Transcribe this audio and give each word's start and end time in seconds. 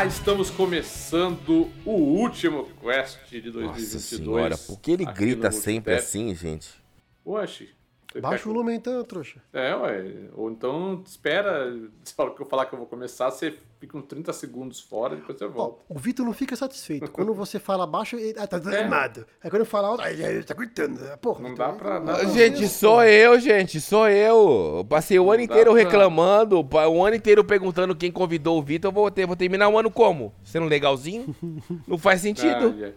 Olá, 0.00 0.06
estamos 0.06 0.48
começando 0.48 1.70
o 1.84 1.90
último 1.90 2.66
Quest 2.80 3.18
de 3.28 3.50
2022. 3.50 3.92
Nossa 3.92 3.98
senhora, 3.98 4.56
por 4.56 4.80
que 4.80 4.92
ele 4.92 5.04
grita 5.04 5.50
sempre 5.52 5.92
assim, 5.92 6.34
gente? 6.34 6.70
Oxe. 7.22 7.68
Baixa 8.18 8.44
quer 8.44 8.48
o 8.48 8.52
lumen 8.54 8.76
então, 8.76 9.04
trouxa. 9.04 9.42
É, 9.52 9.74
ué. 9.76 10.30
Ou 10.32 10.50
então 10.50 11.04
espera, 11.06 11.70
se 12.02 12.14
eu 12.18 12.46
falar 12.46 12.64
que 12.64 12.74
eu 12.74 12.78
vou 12.78 12.88
começar, 12.88 13.30
você 13.30 13.58
fica 13.80 13.96
uns 13.96 14.04
30 14.04 14.32
segundos 14.32 14.78
fora 14.78 15.14
e 15.14 15.16
depois 15.16 15.38
você 15.38 15.44
Ó, 15.46 15.48
volta. 15.48 15.82
o 15.88 15.98
Vitor 15.98 16.24
não 16.26 16.32
fica 16.34 16.54
satisfeito. 16.54 17.10
Quando 17.12 17.32
você 17.34 17.58
fala 17.58 17.86
baixo, 17.86 18.16
ele 18.16 18.38
ah, 18.38 18.46
tá 18.46 18.60
É. 18.70 18.80
animado. 18.80 19.26
Aí 19.42 19.48
quando 19.50 19.60
eu 19.62 19.66
falo 19.66 19.86
alto, 19.86 20.02
aí 20.02 20.22
ele 20.22 20.42
tá 20.44 20.52
gritando. 20.54 21.00
Porra, 21.18 21.40
Não 21.42 21.50
Vitor, 21.50 21.66
dá 21.66 21.72
pra- 21.72 21.98
dá 21.98 22.14
pra- 22.16 22.24
Gente, 22.26 22.68
sou 22.68 23.02
eu, 23.02 23.40
gente, 23.40 23.80
sou 23.80 24.08
eu. 24.08 24.76
Eu 24.78 24.84
Passei 24.84 25.18
o 25.18 25.22
ano 25.32 25.40
Não 25.40 25.46
dá 25.46 25.52
inteiro 25.54 25.72
pra- 25.72 25.80
reclamando, 25.82 26.60
o 26.60 27.04
ano 27.06 27.16
inteiro 27.16 27.42
perguntando 27.42 27.96
quem 27.96 28.12
convidou 28.12 28.58
o 28.58 28.62
Vitor. 28.62 28.90
Eu 28.90 28.94
vou, 28.94 29.10
ter, 29.10 29.26
vou 29.26 29.34
terminar 29.36 29.68
o 29.68 29.78
ano 29.78 29.90
como? 29.90 30.32
Sendo 30.44 30.66
legalzinho? 30.66 31.34
Não 31.88 31.96
faz 31.96 32.20
sentido. 32.20 32.74
Ai. 32.82 32.94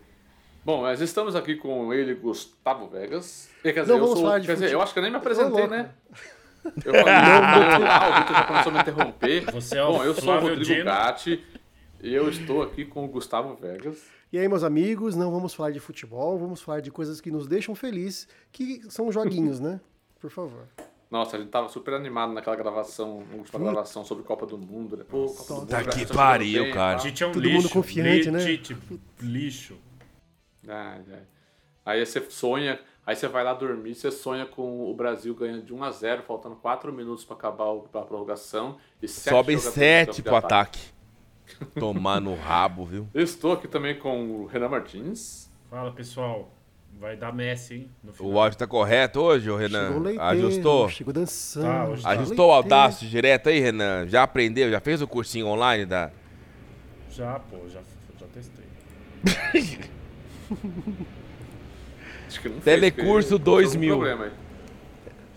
Bom, 0.66 0.82
mas 0.82 1.02
estamos 1.02 1.36
aqui 1.36 1.56
com 1.58 1.94
ele, 1.94 2.14
Gustavo 2.16 2.88
Vegas. 2.88 3.50
Quer 3.62 3.72
dizer, 3.82 3.86
Não 3.88 3.98
eu 4.00 4.16
sou, 4.16 4.32
quer 4.42 4.54
dizer, 4.54 4.72
eu 4.72 4.82
acho 4.82 4.94
que 4.94 5.00
eu 5.00 5.04
nem 5.04 5.12
me 5.12 5.18
apresentei, 5.18 5.68
né? 5.68 5.90
Eu 6.64 6.94
falei, 6.94 7.04
não, 7.04 7.80
não, 7.80 7.80
lá, 7.84 8.10
o 8.10 8.20
Vitor 8.22 8.36
já 8.36 8.44
começou 8.44 8.72
a 8.72 8.76
me 8.76 8.82
interromper. 8.82 9.52
Você 9.52 9.78
é 9.78 9.84
o 9.84 9.92
Bom, 9.94 10.04
eu 10.04 10.14
sou 10.14 10.34
o 10.36 10.40
Rodrigo 10.40 10.64
Dino. 10.64 10.86
Gatti 10.86 11.44
e 12.02 12.14
eu 12.14 12.30
estou 12.30 12.62
aqui 12.62 12.86
com 12.86 13.06
o 13.06 13.08
Gustavo 13.08 13.56
Vegas. 13.56 14.04
E 14.32 14.38
aí, 14.40 14.48
meus 14.48 14.64
amigos, 14.64 15.16
não 15.16 15.32
vamos 15.32 15.54
falar 15.54 15.72
de 15.72 15.80
futebol, 15.80 16.38
vamos 16.38 16.62
falar 16.62 16.80
de 16.80 16.90
coisas 16.90 17.22
que 17.22 17.30
nos 17.30 17.48
deixam 17.48 17.76
felizes, 17.76 18.28
que 18.52 18.82
são 18.90 19.12
joguinhos, 19.12 19.60
né? 19.60 19.80
Por 20.20 20.32
favor. 20.32 20.68
Nossa, 21.12 21.38
a 21.38 21.40
gente 21.40 21.52
tava 21.52 21.70
super 21.70 21.94
animado 21.94 22.34
naquela 22.34 22.56
gravação, 22.56 23.24
na 23.30 23.38
última 23.38 23.60
gravação 23.60 24.04
sobre 24.04 24.24
Copa 24.24 24.48
do 24.48 24.58
Mundo, 24.58 24.98
né? 24.98 25.04
Pô, 25.08 25.28
Copa 25.28 25.54
do 25.54 25.60
Mundo, 25.60 25.70
Tá 25.70 25.84
que 25.84 26.06
pariu, 26.08 26.64
bem, 26.64 26.74
cara. 26.74 26.98
Tite 26.98 27.24
é 27.24 27.28
um 27.28 27.32
Todo 27.32 27.44
lixo. 27.44 27.58
mundo 27.58 27.70
confiante, 27.70 28.32
né? 28.32 28.44
Tite, 28.44 28.76
lixo. 29.22 29.78
Ai, 30.68 31.02
ai. 31.12 31.22
Aí 31.86 32.06
você 32.06 32.20
sonha, 32.32 32.80
aí 33.06 33.16
você 33.16 33.28
vai 33.28 33.44
lá 33.44 33.54
dormir, 33.54 33.96
você 33.96 34.10
sonha 34.12 34.46
com 34.46 34.90
o 34.90 34.94
Brasil 34.94 35.34
ganhando 35.36 35.64
de 35.64 35.74
1 35.74 35.84
a 35.84 35.92
0 35.92 36.24
faltando 36.24 36.56
4 36.56 36.92
minutos 36.94 37.24
pra 37.26 37.36
acabar 37.36 37.66
o- 37.66 37.88
a 37.94 38.02
prorrogação. 38.02 38.78
E 39.02 39.08
sete 39.08 39.30
Sobe 39.34 39.54
jogadores 39.54 39.66
no 39.66 39.72
sete 39.72 40.06
campo 40.08 40.16
de 40.16 40.22
pro 40.24 40.36
ataque. 40.36 40.80
Tomar 41.80 42.22
no 42.22 42.36
rabo, 42.36 42.86
viu? 42.86 43.08
Eu 43.14 43.22
estou 43.24 43.52
aqui 43.54 43.68
também 43.68 43.98
com 44.00 44.30
o 44.32 44.46
Renan 44.46 44.70
Martins. 44.70 45.50
Fala, 45.70 45.92
pessoal. 45.92 46.50
Vai 47.00 47.18
dar 47.18 47.34
Messi, 47.34 47.74
hein? 47.74 47.90
No 48.04 48.14
final. 48.14 48.32
O 48.32 48.40
áudio 48.40 48.58
tá 48.58 48.68
correto 48.68 49.20
hoje, 49.20 49.50
ô 49.50 49.60
Chegou 49.60 49.80
Renan? 49.80 50.00
leiteiro, 50.00 50.24
Ajustou? 50.24 50.90
Chegou 50.90 51.12
dançando. 51.12 51.66
Tá, 51.66 51.86
hoje 51.90 52.04
tá. 52.04 52.10
Ajustou 52.12 52.50
o. 52.50 52.54
Audacity 52.54 53.10
direto 53.10 53.50
aí, 53.50 53.60
Renan? 53.60 54.08
Já 54.08 54.22
aprendeu? 54.24 54.70
Já 54.70 54.80
fez 54.80 55.02
o 55.02 55.08
cursinho 55.08 55.48
online 55.48 55.86
da... 55.88 56.12
Já, 57.10 57.40
pô, 57.40 57.58
já, 57.68 57.82
já 58.20 58.28
testei. 58.28 58.64
Acho 62.34 62.42
que 62.42 62.50
não 62.50 62.60
fez, 62.62 62.64
Telecurso 62.80 63.30
porque 63.30 63.44
2000. 63.46 63.94
algum 63.94 64.04
problema 64.06 64.26
aí. 64.26 64.32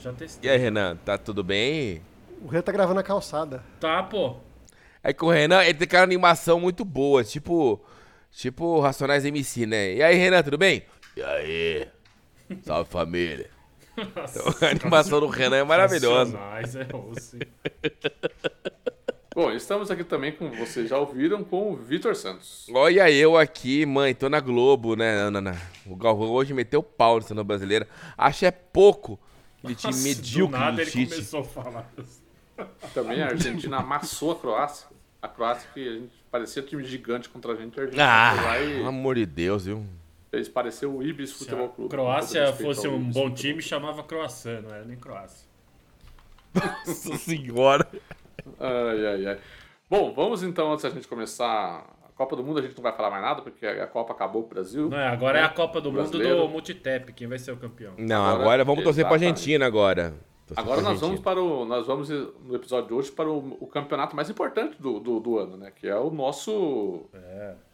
Já 0.00 0.10
E 0.10 0.14
testei. 0.14 0.50
aí, 0.50 0.56
Renan? 0.56 0.96
Tá 0.96 1.18
tudo 1.18 1.44
bem? 1.44 2.00
O 2.42 2.48
Renan 2.48 2.62
tá 2.62 2.72
gravando 2.72 3.00
a 3.00 3.02
calçada. 3.02 3.62
Tá, 3.78 4.02
pô. 4.02 4.36
É 5.02 5.12
que 5.12 5.24
o 5.24 5.30
Renan, 5.30 5.62
ele 5.62 5.74
tem 5.74 5.84
aquela 5.84 6.02
animação 6.04 6.58
muito 6.58 6.84
boa, 6.84 7.22
tipo... 7.22 7.80
Tipo 8.32 8.80
Racionais 8.80 9.24
MC, 9.24 9.66
né? 9.66 9.94
E 9.94 10.02
aí, 10.02 10.14
Renan, 10.16 10.42
tudo 10.42 10.58
bem? 10.58 10.82
E 11.16 11.22
aí? 11.22 11.88
Salve, 12.62 12.90
família. 12.90 13.48
A 13.96 14.66
animação 14.70 15.20
do 15.20 15.26
Renan 15.26 15.56
é 15.56 15.64
maravilhosa. 15.64 16.36
Racionais, 16.36 16.76
é 16.76 16.86
osso. 16.94 17.38
Bom, 19.36 19.50
estamos 19.52 19.90
aqui 19.90 20.02
também 20.02 20.32
com, 20.32 20.50
vocês 20.50 20.88
já 20.88 20.96
ouviram, 20.96 21.44
com 21.44 21.70
o 21.70 21.76
Vitor 21.76 22.16
Santos. 22.16 22.66
Olha 22.72 23.10
eu 23.10 23.36
aqui, 23.36 23.84
mãe, 23.84 24.14
tô 24.14 24.30
na 24.30 24.40
Globo, 24.40 24.96
né, 24.96 25.10
Ana? 25.10 25.40
Ana? 25.40 25.62
O 25.84 25.94
Galvão 25.94 26.30
hoje 26.30 26.54
meteu 26.54 26.82
pau 26.82 27.20
no 27.34 27.44
brasileira. 27.44 27.86
Acho 28.16 28.46
é 28.46 28.50
pouco 28.50 29.20
aquele 29.58 29.74
time 29.74 29.92
Nossa, 29.92 30.08
medíocre 30.08 30.56
do 30.56 30.64
nada 30.64 30.80
ele 30.80 30.90
Tite. 30.90 31.12
começou 31.12 31.40
a 31.40 31.44
falar. 31.44 31.92
Também 32.94 33.20
a 33.20 33.26
Argentina 33.26 33.76
amassou 33.76 34.32
a 34.32 34.36
Croácia. 34.36 34.86
A 35.20 35.28
Croácia 35.28 35.68
que 35.74 35.86
a 35.86 35.92
gente 35.92 36.14
parecia 36.30 36.62
time 36.62 36.82
gigante 36.82 37.28
contra 37.28 37.52
a 37.52 37.56
gente. 37.56 37.78
A 37.78 37.82
Argentina 37.82 38.06
Ah, 38.08 38.58
e 38.62 38.76
pelo 38.76 38.88
amor 38.88 39.16
de 39.16 39.26
Deus, 39.26 39.66
viu? 39.66 39.84
fez 40.30 40.48
parecer 40.48 40.86
o 40.86 41.02
Ibis 41.02 41.28
Se 41.28 41.40
Futebol 41.40 41.66
a 41.66 41.68
Clube. 41.68 41.90
Croácia 41.90 42.54
fosse 42.54 42.88
um 42.88 42.94
Ibis 43.02 43.14
bom 43.14 43.24
Futebol 43.24 43.34
time, 43.34 43.60
chamava 43.60 44.02
Croácia, 44.02 44.62
não 44.62 44.74
era 44.74 44.84
nem 44.86 44.96
Croácia. 44.96 45.46
Nossa 46.86 47.18
senhora. 47.18 47.86
Ai, 48.60 49.06
ai, 49.06 49.26
ai. 49.26 49.38
Bom, 49.88 50.12
vamos 50.14 50.42
então, 50.42 50.72
antes 50.72 50.82
da 50.82 50.90
gente 50.90 51.06
começar 51.06 51.86
a 52.04 52.08
Copa 52.16 52.34
do 52.36 52.42
Mundo, 52.42 52.58
a 52.58 52.62
gente 52.62 52.74
não 52.76 52.82
vai 52.82 52.92
falar 52.92 53.10
mais 53.10 53.22
nada, 53.22 53.42
porque 53.42 53.66
a 53.66 53.86
Copa 53.86 54.12
acabou 54.12 54.42
pro 54.42 54.54
Brasil. 54.56 54.88
Não, 54.88 54.98
é, 54.98 55.06
agora 55.08 55.38
é 55.38 55.42
a 55.44 55.48
Copa 55.48 55.80
do 55.80 55.90
Mundo 55.90 56.02
Brasileiro. 56.02 56.38
do 56.42 56.48
Multitap. 56.48 57.12
Quem 57.12 57.26
vai 57.28 57.38
ser 57.38 57.52
o 57.52 57.56
campeão? 57.56 57.92
Não, 57.98 58.24
Agora, 58.24 58.40
agora, 58.42 58.64
vamos 58.64 58.82
torcer 58.84 59.04
pra 59.04 59.14
exatamente. 59.16 59.38
Argentina 59.38 59.66
agora. 59.66 60.14
Torcer 60.46 60.62
Agora 60.64 60.80
pra 60.80 60.90
nós 60.90 61.00
vamos 61.00 61.18
Argentina. 61.18 61.24
para 61.24 61.40
o. 61.42 61.64
Nós 61.64 61.86
vamos 61.86 62.08
no 62.08 62.54
episódio 62.54 62.88
de 62.88 62.94
hoje 62.94 63.10
para 63.10 63.28
o, 63.28 63.56
o 63.60 63.66
campeonato 63.66 64.14
mais 64.14 64.30
importante 64.30 64.80
do, 64.80 65.00
do, 65.00 65.18
do 65.20 65.38
ano, 65.38 65.56
né? 65.56 65.72
Que 65.74 65.88
é 65.88 65.96
o 65.96 66.08
nosso 66.10 67.06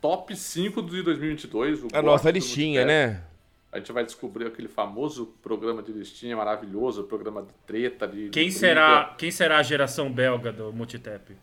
top 0.00 0.34
5 0.34 0.82
de 0.82 1.02
2022. 1.02 1.84
O 1.84 1.88
A 1.92 2.00
nossa 2.02 2.30
listinha, 2.30 2.84
né? 2.86 3.22
A 3.72 3.78
gente 3.78 3.90
vai 3.90 4.04
descobrir 4.04 4.46
aquele 4.46 4.68
famoso 4.68 5.34
programa 5.42 5.82
de 5.82 5.90
listinha 5.92 6.36
maravilhoso, 6.36 7.04
programa 7.04 7.42
de 7.42 7.54
treta, 7.66 8.06
de. 8.06 8.24
de 8.24 8.30
Quem 8.30 8.44
briga. 8.44 8.58
será, 8.58 9.14
quem 9.16 9.30
será 9.30 9.58
a 9.58 9.62
geração 9.62 10.12
belga 10.12 10.52
do 10.52 10.72
Multitap? 10.72 11.34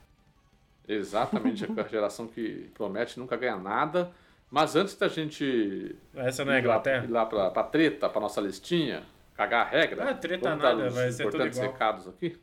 Exatamente, 0.88 1.66
a 1.66 1.84
geração 1.90 2.28
que 2.28 2.69
promete 2.73 3.19
nunca 3.19 3.35
ganhar 3.35 3.57
nada. 3.57 4.12
Mas 4.50 4.75
antes 4.75 4.95
da 4.95 5.07
gente 5.07 5.95
Essa 6.16 6.44
não 6.44 6.51
é 6.53 6.56
ir 6.59 6.66
lá, 6.66 6.73
Inglaterra? 6.73 7.06
ir 7.06 7.12
lá 7.12 7.25
pra, 7.25 7.51
pra 7.51 7.63
treta, 7.63 8.09
pra 8.09 8.19
nossa 8.19 8.41
listinha, 8.41 9.03
cagar 9.35 9.67
a 9.67 9.69
regra. 9.69 10.09
Ah, 10.09 10.13
treta 10.16 10.50
vamos 10.50 10.63
nada, 10.63 10.90
vai 10.90 11.11
ser 11.11 11.29
tudo 11.29 11.46
igual. 11.46 11.72
recados 11.72 12.07
aqui. 12.07 12.35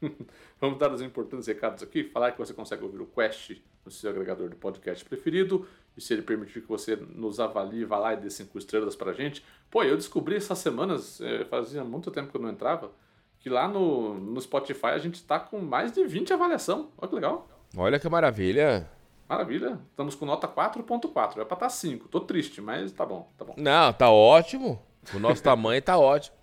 vamos 0.60 0.78
dar 0.78 0.92
os 0.92 1.02
importantes 1.02 1.46
recados 1.48 1.82
aqui. 1.82 2.04
Falar 2.04 2.32
que 2.32 2.38
você 2.38 2.54
consegue 2.54 2.84
ouvir 2.84 3.00
o 3.00 3.06
Quest 3.06 3.56
no 3.84 3.90
seu 3.90 4.10
agregador 4.10 4.48
de 4.48 4.54
podcast 4.56 5.04
preferido. 5.04 5.66
E 5.96 6.00
se 6.00 6.12
ele 6.12 6.22
permitir 6.22 6.62
que 6.62 6.68
você 6.68 6.96
nos 6.96 7.40
avalie, 7.40 7.84
vá 7.84 7.98
lá 7.98 8.14
e 8.14 8.16
dê 8.16 8.30
cinco 8.30 8.58
estrelas 8.58 8.96
pra 8.96 9.12
gente. 9.12 9.44
Pô, 9.70 9.82
eu 9.82 9.96
descobri 9.96 10.36
essas 10.36 10.58
semanas, 10.58 11.20
eh, 11.20 11.44
fazia 11.44 11.84
muito 11.84 12.10
tempo 12.10 12.30
que 12.30 12.36
eu 12.36 12.40
não 12.40 12.48
entrava, 12.48 12.90
que 13.38 13.48
lá 13.48 13.66
no, 13.66 14.14
no 14.14 14.40
Spotify 14.40 14.86
a 14.86 14.98
gente 14.98 15.22
tá 15.24 15.38
com 15.40 15.58
mais 15.58 15.92
de 15.92 16.04
20 16.04 16.32
avaliação. 16.32 16.90
Olha 16.96 17.08
que 17.08 17.14
legal. 17.14 17.48
Olha 17.76 17.98
que 17.98 18.08
maravilha. 18.08 18.88
Maravilha. 19.28 19.78
Estamos 19.90 20.14
com 20.14 20.26
nota 20.26 20.48
4.4. 20.48 21.38
É 21.38 21.44
pra 21.44 21.54
estar 21.54 21.68
5. 21.68 22.08
Tô 22.08 22.20
triste, 22.20 22.60
mas 22.60 22.90
tá 22.92 23.06
bom, 23.06 23.30
tá 23.38 23.44
bom. 23.44 23.54
Não, 23.56 23.92
tá 23.92 24.10
ótimo. 24.10 24.82
O 25.14 25.18
nosso 25.18 25.40
tamanho 25.44 25.80
tá 25.80 25.96
ótimo. 25.96 26.36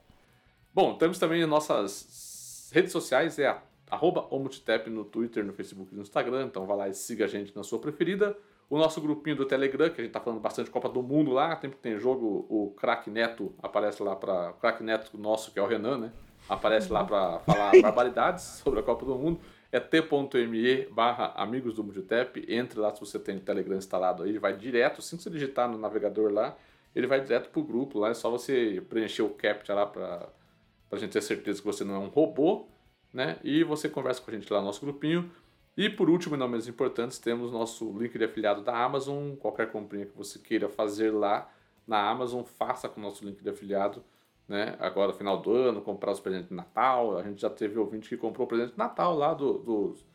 Bom, 0.73 0.95
temos 0.95 1.19
também 1.19 1.43
as 1.43 1.49
nossas 1.49 2.69
redes 2.73 2.91
sociais, 2.91 3.37
é 3.39 3.47
a, 3.47 3.61
arroba 3.89 4.27
no 4.89 5.03
Twitter, 5.03 5.43
no 5.43 5.53
Facebook 5.53 5.91
e 5.91 5.95
no 5.95 6.01
Instagram. 6.01 6.45
Então 6.45 6.65
vai 6.65 6.77
lá 6.77 6.87
e 6.87 6.93
siga 6.93 7.25
a 7.25 7.27
gente 7.27 7.55
na 7.55 7.63
sua 7.63 7.79
preferida. 7.79 8.37
O 8.69 8.77
nosso 8.77 8.99
grupinho 8.99 9.37
do 9.37 9.45
Telegram, 9.45 9.89
que 9.89 10.01
a 10.01 10.03
gente 10.03 10.13
tá 10.13 10.19
falando 10.19 10.41
bastante 10.41 10.69
Copa 10.69 10.89
do 10.89 11.01
Mundo 11.01 11.31
lá. 11.31 11.55
Sempre 11.55 11.77
que 11.77 11.81
tem 11.83 11.97
jogo, 11.97 12.45
o 12.49 12.73
Crack 12.77 13.09
Neto 13.09 13.53
aparece 13.63 14.03
lá 14.03 14.15
para 14.15 14.51
O 14.51 14.53
Crack 14.55 14.83
Neto 14.83 15.17
nosso, 15.17 15.51
que 15.51 15.59
é 15.59 15.61
o 15.61 15.67
Renan, 15.67 15.97
né? 15.97 16.11
Aparece 16.49 16.91
lá 16.91 17.03
pra 17.03 17.39
falar 17.39 17.71
barbaridades 17.81 18.43
sobre 18.63 18.81
a 18.81 18.83
Copa 18.83 19.05
do 19.05 19.15
Mundo. 19.15 19.39
É 19.71 19.79
t.me 19.79 20.85
barra 20.91 21.33
amigos 21.35 21.73
do 21.73 21.83
Multitap. 21.83 22.45
Entre 22.47 22.79
lá 22.79 22.93
se 22.93 22.99
você 22.99 23.17
tem 23.17 23.37
o 23.37 23.39
Telegram 23.39 23.77
instalado 23.77 24.23
aí. 24.23 24.29
Ele 24.29 24.39
vai 24.39 24.55
direto, 24.55 24.99
assim 24.99 25.15
que 25.15 25.23
você 25.23 25.29
digitar 25.29 25.69
no 25.69 25.77
navegador 25.77 26.31
lá, 26.31 26.57
ele 26.93 27.07
vai 27.07 27.21
direto 27.21 27.49
pro 27.49 27.63
grupo 27.63 27.99
lá. 27.99 28.09
É 28.09 28.13
só 28.13 28.29
você 28.29 28.83
preencher 28.89 29.21
o 29.21 29.29
CAPTCHA 29.29 29.73
lá 29.73 29.85
pra, 29.85 30.29
pra 30.89 30.99
gente 30.99 31.11
ter 31.11 31.21
certeza 31.21 31.61
que 31.61 31.65
você 31.65 31.85
não 31.85 31.95
é 31.95 31.99
um 31.99 32.07
robô, 32.07 32.67
né? 33.13 33.37
E 33.43 33.63
você 33.63 33.87
conversa 33.87 34.21
com 34.21 34.31
a 34.31 34.33
gente 34.33 34.51
lá 34.51 34.59
no 34.59 34.65
nosso 34.65 34.81
grupinho. 34.81 35.31
E 35.77 35.89
por 35.91 36.09
último, 36.09 36.35
e 36.35 36.39
não 36.39 36.47
menos 36.47 36.67
importante, 36.67 37.21
temos 37.21 37.51
nosso 37.51 37.95
link 37.99 38.17
de 38.17 38.25
afiliado 38.25 38.63
da 38.63 38.75
Amazon. 38.75 39.35
Qualquer 39.35 39.71
comprinha 39.71 40.07
que 40.07 40.17
você 40.17 40.39
queira 40.39 40.67
fazer 40.67 41.11
lá 41.11 41.47
na 41.85 42.09
Amazon, 42.09 42.43
faça 42.43 42.89
com 42.89 42.99
o 42.99 43.03
nosso 43.03 43.23
link 43.23 43.43
de 43.43 43.49
afiliado. 43.49 44.03
Né? 44.47 44.75
Agora, 44.79 45.13
final 45.13 45.39
do 45.39 45.51
ano, 45.51 45.81
comprar 45.81 46.11
os 46.11 46.19
presentes 46.19 46.49
de 46.49 46.55
Natal. 46.55 47.19
A 47.19 47.23
gente 47.23 47.39
já 47.39 47.49
teve 47.49 47.77
ouvinte 47.77 48.09
que 48.09 48.17
comprou 48.17 48.45
o 48.45 48.47
presente 48.47 48.71
de 48.71 48.77
Natal 48.77 49.15
lá 49.15 49.35
do, 49.35 49.59
dos, 49.59 50.05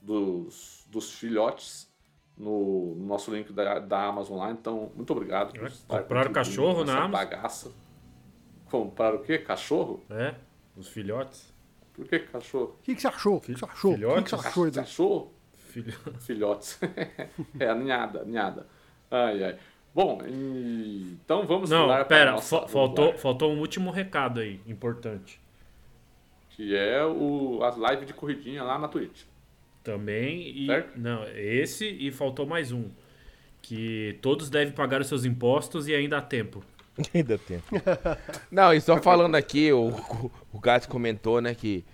dos, 0.00 0.86
dos 0.88 1.12
filhotes 1.12 1.92
no, 2.34 2.94
no 2.94 3.06
nosso 3.06 3.30
link 3.30 3.52
da, 3.52 3.78
da 3.78 4.06
Amazon 4.06 4.38
lá. 4.38 4.50
Então, 4.50 4.90
muito 4.96 5.12
obrigado. 5.12 5.54
É, 5.54 5.98
compraram 5.98 6.32
cachorro 6.32 6.82
na 6.82 7.04
Amazon? 7.04 7.10
Bagaça. 7.10 7.72
Compraram 8.70 9.18
o 9.18 9.22
quê? 9.22 9.38
Cachorro? 9.38 10.02
É? 10.08 10.34
Os 10.74 10.88
filhotes? 10.88 11.52
Por 12.00 12.08
que 12.08 12.18
cachorro? 12.20 12.76
O 12.80 12.82
que, 12.82 12.94
que 12.94 13.00
você 13.02 13.08
achou? 13.08 13.36
O 13.36 13.40
que, 13.40 13.52
que 13.54 13.58
você 13.60 13.64
achou? 13.66 13.92
O 13.92 13.96
que, 13.96 14.22
que 14.22 14.30
você 14.30 14.36
Filhotes? 14.36 14.46
achou? 14.46 14.66
Edu? 14.66 14.74
Cachorro? 14.80 15.32
Filho... 15.68 15.92
Filhotes. 16.20 16.80
é, 17.60 17.68
a 17.68 17.74
ninhada, 17.74 18.24
ninhada. 18.24 18.66
Ai, 19.10 19.44
ai. 19.44 19.58
Bom, 19.94 20.20
e- 20.26 21.16
então 21.24 21.46
vamos 21.46 21.68
Não, 21.70 21.90
a 21.90 22.04
pera, 22.04 22.32
nossa- 22.32 22.66
faltou, 22.68 23.16
faltou 23.18 23.52
um 23.52 23.58
último 23.60 23.90
recado 23.90 24.40
aí, 24.40 24.60
importante. 24.66 25.40
que 26.50 26.74
é 26.76 27.04
o, 27.04 27.62
as 27.64 27.76
lives 27.76 28.06
de 28.06 28.14
corridinha 28.14 28.62
lá 28.62 28.78
na 28.78 28.88
Twitch. 28.88 29.22
Também. 29.82 30.48
E, 30.64 30.66
Certo? 30.66 30.98
não, 30.98 31.24
esse 31.34 31.86
e 31.88 32.10
faltou 32.10 32.46
mais 32.46 32.70
um. 32.72 32.90
Que 33.62 34.18
todos 34.22 34.48
devem 34.50 34.72
pagar 34.72 35.00
os 35.00 35.06
seus 35.06 35.24
impostos 35.24 35.86
e 35.88 35.94
ainda 35.94 36.18
há 36.18 36.22
tempo. 36.22 36.64
Ainda 37.14 37.38
tem. 37.38 37.62
Não, 38.50 38.72
e 38.74 38.80
só 38.80 39.00
falando 39.00 39.34
aqui, 39.34 39.72
o, 39.72 39.88
o 40.52 40.58
Gato 40.58 40.88
comentou, 40.88 41.40
né, 41.40 41.54
que 41.54 41.84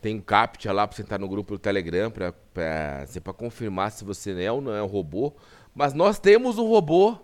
tem 0.00 0.16
um 0.16 0.20
captcha 0.20 0.72
lá 0.72 0.86
pra 0.86 0.96
você 0.96 1.02
entrar 1.02 1.18
no 1.18 1.28
grupo 1.28 1.54
do 1.54 1.58
Telegram 1.58 2.10
pra, 2.10 2.32
pra, 2.32 3.02
assim, 3.02 3.20
pra 3.20 3.32
confirmar 3.32 3.90
se 3.90 4.04
você 4.04 4.40
é 4.42 4.50
ou 4.50 4.60
não 4.60 4.74
é 4.74 4.82
um 4.82 4.86
robô. 4.86 5.32
Mas 5.74 5.92
nós 5.92 6.18
temos 6.18 6.58
um 6.58 6.66
robô 6.66 7.16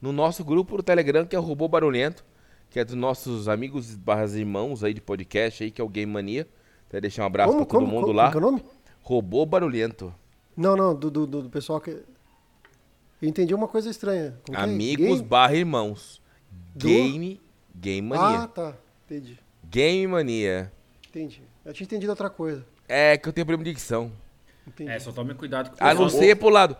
no 0.00 0.12
nosso 0.12 0.44
grupo 0.44 0.76
do 0.76 0.82
Telegram, 0.82 1.26
que 1.26 1.36
é 1.36 1.38
o 1.38 1.42
Robô 1.42 1.68
Barulhento, 1.68 2.24
que 2.70 2.78
é 2.78 2.84
dos 2.84 2.94
nossos 2.94 3.48
amigos 3.48 3.94
barras 3.94 4.34
irmãos 4.34 4.82
aí 4.82 4.94
de 4.94 5.00
podcast 5.00 5.64
aí, 5.64 5.70
que 5.70 5.80
é 5.80 5.84
o 5.84 5.88
Game 5.88 6.10
Mania. 6.10 6.48
Quero 6.88 7.02
deixar 7.02 7.22
um 7.22 7.26
abraço 7.26 7.56
pra 7.56 7.66
todo 7.66 7.86
mundo 7.86 8.06
como, 8.06 8.12
lá. 8.12 8.32
Como 8.32 8.40
que 8.40 8.44
é 8.44 8.48
o 8.48 8.50
nome? 8.52 8.64
Robô 9.02 9.44
Barulhento. 9.44 10.14
Não, 10.56 10.76
não, 10.76 10.94
do, 10.94 11.10
do, 11.10 11.26
do- 11.26 11.50
pessoal 11.50 11.80
que. 11.80 11.90
Eu 11.90 13.28
entendi 13.28 13.54
uma 13.54 13.68
coisa 13.68 13.90
estranha. 13.90 14.34
Como 14.46 14.56
é? 14.58 14.62
Amigos 14.62 15.06
Game? 15.06 15.22
barra 15.22 15.54
irmãos. 15.54 16.19
Do? 16.74 16.86
Game, 16.86 17.40
Game 17.74 18.08
Mania. 18.08 18.40
Ah, 18.40 18.48
tá. 18.48 18.74
Entendi. 19.06 19.38
Game 19.64 20.06
Mania. 20.06 20.72
Entendi. 21.08 21.42
Eu 21.64 21.72
tinha 21.72 21.84
entendido 21.84 22.10
outra 22.10 22.30
coisa. 22.30 22.64
É 22.88 23.16
que 23.16 23.28
eu 23.28 23.32
tenho 23.32 23.46
problema 23.46 23.64
de 23.64 23.72
dicção. 23.72 24.12
Entendi. 24.66 24.90
É, 24.90 24.98
só 24.98 25.12
tome 25.12 25.34
cuidado 25.34 25.70
com 25.70 25.84
o 25.84 25.86
A 25.86 25.94
não 25.94 26.08
ser 26.08 26.36
pro 26.36 26.48
lado. 26.48 26.76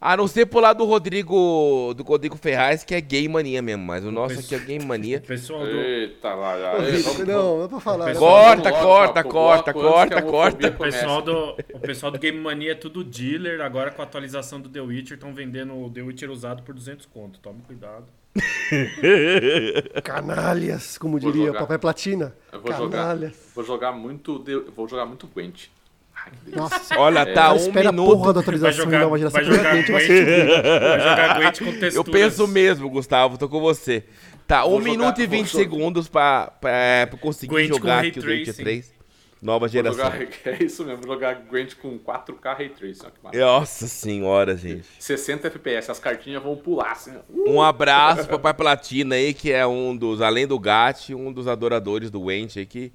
A 0.00 0.16
não 0.16 0.28
ser 0.28 0.46
pro 0.46 0.60
lado 0.60 0.78
do 0.78 0.84
Rodrigo. 0.84 1.92
Do 1.94 2.04
Rodrigo 2.04 2.36
Ferraz, 2.36 2.84
que 2.84 2.94
é 2.94 3.00
game 3.00 3.28
mania 3.28 3.60
mesmo. 3.60 3.84
Mas 3.84 4.04
o 4.04 4.12
nosso 4.12 4.38
aqui 4.38 4.54
é 4.54 4.58
game 4.60 4.84
mania. 4.86 5.18
O 5.18 5.22
pessoal 5.22 5.64
do. 5.64 5.76
Eita, 5.76 6.34
lá, 6.34 6.56
já. 6.56 7.24
Não, 7.24 7.58
não 7.58 7.64
é 7.64 7.68
pra 7.68 7.80
falar. 7.80 8.14
Não. 8.14 8.20
Corta, 8.20 8.72
corta, 8.72 9.24
corta, 9.24 9.70
a 9.70 9.74
corta, 9.74 10.24
homofobia 10.24 10.70
O 10.70 10.78
pessoal, 10.78 11.22
do, 11.22 11.56
o 11.74 11.80
pessoal 11.80 12.12
do 12.12 12.18
Game 12.18 12.38
Mania 12.38 12.72
é 12.72 12.74
tudo 12.76 13.02
dealer. 13.02 13.60
Agora 13.60 13.90
com 13.90 14.00
a 14.00 14.04
atualização 14.04 14.60
do 14.60 14.68
The 14.68 14.80
Witcher, 14.80 15.16
estão 15.16 15.34
vendendo 15.34 15.76
o 15.76 15.90
The 15.90 16.02
Witcher 16.02 16.30
usado 16.30 16.62
por 16.62 16.74
200 16.74 17.06
conto. 17.06 17.40
Tome 17.40 17.62
cuidado. 17.62 18.06
Canalhas, 20.04 20.98
como 20.98 21.18
Vou 21.18 21.30
diria 21.32 21.46
jogar. 21.48 21.58
o 21.58 21.62
Papai 21.62 21.78
Platina. 21.78 22.34
Eu 22.52 22.60
vou 22.60 22.72
jogar, 22.72 22.98
Canalhas. 22.98 23.32
vou 23.54 23.64
jogar 23.64 23.92
muito, 23.92 24.38
de- 24.38 24.64
vou 24.74 24.88
jogar 24.88 25.06
muito 25.06 25.26
Gwent. 25.26 25.66
Ai. 26.14 26.32
Nossa, 26.54 26.98
Olha, 26.98 27.24
tá 27.32 27.44
ela 27.46 27.54
um 27.54 27.56
espera 27.56 27.88
a 27.88 27.92
minuto. 27.92 28.10
porra 28.16 28.26
da 28.32 28.32
Vai 28.34 28.42
atualização 28.42 28.84
jogar, 28.84 28.98
da 28.98 29.04
nova 29.04 29.18
geração. 29.18 29.40
vai 29.40 29.50
jogar 29.50 29.62
vai 29.62 29.82
Gwent, 29.84 30.06
se- 30.06 30.24
vai 30.24 31.00
jogar 31.00 31.34
Gwent 31.38 31.58
com 31.58 31.64
texturas. 31.80 31.94
Eu 31.96 32.04
penso 32.04 32.48
mesmo, 32.48 32.90
Gustavo, 32.90 33.38
tô 33.38 33.48
com 33.48 33.60
você. 33.60 34.04
Tá, 34.46 34.64
1 34.64 34.68
Vou 34.70 34.78
jogar- 34.80 34.90
minuto 34.90 35.20
e 35.20 35.26
vou 35.26 35.36
20 35.38 35.46
jogar. 35.48 35.62
segundos 35.64 36.08
pra, 36.08 36.46
pra, 36.60 37.06
pra 37.08 37.18
conseguir 37.18 37.52
Gwent 37.52 37.68
jogar 37.68 37.98
aqui 38.04 38.18
o 38.18 38.22
tracing. 38.22 38.52
3. 38.62 38.97
Nova 39.40 39.68
geração. 39.68 40.04
jogar, 40.04 40.20
é 40.46 40.62
isso 40.64 40.84
mesmo, 40.84 41.04
jogar 41.04 41.34
Gwent 41.48 41.76
com 41.76 41.98
4K 41.98 42.56
Ray 42.56 42.68
Tracing. 42.70 43.06
Nossa 43.34 43.86
senhora, 43.86 44.56
gente. 44.56 44.86
60 44.98 45.46
FPS, 45.46 45.90
as 45.90 45.98
cartinhas 46.00 46.42
vão 46.42 46.56
pular 46.56 46.92
assim. 46.92 47.12
ó. 47.16 47.50
Um 47.50 47.62
abraço 47.62 48.26
pro 48.26 48.38
Papai 48.38 48.54
Platina 48.54 49.14
aí, 49.14 49.32
que 49.32 49.52
é 49.52 49.66
um 49.66 49.96
dos, 49.96 50.20
além 50.20 50.46
do 50.46 50.58
Gat, 50.58 51.14
um 51.14 51.32
dos 51.32 51.46
adoradores 51.46 52.10
do 52.10 52.22
Wench 52.22 52.58
aí, 52.58 52.66
que 52.66 52.92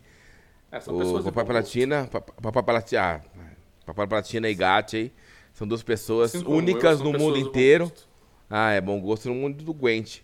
É, 0.72 0.80
são 0.80 0.96
O 0.96 1.00
pessoas 1.00 1.24
Papai. 1.24 1.46
Platina, 1.46 2.10
Papa- 2.12 2.34
Papai 2.42 2.64
Platina, 2.64 3.02
ah, 3.02 3.22
Papai 3.86 4.08
Platina 4.08 4.50
e 4.50 4.54
Gat 4.56 4.98
aí, 4.98 5.12
são 5.54 5.66
duas 5.68 5.82
pessoas 5.84 6.34
eu, 6.34 6.50
únicas 6.50 6.98
são 6.98 7.06
no 7.08 7.12
pessoas 7.14 7.34
mundo 7.34 7.38
inteiro. 7.48 7.92
Ah, 8.50 8.72
é 8.72 8.82
bom 8.82 9.00
gosto 9.00 9.30
no 9.30 9.36
mundo 9.36 9.64
do 9.64 9.74
Gwent. 9.74 10.20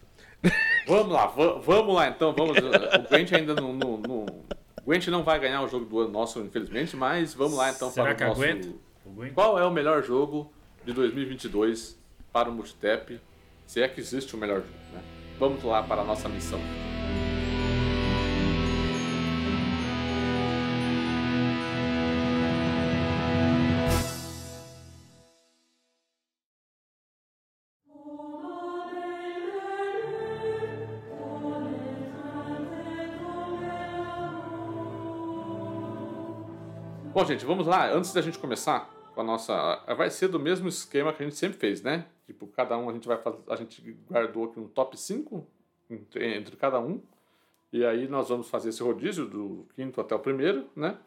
Vamos 0.88 1.12
lá, 1.13 1.27
va- 1.27 1.60
vamos 1.60 1.95
lá 1.95 2.07
então. 2.10 2.33
Vamos, 2.33 2.57
o 2.57 3.10
Gwent 3.10 3.31
ainda 3.33 3.54
não, 3.56 3.74
não, 3.74 3.98
não- 3.98 4.25
O 4.89 4.91
Gwent 4.91 5.07
não 5.09 5.21
vai 5.21 5.39
ganhar 5.39 5.62
o 5.62 5.68
jogo 5.68 5.86
do 5.86 6.00
ano 6.00 6.09
nosso, 6.09 6.39
infelizmente, 6.39 6.97
mas 6.97 7.31
vamos 7.36 7.53
lá 7.53 7.69
então 7.69 7.91
Será 7.91 8.06
para 8.07 8.13
o 8.13 8.18
que 8.18 8.25
nosso. 8.25 8.41
aguenta? 8.41 8.69
O? 9.06 9.33
Qual 9.36 9.59
é 9.59 9.63
o 9.63 9.69
melhor 9.69 10.03
jogo 10.03 10.51
de 10.83 10.91
2022 10.94 11.95
para 12.33 12.50
o 12.50 12.51
Multitap? 12.51 13.21
Se 13.68 13.83
é 13.83 13.88
que 13.88 14.01
existe 14.01 14.36
o 14.36 14.38
melhor 14.39 14.62
jogo, 14.62 14.74
né? 14.91 15.03
Vamos 15.38 15.63
lá 15.63 15.83
para 15.83 16.01
a 16.01 16.03
nossa 16.03 16.27
missão. 16.27 16.59
Gente, 37.30 37.46
vamos 37.46 37.68
lá. 37.68 37.92
Antes 37.92 38.12
da 38.12 38.22
gente 38.22 38.40
começar 38.40 38.90
com 39.14 39.22
a 39.22 39.24
nossa. 39.24 39.84
Vai 39.96 40.10
ser 40.10 40.28
do 40.30 40.40
mesmo 40.40 40.68
esquema 40.68 41.14
que 41.14 41.22
a 41.22 41.26
gente 41.26 41.38
sempre 41.38 41.60
fez, 41.60 41.81
né? 41.84 42.06
Tipo, 42.26 42.48
cada 42.48 42.78
um 42.78 42.90
a 42.90 42.94
gente 42.94 43.08
vai 43.08 43.18
fazer. 43.18 43.38
A 43.48 43.56
gente 43.56 43.98
guardou 44.10 44.46
aqui 44.46 44.60
um 44.60 44.68
top 44.68 45.00
5 45.00 45.46
entre, 46.16 46.56
cada 46.56 46.80
um. 46.80 47.00
E 47.72 47.86
aí 47.86 48.08
nós 48.08 48.30
vamos 48.30 48.50
fazer 48.50 48.70
esse 48.70 48.81
rodízio 48.81 49.28
do 49.28 49.68
quinto 49.76 50.02
até 50.02 50.16
o 50.16 50.20
primeiro, 50.20 50.68
né? 50.76 50.98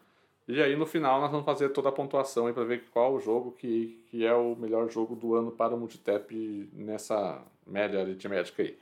E 0.47 0.61
aí 0.61 0.75
no 0.75 0.85
final 0.85 1.19
nós 1.19 1.31
vamos 1.31 1.45
fazer 1.45 1.69
toda 1.69 1.89
a 1.89 1.91
pontuação 1.91 2.47
aí 2.47 2.53
para 2.53 2.63
ver 2.63 2.85
qual 2.91 3.13
o 3.13 3.19
jogo 3.19 3.51
que, 3.51 4.01
que 4.09 4.25
é 4.25 4.33
o 4.33 4.55
melhor 4.55 4.89
jogo 4.89 5.15
do 5.15 5.35
ano 5.35 5.51
para 5.51 5.73
o 5.73 5.77
Multitap 5.77 6.69
nessa 6.73 7.41
média 7.67 7.99
aritmética 7.99 8.63
aí. 8.63 8.77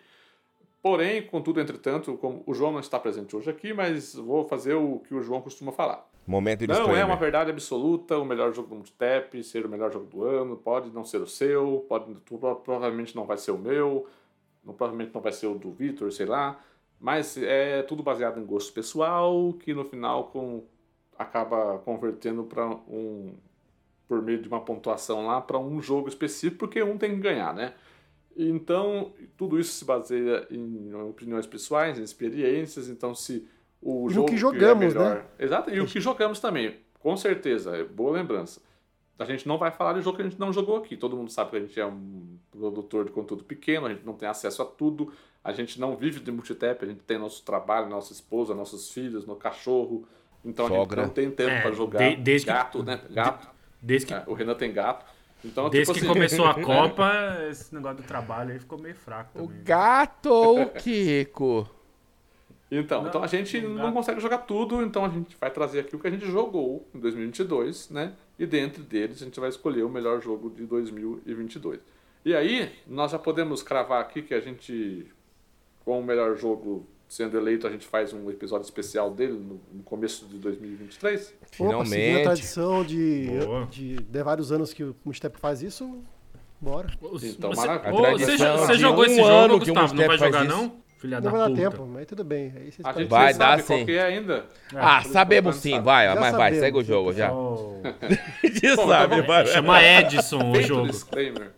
Porém, 0.82 1.24
contudo, 1.24 1.60
entretanto, 1.60 2.18
como 2.18 2.44
o 2.46 2.54
João 2.54 2.72
não 2.72 2.80
está 2.80 3.00
presente 3.00 3.36
hoje 3.36 3.50
aqui, 3.50 3.74
mas 3.74 4.16
vou 4.16 4.48
fazer 4.48 4.74
o 4.74 5.00
que 5.00 5.14
o 5.14 5.22
João 5.22 5.42
costuma 5.42 5.72
falar. 5.72 6.11
Momento 6.32 6.60
de 6.62 6.68
Não 6.68 6.96
é 6.96 7.04
uma 7.04 7.18
verdade 7.18 7.52
absoluta 7.52 8.18
o 8.18 8.24
melhor 8.24 8.54
jogo 8.54 8.70
do 8.70 8.76
Multitap, 8.76 9.44
ser 9.44 9.66
o 9.66 9.70
melhor 9.70 9.92
jogo 9.92 10.06
do 10.06 10.24
ano, 10.24 10.56
pode 10.56 10.90
não 10.90 11.04
ser 11.04 11.18
o 11.22 11.28
seu, 11.28 11.86
pode, 11.90 12.16
tu- 12.22 12.38
provavelmente 12.64 13.14
não 13.16 13.26
vai 13.26 13.38
ser 13.38 13.52
o 13.52 13.58
meu, 13.58 14.08
não- 14.64 14.74
provavelmente 14.74 15.14
não 15.14 15.20
vai 15.22 15.34
ser 15.34 15.48
o 15.48 15.56
do 15.56 15.72
Victor, 15.72 16.10
sei 16.12 16.26
lá, 16.26 16.58
mas 17.00 17.38
é 17.38 17.84
tudo 17.84 18.02
baseado 18.02 18.40
em 18.40 18.46
gosto 18.46 18.72
pessoal, 18.72 19.52
que 19.54 19.74
no 19.74 19.84
final 19.84 20.26
com, 20.26 20.64
acaba 21.18 21.80
convertendo 21.80 22.46
para 22.46 22.66
um, 22.66 23.34
por 24.08 24.22
meio 24.22 24.42
de 24.42 24.48
uma 24.48 24.62
pontuação 24.62 25.28
lá, 25.28 25.42
para 25.42 25.60
um 25.60 25.82
jogo 25.82 26.08
específico, 26.08 26.60
porque 26.60 26.82
um 26.82 26.98
tem 26.98 27.12
que 27.16 27.20
ganhar, 27.22 27.54
né? 27.54 27.74
Então, 28.38 29.12
tudo 29.36 29.60
isso 29.60 29.74
se 29.74 29.84
baseia 29.84 30.48
em 30.50 30.94
opiniões 30.96 31.46
pessoais, 31.46 32.00
em 32.00 32.04
experiências, 32.04 32.88
então 32.88 33.14
se 33.14 33.46
o 33.82 34.02
E 34.02 34.04
no 34.04 34.10
jogo 34.10 34.28
que 34.30 34.36
é 34.36 34.38
jogamos, 34.38 34.94
melhor- 34.94 35.16
né? 35.16 35.24
Exato, 35.40 35.70
e 35.72 35.80
o 35.82 35.86
que 35.86 36.00
jogamos 36.00 36.40
também, 36.40 36.78
com 37.00 37.16
certeza, 37.18 37.76
é 37.78 37.84
boa 37.84 38.12
lembrança. 38.12 38.62
A 39.18 39.26
gente 39.26 39.48
não 39.48 39.58
vai 39.58 39.70
falar 39.72 39.94
de 39.94 40.02
jogo 40.02 40.16
que 40.18 40.24
a 40.24 40.26
gente 40.28 40.40
não 40.40 40.52
jogou 40.52 40.78
aqui. 40.78 40.98
Todo 40.98 41.16
mundo 41.16 41.30
sabe 41.32 41.52
que 41.52 41.58
a 41.58 41.60
gente 41.60 41.80
é 41.80 41.86
um 41.86 42.38
produtor 42.52 43.06
de 43.06 43.12
conteúdo 43.12 43.44
pequeno, 43.44 43.86
a 43.86 43.90
gente 43.90 44.04
não 44.04 44.14
tem 44.14 44.28
acesso 44.28 44.64
a 44.64 44.66
tudo, 44.66 45.14
a 45.44 45.52
gente 45.52 45.80
não 45.80 45.96
vive 45.96 46.20
de 46.20 46.32
multitap, 46.32 46.84
a 46.84 46.88
gente 46.88 47.02
tem 47.02 47.20
nosso 47.20 47.44
trabalho, 47.44 47.88
nossa 47.88 48.12
esposa, 48.14 48.56
nossos 48.56 48.92
filhos, 48.92 49.26
no 49.28 49.36
cachorro. 49.36 50.08
Então 50.44 50.66
a 50.66 50.70
Sogra. 50.70 51.02
gente 51.02 51.08
não 51.08 51.14
tem 51.14 51.30
tempo 51.30 51.52
É, 51.52 51.62
para 51.62 51.72
jogar 51.72 52.00
de- 52.00 52.16
desde 52.16 52.48
que- 52.48 52.54
gato, 52.54 52.82
né? 52.84 53.00
Gato. 53.12 53.48
Desde 53.80 54.08
que, 54.08 54.14
É, 54.16 54.24
o 54.26 54.34
Renan 54.34 54.56
tem 54.56 54.74
gato. 54.74 55.06
Então, 55.46 55.70
desde 55.70 55.94
tipo 55.94 56.00
que 56.00 56.06
assim, 56.06 56.14
começou 56.14 56.46
a 56.46 56.54
Copa, 56.96 57.12
esse 57.50 57.74
negócio 57.76 57.98
do 57.98 58.04
trabalho 58.04 58.54
aí 58.54 58.60
ficou 58.60 58.80
meio 58.80 58.96
fraco 58.96 59.38
O 59.40 59.48
também. 59.48 59.64
gato 59.64 60.28
ou 60.32 60.62
o 60.64 60.70
Kiko? 60.70 61.68
Então, 62.72 63.02
Não, 63.02 63.10
então 63.10 63.22
a 63.22 63.28
gente 63.28 63.60
não 63.60 63.72
não 63.72 63.92
consegue 63.92 64.22
jogar 64.22 64.38
tudo, 64.40 64.82
então 64.82 65.04
a 65.04 65.10
gente 65.10 65.36
vai 65.40 65.52
trazer 65.52 65.82
aqui 65.82 65.94
o 65.94 66.00
que 66.00 66.08
a 66.08 66.12
gente 66.12 66.26
jogou 66.26 66.88
em 66.96 67.00
2022, 67.00 67.90
né? 67.90 68.14
E 68.40 68.46
dentre 68.46 68.82
deles 68.82 69.22
a 69.22 69.26
gente 69.26 69.38
vai 69.42 69.50
escolher 69.50 69.84
o 69.84 69.90
melhor 69.90 70.22
jogo 70.22 70.50
de 70.50 70.66
2022. 70.66 71.82
E 72.24 72.34
aí, 72.34 72.72
nós 72.88 73.12
já 73.12 73.20
podemos 73.20 73.62
cravar 73.62 74.00
aqui 74.00 74.22
que 74.22 74.34
a 74.34 74.40
gente, 74.40 75.06
com 75.84 76.00
o 76.00 76.04
melhor 76.04 76.38
jogo 76.38 76.88
sendo 77.10 77.36
eleito, 77.38 77.68
a 77.68 77.70
gente 77.70 77.86
faz 77.86 78.14
um 78.14 78.30
episódio 78.30 78.64
especial 78.64 79.12
dele 79.12 79.34
no, 79.34 79.60
no 79.74 79.84
começo 79.84 80.26
de 80.28 80.38
2023. 80.38 81.20
Opa, 81.28 81.48
seguindo 81.52 81.68
a 81.68 81.84
Finalmente. 81.84 82.24
tradição 82.24 82.86
de, 82.86 83.28
de, 83.70 83.96
de 83.98 84.24
vários 84.24 84.50
anos 84.50 84.72
que 84.72 84.82
o 84.82 84.96
Multitap 85.04 85.38
faz 85.38 85.62
isso, 85.62 86.02
bora. 86.62 86.90
Então, 87.22 87.50
você, 87.54 87.68
maravilha. 87.68 88.18
Você, 88.18 88.38
você 88.38 88.74
jogou 88.76 89.04
um 89.04 89.08
esse 89.08 89.20
ano 89.20 89.54
jogo, 89.54 89.66
que 89.66 89.72
o 89.72 89.74
Gustavo? 89.74 89.94
Não 89.94 90.08
vai 90.08 90.18
jogar, 90.18 90.46
isso. 90.46 90.56
não? 90.56 90.82
Filha 91.02 91.20
Não 91.20 91.24
da 91.24 91.30
vai 91.32 91.40
dar 91.40 91.50
puta. 91.50 91.62
tempo, 91.72 91.86
mas 91.88 92.06
tudo 92.06 92.24
bem. 92.24 92.54
Aí 92.56 92.72
vocês 92.72 92.86
A 92.86 92.92
gente 92.94 93.08
Vai 93.10 93.34
sabe 93.34 93.40
dar 93.40 93.64
qual 93.66 93.80
sim. 93.80 93.86
que 93.86 93.92
é 93.94 94.04
ainda. 94.04 94.46
Ah, 94.76 95.02
todo 95.02 95.12
sabemos 95.12 95.56
sim, 95.56 95.72
sabe. 95.72 95.86
vai, 95.86 96.06
Já 96.06 96.16
mas 96.16 96.36
vai, 96.36 96.54
segue 96.54 96.78
o 96.78 96.84
jogo 96.84 97.12
já. 97.12 97.34
Oh, 97.34 97.82
Já 98.54 98.76
Bom, 98.76 98.88
sabe, 98.88 99.16
então 99.16 99.26
vai. 99.28 99.46
chama 99.48 99.84
Edson 99.84 100.52
o 100.52 100.62
jogo. 100.62 100.88
disclaimer. 100.90 101.52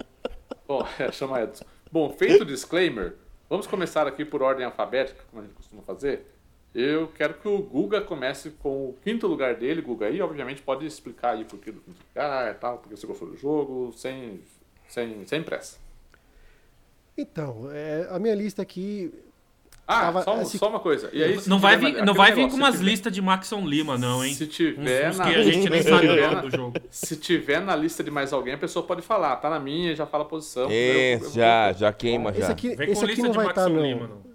Bom, 0.66 0.88
é, 0.98 1.12
chama 1.12 1.42
Edson. 1.44 1.66
Bom, 1.92 2.10
feito 2.18 2.44
o 2.44 2.46
disclaimer, 2.46 3.16
vamos 3.50 3.68
começar 3.68 4.08
aqui 4.08 4.24
por 4.24 4.42
ordem 4.42 4.66
alfabética, 4.66 5.22
como 5.30 5.42
a 5.42 5.46
gente 5.46 5.56
costuma 5.56 5.82
fazer. 5.82 6.26
Eu 6.74 7.10
quero 7.10 7.34
que 7.36 7.48
o 7.48 7.58
Guga 7.62 8.00
comece 8.02 8.50
com 8.52 8.70
o 8.90 8.98
quinto 9.04 9.28
lugar 9.28 9.56
dele, 9.56 9.82
Guga, 9.82 10.06
aí 10.08 10.22
obviamente 10.22 10.62
pode 10.62 10.86
explicar 10.86 11.32
aí 11.36 11.44
por 11.44 11.60
que 11.60 11.70
do 11.72 11.82
quinto 11.82 12.00
lugar 12.10 12.50
e 12.50 12.54
tal, 12.56 12.78
porque 12.78 12.96
você 12.96 13.06
gostou 13.06 13.28
do 13.28 13.36
jogo, 13.38 13.92
sem, 13.96 14.40
sem, 14.88 15.28
sem 15.28 15.44
pressa. 15.44 15.78
Então, 17.18 17.70
é, 17.72 18.08
a 18.10 18.18
minha 18.18 18.34
lista 18.34 18.62
aqui, 18.64 19.14
Ah, 19.86 20.00
Tava- 20.04 20.22
só, 20.24 20.34
assim- 20.36 20.58
só 20.58 20.70
uma 20.70 20.80
coisa. 20.80 21.10
E 21.12 21.22
aí, 21.22 21.38
Não 21.46 21.60
vai 21.60 21.76
vir, 21.76 22.06
não 22.06 22.14
vai 22.14 22.32
vir 22.32 22.38
negócio, 22.38 22.58
com 22.58 22.64
se 22.66 22.72
umas 22.72 22.80
listas 22.82 23.12
de 23.12 23.22
Maxon 23.22 23.68
Lima, 23.68 23.98
não, 23.98 24.24
hein? 24.24 24.34
Se 24.34 24.46
Uns, 24.46 24.50
tiver, 24.50 25.10
uns 25.10 25.18
na, 25.18 25.26
que 25.26 25.36
a 25.36 25.44
gente 25.44 25.70
nem 25.70 25.82
sabe 25.84 26.08
o 26.08 26.16
nome 26.32 26.50
do 26.50 26.56
jogo. 26.58 26.74
se 26.90 27.18
tiver 27.18 27.60
na 27.60 27.76
lista 27.76 28.02
de 28.02 28.10
mais 28.10 28.32
alguém, 28.32 28.54
a 28.54 28.58
pessoa 28.58 28.86
pode 28.86 29.02
falar. 29.02 29.36
Tá 29.38 29.50
na 29.50 29.60
minha, 29.60 29.94
já 29.94 30.06
fala 30.06 30.24
a 30.24 30.28
posição. 30.28 30.70
Esse, 30.72 31.24
Eu- 31.24 31.28
eu- 31.28 31.34
já, 31.34 31.74
já 31.74 31.92
queima 31.92 32.30
Esse 32.32 32.40
já. 32.42 32.48
aqui, 32.50 32.76
Vem 32.76 32.92
esse 32.92 33.00
com 33.02 33.06
aqui 33.06 33.08
lista 33.08 33.24
não 33.24 33.32
de 33.32 33.38
vai 33.38 33.48
estar, 33.48 33.62
Maxon 33.64 33.76
não. 33.76 33.84
Lima, 33.86 34.08
não. 34.08 34.34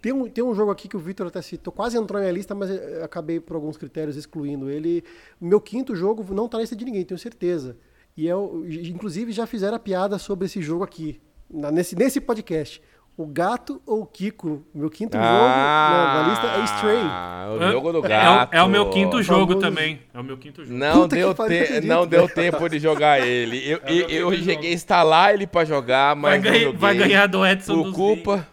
Tem 0.00 0.12
um, 0.12 0.28
tem 0.28 0.44
um 0.44 0.54
jogo 0.54 0.70
aqui 0.70 0.86
que 0.86 0.96
o 0.96 1.00
Victor 1.00 1.26
até 1.26 1.42
citou, 1.42 1.72
quase 1.72 1.96
entrou 1.98 2.18
na 2.20 2.26
minha 2.26 2.32
lista, 2.32 2.54
mas 2.54 2.70
eu 2.70 3.04
acabei 3.04 3.40
por 3.40 3.56
alguns 3.56 3.76
critérios 3.76 4.16
excluindo 4.16 4.70
ele. 4.70 5.02
O 5.40 5.44
meu 5.46 5.60
quinto 5.60 5.96
jogo 5.96 6.24
não 6.32 6.48
tá 6.48 6.56
na 6.56 6.60
lista 6.60 6.76
de 6.76 6.84
ninguém, 6.84 7.04
tenho 7.04 7.18
certeza. 7.18 7.76
E 8.16 8.28
é 8.28 8.34
o, 8.36 8.64
inclusive 8.68 9.32
já 9.32 9.44
fizeram 9.44 9.74
a 9.76 9.80
piada 9.80 10.16
sobre 10.18 10.46
esse 10.46 10.62
jogo 10.62 10.84
aqui, 10.84 11.20
na- 11.50 11.72
nesse, 11.72 11.96
nesse 11.96 12.20
podcast. 12.20 12.80
O 13.18 13.26
gato 13.26 13.82
ou 13.84 14.02
o 14.02 14.06
Kiko? 14.06 14.64
Meu 14.72 14.88
quinto 14.88 15.16
jogo 15.16 15.26
na, 15.28 16.22
na 16.22 16.28
lista 16.30 16.46
é 16.46 16.64
Stray. 16.76 17.00
Ah, 17.02 17.48
o 17.50 17.72
jogo 17.72 17.90
do 17.92 17.98
É 17.98 18.00
o- 18.00 18.02
gato. 18.08 18.54
É, 18.54 18.62
o 18.62 18.68
meu 18.68 18.90
quinto 18.90 19.20
jogo 19.22 19.54
Famoso. 19.54 19.58
também. 19.66 20.00
É 20.14 20.20
o 20.20 20.22
meu 20.22 20.38
quinto 20.38 20.64
jogo. 20.64 20.78
Não 20.78 20.92
Puta 21.02 21.16
deu, 21.16 21.34
te- 21.34 21.42
acredito, 21.42 21.84
não 21.86 22.06
deu 22.06 22.22
velho. 22.28 22.34
tempo 22.34 22.68
de 22.68 22.78
jogar 22.78 23.18
ele. 23.20 23.58
Eu, 23.68 23.80
É 23.82 23.92
eu, 23.92 24.32
eu 24.32 24.32
cheguei 24.36 24.70
a 24.70 24.72
instalar 24.72 25.34
ele 25.34 25.48
pra 25.48 25.64
jogar, 25.64 26.14
Vai, 26.14 26.38
mas 26.38 26.44
não 26.44 26.50
ganhar, 26.52 26.72
vai 26.72 26.94
ganhar 26.96 27.26
do 27.26 27.44
Edson 27.44 27.74
por 27.74 27.82
dos 27.86 27.94
culpa 27.96 28.46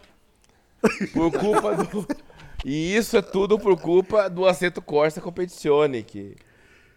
por 1.12 1.30
culpa 1.32 1.74
do 1.76 2.06
e 2.64 2.96
isso 2.96 3.16
é 3.16 3.22
tudo 3.22 3.58
por 3.58 3.78
culpa 3.80 4.28
do 4.28 4.46
Aceto 4.46 4.82
Corsa 4.82 5.20
Competizione 5.20 6.02
que 6.02 6.34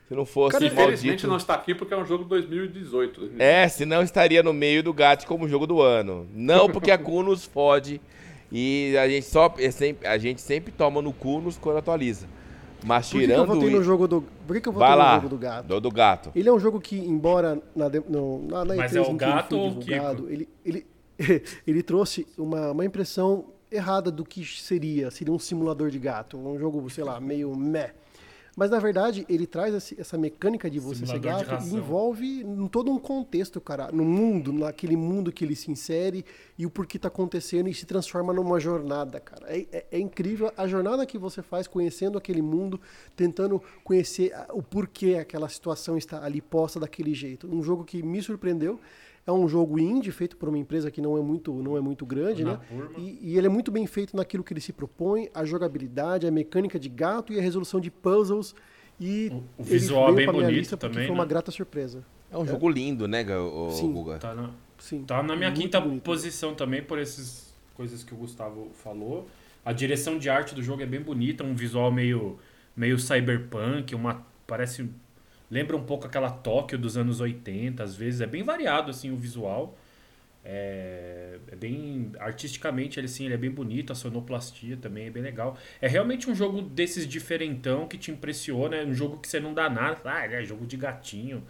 se 0.09 0.15
não 0.15 0.25
fosse 0.25 0.53
Cara, 0.53 0.65
Infelizmente 0.65 1.05
maldito 1.07 1.27
não 1.27 1.37
está 1.37 1.53
aqui 1.53 1.73
porque 1.73 1.93
é 1.93 1.97
um 1.97 2.05
jogo 2.05 2.25
2018. 2.25 3.31
é 3.39 3.67
se 3.67 3.85
não 3.85 4.01
estaria 4.01 4.43
no 4.43 4.51
meio 4.51 4.83
do 4.83 4.91
GAT 4.91 5.25
como 5.25 5.47
jogo 5.47 5.65
do 5.65 5.81
ano 5.81 6.27
não 6.33 6.67
porque 6.67 6.89
a 6.89 6.97
Kunos 6.99 7.45
fode 7.45 8.01
e 8.51 8.97
a 8.97 9.07
gente 9.07 9.27
só 9.27 9.53
é 9.59 9.69
sempre, 9.69 10.07
a 10.07 10.17
gente 10.17 10.41
sempre 10.41 10.73
toma 10.73 11.01
no 11.01 11.13
Kunos 11.13 11.57
quando 11.57 11.77
atualiza 11.77 12.27
mas 12.83 13.09
Por 13.09 13.19
que, 13.19 13.25
que 13.27 13.31
eu 13.31 13.35
tirando 13.35 13.55
votei 13.55 13.69
no 13.69 13.83
jogo 13.83 14.07
do. 14.07 14.21
Por 14.47 14.59
que, 14.59 14.67
eu 14.67 14.71
votei 14.71 14.87
vai 14.87 14.97
no 14.97 15.03
lá 15.03 15.15
jogo 15.15 15.29
do 15.29 15.37
gato? 15.37 15.67
do, 15.67 15.81
do 15.81 15.91
gato 15.91 16.31
Ele 16.33 16.47
é 16.47 16.53
um 16.53 16.59
jogo 16.59 16.79
que, 16.79 16.97
embora 16.97 17.61
na, 17.75 17.89
no, 18.07 18.47
na, 18.47 18.65
na 18.65 18.75
Mas 18.75 18.93
E3 18.93 18.95
é 18.95 19.01
o 19.01 19.03
em 19.03 19.17
que 19.17 19.23
ele 19.25 19.33
gato 19.33 19.57
ou 19.57 19.67
o 19.67 19.79
divulgado, 19.79 20.29
ele, 20.29 20.49
ele, 20.65 20.85
ele 21.67 21.83
trouxe 21.83 22.25
uma, 22.37 22.71
uma 22.71 22.85
impressão 22.85 23.45
errada 23.71 24.09
do 24.09 24.23
que 24.23 24.45
seria. 24.45 25.11
Seria 25.11 25.33
um 25.33 25.39
simulador 25.39 25.89
de 25.89 25.99
gato. 25.99 26.37
Um 26.37 26.57
jogo, 26.57 26.89
sei 26.89 27.03
lá, 27.03 27.19
meio 27.19 27.55
meh. 27.55 27.91
Mas, 28.59 28.69
na 28.69 28.77
verdade, 28.77 29.25
ele 29.29 29.47
traz 29.47 29.73
esse- 29.73 29.95
essa 29.97 30.17
mecânica 30.17 30.69
de 30.69 30.79
você 30.81 31.05
ser 31.05 31.13
Simulador 31.13 31.43
de 31.45 31.49
gato 31.49 31.63
e 31.63 31.77
envolve 31.77 32.41
em 32.41 32.67
todo 32.67 32.91
um 32.91 32.99
contexto, 32.99 33.61
cara. 33.61 33.89
No 33.89 34.03
mundo, 34.03 34.51
naquele 34.51 34.97
mundo 34.97 35.31
que 35.31 35.45
ele 35.45 35.55
se 35.55 35.71
insere 35.71 36.25
e 36.57 36.65
o 36.65 36.69
porquê 36.69 36.99
tá 36.99 37.07
acontecendo 37.07 37.69
e 37.69 37.73
se 37.73 37.85
transforma 37.85 38.33
numa 38.33 38.59
jornada, 38.59 39.17
cara. 39.21 39.45
É, 39.47 39.65
é- 39.71 39.85
é 39.93 39.97
incrível 39.99 40.51
a 40.57 40.67
jornada 40.67 41.05
que 41.05 41.17
você 41.17 41.41
faz 41.41 41.67
conhecendo 41.67 42.17
aquele 42.17 42.41
mundo, 42.41 42.81
tentando 43.15 43.63
conhecer 43.81 44.33
o 44.53 44.61
porquê 44.61 45.15
aquela 45.15 45.47
situação 45.47 45.97
está 45.97 46.21
ali 46.25 46.41
posta 46.41 46.81
daquele 46.81 47.13
jeito. 47.13 47.47
Um 47.49 47.63
jogo 47.63 47.85
que 47.85 48.03
me 48.03 48.21
surpreendeu. 48.21 48.77
É 49.29 49.31
um 49.31 49.48
jogo 49.48 49.77
indie 49.77 50.12
feito 50.12 50.36
por 50.36 50.50
uma 50.50 50.57
empresa 50.57 50.89
que 50.89 51.00
não 51.00 51.15
é 51.15 51.21
muito, 51.21 51.53
não 51.53 51.77
é 51.77 51.79
muito 51.79 52.03
grande, 52.03 52.43
né? 52.43 52.59
E, 52.98 53.19
e 53.21 53.38
ele 53.38 53.45
é 53.45 53.50
muito 53.50 53.69
bem 53.71 53.86
feito 53.86 54.17
naquilo 54.17 54.43
que 54.43 54.51
ele 54.51 54.59
se 54.59 54.74
propõe, 54.74 55.29
a 55.36 55.45
jogabilidade, 55.45 56.25
a 56.25 56.31
mecânica 56.31 56.79
de 56.79 56.89
gato 56.89 57.31
e 57.31 57.38
a 57.38 57.41
resolução 57.41 57.79
de 57.79 57.91
puzzles. 57.91 58.55
E 59.00 59.29
O- 59.31 59.62
o 59.62 59.63
visual 59.63 60.09
é 60.09 60.13
veio 60.13 60.31
bem 60.33 60.41
bonito 60.41 60.75
também, 60.77 61.05
Foi 61.05 61.13
uma 61.15 61.25
né? 61.25 61.29
grata 61.29 61.51
surpresa. 61.51 62.03
é 62.31 62.38
um 62.39 62.45
jogo 62.45 62.67
lindo 62.67 63.07
né 63.07 63.24
o, 63.38 63.69
Sim. 63.69 63.91
Guga 63.93 64.17
Tá 64.17 64.33
na, 64.33 64.50
Sim. 64.79 65.03
tá 65.03 65.21
na 65.21 65.36
minha 65.36 65.50
Muito 65.51 65.62
quinta 65.62 65.79
bonito. 65.79 66.01
posição 66.01 66.55
também, 66.55 66.81
por 66.81 66.98
essas 66.98 67.53
coisas 67.75 68.03
que 68.03 68.12
o 68.15 68.17
Gustavo 68.17 68.69
falou. 68.74 69.27
A 69.63 69.71
direção 69.71 70.17
de 70.17 70.27
arte 70.27 70.55
do 70.55 70.63
jogo 70.63 70.81
é 70.81 70.88
bem 70.88 71.01
bonita, 71.01 71.43
um 71.43 71.53
visual 71.53 71.91
meio, 71.91 72.39
meio 72.75 72.98
cyberpunk, 72.98 73.93
uma 73.93 74.25
parece 74.48 74.89
lembra 75.49 75.75
um 75.75 75.83
pouco 75.83 76.05
aquela 76.07 76.29
Tóquio 76.29 76.77
dos 76.77 76.97
anos 76.97 77.19
80, 77.19 77.83
às 77.83 77.95
vezes 77.95 78.21
é 78.21 78.27
bem 78.27 78.43
variado 78.43 78.91
assim 78.91 79.11
o 79.11 79.17
visual. 79.17 79.77
É, 80.43 81.37
é 81.51 81.55
bem 81.55 82.11
artisticamente 82.17 82.99
ele 82.99 83.05
assim, 83.05 83.25
ele 83.25 83.33
é 83.33 83.37
bem 83.37 83.51
bonito, 83.51 83.91
a 83.91 83.95
sonoplastia 83.95 84.77
também 84.77 85.07
é 85.07 85.09
bem 85.09 85.21
legal. 85.21 85.57
É 85.81 85.87
realmente 85.87 86.29
um 86.29 86.35
jogo 86.35 86.61
desses 86.61 87.05
diferentão 87.07 87.87
que 87.87 87.97
te 87.97 88.11
impressiona, 88.11 88.77
é 88.77 88.85
um 88.85 88.93
jogo 88.93 89.17
que 89.17 89.27
você 89.27 89.39
não 89.39 89.53
dá 89.53 89.69
nada, 89.69 89.99
ah, 90.05 90.25
é 90.25 90.43
jogo 90.43 90.65
de 90.65 90.77
gatinho. 90.77 91.43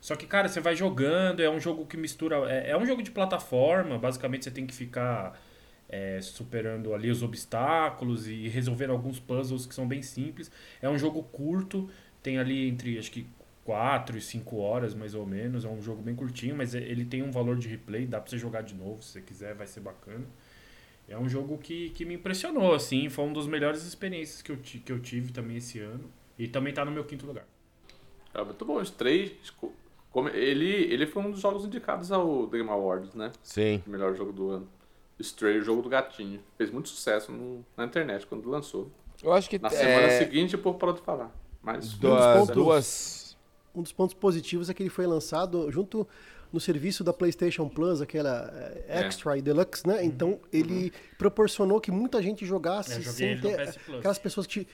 Só 0.00 0.14
que, 0.16 0.26
cara, 0.26 0.48
você 0.48 0.60
vai 0.60 0.76
jogando, 0.76 1.40
é 1.40 1.48
um 1.48 1.58
jogo 1.58 1.86
que 1.86 1.96
mistura. 1.96 2.36
É, 2.52 2.72
é 2.72 2.76
um 2.76 2.84
jogo 2.84 3.02
de 3.02 3.10
plataforma, 3.10 3.98
basicamente 3.98 4.44
você 4.44 4.50
tem 4.50 4.66
que 4.66 4.74
ficar 4.74 5.40
é, 5.88 6.20
superando 6.20 6.92
ali 6.92 7.10
os 7.10 7.22
obstáculos 7.22 8.28
e 8.28 8.48
resolvendo 8.48 8.90
alguns 8.90 9.18
puzzles 9.18 9.64
que 9.64 9.74
são 9.74 9.88
bem 9.88 10.02
simples. 10.02 10.50
É 10.82 10.88
um 10.88 10.98
jogo 10.98 11.22
curto, 11.22 11.88
tem 12.22 12.38
ali 12.38 12.68
entre 12.68 12.98
acho 12.98 13.10
que 13.10 13.26
4 13.64 14.16
e 14.18 14.20
5 14.20 14.56
horas 14.58 14.94
mais 14.94 15.14
ou 15.14 15.24
menos. 15.26 15.64
É 15.64 15.68
um 15.68 15.80
jogo 15.80 16.02
bem 16.02 16.14
curtinho, 16.14 16.54
mas 16.56 16.74
ele 16.74 17.04
tem 17.04 17.22
um 17.22 17.30
valor 17.30 17.56
de 17.56 17.66
replay, 17.68 18.06
dá 18.06 18.20
pra 18.20 18.30
você 18.30 18.38
jogar 18.38 18.62
de 18.62 18.74
novo 18.74 19.02
se 19.02 19.12
você 19.12 19.20
quiser, 19.22 19.54
vai 19.54 19.66
ser 19.66 19.80
bacana. 19.80 20.24
É 21.08 21.18
um 21.18 21.28
jogo 21.28 21.58
que, 21.58 21.90
que 21.90 22.04
me 22.04 22.14
impressionou, 22.14 22.74
assim, 22.74 23.08
foi 23.10 23.24
uma 23.24 23.34
das 23.34 23.46
melhores 23.46 23.84
experiências 23.84 24.40
que 24.40 24.50
eu, 24.52 24.56
que 24.56 24.90
eu 24.90 24.98
tive 25.00 25.32
também 25.32 25.56
esse 25.58 25.78
ano. 25.78 26.04
E 26.38 26.48
também 26.48 26.72
tá 26.72 26.84
no 26.84 26.90
meu 26.90 27.04
quinto 27.04 27.26
lugar. 27.26 27.44
É 28.32 28.42
muito 28.42 28.64
bom. 28.64 28.80
Stray, 28.80 29.38
como- 30.10 30.28
ele, 30.30 30.66
ele 30.66 31.06
foi 31.06 31.22
um 31.22 31.30
dos 31.30 31.40
jogos 31.40 31.64
indicados 31.64 32.10
ao 32.10 32.46
The 32.48 32.56
Game 32.58 32.70
Awards, 32.70 33.14
né? 33.14 33.30
sim 33.42 33.82
O 33.86 33.90
melhor 33.90 34.14
jogo 34.16 34.32
do 34.32 34.50
ano. 34.50 34.68
Stray, 35.20 35.58
o 35.58 35.62
jogo 35.62 35.80
do 35.82 35.88
gatinho. 35.88 36.40
Fez 36.58 36.70
muito 36.70 36.88
sucesso 36.88 37.30
no- 37.30 37.64
na 37.76 37.84
internet 37.84 38.26
quando 38.26 38.48
lançou. 38.50 38.90
eu 39.22 39.32
acho 39.32 39.48
que 39.48 39.58
Na 39.58 39.70
semana 39.70 40.06
é, 40.08 40.18
seguinte, 40.18 40.54
o 40.56 40.58
povo 40.58 40.76
parou 40.78 40.94
de 40.94 41.00
falar. 41.02 41.30
Mas 41.62 41.92
duas, 41.94 42.48
duas 42.48 43.23
Um 43.74 43.82
dos 43.82 43.92
pontos 43.92 44.14
positivos 44.14 44.70
é 44.70 44.74
que 44.74 44.82
ele 44.82 44.90
foi 44.90 45.06
lançado 45.06 45.70
junto 45.70 46.06
no 46.52 46.60
serviço 46.60 47.02
da 47.02 47.12
PlayStation 47.12 47.68
Plus, 47.68 48.00
aquela 48.00 48.48
eh, 48.54 48.84
É. 48.88 49.06
Extra 49.06 49.36
e 49.36 49.42
Deluxe, 49.42 49.86
né? 49.86 50.04
Então 50.04 50.38
ele 50.52 50.92
proporcionou 51.18 51.80
que 51.80 51.90
muita 51.90 52.22
gente 52.22 52.46
jogasse 52.46 53.02
joguei 53.02 53.12
sem 53.12 53.40
ter 53.40 53.76
aquelas 53.98 54.18
pessoas 54.18 54.46
que 54.46 54.66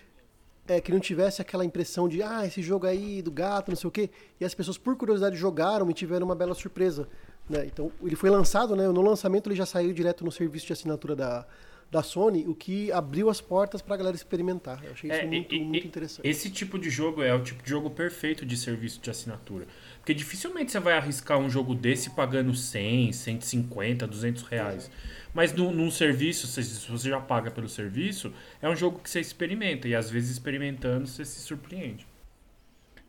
é, 0.68 0.80
que 0.80 0.92
não 0.92 1.00
tivesse 1.00 1.42
aquela 1.42 1.64
impressão 1.64 2.08
de 2.08 2.22
ah, 2.22 2.46
esse 2.46 2.62
jogo 2.62 2.86
aí 2.86 3.20
do 3.22 3.30
gato, 3.30 3.70
não 3.70 3.76
sei 3.76 3.88
o 3.88 3.90
quê. 3.90 4.08
E 4.38 4.44
as 4.44 4.54
pessoas, 4.54 4.78
por 4.78 4.94
curiosidade, 4.96 5.36
jogaram 5.36 5.90
e 5.90 5.94
tiveram 5.94 6.24
uma 6.26 6.34
bela 6.34 6.54
surpresa. 6.54 7.08
Né? 7.48 7.66
Então, 7.66 7.90
ele 8.02 8.14
foi 8.14 8.30
lançado, 8.30 8.76
né? 8.76 8.86
No 8.86 9.02
lançamento 9.02 9.48
ele 9.48 9.56
já 9.56 9.66
saiu 9.66 9.92
direto 9.92 10.24
no 10.24 10.30
serviço 10.30 10.66
de 10.66 10.72
assinatura 10.72 11.16
da, 11.16 11.44
da 11.90 12.02
Sony, 12.02 12.46
o 12.46 12.54
que 12.54 12.92
abriu 12.92 13.28
as 13.28 13.40
portas 13.40 13.82
pra 13.82 13.96
galera 13.96 14.14
experimentar. 14.14 14.82
Eu 14.84 14.92
achei 14.92 15.10
isso 15.10 15.20
É, 15.20 15.26
muito, 15.26 15.54
e- 15.54 15.60
muito 15.64 15.86
interessante. 15.86 16.26
Esse 16.26 16.48
tipo 16.50 16.78
de 16.78 16.88
jogo 16.88 17.22
é 17.22 17.34
o 17.34 17.42
tipo 17.42 17.62
de 17.62 17.68
jogo 17.70 17.90
perfeito 17.90 18.46
de 18.46 18.56
serviço 18.56 19.00
de 19.00 19.10
assinatura. 19.10 19.66
Porque 19.98 20.14
dificilmente 20.14 20.70
você 20.70 20.78
vai 20.80 20.94
arriscar 20.96 21.38
um 21.38 21.50
jogo 21.50 21.74
desse 21.74 22.10
pagando 22.10 22.54
100, 22.54 23.12
150, 23.12 24.06
200 24.06 24.42
reais. 24.44 24.90
Mas 25.34 25.52
num, 25.52 25.72
num 25.72 25.90
serviço, 25.90 26.46
se 26.46 26.62
se 26.62 26.90
você 26.90 27.08
já 27.10 27.20
paga 27.20 27.50
pelo 27.50 27.68
serviço, 27.68 28.32
é 28.62 28.68
um 28.68 28.76
jogo 28.76 28.98
que 29.00 29.10
você 29.10 29.20
experimenta. 29.20 29.88
E 29.88 29.94
às 29.94 30.08
vezes 30.10 30.30
experimentando 30.30 31.06
você 31.06 31.24
se 31.24 31.40
surpreende. 31.40 32.06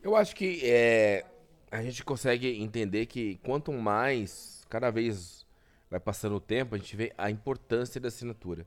Eu 0.02 0.16
acho 0.16 0.34
que 0.34 0.60
é, 0.64 1.24
a 1.70 1.82
gente 1.82 2.04
consegue 2.04 2.60
entender 2.60 3.06
que 3.06 3.36
quanto 3.44 3.72
mais, 3.72 4.64
cada 4.68 4.90
vez 4.90 5.41
vai 5.92 6.00
passando 6.00 6.36
o 6.36 6.40
tempo, 6.40 6.74
a 6.74 6.78
gente 6.78 6.96
vê 6.96 7.12
a 7.18 7.30
importância 7.30 8.00
da 8.00 8.08
assinatura. 8.08 8.66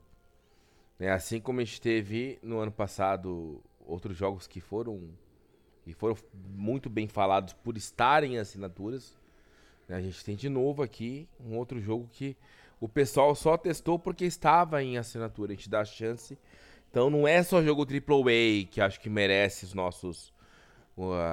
Né? 0.96 1.10
Assim 1.10 1.40
como 1.40 1.60
a 1.60 1.64
gente 1.64 1.80
teve 1.80 2.38
no 2.40 2.60
ano 2.60 2.70
passado 2.70 3.60
outros 3.84 4.16
jogos 4.16 4.46
que 4.46 4.60
foram, 4.60 5.10
que 5.82 5.92
foram 5.92 6.16
muito 6.54 6.88
bem 6.88 7.08
falados 7.08 7.52
por 7.52 7.76
estarem 7.76 8.36
em 8.36 8.38
assinaturas. 8.38 9.18
né? 9.88 9.96
A 9.96 10.00
gente 10.00 10.24
tem 10.24 10.36
de 10.36 10.48
novo 10.48 10.84
aqui 10.84 11.28
um 11.44 11.56
outro 11.56 11.80
jogo 11.80 12.08
que 12.12 12.36
o 12.80 12.88
pessoal 12.88 13.34
só 13.34 13.56
testou 13.56 13.98
porque 13.98 14.24
estava 14.24 14.80
em 14.80 14.96
assinatura. 14.96 15.50
A 15.50 15.56
gente 15.56 15.68
dá 15.68 15.80
a 15.80 15.84
chance. 15.84 16.38
Então 16.92 17.10
não 17.10 17.26
é 17.26 17.42
só 17.42 17.60
jogo 17.60 17.82
AAA 17.82 18.66
que 18.70 18.80
acho 18.80 19.00
que 19.00 19.10
merece 19.10 19.64
os 19.64 19.74
nossos 19.74 20.32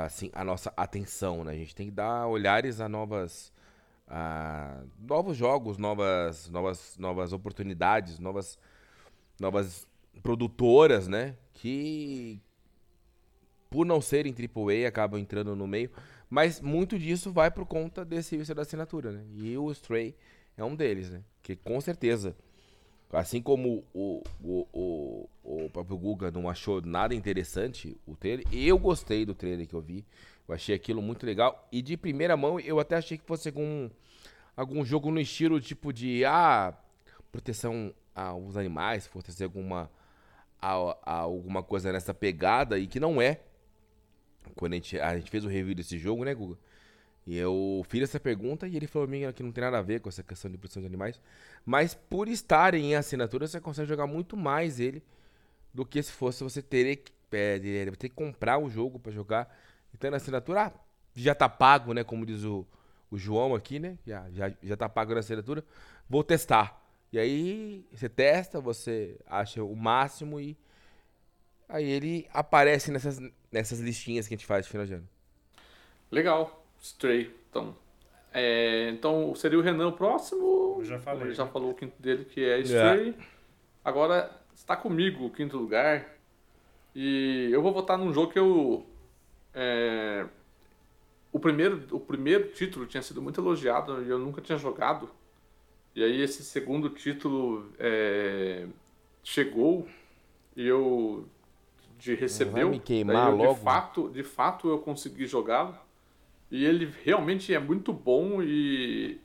assim, 0.03 0.31
a 0.33 0.43
nossa 0.43 0.73
atenção, 0.75 1.43
né? 1.43 1.51
A 1.51 1.55
gente 1.55 1.75
tem 1.75 1.85
que 1.85 1.93
dar 1.93 2.25
olhares 2.25 2.81
a 2.81 2.89
novas 2.89 3.52
a 4.07 4.83
novos 5.00 5.38
jogos, 5.38 5.77
novas 5.77 6.50
novas 6.50 6.98
novas 6.98 7.33
oportunidades, 7.33 8.19
novas 8.19 8.57
novas 9.39 9.88
produtoras, 10.22 11.07
né? 11.07 11.36
Que 11.53 12.39
por 13.69 13.86
não 13.86 14.01
serem 14.01 14.33
AAA 14.33 14.88
acabam 14.88 15.19
entrando 15.19 15.55
no 15.55 15.67
meio, 15.67 15.89
mas 16.29 16.62
muito 16.62 16.98
disso 17.00 17.31
vai 17.31 17.50
por 17.50 17.65
conta 17.65 18.05
desse 18.05 18.29
serviço 18.29 18.53
da 18.53 18.62
assinatura, 18.62 19.12
né? 19.12 19.25
E 19.33 19.57
o 19.57 19.72
Stray 19.72 20.15
é 20.55 20.63
um 20.63 20.75
deles, 20.75 21.10
né? 21.10 21.24
Que 21.41 21.55
com 21.55 21.79
certeza 21.81 22.36
Assim 23.13 23.43
como 23.43 23.83
o, 23.93 24.24
o, 24.43 24.67
o, 24.74 25.29
o 25.43 25.69
próprio 25.69 25.95
Guga 25.95 26.31
não 26.31 26.50
achou 26.50 26.81
nada 26.81 27.13
interessante 27.13 27.95
o 28.07 28.15
trailer, 28.15 28.43
eu 28.51 28.77
gostei 28.77 29.24
do 29.24 29.36
trailer 29.36 29.67
que 29.67 29.75
eu 29.75 29.81
vi. 29.81 30.03
Eu 30.47 30.55
achei 30.55 30.75
aquilo 30.75 31.01
muito 31.01 31.25
legal. 31.25 31.67
E 31.71 31.81
de 31.81 31.95
primeira 31.97 32.35
mão, 32.35 32.59
eu 32.59 32.79
até 32.79 32.95
achei 32.95 33.17
que 33.17 33.25
fosse 33.25 33.50
algum, 33.50 33.89
algum 34.55 34.83
jogo 34.83 35.09
no 35.12 35.19
estilo 35.19 35.59
tipo 35.59 35.93
de 35.93 36.25
ah, 36.25 36.73
proteção 37.31 37.93
a, 38.15 38.35
os 38.35 38.57
animais, 38.57 39.03
se 39.03 39.09
for 39.09 39.23
trazer 39.23 39.45
alguma, 39.45 39.89
a, 40.62 40.73
a, 41.03 41.13
alguma 41.19 41.63
coisa 41.63 41.91
nessa 41.91 42.13
pegada 42.13 42.77
e 42.77 42.88
que 42.88 43.00
não 43.00 43.21
é. 43.21 43.39
Quando 44.55 44.73
a 44.73 44.75
gente, 44.75 45.00
a 45.00 45.17
gente 45.17 45.31
fez 45.31 45.45
o 45.45 45.47
review 45.47 45.73
desse 45.73 45.97
jogo, 45.97 46.23
né, 46.23 46.33
Guga? 46.33 46.57
E 47.25 47.38
eu 47.38 47.85
fiz 47.88 48.03
essa 48.03 48.19
pergunta 48.19 48.67
e 48.67 48.75
ele 48.75 48.85
falou 48.85 49.07
mim 49.07 49.21
que 49.33 49.41
não 49.41 49.51
tem 49.51 49.63
nada 49.63 49.79
a 49.79 49.81
ver 49.81 50.01
com 50.01 50.09
essa 50.09 50.21
questão 50.21 50.51
de 50.51 50.57
produção 50.57 50.81
de 50.81 50.88
animais. 50.88 51.21
Mas 51.65 51.95
por 51.95 52.27
estarem 52.27 52.91
em 52.91 52.95
assinatura, 52.95 53.47
você 53.47 53.62
consegue 53.62 53.88
jogar 53.88 54.05
muito 54.05 54.35
mais 54.35 54.79
ele 54.79 55.01
do 55.73 55.85
que 55.85 56.03
se 56.03 56.12
fosse 56.12 56.43
você 56.43 56.62
ter 56.62 56.97
que, 56.97 57.12
é, 57.31 57.59
ter 57.97 58.09
que 58.09 58.15
comprar 58.15 58.57
o 58.57 58.69
jogo 58.69 59.00
para 59.00 59.12
jogar. 59.12 59.57
Então 59.93 60.12
na 60.12 60.17
assinatura, 60.17 60.67
ah, 60.67 60.71
já 61.15 61.35
tá 61.35 61.47
pago, 61.47 61.93
né? 61.93 62.03
Como 62.03 62.25
diz 62.25 62.43
o, 62.43 62.65
o 63.09 63.17
João 63.17 63.53
aqui, 63.53 63.79
né? 63.79 63.97
Já, 64.05 64.29
já, 64.31 64.51
já 64.62 64.77
tá 64.77 64.89
pago 64.89 65.13
na 65.13 65.19
assinatura. 65.19 65.63
Vou 66.09 66.23
testar. 66.23 66.81
E 67.12 67.19
aí 67.19 67.85
você 67.91 68.09
testa, 68.09 68.59
você 68.59 69.19
acha 69.27 69.63
o 69.63 69.75
máximo 69.75 70.39
e 70.39 70.57
aí 71.69 71.88
ele 71.89 72.27
aparece 72.33 72.91
nessas, 72.91 73.19
nessas 73.51 73.79
listinhas 73.79 74.27
que 74.27 74.33
a 74.33 74.38
gente 74.38 74.47
faz 74.47 74.65
de 74.65 74.71
final 74.71 74.85
de 74.85 74.93
ano. 74.95 75.07
Legal. 76.12 76.65
Stray. 76.81 77.33
Então, 77.50 77.75
é, 78.33 78.89
então 78.89 79.33
seria 79.35 79.57
o 79.57 79.62
Renan 79.62 79.88
o 79.88 79.93
próximo. 79.93 80.77
Eu 80.79 80.85
já 80.85 81.00
falei. 81.00 81.27
Ele 81.27 81.33
já 81.33 81.47
falou 81.47 81.71
o 81.71 81.75
quinto 81.75 82.01
dele, 82.01 82.25
que 82.25 82.43
é 82.43 82.59
Stray. 82.59 83.00
Yeah. 83.00 83.25
Agora 83.85 84.31
está 84.55 84.75
comigo 84.75 85.25
o 85.25 85.29
quinto 85.29 85.57
lugar. 85.57 86.17
E 86.95 87.50
eu 87.51 87.62
vou 87.62 87.73
votar 87.73 87.97
num 87.97 88.12
jogo 88.12 88.31
que 88.31 88.39
eu. 88.39 88.85
É, 89.53 90.25
o, 91.31 91.39
primeiro, 91.39 91.83
o 91.91 92.00
primeiro 92.00 92.50
título 92.50 92.86
tinha 92.86 93.01
sido 93.01 93.22
muito 93.22 93.39
elogiado 93.39 94.03
e 94.03 94.10
eu 94.10 94.19
nunca 94.19 94.41
tinha 94.41 94.57
jogado. 94.57 95.10
E 95.95 96.03
aí 96.03 96.22
esse 96.22 96.43
segundo 96.43 96.89
título 96.89 97.72
é, 97.77 98.67
chegou 99.24 99.88
e 100.55 100.67
eu 100.67 101.27
de 102.00 102.15
recebeu. 102.15 102.69
Vai 102.69 102.77
me 102.77 102.79
queimar 102.79 103.29
eu, 103.31 103.38
logo. 103.38 103.53
De 103.53 103.60
fato, 103.62 104.10
de 104.10 104.24
fato 104.24 104.69
eu 104.69 104.79
consegui 104.79 105.25
jogá-lo. 105.25 105.77
E 106.51 106.65
ele 106.65 106.93
realmente 107.03 107.53
é 107.53 107.60
muito 107.60 107.93
bom 107.93 108.41
e 108.41 109.19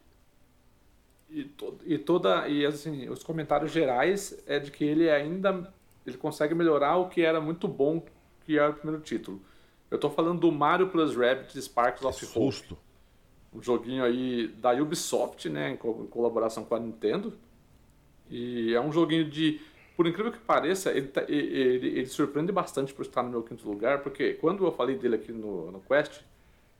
e, 1.30 1.44
to, 1.44 1.78
e 1.84 1.98
toda 1.98 2.48
e 2.48 2.64
assim 2.64 3.08
os 3.10 3.22
comentários 3.22 3.70
gerais 3.70 4.42
é 4.46 4.58
de 4.58 4.70
que 4.70 4.82
ele 4.82 5.10
ainda 5.10 5.70
ele 6.06 6.16
consegue 6.16 6.54
melhorar 6.54 6.96
o 6.96 7.10
que 7.10 7.20
era 7.20 7.38
muito 7.38 7.68
bom 7.68 8.02
que 8.46 8.58
era 8.58 8.70
o 8.70 8.74
primeiro 8.74 9.02
título. 9.02 9.42
Eu 9.90 9.96
estou 9.96 10.10
falando 10.10 10.40
do 10.40 10.52
Mario 10.52 10.88
Plus 10.88 11.16
Rabbids 11.16 11.64
Sparks 11.64 12.04
of 12.04 12.38
Hope. 12.38 12.76
Um 13.54 13.62
joguinho 13.62 14.04
aí 14.04 14.48
da 14.48 14.72
Ubisoft, 14.72 15.48
né, 15.48 15.70
em, 15.70 15.76
co 15.76 16.02
em 16.04 16.06
colaboração 16.06 16.64
com 16.64 16.74
a 16.74 16.78
Nintendo. 16.78 17.32
E 18.28 18.74
é 18.74 18.80
um 18.80 18.92
joguinho 18.92 19.28
de 19.28 19.60
por 19.96 20.06
incrível 20.06 20.30
que 20.30 20.38
pareça, 20.38 20.92
ele, 20.92 21.08
tá, 21.08 21.22
ele, 21.22 21.58
ele, 21.58 21.86
ele, 21.88 22.06
surpreende 22.06 22.52
bastante 22.52 22.94
por 22.94 23.02
estar 23.02 23.20
no 23.20 23.30
meu 23.30 23.42
quinto 23.42 23.68
lugar, 23.68 23.98
porque 24.00 24.34
quando 24.34 24.64
eu 24.64 24.70
falei 24.70 24.96
dele 24.96 25.16
aqui 25.16 25.32
no, 25.32 25.72
no 25.72 25.80
Quest, 25.80 26.20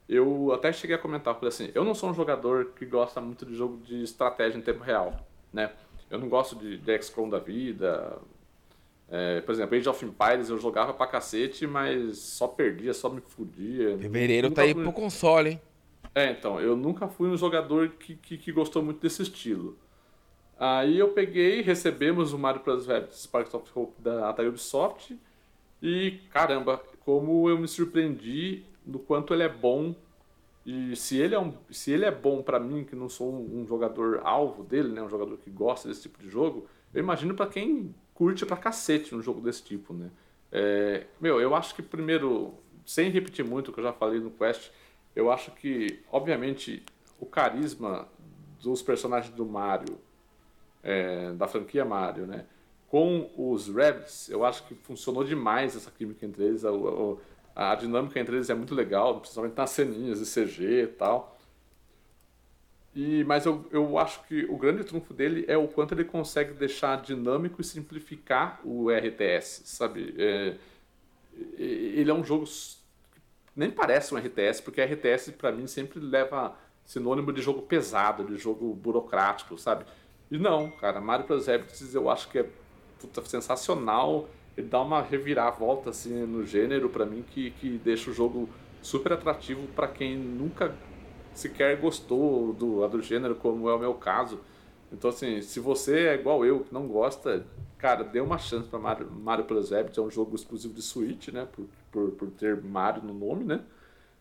eu 0.09 0.53
até 0.53 0.73
cheguei 0.73 0.95
a 0.95 0.99
comentar, 1.01 1.35
falei 1.35 1.49
assim, 1.49 1.69
eu 1.75 1.85
não 1.85 1.97
sou 1.97 2.11
um 2.11 2.15
jogador 2.15 2.67
que 2.77 2.87
gosta 2.87 3.21
muito 3.21 3.45
de 3.45 3.57
jogo 3.57 3.79
de 3.79 4.05
estratégia 4.05 4.57
em 4.57 4.63
tempo 4.63 4.85
real, 4.85 5.19
né? 5.53 5.73
Eu 6.09 6.19
não 6.21 6.29
gosto 6.29 6.55
de, 6.55 6.79
de 6.79 7.03
XCOM 7.03 7.29
da 7.29 7.41
vida. 7.41 8.19
É, 9.11 9.41
por 9.41 9.53
exemplo, 9.53 9.77
Age 9.77 9.89
of 9.89 10.05
Empires 10.05 10.51
eu 10.51 10.59
jogava 10.59 10.93
pra 10.93 11.07
cacete, 11.07 11.67
mas 11.67 12.19
só 12.19 12.47
perdia, 12.47 12.93
só 12.93 13.09
me 13.09 13.21
fudia. 13.21 13.97
Fevereiro 13.97 14.51
tá 14.51 14.63
aí 14.63 14.75
fui... 14.75 14.83
pro 14.83 14.93
console, 14.93 15.51
hein? 15.51 15.61
É, 16.15 16.31
então, 16.31 16.61
eu 16.61 16.77
nunca 16.77 17.09
fui 17.09 17.29
um 17.29 17.37
jogador 17.37 17.91
que, 17.91 18.17
que, 18.17 18.37
que, 18.37 18.53
gostou 18.53 18.83
muito 18.83 19.01
desse 19.01 19.23
estilo. 19.23 19.79
Aí 20.59 20.99
eu 20.99 21.09
peguei, 21.09 21.63
recebemos 21.63 22.33
o 22.33 22.39
Mario 22.39 22.61
Plus 22.61 22.87
Web 22.89 23.09
Sparks 23.13 23.55
of 23.55 23.71
Hope 23.75 24.03
da, 24.03 24.33
da 24.33 24.43
Ubisoft 24.43 25.17
e, 25.81 26.19
caramba, 26.31 26.83
como 27.01 27.49
eu 27.49 27.57
me 27.57 27.69
surpreendi 27.69 28.65
do 28.85 28.99
quanto 28.99 29.33
ele 29.33 29.45
é 29.45 29.49
bom. 29.49 29.95
E 30.67 30.97
se 30.97 31.17
ele 31.17 31.35
é, 31.35 31.39
um, 31.39 31.55
se 31.71 31.93
ele 31.93 32.05
é 32.05 32.11
bom 32.11 32.43
para 32.43 32.59
mim, 32.59 32.85
que 32.85 32.97
não 32.97 33.09
sou 33.09 33.33
um, 33.33 33.61
um, 33.61 33.67
jogador 33.67 34.21
alvo 34.25 34.65
dele, 34.65 34.89
né, 34.89 35.01
um 35.01 35.09
jogador 35.09 35.39
que 35.39 35.49
gosta 35.49 35.89
desse 35.89 36.03
tipo 36.03 36.19
de 36.19 36.29
jogo, 36.29 36.67
eu 36.93 37.01
imagino 37.01 37.35
para 37.35 37.47
quem 37.47 37.95
curte 38.19 38.45
pra 38.45 38.57
cacete 38.57 39.15
um 39.15 39.23
jogo 39.23 39.41
desse 39.41 39.63
tipo, 39.63 39.95
né? 39.95 40.11
É, 40.51 41.07
meu, 41.21 41.41
eu 41.41 41.55
acho 41.55 41.73
que 41.73 41.81
primeiro, 41.81 42.53
sem 42.85 43.11
repetir 43.11 43.45
muito 43.45 43.71
o 43.71 43.73
que 43.73 43.79
eu 43.79 43.85
já 43.85 43.93
falei 43.93 44.19
no 44.19 44.33
Quest, 44.33 44.73
eu 45.15 45.31
acho 45.31 45.53
que, 45.53 46.01
obviamente, 46.11 46.85
o 47.21 47.25
carisma 47.25 48.09
dos 48.61 48.83
personagens 48.83 49.33
do 49.33 49.47
Mario, 49.47 50.01
é, 50.83 51.31
da 51.35 51.47
franquia 51.47 51.85
Mario, 51.85 52.27
né? 52.27 52.45
Com 52.89 53.31
os 53.37 53.69
Rabbids, 53.69 54.29
eu 54.29 54.45
acho 54.45 54.65
que 54.65 54.75
funcionou 54.75 55.23
demais 55.23 55.77
essa 55.77 55.91
química 55.91 56.27
entre 56.27 56.43
eles. 56.43 56.65
A, 56.65 56.71
a, 57.55 57.73
a 57.73 57.75
dinâmica 57.77 58.19
entre 58.19 58.35
eles 58.35 58.51
é 58.51 58.55
muito 58.55 58.75
legal, 58.75 59.21
principalmente 59.21 59.57
nas 59.57 59.71
ceninhas 59.71 60.19
de 60.19 60.25
CG 60.25 60.83
e 60.83 60.87
tal. 60.89 61.38
E, 62.95 63.23
mas 63.25 63.47
eu, 63.47 63.67
eu 63.71 63.99
acho 63.99 64.25
que 64.25 64.45
o 64.47 64.57
grande 64.57 64.83
trunfo 64.83 65.15
dele 65.15 65.45
é 65.47 65.57
o 65.57 65.69
quanto 65.69 65.95
ele 65.95 66.05
consegue 66.05 66.55
deixar 66.55 67.01
dinâmico 67.01 67.61
e 67.61 67.65
simplificar 67.65 68.61
o 68.65 68.91
RTS, 68.91 69.63
sabe? 69.67 70.15
É, 70.19 70.57
ele 71.57 72.11
é 72.11 72.15
um 72.15 72.25
jogo 72.25 72.45
nem 73.55 73.71
parece 73.71 74.15
um 74.15 74.19
RTS, 74.19 74.63
porque 74.63 74.81
RTS 74.81 75.33
para 75.33 75.53
mim 75.53 75.67
sempre 75.67 76.01
leva 76.01 76.57
sinônimo 76.85 77.33
de 77.33 77.43
jogo 77.43 77.63
pesado, 77.63 78.25
de 78.25 78.37
jogo 78.37 78.75
burocrático, 78.75 79.59
sabe? 79.59 79.85
E 80.31 80.39
não, 80.39 80.71
cara, 80.71 81.01
Mario 81.01 81.27
Plus 81.27 81.47
Rabbids 81.47 81.95
eu 81.95 82.09
acho 82.09 82.29
que 82.29 82.39
é 82.39 82.47
puta, 83.01 83.25
sensacional 83.25 84.29
ele 84.57 84.67
dá 84.67 84.81
uma 84.81 85.01
reviravolta 85.01 85.91
assim 85.91 86.27
no 86.27 86.45
gênero 86.45 86.89
para 86.89 87.07
mim 87.07 87.25
que, 87.31 87.53
que 87.53 87.79
deixa 87.79 88.11
o 88.11 88.15
jogo 88.15 88.49
super 88.83 89.13
atrativo 89.13 89.67
para 89.69 89.87
quem 89.87 90.17
nunca 90.17 90.75
sequer 91.39 91.77
gostou 91.81 92.53
do, 92.53 92.87
do 92.89 93.03
gênero, 93.03 93.35
como 93.35 93.69
é 93.69 93.75
o 93.75 93.79
meu 93.79 93.95
caso. 93.95 94.41
Então, 94.93 95.11
assim, 95.11 95.41
se 95.43 95.61
você 95.61 96.09
é 96.09 96.15
igual 96.15 96.45
eu, 96.45 96.61
que 96.61 96.73
não 96.73 96.87
gosta, 96.87 97.47
cara, 97.77 98.03
dê 98.03 98.21
uma 98.21 98.39
chance 98.39 98.69
para 98.69 98.79
Mario, 98.79 99.11
Mario 99.11 99.45
Plus 99.45 99.71
Rabbids, 99.71 99.99
é 99.99 100.01
um 100.01 100.11
jogo 100.11 100.35
exclusivo 100.35 100.75
de 100.75 100.83
Switch, 100.83 101.29
né, 101.29 101.47
por, 101.53 101.67
por, 101.93 102.11
por 102.13 102.31
ter 102.31 102.63
Mario 102.63 103.03
no 103.03 103.13
nome, 103.13 103.45
né, 103.45 103.61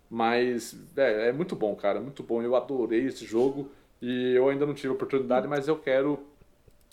mas 0.10 0.78
é, 0.96 1.30
é 1.30 1.32
muito 1.32 1.56
bom, 1.56 1.74
cara, 1.76 2.02
muito 2.02 2.22
bom, 2.22 2.42
eu 2.42 2.56
adorei 2.56 3.06
esse 3.06 3.26
jogo 3.26 3.72
e 4.02 4.34
eu 4.34 4.50
ainda 4.50 4.66
não 4.66 4.74
tive 4.74 4.90
oportunidade, 4.90 5.48
mas 5.48 5.68
eu 5.70 5.78
quero 5.78 6.20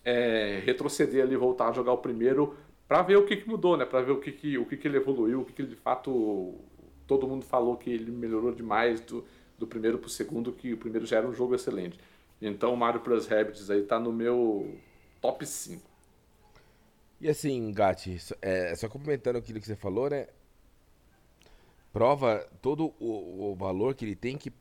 é, 0.04 0.62
retroceder 0.64 1.24
ali, 1.24 1.36
voltar 1.36 1.68
a 1.68 1.72
jogar 1.72 1.92
o 1.92 1.98
primeiro 1.98 2.56
para 2.86 3.02
ver 3.02 3.16
o 3.16 3.24
que, 3.26 3.36
que 3.36 3.48
mudou, 3.48 3.76
né? 3.76 3.84
Para 3.84 4.02
ver 4.02 4.12
o 4.12 4.20
que, 4.20 4.30
que, 4.30 4.58
o 4.58 4.66
que, 4.66 4.76
que 4.76 4.86
ele 4.86 4.98
evoluiu, 4.98 5.40
o 5.40 5.44
que, 5.44 5.52
que 5.52 5.62
ele 5.62 5.70
de 5.70 5.76
fato 5.76 6.54
todo 7.06 7.26
mundo 7.26 7.44
falou 7.44 7.76
que 7.76 7.90
ele 7.90 8.10
melhorou 8.10 8.52
demais 8.52 9.00
do, 9.00 9.24
do 9.58 9.66
primeiro 9.66 9.98
para 9.98 10.06
o 10.06 10.10
segundo, 10.10 10.52
que 10.52 10.72
o 10.72 10.78
primeiro 10.78 11.06
já 11.06 11.18
era 11.18 11.28
um 11.28 11.34
jogo 11.34 11.54
excelente. 11.54 11.98
Então 12.40 12.74
Mario 12.76 13.00
Plus 13.00 13.26
Rabbids 13.26 13.70
aí 13.70 13.82
tá 13.82 13.98
no 13.98 14.12
meu 14.12 14.78
top 15.20 15.46
5. 15.46 15.82
E 17.20 17.28
assim, 17.28 17.72
Gatti, 17.72 18.18
é, 18.42 18.74
só 18.74 18.88
complementando 18.88 19.38
aquilo 19.38 19.60
que 19.60 19.66
você 19.66 19.76
falou, 19.76 20.10
né? 20.10 20.26
Prova 21.92 22.46
todo 22.60 22.92
o, 22.98 23.52
o 23.52 23.54
valor 23.54 23.94
que 23.94 24.04
ele 24.04 24.16
tem 24.16 24.36
que 24.36 24.52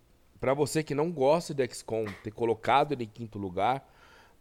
para 0.44 0.54
você 0.54 0.84
que 0.84 0.94
não 0.94 1.10
gosta 1.10 1.54
de 1.54 1.66
XCOM 1.66 2.04
ter 2.22 2.32
colocado 2.32 2.92
ele 2.92 3.06
em 3.06 3.08
quinto 3.08 3.40
lugar, 3.40 3.90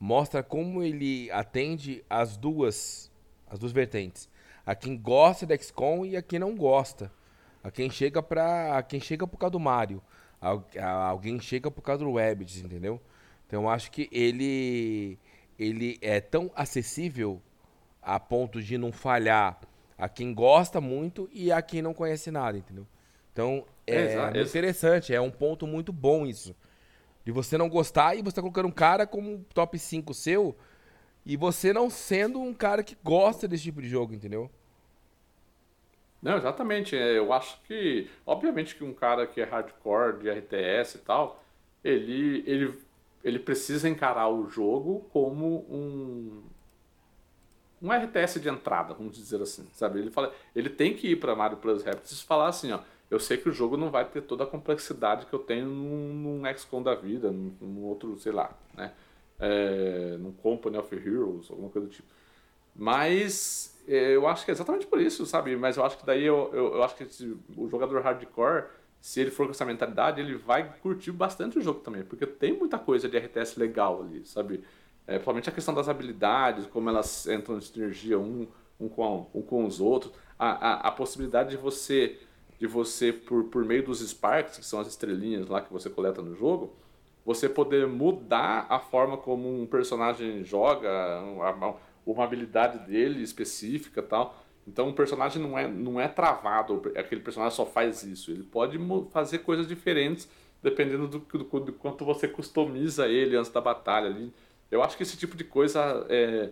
mostra 0.01 0.43
como 0.43 0.83
ele 0.83 1.31
atende 1.31 2.05
as 2.11 2.37
duas 2.37 3.09
as 3.49 3.57
duas 3.57 3.71
vertentes. 3.71 4.29
A 4.67 4.75
quem 4.75 4.97
gosta 4.97 5.47
da 5.47 5.57
XCOM 5.57 6.05
e 6.05 6.17
a 6.17 6.23
quem 6.23 6.41
não 6.41 6.57
gosta. 6.57 7.13
A 7.63 7.71
quem 7.71 7.89
chega 7.89 8.21
para 8.21 8.79
a 8.79 8.83
quem 8.83 8.99
chega 8.99 9.29
por 9.29 9.39
causa 9.39 9.53
do 9.53 9.61
Mario. 9.61 10.03
Alguém 10.43 11.41
chega 11.41 11.71
por 11.71 11.83
causa 11.83 12.05
do 12.05 12.15
Rabbids, 12.15 12.59
entendeu? 12.59 13.01
Então 13.47 13.63
eu 13.63 13.69
acho 13.69 13.91
que 13.91 14.09
ele 14.11 15.19
ele 15.59 15.99
é 16.01 16.21
tão 16.21 16.51
acessível 16.55 17.41
a 18.03 18.19
ponto 18.19 18.61
de 18.61 18.77
não 18.77 18.91
falhar 18.91 19.61
a 19.97 20.09
quem 20.09 20.35
gosta 20.35 20.81
muito 20.81 21.29
e 21.33 21.53
a 21.53 21.63
quem 21.63 21.81
não 21.81 21.95
conhece 21.95 22.31
nada, 22.31 22.59
entendeu? 22.59 22.87
Então 23.33 23.65
é, 23.87 24.15
é 24.15 24.43
interessante, 24.43 25.15
é 25.15 25.21
um 25.21 25.31
ponto 25.31 25.67
muito 25.67 25.93
bom 25.93 26.27
isso. 26.27 26.57
De 27.25 27.31
você 27.31 27.57
não 27.57 27.69
gostar 27.69 28.17
e 28.17 28.23
você 28.23 28.35
tá 28.35 28.43
colocando 28.43 28.67
um 28.67 28.73
cara 28.73 29.07
como 29.07 29.45
top 29.55 29.79
5 29.79 30.13
seu 30.13 30.57
e 31.25 31.37
você 31.37 31.73
não 31.73 31.89
sendo 31.89 32.41
um 32.41 32.53
cara 32.53 32.83
que 32.83 32.97
gosta 33.05 33.47
desse 33.47 33.63
tipo 33.63 33.81
de 33.81 33.89
jogo, 33.89 34.13
entendeu? 34.13 34.51
Não, 36.23 36.37
exatamente. 36.37 36.97
É, 36.97 37.19
eu 37.19 37.33
acho 37.33 37.61
que, 37.65 38.09
obviamente, 38.27 38.75
que 38.77 38.85
um 38.85 38.95
cara 38.95 39.27
que 39.27 39.41
é 39.41 39.45
hardcore 39.45 40.19
de 40.21 40.31
RTS 40.31 40.97
e 40.97 41.01
tal, 41.01 41.43
ele, 41.83 42.45
ele, 42.47 42.79
ele 43.25 43.39
precisa 43.39 43.89
encarar 43.89 44.29
o 44.29 44.49
jogo 44.49 45.07
como 45.13 45.67
um 45.69 46.43
um 47.81 47.91
RTS 47.93 48.41
de 48.41 48.49
entrada, 48.49 48.95
vamos 48.95 49.17
dizer 49.17 49.43
assim, 49.43 49.67
sabe? 49.73 49.99
Ele 49.99 50.11
fala, 50.11 50.33
ele 50.55 50.71
tem 50.71 50.95
que 50.95 51.09
ir 51.09 51.17
para 51.17 51.35
Mario 51.35 51.59
Plus 51.59 51.83
Rabbids 51.83 52.13
e 52.13 52.25
falar 52.25 52.47
assim, 52.49 52.71
ó, 52.71 52.79
eu 53.11 53.19
sei 53.19 53.37
que 53.37 53.49
o 53.49 53.53
jogo 53.53 53.77
não 53.77 53.91
vai 53.91 54.05
ter 54.05 54.23
toda 54.23 54.45
a 54.45 54.47
complexidade 54.47 55.27
que 55.27 55.33
eu 55.33 55.41
tenho 55.41 55.67
num, 55.67 56.15
num 56.15 56.55
XCOM 56.57 56.81
da 56.83 56.95
vida, 56.95 57.33
num, 57.33 57.53
num 57.61 57.83
outro, 57.83 58.17
sei 58.21 58.31
lá, 58.33 58.57
né? 58.75 58.93
é, 59.41 60.17
no 60.19 60.33
Company 60.35 60.77
of 60.79 60.95
Heroes, 60.95 61.51
alguma 61.51 61.69
coisa 61.69 61.89
do 61.89 61.93
tipo. 61.93 62.09
Mas 62.75 63.72
eu 63.87 64.27
acho 64.27 64.45
que 64.45 64.51
é 64.51 64.55
exatamente 64.55 64.87
por 64.87 65.01
isso, 65.01 65.27
sabe? 65.27 65.57
Mas 65.57 65.77
eu 65.77 65.85
acho 65.85 65.99
que 65.99 66.07
daí 66.07 66.25
eu, 66.25 66.51
eu, 66.53 66.75
eu 66.75 66.83
acho 66.83 66.95
que 66.95 67.05
esse, 67.05 67.37
o 67.57 67.69
jogador 67.69 68.01
hardcore, 68.01 68.65
se 69.01 69.21
ele 69.21 69.31
for 69.31 69.47
com 69.47 69.53
essa 69.53 69.65
mentalidade, 69.65 70.21
ele 70.21 70.37
vai 70.37 70.77
curtir 70.81 71.11
bastante 71.11 71.59
o 71.59 71.61
jogo 71.61 71.81
também, 71.81 72.05
porque 72.05 72.27
tem 72.27 72.53
muita 72.57 72.79
coisa 72.79 73.09
de 73.09 73.19
RTS 73.19 73.59
legal 73.59 74.03
ali, 74.03 74.25
sabe? 74.25 74.63
É, 75.07 75.15
principalmente 75.15 75.49
a 75.49 75.53
questão 75.53 75.75
das 75.75 75.89
habilidades, 75.89 76.67
como 76.67 76.89
elas 76.89 77.27
entram 77.27 77.59
em 77.59 77.61
sinergia 77.61 78.19
um, 78.19 78.47
um, 78.79 78.89
com, 78.89 79.27
um 79.35 79.43
com 79.43 79.65
os 79.65 79.81
outros, 79.81 80.13
a, 80.39 80.51
a, 80.51 80.89
a 80.89 80.93
possibilidade 80.93 81.51
de 81.51 81.57
você, 81.57 82.21
de 82.59 82.67
você 82.69 83.13
por, 83.13 83.45
por 83.45 83.65
meio 83.65 83.85
dos 83.85 84.01
Sparks, 84.01 84.59
que 84.59 84.65
são 84.65 84.79
as 84.79 84.87
estrelinhas 84.87 85.49
lá 85.49 85.61
que 85.61 85.73
você 85.73 85.91
coleta 85.91 86.23
no 86.23 86.37
jogo, 86.37 86.77
você 87.25 87.49
poder 87.49 87.87
mudar 87.89 88.67
a 88.69 88.79
forma 88.79 89.17
como 89.17 89.63
um 89.63 89.67
personagem 89.67 90.45
joga, 90.45 91.21
uma, 92.07 92.25
habilidade 92.25 92.79
dele 92.87 93.23
específica 93.23 94.03
tal. 94.03 94.37
Então 94.67 94.89
o 94.89 94.93
personagem 94.93 95.43
não 95.43 95.59
é, 95.59 95.67
não 95.67 96.01
é 96.01 96.07
travado, 96.09 96.83
aquele 96.97 97.21
personagem 97.21 97.57
só 97.57 97.67
faz 97.67 98.03
isso. 98.03 98.31
Ele 98.31 98.45
pode 98.45 98.79
fazer 99.11 99.39
coisas 99.39 99.67
diferentes 99.67 100.29
dependendo 100.63 101.09
do, 101.09 101.19
do, 101.19 101.61
do 101.61 101.73
quanto 101.73 102.05
você 102.05 102.29
customiza 102.29 103.09
ele 103.09 103.37
antes 103.37 103.51
da 103.51 103.61
batalha 103.61 104.07
ali. 104.07 104.33
Eu 104.71 104.83
acho 104.83 104.97
que 104.97 105.03
esse 105.03 105.17
tipo 105.17 105.37
de 105.37 105.45
coisa 105.45 106.07
é, 106.09 106.51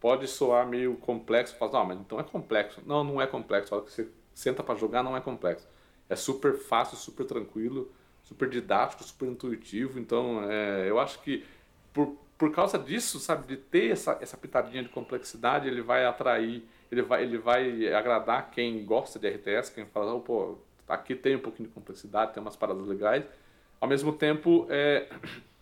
pode 0.00 0.26
soar 0.26 0.66
meio 0.66 0.94
complexo. 0.96 1.56
Fala, 1.56 1.72
não, 1.72 1.86
mas 1.86 2.00
então 2.00 2.20
é 2.20 2.22
complexo. 2.22 2.80
Não, 2.86 3.02
não 3.04 3.20
é 3.20 3.26
complexo. 3.26 3.80
Que 3.82 3.90
você 3.90 4.08
senta 4.32 4.62
para 4.62 4.76
jogar, 4.76 5.02
não 5.02 5.16
é 5.16 5.20
complexo. 5.20 5.66
É 6.08 6.16
super 6.16 6.54
fácil, 6.54 6.96
super 6.96 7.26
tranquilo, 7.26 7.92
super 8.22 8.48
didático, 8.48 9.02
super 9.04 9.28
intuitivo. 9.28 9.98
Então, 9.98 10.48
é, 10.50 10.88
eu 10.88 10.98
acho 10.98 11.20
que 11.20 11.44
por, 11.92 12.16
por 12.38 12.52
causa 12.52 12.78
disso, 12.78 13.18
sabe, 13.18 13.48
de 13.48 13.56
ter 13.56 13.90
essa, 13.90 14.16
essa 14.20 14.36
pitadinha 14.36 14.82
de 14.82 14.88
complexidade, 14.88 15.66
ele 15.66 15.82
vai 15.82 16.06
atrair, 16.06 16.64
ele 16.90 17.02
vai, 17.02 17.24
ele 17.24 17.36
vai 17.36 17.92
agradar 17.92 18.50
quem 18.52 18.84
gosta 18.84 19.18
de 19.18 19.28
RTS, 19.28 19.72
quem 19.74 19.84
fala, 19.84 20.14
oh, 20.14 20.20
pô, 20.20 20.56
aqui 20.88 21.16
tem 21.16 21.34
um 21.34 21.40
pouquinho 21.40 21.68
de 21.68 21.74
complexidade, 21.74 22.32
tem 22.32 22.40
umas 22.40 22.54
paradas 22.54 22.86
legais. 22.86 23.24
Ao 23.80 23.88
mesmo 23.88 24.12
tempo, 24.12 24.66
é, 24.70 25.08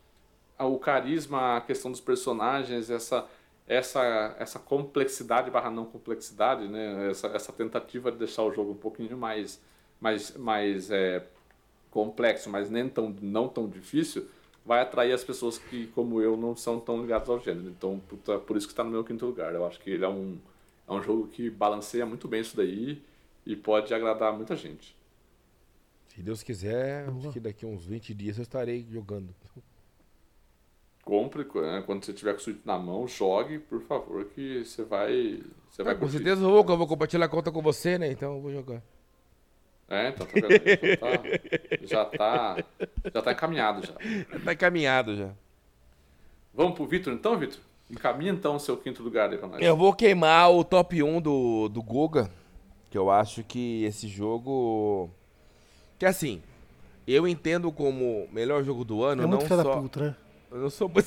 o 0.60 0.78
carisma, 0.78 1.56
a 1.56 1.60
questão 1.62 1.90
dos 1.90 2.00
personagens, 2.00 2.90
essa 2.90 3.26
essa 3.68 4.36
essa 4.38 4.58
complexidade 4.60 5.50
barra 5.50 5.70
não 5.70 5.84
complexidade, 5.86 6.68
né? 6.68 7.10
Essa, 7.10 7.26
essa 7.28 7.52
tentativa 7.52 8.12
de 8.12 8.18
deixar 8.18 8.44
o 8.44 8.52
jogo 8.52 8.72
um 8.72 8.76
pouquinho 8.76 9.16
mais 9.16 9.60
mais 10.00 10.36
mais 10.36 10.90
é, 10.90 11.26
complexo, 11.90 12.48
mas 12.48 12.70
nem 12.70 12.88
tão 12.88 13.14
não 13.20 13.48
tão 13.48 13.68
difícil, 13.68 14.28
vai 14.66 14.80
atrair 14.80 15.12
as 15.12 15.24
pessoas 15.24 15.56
que 15.58 15.86
como 15.88 16.20
eu 16.20 16.36
não 16.36 16.56
são 16.56 16.80
tão 16.80 17.00
ligadas 17.00 17.28
ao 17.28 17.40
gênero. 17.40 17.68
Então, 17.68 18.00
puta, 18.08 18.38
por 18.38 18.56
isso 18.56 18.66
que 18.66 18.72
está 18.72 18.82
no 18.82 18.90
meu 18.90 19.04
quinto 19.04 19.24
lugar. 19.24 19.54
Eu 19.54 19.66
acho 19.66 19.80
que 19.80 19.90
ele 19.90 20.04
é 20.04 20.08
um 20.08 20.36
é 20.88 20.92
um 20.92 21.02
jogo 21.02 21.26
que 21.28 21.50
balanceia 21.50 22.06
muito 22.06 22.28
bem 22.28 22.40
isso 22.40 22.56
daí 22.56 23.02
e 23.44 23.56
pode 23.56 23.92
agradar 23.92 24.32
muita 24.32 24.54
gente. 24.54 24.94
Se 26.08 26.22
Deus 26.22 26.42
quiser, 26.42 27.08
acho 27.08 27.32
que 27.32 27.40
daqui 27.40 27.64
a 27.64 27.68
uns 27.68 27.84
20 27.84 28.14
dias 28.14 28.38
eu 28.38 28.42
estarei 28.42 28.86
jogando 28.88 29.34
compre 31.06 31.44
né, 31.44 31.84
quando 31.86 32.04
você 32.04 32.12
tiver 32.12 32.32
com 32.32 32.40
o 32.40 32.42
Switch 32.42 32.58
na 32.64 32.76
mão, 32.76 33.06
jogue, 33.06 33.60
por 33.60 33.80
favor, 33.82 34.24
que 34.24 34.64
você 34.64 34.82
vai. 34.82 35.40
Você 35.70 35.84
vai 35.84 35.94
é, 35.94 35.96
com 35.96 36.08
certeza 36.08 36.42
eu 36.42 36.50
vou, 36.50 36.66
eu 36.68 36.76
vou 36.76 36.86
compartilhar 36.88 37.26
a 37.26 37.28
conta 37.28 37.52
com 37.52 37.62
você, 37.62 37.96
né? 37.96 38.10
Então 38.10 38.34
eu 38.34 38.40
vou 38.42 38.50
jogar. 38.50 38.82
É, 39.88 40.08
então 40.08 40.26
tá 40.26 40.32
vendo? 40.34 41.86
Já 41.86 42.04
tá, 42.04 42.56
já 42.56 42.56
tá, 42.56 42.64
já 43.14 43.22
tá 43.22 43.32
encaminhado 43.32 43.86
já. 43.86 43.94
Já 44.32 44.40
tá 44.44 44.52
encaminhado 44.52 45.16
já. 45.16 45.30
Vamos 46.52 46.74
pro 46.74 46.86
Vitor 46.86 47.12
então, 47.12 47.38
Vitor? 47.38 47.60
Encaminha 47.90 48.32
então 48.32 48.56
o 48.56 48.60
seu 48.60 48.76
quinto 48.76 49.02
lugar 49.02 49.30
aí 49.30 49.38
pra 49.38 49.46
nós. 49.46 49.62
Eu 49.62 49.76
vou 49.76 49.92
queimar 49.92 50.50
o 50.50 50.64
top 50.64 51.00
1 51.00 51.20
do, 51.20 51.68
do 51.68 51.80
Goga, 51.82 52.28
que 52.90 52.98
eu 52.98 53.10
acho 53.10 53.44
que 53.44 53.84
esse 53.84 54.08
jogo. 54.08 55.08
Que 55.98 56.04
assim, 56.04 56.42
eu 57.06 57.28
entendo 57.28 57.70
como 57.70 58.26
melhor 58.32 58.64
jogo 58.64 58.84
do 58.84 59.04
ano, 59.04 59.22
é 59.22 59.26
muito 59.26 59.48
não 59.48 59.62
só. 59.62 59.80
Puta, 59.80 60.00
né? 60.00 60.16
Eu 60.50 60.58
não 60.58 60.70
sou. 60.70 60.90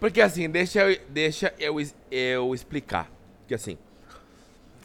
Porque 0.00 0.20
assim, 0.20 0.48
deixa 0.48 0.90
eu, 0.90 1.00
deixa 1.08 1.52
eu, 1.58 1.76
eu 2.10 2.54
explicar. 2.54 3.10
Porque 3.40 3.54
assim, 3.54 3.76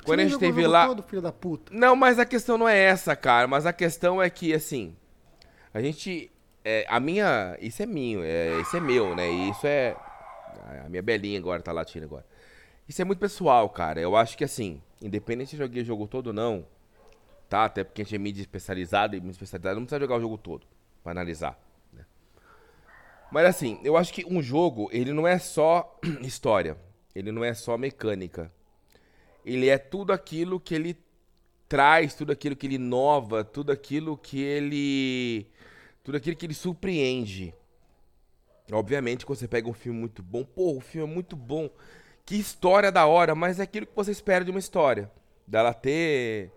quando 0.03 0.19
a 0.21 0.23
gente 0.23 0.37
teve 0.37 0.65
lá. 0.65 0.87
Todo, 0.87 1.03
filho 1.03 1.21
da 1.21 1.31
puta. 1.31 1.71
Não, 1.73 1.95
mas 1.95 2.19
a 2.19 2.25
questão 2.25 2.57
não 2.57 2.67
é 2.67 2.77
essa, 2.77 3.15
cara. 3.15 3.47
Mas 3.47 3.65
a 3.65 3.73
questão 3.73 4.21
é 4.21 4.29
que, 4.29 4.53
assim, 4.53 4.95
a 5.73 5.81
gente. 5.81 6.31
É, 6.63 6.85
a 6.89 6.99
minha. 6.99 7.57
Isso 7.61 7.81
é 7.81 7.85
minho, 7.85 8.21
é, 8.23 8.59
isso 8.61 8.75
é 8.75 8.79
meu, 8.79 9.15
né? 9.15 9.31
E 9.31 9.49
isso 9.49 9.65
é. 9.65 9.95
A 10.85 10.89
minha 10.89 11.01
belinha 11.01 11.39
agora 11.39 11.61
tá 11.61 11.71
latindo 11.71 12.05
agora. 12.05 12.25
Isso 12.87 13.01
é 13.01 13.05
muito 13.05 13.19
pessoal, 13.19 13.69
cara. 13.69 13.99
Eu 13.99 14.15
acho 14.15 14.37
que, 14.37 14.43
assim, 14.43 14.81
independente 15.01 15.51
se 15.51 15.55
eu 15.55 15.59
joguei 15.59 15.83
o 15.83 15.85
jogo 15.85 16.07
todo 16.07 16.27
ou 16.27 16.33
não, 16.33 16.65
tá? 17.47 17.65
Até 17.65 17.83
porque 17.83 18.01
a 18.01 18.05
gente 18.05 18.15
é 18.15 18.19
mídia 18.19 18.41
especializada 18.41 19.15
e 19.15 19.19
mídia 19.19 19.33
especializada 19.33 19.75
não 19.75 19.83
precisa 19.83 19.99
jogar 19.99 20.17
o 20.17 20.21
jogo 20.21 20.37
todo 20.37 20.65
para 21.03 21.11
analisar. 21.11 21.59
Né? 21.93 22.05
Mas 23.31 23.45
assim, 23.45 23.79
eu 23.83 23.97
acho 23.97 24.13
que 24.13 24.25
um 24.25 24.41
jogo, 24.41 24.89
ele 24.91 25.13
não 25.13 25.27
é 25.27 25.39
só 25.39 25.99
história, 26.21 26.77
ele 27.15 27.31
não 27.31 27.43
é 27.43 27.53
só 27.53 27.77
mecânica. 27.77 28.51
Ele 29.49 29.67
é 29.67 29.77
tudo 29.77 30.13
aquilo 30.13 30.59
que 30.59 30.75
ele 30.75 30.97
traz, 31.67 32.13
tudo 32.13 32.31
aquilo 32.31 32.55
que 32.55 32.67
ele 32.67 32.75
inova, 32.75 33.43
tudo 33.43 33.71
aquilo 33.71 34.15
que 34.17 34.39
ele 34.39 35.47
tudo 36.03 36.17
aquilo 36.17 36.35
que 36.35 36.45
ele 36.45 36.53
surpreende. 36.53 37.53
Obviamente, 38.71 39.25
quando 39.25 39.39
você 39.39 39.47
pega 39.47 39.67
um 39.67 39.73
filme 39.73 39.99
muito 39.99 40.21
bom, 40.21 40.43
pô, 40.43 40.75
o 40.75 40.79
filme 40.79 41.11
é 41.11 41.13
muito 41.13 41.35
bom. 41.35 41.69
Que 42.25 42.35
história 42.35 42.91
da 42.91 43.07
hora, 43.07 43.33
mas 43.33 43.59
é 43.59 43.63
aquilo 43.63 43.87
que 43.87 43.95
você 43.95 44.11
espera 44.11 44.45
de 44.45 44.51
uma 44.51 44.59
história. 44.59 45.11
Dela 45.47 45.73
ter 45.73 46.51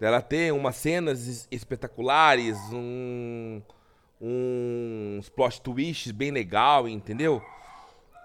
dela 0.00 0.20
ter 0.20 0.52
umas 0.52 0.76
cenas 0.76 1.48
espetaculares, 1.50 2.56
um, 2.72 3.60
uns 4.20 5.28
plot 5.28 5.60
twists 5.60 6.12
bem 6.12 6.30
legal, 6.30 6.88
entendeu? 6.88 7.42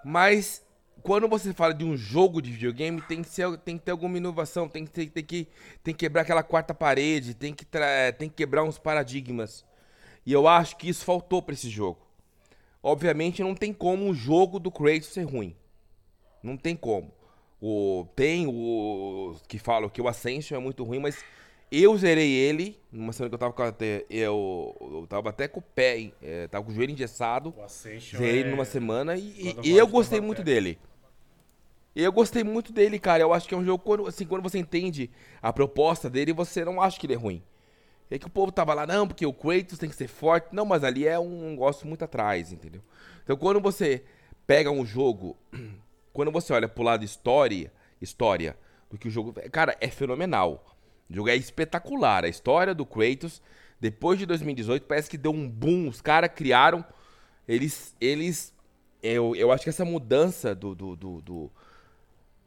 Mas 0.04 0.63
quando 1.02 1.28
você 1.28 1.52
fala 1.52 1.74
de 1.74 1.84
um 1.84 1.96
jogo 1.96 2.40
de 2.40 2.50
videogame, 2.50 3.00
tem 3.02 3.22
que, 3.22 3.28
ser, 3.28 3.56
tem 3.58 3.76
que 3.76 3.84
ter 3.84 3.90
alguma 3.90 4.16
inovação, 4.16 4.68
tem 4.68 4.84
que, 4.84 4.90
ter, 4.90 5.06
tem 5.10 5.24
que, 5.24 5.48
tem 5.82 5.94
que 5.94 6.00
quebrar 6.00 6.22
aquela 6.22 6.42
quarta 6.42 6.72
parede, 6.72 7.34
tem 7.34 7.52
que, 7.52 7.66
tem 8.18 8.28
que 8.28 8.34
quebrar 8.34 8.64
uns 8.64 8.78
paradigmas. 8.78 9.64
E 10.24 10.32
eu 10.32 10.48
acho 10.48 10.76
que 10.76 10.88
isso 10.88 11.04
faltou 11.04 11.42
para 11.42 11.54
esse 11.54 11.68
jogo. 11.68 12.00
Obviamente 12.82 13.42
não 13.42 13.54
tem 13.54 13.72
como 13.72 14.10
o 14.10 14.14
jogo 14.14 14.58
do 14.58 14.70
Kratos 14.70 15.08
ser 15.08 15.24
ruim. 15.24 15.56
Não 16.42 16.56
tem 16.56 16.76
como. 16.76 17.10
O, 17.60 18.06
tem 18.14 18.46
o 18.46 19.36
que 19.48 19.58
falam 19.58 19.88
que 19.88 20.00
o 20.02 20.08
Ascension 20.08 20.56
é 20.56 20.60
muito 20.60 20.84
ruim, 20.84 20.98
mas 20.98 21.24
eu 21.82 21.96
zerei 21.96 22.30
ele, 22.30 22.78
numa 22.92 23.12
semana 23.12 23.30
que 23.30 23.34
eu 23.34 23.38
tava 23.38 23.52
com 23.52 23.62
até, 23.62 24.04
eu, 24.10 24.76
eu 24.80 25.06
tava 25.08 25.30
até 25.30 25.48
com 25.48 25.60
o 25.60 25.62
pé, 25.62 26.12
é, 26.22 26.46
tava 26.48 26.64
com 26.64 26.70
o 26.70 26.74
joelho 26.74 26.92
engessado. 26.92 27.54
Zerei 28.18 28.40
ele 28.40 28.48
é... 28.48 28.50
numa 28.50 28.64
semana 28.64 29.16
e, 29.16 29.56
e 29.62 29.76
eu 29.76 29.86
gostei 29.86 30.20
muito 30.20 30.42
dele. 30.42 30.78
Eu 31.94 32.12
gostei 32.12 32.42
muito 32.42 32.72
dele, 32.72 32.98
cara. 32.98 33.22
Eu 33.22 33.32
acho 33.32 33.48
que 33.48 33.54
é 33.54 33.56
um 33.56 33.64
jogo, 33.64 33.82
quando, 33.82 34.06
assim, 34.06 34.26
quando 34.26 34.42
você 34.42 34.58
entende 34.58 35.10
a 35.40 35.52
proposta 35.52 36.10
dele, 36.10 36.32
você 36.32 36.64
não 36.64 36.80
acha 36.80 36.98
que 36.98 37.06
ele 37.06 37.14
é 37.14 37.16
ruim. 37.16 37.42
É 38.10 38.18
que 38.18 38.26
o 38.26 38.30
povo 38.30 38.52
tava 38.52 38.74
lá, 38.74 38.86
não, 38.86 39.06
porque 39.06 39.24
o 39.24 39.32
Kratos 39.32 39.78
tem 39.78 39.88
que 39.88 39.96
ser 39.96 40.08
forte. 40.08 40.48
Não, 40.52 40.64
mas 40.64 40.84
ali 40.84 41.06
é 41.06 41.18
um 41.18 41.50
negócio 41.50 41.86
muito 41.86 42.04
atrás, 42.04 42.52
entendeu? 42.52 42.82
Então 43.22 43.36
quando 43.36 43.60
você 43.60 44.04
pega 44.46 44.70
um 44.70 44.84
jogo, 44.84 45.36
quando 46.12 46.30
você 46.30 46.52
olha 46.52 46.68
pro 46.68 46.82
lado 46.82 47.04
história, 47.04 47.72
história 48.00 48.56
do 48.90 48.98
que 48.98 49.08
o 49.08 49.10
jogo. 49.10 49.32
Cara, 49.50 49.76
é 49.80 49.88
fenomenal. 49.88 50.73
O 51.08 51.14
jogo 51.14 51.28
é 51.28 51.36
espetacular. 51.36 52.24
A 52.24 52.28
história 52.28 52.74
do 52.74 52.86
Kratos, 52.86 53.42
depois 53.80 54.18
de 54.18 54.26
2018, 54.26 54.86
parece 54.86 55.10
que 55.10 55.18
deu 55.18 55.32
um 55.32 55.48
boom. 55.48 55.88
Os 55.88 56.00
caras 56.00 56.30
criaram. 56.34 56.84
Eles. 57.46 57.94
eles 58.00 58.54
eu, 59.02 59.36
eu 59.36 59.52
acho 59.52 59.64
que 59.64 59.70
essa 59.70 59.84
mudança 59.84 60.54
do. 60.54 60.74
do, 60.74 60.96
do, 60.96 61.20
do 61.20 61.52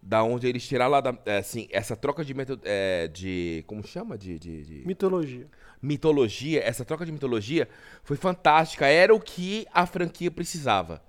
da 0.02 0.24
onde 0.24 0.48
eles 0.48 0.66
tiraram 0.66 0.92
lá 0.92 1.02
da, 1.02 1.18
é, 1.26 1.40
assim, 1.40 1.68
essa 1.70 1.96
troca 1.96 2.24
de 2.24 2.34
método, 2.34 2.62
é, 2.64 3.10
de 3.10 3.64
como 3.68 3.86
chama 3.86 4.18
de, 4.18 4.40
de, 4.40 4.64
de, 4.64 4.88
mitologia. 4.88 5.48
Mitologia, 5.82 6.64
essa 6.64 6.86
troca 6.86 7.06
de 7.06 7.12
mitologia 7.12 7.68
foi 8.04 8.16
fantástica, 8.16 8.88
era 8.88 9.14
o 9.14 9.20
que 9.20 9.68
a 9.74 9.86
franquia 9.86 10.32
precisava. 10.32 11.04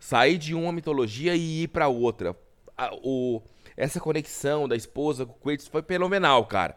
Sair 0.00 0.36
de 0.36 0.52
uma 0.52 0.72
mitologia 0.72 1.36
e 1.36 1.62
ir 1.62 1.68
para 1.68 1.86
outra. 1.86 2.36
o 3.04 3.40
essa 3.76 4.00
conexão 4.00 4.68
da 4.68 4.76
esposa 4.76 5.26
com 5.26 5.32
o 5.32 5.36
Kratos 5.36 5.66
foi 5.66 5.82
fenomenal, 5.82 6.44
cara. 6.46 6.76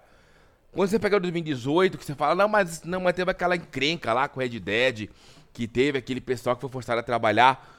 Quando 0.71 0.89
você 0.89 0.99
pega 0.99 1.17
o 1.17 1.19
2018, 1.19 1.97
que 1.97 2.05
você 2.05 2.15
fala, 2.15 2.35
não, 2.35 2.47
mas 2.47 2.83
não, 2.83 3.01
mas 3.01 3.15
teve 3.15 3.31
aquela 3.31 3.55
encrenca 3.55 4.13
lá 4.13 4.27
com 4.27 4.39
o 4.39 4.43
Red 4.43 4.59
Dead, 4.59 5.09
que 5.53 5.67
teve 5.67 5.97
aquele 5.97 6.21
pessoal 6.21 6.55
que 6.55 6.61
foi 6.61 6.69
forçado 6.69 6.99
a 6.99 7.03
trabalhar. 7.03 7.75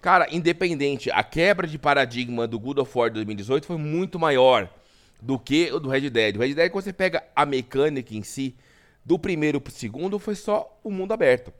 Cara, 0.00 0.28
independente, 0.30 1.10
a 1.10 1.22
quebra 1.22 1.66
de 1.66 1.78
paradigma 1.78 2.46
do 2.46 2.58
God 2.58 2.78
of 2.78 2.96
War 2.96 3.10
2018 3.10 3.66
foi 3.66 3.76
muito 3.76 4.18
maior 4.18 4.70
do 5.20 5.38
que 5.38 5.72
o 5.72 5.80
do 5.80 5.88
Red 5.88 6.08
Dead. 6.10 6.36
O 6.36 6.38
Red 6.38 6.54
Dead, 6.54 6.70
quando 6.70 6.84
você 6.84 6.92
pega 6.92 7.24
a 7.34 7.44
mecânica 7.44 8.14
em 8.14 8.22
si, 8.22 8.54
do 9.04 9.18
primeiro 9.18 9.60
pro 9.60 9.72
segundo, 9.72 10.18
foi 10.18 10.34
só 10.34 10.78
o 10.84 10.90
mundo 10.90 11.12
aberto. 11.12 11.52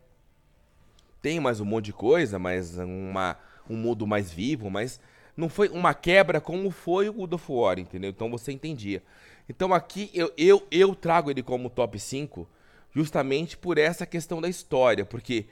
tem 1.20 1.40
mais 1.40 1.60
um 1.60 1.64
monte 1.64 1.86
de 1.86 1.92
coisa, 1.92 2.38
mas 2.38 2.78
uma, 2.78 3.36
um 3.68 3.76
mundo 3.76 4.06
mais 4.06 4.30
vivo, 4.30 4.70
mas 4.70 5.00
não 5.38 5.48
foi 5.48 5.68
uma 5.68 5.94
quebra 5.94 6.40
como 6.40 6.68
foi 6.68 7.08
o 7.08 7.12
God 7.12 7.34
of 7.34 7.52
War, 7.52 7.78
entendeu? 7.78 8.10
Então 8.10 8.28
você 8.28 8.50
entendia. 8.50 9.00
Então 9.48 9.72
aqui 9.72 10.10
eu, 10.12 10.32
eu, 10.36 10.66
eu 10.68 10.96
trago 10.96 11.30
ele 11.30 11.44
como 11.44 11.70
top 11.70 11.96
5 11.96 12.44
justamente 12.92 13.56
por 13.56 13.78
essa 13.78 14.04
questão 14.04 14.40
da 14.40 14.48
história, 14.48 15.04
porque 15.04 15.46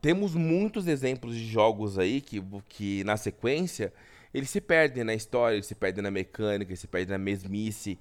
temos 0.00 0.34
muitos 0.34 0.88
exemplos 0.88 1.36
de 1.36 1.46
jogos 1.46 2.00
aí 2.00 2.20
que, 2.20 2.42
que 2.68 3.04
na 3.04 3.16
sequência 3.16 3.92
eles 4.34 4.50
se 4.50 4.60
perdem 4.60 5.04
na 5.04 5.14
história, 5.14 5.54
eles 5.54 5.66
se 5.66 5.76
perdem 5.76 6.02
na 6.02 6.10
mecânica, 6.10 6.72
eles 6.72 6.80
se 6.80 6.88
perdem 6.88 7.12
na 7.12 7.18
mesmice. 7.18 8.00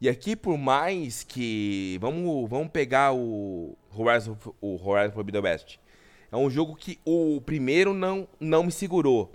E 0.00 0.08
aqui, 0.08 0.34
por 0.34 0.56
mais 0.56 1.22
que. 1.22 1.98
Vamos, 2.00 2.48
vamos 2.48 2.70
pegar 2.70 3.12
o 3.12 3.76
Horizon, 3.94 4.36
o 4.62 4.80
Horizon 4.82 5.12
Forbidden 5.12 5.42
West. 5.42 5.76
É 6.32 6.36
um 6.36 6.48
jogo 6.48 6.74
que 6.74 6.98
o 7.04 7.40
primeiro 7.42 7.92
não, 7.92 8.26
não 8.40 8.64
me 8.64 8.72
segurou. 8.72 9.30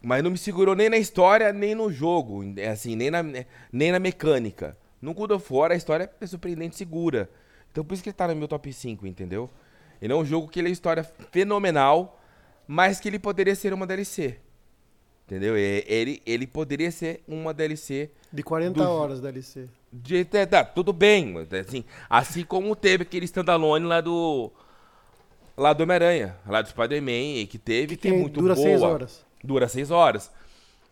Mas 0.00 0.22
não 0.22 0.30
me 0.30 0.38
segurou 0.38 0.74
nem 0.74 0.88
na 0.88 0.96
história, 0.96 1.52
nem 1.52 1.74
no 1.74 1.90
jogo. 1.90 2.42
Assim, 2.70 2.94
nem 2.94 3.10
na, 3.10 3.22
nem 3.72 3.92
na 3.92 3.98
mecânica. 3.98 4.76
No 5.00 5.14
God 5.14 5.32
of 5.32 5.52
War, 5.52 5.72
a 5.72 5.76
história 5.76 6.10
é 6.20 6.26
surpreendente 6.26 6.76
segura. 6.76 7.28
Então 7.70 7.84
por 7.84 7.94
isso 7.94 8.02
que 8.02 8.08
ele 8.08 8.14
tá 8.14 8.28
no 8.28 8.36
meu 8.36 8.48
top 8.48 8.72
5, 8.72 9.06
entendeu? 9.06 9.50
Ele 10.00 10.12
é 10.12 10.16
um 10.16 10.24
jogo 10.24 10.48
que 10.48 10.58
ele 10.58 10.68
é 10.68 10.72
história 10.72 11.04
fenomenal, 11.04 12.20
mas 12.66 13.00
que 13.00 13.08
ele 13.08 13.18
poderia 13.18 13.54
ser 13.54 13.72
uma 13.72 13.86
DLC. 13.86 14.36
Entendeu? 15.26 15.56
Ele, 15.56 16.22
ele 16.24 16.46
poderia 16.46 16.90
ser 16.90 17.22
uma 17.28 17.52
DLC. 17.52 18.10
De 18.32 18.42
40 18.42 18.82
do, 18.82 18.90
horas 18.90 19.20
DLC. 19.20 19.68
De, 19.92 20.24
tá, 20.24 20.46
tá, 20.46 20.64
tudo 20.64 20.92
bem. 20.92 21.34
Assim, 21.60 21.84
assim 22.08 22.44
como 22.44 22.74
teve 22.74 23.02
aquele 23.02 23.26
standalone 23.26 23.84
lá 23.84 24.00
do. 24.00 24.50
Lá 25.56 25.72
do 25.72 25.82
Homem-Aranha, 25.82 26.36
lá 26.46 26.62
do 26.62 26.68
Spider-Man, 26.68 27.44
que 27.46 27.58
teve, 27.58 27.96
que, 27.96 28.02
que 28.02 28.14
é 28.14 28.16
muito 28.16 28.40
dura 28.40 28.54
boa. 28.54 28.64
Dura 28.64 28.78
6 28.78 28.82
horas. 28.82 29.27
Dura 29.42 29.68
6 29.68 29.90
horas. 29.90 30.30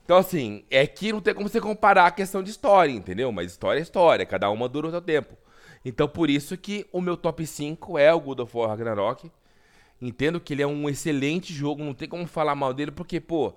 Então, 0.05 0.17
assim, 0.19 0.65
é 0.71 0.87
que 0.87 1.13
não 1.13 1.21
tem 1.21 1.35
como 1.35 1.49
você 1.49 1.61
comparar 1.61 2.07
a 2.07 2.11
questão 2.13 2.43
de 2.43 2.51
história, 2.51 2.93
entendeu? 2.93 3.33
Mas 3.33 3.51
história 3.53 3.81
é 3.81 3.83
história, 3.83 4.25
cada 4.25 4.49
uma 4.51 4.69
dura 4.69 4.87
o 4.87 4.91
seu 4.91 5.01
tempo. 5.01 5.37
Então, 5.85 6.09
por 6.09 6.31
isso 6.31 6.57
que 6.57 6.87
o 6.93 7.01
meu 7.01 7.17
top 7.17 7.45
5 7.47 7.99
é 7.99 8.13
o 8.15 8.21
God 8.21 8.41
of 8.41 8.57
War 8.57 8.69
Ragnarok. 8.69 9.31
Entendo 10.01 10.41
que 10.41 10.53
ele 10.53 10.63
é 10.63 10.67
um 10.67 10.89
excelente 10.89 11.53
jogo, 11.53 11.83
não 11.83 11.95
tem 11.95 12.09
como 12.09 12.27
falar 12.27 12.55
mal 12.55 12.73
dele, 12.73 12.91
porque, 12.91 13.21
pô, 13.21 13.55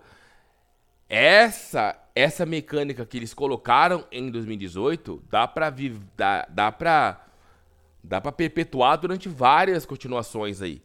essa 1.08 1.98
essa 2.16 2.46
mecânica 2.46 3.06
que 3.06 3.18
eles 3.18 3.34
colocaram 3.34 4.06
em 4.12 4.30
2018 4.30 5.24
dá 5.30 5.48
pra 5.48 5.74
dá, 6.16 6.48
dá 6.50 6.72
pra 6.72 7.26
dá 8.04 8.22
para 8.22 8.32
perpetuar 8.32 8.98
durante 8.98 9.28
várias 9.28 9.86
continuações 9.86 10.62
aí. 10.62 10.82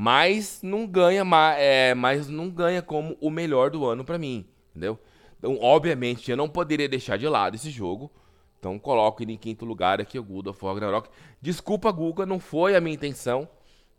Mas 0.00 0.60
não 0.62 0.86
ganha, 0.86 1.24
é, 1.58 1.92
mas 1.92 2.28
não 2.28 2.48
ganha 2.48 2.80
como 2.80 3.16
o 3.20 3.28
melhor 3.28 3.68
do 3.68 3.84
ano 3.84 4.04
para 4.04 4.16
mim, 4.16 4.46
entendeu? 4.70 4.96
Então, 5.36 5.58
obviamente, 5.60 6.30
eu 6.30 6.36
não 6.36 6.48
poderia 6.48 6.88
deixar 6.88 7.18
de 7.18 7.26
lado 7.26 7.56
esse 7.56 7.68
jogo. 7.68 8.08
Então 8.60 8.78
coloco 8.78 9.20
ele 9.24 9.32
em 9.32 9.36
quinto 9.36 9.64
lugar 9.64 10.00
aqui, 10.00 10.16
o 10.16 10.22
God 10.22 10.46
of 10.46 10.64
War 10.64 10.74
Ragnarok. 10.74 11.08
Desculpa, 11.42 11.90
Guga, 11.90 12.24
não 12.24 12.38
foi 12.38 12.76
a 12.76 12.80
minha 12.80 12.94
intenção 12.94 13.48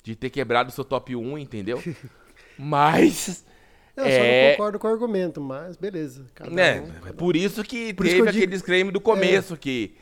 de 0.02 0.16
ter 0.16 0.30
quebrado 0.30 0.70
o 0.70 0.72
seu 0.72 0.86
top 0.86 1.14
1, 1.14 1.38
entendeu? 1.38 1.84
Mas. 2.58 3.46
Eu 3.94 4.06
é... 4.06 4.12
só 4.12 4.20
não 4.20 4.26
é 4.26 4.52
concordo 4.52 4.80
com 4.80 4.88
o 4.88 4.92
argumento, 4.92 5.42
mas 5.42 5.76
beleza. 5.76 6.26
é, 6.58 6.80
um, 6.80 7.14
por 7.14 7.36
isso 7.36 7.62
que 7.62 7.94
por 7.94 8.06
teve 8.06 8.16
isso 8.16 8.24
que 8.24 8.30
aquele 8.30 8.48
disclaimer 8.48 8.94
do 8.94 9.02
começo 9.02 9.54
é... 9.54 9.58
que. 9.58 9.98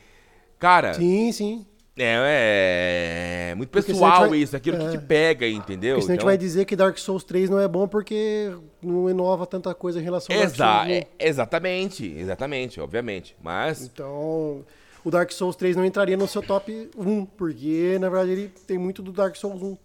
Cara. 0.60 0.94
Sim, 0.94 1.32
sim. 1.32 1.66
É, 2.00 3.50
é, 3.50 3.54
muito 3.56 3.70
pessoal 3.70 4.28
vai, 4.28 4.38
isso, 4.38 4.56
aquilo 4.56 4.76
é, 4.76 4.84
que 4.84 4.98
te 4.98 5.04
pega, 5.04 5.48
entendeu? 5.48 5.96
Porque 5.96 6.02
senão 6.02 6.14
então... 6.14 6.14
a 6.14 6.14
gente 6.14 6.14
então 6.14 6.26
vai 6.26 6.38
dizer 6.38 6.64
que 6.64 6.76
Dark 6.76 6.96
Souls 6.96 7.24
3 7.24 7.50
não 7.50 7.58
é 7.58 7.66
bom 7.66 7.88
porque 7.88 8.54
não 8.80 9.10
inova 9.10 9.46
tanta 9.46 9.74
coisa 9.74 9.98
em 9.98 10.02
relação 10.02 10.34
ao 10.34 10.42
Exa 10.42 10.56
Dark 10.56 10.86
Souls 10.86 10.98
1. 10.98 11.00
É, 11.00 11.06
exatamente, 11.18 12.06
exatamente, 12.06 12.80
obviamente. 12.80 13.36
Mas. 13.42 13.82
Então, 13.82 14.64
o 15.04 15.10
Dark 15.10 15.32
Souls 15.32 15.56
3 15.56 15.76
não 15.76 15.84
entraria 15.84 16.16
no 16.16 16.28
seu 16.28 16.42
top 16.42 16.90
1, 16.96 17.26
porque 17.26 17.98
na 18.00 18.08
verdade 18.08 18.30
ele 18.32 18.52
tem 18.66 18.78
muito 18.78 19.02
do 19.02 19.10
Dark 19.10 19.34
Souls 19.34 19.60
1. 19.60 19.76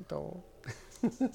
Então. 0.00 0.42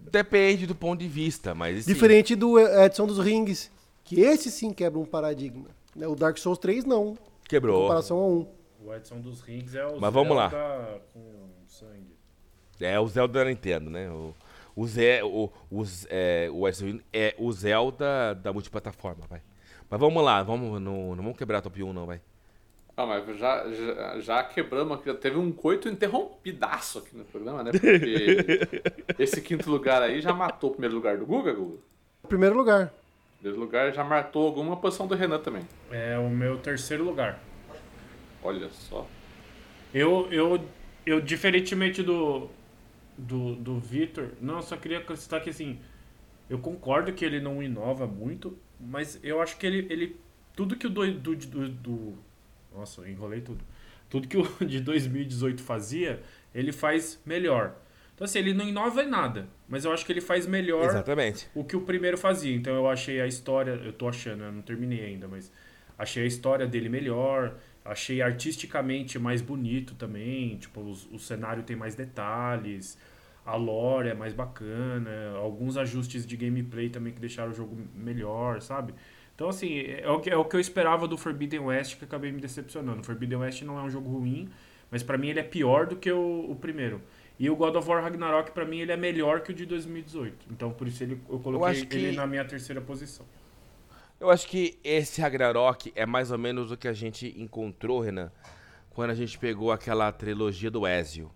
Depende 0.00 0.66
do 0.66 0.74
ponto 0.74 1.00
de 1.00 1.08
vista, 1.08 1.54
mas. 1.54 1.78
Assim... 1.78 1.92
Diferente 1.92 2.34
do 2.34 2.58
Edson 2.58 3.06
dos 3.06 3.18
Rings, 3.18 3.70
que 4.04 4.20
esse 4.20 4.50
sim 4.50 4.72
quebra 4.72 4.98
um 4.98 5.04
paradigma. 5.04 5.66
Né? 5.94 6.06
O 6.06 6.14
Dark 6.14 6.36
Souls 6.36 6.58
3 6.58 6.84
não. 6.84 7.16
Quebrou. 7.48 7.78
Em 7.78 7.82
comparação 7.82 8.18
a 8.18 8.26
1. 8.26 8.56
O 8.86 8.94
Edson 8.94 9.20
dos 9.20 9.40
Rings 9.40 9.74
é 9.74 9.84
o 9.84 10.00
Mas 10.00 10.12
vamos 10.12 10.38
Zelda 10.38 10.56
lá. 10.56 10.98
com 11.12 11.48
sangue. 11.66 12.16
É 12.80 13.00
o 13.00 13.08
Zelda 13.08 13.40
da 13.40 13.44
Nintendo, 13.50 13.90
né? 13.90 14.08
O, 14.08 14.32
o, 14.76 14.86
Zé, 14.86 15.24
o, 15.24 15.50
o, 15.68 15.82
é, 16.08 16.48
o 16.52 16.68
Edson 16.68 17.00
é 17.12 17.34
o 17.36 17.50
Zelda 17.50 18.32
da 18.36 18.52
multiplataforma, 18.52 19.24
vai. 19.28 19.42
Mas 19.90 19.98
vamos 19.98 20.22
lá, 20.22 20.40
vamos, 20.44 20.80
não, 20.80 21.16
não 21.16 21.24
vamos 21.24 21.36
quebrar 21.36 21.58
a 21.58 21.62
top 21.62 21.82
1, 21.82 21.92
não, 21.92 22.06
vai. 22.06 22.20
Ah, 22.96 23.04
mas 23.06 23.36
já, 23.36 23.68
já, 23.72 24.20
já 24.20 24.44
quebramos 24.44 24.98
aqui, 24.98 25.12
teve 25.14 25.36
um 25.36 25.50
coito 25.50 25.88
interrompidaço 25.88 27.00
aqui 27.00 27.16
no 27.16 27.24
programa, 27.24 27.64
né? 27.64 27.72
Porque 27.72 28.60
esse 29.18 29.40
quinto 29.42 29.68
lugar 29.68 30.00
aí 30.00 30.20
já 30.20 30.32
matou 30.32 30.70
o 30.70 30.72
primeiro 30.74 30.94
lugar 30.94 31.18
do 31.18 31.26
Guga, 31.26 31.52
Guga? 31.52 31.78
Primeiro 32.28 32.56
lugar. 32.56 32.94
Primeiro 33.40 33.60
lugar 33.60 33.92
já 33.92 34.04
matou 34.04 34.46
alguma 34.46 34.76
posição 34.76 35.08
do 35.08 35.16
Renan 35.16 35.40
também. 35.40 35.66
É 35.90 36.16
o 36.16 36.30
meu 36.30 36.58
terceiro 36.58 37.02
lugar. 37.02 37.40
Olha 38.42 38.68
só. 38.70 39.06
Eu, 39.92 40.28
eu, 40.30 40.68
eu 41.04 41.20
diferentemente 41.20 42.02
do, 42.02 42.48
do, 43.16 43.54
do 43.56 43.78
Victor, 43.78 44.32
não, 44.40 44.60
só 44.62 44.76
queria 44.76 45.04
citar 45.16 45.42
que 45.42 45.50
assim, 45.50 45.78
eu 46.48 46.58
concordo 46.58 47.12
que 47.12 47.24
ele 47.24 47.40
não 47.40 47.62
inova 47.62 48.06
muito, 48.06 48.58
mas 48.78 49.18
eu 49.22 49.40
acho 49.40 49.56
que 49.56 49.66
ele, 49.66 49.86
ele 49.90 50.16
tudo 50.54 50.76
que 50.76 50.86
o 50.86 50.90
do, 50.90 51.12
do, 51.12 51.36
do, 51.36 51.68
do 51.68 52.18
nossa, 52.74 53.00
eu 53.00 53.08
enrolei 53.08 53.40
tudo. 53.40 53.64
Tudo 54.08 54.28
que 54.28 54.36
o 54.36 54.44
de 54.64 54.80
2018 54.80 55.62
fazia, 55.62 56.22
ele 56.54 56.72
faz 56.72 57.20
melhor. 57.24 57.74
Então, 58.14 58.24
assim, 58.24 58.38
ele 58.38 58.54
não 58.54 58.66
inova 58.66 59.02
em 59.02 59.08
nada, 59.08 59.46
mas 59.68 59.84
eu 59.84 59.92
acho 59.92 60.04
que 60.06 60.12
ele 60.12 60.22
faz 60.22 60.46
melhor 60.46 60.84
Exatamente. 60.84 61.48
o 61.54 61.62
que 61.62 61.76
o 61.76 61.82
primeiro 61.82 62.16
fazia. 62.16 62.54
Então, 62.54 62.74
eu 62.74 62.88
achei 62.88 63.20
a 63.20 63.26
história, 63.26 63.72
eu 63.72 63.92
tô 63.92 64.08
achando, 64.08 64.42
eu 64.42 64.52
não 64.52 64.62
terminei 64.62 65.04
ainda, 65.04 65.28
mas 65.28 65.52
achei 65.98 66.24
a 66.24 66.26
história 66.26 66.66
dele 66.66 66.88
melhor. 66.88 67.54
Achei 67.88 68.20
artisticamente 68.22 69.18
mais 69.18 69.40
bonito 69.40 69.94
também. 69.94 70.56
Tipo, 70.56 70.80
os, 70.80 71.06
o 71.12 71.18
cenário 71.18 71.62
tem 71.62 71.76
mais 71.76 71.94
detalhes. 71.94 72.98
A 73.44 73.56
lore 73.56 74.08
é 74.08 74.14
mais 74.14 74.32
bacana. 74.32 75.34
Alguns 75.36 75.76
ajustes 75.76 76.26
de 76.26 76.36
gameplay 76.36 76.88
também 76.88 77.12
que 77.12 77.20
deixaram 77.20 77.52
o 77.52 77.54
jogo 77.54 77.76
melhor, 77.94 78.60
sabe? 78.60 78.94
Então, 79.34 79.48
assim, 79.48 79.80
é 79.80 80.08
o 80.08 80.18
que, 80.18 80.30
é 80.30 80.36
o 80.36 80.44
que 80.44 80.56
eu 80.56 80.60
esperava 80.60 81.06
do 81.06 81.16
Forbidden 81.16 81.60
West 81.60 81.98
que 81.98 82.04
acabei 82.04 82.32
me 82.32 82.40
decepcionando. 82.40 83.00
O 83.00 83.04
Forbidden 83.04 83.38
West 83.38 83.62
não 83.62 83.78
é 83.78 83.82
um 83.82 83.90
jogo 83.90 84.10
ruim, 84.10 84.48
mas 84.90 85.02
para 85.02 85.18
mim 85.18 85.28
ele 85.28 85.40
é 85.40 85.42
pior 85.42 85.86
do 85.86 85.96
que 85.96 86.10
o, 86.10 86.50
o 86.50 86.56
primeiro. 86.56 87.02
E 87.38 87.50
o 87.50 87.56
God 87.56 87.76
of 87.76 87.88
War 87.88 88.02
Ragnarok, 88.02 88.52
para 88.52 88.64
mim, 88.64 88.78
ele 88.78 88.92
é 88.92 88.96
melhor 88.96 89.40
que 89.42 89.50
o 89.50 89.54
de 89.54 89.66
2018. 89.66 90.46
Então, 90.50 90.70
por 90.72 90.88
isso 90.88 91.02
ele, 91.02 91.20
eu 91.28 91.38
coloquei 91.38 91.82
eu 91.82 91.98
ele 91.98 92.16
na 92.16 92.26
minha 92.26 92.44
terceira 92.44 92.80
posição. 92.80 93.26
Eu 94.18 94.30
acho 94.30 94.48
que 94.48 94.78
esse 94.82 95.20
Ragnarok 95.20 95.92
é 95.94 96.06
mais 96.06 96.30
ou 96.30 96.38
menos 96.38 96.70
o 96.70 96.76
que 96.76 96.88
a 96.88 96.92
gente 96.94 97.34
encontrou, 97.36 98.00
Renan, 98.00 98.32
quando 98.90 99.10
a 99.10 99.14
gente 99.14 99.38
pegou 99.38 99.70
aquela 99.70 100.10
trilogia 100.10 100.70
do 100.70 100.86
Ezio. 100.86 101.30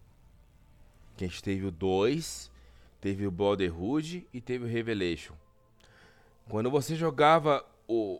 Que 1.14 1.24
a 1.24 1.28
gente 1.28 1.42
teve 1.42 1.66
o 1.66 1.70
2, 1.70 2.50
teve 2.98 3.26
o 3.26 3.30
Brotherhood 3.30 4.26
e 4.32 4.40
teve 4.40 4.64
o 4.64 4.66
Revelation. 4.66 5.34
Quando 6.48 6.70
você 6.70 6.94
jogava 6.96 7.62
o, 7.86 8.18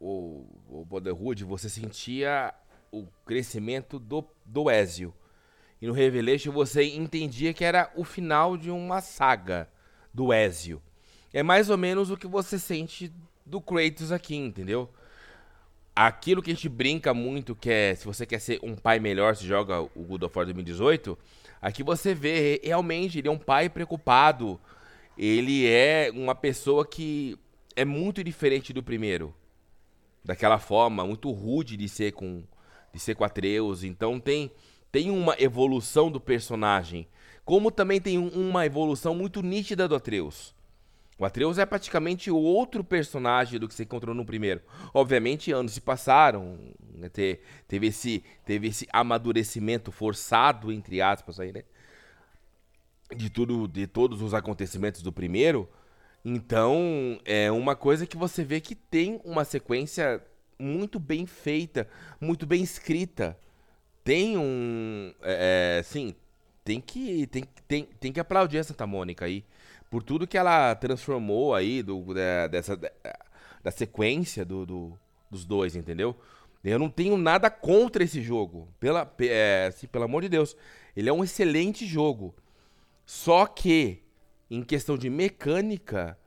o, 0.00 0.46
o 0.70 0.86
Brotherhood, 0.86 1.44
você 1.44 1.68
sentia 1.68 2.54
o 2.90 3.06
crescimento 3.26 3.98
do, 3.98 4.24
do 4.42 4.70
Ezio. 4.70 5.12
E 5.82 5.86
no 5.86 5.92
Revelation 5.92 6.50
você 6.50 6.82
entendia 6.82 7.52
que 7.52 7.62
era 7.62 7.92
o 7.94 8.04
final 8.04 8.56
de 8.56 8.70
uma 8.70 9.02
saga 9.02 9.68
do 10.14 10.32
Ezio. 10.32 10.82
É 11.30 11.42
mais 11.42 11.68
ou 11.68 11.76
menos 11.76 12.10
o 12.10 12.16
que 12.16 12.26
você 12.26 12.58
sente 12.58 13.12
do 13.48 13.60
Kratos 13.60 14.12
aqui, 14.12 14.36
entendeu? 14.36 14.88
Aquilo 15.94 16.42
que 16.42 16.50
a 16.50 16.54
gente 16.54 16.68
brinca 16.68 17.12
muito, 17.12 17.56
que 17.56 17.70
é 17.70 17.94
se 17.94 18.04
você 18.04 18.24
quer 18.24 18.38
ser 18.38 18.60
um 18.62 18.76
pai 18.76 19.00
melhor, 19.00 19.34
se 19.34 19.46
joga 19.46 19.80
o 19.80 20.04
God 20.06 20.22
of 20.22 20.36
War 20.36 20.46
2018, 20.46 21.18
aqui 21.60 21.82
você 21.82 22.14
vê 22.14 22.60
realmente 22.62 23.18
ele 23.18 23.28
é 23.28 23.30
um 23.30 23.38
pai 23.38 23.68
preocupado. 23.68 24.60
Ele 25.16 25.66
é 25.66 26.12
uma 26.14 26.34
pessoa 26.34 26.86
que 26.86 27.36
é 27.74 27.84
muito 27.84 28.22
diferente 28.22 28.72
do 28.72 28.82
primeiro. 28.82 29.34
Daquela 30.24 30.58
forma, 30.58 31.04
muito 31.04 31.30
rude 31.32 31.76
de 31.76 31.88
ser 31.88 32.12
com 32.12 32.44
de 32.92 32.98
ser 32.98 33.14
com 33.14 33.24
Atreus, 33.24 33.82
então 33.84 34.18
tem 34.18 34.50
tem 34.90 35.10
uma 35.10 35.36
evolução 35.38 36.10
do 36.10 36.20
personagem, 36.20 37.06
como 37.44 37.70
também 37.70 38.00
tem 38.00 38.16
uma 38.16 38.64
evolução 38.64 39.14
muito 39.14 39.42
nítida 39.42 39.86
do 39.86 39.94
Atreus. 39.94 40.54
O 41.18 41.24
Atreus 41.24 41.58
é 41.58 41.66
praticamente 41.66 42.30
outro 42.30 42.84
personagem 42.84 43.58
do 43.58 43.66
que 43.66 43.74
você 43.74 43.82
encontrou 43.82 44.14
no 44.14 44.24
primeiro. 44.24 44.60
Obviamente, 44.94 45.50
anos 45.50 45.72
se 45.72 45.80
passaram, 45.80 46.56
né, 46.94 47.08
teve, 47.66 47.88
esse, 47.88 48.22
teve 48.44 48.68
esse 48.68 48.86
amadurecimento 48.92 49.90
forçado, 49.90 50.70
entre 50.70 51.02
aspas, 51.02 51.40
aí, 51.40 51.52
né? 51.52 51.64
de 53.16 53.30
tudo, 53.30 53.66
de 53.66 53.86
todos 53.86 54.22
os 54.22 54.32
acontecimentos 54.32 55.02
do 55.02 55.12
primeiro. 55.12 55.68
Então, 56.24 57.18
é 57.24 57.50
uma 57.50 57.74
coisa 57.74 58.06
que 58.06 58.16
você 58.16 58.44
vê 58.44 58.60
que 58.60 58.76
tem 58.76 59.20
uma 59.24 59.44
sequência 59.44 60.22
muito 60.58 61.00
bem 61.00 61.26
feita, 61.26 61.88
muito 62.20 62.46
bem 62.46 62.62
escrita. 62.62 63.36
Tem 64.04 64.36
um, 64.36 65.12
é, 65.22 65.78
é 65.78 65.82
sim, 65.82 66.14
tem 66.64 66.80
que 66.80 67.26
tem, 67.26 67.44
tem, 67.66 67.84
tem 67.84 68.12
que 68.12 68.20
aplaudir 68.20 68.58
a 68.58 68.64
Santa 68.64 68.86
Mônica 68.86 69.24
aí 69.24 69.44
por 69.90 70.02
tudo 70.02 70.26
que 70.26 70.38
ela 70.38 70.74
transformou 70.74 71.54
aí 71.54 71.82
do, 71.82 72.14
da, 72.14 72.46
dessa 72.46 72.78
da 73.62 73.70
sequência 73.70 74.44
do, 74.44 74.64
do, 74.64 74.98
dos 75.30 75.44
dois, 75.44 75.76
entendeu? 75.76 76.16
Eu 76.64 76.78
não 76.78 76.90
tenho 76.90 77.16
nada 77.16 77.50
contra 77.50 78.02
esse 78.02 78.20
jogo, 78.20 78.68
pela, 78.80 79.10
é, 79.20 79.66
assim, 79.68 79.86
pelo 79.86 80.04
amor 80.04 80.22
de 80.22 80.28
Deus. 80.28 80.56
Ele 80.96 81.08
é 81.08 81.12
um 81.12 81.22
excelente 81.22 81.86
jogo. 81.86 82.34
Só 83.06 83.46
que, 83.46 84.02
em 84.50 84.62
questão 84.62 84.98
de 84.98 85.08
mecânica, 85.08 86.18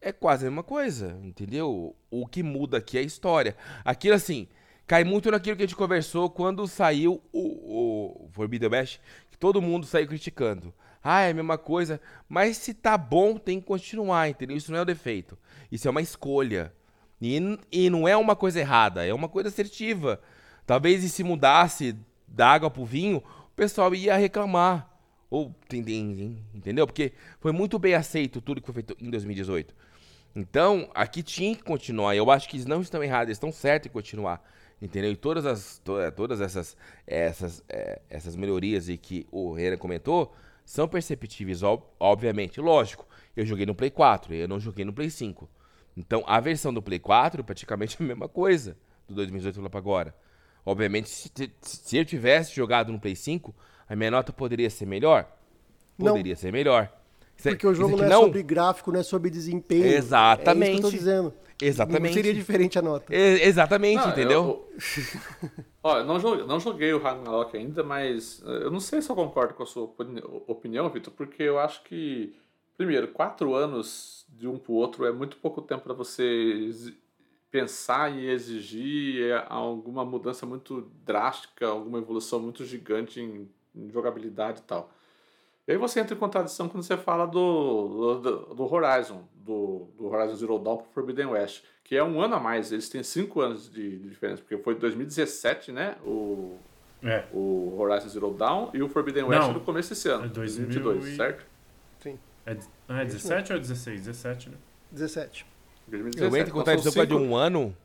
é 0.00 0.12
quase 0.12 0.46
a 0.46 0.50
mesma 0.50 0.62
coisa, 0.62 1.18
entendeu? 1.22 1.94
O 2.10 2.26
que 2.26 2.42
muda 2.42 2.78
aqui 2.78 2.98
é 2.98 3.00
a 3.00 3.04
história. 3.04 3.56
Aquilo 3.84 4.14
assim, 4.14 4.48
cai 4.86 5.04
muito 5.04 5.30
naquilo 5.30 5.56
que 5.56 5.62
a 5.62 5.66
gente 5.66 5.76
conversou 5.76 6.28
quando 6.28 6.66
saiu 6.66 7.22
o, 7.32 8.24
o 8.24 8.28
Forbidden 8.32 8.70
West, 8.70 9.00
que 9.30 9.38
todo 9.38 9.62
mundo 9.62 9.86
saiu 9.86 10.06
criticando. 10.06 10.74
Ah, 11.10 11.22
é 11.22 11.30
a 11.30 11.34
mesma 11.34 11.56
coisa. 11.56 11.98
Mas 12.28 12.58
se 12.58 12.74
tá 12.74 12.98
bom, 12.98 13.38
tem 13.38 13.58
que 13.58 13.66
continuar, 13.66 14.28
entendeu? 14.28 14.54
Isso 14.54 14.70
não 14.70 14.78
é 14.78 14.82
o 14.82 14.84
defeito. 14.84 15.38
Isso 15.72 15.88
é 15.88 15.90
uma 15.90 16.02
escolha. 16.02 16.70
E, 17.18 17.58
e 17.72 17.88
não 17.88 18.06
é 18.06 18.14
uma 18.14 18.36
coisa 18.36 18.60
errada, 18.60 19.06
é 19.06 19.14
uma 19.14 19.26
coisa 19.26 19.48
assertiva. 19.48 20.20
Talvez 20.66 21.02
se 21.10 21.24
mudasse 21.24 21.96
da 22.26 22.50
água 22.50 22.70
pro 22.70 22.84
vinho, 22.84 23.18
o 23.18 23.56
pessoal 23.56 23.94
ia 23.94 24.18
reclamar. 24.18 24.86
Ou, 25.30 25.54
entendeu? 26.54 26.86
Porque 26.86 27.14
foi 27.40 27.52
muito 27.52 27.78
bem 27.78 27.94
aceito 27.94 28.42
tudo 28.42 28.60
que 28.60 28.66
foi 28.66 28.74
feito 28.74 28.94
em 29.00 29.08
2018. 29.08 29.74
Então, 30.36 30.90
aqui 30.94 31.22
tinha 31.22 31.56
que 31.56 31.62
continuar. 31.62 32.16
Eu 32.16 32.30
acho 32.30 32.46
que 32.46 32.56
eles 32.56 32.66
não 32.66 32.82
estão 32.82 33.02
errados, 33.02 33.28
eles 33.28 33.36
estão 33.36 33.50
certos 33.50 33.88
em 33.88 33.92
continuar. 33.94 34.46
Entendeu? 34.80 35.10
E 35.10 35.16
todas, 35.16 35.46
as, 35.46 35.78
to, 35.78 35.94
todas 36.14 36.42
essas, 36.42 36.76
essas, 37.06 37.64
é, 37.66 37.98
essas 38.10 38.36
melhorias 38.36 38.90
e 38.90 38.98
que 38.98 39.26
o 39.32 39.54
Renan 39.54 39.78
comentou 39.78 40.34
são 40.68 40.86
perceptíveis, 40.86 41.62
ob, 41.62 41.82
obviamente. 41.98 42.60
Lógico, 42.60 43.06
eu 43.34 43.46
joguei 43.46 43.64
no 43.64 43.74
Play 43.74 43.90
4, 43.90 44.34
eu 44.34 44.46
não 44.46 44.60
joguei 44.60 44.84
no 44.84 44.92
Play 44.92 45.08
5. 45.08 45.48
Então, 45.96 46.22
a 46.26 46.38
versão 46.40 46.74
do 46.74 46.82
Play 46.82 46.98
4 46.98 47.40
é 47.40 47.42
praticamente 47.42 47.96
a 47.98 48.04
mesma 48.04 48.28
coisa 48.28 48.76
do 49.08 49.14
2018 49.14 49.62
lá 49.62 49.70
para 49.70 49.80
agora. 49.80 50.14
Obviamente, 50.66 51.08
se, 51.08 51.30
se 51.62 51.96
eu 51.96 52.04
tivesse 52.04 52.54
jogado 52.54 52.92
no 52.92 53.00
Play 53.00 53.16
5, 53.16 53.54
a 53.88 53.96
minha 53.96 54.10
nota 54.10 54.30
poderia 54.30 54.68
ser 54.68 54.84
melhor? 54.84 55.26
Poderia 55.96 56.34
não. 56.34 56.38
ser 56.38 56.52
melhor. 56.52 56.92
Porque 57.42 57.66
o 57.66 57.74
jogo 57.74 57.96
não 57.96 58.04
é 58.04 58.08
não... 58.10 58.24
sobre 58.24 58.42
gráfico, 58.42 58.92
não 58.92 59.00
é 59.00 59.02
sobre 59.02 59.30
desempenho. 59.30 59.86
Exatamente. 59.86 60.68
É 60.68 60.72
isso 60.72 60.80
que 60.82 60.86
eu 60.86 60.90
tô 60.90 60.96
dizendo. 60.98 61.34
Exatamente. 61.60 62.06
Não 62.06 62.12
seria 62.12 62.34
diferente 62.34 62.78
a 62.78 62.82
nota. 62.82 63.14
É, 63.14 63.46
exatamente, 63.46 64.00
não, 64.00 64.10
entendeu? 64.10 64.68
Eu, 65.82 65.90
eu, 65.90 66.04
não, 66.04 66.20
joguei, 66.20 66.46
não 66.46 66.60
joguei 66.60 66.92
o 66.92 66.98
Ragnarok 66.98 67.56
ainda, 67.56 67.82
mas 67.82 68.42
eh, 68.46 68.64
eu 68.64 68.70
não 68.70 68.80
sei 68.80 69.02
se 69.02 69.10
eu 69.10 69.16
concordo 69.16 69.54
com 69.54 69.64
a 69.64 69.66
sua 69.66 69.92
opinião, 70.46 70.88
Vitor, 70.88 71.12
porque 71.14 71.42
eu 71.42 71.58
acho 71.58 71.82
que, 71.82 72.34
primeiro, 72.76 73.08
quatro 73.08 73.54
anos 73.54 74.24
de 74.28 74.46
um 74.46 74.56
pro 74.56 74.74
outro 74.74 75.04
é 75.04 75.12
muito 75.12 75.36
pouco 75.38 75.60
tempo 75.60 75.82
para 75.82 75.94
você 75.94 76.70
pensar 77.50 78.16
e 78.16 78.28
exigir 78.28 79.22
é, 79.22 79.44
alguma 79.48 80.04
mudança 80.04 80.46
muito 80.46 80.90
drástica, 81.04 81.66
alguma 81.66 81.98
evolução 81.98 82.38
muito 82.38 82.64
gigante 82.64 83.20
em, 83.20 83.48
em 83.74 83.90
jogabilidade 83.90 84.60
e 84.60 84.62
tal. 84.62 84.92
E 85.68 85.72
aí 85.72 85.76
você 85.76 86.00
entra 86.00 86.14
em 86.14 86.18
contradição 86.18 86.66
quando 86.66 86.82
você 86.82 86.96
fala 86.96 87.26
do, 87.26 88.18
do, 88.22 88.54
do 88.54 88.74
Horizon, 88.74 89.22
do, 89.36 89.86
do, 89.98 90.06
Horizon 90.06 90.34
Zero 90.34 90.58
Dawn 90.58 90.78
para 90.78 90.86
Forbidden 90.94 91.26
West, 91.26 91.62
que 91.84 91.94
é 91.94 92.02
um 92.02 92.22
ano 92.22 92.36
a 92.36 92.40
mais, 92.40 92.72
eles 92.72 92.88
têm 92.88 93.02
cinco 93.02 93.42
anos 93.42 93.70
de, 93.70 93.98
de 93.98 94.08
diferença, 94.08 94.40
porque 94.40 94.56
foi 94.56 94.74
2017, 94.76 95.70
né, 95.70 95.96
o, 96.06 96.56
é. 97.02 97.22
o 97.34 97.78
Horizon 97.78 98.08
Zero 98.08 98.30
Dawn, 98.32 98.70
e 98.72 98.82
o 98.82 98.88
Forbidden 98.88 99.24
West 99.24 99.42
Não, 99.42 99.52
no 99.52 99.60
começo 99.60 99.90
desse 99.90 100.08
ano, 100.08 100.24
é 100.24 100.28
2022, 100.28 101.06
e... 101.06 101.16
certo? 101.16 101.46
Sim. 102.00 102.18
É, 102.46 102.56
é 102.88 103.04
17 103.04 103.52
ou 103.52 103.58
é 103.58 103.60
16? 103.60 104.00
17, 104.06 104.48
né? 104.48 104.56
17. 104.90 105.46
2017. 105.86 106.34
Eu 106.34 106.40
entro 106.40 106.50
em 106.50 106.54
contradição 106.54 106.92
com 106.94 107.00
a 107.00 107.04
de 107.04 107.14
um 107.14 107.36
ano... 107.36 107.76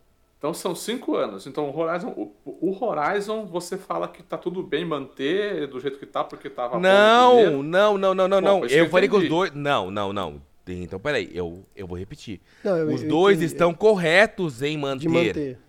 Então 0.43 0.53
são 0.53 0.75
cinco 0.75 1.15
anos. 1.15 1.47
Então 1.47 1.69
o 1.69 1.79
Horizon, 1.79 2.10
o, 2.10 2.36
o, 2.43 2.84
Horizon, 2.84 3.45
você 3.45 3.77
fala 3.77 4.10
que 4.10 4.21
tá 4.21 4.38
tudo 4.38 4.62
bem 4.62 4.84
manter 4.84 5.67
do 5.67 5.79
jeito 5.79 5.97
que 5.97 6.06
tá, 6.06 6.21
porque 6.21 6.49
tava 6.49 6.77
Não, 6.77 7.63
não, 7.63 7.97
não, 7.97 8.13
não, 8.13 8.27
não, 8.27 8.41
não. 8.41 8.65
Eu 8.65 8.89
falei 8.89 9.08
que 9.08 9.15
os 9.15 9.29
dois. 9.29 9.53
Não, 9.53 9.89
não, 9.89 10.12
não. 10.12 10.41
Então, 10.67 10.99
peraí, 10.99 11.32
eu, 11.34 11.63
eu 11.73 11.88
vou 11.88 11.97
repetir. 11.97 12.41
Não, 12.62 12.75
eu, 12.75 12.93
os 12.93 13.03
eu, 13.03 13.08
dois 13.08 13.39
eu, 13.39 13.45
estão 13.45 13.73
corretos 13.73 14.62
em 14.62 14.75
manter. 14.75 14.99
De 14.99 15.08
manter. 15.08 15.60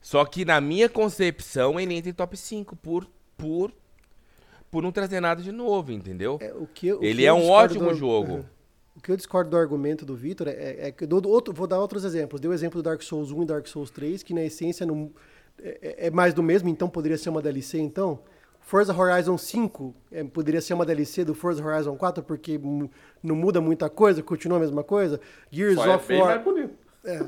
Só 0.00 0.24
que 0.24 0.42
na 0.42 0.58
minha 0.58 0.88
concepção 0.88 1.78
ele 1.78 1.92
entra 1.92 2.08
em 2.08 2.14
top 2.14 2.34
5 2.34 2.76
por, 2.76 3.06
por, 3.36 3.70
por 4.70 4.82
não 4.82 4.90
trazer 4.90 5.20
nada 5.20 5.42
de 5.42 5.52
novo, 5.52 5.92
entendeu? 5.92 6.38
É, 6.40 6.50
o 6.54 6.66
que, 6.66 6.90
o 6.94 7.04
ele 7.04 7.20
que 7.20 7.26
é 7.26 7.32
um 7.32 7.50
ótimo 7.50 7.90
do... 7.90 7.94
jogo. 7.94 8.32
Uhum. 8.36 8.44
O 8.96 9.00
que 9.00 9.10
eu 9.10 9.16
discordo 9.16 9.50
do 9.50 9.56
argumento 9.56 10.04
do 10.04 10.14
Victor 10.14 10.48
é, 10.48 10.88
é 10.88 10.92
que 10.92 11.04
do, 11.04 11.28
outro, 11.28 11.52
vou 11.52 11.66
dar 11.66 11.80
outros 11.80 12.04
exemplos. 12.04 12.40
Deu 12.40 12.50
o 12.50 12.54
exemplo 12.54 12.80
do 12.80 12.84
Dark 12.84 13.02
Souls 13.02 13.32
1 13.32 13.42
e 13.42 13.46
Dark 13.46 13.66
Souls 13.66 13.90
3, 13.90 14.22
que 14.22 14.32
na 14.32 14.42
essência 14.42 14.86
não, 14.86 15.10
é, 15.62 16.06
é, 16.06 16.10
mais 16.10 16.32
do 16.32 16.42
mesmo, 16.42 16.68
então 16.68 16.88
poderia 16.88 17.18
ser 17.18 17.30
uma 17.30 17.42
DLC, 17.42 17.78
então. 17.78 18.20
Forza 18.60 18.98
Horizon 18.98 19.36
5 19.36 19.94
é, 20.10 20.24
poderia 20.24 20.60
ser 20.60 20.72
uma 20.72 20.86
DLC 20.86 21.22
do 21.22 21.34
Forza 21.34 21.62
Horizon 21.62 21.96
4, 21.96 22.22
porque 22.22 22.58
não 23.22 23.36
muda 23.36 23.60
muita 23.60 23.90
coisa, 23.90 24.22
continua 24.22 24.56
a 24.56 24.60
mesma 24.60 24.82
coisa. 24.82 25.20
Gears 25.50 25.74
Só 25.74 25.86
é 25.86 25.96
of 25.96 26.14
é 26.14 26.22
War. 26.22 26.44
É. 27.04 27.18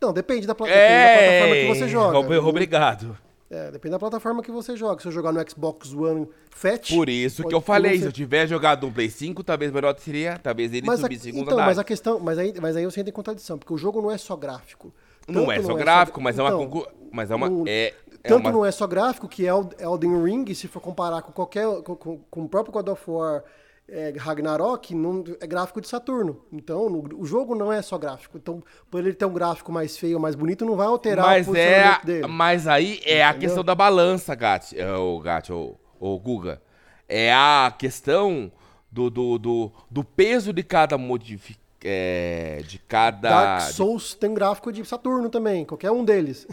Não, 0.00 0.12
depende 0.14 0.46
da, 0.46 0.54
depende 0.56 0.72
da 0.72 1.18
plataforma 1.18 1.54
que 1.54 1.68
você 1.68 1.88
joga. 1.88 2.18
Obrigado. 2.48 3.18
É, 3.50 3.70
depende 3.70 3.92
da 3.92 3.98
plataforma 3.98 4.42
que 4.42 4.50
você 4.50 4.76
joga. 4.76 5.00
Se 5.00 5.08
eu 5.08 5.12
jogar 5.12 5.32
no 5.32 5.50
Xbox 5.50 5.94
One 5.94 6.28
Fat. 6.50 6.94
Por 6.94 7.08
isso 7.08 7.44
que 7.44 7.54
eu 7.54 7.60
falei, 7.60 7.94
ser... 7.94 8.00
se 8.00 8.06
eu 8.06 8.12
tiver 8.12 8.46
jogado 8.46 8.86
no 8.86 8.92
Play 8.92 9.08
5, 9.08 9.42
talvez 9.42 9.72
melhor 9.72 9.96
seria. 9.98 10.38
Talvez 10.38 10.72
ele 10.72 10.86
mas 10.86 11.00
subisse 11.00 11.24
segunda 11.24 11.52
Então, 11.52 11.56
mas 11.56 11.78
a 11.78 11.84
questão. 11.84 12.20
Mas 12.20 12.38
aí, 12.38 12.52
mas 12.60 12.76
aí 12.76 12.84
você 12.84 13.00
entra 13.00 13.10
em 13.10 13.14
contradição, 13.14 13.58
porque 13.58 13.72
o 13.72 13.78
jogo 13.78 14.02
não 14.02 14.10
é 14.10 14.18
só 14.18 14.36
gráfico. 14.36 14.92
não 15.26 15.50
é 15.50 15.62
só 15.62 15.68
não 15.68 15.78
é 15.78 15.80
gráfico, 15.80 16.18
só... 16.18 16.22
mas 16.22 16.38
é 16.38 16.42
uma. 16.42 16.62
Então, 16.62 16.86
mas 17.10 17.30
é 17.30 17.34
uma. 17.34 17.48
É, 17.66 17.94
é 18.22 18.28
tanto 18.28 18.40
uma... 18.40 18.52
não 18.52 18.66
é 18.66 18.70
só 18.70 18.86
gráfico 18.86 19.26
que 19.26 19.44
Elden 19.46 20.22
Ring, 20.22 20.54
se 20.54 20.68
for 20.68 20.80
comparar 20.80 21.22
com 21.22 21.32
qualquer. 21.32 21.64
com, 21.82 21.96
com, 21.96 22.18
com 22.30 22.42
o 22.42 22.48
próprio 22.48 22.72
God 22.72 22.88
of 22.88 23.02
War 23.10 23.42
é, 23.88 24.12
Ragnarok 24.16 24.94
não, 24.94 25.24
é 25.40 25.46
gráfico 25.46 25.80
de 25.80 25.88
Saturno. 25.88 26.42
Então, 26.52 26.90
no, 26.90 27.20
o 27.20 27.24
jogo 27.24 27.54
não 27.54 27.72
é 27.72 27.80
só 27.80 27.96
gráfico. 27.96 28.36
Então, 28.36 28.62
por 28.90 29.00
ele 29.00 29.14
ter 29.14 29.24
um 29.24 29.32
gráfico 29.32 29.72
mais 29.72 29.96
feio 29.96 30.16
ou 30.16 30.20
mais 30.20 30.34
bonito, 30.34 30.64
não 30.64 30.76
vai 30.76 30.86
alterar 30.86 31.24
mas 31.24 31.48
o 31.48 31.56
é, 31.56 31.98
dele. 32.04 32.26
Mas 32.26 32.66
aí 32.66 33.00
é 33.04 33.20
Entendeu? 33.20 33.28
a 33.28 33.34
questão 33.34 33.64
da 33.64 33.74
balança, 33.74 34.34
Gat, 34.34 34.78
é, 34.78 34.92
o 34.92 35.18
Gat, 35.20 35.50
ou, 35.50 35.80
ou 35.98 36.18
Guga. 36.20 36.60
É 37.08 37.32
a 37.32 37.74
questão 37.76 38.52
do, 38.92 39.08
do, 39.08 39.38
do, 39.38 39.72
do 39.90 40.04
peso 40.04 40.52
de 40.52 40.62
cada 40.62 40.98
modificação. 40.98 41.68
É, 41.80 42.60
de 42.66 42.76
cada. 42.76 43.30
Dark 43.30 43.70
Souls 43.70 44.12
tem 44.12 44.34
gráfico 44.34 44.72
de 44.72 44.84
Saturno 44.84 45.30
também, 45.30 45.64
qualquer 45.64 45.92
um 45.92 46.04
deles. 46.04 46.44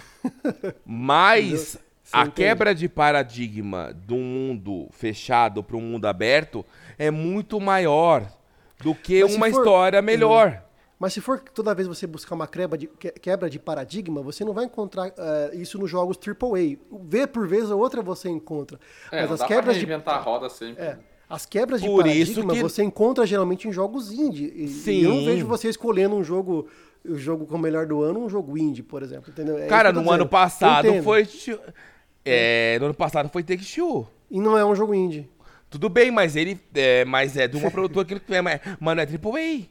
Mas 0.85 1.79
a 2.11 2.21
entende? 2.21 2.35
quebra 2.35 2.75
de 2.75 2.87
paradigma 2.87 3.95
de 4.05 4.13
um 4.13 4.21
mundo 4.23 4.87
fechado 4.91 5.63
para 5.63 5.75
um 5.75 5.81
mundo 5.81 6.05
aberto 6.05 6.65
é 6.97 7.09
muito 7.09 7.59
maior 7.59 8.27
do 8.83 8.93
que 8.93 9.23
uma 9.23 9.49
for... 9.49 9.59
história 9.59 10.01
melhor. 10.01 10.49
Uhum. 10.49 10.65
Mas 10.97 11.13
se 11.13 11.19
for 11.19 11.39
toda 11.39 11.75
vez 11.75 11.87
você 11.87 12.07
buscar 12.07 12.35
uma 12.35 12.47
quebra 12.47 12.77
de, 12.77 12.87
quebra 12.87 13.49
de 13.49 13.59
paradigma, 13.59 14.21
você 14.21 14.45
não 14.45 14.53
vai 14.53 14.65
encontrar 14.65 15.09
uh, 15.09 15.13
isso 15.53 15.77
nos 15.77 15.89
jogos 15.89 16.17
AAA. 16.17 16.77
Vê 17.03 17.27
por 17.27 17.47
vez 17.47 17.69
ou 17.69 17.79
outra 17.79 18.01
você 18.01 18.29
encontra. 18.29 18.79
É, 19.11 19.21
Mas 19.21 19.41
as 19.41 19.47
quebras 19.47 19.77
de 19.77 19.93
a 19.93 20.17
roda 20.17 20.49
sempre. 20.49 20.83
É, 20.83 20.97
as 21.29 21.45
quebras 21.45 21.81
de 21.81 21.87
por 21.87 22.03
paradigma 22.03 22.53
que... 22.53 22.61
você 22.61 22.81
encontra 22.81 23.25
geralmente 23.25 23.67
em 23.67 23.73
jogos 23.73 24.11
indie. 24.11 24.53
E, 24.55 24.67
Sim. 24.69 24.91
E 24.91 25.03
eu 25.03 25.15
não 25.15 25.25
vejo 25.25 25.45
você 25.45 25.67
escolhendo 25.67 26.15
um 26.15 26.23
jogo 26.23 26.67
o 27.07 27.17
jogo 27.17 27.45
com 27.45 27.55
o 27.55 27.59
melhor 27.59 27.85
do 27.85 28.01
ano, 28.01 28.25
um 28.25 28.29
jogo 28.29 28.57
indie, 28.57 28.81
por 28.81 29.03
exemplo, 29.03 29.29
entendeu? 29.29 29.59
É 29.59 29.67
Cara, 29.67 29.93
no 29.93 30.09
ano 30.09 30.27
passado 30.27 31.03
foi 31.03 31.27
é, 32.25 32.77
no 32.79 32.85
ano 32.85 32.93
passado 32.93 33.29
foi 33.29 33.43
Take 33.43 33.65
Two. 33.65 34.07
E 34.29 34.39
não 34.39 34.57
é 34.57 34.65
um 34.65 34.75
jogo 34.75 34.93
indie. 34.93 35.29
Tudo 35.69 35.89
bem, 35.89 36.09
mas 36.09 36.35
ele 36.35 36.59
é, 36.73 37.05
mas 37.05 37.37
é 37.37 37.47
de 37.47 37.57
uma 37.57 37.69
produtora 37.69 38.19
que 38.19 38.33
é, 38.33 38.41
mas, 38.41 38.59
mas 38.79 38.95
não 38.95 39.03
é 39.03 39.05
AAA. 39.05 39.65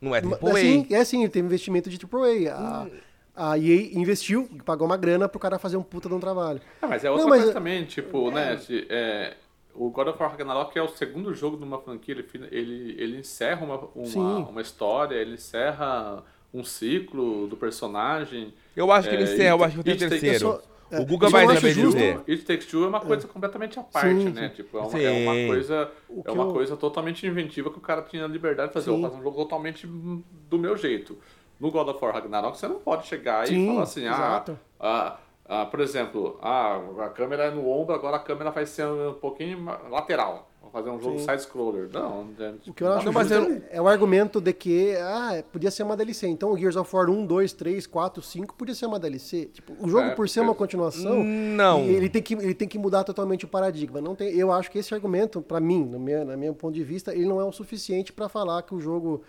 Não 0.00 0.16
é 0.16 0.18
AAA. 0.18 0.58
É 0.58 0.62
sim, 0.62 0.86
é 0.90 1.04
sim, 1.04 1.20
ele 1.20 1.28
tem 1.28 1.42
investimento 1.42 1.88
de 1.88 1.98
AAA. 1.98 2.52
A, 2.52 2.82
hum. 2.82 2.90
a 3.36 3.58
EA 3.58 3.98
investiu, 3.98 4.48
pagou 4.64 4.86
uma 4.86 4.96
grana 4.96 5.28
pro 5.28 5.38
cara 5.38 5.58
fazer 5.58 5.76
um 5.76 5.82
puta 5.82 6.08
de 6.08 6.14
um 6.14 6.20
trabalho. 6.20 6.60
Ah, 6.82 6.88
mas 6.88 7.04
é 7.04 7.10
outra 7.10 7.24
não, 7.24 7.30
mas, 7.30 7.40
coisa 7.40 7.54
também, 7.54 7.84
tipo, 7.84 8.30
é, 8.30 8.34
né, 8.34 8.56
de, 8.56 8.86
é, 8.88 9.36
o 9.74 9.90
God 9.90 10.08
of 10.08 10.22
War 10.22 10.32
Ragnarok 10.32 10.76
é 10.78 10.82
o 10.82 10.88
segundo 10.88 11.32
jogo 11.34 11.56
de 11.56 11.64
uma 11.64 11.78
franquia, 11.78 12.14
ele, 12.14 12.26
ele, 12.50 12.96
ele 12.98 13.18
encerra 13.18 13.64
uma, 13.64 13.88
uma, 13.94 14.48
uma 14.48 14.60
história, 14.60 15.14
ele 15.14 15.34
encerra 15.34 16.24
um 16.52 16.64
ciclo 16.64 17.46
do 17.46 17.56
personagem. 17.56 18.52
Eu 18.74 18.90
acho 18.90 19.08
que 19.08 19.14
ele 19.14 19.24
é, 19.24 19.32
encerra, 19.32 19.50
eu 19.50 19.64
acho 19.64 19.76
que 19.76 19.84
tem 19.84 19.96
terceiro. 19.96 20.60
O 20.98 21.06
Guga 21.06 21.28
vai 21.28 21.44
eu 21.44 21.56
justo. 21.56 21.98
It 22.28 22.44
Takes 22.44 22.66
Two 22.66 22.84
é 22.84 22.88
uma 22.88 23.00
coisa 23.00 23.28
completamente 23.28 23.78
à 23.78 23.82
parte, 23.82 24.08
Sim, 24.22 24.30
né? 24.30 24.48
sim. 24.48 24.54
Tipo, 24.56 24.78
é 24.78 24.80
uma, 24.80 25.00
é 25.00 25.22
uma 25.22 25.46
coisa, 25.46 25.92
é 26.24 26.30
uma 26.32 26.44
eu- 26.44 26.52
coisa 26.52 26.76
totalmente 26.76 27.26
inventiva 27.26 27.70
que 27.70 27.78
o 27.78 27.80
cara 27.80 28.02
tinha 28.02 28.26
liberdade 28.26 28.68
de 28.68 28.74
fazer. 28.74 28.90
Sim. 28.90 29.00
Vou 29.00 29.08
fazer 29.08 29.20
um 29.20 29.22
jogo 29.22 29.36
totalmente 29.36 29.86
do 29.86 30.58
meu 30.58 30.76
jeito. 30.76 31.18
No 31.60 31.70
God 31.70 31.88
of 31.88 32.04
War 32.04 32.14
Ragnarok, 32.14 32.56
você 32.58 32.66
não 32.66 32.80
pode 32.80 33.06
chegar 33.06 33.44
e 33.44 33.48
Sim, 33.48 33.66
falar 33.68 33.82
assim, 33.82 34.06
ah, 34.06 34.12
exato. 34.12 34.58
ah, 34.80 35.18
ah, 35.46 35.66
por 35.66 35.80
exemplo, 35.80 36.38
ah, 36.42 36.80
a 37.04 37.08
câmera 37.10 37.44
é 37.44 37.50
no 37.50 37.68
ombro, 37.68 37.94
agora 37.94 38.16
a 38.16 38.20
câmera 38.20 38.50
vai 38.50 38.64
ser 38.66 38.86
um 38.86 39.12
pouquinho 39.14 39.64
lateral. 39.90 40.49
Fazer 40.72 40.90
um 40.90 41.00
jogo 41.00 41.18
side-scroller. 41.18 41.88
Não, 41.92 42.28
é, 42.38 42.54
O 42.68 42.72
que 42.72 42.82
eu 42.84 42.92
acho 42.92 43.10
Não, 43.10 43.22
eu- 43.22 43.52
é, 43.54 43.62
é 43.72 43.82
o 43.82 43.88
argumento 43.88 44.40
de 44.40 44.52
que 44.52 44.94
ah, 44.96 45.42
podia 45.52 45.70
ser 45.70 45.82
uma 45.82 45.96
DLC. 45.96 46.28
Então 46.28 46.52
o 46.52 46.56
Gears 46.56 46.76
of 46.76 46.94
War 46.94 47.10
1, 47.10 47.26
2, 47.26 47.52
3, 47.52 47.86
4, 47.86 48.22
5 48.22 48.54
podia 48.54 48.74
ser 48.74 48.86
uma 48.86 48.98
DLC. 48.98 49.46
Tipo, 49.52 49.72
o 49.80 49.88
jogo, 49.88 50.04
É, 50.08 50.14
por 50.14 50.28
ser 50.28 50.40
uma 50.40 50.54
continuação, 50.54 51.24
Não. 51.24 51.80
ele 51.80 52.08
tem, 52.08 52.22
que, 52.22 52.34
ele 52.34 52.54
tem 52.54 52.68
que 52.68 52.78
mudar 52.78 53.02
totalmente 53.04 53.44
o 53.44 53.48
paradigma. 53.48 54.00
Não 54.00 54.14
tem, 54.14 54.28
eu 54.36 54.52
acho 54.52 54.70
que 54.70 54.78
esse 54.78 54.94
argumento, 54.94 55.42
pra 55.42 55.58
mim, 55.60 55.84
no 55.84 55.98
meu, 55.98 56.24
no 56.24 56.38
meu 56.38 56.54
ponto 56.54 56.74
de 56.74 56.84
vista, 56.84 57.12
ele 57.14 57.26
não 57.26 57.40
é 57.40 57.44
o 57.44 57.50
suficiente 57.52 58.12
pra 58.12 58.28
falar 58.28 58.62
que 58.62 58.74
o 58.74 58.80
jogo 58.80 59.22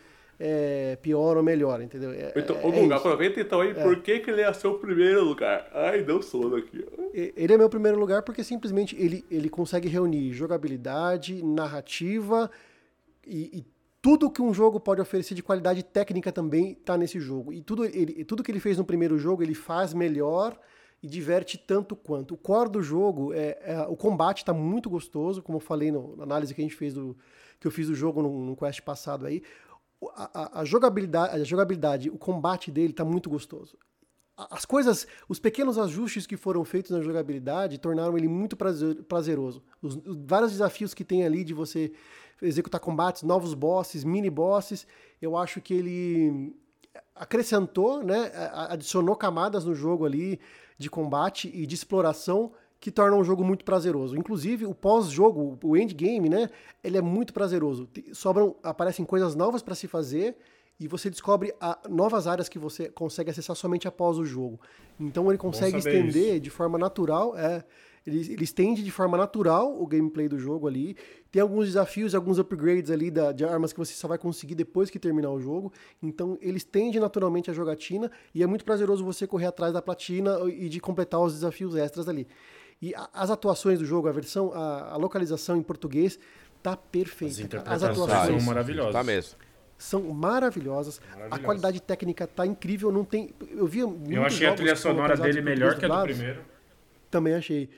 é 0.44 0.96
pior 0.96 1.38
ou 1.38 1.44
melhor, 1.44 1.82
entendeu? 1.82 2.12
É, 2.12 2.34
Então, 2.36 2.56
é- 2.58 2.66
ô 2.66 2.92
é 2.92 2.96
aproveita 2.96 3.40
então 3.40 3.62
aí, 3.62 3.76
por 3.76 4.02
que, 4.02 4.20
que 4.20 4.32
ele 4.32 4.42
é 4.42 4.52
seu 4.54 4.74
primeiro 4.80 5.24
lugar? 5.24 5.70
Ai, 5.72 6.02
deu 6.04 6.22
sono 6.22 6.56
aqui. 6.56 6.84
Ele 7.14 7.54
é 7.54 7.58
meu 7.58 7.70
primeiro 7.70 8.00
lugar 8.00 8.24
porque 8.24 8.44
simplesmente 8.44 8.96
ele, 9.00 9.24
ele 9.30 9.50
consegue 9.50 9.88
reunir 9.88 10.32
jogabilidade, 10.34 11.44
narrativa 11.44 12.50
e, 13.26 13.60
e 13.60 13.66
tudo 14.02 14.32
que 14.32 14.42
um 14.42 14.52
jogo 14.54 14.80
pode 14.80 15.00
oferecer 15.00 15.36
de 15.36 15.44
qualidade 15.44 15.84
técnica 15.84 16.32
também 16.32 16.72
está 16.72 16.98
nesse 16.98 17.20
jogo. 17.20 17.54
E 17.54 17.62
tudo, 17.62 17.86
ele, 17.86 18.26
tudo 18.26 18.42
que 18.42 18.52
ele 18.52 18.60
fez 18.60 18.78
no 18.78 18.84
primeiro 18.84 19.18
jogo 19.20 19.44
ele 19.44 19.54
faz 19.54 19.94
melhor 19.94 20.58
e 21.04 21.08
diverte 21.08 21.58
tanto 21.58 21.96
quanto. 21.96 22.34
O 22.34 22.38
core 22.38 22.70
do 22.72 22.82
jogo 22.82 23.32
é, 23.34 23.58
é- 23.64 23.86
o 23.88 23.96
combate 23.96 24.40
está 24.40 24.54
muito 24.54 24.90
gostoso, 24.90 25.42
como 25.44 25.58
eu 25.58 25.60
falei 25.62 25.92
no- 25.92 26.16
na 26.16 26.24
análise 26.24 26.54
que 26.54 26.62
a 26.62 26.64
gente 26.64 26.76
fez 26.76 26.94
do 26.96 27.16
que 27.60 27.68
eu 27.68 27.72
fiz 27.72 27.88
do 27.88 27.94
jogo 27.94 28.24
no, 28.24 28.44
no 28.44 28.56
quest 28.56 28.82
passado 28.82 29.28
aí. 29.28 29.44
A, 30.16 30.62
a- 30.62 30.66
jogabilidade, 30.66 31.36
a 31.36 31.44
jogabilidade, 31.44 32.10
o 32.10 32.18
combate 32.18 32.72
dele 32.72 32.92
está 32.92 33.06
muito 33.06 33.30
gostoso 33.30 33.78
as 34.50 34.66
coisas, 34.66 35.06
os 35.28 35.40
pequenos 35.40 35.78
ajustes 35.78 36.26
que 36.26 36.38
foram 36.38 36.64
feitos 36.64 36.92
na 36.92 37.02
jogabilidade 37.02 37.78
tornaram 37.78 38.18
ele 38.18 38.28
muito 38.28 38.56
prazer- 38.56 39.04
prazeroso. 39.04 39.62
Os, 39.82 39.96
os 39.98 40.18
vários 40.26 40.52
desafios 40.52 40.94
que 40.94 41.04
tem 41.04 41.24
ali 41.26 41.44
de 41.44 41.54
você 41.54 41.92
executar 42.42 42.80
combates, 42.80 43.22
novos 43.24 43.54
bosses, 43.54 44.04
mini 44.04 44.30
bosses, 44.30 44.88
eu 45.22 45.38
acho 45.38 45.62
que 45.62 45.74
ele 45.74 46.56
acrescentou, 47.14 48.04
né, 48.04 48.32
adicionou 48.70 49.16
camadas 49.16 49.64
no 49.64 49.76
jogo 49.76 50.06
ali 50.06 50.40
de 50.78 50.90
combate 50.90 51.52
e 51.54 51.66
de 51.68 51.76
exploração 51.76 52.52
que 52.82 52.90
tornam 52.92 53.20
o 53.20 53.24
jogo 53.24 53.44
muito 53.46 53.64
prazeroso. 53.64 54.18
Inclusive, 54.18 54.66
o 54.66 54.74
pós-jogo, 54.74 55.58
o 55.64 55.78
endgame, 55.78 56.28
né, 56.28 56.50
ele 56.84 56.98
é 56.98 57.02
muito 57.02 57.32
prazeroso. 57.32 57.88
Sobram, 58.12 58.56
aparecem 58.64 59.06
coisas 59.06 59.36
novas 59.36 59.62
para 59.62 59.76
se 59.76 59.88
fazer 59.88 60.36
e 60.80 60.88
você 60.88 61.08
descobre 61.12 61.54
a- 61.62 61.78
novas 61.88 62.26
áreas 62.26 62.50
que 62.50 62.58
você 62.58 62.90
consegue 62.90 63.30
acessar 63.30 63.56
somente 63.56 63.88
após 63.88 64.18
o 64.18 64.26
jogo. 64.26 64.60
Então 65.00 65.30
ele 65.30 65.38
consegue 65.38 65.78
estender 65.78 66.40
de 66.40 66.50
forma 66.50 66.78
natural, 66.80 67.38
é, 67.38 67.64
ele, 68.04 68.20
ele 68.34 68.44
estende 68.44 68.84
de 68.84 68.90
forma 68.90 69.16
natural 69.16 69.80
o 69.80 69.86
gameplay 69.86 70.28
do 70.28 70.40
jogo 70.40 70.68
ali. 70.68 70.98
Tem 71.32 71.40
alguns 71.40 71.68
desafios, 71.68 72.16
alguns 72.16 72.40
upgrades 72.40 72.90
ali 72.90 73.12
da, 73.12 73.32
de 73.32 73.46
armas 73.46 73.72
que 73.72 73.78
você 73.78 73.94
só 73.94 74.08
vai 74.08 74.18
conseguir 74.18 74.56
depois 74.56 74.90
que 74.90 74.98
terminar 74.98 75.30
o 75.30 75.40
jogo. 75.40 75.72
Então 76.02 76.36
ele 76.42 76.58
estende 76.58 77.00
naturalmente 77.00 77.52
a 77.52 77.54
jogatina 77.54 78.12
e 78.34 78.42
é 78.42 78.48
muito 78.48 78.66
prazeroso 78.66 79.06
você 79.06 79.28
correr 79.28 79.46
atrás 79.46 79.72
da 79.72 79.84
platina 79.84 80.40
e 80.50 80.68
de 80.68 80.80
completar 80.80 81.20
os 81.22 81.34
desafios 81.34 81.76
extras 81.76 82.10
ali. 82.10 82.28
E 82.82 82.94
a- 82.96 83.10
as 83.14 83.30
atuações 83.30 83.80
do 83.80 83.86
jogo, 83.86 84.08
a 84.08 84.12
versão, 84.12 84.52
a, 84.54 84.94
a 84.94 84.98
localização 84.98 85.56
em 85.58 85.62
português 85.62 86.18
tá 86.64 86.76
perfeita. 86.76 87.34
As 87.34 87.40
interpretações 87.40 87.84
As 87.84 87.96
são 87.98 88.06
atuações 88.06 88.46
maravilhosas. 88.46 88.94
Tá 88.94 89.04
mesmo. 89.04 89.38
são 89.78 90.02
maravilhosas. 90.14 91.02
A 91.30 91.40
qualidade 91.40 91.82
técnica 91.82 92.28
tá 92.28 92.46
incrível, 92.46 92.92
não 92.92 93.04
tem. 93.04 93.34
Eu 93.50 93.66
vi 93.68 93.80
Eu 93.80 93.90
muitos 93.90 94.18
achei 94.26 94.48
a 94.48 94.54
trilha 94.54 94.76
sonora 94.76 95.16
dele 95.18 95.42
melhor 95.42 95.78
que 95.78 95.86
a 95.86 95.88
do 95.88 96.02
primeiro. 96.04 96.42
Também 97.10 97.34
achei. 97.34 97.70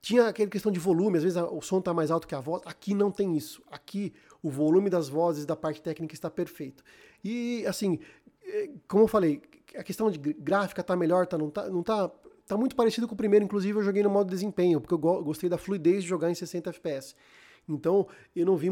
Tinha 0.00 0.26
aquela 0.28 0.50
questão 0.50 0.72
de 0.72 0.80
volume, 0.80 1.16
às 1.18 1.22
vezes 1.22 1.40
o 1.40 1.60
som 1.60 1.80
tá 1.80 1.94
mais 1.94 2.10
alto 2.10 2.26
que 2.26 2.34
a 2.34 2.40
voz. 2.40 2.62
Aqui 2.64 2.92
não 2.94 3.10
tem 3.10 3.36
isso. 3.36 3.62
Aqui 3.70 4.12
o 4.42 4.50
volume 4.50 4.90
das 4.90 5.08
vozes 5.08 5.46
da 5.46 5.54
parte 5.54 5.80
técnica 5.80 6.14
está 6.14 6.28
perfeito. 6.28 6.82
E 7.24 7.64
assim, 7.66 8.00
eh, 8.44 8.70
como 8.88 9.04
eu 9.04 9.08
falei, 9.08 9.40
a 9.76 9.82
questão 9.84 10.10
de 10.10 10.18
gr- 10.18 10.34
gráfica 10.38 10.82
tá 10.82 10.96
melhor, 10.96 11.26
tá 11.28 11.38
não 11.38 11.50
tá, 11.50 11.68
não 11.68 11.82
tá 11.84 12.10
tá 12.52 12.58
muito 12.58 12.76
parecido 12.76 13.06
com 13.08 13.14
o 13.14 13.16
primeiro, 13.16 13.44
inclusive 13.44 13.78
eu 13.78 13.82
joguei 13.82 14.02
no 14.02 14.10
modo 14.10 14.28
desempenho, 14.30 14.80
porque 14.80 14.94
eu 14.94 14.98
go- 14.98 15.22
gostei 15.22 15.48
da 15.48 15.58
fluidez 15.58 16.02
de 16.02 16.08
jogar 16.08 16.30
em 16.30 16.34
60 16.34 16.70
FPS. 16.70 17.14
Então, 17.68 18.06
eu 18.34 18.44
não 18.46 18.56
vi 18.56 18.68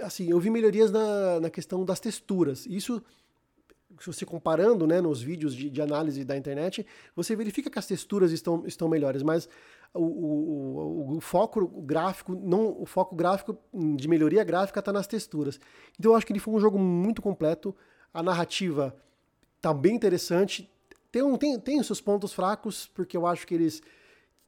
assim, 0.00 0.30
eu 0.30 0.40
vi 0.40 0.50
melhorias 0.50 0.90
na, 0.90 1.38
na 1.40 1.50
questão 1.50 1.84
das 1.84 2.00
texturas. 2.00 2.66
Isso 2.66 3.02
se 4.00 4.06
você 4.06 4.24
comparando 4.24 4.86
né, 4.86 5.00
nos 5.02 5.20
vídeos 5.20 5.54
de, 5.54 5.68
de 5.68 5.82
análise 5.82 6.24
da 6.24 6.34
internet, 6.36 6.84
você 7.14 7.36
verifica 7.36 7.68
que 7.70 7.78
as 7.78 7.86
texturas 7.86 8.32
estão, 8.32 8.64
estão 8.66 8.88
melhores, 8.88 9.22
mas 9.22 9.46
o, 9.92 10.00
o, 10.02 11.12
o- 11.12 11.16
o 11.18 11.20
foco 11.20 11.66
gráfico, 11.82 12.34
não, 12.34 12.74
o 12.80 12.86
foco 12.86 13.14
gráfico 13.14 13.58
de 13.96 14.08
melhoria 14.08 14.42
gráfica 14.44 14.80
está 14.80 14.92
nas 14.92 15.06
texturas. 15.06 15.60
Então 15.98 16.12
eu 16.12 16.16
acho 16.16 16.26
que 16.26 16.32
ele 16.32 16.40
foi 16.40 16.54
um 16.54 16.58
jogo 16.60 16.78
muito 16.78 17.20
completo, 17.20 17.76
a 18.14 18.22
narrativa 18.22 18.96
tá 19.60 19.72
bem 19.74 19.94
interessante, 19.94 20.71
tem, 21.12 21.36
tem, 21.36 21.60
tem 21.60 21.78
os 21.80 21.86
seus 21.86 22.00
pontos 22.00 22.32
fracos, 22.32 22.90
porque 22.94 23.16
eu 23.16 23.26
acho 23.26 23.46
que 23.46 23.54
eles 23.54 23.80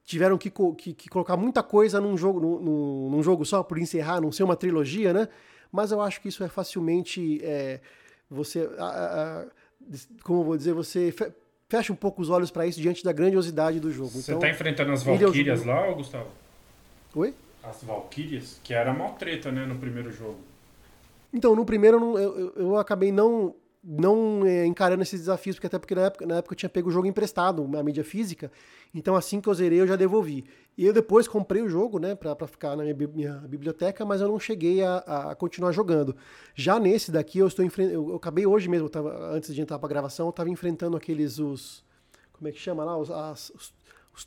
tiveram 0.04 0.36
que, 0.36 0.50
que- 0.50 0.92
que 0.94 1.08
colocar 1.08 1.36
muita 1.36 1.62
coisa 1.62 2.00
num 2.00 2.16
jogo, 2.16 2.40
num, 2.40 3.08
num- 3.10 3.22
jogo 3.22 3.44
só, 3.44 3.62
por 3.62 3.78
encerrar, 3.78 4.20
não 4.20 4.32
ser 4.32 4.42
uma 4.42 4.56
trilogia, 4.56 5.12
né? 5.12 5.28
Mas 5.70 5.92
eu 5.92 6.00
acho 6.00 6.20
que 6.20 6.28
isso 6.28 6.42
é 6.42 6.48
facilmente. 6.48 7.40
é, 7.42 7.80
você. 8.30 8.68
a- 8.78 8.84
a- 8.84 9.40
a- 9.42 9.46
como 10.22 10.40
eu 10.40 10.44
vou 10.44 10.56
dizer, 10.56 10.72
você 10.72 11.12
fe- 11.12 11.32
fecha 11.68 11.92
um 11.92 11.96
pouco 11.96 12.22
os 12.22 12.30
olhos 12.30 12.50
para 12.50 12.66
isso 12.66 12.80
diante 12.80 13.04
da 13.04 13.12
grandiosidade 13.12 13.78
do 13.80 13.90
jogo. 13.90 14.10
Você 14.10 14.30
então, 14.32 14.40
tá 14.40 14.48
enfrentando 14.48 14.92
as 14.92 15.06
é 15.06 15.10
o 15.12 15.18
Valkyrias 15.18 15.64
lá, 15.64 15.90
Gustavo? 15.92 16.28
Oi? 17.14 17.34
As 17.62 17.82
Valkyrias? 17.82 18.60
Que 18.64 18.72
era 18.74 18.92
mó 18.94 19.10
treta, 19.12 19.50
né, 19.52 19.66
no 19.66 19.76
primeiro 19.76 20.10
jogo. 20.12 20.38
Então, 21.32 21.54
no 21.56 21.64
primeiro 21.64 21.98
eu, 22.18 22.38
eu- 22.38 22.52
eu 22.56 22.76
acabei 22.78 23.10
não, 23.10 23.54
não 23.86 24.46
é, 24.46 24.64
encarando 24.64 25.02
esses 25.02 25.20
desafios, 25.20 25.56
porque 25.56 25.66
até 25.66 25.78
porque 25.78 25.94
na 25.94 26.02
época, 26.06 26.26
na 26.26 26.36
época 26.36 26.54
eu 26.54 26.56
tinha 26.56 26.70
pego 26.70 26.88
o 26.88 26.92
jogo 26.92 27.06
emprestado, 27.06 27.68
a 27.76 27.82
mídia 27.82 28.02
física, 28.02 28.50
então 28.94 29.14
assim 29.14 29.40
que 29.40 29.48
eu 29.48 29.54
zerei 29.54 29.80
eu 29.80 29.86
já 29.86 29.94
devolvi. 29.94 30.44
E 30.76 30.86
eu 30.86 30.92
depois 30.92 31.28
comprei 31.28 31.60
o 31.60 31.68
jogo, 31.68 31.98
né, 31.98 32.14
pra, 32.14 32.34
pra 32.34 32.46
ficar 32.46 32.74
na 32.76 32.82
minha, 32.82 32.96
minha 33.08 33.34
biblioteca, 33.46 34.04
mas 34.04 34.20
eu 34.22 34.28
não 34.28 34.40
cheguei 34.40 34.82
a, 34.82 34.96
a 34.98 35.34
continuar 35.34 35.70
jogando. 35.72 36.16
Já 36.54 36.80
nesse 36.80 37.12
daqui 37.12 37.38
eu 37.38 37.46
estou 37.46 37.64
enfrentando, 37.64 38.10
eu, 38.10 38.16
acabei 38.16 38.46
hoje 38.46 38.68
mesmo, 38.68 38.88
tava, 38.88 39.14
antes 39.32 39.54
de 39.54 39.60
entrar 39.60 39.78
pra 39.78 39.88
gravação, 39.88 40.26
eu 40.26 40.32
tava 40.32 40.48
enfrentando 40.48 40.96
aqueles, 40.96 41.38
os, 41.38 41.84
como 42.32 42.48
é 42.48 42.52
que 42.52 42.58
chama 42.58 42.84
lá, 42.84 42.96
os, 42.96 43.10
as- 43.10 43.50
os, 43.54 43.74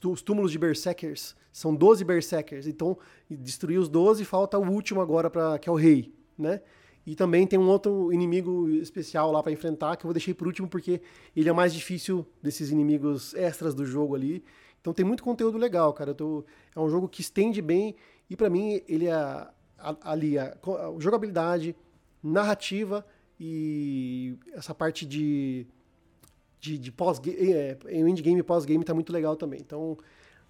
os 0.06 0.22
túmulos 0.22 0.52
de 0.52 0.60
Berserkers. 0.60 1.36
São 1.52 1.74
12 1.74 2.04
Berserkers, 2.06 2.68
então 2.68 2.96
destruí 3.28 3.80
os 3.80 3.90
12 3.90 4.24
falta 4.24 4.60
o 4.60 4.70
último 4.70 5.02
agora, 5.02 5.30
pra, 5.32 5.58
que 5.58 5.68
é 5.68 5.72
o 5.72 5.76
rei, 5.76 6.14
né? 6.38 6.62
E 7.08 7.16
também 7.16 7.48
tem 7.48 7.58
um 7.58 7.70
outro 7.70 8.12
inimigo 8.12 8.68
especial 8.70 9.32
lá 9.32 9.42
pra 9.42 9.50
enfrentar, 9.50 9.96
que 9.96 10.04
eu 10.04 10.12
deixei 10.12 10.34
por 10.34 10.46
último 10.46 10.68
porque 10.68 11.02
ele 11.34 11.48
é 11.48 11.54
mais 11.54 11.74
difícil 11.74 12.28
desses 12.44 12.70
inimigos 12.70 13.34
extras 13.34 13.74
do 13.74 13.86
jogo 13.86 14.14
ali. 14.14 14.44
Então 14.82 14.94
tem 14.94 15.06
muito 15.06 15.24
conteúdo 15.24 15.58
legal, 15.58 15.94
cara. 15.94 16.14
Tô- 16.14 16.44
é 16.76 16.80
um 16.80 16.90
jogo 16.90 17.08
que 17.08 17.22
estende 17.22 17.62
bem 17.62 17.96
e 18.30 18.36
pra 18.36 18.50
mim 18.50 18.82
ele 18.90 19.08
é 19.08 19.48
ali 20.02 20.38
a, 20.38 20.58
jogabilidade, 21.00 21.74
narrativa 22.22 23.06
e 23.40 24.38
essa 24.54 24.76
parte 24.76 25.06
de 25.06 25.66
de, 26.60 26.78
de 26.78 26.92
pós-game, 26.92 27.54
é, 27.54 27.78
endgame 27.92 28.40
e 28.40 28.44
pós-game 28.44 28.84
tá 28.84 28.94
muito 28.94 29.14
legal 29.14 29.36
também. 29.36 29.62
Então, 29.62 29.96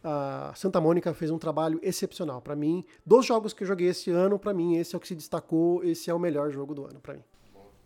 a 0.03 0.53
Santa 0.55 0.79
Mônica 0.79 1.13
fez 1.13 1.31
um 1.31 1.37
trabalho 1.37 1.79
excepcional 1.83 2.41
para 2.41 2.55
mim. 2.55 2.85
Dos 3.05 3.25
jogos 3.25 3.53
que 3.53 3.63
eu 3.63 3.67
joguei 3.67 3.87
esse 3.89 4.09
ano, 4.11 4.37
para 4.39 4.53
mim 4.53 4.75
esse 4.77 4.95
é 4.95 4.97
o 4.97 4.99
que 5.01 5.07
se 5.07 5.15
destacou, 5.15 5.83
esse 5.83 6.09
é 6.09 6.13
o 6.13 6.19
melhor 6.19 6.51
jogo 6.51 6.73
do 6.73 6.85
ano 6.85 6.99
para 6.99 7.15
mim. 7.15 7.23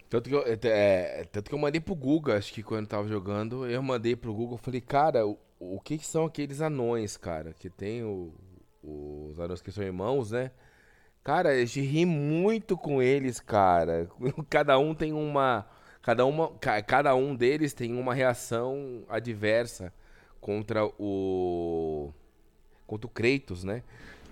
Tanto 0.10 0.30
que, 0.30 0.36
eu, 0.36 0.44
é, 0.46 0.60
é, 0.64 1.24
tanto 1.32 1.48
que 1.50 1.56
eu 1.56 1.60
mandei 1.60 1.80
pro 1.80 1.96
Guga, 1.96 2.36
acho 2.38 2.54
que 2.54 2.62
quando 2.62 2.82
eu 2.82 2.90
tava 2.90 3.08
jogando, 3.08 3.66
eu 3.66 3.82
mandei 3.82 4.14
pro 4.16 4.34
Guga, 4.34 4.56
eu 4.56 4.58
falei, 4.58 4.82
cara, 4.82 5.26
o, 5.26 5.38
o 5.58 5.80
que, 5.80 5.98
que 5.98 6.06
são 6.06 6.26
aqueles 6.26 6.60
anões, 6.60 7.16
cara? 7.16 7.54
Que 7.54 7.70
tem 7.70 8.04
o- 8.04 8.34
os 8.84 9.40
anões 9.40 9.62
que 9.62 9.72
são 9.72 9.84
irmãos, 9.84 10.32
né? 10.32 10.52
Cara, 11.24 11.50
a 11.52 11.58
gente 11.66 11.80
ri 11.82 12.06
muito 12.06 12.76
com 12.78 13.02
eles, 13.02 13.40
cara. 13.40 14.10
Cada 14.50 14.78
um 14.78 14.94
tem 14.94 15.14
uma. 15.14 15.66
Cada, 16.02 16.26
uma, 16.26 16.50
ca- 16.58 16.82
cada 16.82 17.16
um 17.16 17.34
deles 17.36 17.74
tem 17.74 17.94
uma 17.94 18.14
reação 18.14 19.04
adversa 19.08 19.94
contra 20.42 20.86
o. 21.00 22.10
Contra 22.88 23.08
o 23.08 23.10
Kratos, 23.10 23.64
né? 23.64 23.84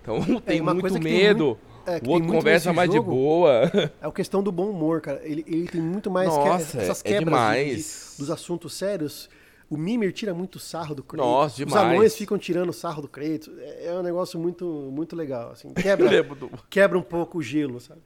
Então 0.02 0.16
um 0.18 0.40
tem 0.40 0.60
uma 0.60 0.74
muito 0.74 0.86
que 0.88 1.00
tem 1.00 1.00
medo. 1.12 1.44
muito- 1.46 1.70
é, 1.86 1.98
que 1.98 2.06
o 2.06 2.12
outro 2.12 2.28
conversa 2.28 2.72
mais 2.74 2.92
jogo, 2.92 3.10
de 3.10 3.16
boa. 3.16 3.72
É 4.02 4.06
a 4.06 4.12
questão 4.12 4.42
do 4.42 4.52
bom 4.52 4.68
humor, 4.68 5.00
cara. 5.00 5.20
Ele, 5.24 5.42
ele 5.48 5.66
tem 5.66 5.80
muito 5.80 6.10
mais 6.10 6.28
que- 6.28 6.36
Nossa, 6.44 6.78
essas 6.78 7.00
é 7.00 7.02
quebras 7.04 7.20
de- 7.20 7.24
demais. 7.24 8.12
de- 8.12 8.18
dos 8.18 8.30
assuntos 8.30 8.74
sérios. 8.74 9.30
O 9.68 9.76
Mimir 9.78 10.12
tira 10.12 10.34
muito 10.34 10.58
sarro 10.58 10.94
do 10.96 11.02
Kratos. 11.02 11.26
Nossa, 11.30 11.52
Os 11.52 11.56
demais. 11.68 11.86
anões 11.94 12.16
ficam 12.16 12.36
tirando 12.36 12.72
sarro 12.72 13.00
do 13.02 13.08
Kratos. 13.08 13.48
É 13.58 13.86
é 13.86 13.94
um 13.94 14.02
negócio 14.02 14.38
muito, 14.38 14.64
muito 14.92 15.14
legal, 15.16 15.52
assim. 15.52 15.72
Quebra, 15.74 16.22
do, 16.22 16.50
quebra 16.68 16.98
um 16.98 17.02
pouco 17.02 17.38
o 17.38 17.42
gelo, 17.42 17.80
sabe? 17.80 18.00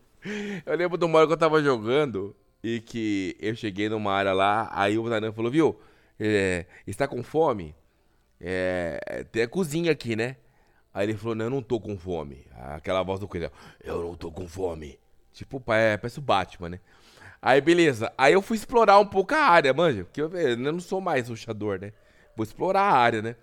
eu 0.64 0.76
lembro 0.76 1.04
uma 1.06 1.18
hora 1.18 1.26
que 1.26 1.32
eu 1.32 1.36
tava 1.36 1.62
jogando 1.62 2.34
e 2.62 2.80
que 2.80 3.36
eu 3.40 3.54
cheguei 3.56 3.88
numa 3.88 4.12
área 4.12 4.32
lá, 4.32 4.70
aí 4.72 4.96
o 4.98 5.06
Zanan 5.08 5.32
falou, 5.32 5.50
viu, 5.50 5.76
é, 6.18 6.64
está 6.86 7.06
com 7.08 7.22
fome? 7.22 7.74
É, 8.46 9.24
tem 9.32 9.42
a 9.42 9.48
cozinha 9.48 9.90
aqui, 9.90 10.14
né? 10.14 10.36
Aí 10.92 11.06
ele 11.06 11.16
falou, 11.16 11.34
não, 11.34 11.46
eu 11.46 11.50
não 11.50 11.62
tô 11.62 11.80
com 11.80 11.96
fome. 11.96 12.46
Aquela 12.54 13.02
voz 13.02 13.18
do 13.18 13.26
Kratos, 13.26 13.58
eu 13.82 14.02
não 14.02 14.14
tô 14.14 14.30
com 14.30 14.46
fome. 14.46 14.98
Tipo, 15.32 15.62
é, 15.72 15.96
parece 15.96 16.18
o 16.18 16.22
Batman, 16.22 16.68
né? 16.68 16.80
Aí, 17.40 17.60
beleza. 17.60 18.12
Aí 18.16 18.34
eu 18.34 18.42
fui 18.42 18.56
explorar 18.56 18.98
um 18.98 19.06
pouco 19.06 19.34
a 19.34 19.38
área, 19.38 19.72
manja. 19.72 20.04
Porque 20.04 20.20
eu, 20.20 20.30
eu 20.30 20.56
não 20.56 20.78
sou 20.78 21.00
mais 21.00 21.28
ruxador, 21.28 21.80
né? 21.80 21.92
Vou 22.36 22.44
explorar 22.44 22.82
a 22.82 22.92
área, 22.92 23.22
né? 23.22 23.36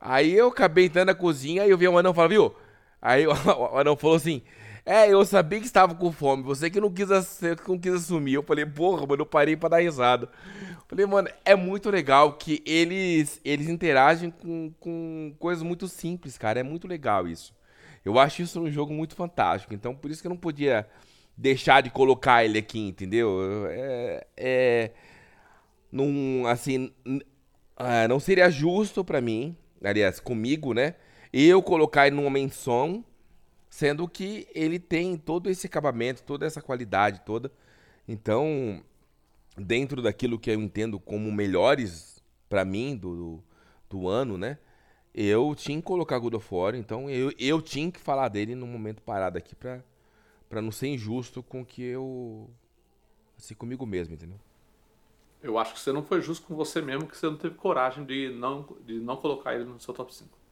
Aí 0.00 0.34
eu 0.34 0.48
acabei 0.48 0.86
entrando 0.86 1.06
na 1.08 1.14
cozinha 1.14 1.66
e 1.66 1.70
eu 1.70 1.78
vi 1.78 1.88
um 1.88 1.96
anão 1.96 2.12
falei, 2.12 2.36
viu? 2.36 2.54
Aí 3.00 3.26
o, 3.26 3.32
o 3.72 3.78
anão 3.78 3.96
falou 3.96 4.16
assim: 4.16 4.42
É, 4.86 5.10
eu 5.10 5.24
sabia 5.24 5.60
que 5.60 5.66
estava 5.66 5.94
com 5.94 6.12
fome, 6.12 6.42
você 6.42 6.68
que 6.68 6.78
não 6.78 6.92
quis, 6.92 7.08
que 7.40 7.68
não 7.68 7.78
quis 7.78 7.94
assumir. 7.94 8.34
Eu 8.34 8.42
falei, 8.42 8.66
porra, 8.66 9.06
mano, 9.06 9.22
eu 9.22 9.26
parei 9.26 9.56
pra 9.56 9.70
dar 9.70 9.78
risada. 9.80 10.28
Falei, 10.86 11.06
mano, 11.06 11.28
é 11.44 11.54
muito 11.54 11.90
legal 11.90 12.34
que 12.34 12.62
eles, 12.66 13.40
eles 13.44 13.68
interagem 13.68 14.30
com, 14.30 14.72
com 14.78 15.34
coisas 15.38 15.62
muito 15.62 15.88
simples, 15.88 16.36
cara. 16.36 16.60
É 16.60 16.62
muito 16.62 16.86
legal 16.86 17.26
isso. 17.26 17.54
Eu 18.04 18.18
acho 18.18 18.42
isso 18.42 18.60
um 18.60 18.70
jogo 18.70 18.92
muito 18.92 19.14
fantástico. 19.14 19.72
Então, 19.72 19.94
por 19.94 20.10
isso 20.10 20.20
que 20.20 20.26
eu 20.26 20.30
não 20.30 20.36
podia 20.36 20.86
deixar 21.36 21.80
de 21.82 21.88
colocar 21.90 22.44
ele 22.44 22.58
aqui, 22.58 22.80
entendeu? 22.80 23.66
É. 23.70 24.26
é 24.36 24.90
num, 25.90 26.44
assim, 26.48 26.92
ah, 27.76 28.08
não 28.08 28.18
seria 28.18 28.50
justo 28.50 29.04
pra 29.04 29.20
mim, 29.20 29.56
aliás, 29.82 30.18
comigo, 30.18 30.74
né? 30.74 30.96
Eu 31.32 31.62
colocar 31.62 32.08
ele 32.08 32.16
numa 32.16 32.30
menção, 32.30 33.04
sendo 33.74 34.06
que 34.06 34.46
ele 34.54 34.78
tem 34.78 35.16
todo 35.16 35.50
esse 35.50 35.66
acabamento, 35.66 36.22
toda 36.22 36.46
essa 36.46 36.62
qualidade 36.62 37.22
toda. 37.22 37.50
Então, 38.06 38.80
dentro 39.56 40.00
daquilo 40.00 40.38
que 40.38 40.48
eu 40.48 40.60
entendo 40.60 41.00
como 41.00 41.32
melhores 41.32 42.22
pra 42.48 42.64
mim 42.64 42.96
do, 42.96 43.42
do 43.90 44.06
ano, 44.06 44.38
né? 44.38 44.58
Eu 45.12 45.56
tinha 45.56 45.76
que 45.76 45.82
colocar 45.82 46.20
God 46.20 46.34
of 46.34 46.54
War, 46.54 46.76
então 46.76 47.10
eu, 47.10 47.32
eu 47.36 47.60
tinha 47.60 47.90
que 47.90 47.98
falar 47.98 48.28
dele 48.28 48.54
no 48.54 48.64
momento 48.64 49.02
parado 49.02 49.38
aqui 49.38 49.56
pra, 49.56 49.82
pra 50.48 50.62
não 50.62 50.70
ser 50.70 50.86
injusto 50.86 51.42
com 51.42 51.66
que 51.66 51.82
eu. 51.82 52.48
Assim, 53.36 53.56
comigo 53.56 53.84
mesmo, 53.84 54.14
entendeu? 54.14 54.38
Eu 55.42 55.58
acho 55.58 55.74
que 55.74 55.80
você 55.80 55.90
não 55.90 56.04
foi 56.04 56.20
justo 56.20 56.46
com 56.46 56.54
você 56.54 56.80
mesmo, 56.80 57.08
que 57.08 57.16
você 57.16 57.26
não 57.26 57.36
teve 57.36 57.56
coragem 57.56 58.04
de 58.04 58.28
não, 58.28 58.68
de 58.86 59.00
não 59.00 59.16
colocar 59.16 59.52
ele 59.52 59.64
no 59.64 59.80
seu 59.80 59.92
top 59.92 60.14
5. 60.14 60.43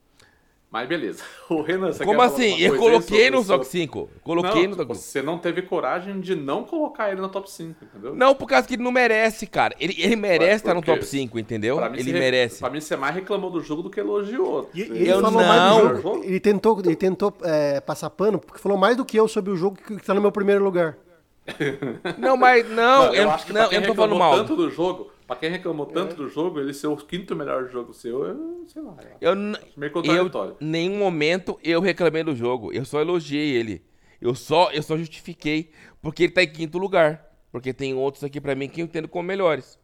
Mas 0.73 0.89
beleza. 0.89 1.23
O 1.49 1.61
Renan, 1.61 1.93
você 1.93 2.03
Como 2.03 2.19
quer 2.19 2.29
falar 2.29 2.35
assim? 2.35 2.59
Eu 2.59 2.77
coloquei 2.77 3.29
no 3.29 3.45
top 3.45 3.63
5. 3.67 4.09
Coloquei 4.23 4.63
não, 4.63 4.71
no 4.71 4.75
top 4.77 4.95
Você 4.97 5.21
não 5.21 5.37
teve 5.37 5.61
coragem 5.61 6.19
de 6.19 6.35
não 6.35 6.63
colocar 6.63 7.11
ele 7.11 7.21
no 7.21 7.29
top 7.29 7.51
5, 7.51 7.75
entendeu? 7.83 8.15
Não, 8.15 8.33
por 8.33 8.47
causa 8.47 8.67
que 8.67 8.73
ele 8.73 8.81
não 8.81 8.91
merece, 8.91 9.45
cara. 9.45 9.75
Ele, 9.79 9.93
ele 9.99 10.15
merece 10.15 10.55
estar 10.55 10.73
no 10.73 10.81
top 10.81 11.05
5, 11.05 11.37
entendeu? 11.37 11.79
Mim, 11.91 11.99
Ele 11.99 12.13
merece. 12.13 12.59
Pra 12.59 12.71
mim, 12.71 12.81
você 12.81 12.95
mais 12.95 13.13
reclamou 13.13 13.51
do 13.51 13.61
jogo 13.61 13.83
do 13.83 13.89
que 13.91 13.99
elogiou. 13.99 14.67
E, 14.73 14.79
e 14.79 14.81
ele 14.83 15.11
Eu 15.11 15.21
falou 15.21 15.41
não. 15.41 15.47
mais 15.47 15.95
do 15.95 16.01
jogo. 16.01 16.23
Ele 16.23 16.39
tentou, 16.39 16.79
ele 16.79 16.95
tentou 16.95 17.31
é, 17.43 17.79
passar 17.79 18.09
pano, 18.09 18.39
porque 18.39 18.59
falou 18.59 18.77
mais 18.77 18.97
do 18.97 19.05
que 19.05 19.15
eu 19.19 19.27
sobre 19.27 19.51
o 19.51 19.55
jogo 19.55 19.77
que 19.77 19.97
que 19.97 20.05
tá 20.05 20.15
no 20.15 20.21
meu 20.21 20.31
primeiro 20.31 20.63
lugar. 20.63 20.97
Não, 22.17 22.35
mas 22.35 22.67
não, 22.69 23.05
Não, 23.07 23.13
eu, 23.13 23.23
eu 23.23 23.31
acho 23.31 23.45
que 23.45 23.53
não, 23.53 23.61
pra 23.61 23.69
quem 23.69 23.77
eu 23.77 23.81
não 23.81 23.87
tô 23.89 23.95
falando 23.95 24.17
mal. 24.17 24.35
tanto 24.37 24.55
do 24.55 24.71
jogo, 24.71 25.11
pra 25.27 25.35
quem 25.35 25.49
reclamou 25.49 25.87
É. 25.89 25.93
tanto 25.93 26.15
do 26.15 26.27
jogo, 26.29 26.59
ele 26.59 26.73
ser 26.73 26.87
o 26.87 26.95
quinto 26.97 27.35
melhor 27.35 27.67
jogo 27.69 27.93
seu, 27.93 28.23
eu 28.25 28.63
sei 28.67 28.81
lá. 28.81 28.95
Eu, 29.21 29.35
n- 29.35 29.57
Meio 29.77 29.89
eu, 29.89 29.93
contraditório. 29.93 30.55
nenhum 30.59 30.97
momento 30.97 31.59
eu 31.63 31.79
reclamei 31.81 32.23
do 32.23 32.35
jogo. 32.35 32.71
Eu 32.73 32.85
só 32.85 32.99
elogiei 33.01 33.55
ele. 33.55 33.83
Eu 34.21 34.33
só, 34.35 34.71
eu 34.71 34.81
só 34.83 34.97
justifiquei 34.97 35.71
porque 36.01 36.23
ele 36.23 36.31
tá 36.31 36.43
em 36.43 36.47
quinto 36.51 36.77
lugar. 36.77 37.29
Porque 37.51 37.71
tem 37.73 37.93
outros 37.93 38.23
aqui 38.23 38.41
pra 38.41 38.55
mim 38.55 38.67
que 38.67 38.81
eu 38.81 38.85
entendo 38.85 39.07
como 39.07 39.27
melhores. 39.27 39.77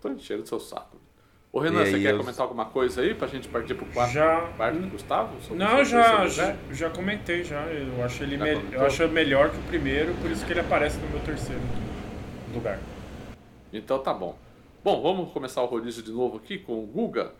Tô 0.00 0.08
enchendo 0.10 0.46
seu 0.46 0.60
saco. 0.60 0.96
Ô 1.52 1.58
Renan, 1.58 1.82
E 1.82 1.86
você 1.90 1.96
aí, 1.96 2.02
quer 2.02 2.12
eu- 2.12 2.18
comentar 2.18 2.42
alguma 2.42 2.66
coisa 2.66 3.00
aí 3.00 3.12
pra 3.12 3.26
gente 3.26 3.48
partir 3.48 3.74
pro 3.74 3.84
quarto 3.86 4.12
Já. 4.12 4.42
quarto 4.56 4.78
do 4.78 4.86
Gustavo? 4.88 5.34
Não, 5.56 5.84
já, 5.84 6.28
já, 6.28 6.44
lugar? 6.52 6.56
já 6.70 6.90
comentei 6.90 7.42
já. 7.42 7.62
Eu 7.66 8.04
acho 8.04 8.22
ele 8.22 8.36
me- 8.36 8.72
eu 8.72 8.86
acho 8.86 9.08
melhor 9.08 9.50
que 9.50 9.56
o 9.58 9.62
primeiro, 9.62 10.14
por 10.22 10.30
isso 10.30 10.46
que 10.46 10.52
ele 10.52 10.60
aparece 10.60 10.96
no 10.98 11.08
meu 11.08 11.18
terceiro 11.20 11.60
lugar. 12.54 12.78
Então 13.72 13.98
tá 13.98 14.14
bom. 14.14 14.38
Bom, 14.82 15.02
vamos 15.02 15.32
começar 15.32 15.62
o 15.62 15.66
rodízio 15.66 16.02
de 16.02 16.10
novo 16.10 16.38
aqui 16.38 16.58
com 16.58 16.82
o 16.82 16.86
Guga. 16.86 17.32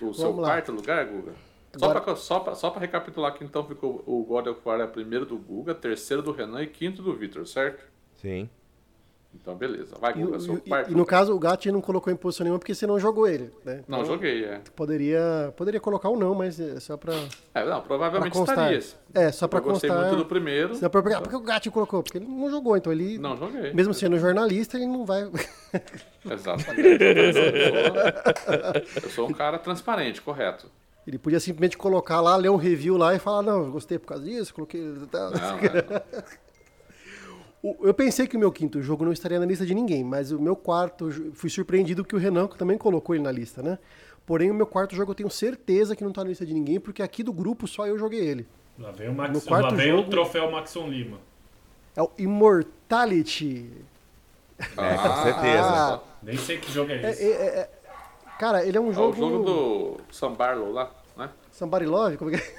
O 0.00 0.12
seu 0.12 0.26
Vamos 0.26 0.40
lá. 0.42 0.48
quarto 0.48 0.72
lugar, 0.72 1.06
Guga. 1.06 1.32
Só, 1.76 1.86
Agora- 1.86 2.00
pra, 2.00 2.16
só, 2.16 2.70
pra 2.70 2.80
recapitular 2.80 3.32
aqui, 3.32 3.44
então 3.44 3.66
ficou 3.66 4.02
o 4.06 4.22
God 4.24 4.46
of 4.48 4.60
War 4.64 4.80
é 4.80 4.86
primeiro 4.86 5.24
do 5.26 5.36
Guga, 5.36 5.74
terceiro 5.74 6.22
do 6.22 6.30
Renan 6.32 6.62
e 6.62 6.66
quinto 6.68 7.02
do 7.02 7.14
Victor, 7.14 7.46
certo? 7.46 7.84
Sim. 8.14 8.48
Então 9.34 9.54
beleza. 9.54 9.94
Vai, 10.00 10.14
Guga, 10.14 10.38
seu 10.40 10.58
quarto. 10.60 10.90
e 10.90 10.94
no 10.94 11.04
caso, 11.04 11.34
o 11.34 11.38
Gatti 11.38 11.70
não 11.70 11.80
colocou 11.80 12.10
em 12.12 12.16
posição 12.16 12.44
nenhuma 12.44 12.58
porque 12.58 12.74
você 12.74 12.86
não 12.86 12.98
jogou 12.98 13.28
ele, 13.28 13.50
né? 13.64 13.82
Não, 13.86 13.98
Então, 14.00 14.12
joguei, 14.14 14.44
é. 14.44 14.60
Poderia, 14.74 15.52
poderia 15.56 15.80
colocar 15.80 16.08
ou 16.08 16.16
não, 16.16 16.34
mas 16.34 16.58
é 16.58 16.80
só 16.80 16.96
pra, 16.96 17.12
É, 17.54 17.60
não, 17.64 17.78
pra 17.78 17.80
provavelmente 17.82 18.32
constar. 18.32 18.72
estaria. 18.72 18.98
É, 19.28 19.30
só 19.32 19.46
pra 19.46 19.58
Eu 19.58 19.64
gostei 19.64 19.90
constar. 19.90 20.06
muito 20.08 20.22
do 20.22 20.26
primeiro. 20.26 20.74
Senão, 20.76 20.88
por, 20.88 21.12
ah, 21.12 21.20
por 21.20 21.28
que 21.28 21.36
o 21.36 21.40
Gatti 21.40 21.70
colocou? 21.70 22.02
Porque 22.02 22.16
ele 22.18 22.26
não 22.26 22.48
jogou, 22.50 22.76
então 22.76 22.90
ele. 22.92 23.18
Não, 23.18 23.36
joguei. 23.36 23.72
Mesmo 23.74 23.92
sendo 23.92 24.18
jornalista, 24.18 24.76
ele 24.78 24.86
não 24.86 25.04
vai. 25.04 25.30
Exatamente. 26.30 27.02
Eu 27.04 27.32
sou, 27.32 29.02
eu 29.04 29.10
sou 29.10 29.28
um 29.28 29.32
cara 29.32 29.58
transparente, 29.58 30.22
correto. 30.22 30.70
Ele 31.06 31.18
podia 31.18 31.38
simplesmente 31.38 31.76
colocar 31.76 32.20
lá, 32.22 32.34
ler 32.34 32.48
um 32.48 32.56
review 32.56 32.96
lá 32.96 33.14
e 33.14 33.18
falar, 33.18 33.42
não, 33.42 33.66
eu 33.66 33.72
gostei 33.72 33.98
por 33.98 34.06
causa 34.06 34.24
disso, 34.24 34.54
coloquei. 34.54 34.80
tá." 35.10 35.30
Não, 35.30 35.32
não. 35.32 36.02
Eu 37.82 37.94
pensei 37.94 38.26
que 38.26 38.36
o 38.36 38.38
meu 38.38 38.52
quinto 38.52 38.82
jogo 38.82 39.04
não 39.06 39.12
estaria 39.12 39.40
na 39.40 39.46
lista 39.46 39.64
de 39.64 39.74
ninguém, 39.74 40.04
mas 40.04 40.30
o 40.30 40.38
meu 40.38 40.54
quarto, 40.54 41.10
fui 41.32 41.48
surpreendido 41.48 42.04
que 42.04 42.14
o 42.14 42.18
Renan 42.18 42.46
também 42.46 42.76
colocou 42.76 43.14
ele 43.14 43.24
na 43.24 43.32
lista, 43.32 43.62
né? 43.62 43.78
Porém, 44.26 44.50
o 44.50 44.54
meu 44.54 44.66
quarto 44.66 44.94
jogo 44.94 45.12
eu 45.12 45.14
tenho 45.14 45.30
certeza 45.30 45.96
que 45.96 46.04
não 46.04 46.12
tá 46.12 46.22
na 46.22 46.28
lista 46.30 46.44
de 46.44 46.52
ninguém, 46.52 46.78
porque 46.78 47.02
aqui 47.02 47.22
do 47.22 47.32
grupo 47.32 47.66
só 47.66 47.86
eu 47.86 47.98
joguei 47.98 48.20
ele. 48.20 48.46
Lá 48.78 48.90
vem 48.90 49.08
o, 49.08 49.14
Max, 49.14 49.32
No 49.32 49.40
quarto 49.40 49.70
lá 49.70 49.74
vem 49.74 49.90
jogo- 49.90 50.02
o 50.02 50.10
troféu 50.10 50.50
Maxon 50.50 50.88
Lima. 50.88 51.18
É 51.96 52.02
o 52.02 52.10
Immortality. 52.18 53.70
É, 54.58 54.64
com 54.96 55.22
certeza. 55.22 55.62
Ah. 55.94 56.00
Nem 56.22 56.36
sei 56.36 56.58
que 56.58 56.70
jogo 56.70 56.90
é 56.92 57.02
É, 57.02 57.10
esse. 57.10 57.22
é, 57.24 57.26
é, 57.30 57.46
é- 57.60 57.70
cara, 58.38 58.64
ele 58.64 58.76
é 58.76 58.80
um 58.80 58.86
É 58.88 58.90
o 58.90 58.92
jogo. 58.92 59.16
jogo 59.16 59.44
do 59.44 59.96
Sam 60.12 60.32
Barlow 60.34 60.70
lá, 60.72 60.90
né? 61.16 61.30
Somebody 61.52 61.86
Love? 61.86 62.16
Como 62.16 62.30
é 62.30 62.38
que 62.38 62.42
é? 62.42 62.54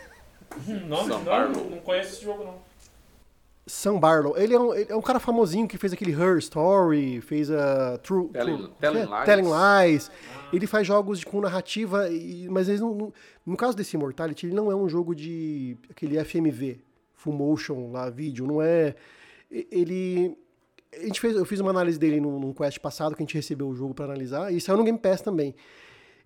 Hum, 0.68 0.88
Nome? 0.88 1.10
Não, 1.10 1.24
Barlow. 1.24 1.70
não 1.70 1.80
conheço 1.80 2.14
esse 2.16 2.24
jogo, 2.24 2.44
não. 2.44 2.65
Sam 3.68 4.00
Barlow. 4.00 4.38
Ele 4.38 4.54
é, 4.54 4.60
um, 4.60 4.74
ele 4.74 4.92
é 4.92 4.96
um 4.96 5.02
cara 5.02 5.20
famosinho 5.20 5.68
que 5.68 5.78
fez 5.78 5.92
aquele 5.92 6.12
Her 6.12 6.38
Story, 6.38 7.20
fez 7.22 7.50
a 7.50 7.98
True. 8.00 8.28
Telling- 8.30 8.58
True- 8.58 8.72
Telling 8.80 9.00
é? 9.00 9.06
Lies. 9.06 9.26
Telling 9.26 9.50
Lies. 9.92 10.12
Ele 10.54 10.68
faz 10.68 10.86
jogos 10.86 11.20
de- 11.20 11.26
com 11.26 11.42
narrativa, 11.42 12.08
e- 12.10 12.48
mas 12.50 12.70
eles 12.70 12.80
não, 12.82 12.94
não- 12.94 13.14
no 13.46 13.58
caso 13.58 13.76
desse 13.76 13.96
Immortality, 13.96 14.46
ele 14.46 14.56
não 14.56 14.72
é 14.72 14.76
um 14.76 14.88
jogo 14.88 15.16
de 15.16 15.78
aquele 15.90 16.18
FMV, 16.20 16.80
full 17.14 17.34
motion 17.34 17.92
lá, 17.92 18.10
vídeo, 18.10 18.46
não 18.46 18.62
é. 18.62 18.96
Ele. 19.52 20.38
A 20.94 21.06
gente 21.06 21.20
fez, 21.20 21.36
eu 21.36 21.44
fiz 21.44 21.60
uma 21.60 21.72
análise 21.72 22.00
dele 22.00 22.22
num, 22.22 22.40
num 22.40 22.54
quest 22.54 22.80
passado 22.80 23.16
que 23.16 23.22
a 23.22 23.26
gente 23.26 23.36
recebeu 23.36 23.68
o 23.68 23.76
jogo 23.76 23.94
pra 23.94 24.06
analisar, 24.06 24.54
e 24.54 24.62
saiu 24.62 24.78
no 24.78 24.84
Game 24.84 24.98
Pass 24.98 25.22
também. 25.22 25.54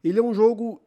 Ele 0.03 0.19
é 0.19 0.21
um 0.21 0.33
jogo 0.33 0.81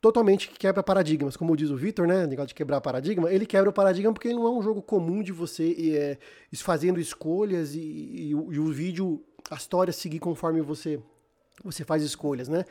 totalmente 0.00 0.48
que 0.48 0.58
quebra 0.58 0.82
paradigmas, 0.82 1.36
como 1.36 1.56
diz 1.56 1.70
o 1.70 1.76
Victor, 1.76 2.06
né? 2.06 2.26
Negócio 2.26 2.48
de 2.48 2.54
quebrar 2.54 2.80
paradigma. 2.80 3.30
Ele 3.32 3.44
quebra 3.46 3.68
o 3.70 3.72
paradigma 3.72 4.12
porque 4.12 4.28
ele 4.28 4.36
não 4.36 4.46
é 4.46 4.50
um 4.50 4.62
jogo 4.62 4.80
comum 4.80 5.22
de 5.22 5.32
você 5.32 5.74
é, 5.94 6.18
fazendo 6.56 6.98
escolhas 6.98 7.74
e, 7.74 7.80
e 8.30 8.34
o, 8.34 8.52
e 8.52 8.58
o 8.58 8.66
vídeo, 8.72 9.22
a 9.50 9.56
história 9.56 9.92
seguir 9.92 10.18
conforme 10.18 10.60
você 10.60 10.98
você 11.62 11.84
faz 11.84 12.02
escolhas, 12.02 12.48
né? 12.48 12.64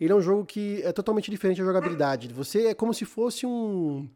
Ele 0.00 0.12
é 0.12 0.16
um 0.16 0.20
jogo 0.20 0.44
que 0.44 0.82
é 0.82 0.90
totalmente 0.90 1.30
diferente 1.30 1.58
da 1.58 1.64
jogabilidade. 1.64 2.26
Você 2.34 2.66
é 2.66 2.74
como 2.74 2.92
se 2.92 3.04
fosse 3.04 3.46
um 3.46 4.08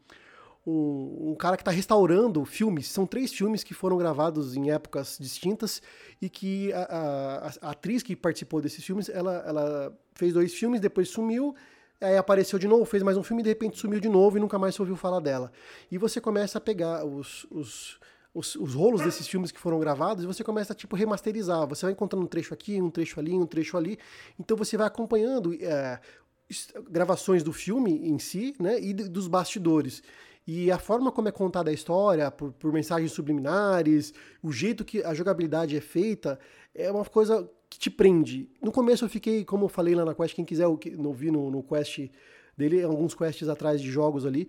um, 0.66 1.30
um 1.30 1.34
cara 1.36 1.56
que 1.56 1.60
está 1.62 1.70
restaurando 1.70 2.44
filmes. 2.44 2.88
São 2.88 3.06
três 3.06 3.32
filmes 3.32 3.62
que 3.62 3.72
foram 3.72 3.96
gravados 3.96 4.56
em 4.56 4.70
épocas 4.72 5.16
distintas 5.20 5.80
e 6.20 6.28
que 6.28 6.72
a, 6.72 6.82
a- 6.82 7.52
a 7.68 7.70
atriz 7.70 8.02
que 8.02 8.16
participou 8.16 8.60
desses 8.60 8.84
filmes, 8.84 9.08
ela, 9.08 9.44
ela 9.46 9.96
fez 10.16 10.32
dois 10.32 10.52
filmes, 10.54 10.80
depois 10.80 11.08
sumiu, 11.08 11.54
aí 12.00 12.16
apareceu 12.16 12.58
de 12.58 12.68
novo, 12.68 12.84
fez 12.84 13.02
mais 13.02 13.16
um 13.16 13.22
filme 13.22 13.42
de 13.42 13.48
repente 13.48 13.78
sumiu 13.78 14.00
de 14.00 14.08
novo 14.08 14.36
e 14.36 14.40
nunca 14.40 14.58
mais 14.58 14.74
se 14.74 14.82
ouviu 14.82 14.96
falar 14.96 15.20
dela. 15.20 15.50
E 15.90 15.98
você 15.98 16.20
começa 16.20 16.58
a 16.58 16.60
pegar 16.60 17.04
os, 17.04 17.46
os, 17.50 17.98
os, 18.34 18.54
os 18.56 18.74
rolos 18.74 19.00
desses 19.02 19.26
filmes 19.26 19.50
que 19.50 19.58
foram 19.60 19.78
gravados 19.80 20.24
e 20.24 20.26
você 20.26 20.44
começa 20.44 20.72
a 20.72 20.76
tipo 20.76 20.94
remasterizar. 20.96 21.66
Você 21.66 21.86
vai 21.86 21.92
encontrando 21.92 22.24
um 22.24 22.28
trecho 22.28 22.52
aqui, 22.52 22.80
um 22.80 22.90
trecho 22.90 23.18
ali, 23.20 23.32
um 23.34 23.46
trecho 23.46 23.76
ali. 23.76 23.98
Então 24.38 24.56
você 24.56 24.76
vai 24.76 24.86
acompanhando 24.86 25.54
é, 25.54 26.00
es- 26.48 26.72
gravações 26.90 27.42
do 27.42 27.52
filme 27.52 28.08
em 28.08 28.18
si, 28.18 28.54
né, 28.60 28.78
e 28.80 28.92
dos 28.92 29.26
bastidores. 29.28 30.02
E 30.46 30.70
a 30.70 30.78
forma 30.78 31.10
como 31.10 31.28
é 31.28 31.32
contada 31.32 31.70
a 31.70 31.72
história, 31.72 32.30
por, 32.30 32.52
por 32.52 32.72
mensagens 32.72 33.10
subliminares, 33.12 34.14
o 34.42 34.52
jeito 34.52 34.84
que 34.84 35.02
a 35.02 35.12
jogabilidade 35.12 35.76
é 35.76 35.80
feita, 35.80 36.38
é 36.74 36.90
uma 36.90 37.04
coisa 37.04 37.50
que 37.68 37.78
te 37.78 37.90
prende. 37.90 38.48
No 38.62 38.70
começo 38.70 39.04
eu 39.04 39.08
fiquei, 39.08 39.44
como 39.44 39.64
eu 39.64 39.68
falei 39.68 39.94
lá 39.94 40.04
na 40.04 40.14
Quest, 40.14 40.34
quem 40.34 40.44
quiser 40.44 40.66
ouvir 40.66 41.32
no, 41.32 41.50
no 41.50 41.62
Quest 41.62 42.10
dele, 42.56 42.82
alguns 42.82 43.14
quests 43.14 43.48
atrás 43.48 43.80
de 43.80 43.90
jogos 43.90 44.24
ali, 44.24 44.48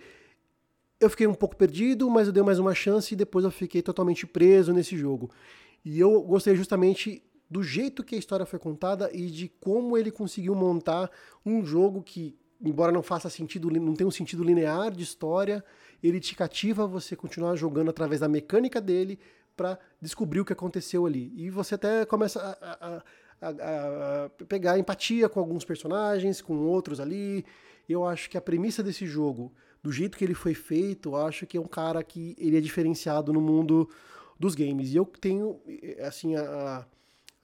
eu 0.99 1.09
fiquei 1.09 1.27
um 1.27 1.33
pouco 1.33 1.55
perdido, 1.55 2.09
mas 2.09 2.27
eu 2.27 2.33
dei 2.33 2.41
mais 2.41 2.57
uma 2.57 2.73
chance 2.73 3.13
e 3.13 3.17
depois 3.17 3.45
eu 3.45 3.51
fiquei 3.51 3.81
totalmente 3.81 4.25
preso 4.25 4.73
nesse 4.73 4.97
jogo. 4.97 5.29
E 5.85 5.99
eu 5.99 6.21
gostei 6.21 6.55
justamente 6.55 7.23
do 7.49 7.63
jeito 7.63 8.03
que 8.03 8.15
a 8.15 8.17
história 8.17 8.45
foi 8.45 8.59
contada 8.59 9.09
e 9.13 9.27
de 9.27 9.47
como 9.47 9.97
ele 9.97 10.11
conseguiu 10.11 10.55
montar 10.55 11.09
um 11.45 11.63
jogo 11.63 12.01
que, 12.01 12.35
embora 12.61 12.91
não 12.91 13.03
faça 13.03 13.29
sentido, 13.29 13.69
não 13.69 13.93
tenha 13.93 14.07
um 14.07 14.11
sentido 14.11 14.43
linear 14.43 14.91
de 14.91 15.03
história, 15.03 15.63
ele 16.01 16.19
te 16.19 16.35
cativa 16.35 16.85
você 16.85 17.15
continuar 17.15 17.55
jogando 17.55 17.89
através 17.89 18.21
da 18.21 18.27
mecânica 18.27 18.79
dele 18.79 19.19
para 19.55 19.79
descobrir 19.99 20.39
o 20.39 20.45
que 20.45 20.53
aconteceu 20.53 21.05
ali. 21.05 21.33
E 21.35 21.49
você 21.49 21.75
até 21.75 22.05
começa 22.05 22.39
a, 22.61 22.87
a, 22.87 23.03
a, 23.41 24.25
a 24.25 24.29
pegar 24.45 24.77
empatia 24.77 25.27
com 25.27 25.39
alguns 25.39 25.65
personagens, 25.65 26.41
com 26.41 26.57
outros 26.57 26.99
ali. 26.99 27.43
Eu 27.89 28.05
acho 28.05 28.29
que 28.29 28.37
a 28.37 28.41
premissa 28.41 28.83
desse 28.83 29.05
jogo, 29.07 29.51
do 29.81 29.91
jeito 29.91 30.17
que 30.17 30.23
ele 30.23 30.35
foi 30.35 30.53
feito, 30.53 31.09
eu 31.09 31.15
acho 31.15 31.47
que 31.47 31.57
é 31.57 31.61
um 31.61 31.67
cara 31.67 32.03
que 32.03 32.35
ele 32.37 32.57
é 32.57 32.61
diferenciado 32.61 33.33
no 33.33 33.41
mundo 33.41 33.89
dos 34.39 34.53
games. 34.53 34.93
E 34.93 34.97
eu 34.97 35.05
tenho, 35.05 35.59
assim, 36.01 36.35
a, 36.35 36.85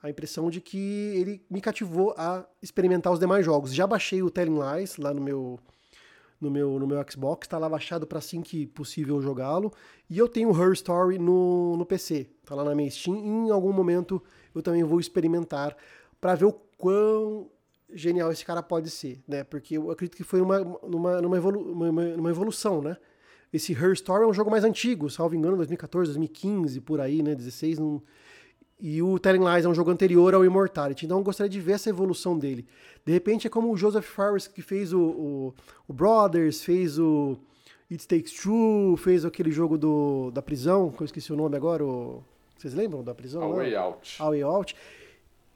a 0.03 0.09
impressão 0.09 0.49
de 0.49 0.61
que 0.61 0.77
ele 1.15 1.41
me 1.49 1.61
cativou 1.61 2.13
a 2.17 2.45
experimentar 2.61 3.11
os 3.11 3.19
demais 3.19 3.45
jogos. 3.45 3.73
Já 3.73 3.87
baixei 3.87 4.21
o 4.21 4.29
Telling 4.29 4.59
Lies 4.59 4.97
lá 4.97 5.13
no 5.13 5.21
meu 5.21 5.59
no 6.43 6.51
meu, 6.51 6.77
no 6.77 6.85
meu 6.85 7.03
Xbox, 7.09 7.47
está 7.47 7.57
lá 7.57 7.67
baixado 7.67 8.05
para 8.05 8.19
assim 8.19 8.41
que 8.41 8.67
possível 8.67 9.21
jogá-lo. 9.21 9.71
E 10.09 10.17
eu 10.17 10.27
tenho 10.27 10.51
Her 10.51 10.73
Story 10.73 11.17
no, 11.17 11.77
no 11.77 11.85
PC, 11.85 12.29
tá 12.45 12.53
lá 12.53 12.63
na 12.63 12.75
minha 12.75 12.91
Steam. 12.91 13.47
Em 13.47 13.49
algum 13.49 13.71
momento 13.71 14.21
eu 14.53 14.61
também 14.61 14.83
vou 14.83 14.99
experimentar 14.99 15.75
para 16.19 16.35
ver 16.35 16.45
o 16.45 16.53
quão 16.77 17.49
genial 17.93 18.31
esse 18.31 18.43
cara 18.43 18.61
pode 18.61 18.89
ser, 18.89 19.23
né? 19.27 19.43
Porque 19.43 19.77
eu 19.77 19.89
acredito 19.89 20.17
que 20.17 20.23
foi 20.23 20.41
uma, 20.41 20.59
numa, 20.59 21.21
numa, 21.21 21.37
evolu 21.37 21.59
uma, 21.71 21.89
uma 21.89 22.29
evolução, 22.29 22.81
né? 22.81 22.97
Esse 23.51 23.71
Her 23.71 23.93
Story 23.93 24.23
é 24.23 24.27
um 24.27 24.33
jogo 24.33 24.49
mais 24.49 24.63
antigo, 24.63 25.09
salvo 25.09 25.35
engano, 25.35 25.55
2014, 25.57 26.09
2015, 26.11 26.81
por 26.81 26.99
aí, 26.99 27.21
né? 27.21 27.35
16, 27.35 27.79
não... 27.79 28.01
E 28.79 29.01
o 29.01 29.17
Telling 29.17 29.43
Lies 29.43 29.65
é 29.65 29.69
um 29.69 29.73
jogo 29.73 29.91
anterior 29.91 30.33
ao 30.33 30.43
Immortality, 30.43 31.05
então 31.05 31.17
eu 31.17 31.23
gostaria 31.23 31.49
de 31.49 31.59
ver 31.59 31.73
essa 31.73 31.89
evolução 31.89 32.37
dele. 32.37 32.67
De 33.05 33.13
repente 33.13 33.47
é 33.47 33.49
como 33.49 33.71
o 33.71 33.77
Joseph 33.77 34.05
Fares 34.05 34.47
que 34.47 34.61
fez 34.61 34.91
o, 34.91 34.99
o, 34.99 35.53
o 35.87 35.93
Brothers, 35.93 36.63
fez 36.63 36.99
o 36.99 37.37
It 37.89 38.07
Takes 38.07 38.33
Two, 38.33 38.97
fez 38.97 39.23
aquele 39.23 39.51
jogo 39.51 39.77
do, 39.77 40.31
da 40.31 40.41
prisão, 40.41 40.89
que 40.89 41.01
eu 41.01 41.05
esqueci 41.05 41.31
o 41.31 41.35
nome 41.35 41.55
agora, 41.55 41.85
o... 41.85 42.23
vocês 42.57 42.73
lembram 42.73 43.03
da 43.03 43.13
prisão? 43.13 43.43
A 43.43 43.47
Way 43.47 43.75
Out. 43.75 44.21
A 44.21 44.29
Way 44.29 44.41
Out 44.41 44.75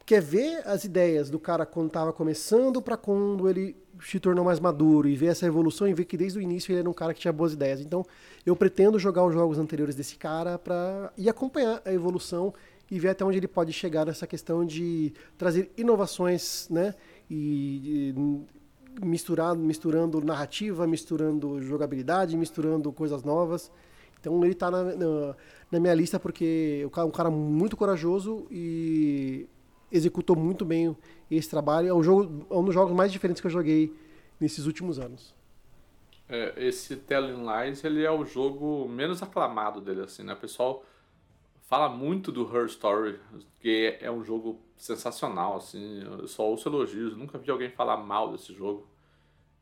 quer 0.05 0.22
ver 0.22 0.65
as 0.65 0.86
ideias 0.86 1.30
do 1.30 1.38
cara 1.38 1.65
quando 1.65 1.88
estava 1.88 2.13
começando 2.13 2.82
para 2.82 2.95
quando 2.95 3.49
ele 3.49 3.76
se 4.01 4.22
tornou 4.22 4.45
mais 4.45 4.57
maduro 4.57 5.09
e 5.09 5.18
ver 5.18 5.28
essa 5.28 5.45
evolução 5.45 5.86
e 5.86 5.93
ver 5.93 6.05
que 6.05 6.15
desde 6.15 6.39
o 6.39 6.41
início 6.41 6.72
ele 6.72 6.80
era 6.80 6.89
um 6.89 6.93
cara 6.93 7.13
que 7.13 7.20
tinha 7.20 7.34
boas 7.34 7.51
ideias. 7.51 7.82
Então, 7.82 8.05
eu 8.45 8.55
pretendo 8.55 8.97
jogar 8.97 9.26
os 9.26 9.34
jogos 9.34 9.59
anteriores 9.59 9.95
desse 9.95 10.15
cara 10.15 10.57
para 10.57 11.11
e 11.18 11.28
acompanhar 11.28 11.82
a 11.84 11.91
evolução 11.91 12.53
e 12.89 12.99
ver 12.99 13.09
até 13.09 13.25
onde 13.25 13.38
ele 13.38 13.47
pode 13.47 13.73
chegar 13.73 14.05
nessa 14.05 14.25
questão 14.25 14.65
de 14.65 15.13
trazer 15.38 15.71
inovações, 15.77 16.67
né? 16.69 16.95
E, 17.29 18.13
e 18.13 19.05
misturar, 19.05 19.55
misturando 19.55 20.21
narrativa, 20.21 20.88
misturando 20.88 21.61
jogabilidade, 21.61 22.38
misturando 22.38 22.91
coisas 22.91 23.23
novas. 23.23 23.71
Então 24.19 24.43
ele 24.43 24.53
está 24.53 24.71
na, 24.71 24.83
na, 24.83 25.35
na, 25.71 25.79
minha 25.79 25.93
lista 25.93 26.19
porque 26.19 26.88
é 26.95 27.03
um 27.03 27.11
cara 27.11 27.29
muito 27.29 27.77
corajoso 27.77 28.47
e 28.49 29.47
executou 29.91 30.35
muito 30.35 30.65
bem 30.65 30.95
esse 31.29 31.49
trabalho. 31.49 31.89
É 31.89 31.93
um, 31.93 32.01
jogo, 32.01 32.47
é 32.49 32.55
um 32.55 32.63
dos 32.63 32.73
jogos 32.73 32.95
mais 32.95 33.11
diferentes 33.11 33.41
que 33.41 33.47
eu 33.47 33.51
joguei 33.51 33.93
nesses 34.39 34.65
últimos 34.65 34.97
anos. 34.99 35.35
É, 36.29 36.53
esse 36.57 36.95
Telling 36.95 37.45
Lies 37.45 37.83
ele 37.83 38.03
é 38.03 38.11
o 38.11 38.25
jogo 38.25 38.88
menos 38.89 39.23
aclamado 39.23 39.79
dele, 39.79 40.01
assim, 40.01 40.23
né? 40.23 40.35
Pessoal 40.35 40.83
fala 41.68 41.89
muito 41.89 42.32
do 42.32 42.43
Her 42.43 42.65
Story, 42.65 43.20
que 43.59 43.97
é 44.01 44.09
um 44.09 44.24
jogo 44.24 44.59
sensacional, 44.78 45.57
assim. 45.57 46.01
Eu 46.01 46.28
só 46.28 46.43
ouço 46.43 46.68
elogios, 46.68 47.15
nunca 47.15 47.38
vi 47.38 47.51
alguém 47.51 47.70
falar 47.70 47.97
mal 47.97 48.32
desse 48.32 48.53
jogo. 48.53 48.88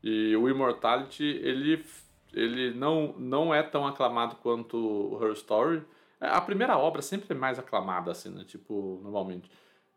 E 0.02 0.34
o 0.36 0.48
Immortality, 0.48 1.24
ele, 1.24 1.84
ele 2.32 2.72
não, 2.74 3.12
não 3.18 3.52
é 3.52 3.62
tão 3.62 3.86
aclamado 3.86 4.36
quanto 4.36 4.76
o 4.76 5.22
Her 5.22 5.32
Story. 5.32 5.82
A 6.20 6.40
primeira 6.40 6.78
obra 6.78 7.02
sempre 7.02 7.34
é 7.34 7.38
mais 7.38 7.58
aclamada, 7.58 8.12
assim, 8.12 8.30
né? 8.30 8.44
Tipo, 8.44 9.00
normalmente. 9.02 9.50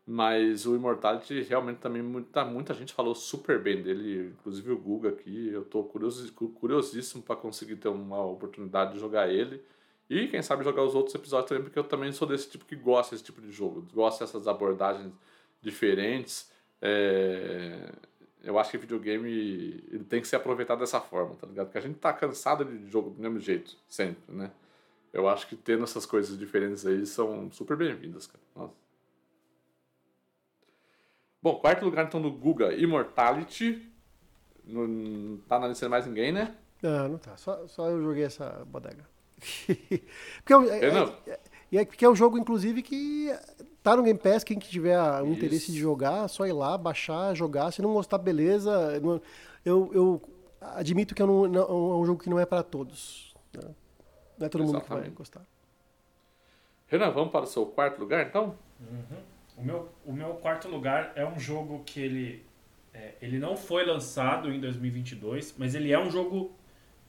Mas 0.04 0.66
o 0.66 0.74
Immortality 0.74 1.42
realmente 1.42 1.78
também 1.78 2.02
muita, 2.02 2.44
muita 2.44 2.74
gente 2.74 2.92
falou 2.92 3.14
super 3.14 3.62
bem 3.62 3.82
dele, 3.82 4.32
inclusive 4.32 4.72
o 4.72 4.78
Guga 4.78 5.10
aqui. 5.10 5.48
Eu 5.52 5.64
tô 5.64 5.84
curioso, 5.84 6.32
curiosíssimo 6.32 7.22
para 7.22 7.36
conseguir 7.36 7.76
ter 7.76 7.88
uma 7.88 8.24
oportunidade 8.24 8.94
de 8.94 8.98
jogar 8.98 9.30
ele. 9.32 9.62
E 10.10 10.26
quem 10.26 10.42
sabe 10.42 10.64
jogar 10.64 10.82
os 10.82 10.96
outros 10.96 11.14
episódios 11.14 11.48
também, 11.48 11.62
porque 11.62 11.78
eu 11.78 11.84
também 11.84 12.10
sou 12.10 12.26
desse 12.26 12.50
tipo 12.50 12.64
que 12.64 12.74
gosta 12.74 13.14
desse 13.14 13.22
tipo 13.22 13.40
de 13.40 13.52
jogo. 13.52 13.86
Gosta 13.94 14.24
dessas 14.24 14.48
abordagens 14.48 15.12
diferentes. 15.62 16.50
É... 16.82 17.92
Eu 18.42 18.58
acho 18.58 18.72
que 18.72 18.78
videogame 18.78 19.30
ele 19.92 20.04
tem 20.04 20.20
que 20.20 20.26
ser 20.26 20.36
aproveitado 20.36 20.80
dessa 20.80 21.00
forma, 21.00 21.36
tá 21.36 21.46
ligado? 21.46 21.66
Porque 21.66 21.78
a 21.78 21.82
gente 21.82 21.98
tá 21.98 22.12
cansado 22.12 22.64
de 22.64 22.90
jogo 22.90 23.10
do 23.10 23.22
mesmo 23.22 23.38
jeito, 23.38 23.76
sempre, 23.88 24.34
né? 24.34 24.50
Eu 25.12 25.28
acho 25.28 25.46
que 25.46 25.54
tendo 25.54 25.84
essas 25.84 26.04
coisas 26.06 26.36
diferentes 26.36 26.84
aí 26.84 27.06
são 27.06 27.52
super 27.52 27.76
bem-vindas, 27.76 28.26
cara. 28.26 28.42
Nossa. 28.56 28.74
Bom, 31.40 31.60
quarto 31.60 31.84
lugar 31.84 32.06
então 32.06 32.20
do 32.20 32.32
Guga, 32.32 32.74
Immortality. 32.74 33.88
Não 34.64 35.38
tá 35.48 35.58
na 35.60 35.68
lista 35.68 35.86
de 35.86 35.90
mais 35.90 36.06
ninguém, 36.06 36.32
né? 36.32 36.56
Não, 36.82 37.08
não 37.10 37.18
tá. 37.18 37.36
Só, 37.36 37.68
só 37.68 37.88
eu 37.88 38.02
joguei 38.02 38.24
essa 38.24 38.64
bodega. 38.66 39.06
Porque 40.44 40.52
é, 40.52 40.86
eu 40.86 40.94
não. 40.94 41.14
É, 41.26 41.30
é, 41.72 41.76
é, 41.76 41.84
porque 41.84 42.04
é 42.04 42.08
um 42.08 42.16
jogo, 42.16 42.38
inclusive, 42.38 42.82
que 42.82 43.32
tá 43.82 43.96
no 43.96 44.02
Game 44.02 44.18
Pass. 44.18 44.44
Quem 44.44 44.58
que 44.58 44.68
tiver 44.68 44.98
um 45.22 45.32
interesse 45.32 45.72
de 45.72 45.78
jogar, 45.78 46.28
só 46.28 46.46
ir 46.46 46.52
lá, 46.52 46.76
baixar, 46.76 47.34
jogar. 47.34 47.70
Se 47.70 47.82
não 47.82 47.92
gostar, 47.92 48.18
beleza. 48.18 49.00
Eu, 49.64 49.90
eu 49.92 50.22
admito 50.60 51.14
que 51.14 51.22
é 51.22 51.24
um, 51.24 51.46
não, 51.46 51.62
é 51.62 51.96
um 51.96 52.04
jogo 52.04 52.22
que 52.22 52.30
não 52.30 52.38
é 52.38 52.46
para 52.46 52.62
todos. 52.62 53.34
Né? 53.52 53.74
Não 54.38 54.46
é 54.46 54.48
todo 54.48 54.62
Exatamente. 54.64 54.90
mundo 54.90 55.02
que 55.02 55.08
vai 55.08 55.10
gostar. 55.10 55.42
Renan, 56.86 57.10
vamos 57.10 57.30
para 57.30 57.44
o 57.44 57.46
seu 57.46 57.66
quarto 57.66 58.00
lugar, 58.00 58.26
então? 58.26 58.56
Uhum. 58.80 59.18
O 59.56 59.62
meu, 59.62 59.88
o 60.06 60.12
meu 60.12 60.34
quarto 60.34 60.68
lugar 60.68 61.12
é 61.14 61.24
um 61.24 61.38
jogo 61.38 61.82
que 61.84 62.00
ele, 62.00 62.44
é, 62.92 63.14
ele 63.20 63.38
não 63.38 63.56
foi 63.56 63.84
lançado 63.84 64.50
em 64.50 64.58
2022, 64.58 65.54
mas 65.56 65.74
ele 65.74 65.92
é 65.92 65.98
um 65.98 66.10
jogo 66.10 66.50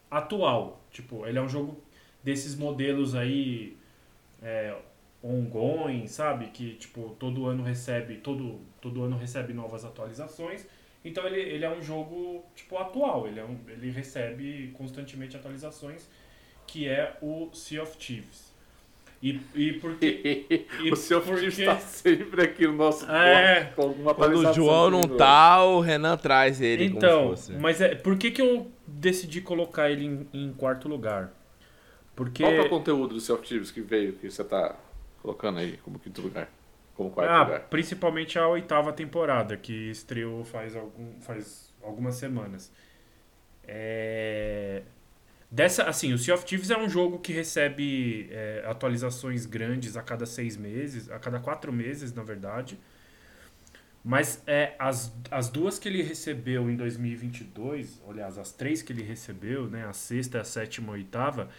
atual. 0.09 0.81
Tipo, 0.91 1.25
ele 1.25 1.39
é 1.39 1.41
um 1.41 1.49
jogo 1.49 1.81
desses 2.23 2.55
modelos 2.55 3.15
aí 3.15 3.77
é, 4.41 4.75
ongoing, 5.23 6.07
sabe? 6.07 6.47
Que 6.47 6.73
tipo 6.75 7.15
todo 7.19 7.47
ano 7.47 7.63
recebe 7.63 8.15
todo, 8.17 8.59
todo 8.79 9.03
ano 9.03 9.17
recebe 9.17 9.53
novas 9.53 9.85
atualizações. 9.85 10.65
Então 11.03 11.25
ele, 11.25 11.39
ele 11.39 11.65
é 11.65 11.69
um 11.69 11.81
jogo 11.81 12.43
tipo 12.55 12.77
atual. 12.77 13.27
Ele, 13.27 13.39
é 13.39 13.43
um, 13.43 13.57
ele 13.67 13.91
recebe 13.91 14.71
constantemente 14.77 15.35
atualizações, 15.35 16.07
que 16.67 16.87
é 16.87 17.17
o 17.21 17.49
Sea 17.53 17.81
of 17.83 17.97
Thieves. 17.97 18.51
E, 19.21 19.39
e 19.53 19.73
porque. 19.73 20.65
e 20.83 20.91
o 20.91 20.95
seu 20.95 21.21
porque... 21.21 21.45
está 21.45 21.77
sempre 21.77 22.41
aqui 22.41 22.65
no 22.65 22.73
nosso 22.73 23.09
é, 23.09 23.71
com 23.75 23.83
alguma 23.83 24.15
Quando 24.15 24.37
o 24.37 24.53
João 24.53 24.89
não 24.89 25.01
tá, 25.01 25.63
o 25.63 25.79
Renan 25.79 26.17
traz 26.17 26.59
ele. 26.59 26.85
Então, 26.85 27.35
mas 27.59 27.79
é, 27.81 27.93
por 27.93 28.17
que, 28.17 28.31
que 28.31 28.41
eu 28.41 28.71
decidi 28.87 29.39
colocar 29.39 29.91
ele 29.91 30.05
em, 30.05 30.27
em 30.33 30.53
quarto 30.53 30.87
lugar? 30.87 31.31
Porque... 32.21 32.43
Qual 32.43 32.53
é 32.53 32.61
o 32.61 32.69
conteúdo 32.69 33.15
do 33.15 33.19
Sea 33.19 33.33
of 33.33 33.47
Thieves 33.47 33.71
que 33.71 33.81
veio, 33.81 34.13
que 34.13 34.29
você 34.29 34.43
tá 34.43 34.75
colocando 35.23 35.57
aí 35.57 35.77
como 35.77 35.97
quinto 35.97 36.21
lugar? 36.21 36.47
Como 36.93 37.09
quarto 37.09 37.31
ah, 37.31 37.43
lugar? 37.43 37.61
Principalmente 37.61 38.37
a 38.37 38.47
oitava 38.47 38.93
temporada, 38.93 39.57
que 39.57 39.89
estreou 39.89 40.43
faz, 40.43 40.75
algum, 40.75 41.19
faz 41.19 41.73
algumas 41.81 42.13
semanas. 42.13 42.71
É... 43.63 44.83
Dessa, 45.49 45.85
assim, 45.85 46.13
o 46.13 46.17
Sea 46.19 46.35
of 46.35 46.45
Thieves 46.45 46.69
é 46.69 46.77
um 46.77 46.87
jogo 46.87 47.17
que 47.17 47.33
recebe 47.33 48.29
é, 48.29 48.65
atualizações 48.67 49.47
grandes 49.47 49.97
a 49.97 50.03
cada 50.03 50.27
seis 50.27 50.55
meses, 50.55 51.09
a 51.09 51.17
cada 51.17 51.39
quatro 51.39 51.73
meses, 51.73 52.13
na 52.13 52.21
verdade. 52.21 52.79
Mas 54.03 54.43
é, 54.45 54.75
as, 54.77 55.11
as 55.31 55.49
duas 55.49 55.79
que 55.79 55.89
ele 55.89 56.03
recebeu 56.03 56.69
em 56.69 56.75
2022, 56.75 57.99
aliás, 58.07 58.37
as 58.37 58.51
três 58.51 58.83
que 58.83 58.93
ele 58.93 59.01
recebeu, 59.01 59.67
né, 59.67 59.87
a 59.87 59.93
sexta, 59.93 60.39
a 60.39 60.43
sétima 60.43 60.89
e 60.89 60.89
a 60.89 60.93
oitava, 60.93 61.49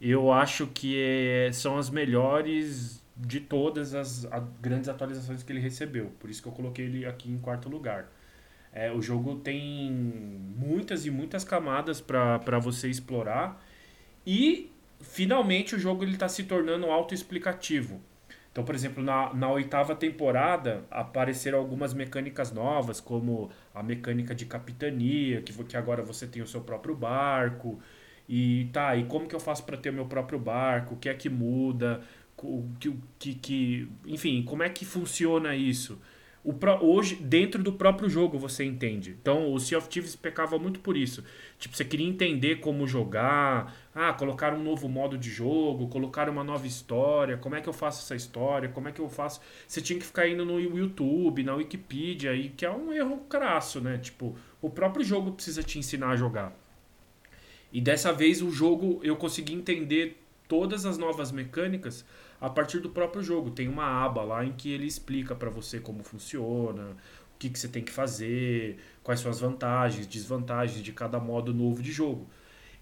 eu 0.00 0.32
acho 0.32 0.66
que 0.68 0.96
é, 1.00 1.52
são 1.52 1.78
as 1.78 1.90
melhores 1.90 3.02
de 3.16 3.40
todas 3.40 3.94
as 3.94 4.26
a, 4.26 4.40
grandes 4.60 4.88
atualizações 4.88 5.42
que 5.42 5.52
ele 5.52 5.60
recebeu. 5.60 6.12
Por 6.20 6.30
isso 6.30 6.42
que 6.42 6.48
eu 6.48 6.52
coloquei 6.52 6.84
ele 6.86 7.06
aqui 7.06 7.30
em 7.30 7.38
quarto 7.38 7.68
lugar. 7.68 8.10
É, 8.72 8.92
o 8.92 9.00
jogo 9.00 9.36
tem 9.36 9.90
muitas 9.90 11.06
e 11.06 11.10
muitas 11.10 11.44
camadas 11.44 12.00
para 12.00 12.58
você 12.58 12.88
explorar 12.90 13.62
E 14.26 14.72
finalmente 15.00 15.74
o 15.74 15.78
jogo 15.78 16.04
ele 16.04 16.16
tá 16.16 16.28
se 16.28 16.44
tornando 16.44 16.86
autoexplicativo. 16.86 18.00
Então, 18.52 18.64
por 18.64 18.74
exemplo, 18.74 19.02
na, 19.02 19.34
na 19.34 19.50
oitava 19.50 19.94
temporada 19.94 20.84
apareceram 20.90 21.58
algumas 21.58 21.92
mecânicas 21.94 22.52
novas, 22.52 23.00
como 23.00 23.50
a 23.74 23.82
mecânica 23.82 24.34
de 24.34 24.46
capitania, 24.46 25.42
que, 25.42 25.52
que 25.64 25.76
agora 25.76 26.02
você 26.02 26.26
tem 26.26 26.42
o 26.42 26.46
seu 26.46 26.62
próprio 26.62 26.94
barco. 26.94 27.80
E 28.28 28.68
tá, 28.72 28.96
e 28.96 29.04
como 29.04 29.28
que 29.28 29.34
eu 29.34 29.40
faço 29.40 29.64
para 29.64 29.76
ter 29.76 29.90
o 29.90 29.92
meu 29.92 30.06
próprio 30.06 30.38
barco? 30.38 30.94
O 30.94 30.98
que 30.98 31.08
é 31.08 31.14
que 31.14 31.28
muda? 31.28 32.02
O 32.38 32.68
que, 32.78 32.94
que, 33.18 33.34
que, 33.34 33.88
enfim, 34.06 34.42
como 34.42 34.62
é 34.62 34.68
que 34.68 34.84
funciona 34.84 35.54
isso? 35.54 35.98
O 36.46 36.52
pro, 36.52 36.78
hoje, 36.80 37.16
dentro 37.16 37.60
do 37.60 37.72
próprio 37.72 38.08
jogo, 38.08 38.38
você 38.38 38.64
entende. 38.64 39.16
Então, 39.20 39.52
o 39.52 39.58
Sea 39.58 39.78
of 39.78 39.88
Thieves 39.88 40.14
pecava 40.14 40.56
muito 40.60 40.78
por 40.78 40.96
isso. 40.96 41.24
Tipo, 41.58 41.76
você 41.76 41.84
queria 41.84 42.06
entender 42.06 42.60
como 42.60 42.86
jogar, 42.86 43.74
ah, 43.92 44.12
colocar 44.12 44.54
um 44.54 44.62
novo 44.62 44.88
modo 44.88 45.18
de 45.18 45.28
jogo, 45.28 45.88
colocar 45.88 46.28
uma 46.28 46.44
nova 46.44 46.64
história, 46.64 47.36
como 47.36 47.56
é 47.56 47.60
que 47.60 47.68
eu 47.68 47.72
faço 47.72 48.04
essa 48.04 48.14
história, 48.14 48.68
como 48.68 48.86
é 48.86 48.92
que 48.92 49.00
eu 49.00 49.08
faço... 49.08 49.40
Você 49.66 49.80
tinha 49.80 49.98
que 49.98 50.06
ficar 50.06 50.28
indo 50.28 50.44
no 50.44 50.60
YouTube, 50.60 51.42
na 51.42 51.56
Wikipedia, 51.56 52.32
e 52.32 52.50
que 52.50 52.64
é 52.64 52.70
um 52.70 52.92
erro 52.92 53.24
crasso, 53.28 53.80
né? 53.80 53.98
Tipo, 53.98 54.36
o 54.62 54.70
próprio 54.70 55.04
jogo 55.04 55.32
precisa 55.32 55.64
te 55.64 55.80
ensinar 55.80 56.10
a 56.10 56.16
jogar. 56.16 56.65
E 57.72 57.80
dessa 57.80 58.12
vez 58.12 58.42
o 58.42 58.50
jogo, 58.50 59.00
eu 59.02 59.16
consegui 59.16 59.54
entender 59.54 60.22
todas 60.48 60.86
as 60.86 60.96
novas 60.96 61.32
mecânicas 61.32 62.04
a 62.40 62.48
partir 62.48 62.80
do 62.80 62.90
próprio 62.90 63.22
jogo. 63.22 63.50
Tem 63.50 63.68
uma 63.68 63.84
aba 63.84 64.22
lá 64.22 64.44
em 64.44 64.52
que 64.52 64.70
ele 64.70 64.86
explica 64.86 65.34
para 65.34 65.50
você 65.50 65.80
como 65.80 66.02
funciona, 66.02 66.96
o 67.34 67.38
que, 67.38 67.50
que 67.50 67.58
você 67.58 67.68
tem 67.68 67.82
que 67.82 67.92
fazer, 67.92 68.78
quais 69.02 69.20
são 69.20 69.30
as 69.30 69.40
vantagens, 69.40 70.06
desvantagens 70.06 70.82
de 70.82 70.92
cada 70.92 71.18
modo 71.18 71.52
novo 71.52 71.82
de 71.82 71.92
jogo. 71.92 72.26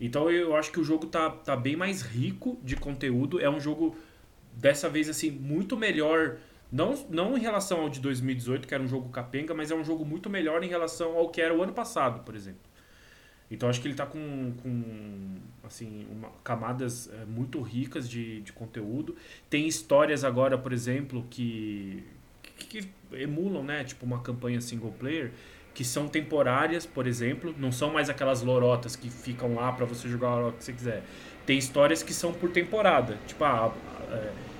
Então 0.01 0.31
eu 0.31 0.55
acho 0.57 0.71
que 0.71 0.81
o 0.81 0.85
jogo 0.85 1.07
tá, 1.07 1.31
tá 1.31 1.57
bem 1.57 1.77
mais 1.77 2.03
rico 2.03 2.59
de 2.63 2.77
conteúdo. 2.77 3.41
É 3.41 3.49
um 3.49 3.61
jogo, 3.61 3.97
dessa 4.53 4.89
vez, 4.89 5.09
assim, 5.09 5.31
muito 5.31 5.77
melhor. 5.77 6.37
Não, 6.71 6.95
não 7.09 7.37
em 7.37 7.41
relação 7.41 7.83
ao 7.83 7.89
de 7.89 8.01
2018, 8.01 8.67
que 8.67 8.75
era 8.75 8.83
um 8.83 8.89
jogo 8.89 9.09
capenga, 9.11 9.55
mas 9.55 9.71
é 9.71 9.75
um 9.75 9.85
jogo 9.85 10.05
muito 10.05 10.29
melhor 10.29 10.63
em 10.63 10.69
relação 10.69 11.17
ao 11.17 11.29
que 11.29 11.41
era 11.41 11.55
o 11.55 11.63
ano 11.63 11.73
passado, 11.73 12.25
por 12.25 12.35
exemplo. 12.35 12.61
Então 13.55 13.69
acho 13.69 13.81
que 13.81 13.87
ele 13.87 13.95
está 13.95 14.07
com, 14.07 14.53
com 14.63 14.83
assim, 15.65 16.07
uma, 16.11 16.29
camadas 16.43 17.11
é, 17.13 17.25
muito 17.25 17.61
ricas 17.63 18.09
de, 18.09 18.41
de 18.43 18.53
conteúdo. 18.53 19.17
Tem 19.49 19.67
histórias 19.67 20.25
agora, 20.25 20.59
por 20.59 20.73
exemplo, 20.73 21.27
que, 21.31 22.05
que, 22.43 22.83
que, 22.83 22.89
emulam, 23.13 23.63
né? 23.63 23.85
Tipo 23.85 24.05
uma 24.05 24.21
campanha 24.21 24.61
single 24.61 24.93
player, 24.93 25.33
que 25.73 25.85
são 25.85 26.09
temporárias, 26.09 26.85
por 26.85 27.07
exemplo. 27.07 27.55
Não 27.59 27.73
são 27.73 27.93
mais 27.93 28.11
aquelas 28.11 28.43
lorotas 28.43 28.97
que 28.97 29.09
ficam 29.09 29.55
lá 29.55 29.73
para 29.73 29.87
você 29.87 30.09
jogar 30.09 30.31
hora 30.31 30.53
que 30.53 30.65
você 30.65 30.73
quiser. 30.73 31.03
Tem 31.47 31.59
histórias 31.59 32.03
que 32.03 32.13
são 32.13 32.33
por 32.33 32.51
temporada. 32.51 33.19
Tipo, 33.27 33.45
ah, 33.45 33.75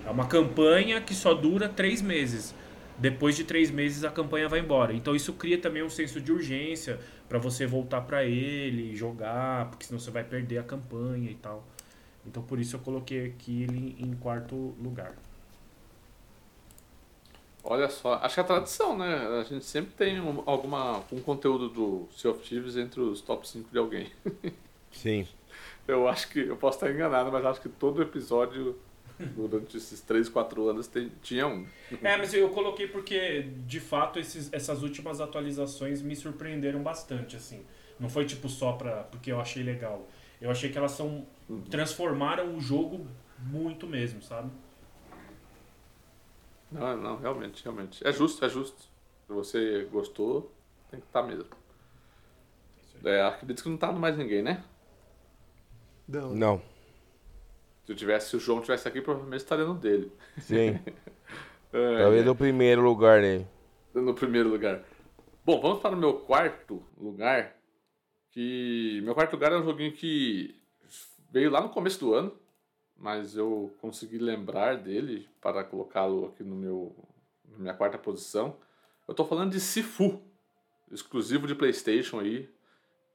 é 0.07 0.11
uma 0.11 0.27
campanha 0.27 1.01
que 1.01 1.15
só 1.15 1.35
dura 1.35 1.69
três 1.69 2.03
meses. 2.03 2.55
Depois 2.97 3.37
de 3.37 3.43
três 3.43 3.71
meses 3.71 4.05
a 4.05 4.11
campanha 4.11 4.49
vai 4.49 4.61
embora. 4.61 4.93
Então 4.93 5.17
isso 5.17 5.33
cria 5.33 5.59
também 5.59 5.83
um 5.83 5.91
senso 5.91 6.21
de 6.21 6.31
urgência 6.31 7.01
para 7.29 7.39
você 7.39 7.67
voltar 7.67 8.03
para 8.03 8.25
ele, 8.25 8.95
jogar, 8.95 9.71
porque 9.71 9.87
senão 9.87 9.99
você 9.99 10.11
vai 10.11 10.25
perder 10.25 10.59
a 10.59 10.63
campanha 10.63 11.31
e 11.31 11.35
tal. 11.35 11.65
Então 12.27 12.43
por 12.43 12.59
isso 12.59 12.77
eu 12.77 12.81
coloquei 12.81 13.27
aqui 13.27 13.63
ele 13.63 13.97
em 13.99 14.15
quarto 14.15 14.75
lugar. 14.83 15.15
Olha 17.67 17.89
só, 17.89 18.15
acho 18.15 18.35
que 18.35 18.41
é 18.41 18.43
a 18.43 18.47
tradição, 18.47 18.97
né? 18.97 19.27
A 19.41 19.43
gente 19.43 19.65
sempre 19.65 19.95
tem 19.95 20.21
um, 20.21 20.43
alguma, 20.45 21.03
um 21.11 21.21
conteúdo 21.21 21.71
do 21.71 22.09
Sea 22.15 22.31
of 22.31 22.47
Thieves 22.47 22.77
entre 22.77 23.01
os 23.01 23.23
top 23.23 23.49
5 23.49 23.71
de 23.71 23.79
alguém. 23.79 24.13
Sim. 24.93 25.27
Eu 25.87 26.09
acho 26.09 26.31
que, 26.31 26.41
eu 26.41 26.57
posso 26.57 26.79
estar 26.79 26.91
enganado, 26.91 27.31
mas 27.31 27.45
acho 27.45 27.61
que 27.61 27.69
todo 27.69 28.01
episódio 28.01 28.75
durante 29.37 29.77
esses 29.77 30.01
3, 30.01 30.29
4 30.29 30.69
anos 30.69 30.87
tem, 30.87 31.11
tinha 31.23 31.47
um. 31.47 31.67
É, 32.03 32.17
mas 32.17 32.35
eu 32.35 32.49
coloquei 32.51 32.87
porque, 32.89 33.49
de 33.67 33.81
fato, 33.81 34.19
esses, 34.19 34.53
essas 34.53 34.83
últimas 34.83 35.21
atualizações 35.21 36.03
me 36.03 36.17
surpreenderam 36.17 36.83
bastante, 36.83 37.37
assim. 37.37 37.65
Não 37.99 38.09
foi 38.09 38.25
tipo 38.25 38.49
só 38.49 38.73
pra, 38.73 39.05
porque 39.05 39.31
eu 39.31 39.41
achei 39.41 39.63
legal. 39.63 40.09
Eu 40.41 40.51
achei 40.51 40.71
que 40.71 40.79
elas 40.79 40.93
são. 40.93 41.27
Uhum. 41.49 41.61
transformaram 41.63 42.57
o 42.57 42.61
jogo 42.61 43.07
muito 43.39 43.87
mesmo, 43.87 44.23
sabe? 44.23 44.51
Não, 46.73 46.97
não, 46.97 47.17
realmente, 47.19 47.63
realmente. 47.63 48.07
É 48.07 48.11
justo, 48.11 48.45
é 48.45 48.49
justo. 48.49 48.81
Se 49.27 49.33
você 49.33 49.89
gostou, 49.93 50.51
tem 50.91 51.01
que 51.01 51.07
estar 51.07 51.23
tá 51.23 51.29
mesmo. 51.29 51.47
É, 53.05 53.23
acredito 53.23 53.63
que 53.63 53.69
não 53.69 53.77
tá 53.77 53.93
mais 53.93 54.17
ninguém, 54.17 54.43
né? 54.43 54.65
Não. 56.09 56.35
Não. 56.35 56.74
Se, 57.85 57.93
eu 57.93 57.97
tivesse, 57.97 58.31
se 58.31 58.37
o 58.37 58.41
João 58.41 58.61
tivesse 58.61 58.89
aqui, 58.89 59.01
provavelmente 59.01 59.41
estaria 59.41 59.65
no 59.65 59.75
dele. 59.75 60.11
Sim. 60.39 60.79
é, 61.73 61.99
Talvez 61.99 62.25
no 62.25 62.35
primeiro 62.35 62.83
lugar 62.83 63.21
né? 63.21 63.47
No 63.95 64.15
primeiro 64.15 64.49
lugar. 64.49 64.83
Bom, 65.45 65.61
vamos 65.61 65.81
para 65.81 65.95
o 65.95 65.99
meu 65.99 66.15
quarto 66.15 66.83
lugar. 66.97 67.55
Que 68.31 69.01
meu 69.05 69.15
quarto 69.15 69.35
lugar 69.35 69.53
é 69.53 69.57
um 69.57 69.63
joguinho 69.63 69.93
que 69.93 70.61
veio 71.31 71.51
lá 71.51 71.61
no 71.61 71.69
começo 71.69 72.01
do 72.01 72.15
ano, 72.15 72.37
mas 72.97 73.37
eu 73.37 73.73
consegui 73.81 74.19
lembrar 74.19 74.77
dele 74.79 75.29
para 75.41 75.63
colocá-lo 75.63 76.27
aqui 76.27 76.43
no 76.43 76.57
meu 76.57 76.97
na 77.47 77.59
minha 77.59 77.75
quarta 77.75 77.99
posição. 77.99 78.57
Eu 79.07 79.13
estou 79.13 79.27
falando 79.27 79.53
de 79.53 79.61
Sifu, 79.61 80.21
exclusivo 80.91 81.47
de 81.47 81.55
PlayStation 81.55 82.19
aí, 82.19 82.51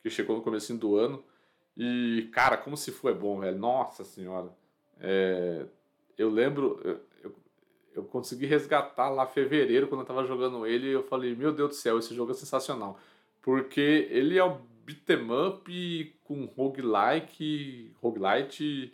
que 0.01 0.09
chegou 0.09 0.37
no 0.37 0.43
começo 0.43 0.73
do 0.77 0.95
ano. 0.95 1.23
E 1.75 2.29
cara, 2.31 2.55
como 2.55 2.77
Sifu 2.77 3.09
é 3.09 3.13
bom, 3.13 3.39
velho. 3.39 3.57
Nossa 3.57 4.03
senhora. 4.03 4.55
É, 4.99 5.65
eu 6.17 6.29
lembro, 6.29 6.79
eu, 6.83 7.33
eu, 7.95 8.03
consegui 8.03 8.45
resgatar 8.45 9.09
lá 9.09 9.25
fevereiro, 9.25 9.87
quando 9.87 10.01
eu 10.01 10.07
tava 10.07 10.25
jogando 10.25 10.65
ele, 10.65 10.89
eu 10.89 11.03
falei, 11.03 11.35
meu 11.35 11.53
Deus 11.53 11.69
do 11.69 11.75
céu, 11.75 11.97
esse 11.99 12.13
jogo 12.13 12.31
é 12.31 12.35
sensacional. 12.35 12.99
Porque 13.41 14.07
ele 14.09 14.37
é 14.37 14.43
um 14.43 14.59
beat'em 14.85 15.27
up 15.31 16.15
com 16.23 16.45
roguelike, 16.45 17.93
roguelite, 18.01 18.93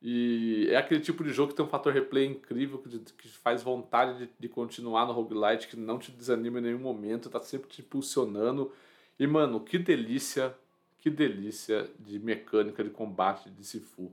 e 0.00 0.66
é 0.70 0.76
aquele 0.76 1.00
tipo 1.00 1.22
de 1.22 1.30
jogo 1.30 1.50
que 1.50 1.56
tem 1.56 1.64
um 1.64 1.68
fator 1.68 1.92
replay 1.92 2.26
incrível, 2.26 2.78
que, 2.78 2.98
que 2.98 3.28
faz 3.28 3.62
vontade 3.62 4.18
de, 4.18 4.30
de 4.38 4.48
continuar 4.48 5.06
no 5.06 5.12
roguelite, 5.12 5.68
que 5.68 5.76
não 5.76 5.98
te 5.98 6.10
desanima 6.10 6.58
em 6.58 6.62
nenhum 6.62 6.80
momento, 6.80 7.30
tá 7.30 7.40
sempre 7.40 7.68
te 7.68 7.82
impulsionando. 7.82 8.72
E, 9.18 9.26
mano, 9.26 9.60
que 9.60 9.78
delícia, 9.78 10.54
que 10.98 11.08
delícia 11.08 11.88
de 12.00 12.18
mecânica 12.18 12.82
de 12.82 12.90
combate 12.90 13.48
de 13.50 13.64
Sifu. 13.64 14.12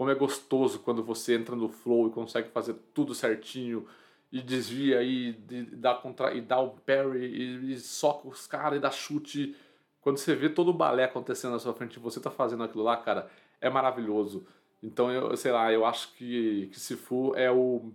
Como 0.00 0.10
é 0.10 0.14
gostoso 0.14 0.78
quando 0.78 1.02
você 1.02 1.34
entra 1.34 1.54
no 1.54 1.68
flow 1.68 2.08
e 2.08 2.10
consegue 2.10 2.48
fazer 2.48 2.74
tudo 2.94 3.14
certinho 3.14 3.86
e 4.32 4.40
desvia 4.40 5.02
e, 5.02 5.38
e 5.50 5.62
dá 5.76 5.94
contra 5.94 6.32
e 6.32 6.40
dá 6.40 6.58
o 6.58 6.70
parry 6.70 7.26
e, 7.26 7.72
e 7.74 7.78
soca 7.78 8.26
os 8.26 8.46
caras 8.46 8.78
e 8.78 8.80
dá 8.80 8.90
chute. 8.90 9.54
Quando 10.00 10.16
você 10.16 10.34
vê 10.34 10.48
todo 10.48 10.68
o 10.68 10.72
balé 10.72 11.04
acontecendo 11.04 11.52
na 11.52 11.58
sua 11.58 11.74
frente 11.74 11.96
e 11.96 12.00
você 12.00 12.18
tá 12.18 12.30
fazendo 12.30 12.64
aquilo 12.64 12.82
lá, 12.82 12.96
cara, 12.96 13.30
é 13.60 13.68
maravilhoso. 13.68 14.46
Então 14.82 15.12
eu 15.12 15.36
sei 15.36 15.52
lá, 15.52 15.70
eu 15.70 15.84
acho 15.84 16.14
que, 16.14 16.68
que 16.72 16.80
Sifu 16.80 17.34
é 17.36 17.50
o 17.50 17.92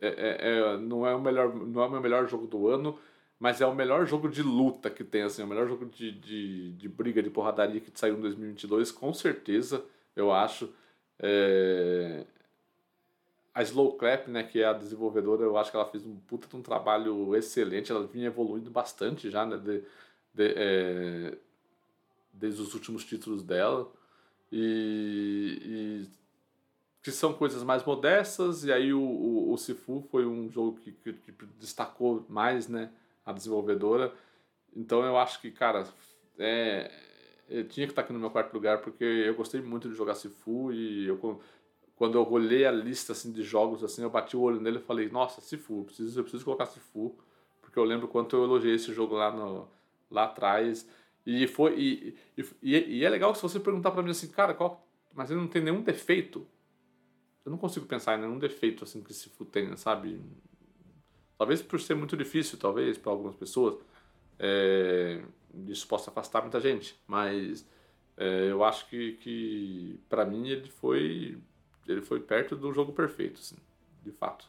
é, 0.00 0.08
é, 0.08 0.50
é, 0.50 0.76
não 0.78 1.06
é 1.06 1.14
o 1.14 1.20
melhor 1.20 1.54
não 1.54 1.80
é 1.80 1.86
o 1.86 1.90
meu 1.92 2.00
melhor 2.00 2.26
jogo 2.26 2.48
do 2.48 2.66
ano, 2.66 2.98
mas 3.38 3.60
é 3.60 3.66
o 3.66 3.72
melhor 3.72 4.04
jogo 4.04 4.28
de 4.28 4.42
luta 4.42 4.90
que 4.90 5.04
tem 5.04 5.22
assim, 5.22 5.44
o 5.44 5.46
melhor 5.46 5.68
jogo 5.68 5.86
de, 5.86 6.10
de, 6.10 6.72
de 6.72 6.88
briga, 6.88 7.22
de 7.22 7.30
porradaria 7.30 7.80
que 7.80 7.92
saiu 7.94 8.16
em 8.18 8.20
2022, 8.20 8.90
com 8.90 9.14
certeza, 9.14 9.84
eu 10.16 10.32
acho. 10.32 10.74
É... 11.18 12.24
A 13.54 13.62
Slow 13.62 13.94
Clap, 13.96 14.28
né, 14.28 14.42
que 14.42 14.60
é 14.60 14.66
a 14.66 14.74
desenvolvedora, 14.74 15.42
eu 15.42 15.56
acho 15.56 15.70
que 15.70 15.76
ela 15.76 15.86
fez 15.86 16.04
um 16.04 16.16
puta 16.16 16.54
um 16.56 16.62
trabalho 16.62 17.34
excelente. 17.34 17.90
Ela 17.90 18.06
vinha 18.06 18.26
evoluindo 18.26 18.70
bastante 18.70 19.30
já, 19.30 19.46
né, 19.46 19.56
de, 19.56 19.82
de, 20.34 20.54
é... 20.56 21.38
desde 22.32 22.60
os 22.60 22.74
últimos 22.74 23.04
títulos 23.04 23.42
dela. 23.42 23.90
E, 24.52 25.58
e, 25.62 26.08
que 27.02 27.10
são 27.10 27.32
coisas 27.32 27.62
mais 27.62 27.84
modestas. 27.84 28.64
E 28.64 28.72
aí 28.72 28.92
o, 28.92 29.00
o, 29.00 29.52
o 29.52 29.56
Sifu 29.56 30.06
foi 30.10 30.26
um 30.26 30.50
jogo 30.50 30.78
que, 30.80 30.92
que, 30.92 31.12
que 31.12 31.32
destacou 31.58 32.26
mais, 32.28 32.68
né, 32.68 32.90
a 33.24 33.32
desenvolvedora. 33.32 34.12
Então 34.74 35.02
eu 35.02 35.16
acho 35.16 35.40
que, 35.40 35.50
cara, 35.50 35.86
é, 36.38 36.90
tinha 37.68 37.86
que 37.86 37.92
estar 37.92 38.02
aqui 38.02 38.12
no 38.12 38.18
meu 38.18 38.30
quarto 38.30 38.52
lugar 38.52 38.80
porque 38.80 39.04
eu 39.04 39.34
gostei 39.34 39.60
muito 39.60 39.88
de 39.88 39.94
jogar 39.94 40.14
Sifu 40.14 40.72
e 40.72 41.06
eu 41.06 41.40
quando 41.96 42.18
eu 42.18 42.30
olhei 42.30 42.66
a 42.66 42.70
lista 42.70 43.12
assim 43.12 43.32
de 43.32 43.42
jogos 43.42 43.82
assim, 43.82 44.02
eu 44.02 44.10
bati 44.10 44.36
o 44.36 44.40
olho 44.40 44.60
nele 44.60 44.78
e 44.78 44.82
falei: 44.82 45.08
"Nossa, 45.08 45.40
Sifu, 45.40 45.80
eu 45.80 45.84
preciso 45.84 46.20
eu 46.20 46.24
preciso 46.24 46.44
colocar 46.44 46.66
Sifu", 46.66 47.16
porque 47.62 47.78
eu 47.78 47.84
lembro 47.84 48.08
quanto 48.08 48.36
eu 48.36 48.44
elogiei 48.44 48.74
esse 48.74 48.92
jogo 48.92 49.14
lá 49.16 49.30
no 49.32 49.68
lá 50.10 50.24
atrás. 50.24 50.88
E 51.24 51.46
foi 51.48 51.78
e, 51.78 52.16
e, 52.62 52.98
e 52.98 53.04
é 53.04 53.08
legal 53.10 53.34
se 53.34 53.42
você 53.42 53.58
perguntar 53.58 53.90
para 53.90 54.02
mim 54.02 54.10
assim, 54.10 54.28
cara, 54.28 54.54
qual 54.54 54.86
mas 55.14 55.30
ele 55.30 55.40
não 55.40 55.48
tem 55.48 55.62
nenhum 55.62 55.82
defeito. 55.82 56.46
Eu 57.44 57.50
não 57.50 57.58
consigo 57.58 57.86
pensar 57.86 58.18
em 58.18 58.20
nenhum 58.20 58.38
defeito 58.38 58.84
assim 58.84 59.02
que 59.02 59.14
Sifu 59.14 59.44
tenha, 59.44 59.76
sabe? 59.76 60.20
Talvez 61.38 61.62
por 61.62 61.80
ser 61.80 61.94
muito 61.94 62.16
difícil, 62.16 62.58
talvez 62.58 62.98
para 62.98 63.12
algumas 63.12 63.36
pessoas. 63.36 63.76
É, 64.38 65.22
isso 65.66 65.86
possa 65.88 66.10
afastar 66.10 66.42
muita 66.42 66.60
gente, 66.60 66.98
mas 67.06 67.64
É, 68.18 68.50
eu 68.50 68.64
acho 68.64 68.88
que, 68.88 69.12
que 69.18 70.00
para 70.08 70.24
mim 70.24 70.48
ele 70.48 70.70
foi 70.70 71.38
ele 71.86 72.00
foi 72.02 72.18
perto 72.18 72.56
do 72.56 72.72
jogo 72.72 72.92
perfeito, 72.92 73.38
assim, 73.40 73.56
de 74.02 74.10
fato. 74.10 74.48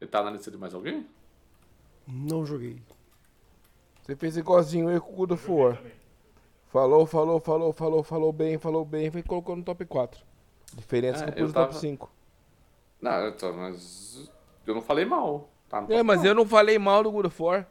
Ele 0.00 0.08
tá 0.08 0.22
na 0.22 0.30
lista 0.30 0.48
de 0.50 0.56
mais 0.56 0.74
alguém? 0.74 1.04
Não 2.06 2.46
joguei. 2.46 2.80
Você 4.02 4.14
fez 4.16 4.36
igualzinho 4.36 4.88
eu 4.90 5.00
com 5.00 5.12
o 5.12 5.16
God 5.16 5.32
of 5.32 5.50
War. 5.50 5.82
Falou, 6.68 7.04
falou, 7.06 7.40
falou, 7.40 7.72
falou, 7.72 8.02
falou 8.04 8.32
bem, 8.32 8.58
falou 8.58 8.84
bem, 8.84 9.10
foi 9.10 9.22
colocou 9.22 9.56
no 9.56 9.62
top 9.64 9.84
4. 9.84 10.20
Diferença 10.74 11.24
É, 11.24 11.32
que 11.32 11.38
eu 11.40 11.42
eu 11.42 11.46
pus 11.46 11.48
no 11.48 11.54
tava- 11.54 11.66
top 11.68 11.80
5. 11.80 12.10
Não, 13.00 13.28
então, 13.28 13.52
mas 13.56 14.30
eu 14.66 14.74
não 14.74 14.82
falei 14.82 15.04
mal. 15.04 15.50
Tá 15.68 15.80
no 15.80 15.92
É, 15.92 16.02
mas 16.02 16.24
eu 16.24 16.34
não 16.34 16.46
falei 16.46 16.78
mal 16.78 17.02
do 17.02 17.10
God 17.10 17.26
of 17.26 17.42
War. 17.42 17.66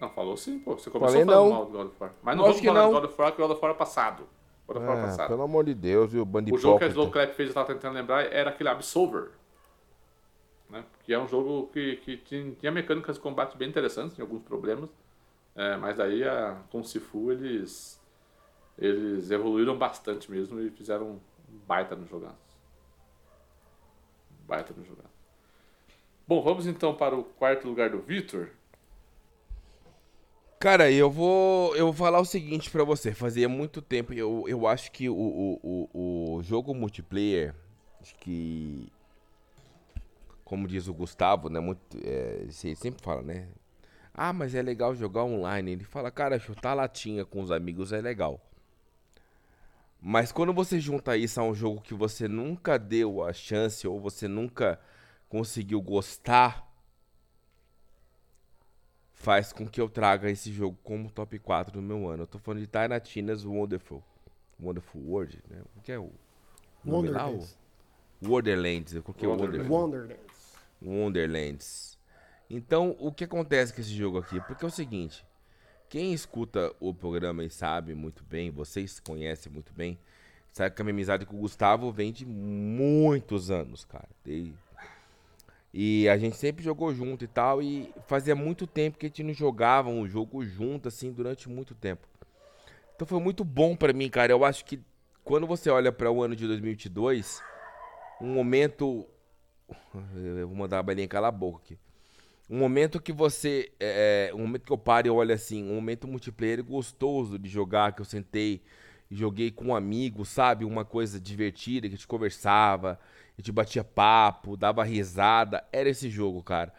Não, 0.00 0.08
falou 0.10 0.36
sim, 0.36 0.58
pô. 0.58 0.78
Você 0.78 0.90
começou 0.90 1.12
Falei 1.12 1.24
falando 1.26 1.44
não. 1.44 1.50
mal 1.54 1.66
do 1.66 1.72
God 1.72 1.86
of 1.88 1.96
War. 2.00 2.12
Mas 2.22 2.36
não 2.36 2.44
Lógico 2.44 2.64
vamos 2.66 2.80
falar 2.80 2.88
do. 2.88 2.92
God 2.94 3.04
of 3.10 3.20
War, 3.22 3.32
que 3.32 3.42
o 3.42 3.46
God 3.46 3.56
of 3.56 3.62
War 3.64 3.74
é 3.74 3.78
passado. 3.78 4.28
God 4.66 4.76
of 4.78 4.86
War 4.86 4.96
é 4.96 5.00
Ah, 5.00 5.04
passado. 5.06 5.28
pelo 5.28 5.42
amor 5.42 5.64
de 5.64 5.74
Deus, 5.74 6.12
viu, 6.12 6.24
bando 6.24 6.54
O 6.54 6.58
jogo 6.58 6.78
que 6.78 6.84
a 6.84 6.86
hipócrita. 6.88 6.92
Slowclap 6.92 7.34
fez, 7.36 7.48
eu 7.50 7.54
tava 7.54 7.66
tentando 7.74 7.94
lembrar, 7.94 8.24
era 8.32 8.50
aquele 8.50 8.68
Absolver. 8.70 9.30
Né? 10.70 10.84
Que 11.04 11.12
é 11.12 11.18
um 11.18 11.26
jogo 11.28 11.68
que, 11.72 11.96
que 11.96 12.16
tinha, 12.18 12.52
tinha 12.52 12.72
mecânicas 12.72 13.16
de 13.16 13.22
combate 13.22 13.56
bem 13.56 13.68
interessantes, 13.68 14.14
tinha 14.14 14.24
alguns 14.24 14.42
problemas. 14.42 14.88
É, 15.54 15.76
mas 15.76 15.96
daí, 15.96 16.22
a, 16.24 16.56
com 16.70 16.80
o 16.80 16.84
Sifu, 16.84 17.32
eles, 17.32 18.00
eles 18.78 19.30
evoluíram 19.30 19.76
bastante 19.76 20.30
mesmo 20.30 20.60
e 20.60 20.70
fizeram 20.70 21.06
um 21.06 21.20
baita 21.66 21.94
no 21.96 22.06
jogaço. 22.06 22.38
Baita 24.46 24.72
no 24.76 24.84
jogaço. 24.84 25.08
Bom, 26.26 26.40
vamos 26.42 26.66
então 26.66 26.94
para 26.94 27.16
o 27.16 27.24
quarto 27.24 27.66
lugar 27.68 27.90
do 27.90 27.98
Victor. 27.98 28.50
Cara, 30.60 30.90
eu 30.92 31.10
vou, 31.10 31.74
eu 31.74 31.86
vou 31.86 31.94
falar 31.94 32.20
o 32.20 32.24
seguinte 32.26 32.70
pra 32.70 32.84
você. 32.84 33.14
Fazia 33.14 33.48
muito 33.48 33.80
tempo, 33.80 34.12
eu, 34.12 34.44
eu 34.46 34.66
acho 34.66 34.92
que 34.92 35.08
o, 35.08 35.14
o, 35.14 35.88
o, 35.94 36.34
o 36.36 36.42
jogo 36.42 36.74
multiplayer, 36.74 37.54
que, 38.18 38.92
como 40.44 40.68
diz 40.68 40.86
o 40.86 40.92
Gustavo, 40.92 41.48
né, 41.48 41.60
muito, 41.60 41.80
é, 42.04 42.44
sempre 42.50 43.02
fala, 43.02 43.22
né? 43.22 43.48
Ah, 44.12 44.34
mas 44.34 44.54
é 44.54 44.60
legal 44.60 44.94
jogar 44.94 45.24
online. 45.24 45.72
Ele 45.72 45.84
fala, 45.84 46.10
cara, 46.10 46.38
chutar 46.38 46.74
latinha 46.74 47.24
com 47.24 47.40
os 47.40 47.50
amigos 47.50 47.90
é 47.90 48.02
legal. 48.02 48.38
Mas 49.98 50.30
quando 50.30 50.52
você 50.52 50.78
junta 50.78 51.16
isso 51.16 51.40
a 51.40 51.44
um 51.44 51.54
jogo 51.54 51.80
que 51.80 51.94
você 51.94 52.28
nunca 52.28 52.78
deu 52.78 53.24
a 53.24 53.32
chance 53.32 53.88
ou 53.88 53.98
você 53.98 54.28
nunca 54.28 54.78
conseguiu 55.26 55.80
gostar, 55.80 56.69
faz 59.20 59.52
com 59.52 59.68
que 59.68 59.78
eu 59.78 59.88
traga 59.88 60.30
esse 60.30 60.50
jogo 60.50 60.78
como 60.82 61.10
top 61.10 61.38
4 61.38 61.72
do 61.74 61.82
meu 61.82 62.08
ano. 62.08 62.22
Eu 62.22 62.26
tô 62.26 62.38
falando 62.38 62.66
de 62.66 63.00
Tina's 63.00 63.44
Wonderful. 63.44 64.02
Wonderful 64.58 65.02
World, 65.02 65.38
né? 65.48 65.62
O 65.76 65.80
que 65.82 65.92
é 65.92 65.98
o 65.98 66.04
lá? 66.04 66.10
O 66.84 66.90
Wonderlands. 66.90 67.58
Wonderlands. 68.22 68.94
Eu 68.94 69.02
coloquei 69.02 69.28
Wonderlands. 69.28 69.68
Wonderlands. 69.68 70.20
Wonderlands. 70.80 70.80
Wonderlands. 70.82 71.98
Então, 72.48 72.96
o 72.98 73.12
que 73.12 73.24
acontece 73.24 73.74
com 73.74 73.80
esse 73.82 73.94
jogo 73.94 74.18
aqui? 74.18 74.40
Porque 74.40 74.64
é 74.64 74.68
o 74.68 74.70
seguinte, 74.70 75.24
quem 75.90 76.14
escuta 76.14 76.74
o 76.80 76.94
programa 76.94 77.44
e 77.44 77.50
sabe 77.50 77.94
muito 77.94 78.24
bem, 78.24 78.50
vocês 78.50 78.98
conhecem 78.98 79.52
muito 79.52 79.72
bem, 79.74 79.98
sabe 80.50 80.74
que 80.74 80.80
a 80.80 80.84
minha 80.84 80.94
amizade 80.94 81.26
com 81.26 81.36
o 81.36 81.40
Gustavo 81.40 81.92
vem 81.92 82.10
de 82.10 82.24
muitos 82.24 83.50
anos, 83.50 83.84
cara. 83.84 84.08
E, 84.24 84.54
e 85.72 86.08
a 86.08 86.18
gente 86.18 86.36
sempre 86.36 86.64
jogou 86.64 86.94
junto 86.94 87.24
e 87.24 87.28
tal, 87.28 87.62
e 87.62 87.92
fazia 88.06 88.34
muito 88.34 88.66
tempo 88.66 88.98
que 88.98 89.06
a 89.06 89.08
gente 89.08 89.22
não 89.22 89.32
jogava 89.32 89.88
um 89.88 90.06
jogo 90.06 90.44
junto, 90.44 90.88
assim, 90.88 91.12
durante 91.12 91.48
muito 91.48 91.74
tempo. 91.74 92.06
Então 92.94 93.06
foi 93.06 93.20
muito 93.20 93.44
bom 93.44 93.76
pra 93.76 93.92
mim, 93.92 94.08
cara. 94.08 94.32
Eu 94.32 94.44
acho 94.44 94.64
que 94.64 94.80
quando 95.24 95.46
você 95.46 95.70
olha 95.70 95.92
para 95.92 96.10
o 96.10 96.22
ano 96.22 96.34
de 96.34 96.46
2022, 96.46 97.40
um 98.20 98.34
momento 98.34 99.06
eu 100.14 100.48
vou 100.48 100.56
mandar 100.56 100.78
a 100.78 100.82
balinha 100.82 101.08
calar 101.08 101.28
a 101.28 101.32
boca 101.32 101.60
aqui. 101.64 101.78
Um 102.48 102.58
momento 102.58 103.00
que 103.00 103.12
você. 103.12 103.70
É, 103.78 104.32
um 104.34 104.38
momento 104.38 104.64
que 104.64 104.72
eu 104.72 104.78
paro 104.78 105.06
e 105.06 105.10
olho 105.10 105.32
assim, 105.32 105.62
um 105.62 105.76
momento 105.76 106.08
multiplayer 106.08 106.62
gostoso 106.64 107.38
de 107.38 107.48
jogar, 107.48 107.92
que 107.94 108.00
eu 108.00 108.04
sentei 108.04 108.60
e 109.08 109.14
joguei 109.14 109.50
com 109.50 109.66
um 109.66 109.74
amigo, 109.74 110.24
sabe? 110.24 110.64
Uma 110.64 110.84
coisa 110.84 111.20
divertida, 111.20 111.88
que 111.88 111.94
a 111.94 111.96
gente 111.96 112.08
conversava, 112.08 112.98
a 113.40 113.42
gente 113.42 113.52
batia 113.52 113.84
papo, 113.84 114.56
dava 114.56 114.84
risada. 114.84 115.64
Era 115.72 115.88
esse 115.88 116.10
jogo, 116.10 116.42
cara. 116.42 116.72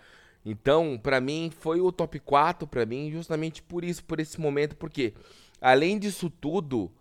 Então, 0.45 0.99
pra 1.01 1.21
mim, 1.21 1.51
foi 1.59 1.81
o 1.81 1.91
top 1.91 2.19
4 2.19 2.67
pra 2.67 2.85
mim, 2.85 3.11
justamente 3.11 3.61
por 3.61 3.83
isso, 3.83 4.03
por 4.03 4.19
esse 4.19 4.39
momento, 4.41 4.75
porque 4.75 5.13
além 5.61 5.99
disso 5.99 6.29
tudo, 6.29 6.91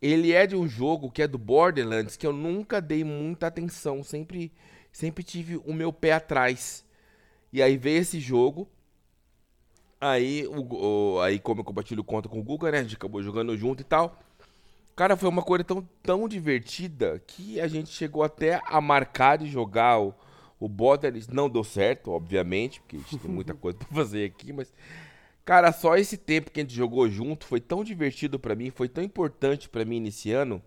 ele 0.00 0.32
é 0.32 0.46
de 0.46 0.56
um 0.56 0.68
jogo 0.68 1.10
que 1.10 1.22
é 1.22 1.28
do 1.28 1.38
Borderlands 1.38 2.16
que 2.16 2.26
eu 2.26 2.32
nunca 2.32 2.80
dei 2.80 3.04
muita 3.04 3.46
atenção, 3.48 4.02
sempre 4.04 4.52
sempre 4.92 5.22
tive 5.24 5.58
o 5.66 5.72
meu 5.74 5.92
pé 5.92 6.12
atrás. 6.12 6.84
E 7.52 7.62
aí 7.62 7.76
veio 7.76 8.00
esse 8.02 8.20
jogo. 8.20 8.68
Aí, 10.00 10.46
o, 10.46 11.14
o- 11.16 11.20
aí 11.22 11.38
como 11.38 11.60
eu 11.60 11.64
compartilho 11.64 12.04
conta 12.04 12.28
com 12.28 12.38
o 12.38 12.42
Guga, 12.42 12.70
né? 12.70 12.78
A 12.78 12.82
gente 12.82 12.96
acabou 12.96 13.22
jogando 13.22 13.56
junto 13.56 13.80
e 13.80 13.84
tal. 13.84 14.18
Cara, 14.96 15.14
foi 15.14 15.28
uma 15.28 15.42
coisa 15.42 15.62
tão, 15.62 15.86
tão 16.02 16.26
divertida 16.26 17.22
que 17.26 17.60
a 17.60 17.68
gente 17.68 17.90
chegou 17.90 18.22
até 18.22 18.62
a 18.64 18.80
marcar 18.80 19.36
de 19.36 19.46
jogar 19.46 20.00
o, 20.00 20.14
o 20.58 20.66
Borderlands. 20.66 21.28
Não 21.28 21.50
deu 21.50 21.62
certo, 21.62 22.10
obviamente, 22.10 22.80
porque 22.80 22.96
a 22.96 23.00
gente 23.00 23.18
tem 23.18 23.30
muita 23.30 23.52
coisa 23.54 23.76
pra 23.76 23.88
fazer 23.88 24.24
aqui, 24.24 24.54
mas. 24.54 24.72
Cara, 25.44 25.70
só 25.70 25.96
esse 25.96 26.16
tempo 26.16 26.50
que 26.50 26.60
a 26.60 26.62
gente 26.62 26.74
jogou 26.74 27.08
junto 27.10 27.44
foi 27.46 27.60
tão 27.60 27.84
divertido 27.84 28.38
pra 28.38 28.54
mim, 28.56 28.70
foi 28.70 28.88
tão 28.88 29.04
importante 29.04 29.68
pra 29.68 29.84
mim 29.84 30.00
nesse 30.00 30.32
ano, 30.32 30.60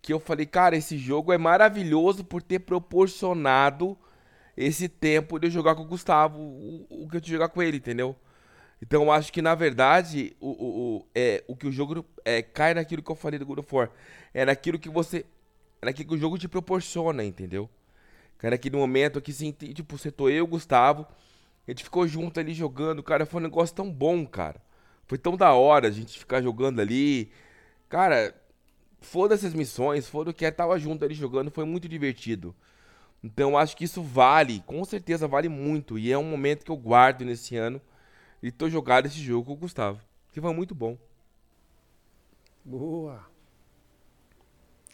que 0.00 0.12
eu 0.12 0.20
falei, 0.20 0.46
cara, 0.46 0.76
esse 0.76 0.96
jogo 0.96 1.32
é 1.32 1.38
maravilhoso 1.38 2.24
por 2.24 2.40
ter 2.40 2.60
proporcionado 2.60 3.98
esse 4.56 4.88
tempo 4.88 5.38
de 5.38 5.48
eu 5.48 5.50
jogar 5.50 5.74
com 5.74 5.82
o 5.82 5.86
Gustavo, 5.86 6.38
o, 6.40 6.86
o 6.88 7.08
que 7.10 7.16
eu 7.16 7.20
te 7.20 7.30
jogar 7.30 7.48
com 7.48 7.60
ele, 7.60 7.76
entendeu? 7.78 8.16
Então 8.80 9.02
eu 9.02 9.12
acho 9.12 9.32
que 9.32 9.42
na 9.42 9.54
verdade 9.54 10.36
o, 10.40 10.48
o, 10.48 10.96
o, 10.96 11.06
é, 11.14 11.42
o 11.48 11.56
que 11.56 11.66
o 11.66 11.72
jogo 11.72 12.04
é, 12.24 12.42
cai 12.42 12.74
naquilo 12.74 13.02
que 13.02 13.10
eu 13.10 13.16
falei 13.16 13.38
do 13.38 13.46
God 13.46 13.58
of 13.58 13.74
War. 13.74 13.90
É 14.32 14.44
naquilo 14.44 14.78
que 14.78 14.88
você. 14.88 15.24
É 15.82 15.86
naquilo 15.86 16.08
que 16.08 16.14
o 16.14 16.18
jogo 16.18 16.38
te 16.38 16.48
proporciona, 16.48 17.24
entendeu? 17.24 17.68
Cara, 18.38 18.52
naquele 18.52 18.76
momento 18.76 19.20
que 19.20 19.32
assim, 19.32 19.50
tipo, 19.52 19.98
você 19.98 20.10
tô 20.12 20.28
eu, 20.28 20.46
Gustavo, 20.46 21.06
a 21.66 21.70
gente 21.70 21.84
ficou 21.84 22.06
junto 22.06 22.38
ali 22.38 22.54
jogando, 22.54 23.02
cara, 23.02 23.26
foi 23.26 23.40
um 23.40 23.44
negócio 23.44 23.74
tão 23.74 23.90
bom, 23.90 24.24
cara. 24.24 24.60
Foi 25.06 25.18
tão 25.18 25.36
da 25.36 25.52
hora 25.52 25.88
a 25.88 25.90
gente 25.90 26.18
ficar 26.18 26.40
jogando 26.40 26.80
ali. 26.80 27.30
Cara, 27.88 28.34
foda-se 29.00 29.46
as 29.46 29.54
missões, 29.54 30.08
foda 30.08 30.30
o 30.30 30.34
que 30.34 30.44
é, 30.44 30.50
tava 30.50 30.78
junto 30.78 31.04
ali 31.04 31.14
jogando, 31.14 31.50
foi 31.50 31.64
muito 31.64 31.88
divertido. 31.88 32.54
Então 33.22 33.58
acho 33.58 33.76
que 33.76 33.84
isso 33.84 34.02
vale, 34.02 34.62
com 34.66 34.84
certeza 34.84 35.26
vale 35.26 35.48
muito. 35.48 35.98
E 35.98 36.12
é 36.12 36.18
um 36.18 36.24
momento 36.24 36.64
que 36.64 36.70
eu 36.70 36.76
guardo 36.76 37.24
nesse 37.24 37.56
ano. 37.56 37.80
E 38.42 38.50
tô 38.52 38.68
jogando 38.68 39.06
esse 39.06 39.18
jogo 39.18 39.46
com 39.46 39.52
o 39.52 39.56
Gustavo. 39.56 40.00
Que 40.32 40.40
foi 40.40 40.52
muito 40.54 40.74
bom. 40.74 40.96
Boa. 42.64 43.26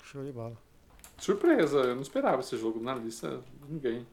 Show 0.05 0.25
de 0.25 0.33
bola. 0.33 0.57
Surpresa, 1.19 1.79
eu 1.79 1.95
não 1.95 2.03
esperava 2.03 2.41
esse 2.41 2.57
jogo 2.57 2.81
na 2.81 2.95
lista 2.95 3.43
de 3.63 3.73
ninguém. 3.73 4.07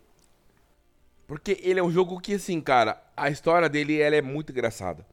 Porque 1.28 1.58
ele 1.62 1.80
é 1.80 1.84
um 1.84 1.92
jogo 1.92 2.20
que, 2.20 2.34
assim, 2.34 2.60
cara, 2.60 3.02
a 3.16 3.30
história 3.30 3.70
dele 3.70 4.00
ela 4.00 4.16
é 4.16 4.22
muito 4.22 4.52
engraçada. 4.52 5.06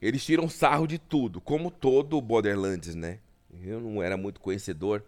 Eles 0.00 0.24
tiram 0.24 0.48
sarro 0.48 0.86
de 0.86 0.98
tudo, 0.98 1.40
como 1.40 1.70
todo 1.70 2.20
Borderlands, 2.20 2.94
né? 2.94 3.18
Eu 3.62 3.80
não 3.80 4.02
era 4.02 4.16
muito 4.16 4.40
conhecedor, 4.40 5.02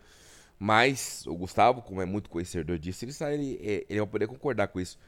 mas 0.59 1.27
o 1.27 1.35
Gustavo, 1.35 1.83
como 1.83 2.01
é 2.03 2.05
muito 2.05 2.31
conhecedor 2.31 2.79
disso, 2.79 3.05
ele, 3.05 3.13
sabe, 3.13 3.35
ele, 3.35 3.61
é- 3.63 3.87
ele 3.89 4.01
vai 4.01 4.09
poder 4.09 4.27
concordar 4.29 4.69
com 4.69 4.81
isso. 4.81 4.99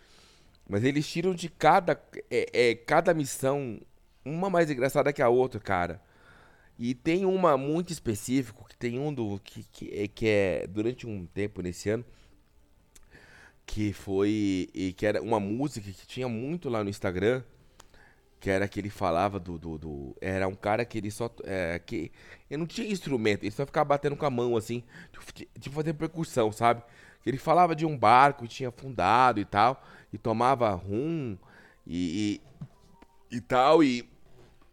Mas 0.68 0.84
eles 0.84 1.06
tiram 1.08 1.34
de 1.34 1.48
cada, 1.48 2.00
é, 2.30 2.70
é, 2.70 2.74
cada 2.74 3.14
missão 3.14 3.80
uma 4.24 4.50
mais 4.50 4.70
engraçada 4.70 5.12
que 5.12 5.22
a 5.22 5.28
outra, 5.28 5.60
cara. 5.60 6.02
E 6.78 6.94
tem 6.94 7.24
uma 7.26 7.56
muito 7.58 7.92
específico, 7.92 8.66
que 8.68 8.76
tem 8.76 8.98
um 8.98 9.12
do 9.14 9.40
que, 9.44 9.64
que, 9.72 9.90
é, 9.94 10.08
que 10.08 10.28
é 10.28 10.66
durante 10.68 11.06
um 11.06 11.26
tempo 11.26 11.62
nesse 11.62 11.90
ano, 11.90 12.04
que 13.64 13.92
foi 13.92 14.68
e 14.74 14.92
que 14.92 15.06
era 15.06 15.20
uma 15.22 15.40
música 15.40 15.90
que 15.90 16.06
tinha 16.06 16.28
muito 16.28 16.68
lá 16.68 16.84
no 16.84 16.90
Instagram, 16.90 17.42
que 18.40 18.50
era 18.50 18.68
que 18.68 18.80
ele 18.80 18.90
falava 18.90 19.40
do, 19.40 19.58
do, 19.58 19.78
do- 19.78 20.16
era 20.20 20.48
um 20.48 20.54
cara 20.54 20.84
que 20.84 20.98
ele 20.98 21.10
só 21.10 21.30
é, 21.44 21.80
que 21.84 22.12
ele 22.50 22.58
não 22.60 22.66
tinha 22.66 22.88
instrumento, 22.88 23.44
ele 23.44 23.52
só 23.52 23.66
ficava 23.66 23.86
batendo 23.90 24.16
com 24.16 24.26
a 24.26 24.30
mão 24.30 24.56
assim, 24.56 24.84
tipo, 25.12 25.32
tipo 25.60 25.76
fazer 25.76 25.94
percussão, 25.94 26.52
sabe? 26.52 26.82
Que 27.22 27.30
ele 27.30 27.38
falava 27.38 27.76
de 27.76 27.86
um 27.86 27.98
barco 27.98 28.44
que 28.44 28.48
tinha 28.48 28.68
afundado 28.70 29.40
e 29.40 29.44
tal, 29.44 29.82
e 30.12 30.18
tomava 30.18 30.70
rum 30.72 31.36
e, 31.86 32.40
e, 33.30 33.36
e 33.36 33.40
tal 33.40 33.82
e 33.82 34.08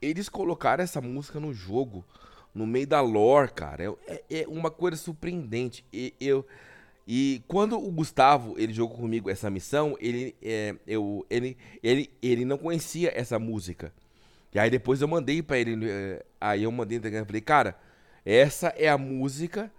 eles 0.01 0.29
colocaram 0.29 0.83
essa 0.83 1.01
música 1.01 1.39
no 1.39 1.53
jogo, 1.53 2.03
no 2.53 2.67
meio 2.67 2.85
da 2.85 3.01
lore, 3.01 3.51
cara. 3.51 3.95
É, 4.07 4.23
é 4.29 4.47
uma 4.47 4.69
coisa 4.69 4.97
surpreendente. 4.97 5.85
E, 5.93 6.13
eu, 6.19 6.45
e 7.07 7.41
quando 7.47 7.77
o 7.77 7.91
Gustavo 7.91 8.55
ele 8.57 8.73
jogou 8.73 8.97
comigo 8.97 9.29
essa 9.29 9.49
missão, 9.49 9.95
ele, 9.99 10.35
é, 10.41 10.75
eu, 10.85 11.25
ele, 11.29 11.57
ele, 11.81 12.09
ele 12.21 12.45
não 12.45 12.57
conhecia 12.57 13.11
essa 13.15 13.39
música. 13.39 13.93
E 14.53 14.59
aí 14.59 14.69
depois 14.69 15.01
eu 15.01 15.07
mandei 15.07 15.41
pra 15.41 15.57
ele, 15.57 15.89
é, 15.89 16.23
aí 16.39 16.63
eu 16.63 16.71
mandei 16.71 16.97
Instagram, 16.97 17.25
falei, 17.25 17.41
cara, 17.41 17.75
Essa 18.25 18.67
é 18.77 18.87
a 18.87 18.97
música 18.97 19.71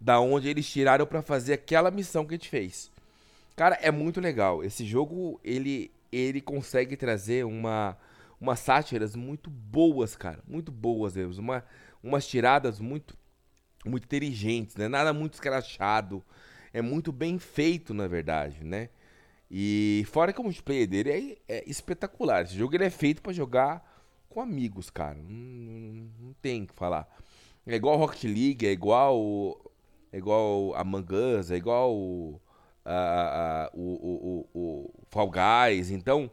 da 0.00 0.20
onde 0.20 0.48
eles 0.48 0.68
tiraram 0.68 1.06
para 1.06 1.22
fazer 1.22 1.54
aquela 1.54 1.90
missão 1.90 2.24
que 2.24 2.34
a 2.34 2.36
gente 2.36 2.48
fez. 2.48 2.92
Cara, 3.58 3.76
é 3.82 3.90
muito 3.90 4.20
legal. 4.20 4.62
Esse 4.62 4.84
jogo, 4.86 5.40
ele 5.42 5.90
ele 6.12 6.40
consegue 6.40 6.96
trazer 6.96 7.44
uma 7.44 7.98
umas 8.40 8.60
sátiras 8.60 9.16
muito 9.16 9.50
boas, 9.50 10.14
cara, 10.14 10.40
muito 10.46 10.70
boas 10.70 11.16
mesmo, 11.16 11.42
uma 11.42 11.64
umas 12.00 12.24
tiradas 12.24 12.78
muito 12.78 13.18
muito 13.84 14.04
inteligentes, 14.04 14.76
né? 14.76 14.86
Nada 14.86 15.12
muito 15.12 15.34
escrachado. 15.34 16.22
É 16.72 16.80
muito 16.80 17.10
bem 17.10 17.36
feito, 17.40 17.92
na 17.92 18.06
verdade, 18.06 18.62
né? 18.62 18.90
E 19.50 20.04
fora 20.08 20.32
que 20.32 20.40
o 20.40 20.44
multiplayer 20.44 20.86
dele 20.86 21.38
é, 21.48 21.56
é 21.58 21.64
espetacular. 21.68 22.44
Esse 22.44 22.56
jogo 22.56 22.76
ele 22.76 22.84
é 22.84 22.90
feito 22.90 23.20
para 23.20 23.32
jogar 23.32 23.82
com 24.28 24.40
amigos, 24.40 24.88
cara. 24.88 25.16
Não, 25.18 25.24
não, 25.28 26.10
não 26.20 26.32
tem 26.40 26.62
o 26.62 26.66
que 26.68 26.74
falar. 26.74 27.08
É 27.66 27.74
igual 27.74 27.96
Rocket 27.98 28.22
League, 28.24 28.64
é 28.66 28.70
igual 28.70 29.58
é 30.12 30.18
igual 30.18 30.76
Among 30.76 31.12
Us, 31.12 31.50
é 31.50 31.56
igual 31.56 32.40
a, 32.88 33.64
a, 33.66 33.70
o, 33.74 34.46
o, 34.54 34.58
o, 34.58 34.90
Fall 35.10 35.30
Guys. 35.30 35.90
Então, 35.90 36.30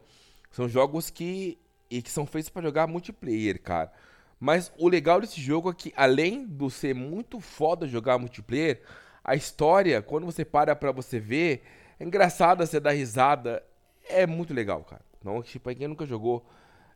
são 0.51 0.69
jogos 0.69 1.09
que, 1.09 1.57
e 1.89 2.01
que 2.01 2.09
são 2.09 2.25
feitos 2.25 2.49
para 2.49 2.63
jogar 2.63 2.87
multiplayer, 2.87 3.61
cara. 3.61 3.91
Mas 4.39 4.71
o 4.77 4.87
legal 4.87 5.19
desse 5.19 5.41
jogo 5.41 5.69
é 5.69 5.73
que, 5.73 5.93
além 5.95 6.45
de 6.45 6.69
ser 6.71 6.95
muito 6.95 7.39
foda 7.39 7.87
jogar 7.87 8.17
multiplayer, 8.17 8.81
a 9.23 9.35
história, 9.35 10.01
quando 10.01 10.25
você 10.25 10.45
para 10.45 10.75
pra 10.75 10.91
você 10.91 11.19
ver, 11.19 11.63
é 11.99 12.03
engraçada, 12.03 12.65
você 12.65 12.79
dá 12.79 12.91
risada. 12.91 13.63
É 14.07 14.25
muito 14.25 14.53
legal, 14.53 14.83
cara. 14.83 15.01
Não, 15.23 15.41
tipo, 15.41 15.73
quem 15.75 15.87
nunca 15.87 16.05
jogou 16.05 16.45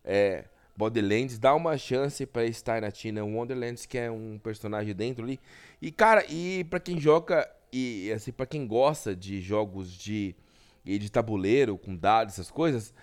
é, 0.06 0.46
Borderlands, 0.78 1.38
dá 1.38 1.54
uma 1.54 1.78
chance 1.78 2.26
pra 2.26 2.46
estar 2.46 2.82
na 2.82 2.92
Tina 2.92 3.24
Wonderlands, 3.26 3.86
que 3.86 3.98
é 3.98 4.10
um 4.10 4.40
personagem 4.40 4.94
dentro 4.94 5.26
ali. 5.26 5.40
E, 5.82 5.92
cara, 5.92 6.24
e 6.30 6.64
pra 6.70 6.80
quem 6.80 7.00
joga, 7.00 7.50
e 7.72 8.12
assim, 8.12 8.32
pra 8.32 8.46
quem 8.46 8.66
gosta 8.68 9.16
de 9.16 9.42
jogos 9.42 9.92
de, 9.92 10.36
de 10.84 11.10
tabuleiro, 11.12 11.78
com 11.78 11.96
dados, 11.96 12.36
essas 12.36 12.52
coisas, 12.52 12.94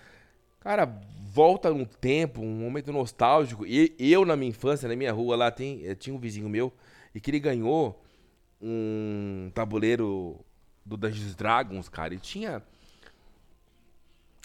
cara, 0.59 0.85
volta 1.25 1.73
no 1.73 1.85
tempo, 1.85 2.41
um 2.41 2.59
momento 2.59 2.91
nostálgico. 2.91 3.65
E 3.65 3.95
eu, 3.99 4.25
na 4.25 4.35
minha 4.35 4.49
infância, 4.49 4.87
na 4.87 4.95
minha 4.95 5.11
rua 5.11 5.35
lá, 5.35 5.51
tem, 5.51 5.85
eh, 5.85 5.95
tinha 5.95 6.15
um 6.15 6.19
vizinho 6.19 6.49
meu, 6.49 6.73
e 7.13 7.19
que 7.19 7.31
ele 7.31 7.39
ganhou 7.39 8.03
um 8.61 9.51
tabuleiro 9.53 10.39
do 10.85 10.97
Dungeons 10.97 11.35
Dragons, 11.35 11.89
cara, 11.89 12.13
e 12.13 12.19
tinha. 12.19 12.61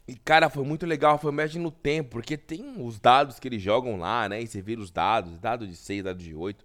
E, 0.06 0.16
cara, 0.16 0.50
foi 0.50 0.64
muito 0.64 0.84
legal, 0.84 1.16
foi 1.18 1.32
mexe 1.32 1.58
no 1.58 1.70
tempo, 1.70 2.10
porque 2.10 2.36
tem 2.36 2.74
os 2.84 2.98
dados 2.98 3.38
que 3.38 3.46
eles 3.48 3.62
jogam 3.62 3.96
lá, 3.98 4.28
né? 4.28 4.42
E 4.42 4.46
você 4.46 4.60
vira 4.60 4.80
os 4.80 4.90
dados, 4.90 5.38
dado 5.38 5.66
de 5.66 5.76
6, 5.76 6.02
dado 6.04 6.18
de 6.18 6.34
8. 6.34 6.64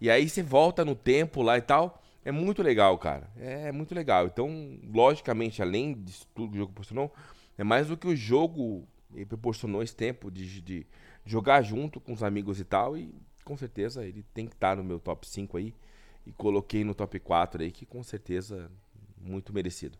E 0.00 0.10
aí 0.10 0.28
você 0.28 0.42
volta 0.42 0.84
no 0.84 0.94
tempo 0.94 1.42
lá 1.42 1.58
e 1.58 1.62
tal. 1.62 1.99
É 2.24 2.30
muito 2.30 2.62
legal, 2.62 2.96
cara. 2.98 3.30
É 3.36 3.72
muito 3.72 3.94
legal. 3.94 4.26
Então, 4.26 4.78
logicamente, 4.92 5.62
além 5.62 5.94
disso 5.94 6.26
tudo 6.34 6.50
que 6.50 6.56
o 6.56 6.60
jogo 6.60 6.72
proporcionou, 6.72 7.12
é 7.56 7.64
mais 7.64 7.88
do 7.88 7.96
que 7.96 8.06
o 8.06 8.16
jogo 8.16 8.86
proporcionou 9.28 9.82
esse 9.82 9.96
tempo 9.96 10.30
de, 10.30 10.60
de 10.60 10.86
jogar 11.24 11.62
junto 11.62 12.00
com 12.00 12.12
os 12.12 12.22
amigos 12.22 12.60
e 12.60 12.64
tal. 12.64 12.96
E 12.96 13.14
com 13.44 13.56
certeza 13.56 14.04
ele 14.04 14.22
tem 14.34 14.46
que 14.46 14.54
estar 14.54 14.76
no 14.76 14.84
meu 14.84 15.00
top 15.00 15.26
5 15.26 15.56
aí. 15.56 15.74
E 16.26 16.32
coloquei 16.32 16.84
no 16.84 16.94
top 16.94 17.18
4 17.18 17.62
aí, 17.62 17.72
que 17.72 17.86
com 17.86 18.02
certeza 18.02 18.70
muito 19.20 19.52
merecido. 19.52 19.98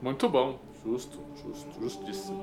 Muito 0.00 0.28
bom, 0.28 0.60
justo, 0.82 1.18
justo, 1.36 1.80
justíssimo. 1.80 2.34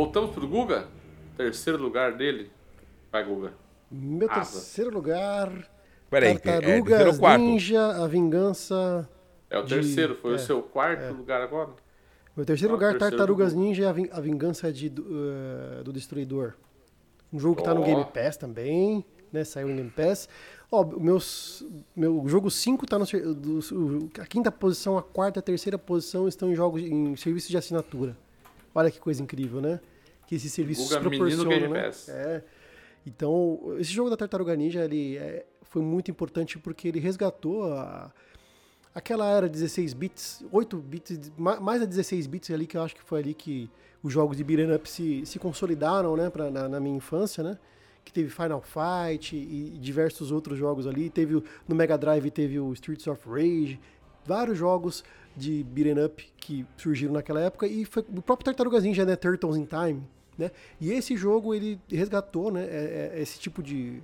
Voltamos 0.00 0.30
pro 0.30 0.48
Guga? 0.48 0.88
Terceiro 1.36 1.78
lugar 1.78 2.16
dele. 2.16 2.50
Vai, 3.12 3.22
Guga. 3.22 3.52
Meu 3.90 4.30
Asa. 4.30 4.52
terceiro 4.52 4.90
lugar. 4.90 5.70
Peraí, 6.08 6.38
Tartarugas 6.38 7.20
é, 7.20 7.26
é 7.26 7.36
Ninja, 7.36 7.86
a 8.02 8.06
Vingança. 8.06 9.06
É 9.50 9.58
o 9.58 9.62
de... 9.62 9.74
terceiro, 9.74 10.14
foi 10.14 10.32
é, 10.32 10.34
o 10.36 10.38
seu 10.38 10.62
quarto 10.62 11.02
é. 11.02 11.10
lugar 11.10 11.42
agora? 11.42 11.68
Meu 12.34 12.46
terceiro 12.46 12.72
ah, 12.72 12.76
lugar, 12.76 12.92
terceiro 12.92 13.14
Tartarugas 13.14 13.52
Ninja, 13.52 13.90
a 13.90 14.20
Vingança 14.22 14.72
de, 14.72 14.86
uh, 14.88 15.84
do 15.84 15.92
Destruidor. 15.92 16.54
Um 17.30 17.38
jogo 17.38 17.56
que 17.56 17.60
oh. 17.60 17.64
tá 17.66 17.74
no 17.74 17.84
Game 17.84 18.06
Pass 18.06 18.38
também, 18.38 19.04
né? 19.30 19.44
Saiu 19.44 19.68
no 19.68 19.76
Game 19.76 19.90
Pass. 19.90 20.30
Ó, 20.72 20.82
meus, 20.82 21.62
meu 21.94 22.26
jogo 22.26 22.50
5 22.50 22.86
tá 22.86 22.98
no. 22.98 23.04
Do, 23.04 24.10
a 24.18 24.24
quinta 24.24 24.50
posição, 24.50 24.96
a 24.96 25.02
quarta 25.02 25.38
e 25.38 25.40
a 25.40 25.42
terceira 25.42 25.76
posição 25.76 26.26
estão 26.26 26.50
em 26.50 26.54
jogos 26.54 26.80
em 26.80 27.14
serviços 27.16 27.50
de 27.50 27.58
assinatura. 27.58 28.16
Olha 28.74 28.90
que 28.90 28.98
coisa 28.98 29.22
incrível, 29.22 29.60
né? 29.60 29.78
Que 30.30 30.36
esses 30.36 30.52
serviços 30.52 30.84
Guga 30.84 31.00
proporcionam, 31.00 31.70
né? 31.70 31.90
É. 32.06 32.42
Então, 33.04 33.74
esse 33.80 33.90
jogo 33.90 34.08
da 34.08 34.16
Tartaruga 34.16 34.54
Ninja, 34.54 34.84
ele 34.84 35.16
é, 35.16 35.44
foi 35.62 35.82
muito 35.82 36.08
importante 36.08 36.56
porque 36.56 36.86
ele 36.86 37.00
resgatou 37.00 37.64
a, 37.72 38.12
aquela 38.94 39.26
era 39.26 39.48
16 39.48 39.92
bits, 39.92 40.44
8 40.52 40.76
bits, 40.76 41.32
mais 41.36 41.82
a 41.82 41.84
16 41.84 42.28
bits 42.28 42.48
ali, 42.52 42.64
que 42.64 42.76
eu 42.76 42.82
acho 42.84 42.94
que 42.94 43.02
foi 43.02 43.18
ali 43.18 43.34
que 43.34 43.68
os 44.04 44.12
jogos 44.12 44.36
de 44.36 44.44
beat'em 44.44 44.72
up 44.72 44.88
se, 44.88 45.26
se 45.26 45.36
consolidaram, 45.36 46.16
né, 46.16 46.30
pra, 46.30 46.48
na, 46.48 46.68
na 46.68 46.78
minha 46.78 46.96
infância, 46.96 47.42
né? 47.42 47.58
que 48.04 48.12
teve 48.12 48.30
Final 48.30 48.62
Fight 48.62 49.36
e 49.36 49.76
diversos 49.80 50.30
outros 50.30 50.56
jogos 50.56 50.86
ali. 50.86 51.10
Teve 51.10 51.42
no 51.66 51.74
Mega 51.74 51.98
Drive 51.98 52.30
teve 52.30 52.60
o 52.60 52.72
Streets 52.72 53.08
of 53.08 53.28
Rage, 53.28 53.80
vários 54.24 54.56
jogos 54.56 55.02
de 55.36 55.64
beat'em 55.64 56.04
up 56.04 56.32
que 56.36 56.64
surgiram 56.76 57.14
naquela 57.14 57.40
época 57.40 57.66
e 57.66 57.84
foi 57.84 58.04
o 58.08 58.22
próprio 58.22 58.44
Tartarugas 58.44 58.84
Ninja, 58.84 59.04
né, 59.04 59.16
Turtles 59.16 59.56
in 59.56 59.64
Time, 59.64 60.02
né? 60.40 60.50
E 60.80 60.92
esse 60.92 61.16
jogo 61.16 61.54
ele 61.54 61.80
resgatou, 61.88 62.50
né, 62.50 62.64
é, 62.64 63.12
é, 63.14 63.22
esse 63.22 63.38
tipo 63.38 63.62
de, 63.62 64.00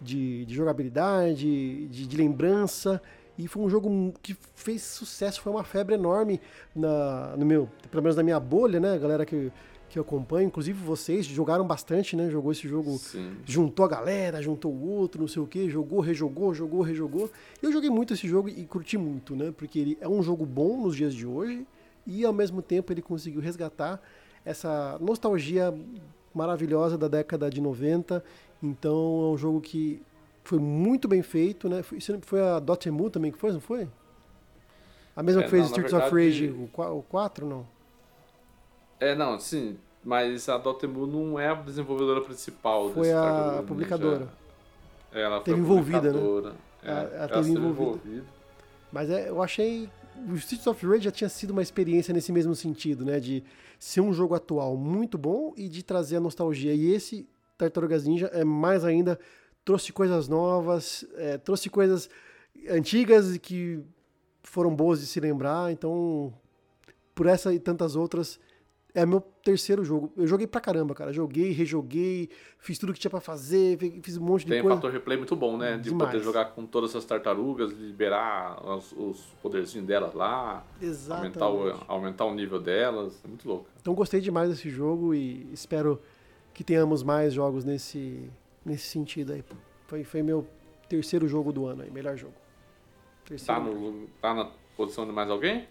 de, 0.00 0.44
de 0.44 0.54
jogabilidade, 0.54 1.88
de, 1.88 2.06
de, 2.06 2.16
lembrança 2.16 3.00
e 3.38 3.46
foi 3.46 3.62
um 3.62 3.70
jogo 3.70 4.12
que 4.20 4.36
fez 4.54 4.82
sucesso, 4.82 5.40
foi 5.40 5.52
uma 5.52 5.64
febre 5.64 5.94
enorme 5.94 6.40
na, 6.74 7.36
no 7.36 7.46
meu, 7.46 7.68
pelo 7.90 8.02
menos 8.02 8.16
na 8.16 8.22
minha 8.22 8.40
bolha, 8.40 8.80
né, 8.80 8.98
galera 8.98 9.24
que 9.24 9.50
que 9.88 9.98
eu 9.98 10.02
acompanho, 10.02 10.46
inclusive 10.46 10.78
vocês 10.78 11.24
jogaram 11.24 11.66
bastante, 11.66 12.14
né? 12.14 12.28
Jogou 12.30 12.52
esse 12.52 12.68
jogo, 12.68 12.98
Sim. 12.98 13.32
juntou 13.44 13.84
a 13.86 13.88
galera, 13.88 14.42
juntou 14.42 14.72
o 14.72 14.86
outro, 14.86 15.20
não 15.20 15.28
sei 15.28 15.40
o 15.40 15.46
que, 15.46 15.68
jogou, 15.70 16.00
rejogou, 16.00 16.54
jogou, 16.54 16.82
rejogou. 16.82 17.30
Eu 17.62 17.72
joguei 17.72 17.88
muito 17.88 18.12
esse 18.12 18.28
jogo 18.28 18.48
e 18.48 18.66
curti 18.66 18.98
muito, 18.98 19.34
né? 19.34 19.52
Porque 19.56 19.78
ele 19.78 19.98
é 20.00 20.08
um 20.08 20.22
jogo 20.22 20.44
bom 20.44 20.82
nos 20.82 20.94
dias 20.94 21.14
de 21.14 21.26
hoje 21.26 21.66
e 22.06 22.24
ao 22.24 22.32
mesmo 22.32 22.60
tempo 22.60 22.92
ele 22.92 23.00
conseguiu 23.00 23.40
resgatar 23.40 24.00
essa 24.48 24.96
nostalgia 25.00 25.74
maravilhosa 26.34 26.96
da 26.96 27.08
década 27.08 27.50
de 27.50 27.60
90. 27.60 28.24
Então 28.62 29.28
é 29.30 29.34
um 29.34 29.36
jogo 29.36 29.60
que 29.60 30.02
foi 30.42 30.58
muito 30.58 31.06
bem 31.06 31.22
feito, 31.22 31.68
né? 31.68 31.82
Foi, 31.82 31.98
foi 32.22 32.40
a 32.40 32.58
Dotemu 32.58 33.10
também 33.10 33.30
que 33.30 33.38
foi, 33.38 33.52
não 33.52 33.60
foi? 33.60 33.86
A 35.14 35.22
mesma 35.22 35.42
é, 35.42 35.44
que 35.44 35.50
fez 35.50 35.62
não, 35.62 35.68
Streets 35.68 35.92
verdade... 35.92 36.14
of 36.14 36.24
Rage, 36.24 36.48
o 36.48 37.02
4, 37.08 37.46
não? 37.46 37.66
É, 38.98 39.14
não, 39.14 39.38
sim. 39.38 39.76
Mas 40.02 40.48
a 40.48 40.56
Dotemu 40.56 41.06
não 41.06 41.38
é 41.38 41.48
a 41.48 41.54
desenvolvedora 41.54 42.22
principal 42.22 42.90
Foi 42.90 43.12
a 43.12 43.62
publicadora. 43.66 44.28
É, 45.12 45.22
ela 45.22 45.40
teve 45.40 45.60
envolvida, 45.60 46.12
né? 46.12 46.52
É, 46.82 46.90
ela, 46.90 47.00
ela 47.00 47.28
teve 47.28 47.50
envolvida. 47.50 47.82
envolvida. 47.82 48.24
Mas 48.90 49.10
é, 49.10 49.28
eu 49.28 49.42
achei. 49.42 49.90
O 50.26 50.34
Streets 50.34 50.66
of 50.66 50.86
Rage 50.86 51.04
já 51.04 51.10
tinha 51.10 51.28
sido 51.28 51.50
uma 51.50 51.62
experiência 51.62 52.12
nesse 52.12 52.32
mesmo 52.32 52.54
sentido, 52.54 53.04
né? 53.04 53.20
De 53.20 53.44
ser 53.78 54.00
um 54.00 54.12
jogo 54.12 54.34
atual 54.34 54.76
muito 54.76 55.16
bom 55.16 55.52
e 55.56 55.68
de 55.68 55.82
trazer 55.82 56.16
a 56.16 56.20
nostalgia. 56.20 56.74
E 56.74 56.92
esse 56.92 57.28
Tartarugas 57.56 58.04
Ninja 58.04 58.26
é 58.32 58.44
mais 58.44 58.84
ainda. 58.84 59.18
Trouxe 59.64 59.92
coisas 59.92 60.28
novas, 60.28 61.04
é, 61.16 61.36
trouxe 61.36 61.68
coisas 61.68 62.08
antigas 62.68 63.36
que 63.38 63.82
foram 64.42 64.74
boas 64.74 65.00
de 65.00 65.06
se 65.06 65.20
lembrar. 65.20 65.70
Então, 65.70 66.32
por 67.14 67.26
essa 67.26 67.52
e 67.52 67.58
tantas 67.58 67.96
outras, 67.96 68.40
é 68.94 69.04
meu 69.04 69.20
terceiro 69.20 69.84
jogo. 69.84 70.12
Eu 70.16 70.26
joguei 70.26 70.46
pra 70.46 70.60
caramba, 70.60 70.94
cara. 70.94 71.12
Joguei, 71.12 71.52
rejoguei, 71.52 72.30
fiz 72.58 72.78
tudo 72.78 72.92
que 72.92 72.98
tinha 72.98 73.10
pra 73.10 73.20
fazer, 73.20 73.78
fiz 74.02 74.16
um 74.16 74.22
monte 74.22 74.44
de 74.44 74.52
Tem 74.52 74.62
coisa. 74.62 74.76
Tem 74.76 74.82
fator 74.82 74.90
replay 74.90 75.16
muito 75.18 75.36
bom, 75.36 75.56
né? 75.56 75.76
De 75.76 75.90
Demais. 75.90 76.10
poder 76.10 76.24
jogar 76.24 76.46
com 76.46 76.66
todas 76.66 76.90
essas 76.90 77.04
tartarugas, 77.04 77.70
liberar 77.72 78.60
os, 78.66 78.92
os 78.92 79.20
poderzinhos 79.42 79.86
delas 79.86 80.14
lá. 80.14 80.64
Exatamente. 80.80 81.40
Aumentar 81.40 81.78
o, 81.78 81.84
aumentar 81.86 82.24
o 82.24 82.34
nível 82.34 82.60
delas. 82.60 83.20
É 83.24 83.28
muito 83.28 83.46
louco. 83.48 83.66
Então 83.80 83.94
gostei 83.94 84.20
demais 84.20 84.48
desse 84.48 84.70
jogo 84.70 85.14
e 85.14 85.46
espero 85.52 86.00
que 86.54 86.64
tenhamos 86.64 87.02
mais 87.02 87.34
jogos 87.34 87.64
nesse, 87.64 88.28
nesse 88.64 88.86
sentido 88.86 89.32
aí. 89.32 89.44
Foi, 89.86 90.02
foi 90.02 90.22
meu 90.22 90.46
terceiro 90.88 91.28
jogo 91.28 91.52
do 91.52 91.66
ano 91.66 91.82
aí, 91.82 91.90
melhor 91.90 92.16
jogo. 92.16 92.34
Terceiro 93.24 93.60
tá, 93.60 93.66
no, 93.68 94.06
tá 94.20 94.34
na 94.34 94.50
posição 94.76 95.06
de 95.06 95.12
mais 95.12 95.30
alguém? 95.30 95.68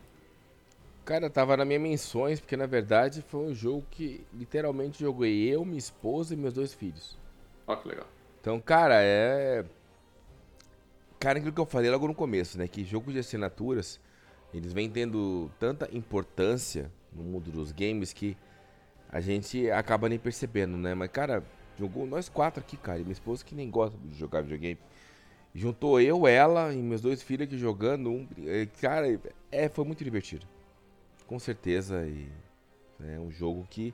Cara, 1.08 1.30
tava 1.30 1.56
nas 1.56 1.66
minhas 1.66 1.82
menções, 1.82 2.38
porque 2.38 2.58
na 2.58 2.66
verdade 2.66 3.22
foi 3.22 3.40
um 3.40 3.56
jogo 3.56 3.86
que 3.90 4.26
literalmente 4.34 5.00
joguei 5.00 5.48
eu, 5.48 5.64
minha 5.64 5.78
esposa 5.78 6.34
e 6.34 6.38
meus 6.38 6.54
dois 6.54 6.74
filhos. 6.74 7.18
Ó, 7.66 7.78
que 7.78 7.88
legal. 7.88 8.06
Então, 8.42 8.60
cara, 8.60 8.96
é. 9.02 9.64
Cara, 11.18 11.40
aquilo 11.40 11.54
que 11.54 11.62
eu 11.62 11.66
falei 11.66 11.90
logo 11.90 12.10
no 12.10 12.14
começo, 12.14 12.58
né? 12.58 12.68
Que 12.68 12.84
jogos 12.84 13.14
de 13.14 13.22
assinaturas, 13.22 14.02
eles 14.54 14.74
vêm 14.74 14.90
tendo 14.90 15.50
tanta 15.58 15.88
importância 15.96 16.92
no 17.14 17.24
mundo 17.24 17.52
dos 17.52 17.72
games 17.72 18.12
que 18.12 18.36
a 19.10 19.22
gente 19.22 19.72
acaba 19.72 20.10
nem 20.10 20.20
percebendo, 20.20 20.76
né? 20.76 20.94
Mas, 20.94 21.10
cara, 21.10 21.42
jogou 21.80 22.06
nós 22.06 22.28
quatro 22.28 22.60
aqui, 22.60 22.76
cara, 22.76 23.00
e 23.00 23.04
minha 23.04 23.14
esposa 23.14 23.46
que 23.46 23.56
nem 23.56 23.72
gosta 23.72 23.98
de 23.98 24.14
jogar 24.14 24.42
videogame. 24.42 24.78
Juntou 25.56 26.02
eu, 26.02 26.28
ela 26.28 26.74
e 26.74 26.84
meus 26.84 27.00
dois 27.00 27.24
filhos 27.24 27.48
aqui 27.48 27.58
jogando. 27.58 28.10
Um, 28.10 28.28
cara, 28.82 29.18
é, 29.50 29.70
foi 29.70 29.86
muito 29.86 30.04
divertido 30.04 30.46
com 31.28 31.38
certeza 31.38 32.08
e 32.08 32.28
é 33.04 33.20
um 33.20 33.30
jogo 33.30 33.68
que 33.70 33.94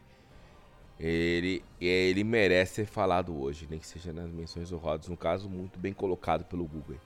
ele, 0.99 1.63
ele 1.81 2.23
merece 2.23 2.75
ser 2.75 2.85
falado 2.85 3.37
hoje, 3.37 3.67
nem 3.69 3.79
que 3.79 3.87
seja 3.87 4.13
nas 4.13 4.29
menções 4.29 4.71
honrosas, 4.71 5.07
no 5.07 5.17
caso 5.17 5.49
muito 5.49 5.77
bem 5.77 5.91
colocado 5.91 6.45
pelo 6.45 6.65
Google. 6.65 6.97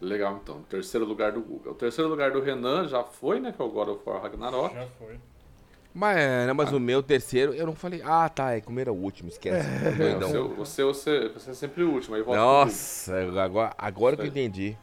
Legal, 0.00 0.40
então. 0.42 0.62
Terceiro 0.68 1.06
lugar 1.06 1.32
do 1.32 1.40
Google. 1.40 1.72
O 1.72 1.74
terceiro 1.74 2.10
lugar 2.10 2.30
do 2.30 2.42
Renan 2.42 2.86
já 2.86 3.02
foi, 3.02 3.40
né? 3.40 3.50
Que 3.50 3.62
é 3.62 3.64
o 3.64 3.68
God 3.70 3.88
of 3.88 4.02
War 4.04 4.20
Ragnarok. 4.22 4.74
Já 4.74 4.86
foi. 4.98 5.18
Mas, 5.94 6.18
é, 6.18 6.52
mas 6.52 6.70
ah. 6.70 6.76
o 6.76 6.80
meu 6.80 7.02
terceiro, 7.02 7.54
eu 7.54 7.64
não 7.64 7.74
falei. 7.74 8.02
Ah, 8.04 8.28
tá, 8.28 8.52
é 8.52 8.60
como 8.60 8.78
era 8.78 8.92
o 8.92 8.96
último, 8.96 9.30
esquece. 9.30 9.66
É, 9.98 10.14
você, 10.14 10.38
você, 10.38 10.84
você, 10.84 11.28
você, 11.30 11.50
é 11.50 11.54
sempre 11.54 11.82
o 11.82 11.90
último. 11.90 12.14
Aí 12.14 12.22
volta 12.22 12.38
Nossa, 12.38 13.14
agora, 13.42 13.74
agora 13.78 14.16
que 14.16 14.22
eu 14.22 14.26
entendi. 14.26 14.76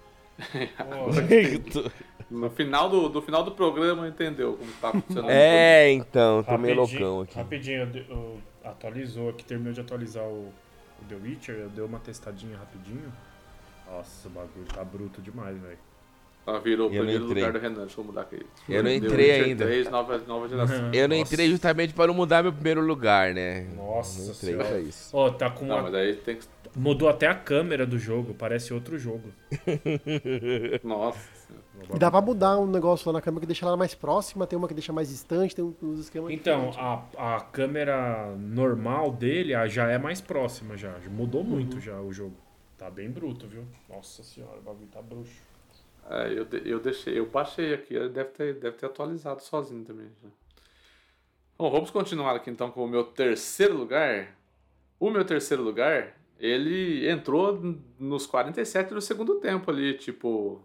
No 2.29 2.49
final 2.49 2.89
do, 2.89 3.09
do 3.09 3.21
final 3.21 3.43
do 3.43 3.51
programa 3.51 4.07
entendeu 4.07 4.57
como 4.57 4.71
tá 4.73 4.91
funcionando. 4.91 5.29
É, 5.29 5.91
então, 5.91 6.43
tô 6.43 6.57
meio 6.57 6.75
loucão 6.75 7.21
aqui. 7.21 7.35
Rapidinho, 7.35 7.81
eu, 7.93 8.03
eu, 8.09 8.41
atualizou 8.63 9.29
aqui, 9.29 9.43
terminou 9.43 9.73
de 9.73 9.81
atualizar 9.81 10.23
o, 10.23 10.51
o 11.01 11.05
The 11.07 11.15
Witcher, 11.15 11.55
eu 11.55 11.69
dei 11.69 11.83
uma 11.83 11.99
testadinha 11.99 12.57
rapidinho. 12.57 13.13
Nossa, 13.87 14.27
o 14.27 14.31
bagulho 14.31 14.65
tá 14.73 14.83
bruto 14.83 15.21
demais, 15.21 15.57
velho. 15.61 15.77
Ah, 16.45 16.59
virou 16.59 16.87
o 16.87 16.89
primeiro 16.89 17.25
lugar 17.25 17.53
do 17.53 17.59
Renan, 17.59 17.81
deixa 17.81 18.01
eu 18.01 18.03
mudar 18.03 18.21
aqui. 18.21 18.45
Eu 18.67 18.83
não 18.83 18.91
entrei 18.91 19.31
ainda. 19.31 19.65
3, 19.65 19.89
nova, 19.89 20.17
nova 20.27 20.49
geração. 20.49 20.91
Eu 20.93 21.07
não 21.07 21.17
Nossa. 21.17 21.33
entrei 21.33 21.49
justamente 21.49 21.93
para 21.93 22.07
não 22.07 22.13
mudar 22.13 22.43
meu 22.43 22.51
primeiro 22.51 22.81
lugar, 22.81 23.33
né? 23.33 23.65
Nossa, 23.75 24.21
não 24.21 24.31
entrei 24.31 24.55
pra 24.55 24.79
isso. 24.79 25.15
Ó, 25.15 25.27
oh, 25.27 25.31
tá 25.31 25.49
com 25.49 25.65
não, 25.65 25.75
uma... 25.75 25.83
mas 25.83 25.95
aí 25.95 26.15
tem 26.15 26.35
que... 26.35 26.45
Mudou 26.75 27.07
até 27.07 27.27
a 27.27 27.35
câmera 27.35 27.85
do 27.85 27.97
jogo, 27.97 28.33
parece 28.33 28.73
outro 28.73 28.97
jogo. 28.97 29.29
Nossa. 30.83 31.19
E 31.93 31.99
dá 31.99 32.09
pra 32.09 32.21
mudar 32.21 32.57
um 32.57 32.67
negócio 32.67 33.07
lá 33.07 33.13
na 33.13 33.21
câmera 33.21 33.41
que 33.41 33.47
deixa 33.47 33.65
ela 33.65 33.77
mais 33.77 33.93
próxima, 33.93 34.47
tem 34.47 34.57
uma 34.57 34.67
que 34.67 34.73
deixa 34.73 34.91
mais 34.91 35.09
distante, 35.09 35.55
tem 35.55 35.75
uns 35.81 35.99
esquemas 35.99 36.31
Então, 36.31 36.71
a, 36.77 37.35
a 37.35 37.41
câmera 37.41 38.35
normal 38.37 39.11
dele 39.11 39.53
já 39.67 39.89
é 39.89 39.97
mais 39.97 40.19
próxima 40.19 40.75
já. 40.75 40.93
Mudou 41.09 41.41
uhum. 41.41 41.47
muito 41.47 41.79
já 41.79 41.99
o 42.01 42.11
jogo. 42.11 42.35
Tá 42.77 42.89
bem 42.89 43.09
bruto, 43.09 43.47
viu? 43.47 43.63
Nossa 43.87 44.23
senhora, 44.23 44.57
o 44.57 44.61
bagulho 44.61 44.87
tá 44.87 45.01
bruxo. 45.01 45.41
É, 46.09 46.33
eu, 46.33 46.47
eu 46.65 46.79
deixei, 46.79 47.17
eu 47.17 47.25
baixei 47.25 47.73
aqui, 47.73 47.93
deve 48.09 48.29
ter, 48.31 48.53
deve 48.55 48.77
ter 48.77 48.85
atualizado 48.85 49.41
sozinho 49.41 49.83
também. 49.85 50.09
Bom, 51.57 51.69
vamos 51.69 51.91
continuar 51.91 52.35
aqui 52.35 52.49
então 52.49 52.71
com 52.71 52.83
o 52.83 52.87
meu 52.87 53.03
terceiro 53.03 53.75
lugar. 53.77 54.35
O 54.99 55.09
meu 55.09 55.23
terceiro 55.23 55.63
lugar, 55.63 56.17
ele 56.39 57.09
entrou 57.09 57.59
nos 57.99 58.25
47 58.25 58.93
do 58.93 59.01
segundo 59.01 59.39
tempo 59.39 59.69
ali, 59.69 59.93
tipo, 59.93 60.61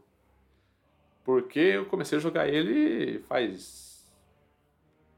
porque 1.24 1.60
eu 1.60 1.86
comecei 1.86 2.18
a 2.18 2.20
jogar 2.20 2.48
ele 2.48 3.18
faz 3.20 4.10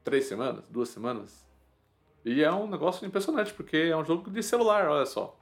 três 0.02 0.24
semanas, 0.24 0.64
duas 0.68 0.88
semanas. 0.88 1.48
E 2.24 2.42
é 2.42 2.52
um 2.52 2.66
negócio 2.66 3.06
impressionante, 3.06 3.54
porque 3.54 3.76
é 3.76 3.96
um 3.96 4.04
jogo 4.04 4.30
de 4.30 4.42
celular, 4.42 4.88
olha 4.88 5.06
só. 5.06 5.38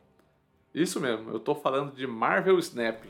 Isso 0.74 1.01
mesmo, 1.01 1.31
eu 1.31 1.41
tô 1.41 1.55
falando 1.55 1.93
de 1.95 2.07
Marvel 2.07 2.59
Snap, 2.59 3.03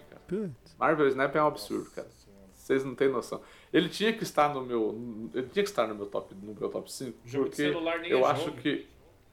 Marvel 0.79 1.09
Snap 1.09 1.35
é 1.35 1.43
um 1.43 1.47
absurdo, 1.47 1.91
cara. 1.91 2.09
Vocês 2.53 2.85
não 2.85 2.95
têm 2.95 3.09
noção. 3.09 3.41
Ele 3.73 3.89
tinha 3.89 4.13
que 4.13 4.23
estar 4.23 4.53
no 4.53 4.63
meu. 4.63 5.31
Ele 5.35 5.47
tinha 5.49 5.63
que 5.63 5.71
estar 5.71 5.87
no 5.87 5.95
meu 5.95 6.07
top, 6.07 6.35
no 6.35 6.55
meu 6.55 6.69
top 6.69 6.93
5. 6.93 7.19
Jogo 7.25 7.45
porque 7.47 7.63
de 7.63 7.73
celular 7.73 7.99
nem 7.99 8.11
eu 8.11 8.21
é 8.21 8.31
acho 8.31 8.45
jogo. 8.47 8.59
que. 8.59 8.87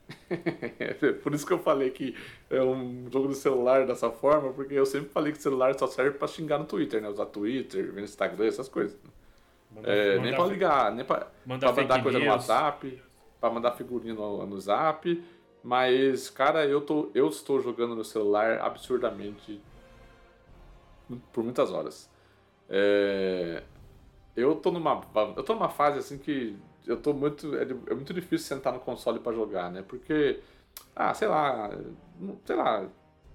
Por 1.22 1.34
isso 1.34 1.46
que 1.46 1.52
eu 1.52 1.60
falei 1.60 1.90
que 1.90 2.16
é 2.50 2.62
um 2.62 3.10
jogo 3.12 3.28
de 3.30 3.36
celular 3.36 3.86
dessa 3.86 4.10
forma, 4.10 4.54
porque 4.54 4.74
eu 4.74 4.86
sempre 4.86 5.10
falei 5.10 5.34
que 5.34 5.42
celular 5.42 5.78
só 5.78 5.88
serve 5.88 6.18
pra 6.18 6.28
xingar 6.28 6.60
no 6.60 6.66
Twitter, 6.66 7.02
né? 7.02 7.10
Usar 7.10 7.26
Twitter, 7.26 7.92
ver 7.92 8.02
no 8.02 8.06
Instagram, 8.06 8.46
essas 8.46 8.70
coisas. 8.70 8.98
Manda, 9.72 9.90
é, 9.90 10.20
nem 10.20 10.34
pra 10.34 10.46
ligar, 10.46 10.92
nem 10.94 11.04
pra, 11.04 11.28
pra 11.46 11.74
mandar 11.74 12.04
coisa 12.04 12.20
no 12.20 12.26
WhatsApp, 12.28 13.02
pra 13.42 13.50
mandar 13.50 13.72
figurinha 13.72 14.14
no, 14.14 14.46
no 14.46 14.62
Zap. 14.62 15.24
Mas, 15.62 16.30
cara, 16.30 16.66
eu, 16.66 16.80
tô, 16.80 17.10
eu 17.14 17.28
estou 17.28 17.60
jogando 17.60 17.96
no 17.96 18.06
celular 18.06 18.60
absurdamente 18.60 19.60
por 21.32 21.44
muitas 21.44 21.72
horas. 21.72 22.10
É, 22.70 23.64
eu 24.36 24.56
tô 24.56 24.72
numa 24.72 25.02
eu 25.38 25.44
tô 25.44 25.54
numa 25.54 25.70
fase 25.70 26.00
assim 26.00 26.18
que 26.18 26.58
eu 26.88 26.98
tô 26.98 27.14
muito. 27.14 27.56
É, 27.56 27.64
é 27.64 27.94
muito 27.96 28.14
difícil 28.14 28.48
sentar 28.48 28.74
no 28.74 28.80
console 28.80 29.20
para 29.20 29.34
jogar, 29.34 29.72
né? 29.72 29.84
Porque. 29.88 30.40
Ah, 30.96 31.14
sei 31.14 31.28
lá. 31.28 31.70
Sei 32.46 32.56
lá. 32.56 32.88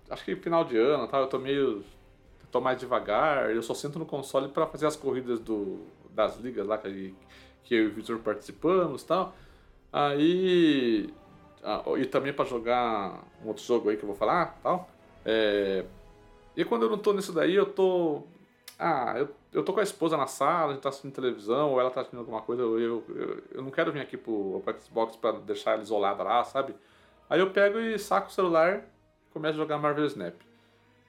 Acho 0.08 0.24
que 0.24 0.36
final 0.36 0.64
de 0.64 0.76
ano 0.76 1.06
tal, 1.08 1.22
eu 1.22 1.28
tô 1.28 1.38
meio. 1.38 1.84
tô 2.50 2.60
mais 2.60 2.78
devagar. 2.78 3.50
Eu 3.50 3.62
só 3.62 3.74
sento 3.74 3.98
no 3.98 4.06
console 4.06 4.48
para 4.48 4.66
fazer 4.66 4.86
as 4.86 4.96
corridas 4.96 5.40
do, 5.40 5.86
das 6.10 6.36
ligas 6.38 6.66
lá 6.66 6.78
que, 6.78 7.14
que 7.64 7.74
eu 7.74 7.84
e 7.84 7.86
o 7.88 7.92
Vitor 7.92 8.18
participamos 8.20 9.02
tal. 9.04 9.34
Aí. 9.92 11.12
Ah, 11.62 11.82
e 11.98 12.06
também 12.06 12.32
para 12.32 12.44
jogar 12.46 13.22
um 13.44 13.48
outro 13.48 13.62
jogo 13.62 13.90
aí 13.90 13.96
que 13.96 14.02
eu 14.04 14.08
vou 14.08 14.16
falar 14.16 14.58
tal. 14.62 14.88
É, 15.24 15.84
e 16.56 16.64
quando 16.64 16.82
eu 16.82 16.90
não 16.90 16.98
tô 16.98 17.12
nisso 17.12 17.32
daí, 17.32 17.54
eu 17.54 17.66
tô. 17.66 18.22
Ah, 18.78 19.14
eu 19.18 19.28
eu 19.52 19.64
tô 19.64 19.72
com 19.72 19.80
a 19.80 19.82
esposa 19.82 20.16
na 20.16 20.26
sala, 20.26 20.70
a 20.70 20.74
gente 20.74 20.82
tá 20.82 20.88
assistindo 20.88 21.12
televisão, 21.12 21.72
ou 21.72 21.80
ela 21.80 21.90
tá 21.90 22.00
assistindo 22.00 22.20
alguma 22.20 22.40
coisa, 22.40 22.62
eu, 22.62 22.78
eu, 22.78 23.42
eu 23.52 23.62
não 23.62 23.70
quero 23.70 23.90
vir 23.90 24.00
aqui 24.00 24.16
pro, 24.16 24.62
pro 24.64 24.80
Xbox 24.80 25.16
pra 25.16 25.32
deixar 25.32 25.72
ela 25.72 25.82
isolada 25.82 26.22
lá, 26.22 26.44
sabe? 26.44 26.74
Aí 27.28 27.40
eu 27.40 27.50
pego 27.50 27.78
e 27.78 27.98
saco 27.98 28.28
o 28.28 28.32
celular 28.32 28.86
e 29.28 29.32
começo 29.32 29.54
a 29.54 29.62
jogar 29.62 29.78
Marvel 29.78 30.06
Snap. 30.06 30.34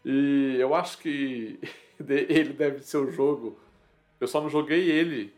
E 0.03 0.55
eu 0.59 0.73
acho 0.73 0.97
que 0.97 1.59
ele 1.99 2.53
deve 2.53 2.81
ser 2.81 2.97
o 2.97 3.11
jogo. 3.11 3.57
Eu 4.19 4.27
só 4.27 4.41
não 4.41 4.49
joguei 4.49 4.89
ele 4.89 5.33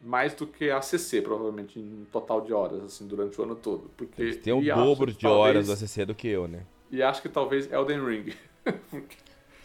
mais 0.00 0.34
do 0.34 0.46
que 0.46 0.70
a 0.70 0.78
ACC, 0.78 1.20
provavelmente, 1.22 1.78
em 1.78 2.06
total 2.10 2.40
de 2.40 2.52
horas, 2.52 2.82
assim, 2.84 3.06
durante 3.06 3.38
o 3.40 3.44
ano 3.44 3.54
todo. 3.54 3.90
Porque 3.96 4.34
tem 4.34 4.52
um 4.52 4.62
dobro 4.62 5.10
de 5.10 5.18
talvez, 5.18 5.56
horas 5.56 5.66
do 5.66 5.72
ACC 5.72 6.06
do 6.06 6.14
que 6.14 6.28
eu, 6.28 6.46
né? 6.46 6.64
E 6.90 7.02
acho 7.02 7.20
que 7.20 7.28
talvez 7.28 7.70
Elden 7.70 8.04
Ring. 8.04 8.34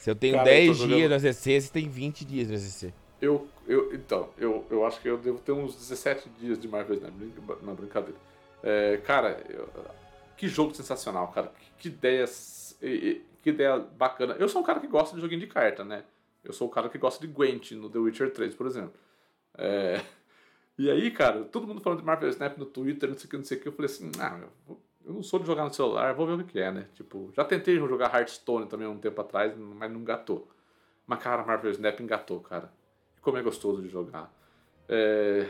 Se 0.01 0.09
eu 0.09 0.15
tenho 0.15 0.33
Cara, 0.33 0.45
10 0.45 0.81
eu 0.81 0.87
dias 0.87 1.09
no 1.09 1.15
ACC, 1.15 1.61
você 1.61 1.71
tem 1.71 1.87
20 1.87 2.25
dias 2.25 2.49
no 2.49 2.55
ACC. 2.55 2.91
Eu, 3.21 3.47
eu, 3.67 3.93
então, 3.93 4.31
eu, 4.35 4.65
eu 4.71 4.83
acho 4.83 4.99
que 4.99 5.07
eu 5.07 5.15
devo 5.15 5.37
ter 5.37 5.51
uns 5.51 5.75
17 5.75 6.27
dias 6.39 6.57
de 6.57 6.67
Marvel 6.67 6.99
na, 6.99 7.11
na 7.61 7.73
brincadeira. 7.75 8.17
É, 8.63 8.97
cara, 8.97 9.39
eu, 9.47 9.69
que 10.35 10.47
jogo 10.47 10.73
sensacional, 10.73 11.27
cara. 11.27 11.53
Que, 11.59 11.71
que 11.77 11.87
ideia, 11.89 12.25
que 13.43 13.49
ideia 13.51 13.77
bacana. 13.77 14.35
Eu 14.39 14.49
sou 14.49 14.63
um 14.63 14.65
cara 14.65 14.79
que 14.79 14.87
gosta 14.87 15.15
de 15.15 15.21
joguinho 15.21 15.41
de 15.41 15.45
carta, 15.45 15.85
né? 15.85 16.03
Eu 16.43 16.51
sou 16.51 16.67
o 16.67 16.71
cara 16.71 16.89
que 16.89 16.97
gosta 16.97 17.23
de 17.23 17.31
Gwent 17.31 17.73
no 17.73 17.87
The 17.87 17.99
Witcher 17.99 18.33
3, 18.33 18.55
por 18.55 18.65
exemplo. 18.65 18.95
É, 19.55 20.01
e 20.79 20.89
aí, 20.89 21.11
cara, 21.11 21.43
todo 21.43 21.67
mundo 21.67 21.79
falando 21.79 21.99
de 21.99 22.05
Marvel 22.05 22.29
Snap 22.29 22.57
no 22.57 22.65
Twitter, 22.65 23.07
não 23.07 23.15
sei 23.15 23.27
o 23.27 23.29
que, 23.29 23.37
não 23.37 23.43
sei 23.43 23.57
o 23.59 23.61
que. 23.61 23.67
Eu 23.67 23.73
falei 23.73 23.91
assim, 23.91 24.11
ah, 24.19 24.39
eu 24.67 24.81
não 25.05 25.23
sou 25.23 25.39
de 25.39 25.47
jogar 25.47 25.63
no 25.63 25.73
celular, 25.73 26.13
vou 26.13 26.25
ver 26.25 26.33
o 26.33 26.43
que 26.45 26.59
é, 26.59 26.71
né? 26.71 26.87
Tipo, 26.93 27.31
já 27.35 27.43
tentei 27.43 27.77
jogar 27.77 28.13
Hearthstone 28.13 28.67
também 28.67 28.87
um 28.87 28.97
tempo 28.97 29.19
atrás, 29.21 29.53
mas 29.57 29.91
não 29.91 29.99
engatou. 29.99 30.47
Mas, 31.05 31.21
cara, 31.21 31.43
Marvel 31.43 31.71
Snap 31.71 31.99
engatou, 31.99 32.39
cara. 32.39 32.71
E 33.17 33.21
como 33.21 33.37
é 33.37 33.41
gostoso 33.41 33.81
de 33.81 33.89
jogar. 33.89 34.31
É, 34.87 35.45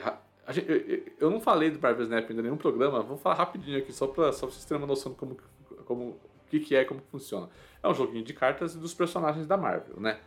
gente, 0.49 0.71
eu, 0.71 1.03
eu, 1.19 1.29
não 1.29 1.39
falei 1.39 1.69
do 1.69 1.79
Marvel 1.79 2.03
Snap 2.03 2.29
ainda 2.29 2.41
em 2.41 2.43
nenhum 2.43 2.57
programa, 2.57 3.01
vou 3.01 3.17
falar 3.17 3.35
rapidinho 3.35 3.77
aqui, 3.77 3.91
só 3.91 4.07
pra, 4.07 4.31
só 4.31 4.45
pra 4.45 4.55
vocês 4.55 4.65
terem 4.65 4.81
uma 4.81 4.87
noção 4.87 5.11
de 5.11 5.17
como, 5.17 5.37
como, 5.85 6.03
o 6.03 6.19
que, 6.49 6.59
que 6.59 6.75
é 6.75 6.85
como 6.85 7.01
funciona. 7.11 7.49
É 7.81 7.87
um 7.87 7.93
joguinho 7.93 8.23
de 8.23 8.33
cartas 8.33 8.75
dos 8.75 8.93
personagens 8.93 9.47
da 9.47 9.57
Marvel, 9.57 9.99
né? 9.99 10.19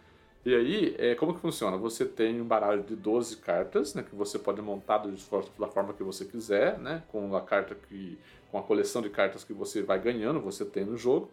E 0.45 0.55
aí, 0.55 0.95
é, 0.99 1.15
como 1.15 1.35
que 1.35 1.41
funciona? 1.41 1.77
Você 1.79 2.05
tem 2.05 2.41
um 2.41 2.45
baralho 2.45 2.83
de 2.83 2.95
12 2.95 3.39
cartas, 3.39 3.95
né, 3.95 4.03
que 4.03 4.15
você 4.15 4.39
pode 4.39 4.61
montar 4.61 4.99
da 4.99 5.67
forma 5.69 5.95
que 5.95 6.03
você 6.03 6.25
quiser, 6.25 6.79
né, 6.79 7.03
com 7.09 7.35
a 7.35 7.41
carta 7.41 7.75
que 7.75 8.19
com 8.55 8.59
a 8.59 8.63
coleção 8.63 9.03
de 9.03 9.11
cartas 9.11 9.43
que 9.43 9.53
você 9.53 9.83
vai 9.83 9.99
ganhando, 9.99 10.41
você 10.41 10.65
tem 10.65 10.85
no 10.85 10.97
jogo. 10.97 11.29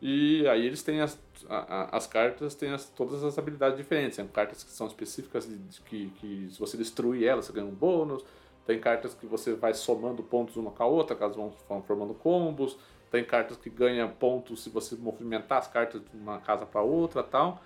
E 0.00 0.46
aí 0.46 0.64
eles 0.64 0.84
têm 0.84 1.00
as, 1.00 1.18
a, 1.48 1.96
as 1.96 2.06
cartas, 2.06 2.54
têm 2.54 2.70
as, 2.70 2.88
todas 2.90 3.24
as 3.24 3.36
habilidades 3.36 3.76
diferentes. 3.76 4.18
Tem 4.18 4.26
cartas 4.28 4.62
que 4.62 4.70
são 4.70 4.86
específicas, 4.86 5.48
de, 5.48 5.80
que, 5.80 6.10
que 6.10 6.48
se 6.52 6.60
você 6.60 6.76
destruir 6.76 7.26
elas, 7.26 7.46
você 7.46 7.52
ganha 7.52 7.66
um 7.66 7.74
bônus. 7.74 8.24
Tem 8.64 8.78
cartas 8.78 9.14
que 9.14 9.26
você 9.26 9.54
vai 9.54 9.74
somando 9.74 10.22
pontos 10.22 10.54
uma 10.54 10.70
com 10.70 10.82
a 10.84 10.86
outra, 10.86 11.16
caso 11.16 11.34
vão, 11.34 11.52
vão 11.68 11.82
formando 11.82 12.14
combos. 12.14 12.78
Tem 13.10 13.24
cartas 13.24 13.56
que 13.56 13.68
ganham 13.68 14.08
pontos 14.10 14.62
se 14.62 14.70
você 14.70 14.94
movimentar 14.94 15.58
as 15.58 15.66
cartas 15.66 16.02
de 16.02 16.16
uma 16.16 16.38
casa 16.38 16.64
para 16.64 16.82
outra 16.82 17.20
tal. 17.24 17.60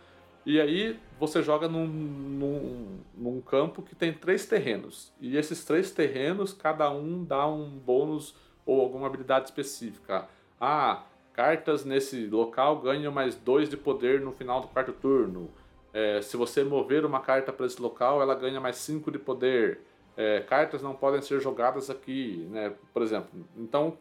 E 0.49 0.59
aí 0.59 0.99
você 1.21 1.43
joga 1.43 1.69
num, 1.69 1.87
num, 1.87 3.01
num, 3.15 3.39
campo 3.43 3.83
que 3.83 3.95
tem 3.95 4.15
três 4.15 4.47
terrenos. 4.47 5.13
E 5.21 5.37
esses 5.37 5.63
três 5.63 5.91
terrenos, 5.91 6.55
cada 6.55 6.91
um 6.91 7.23
dá 7.23 7.47
um 7.47 7.69
bônus 7.69 8.35
ou 8.65 8.81
alguma 8.81 9.09
habilidade 9.09 9.45
específica. 9.45 10.27
Ah, 10.59 11.03
cartas 11.35 11.85
nesse 11.85 12.27
local 12.29 12.81
ganham 12.81 13.13
mais 13.13 13.35
dois 13.35 13.69
de 13.69 13.77
poder 13.77 14.23
no 14.23 14.33
final 14.33 14.63
do 14.63 14.69
quarto 14.69 14.95
turno. 14.95 15.51
É, 15.93 16.23
se 16.23 16.35
você 16.35 16.65
mover 16.65 17.05
uma 17.05 17.21
carta 17.21 17.53
para 17.53 17.67
esse 17.67 17.83
local, 17.83 18.23
ela 18.23 18.35
ganha 18.35 18.59
mais 18.59 18.77
cinco 18.77 19.11
de 19.11 19.19
poder. 19.19 19.83
É, 20.17 20.41
cartas 20.41 20.81
não 20.81 20.95
podem 20.95 21.21
ser 21.21 21.43
jogadas 21.43 21.91
aqui, 21.91 22.49
né? 22.51 22.73
Por 22.95 23.03
exemplo. 23.03 23.29
Então, 23.55 23.99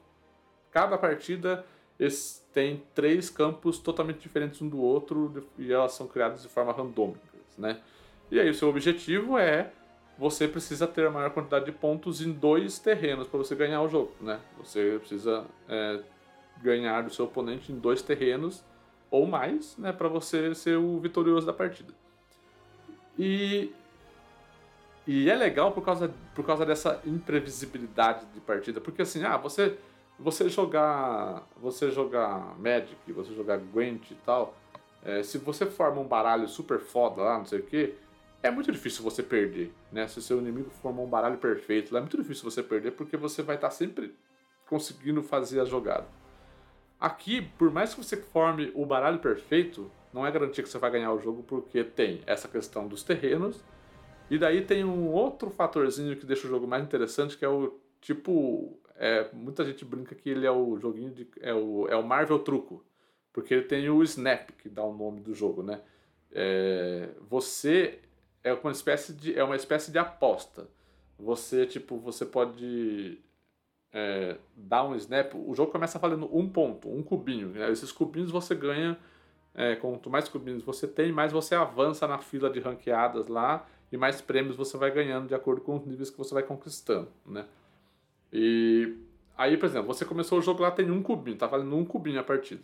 cada 0.72 0.98
partida 0.98 1.65
tem 2.53 2.84
três 2.94 3.30
campos 3.30 3.80
totalmente 3.80 4.19
diferentes 4.19 4.61
um 4.61 4.69
do 4.69 4.80
outro 4.80 5.48
e 5.57 5.72
elas 5.72 5.94
são 5.94 6.07
criadas 6.07 6.41
de 6.41 6.48
forma 6.48 6.72
randômica, 6.72 7.19
né? 7.57 7.80
E 8.30 8.40
aí 8.40 8.49
o 8.49 8.53
seu 8.53 8.69
objetivo 8.69 9.38
é 9.38 9.72
você 10.18 10.48
precisa 10.48 10.88
ter 10.88 11.06
a 11.06 11.11
maior 11.11 11.30
quantidade 11.30 11.65
de 11.65 11.72
pontos 11.72 12.22
em 12.22 12.32
dois 12.32 12.80
terrenos 12.80 13.28
para 13.28 13.38
você 13.38 13.56
ganhar 13.56 13.82
o 13.82 13.88
jogo, 13.88 14.11
né? 14.19 14.40
Você 14.57 14.98
precisa 14.99 15.45
é, 15.69 16.02
ganhar 16.61 17.03
do 17.03 17.14
seu 17.14 17.26
oponente 17.26 17.72
em 17.72 17.80
dois 17.80 18.02
terrenos 18.02 18.64
ou 19.10 19.26
mais, 19.26 19.78
né, 19.78 19.94
para 19.94 20.10
você 20.10 20.53
ser 20.53 20.78
o 20.78 20.99
vitorioso 20.99 21.45
da 21.45 21.53
partida. 21.53 21.94
E 23.18 23.72
e 25.07 25.30
é 25.30 25.36
legal 25.36 25.72
por 25.72 25.86
causa, 25.86 26.14
por 26.36 26.45
causa 26.45 26.65
dessa 26.65 27.02
imprevisibilidade 27.06 28.26
de 28.34 28.41
partida, 28.41 28.82
porque 28.82 29.02
assim, 29.02 29.24
ah, 29.24 29.38
você 29.38 29.78
você 30.19 30.49
jogar 30.49 31.48
você 31.57 31.91
jogar 31.91 32.57
Magic, 32.60 33.11
você 33.11 33.34
jogar 33.34 33.57
Gwent 33.57 34.11
e 34.11 34.15
tal, 34.15 34.56
é, 35.03 35.23
se 35.23 35.38
você 35.38 35.65
forma 35.65 36.02
um 36.02 36.07
baralho 36.07 36.48
super 36.48 36.80
foda 36.80 37.22
lá, 37.22 37.38
não 37.38 37.45
sei 37.45 37.60
o 37.60 37.64
que, 37.64 37.95
é 38.41 38.52
muito 38.52 38.72
difícil 38.72 39.03
você 39.03 39.23
perder, 39.23 39.73
né? 39.91 40.07
Se 40.07 40.19
o 40.19 40.22
seu 40.22 40.39
inimigo 40.39 40.69
formar 40.81 41.02
um 41.02 41.10
baralho 41.10 41.38
perfeito, 41.38 41.94
lá 41.94 41.99
é 41.99 42.02
muito 42.02 42.18
difícil 42.18 42.49
você 42.49 42.64
perder 42.64 42.91
porque 42.91 43.18
você 43.18 43.41
vai 43.41 43.56
estar 43.56 43.72
sempre 43.72 44.15
conseguindo 44.68 45.23
fazer 45.23 45.60
a 45.60 45.65
jogada. 45.65 46.07
Aqui, 46.99 47.41
por 47.57 47.72
mais 47.72 47.94
que 47.94 48.03
você 48.03 48.18
forme 48.18 48.72
o 48.73 48.85
baralho 48.85 49.19
perfeito, 49.19 49.89
não 50.11 50.26
é 50.26 50.31
garantia 50.31 50.64
que 50.64 50.69
você 50.69 50.77
vai 50.77 50.89
ganhar 50.89 51.14
o 51.14 51.19
jogo 51.19 51.44
porque 51.44 51.84
tem 51.84 52.22
essa 52.26 52.48
questão 52.48 52.88
dos 52.88 53.03
terrenos 53.03 53.64
e 54.30 54.38
daí 54.38 54.61
tem 54.61 54.84
um 54.84 55.07
outro 55.11 55.49
fatorzinho 55.49 56.15
que 56.15 56.26
deixa 56.26 56.48
o 56.48 56.49
jogo 56.49 56.68
mais 56.68 56.84
interessante 56.84 57.38
que 57.38 57.45
é 57.45 57.49
o 57.49 57.80
tipo 58.02 58.77
é, 58.98 59.30
muita 59.34 59.64
gente 59.64 59.86
brinca 59.86 60.15
que 60.15 60.30
ele 60.30 60.45
é 60.45 60.52
o 60.52 60.78
joguinho 60.78 61.11
de 61.11 61.28
é 61.40 61.53
o, 61.53 61.88
é 61.88 61.95
o 61.95 62.03
Marvel 62.03 62.40
truco 62.40 62.84
porque 63.38 63.53
ele 63.53 63.64
tem 63.65 63.88
o 63.88 64.02
snap 64.02 64.49
que 64.57 64.68
dá 64.68 64.84
o 64.84 64.91
nome 64.91 65.22
do 65.22 65.32
jogo, 65.32 65.61
né? 65.61 65.80
É, 66.32 67.10
você 67.30 67.99
é 68.44 68.52
uma 68.52 68.72
espécie 68.72 69.14
de 69.14 69.38
é 69.38 69.44
uma 69.44 69.56
espécie 69.56 69.91
de 69.91 69.99
aposta. 69.99 70.68
Você 71.19 71.68
tipo 71.68 71.98
você 71.98 72.26
pode 72.26 73.19
é, 73.94 74.38
dar 74.56 74.84
um 74.86 74.95
snap, 74.95 75.36
o 75.36 75.53
jogo 75.53 75.72
começa 75.72 75.99
valendo 75.99 76.28
um 76.36 76.49
ponto, 76.49 76.90
um 76.90 77.03
cubinho. 77.03 77.49
Né? 77.49 77.72
Esses 77.72 77.91
cubinhos 77.91 78.32
você 78.32 78.56
ganha, 78.56 78.98
é, 79.53 79.76
quanto 79.76 80.10
mais 80.10 80.28
cubinhos 80.28 80.64
você 80.64 80.88
tem, 80.88 81.11
mais 81.11 81.32
você 81.32 81.53
avança 81.53 82.07
na 82.07 82.18
fila 82.18 82.49
de 82.49 82.60
ranqueadas 82.60 83.28
lá 83.28 83.68
e 83.91 83.98
mais 83.98 84.19
prêmios 84.19 84.56
você 84.56 84.78
vai 84.78 84.90
ganhando 84.90 85.28
de 85.28 85.36
acordo 85.36 85.61
com 85.61 85.76
os 85.76 85.86
níveis 85.86 86.10
que 86.10 86.18
você 86.18 86.34
vai 86.34 86.41
conquistando, 86.41 87.11
né? 87.24 87.45
E 88.31 88.95
aí, 89.37 89.57
por 89.57 89.65
exemplo, 89.65 89.87
você 89.87 90.05
começou 90.05 90.39
o 90.39 90.41
jogo 90.41 90.61
lá, 90.61 90.71
tem 90.71 90.89
um 90.91 91.01
cubinho, 91.01 91.37
tá 91.37 91.47
valendo 91.47 91.75
um 91.75 91.85
cubinho 91.85 92.19
a 92.19 92.23
partida. 92.23 92.61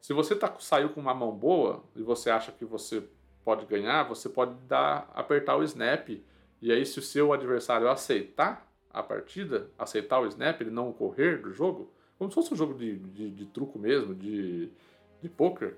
Se 0.00 0.12
você 0.12 0.34
tá, 0.36 0.52
saiu 0.58 0.90
com 0.90 1.00
uma 1.00 1.14
mão 1.14 1.32
boa 1.32 1.82
e 1.96 2.02
você 2.02 2.30
acha 2.30 2.52
que 2.52 2.64
você 2.64 3.02
pode 3.44 3.66
ganhar, 3.66 4.04
você 4.04 4.28
pode 4.28 4.54
dar, 4.66 5.10
apertar 5.14 5.56
o 5.56 5.62
snap 5.64 6.08
e 6.60 6.72
aí 6.72 6.84
se 6.86 6.98
o 6.98 7.02
seu 7.02 7.32
adversário 7.32 7.88
aceitar 7.88 8.66
a 8.90 9.02
partida, 9.02 9.70
aceitar 9.78 10.20
o 10.20 10.26
snap, 10.26 10.60
ele 10.60 10.70
não 10.70 10.92
correr 10.92 11.42
do 11.42 11.52
jogo, 11.52 11.92
como 12.18 12.30
se 12.30 12.34
fosse 12.34 12.54
um 12.54 12.56
jogo 12.56 12.74
de, 12.74 12.96
de, 12.96 13.30
de 13.30 13.46
truco 13.46 13.78
mesmo, 13.78 14.14
de, 14.14 14.70
de 15.20 15.28
poker, 15.28 15.76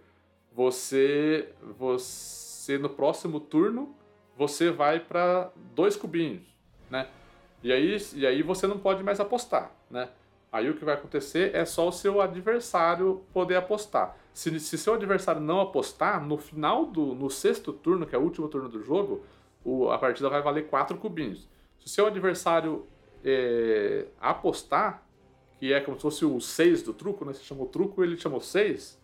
você, 0.52 1.52
você 1.78 2.78
no 2.78 2.88
próximo 2.88 3.40
turno 3.40 3.94
você 4.36 4.70
vai 4.70 5.00
para 5.00 5.50
dois 5.74 5.96
cubinhos, 5.96 6.42
né? 6.90 7.08
E 7.66 7.72
aí, 7.72 7.96
e 8.14 8.24
aí 8.24 8.42
você 8.42 8.64
não 8.64 8.78
pode 8.78 9.02
mais 9.02 9.18
apostar, 9.18 9.72
né? 9.90 10.08
Aí 10.52 10.70
o 10.70 10.74
que 10.74 10.84
vai 10.84 10.94
acontecer 10.94 11.52
é 11.52 11.64
só 11.64 11.88
o 11.88 11.90
seu 11.90 12.20
adversário 12.20 13.24
poder 13.32 13.56
apostar. 13.56 14.16
Se, 14.32 14.60
se 14.60 14.78
seu 14.78 14.94
adversário 14.94 15.40
não 15.40 15.60
apostar, 15.60 16.24
no 16.24 16.38
final 16.38 16.86
do 16.86 17.06
no 17.06 17.28
sexto 17.28 17.72
turno, 17.72 18.06
que 18.06 18.14
é 18.14 18.18
o 18.18 18.22
último 18.22 18.46
turno 18.46 18.68
do 18.68 18.80
jogo, 18.84 19.24
o, 19.64 19.90
a 19.90 19.98
partida 19.98 20.30
vai 20.30 20.40
valer 20.40 20.68
quatro 20.68 20.96
cubinhos. 20.96 21.48
Se 21.80 21.88
seu 21.88 22.06
adversário 22.06 22.86
é, 23.24 24.06
apostar, 24.20 25.02
que 25.58 25.72
é 25.72 25.80
como 25.80 25.96
se 25.96 26.02
fosse 26.02 26.24
o 26.24 26.40
6 26.40 26.84
do 26.84 26.94
truco, 26.94 27.24
né? 27.24 27.32
Você 27.32 27.42
chamou 27.42 27.66
truco, 27.66 28.04
ele 28.04 28.16
chamou 28.16 28.40
6. 28.40 28.96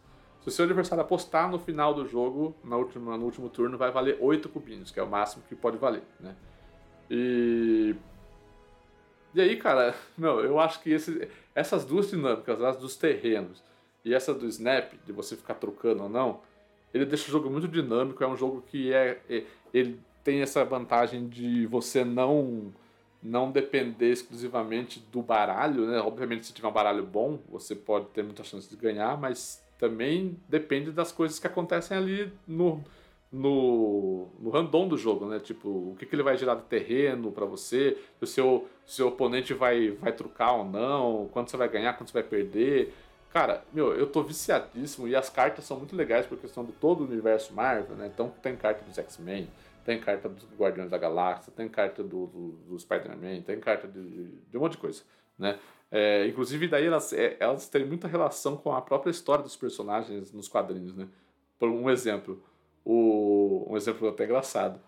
Se 0.43 0.49
o 0.49 0.51
seu 0.53 0.67
adversário 0.67 1.03
apostar 1.03 1.51
no 1.51 1.59
final 1.59 1.93
do 1.95 2.07
jogo, 2.07 2.55
na 2.63 2.77
última, 2.77 3.19
no 3.19 3.25
último 3.25 3.49
turno, 3.49 3.77
vai 3.77 3.91
valer 3.91 4.19
8 4.21 4.49
cubinhos, 4.49 4.93
que 4.93 5.01
é 5.01 5.03
o 5.03 5.09
máximo 5.09 5.43
que 5.49 5.57
pode 5.57 5.79
valer, 5.79 6.05
né? 6.21 6.37
E. 7.11 7.97
E 9.35 9.41
aí, 9.41 9.57
cara, 9.57 9.95
meu, 10.17 10.41
eu 10.41 10.59
acho 10.59 10.81
que 10.83 10.91
esse, 10.91 11.29
essas 11.55 11.85
duas 11.85 12.11
dinâmicas, 12.11 12.63
as 12.63 12.77
dos 12.77 12.97
terrenos 12.97 13.63
e 14.05 14.15
essa 14.15 14.35
do 14.35 14.47
snap, 14.47 14.93
de 15.07 15.13
você 15.13 15.37
ficar 15.37 15.55
trocando 15.55 16.03
ou 16.03 16.09
não, 16.09 16.41
ele 16.93 17.07
deixa 17.07 17.29
o 17.29 17.31
jogo 17.31 17.49
muito 17.49 17.69
dinâmico. 17.69 18.23
É 18.23 18.27
um 18.27 18.37
jogo 18.37 18.63
que 18.63 18.93
é, 18.93 19.21
é 19.29 19.45
ele 19.73 19.99
tem 20.23 20.41
essa 20.43 20.65
vantagem 20.65 21.29
de 21.29 21.67
você 21.67 22.05
não 22.05 22.73
não 23.23 23.53
depender 23.53 24.11
exclusivamente 24.11 24.99
do 25.13 25.23
baralho, 25.23 25.87
né? 25.87 26.01
Obviamente, 26.01 26.45
se 26.45 26.53
tiver 26.53 26.67
um 26.67 26.73
baralho 26.73 27.07
bom, 27.07 27.39
você 27.49 27.73
pode 27.73 28.07
ter 28.07 28.25
muita 28.25 28.43
chance 28.43 28.69
de 28.69 28.75
ganhar, 28.75 29.17
mas 29.17 29.63
também 29.79 30.37
depende 30.49 30.91
das 30.91 31.13
coisas 31.13 31.39
que 31.39 31.47
acontecem 31.47 31.97
ali 31.97 32.33
no, 32.49 32.83
no, 33.33 34.29
no 34.39 34.51
random 34.51 34.89
do 34.89 34.99
jogo, 34.99 35.27
né? 35.27 35.41
Tipo, 35.41 35.69
o 35.69 35.97
que, 35.99 36.05
que 36.05 36.15
ele 36.15 36.23
vai 36.23 36.37
gerar 36.37 36.57
de 36.57 36.65
terreno 36.65 37.33
para 37.33 37.47
você, 37.47 37.97
se 38.19 38.25
o 38.25 38.27
seu, 38.27 38.69
seu 38.85 39.09
oponente 39.09 39.55
vai, 39.55 39.91
vai 39.93 40.13
trucar 40.13 40.59
ou 40.59 40.65
não, 40.65 41.29
quanto 41.33 41.51
você 41.51 41.57
vai 41.57 41.69
ganhar, 41.69 41.95
quanto 41.95 42.11
você 42.11 42.21
vai 42.21 42.29
perder. 42.29 42.93
Cara, 43.31 43.65
meu, 43.73 43.95
eu 43.95 44.07
tô 44.07 44.23
viciadíssimo 44.23 45.09
e 45.09 45.17
as 45.17 45.31
cartas 45.31 45.65
são 45.65 45.79
muito 45.79 45.97
legais 45.97 46.27
por 46.27 46.37
questão 46.37 46.63
de 46.63 46.73
todo 46.73 47.01
o 47.01 47.07
universo 47.07 47.55
Marvel, 47.55 47.97
né? 47.97 48.11
Então 48.13 48.31
tem 48.43 48.55
carta 48.55 48.85
dos 48.85 48.99
X-Men, 48.99 49.49
tem 49.83 49.99
carta 49.99 50.29
dos 50.29 50.47
Guardiões 50.59 50.91
da 50.91 50.99
Galáxia, 50.99 51.51
tem 51.57 51.67
carta 51.67 52.03
do, 52.03 52.27
do, 52.27 52.49
do 52.69 52.79
Spider-Man, 52.79 53.41
tem 53.41 53.59
carta 53.59 53.89
de, 53.89 54.29
de, 54.51 54.59
um 54.59 54.61
monte 54.61 54.73
de 54.73 54.79
coisa, 54.79 55.03
né? 55.39 55.59
É, 55.91 56.27
inclusive, 56.27 56.69
daí 56.69 56.87
elas, 56.87 57.13
é, 57.15 57.37
elas 57.41 57.69
têm 57.69 57.87
muita 57.87 58.07
relação 58.07 58.57
com 58.57 58.73
a 58.73 58.83
própria 58.83 59.11
história 59.11 59.43
dos 59.43 59.57
personagens 59.57 60.31
nos 60.33 60.49
quadrinhos, 60.49 60.95
né? 60.95 61.09
Por 61.59 61.71
um 61.71 61.89
exemplo, 61.89 62.43
o, 62.85 63.67
um 63.71 63.77
exemplo 63.77 64.09
até 64.09 64.25
engraçado. 64.25 64.81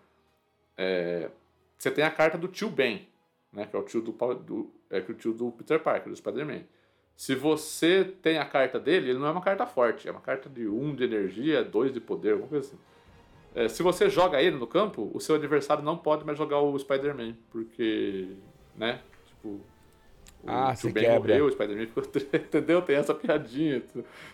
É, 0.77 1.31
você 1.79 1.91
tem 1.91 2.05
a 2.05 2.11
carta 2.11 2.37
do 2.37 2.49
tio 2.49 2.69
Ben, 2.71 3.07
né? 3.53 3.67
Que 3.67 3.77
é 3.77 3.79
o 3.79 3.83
tio 3.83 4.01
do, 4.01 4.13
do, 4.35 4.71
é, 4.91 4.99
o 4.99 5.15
tio 5.15 5.33
do 5.33 5.51
Peter 5.53 5.81
Parker, 5.81 6.11
do 6.11 6.17
Spider-Man. 6.17 6.63
Se 7.17 7.35
você 7.35 8.05
tem 8.05 8.39
a 8.39 8.45
carta 8.45 8.79
dele, 8.79 9.11
ele 9.11 9.19
não 9.19 9.27
é 9.27 9.31
uma 9.31 9.41
carta 9.41 9.67
forte, 9.67 10.09
é 10.09 10.11
uma 10.11 10.21
carta 10.21 10.49
de 10.49 10.67
1 10.67 10.83
um 10.83 10.95
de 10.95 11.05
energia, 11.05 11.63
2 11.63 11.93
de 11.93 12.01
poder, 12.01 12.33
alguma 12.33 12.49
coisa 12.49 12.67
assim. 12.67 12.79
É, 13.55 13.69
se 13.69 13.85
você 13.85 14.11
joga 14.11 14.43
ele 14.43 14.57
no 14.57 14.67
campo, 14.67 15.11
o 15.15 15.21
seu 15.21 15.37
adversário 15.37 15.85
não 15.85 15.97
pode 15.97 16.25
mais 16.25 16.37
jogar 16.37 16.61
o 16.61 16.77
Spider-Man, 16.77 17.37
porque, 17.51 18.31
né, 18.77 19.01
tipo, 19.27 19.61
ah, 20.47 20.75
o 20.85 20.91
Ben 20.91 21.11
morreu, 21.11 21.47
o 21.47 21.51
Spider-Man 21.51 21.87
ficou, 21.87 22.03
entendeu? 22.35 22.83
Tem 22.83 22.97
essa 22.97 23.15
piadinha. 23.15 23.83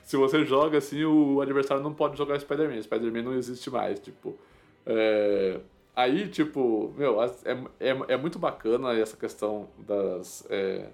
Se 0.03 0.16
você 0.16 0.45
joga 0.45 0.78
assim, 0.78 1.05
o 1.05 1.41
adversário 1.41 1.82
não 1.82 1.93
pode 1.93 2.16
jogar 2.16 2.39
Spider-Man, 2.39 2.82
Spider-Man 2.82 3.23
não 3.23 3.35
existe 3.35 3.70
mais, 3.70 3.99
tipo... 4.01 4.37
É... 4.87 5.59
Aí, 5.95 6.28
tipo, 6.28 6.95
meu, 6.97 7.23
é, 7.23 7.28
é, 7.78 8.15
é 8.15 8.16
muito 8.16 8.39
bacana 8.39 8.93
essa 8.95 9.16
questão 9.16 9.69
das... 9.78 10.47
É, 10.49 10.87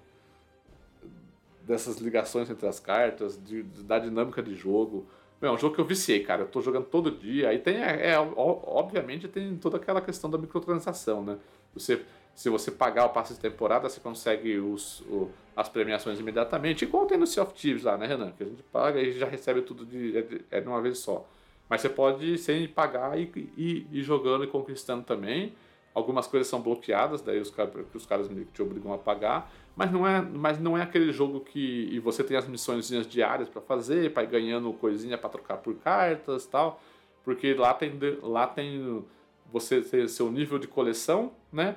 dessas 1.66 1.98
ligações 1.98 2.48
entre 2.48 2.66
as 2.66 2.78
cartas, 2.78 3.38
de, 3.44 3.62
da 3.62 3.98
dinâmica 3.98 4.42
de 4.42 4.54
jogo. 4.54 5.06
É 5.42 5.50
um 5.50 5.58
jogo 5.58 5.74
que 5.74 5.80
eu 5.80 5.84
viciei, 5.84 6.20
cara. 6.20 6.42
Eu 6.42 6.48
tô 6.48 6.62
jogando 6.62 6.86
todo 6.86 7.10
dia. 7.10 7.50
Aí 7.50 7.58
tem, 7.58 7.76
é, 7.76 8.12
é, 8.12 8.18
obviamente, 8.18 9.28
tem 9.28 9.56
toda 9.56 9.76
aquela 9.76 10.00
questão 10.00 10.30
da 10.30 10.38
microtransação, 10.38 11.22
né? 11.22 11.36
Você, 11.74 12.02
se 12.36 12.50
você 12.50 12.70
pagar 12.70 13.06
o 13.06 13.08
passe 13.08 13.32
de 13.32 13.40
temporada, 13.40 13.88
você 13.88 13.98
consegue 13.98 14.58
os, 14.58 15.00
o, 15.08 15.30
as 15.56 15.70
premiações 15.70 16.20
imediatamente. 16.20 16.84
Igual 16.84 17.06
tem 17.06 17.16
no 17.16 17.26
Sea 17.26 17.42
of 17.42 17.54
Thieves 17.54 17.82
lá, 17.82 17.96
né, 17.96 18.06
Renan? 18.06 18.30
Que 18.32 18.42
a 18.42 18.46
gente 18.46 18.62
paga 18.64 19.00
e 19.00 19.18
já 19.18 19.26
recebe 19.26 19.62
tudo 19.62 19.86
de, 19.86 20.18
é, 20.18 20.58
é 20.58 20.60
de 20.60 20.68
uma 20.68 20.82
vez 20.82 20.98
só. 20.98 21.26
Mas 21.66 21.80
você 21.80 21.88
pode, 21.88 22.36
sem 22.36 22.68
pagar, 22.68 23.18
e 23.18 23.86
ir 23.90 24.02
jogando 24.02 24.44
e 24.44 24.46
conquistando 24.46 25.02
também. 25.02 25.54
Algumas 25.94 26.26
coisas 26.26 26.46
são 26.46 26.60
bloqueadas, 26.60 27.22
daí 27.22 27.40
os, 27.40 27.50
os 27.94 28.04
caras 28.04 28.28
te 28.52 28.60
obrigam 28.60 28.92
a 28.92 28.98
pagar, 28.98 29.50
mas 29.74 29.90
não 29.90 30.06
é, 30.06 30.20
mas 30.20 30.60
não 30.60 30.76
é 30.76 30.82
aquele 30.82 31.10
jogo 31.10 31.40
que 31.40 31.88
e 31.90 31.98
você 31.98 32.22
tem 32.22 32.36
as 32.36 32.46
missões 32.46 32.86
diárias 33.08 33.48
para 33.48 33.62
fazer, 33.62 34.12
para 34.12 34.24
ir 34.24 34.26
ganhando 34.26 34.70
coisinha 34.74 35.16
para 35.16 35.30
trocar 35.30 35.56
por 35.56 35.74
cartas 35.76 36.44
tal. 36.44 36.82
Porque 37.24 37.54
lá 37.54 37.72
tem, 37.72 37.98
lá 38.22 38.46
tem 38.46 39.02
você 39.50 40.06
seu 40.06 40.30
nível 40.30 40.58
de 40.58 40.68
coleção, 40.68 41.32
né? 41.50 41.76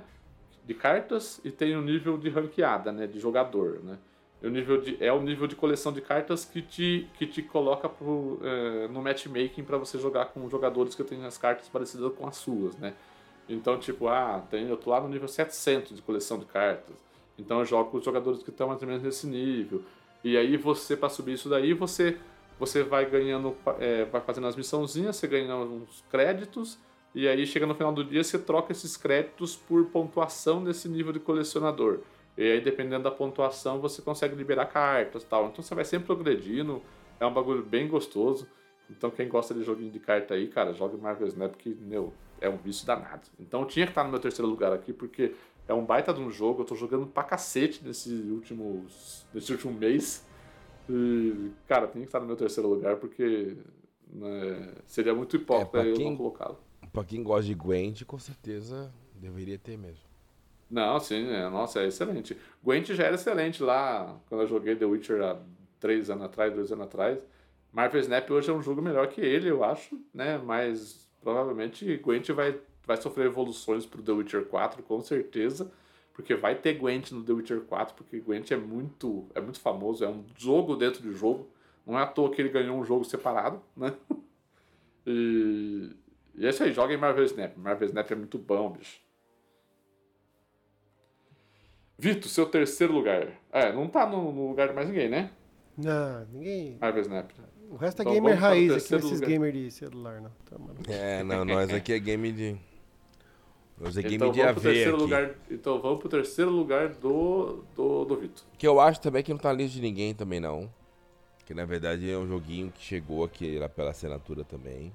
De 0.70 0.76
cartas 0.76 1.42
e 1.44 1.50
tem 1.50 1.76
o 1.76 1.82
nível 1.82 2.16
de 2.16 2.30
ranqueada, 2.30 2.92
né? 2.92 3.08
De 3.08 3.20
jogador, 3.20 3.80
né? 3.84 3.98
E 4.40 4.46
o 4.46 4.52
nível 4.52 4.80
de, 4.80 5.04
é 5.04 5.12
o 5.12 5.20
nível 5.20 5.48
de 5.48 5.56
coleção 5.56 5.92
de 5.92 6.00
cartas 6.00 6.46
que 6.46 6.62
te, 6.62 7.08
que 7.18 7.26
te 7.26 7.42
coloca 7.42 7.90
pro, 7.90 8.40
é, 8.44 8.88
no 8.88 9.02
matchmaking 9.02 9.64
para 9.64 9.80
você 9.80 9.98
jogar 9.98 10.26
com 10.26 10.48
jogadores 10.48 10.94
que 10.94 11.04
têm 11.04 11.26
as 11.26 11.40
cartas 11.40 11.68
parecidas 11.68 12.14
com 12.14 12.28
as 12.28 12.38
suas, 12.38 12.78
né? 12.78 12.94
Então, 13.50 13.80
tipo, 13.80 14.08
ah, 14.10 14.46
tem, 14.48 14.70
eu 14.70 14.78
tô 14.78 14.92
lá 14.92 15.02
no 15.02 15.10
nível 15.10 15.28
700 15.28 15.96
de 15.96 16.04
coleção 16.04 16.38
de 16.38 16.46
cartas. 16.46 16.96
Então 17.36 17.58
eu 17.62 17.66
jogo 17.66 17.90
com 17.90 17.98
os 17.98 18.06
jogadores 18.06 18.44
que 18.44 18.52
estão 18.52 18.68
mais 18.68 18.80
ou 18.80 18.88
menos 18.88 19.02
nesse 19.02 19.26
nível. 19.26 19.82
E 20.24 20.38
aí 20.38 20.56
você, 20.56 20.96
para 20.96 21.10
subir 21.10 21.34
isso 21.34 21.50
daí, 21.50 21.74
você, 21.74 22.16
você 22.60 22.84
vai 22.84 23.10
ganhando, 23.10 23.56
é, 23.80 24.06
vai 24.06 24.22
fazendo 24.22 24.46
as 24.46 24.56
missãozinhas, 24.56 25.16
você 25.16 25.28
ganha 25.28 25.56
uns 25.56 26.04
créditos, 26.12 26.78
e 27.14 27.28
aí 27.28 27.46
chega 27.46 27.66
no 27.66 27.74
final 27.74 27.92
do 27.92 28.04
dia, 28.04 28.24
você 28.24 28.38
troca 28.38 28.72
esses 28.72 28.96
créditos 28.96 29.56
por 29.56 29.86
pontuação 29.86 30.62
nesse 30.62 30.88
nível 30.88 31.12
de 31.12 31.20
colecionador. 31.20 32.00
E 32.38 32.52
aí, 32.52 32.62
dependendo 32.62 33.04
da 33.04 33.12
pontuação, 33.12 33.80
você 33.80 34.02
consegue 34.02 34.36
liberar 34.36 34.66
cartas 34.68 35.24
tal. 35.24 35.48
Então 35.48 35.64
você 35.64 35.76
vai 35.76 35.84
sempre 35.84 36.06
progredindo. 36.08 36.82
É 37.20 37.26
um 37.26 37.34
bagulho 37.34 37.64
bem 37.64 37.88
gostoso. 37.88 38.48
Então 38.90 39.12
quem 39.12 39.28
gosta 39.28 39.54
de 39.54 39.64
joguinho 39.64 39.92
de 39.92 40.00
carta 40.00 40.36
aí, 40.36 40.48
cara, 40.48 40.74
joga 40.74 40.98
Marvel 40.98 41.28
Snap 41.28 41.54
que, 41.56 41.70
meu, 41.82 42.14
é 42.40 42.50
um 42.50 42.58
vício 42.58 42.86
danado. 42.86 43.28
Então 43.40 43.66
tinha 43.66 43.86
que 43.86 43.92
estar 43.92 44.04
no 44.04 44.10
meu 44.10 44.20
terceiro 44.20 44.50
lugar 44.50 44.72
aqui, 44.72 44.94
porque 44.94 45.34
é 45.68 45.74
um 45.74 45.84
baita 45.84 46.14
de 46.14 46.22
um 46.22 46.32
jogo. 46.32 46.62
Eu 46.62 46.66
tô 46.66 46.76
jogando 46.76 47.06
pra 47.08 47.24
cacete 47.24 47.84
nesse 47.84 48.10
último, 48.10 48.86
nesse 49.34 49.52
último 49.52 49.74
mês. 49.74 50.26
E, 50.90 51.52
cara, 51.68 51.88
tem 51.88 52.02
que 52.02 52.08
estar 52.08 52.20
no 52.20 52.26
meu 52.26 52.36
terceiro 52.36 52.70
lugar, 52.70 52.96
porque 52.96 53.58
né, 54.12 54.74
seria 54.88 55.14
muito 55.14 55.36
hipócrita 55.36 55.86
é, 55.86 55.92
eu 55.92 55.96
quem, 55.96 56.10
não 56.10 56.18
colocá-lo. 56.18 56.58
Pra 56.92 57.04
quem 57.04 57.24
gosta 57.24 57.46
de 57.46 57.54
Gwent, 57.54 58.04
com 58.06 58.18
certeza 58.18 58.92
deveria 59.16 59.58
ter 59.58 59.78
mesmo. 59.78 60.10
Não, 60.70 61.00
sim, 61.00 61.28
é, 61.30 61.50
nossa, 61.50 61.82
é 61.82 61.88
excelente. 61.88 62.38
Gwent 62.64 62.88
já 62.94 63.06
era 63.06 63.16
excelente 63.16 63.64
lá 63.64 64.20
quando 64.28 64.42
eu 64.42 64.48
joguei 64.48 64.76
The 64.76 64.86
Witcher 64.86 65.22
há 65.22 65.38
três 65.80 66.10
anos 66.10 66.26
atrás, 66.26 66.54
dois 66.54 66.72
anos 66.72 66.86
atrás. 66.86 67.20
Marvel 67.72 68.02
Snap 68.02 68.30
hoje 68.30 68.50
é 68.50 68.54
um 68.54 68.62
jogo 68.62 68.82
melhor 68.82 69.08
que 69.08 69.22
ele, 69.22 69.50
eu 69.50 69.64
acho, 69.64 70.00
né? 70.14 70.38
Mas 70.38 71.08
provavelmente 71.22 71.98
Gwent 71.98 72.30
vai, 72.30 72.60
vai 72.86 72.98
sofrer 72.98 73.28
evoluções 73.28 73.86
pro 73.86 74.02
The 74.02 74.12
Witcher 74.12 74.46
4, 74.46 74.84
com 74.84 75.02
certeza. 75.02 75.72
Porque 76.14 76.36
vai 76.36 76.54
ter 76.56 76.74
Gwent 76.74 77.12
no 77.12 77.24
The 77.24 77.32
Witcher 77.32 77.62
4, 77.62 77.96
porque 77.96 78.20
Gwent 78.20 78.52
é 78.52 78.58
muito, 78.58 79.28
é 79.34 79.40
muito 79.40 79.60
famoso, 79.60 80.04
é 80.04 80.10
um 80.10 80.26
jogo 80.38 80.76
dentro 80.76 81.02
de 81.02 81.14
jogo. 81.14 81.48
Não 81.86 81.98
é 81.98 82.04
à 82.04 82.06
toa 82.06 82.30
que 82.30 82.42
ele 82.42 82.50
ganhou 82.50 82.78
um 82.78 82.84
jogo 82.84 83.04
separado, 83.04 83.62
né? 83.76 83.94
E, 85.08 85.96
e 86.40 86.46
é 86.46 86.50
isso 86.50 86.64
aí, 86.64 86.72
joga 86.72 86.94
em 86.94 86.98
Marvel 86.98 87.26
Snap. 87.26 87.58
Marvel 87.58 87.86
Snap 87.90 88.10
é 88.10 88.16
muito 88.16 88.38
bom, 88.38 88.72
bicho. 88.72 88.98
Vitor, 91.98 92.32
seu 92.32 92.46
terceiro 92.46 92.94
lugar. 92.94 93.28
É, 93.52 93.74
não 93.74 93.90
tá 93.90 94.08
no, 94.08 94.32
no, 94.32 94.48
lugar 94.48 94.70
de 94.70 94.74
mais 94.74 94.88
ninguém, 94.88 95.10
né? 95.10 95.32
Não, 95.78 96.26
ninguém. 96.32 96.78
Marvel 96.80 97.02
Snap. 97.02 97.30
O 97.70 97.76
resto 97.76 98.00
é 98.00 98.04
então, 98.04 98.14
gamer 98.14 98.40
raiz 98.40 98.72
aqui, 98.72 98.96
esses 98.96 99.20
gamer 99.20 99.52
de 99.52 99.70
celular, 99.70 100.22
não. 100.22 100.32
Tá, 100.46 100.56
é, 100.94 101.24
não, 101.24 101.44
nós 101.44 101.74
aqui 101.74 101.92
é 101.92 102.00
game 102.00 102.32
de. 102.32 102.58
Nós 103.78 103.98
é 103.98 104.02
game 104.02 104.16
então, 104.16 104.32
de 104.32 104.42
AV 104.42 104.66
aqui. 104.66 104.90
Lugar, 104.92 105.36
então 105.52 105.82
vamos 105.82 106.00
pro 106.00 106.08
terceiro 106.08 106.52
lugar 106.52 106.88
do, 106.88 107.66
do, 107.76 108.06
do 108.06 108.16
Vitor. 108.16 108.46
Que 108.58 108.66
eu 108.66 108.80
acho 108.80 109.02
também 109.02 109.22
que 109.22 109.32
não 109.32 109.40
tá 109.40 109.52
lista 109.52 109.76
de 109.76 109.82
ninguém 109.82 110.16
também, 110.16 110.40
não. 110.40 110.74
Que 111.46 111.54
na 111.54 111.66
verdade 111.66 112.10
é 112.10 112.18
um 112.18 112.28
joguinho 112.28 112.72
que 112.72 112.82
chegou 112.82 113.26
aqui 113.26 113.60
lá 113.60 113.68
pela 113.68 113.92
assinatura 113.92 114.46
também. 114.46 114.94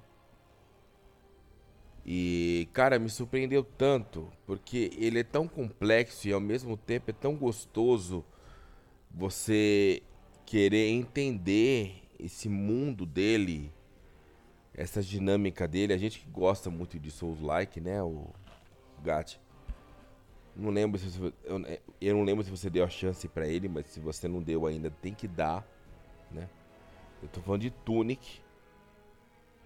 E, 2.06 2.68
cara, 2.72 2.98
me 2.98 3.08
surpreendeu 3.08 3.64
tanto, 3.64 4.30
porque 4.46 4.90
ele 4.98 5.20
é 5.20 5.24
tão 5.24 5.48
complexo 5.48 6.28
e 6.28 6.32
ao 6.32 6.40
mesmo 6.40 6.76
tempo 6.76 7.10
é 7.10 7.14
tão 7.14 7.34
gostoso 7.34 8.22
você 9.10 10.02
querer 10.44 10.88
entender 10.90 12.02
esse 12.18 12.48
mundo 12.48 13.06
dele, 13.06 13.72
essa 14.74 15.00
dinâmica 15.02 15.66
dele. 15.66 15.94
A 15.94 15.98
gente 15.98 16.20
que 16.20 16.28
gosta 16.28 16.68
muito 16.68 16.98
de 16.98 17.10
Souls-like, 17.10 17.80
né, 17.80 18.02
o 18.02 18.28
Gat. 19.02 19.40
Não 20.54 20.70
lembro 20.70 21.00
se 21.00 21.08
você, 21.08 21.32
eu, 21.44 21.80
eu, 22.00 22.16
não 22.16 22.22
lembro 22.22 22.44
se 22.44 22.50
você 22.50 22.68
deu 22.68 22.84
a 22.84 22.88
chance 22.88 23.26
para 23.28 23.48
ele, 23.48 23.66
mas 23.66 23.86
se 23.86 23.98
você 23.98 24.28
não 24.28 24.42
deu 24.42 24.66
ainda, 24.66 24.90
tem 24.90 25.14
que 25.14 25.26
dar, 25.26 25.66
né? 26.30 26.48
Eu 27.22 27.28
tô 27.28 27.40
falando 27.40 27.62
de 27.62 27.70
Tunic, 27.70 28.40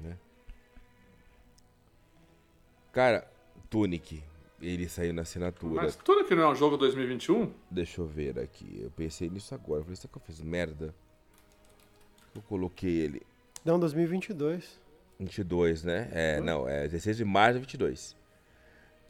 né? 0.00 0.16
Cara, 2.92 3.30
Tunic, 3.70 4.22
ele 4.60 4.88
saiu 4.88 5.12
na 5.12 5.22
assinatura. 5.22 5.82
Mas 5.82 5.96
Tunic 5.96 6.34
não 6.34 6.42
é 6.44 6.48
um 6.48 6.54
jogo 6.54 6.76
2021? 6.76 7.52
Deixa 7.70 8.00
eu 8.00 8.06
ver 8.06 8.38
aqui. 8.38 8.80
Eu 8.82 8.90
pensei 8.90 9.28
nisso 9.28 9.54
agora. 9.54 9.82
falei, 9.82 9.96
será 9.96 10.10
que 10.12 10.18
eu 10.18 10.22
fiz 10.22 10.40
merda? 10.40 10.94
Eu 12.34 12.42
coloquei 12.42 12.90
ele. 12.90 13.22
Não, 13.64 13.78
2022. 13.78 14.80
22, 15.18 15.84
né? 15.84 16.08
É, 16.12 16.40
não, 16.40 16.68
é 16.68 16.86
16 16.86 17.16
de 17.16 17.24
março 17.24 17.54
de 17.54 17.60
22. 17.60 18.16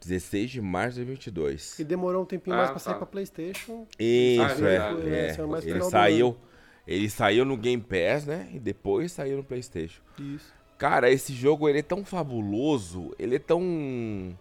16 0.01 0.51
de 0.51 0.61
março 0.61 0.97
de 0.97 1.03
22. 1.03 1.79
E 1.79 1.83
demorou 1.83 2.23
um 2.23 2.25
tempinho 2.25 2.55
ah, 2.55 2.59
mais 2.59 2.69
pra 2.69 2.79
tá. 2.79 2.85
sair 2.85 2.95
pra 2.95 3.05
PlayStation. 3.05 3.85
Isso, 3.99 4.63
ah, 4.65 4.69
é. 4.69 4.75
é, 4.75 5.27
é. 5.27 5.69
Ele 5.69 5.83
saiu, 5.83 6.37
ele 6.87 7.09
saiu 7.09 7.45
no 7.45 7.57
Game 7.57 7.83
Pass, 7.83 8.25
né? 8.25 8.49
E 8.53 8.59
depois 8.59 9.11
saiu 9.11 9.37
no 9.37 9.43
PlayStation. 9.43 10.01
Isso. 10.17 10.58
Cara, 10.79 11.11
esse 11.11 11.33
jogo 11.33 11.67
ele 11.67 11.79
é 11.79 11.83
tão 11.83 12.05
fabuloso, 12.05 13.13
ele 13.19 13.35
é 13.35 13.39
tão. 13.39 14.33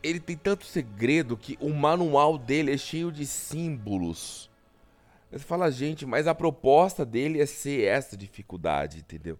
Ele 0.00 0.20
tem 0.20 0.36
tanto 0.36 0.64
segredo 0.64 1.36
que 1.36 1.58
o 1.60 1.70
manual 1.70 2.38
dele 2.38 2.72
é 2.72 2.78
cheio 2.78 3.10
de 3.10 3.26
símbolos. 3.26 4.48
Você 5.28 5.40
fala, 5.40 5.72
gente, 5.72 6.06
mas 6.06 6.28
a 6.28 6.34
proposta 6.34 7.04
dele 7.04 7.40
é 7.40 7.46
ser 7.46 7.82
essa 7.82 8.16
dificuldade, 8.16 8.98
entendeu? 8.98 9.36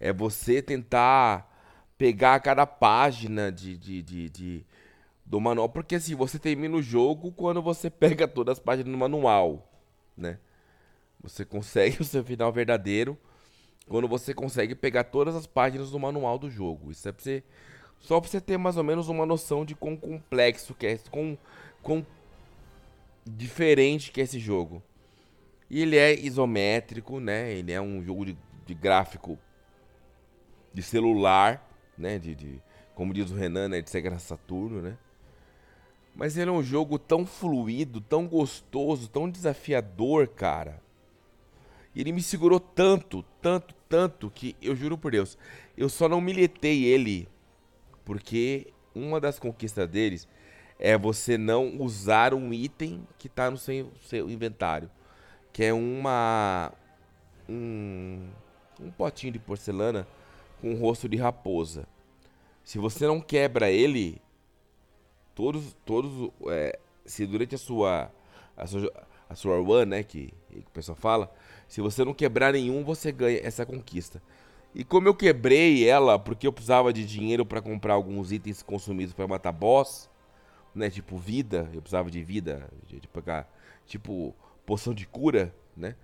É 0.00 0.12
você 0.12 0.60
tentar 0.60 1.48
pegar 1.96 2.40
cada 2.40 2.66
página 2.66 3.52
de, 3.52 3.78
de, 3.78 4.02
de, 4.02 4.28
de, 4.28 4.66
do 5.24 5.40
manual. 5.40 5.68
Porque 5.68 5.94
assim, 5.94 6.16
você 6.16 6.36
termina 6.36 6.76
o 6.76 6.82
jogo 6.82 7.30
quando 7.30 7.62
você 7.62 7.88
pega 7.90 8.26
todas 8.26 8.58
as 8.58 8.58
páginas 8.58 8.90
do 8.90 8.98
manual, 8.98 9.72
né? 10.16 10.40
Você 11.22 11.44
consegue 11.44 12.02
o 12.02 12.04
seu 12.04 12.24
final 12.24 12.52
verdadeiro 12.52 13.16
quando 13.88 14.08
você 14.08 14.32
consegue 14.32 14.74
pegar 14.74 15.04
todas 15.04 15.34
as 15.34 15.46
páginas 15.46 15.90
do 15.90 15.98
manual 15.98 16.38
do 16.38 16.50
jogo. 16.50 16.90
Isso 16.90 17.08
é 17.08 17.12
pra 17.12 17.22
você, 17.22 17.42
só 18.00 18.20
pra 18.20 18.30
você 18.30 18.40
ter 18.40 18.56
mais 18.56 18.76
ou 18.76 18.84
menos 18.84 19.08
uma 19.08 19.26
noção 19.26 19.64
de 19.64 19.74
quão 19.74 19.96
complexo 19.96 20.74
que 20.74 20.86
é, 20.86 20.98
quão, 21.10 21.38
quão 21.82 22.06
diferente 23.26 24.10
que 24.10 24.20
é 24.20 24.24
esse 24.24 24.38
jogo. 24.38 24.82
E 25.70 25.82
ele 25.82 25.96
é 25.96 26.14
isométrico, 26.14 27.20
né? 27.20 27.52
Ele 27.52 27.72
é 27.72 27.80
um 27.80 28.02
jogo 28.02 28.26
de, 28.26 28.36
de 28.66 28.74
gráfico 28.74 29.38
de 30.72 30.82
celular, 30.82 31.66
né? 31.96 32.18
De, 32.18 32.34
de, 32.34 32.62
como 32.94 33.14
diz 33.14 33.30
o 33.30 33.34
Renan, 33.34 33.68
né? 33.68 33.80
De 33.80 33.90
Sega 33.90 34.18
Saturno, 34.18 34.82
né? 34.82 34.96
Mas 36.14 36.36
ele 36.36 36.48
é 36.48 36.52
um 36.52 36.62
jogo 36.62 36.98
tão 36.98 37.26
fluido, 37.26 38.00
tão 38.00 38.28
gostoso, 38.28 39.08
tão 39.08 39.28
desafiador, 39.28 40.28
cara. 40.28 40.80
E 41.94 42.00
ele 42.00 42.12
me 42.12 42.22
segurou 42.22 42.58
tanto, 42.58 43.24
tanto, 43.40 43.74
tanto, 43.88 44.30
que 44.30 44.56
eu 44.60 44.74
juro 44.74 44.98
por 44.98 45.12
Deus, 45.12 45.38
eu 45.76 45.88
só 45.88 46.08
não 46.08 46.20
militei 46.20 46.84
ele 46.84 47.28
porque 48.04 48.72
uma 48.94 49.20
das 49.20 49.38
conquistas 49.38 49.88
deles 49.88 50.28
é 50.78 50.96
você 50.98 51.38
não 51.38 51.80
usar 51.80 52.34
um 52.34 52.52
item 52.52 53.06
que 53.18 53.26
está 53.26 53.50
no 53.50 53.56
seu, 53.56 53.90
seu, 54.02 54.28
inventário. 54.28 54.90
Que 55.52 55.64
é 55.64 55.72
uma. 55.72 56.72
Um, 57.48 58.28
um 58.80 58.90
potinho 58.90 59.32
de 59.32 59.38
porcelana 59.38 60.06
com 60.60 60.72
um 60.72 60.78
rosto 60.78 61.08
de 61.08 61.16
raposa. 61.16 61.86
Se 62.64 62.78
você 62.78 63.06
não 63.06 63.20
quebra 63.20 63.70
ele, 63.70 64.20
todos. 65.34 65.76
todos 65.84 66.30
é, 66.48 66.78
se 67.04 67.26
durante 67.26 67.54
a 67.54 67.58
sua. 67.58 68.10
A 68.56 68.66
sua, 68.66 69.06
a 69.28 69.34
sua 69.34 69.86
né? 69.86 70.02
Que, 70.02 70.32
que 70.50 70.58
o 70.58 70.70
pessoal 70.72 70.96
fala 70.96 71.32
se 71.74 71.80
você 71.80 72.04
não 72.04 72.14
quebrar 72.14 72.52
nenhum, 72.52 72.84
você 72.84 73.10
ganha 73.10 73.40
essa 73.42 73.66
conquista. 73.66 74.22
E 74.72 74.84
como 74.84 75.08
eu 75.08 75.14
quebrei 75.14 75.84
ela 75.84 76.16
porque 76.20 76.46
eu 76.46 76.52
precisava 76.52 76.92
de 76.92 77.04
dinheiro 77.04 77.44
para 77.44 77.60
comprar 77.60 77.94
alguns 77.94 78.30
itens 78.30 78.62
consumidos 78.62 79.12
para 79.12 79.26
matar 79.26 79.50
boss, 79.50 80.08
né? 80.72 80.88
Tipo 80.88 81.18
vida, 81.18 81.68
eu 81.74 81.82
precisava 81.82 82.12
de 82.12 82.22
vida, 82.22 82.70
de, 82.86 83.08
pegar 83.08 83.52
tipo 83.86 84.32
poção 84.64 84.94
de 84.94 85.04
cura, 85.04 85.52
né? 85.76 85.96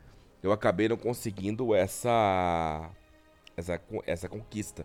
Eu 0.43 0.51
acabei 0.51 0.89
não 0.89 0.97
conseguindo 0.97 1.73
essa 1.73 2.91
essa 3.57 3.81
essa 4.09 4.29
conquista. 4.29 4.85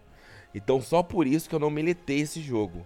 Então 0.54 0.80
só 0.80 1.02
por 1.02 1.26
isso 1.26 1.50
que 1.50 1.56
eu 1.56 1.60
não 1.60 1.72
militei 1.72 2.20
esse 2.20 2.40
jogo. 2.40 2.86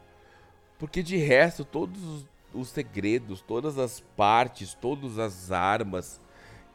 Porque 0.78 1.04
de 1.04 1.18
resto 1.18 1.66
todos 1.66 2.02
os, 2.02 2.26
os 2.54 2.70
segredos, 2.70 3.42
todas 3.42 3.78
as 3.78 4.00
partes, 4.16 4.74
todas 4.74 5.20
as 5.20 5.52
armas, 5.52 6.22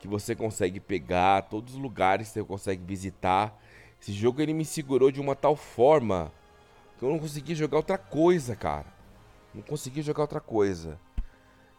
que 0.05 0.09
você 0.09 0.35
consegue 0.37 0.81
pegar, 0.81 1.49
todos 1.49 1.73
os 1.75 1.81
lugares 1.81 2.29
que 2.29 2.35
você 2.35 2.45
consegue 2.45 2.85
visitar, 2.85 3.59
Esse 3.99 4.13
jogo 4.13 4.43
ele 4.43 4.53
me 4.53 4.67
segurou 4.67 5.11
de 5.11 5.19
uma 5.19 5.35
tal 5.35 5.57
forma 5.57 6.31
que 6.99 7.05
eu 7.05 7.09
não 7.11 7.19
consegui 7.19 7.55
jogar 7.55 7.79
outra 7.79 7.97
coisa, 7.97 8.55
cara. 8.55 8.85
Não 9.55 9.63
consegui 9.63 10.03
jogar 10.03 10.25
outra 10.25 10.41
coisa. 10.41 11.01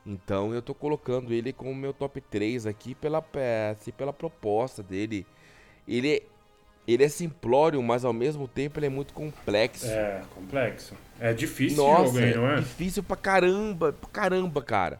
Então 0.03 0.55
eu 0.55 0.61
tô 0.61 0.73
colocando 0.73 1.31
ele 1.33 1.53
como 1.53 1.75
meu 1.75 1.93
top 1.93 2.19
3 2.19 2.65
aqui 2.65 2.95
pela 2.95 3.21
peça 3.21 3.89
e 3.89 3.93
pela 3.93 4.11
proposta 4.11 4.81
dele. 4.81 5.27
Ele 5.87 6.15
é, 6.15 6.23
ele 6.87 7.03
é 7.03 7.09
simplório, 7.09 7.81
mas 7.83 8.03
ao 8.03 8.13
mesmo 8.13 8.47
tempo 8.47 8.79
ele 8.79 8.87
é 8.87 8.89
muito 8.89 9.13
complexo. 9.13 9.85
É, 9.85 10.25
complexo. 10.33 10.95
É 11.19 11.31
difícil 11.31 11.83
Nossa, 11.83 12.21
jogo 12.21 12.41
não 12.41 12.49
é? 12.49 12.61
difícil 12.61 13.03
pra 13.03 13.15
caramba, 13.17 13.93
pra 13.93 14.09
caramba, 14.09 14.63
cara. 14.63 14.99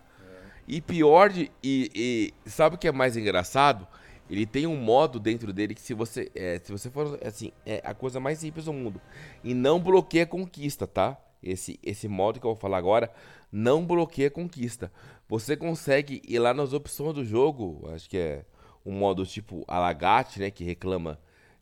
E 0.67 0.81
pior 0.81 1.29
de. 1.29 1.51
E, 1.63 2.33
e 2.45 2.49
sabe 2.49 2.75
o 2.75 2.79
que 2.79 2.87
é 2.87 2.91
mais 2.91 3.15
engraçado? 3.15 3.87
Ele 4.29 4.45
tem 4.45 4.65
um 4.65 4.75
modo 4.75 5.19
dentro 5.19 5.53
dele 5.53 5.75
que 5.75 5.81
se 5.81 5.93
você. 5.93 6.31
É, 6.33 6.59
se 6.63 6.71
você 6.71 6.89
for 6.89 7.19
assim, 7.23 7.51
é 7.65 7.81
a 7.83 7.93
coisa 7.93 8.19
mais 8.19 8.39
simples 8.39 8.65
do 8.65 8.73
mundo. 8.73 8.99
E 9.43 9.53
não 9.53 9.79
bloqueia 9.79 10.25
conquista, 10.25 10.87
tá? 10.87 11.17
Esse, 11.43 11.79
esse 11.83 12.07
modo 12.07 12.39
que 12.39 12.45
eu 12.45 12.51
vou 12.51 12.59
falar 12.59 12.77
agora 12.77 13.11
não 13.51 13.85
bloqueia 13.85 14.31
conquista. 14.31 14.91
Você 15.29 15.55
consegue 15.55 16.21
ir 16.27 16.39
lá 16.39 16.53
nas 16.53 16.73
opções 16.73 17.13
do 17.13 17.23
jogo, 17.23 17.87
acho 17.93 18.09
que 18.09 18.17
é 18.17 18.45
um 18.83 18.91
modo 18.91 19.25
tipo 19.25 19.63
Alagate, 19.67 20.39
né? 20.39 20.49
Que 20.49 20.63
reclama 20.63 21.19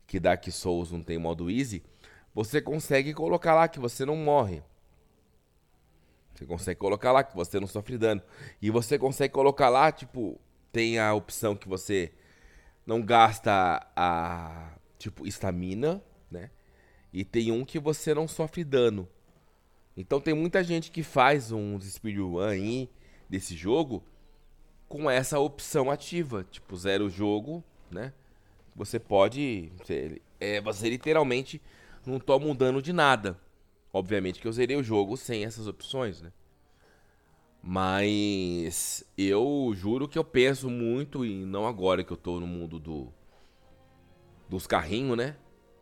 que 0.08 0.20
Dark 0.20 0.46
Souls 0.50 0.92
não 0.92 1.02
tem 1.02 1.18
modo 1.18 1.52
easy. 1.52 1.84
Você 2.34 2.62
consegue 2.62 3.14
colocar 3.14 3.54
lá 3.54 3.68
que 3.68 3.80
você 3.80 4.06
não 4.06 4.16
morre. 4.16 4.64
Você 6.34 6.46
consegue 6.46 6.80
colocar 6.80 7.12
lá 7.12 7.24
que 7.24 7.36
você 7.36 7.60
não 7.60 7.68
sofre 7.68 7.98
dano. 7.98 8.22
E 8.62 8.70
você 8.70 8.98
consegue 8.98 9.34
colocar 9.34 9.70
lá, 9.70 9.92
tipo, 9.92 10.40
tem 10.72 10.98
a 10.98 11.14
opção 11.14 11.56
que 11.56 11.68
você 11.68 12.12
não 12.86 13.02
gasta 13.02 13.86
a, 13.96 14.74
tipo, 14.98 15.28
estamina, 15.28 16.02
né? 16.30 16.50
E 17.12 17.24
tem 17.24 17.52
um 17.52 17.64
que 17.64 17.80
você 17.80 18.14
não 18.14 18.28
sofre 18.28 18.64
dano. 18.64 19.08
Então 19.96 20.20
tem 20.20 20.34
muita 20.34 20.64
gente 20.64 20.90
que 20.90 21.04
faz 21.04 21.52
um 21.52 21.80
speedrun 21.80 22.40
aí 22.40 22.90
desse 23.30 23.56
jogo 23.56 24.04
com 24.90 25.10
essa 25.10 25.40
opção 25.40 25.92
ativa, 25.92 26.44
tipo, 26.50 26.76
zero 26.76 27.10
jogo, 27.10 27.64
né? 27.92 28.12
Você 28.76 29.00
pode, 29.00 29.72
você, 29.78 30.20
é, 30.40 30.60
você 30.60 30.90
literalmente 30.90 31.62
não 32.06 32.20
toma 32.20 32.48
um 32.48 32.56
dano 32.56 32.82
de 32.82 32.92
nada. 32.92 33.40
Obviamente 33.94 34.42
que 34.42 34.48
eu 34.48 34.52
zerei 34.52 34.76
o 34.76 34.82
jogo 34.82 35.16
sem 35.16 35.46
essas 35.46 35.68
opções, 35.68 36.20
né? 36.20 36.34
Mas 37.62 39.06
eu 39.16 39.72
juro 39.76 40.08
que 40.08 40.18
eu 40.18 40.24
penso 40.24 40.68
muito, 40.70 41.24
e 41.24 41.46
não 41.46 41.68
agora 41.68 42.04
que 42.04 42.12
eu 42.12 42.18
tô 42.18 42.40
no 42.40 42.48
mundo 42.48 42.80
do 42.80 43.14
dos 44.50 44.68
carrinhos, 44.68 45.16
né? 45.16 45.38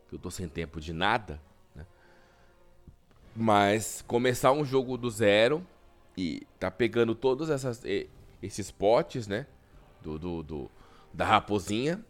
Que 0.08 0.14
eu 0.14 0.18
tô 0.18 0.30
sem 0.30 0.46
tempo 0.46 0.78
de 0.78 0.92
nada, 0.92 1.40
né? 1.74 1.86
Mas 3.34 4.04
começar 4.06 4.52
um 4.52 4.64
jogo 4.64 4.98
do 4.98 5.10
zero 5.10 5.66
e 6.16 6.46
tá 6.60 6.70
pegando 6.70 7.14
todos 7.14 7.48
essas, 7.48 7.82
esses 8.42 8.70
potes, 8.70 9.26
né? 9.26 9.46
Do, 10.02 10.18
do, 10.18 10.42
do 10.42 10.70
da 11.12 11.24
raposinha 11.24 12.04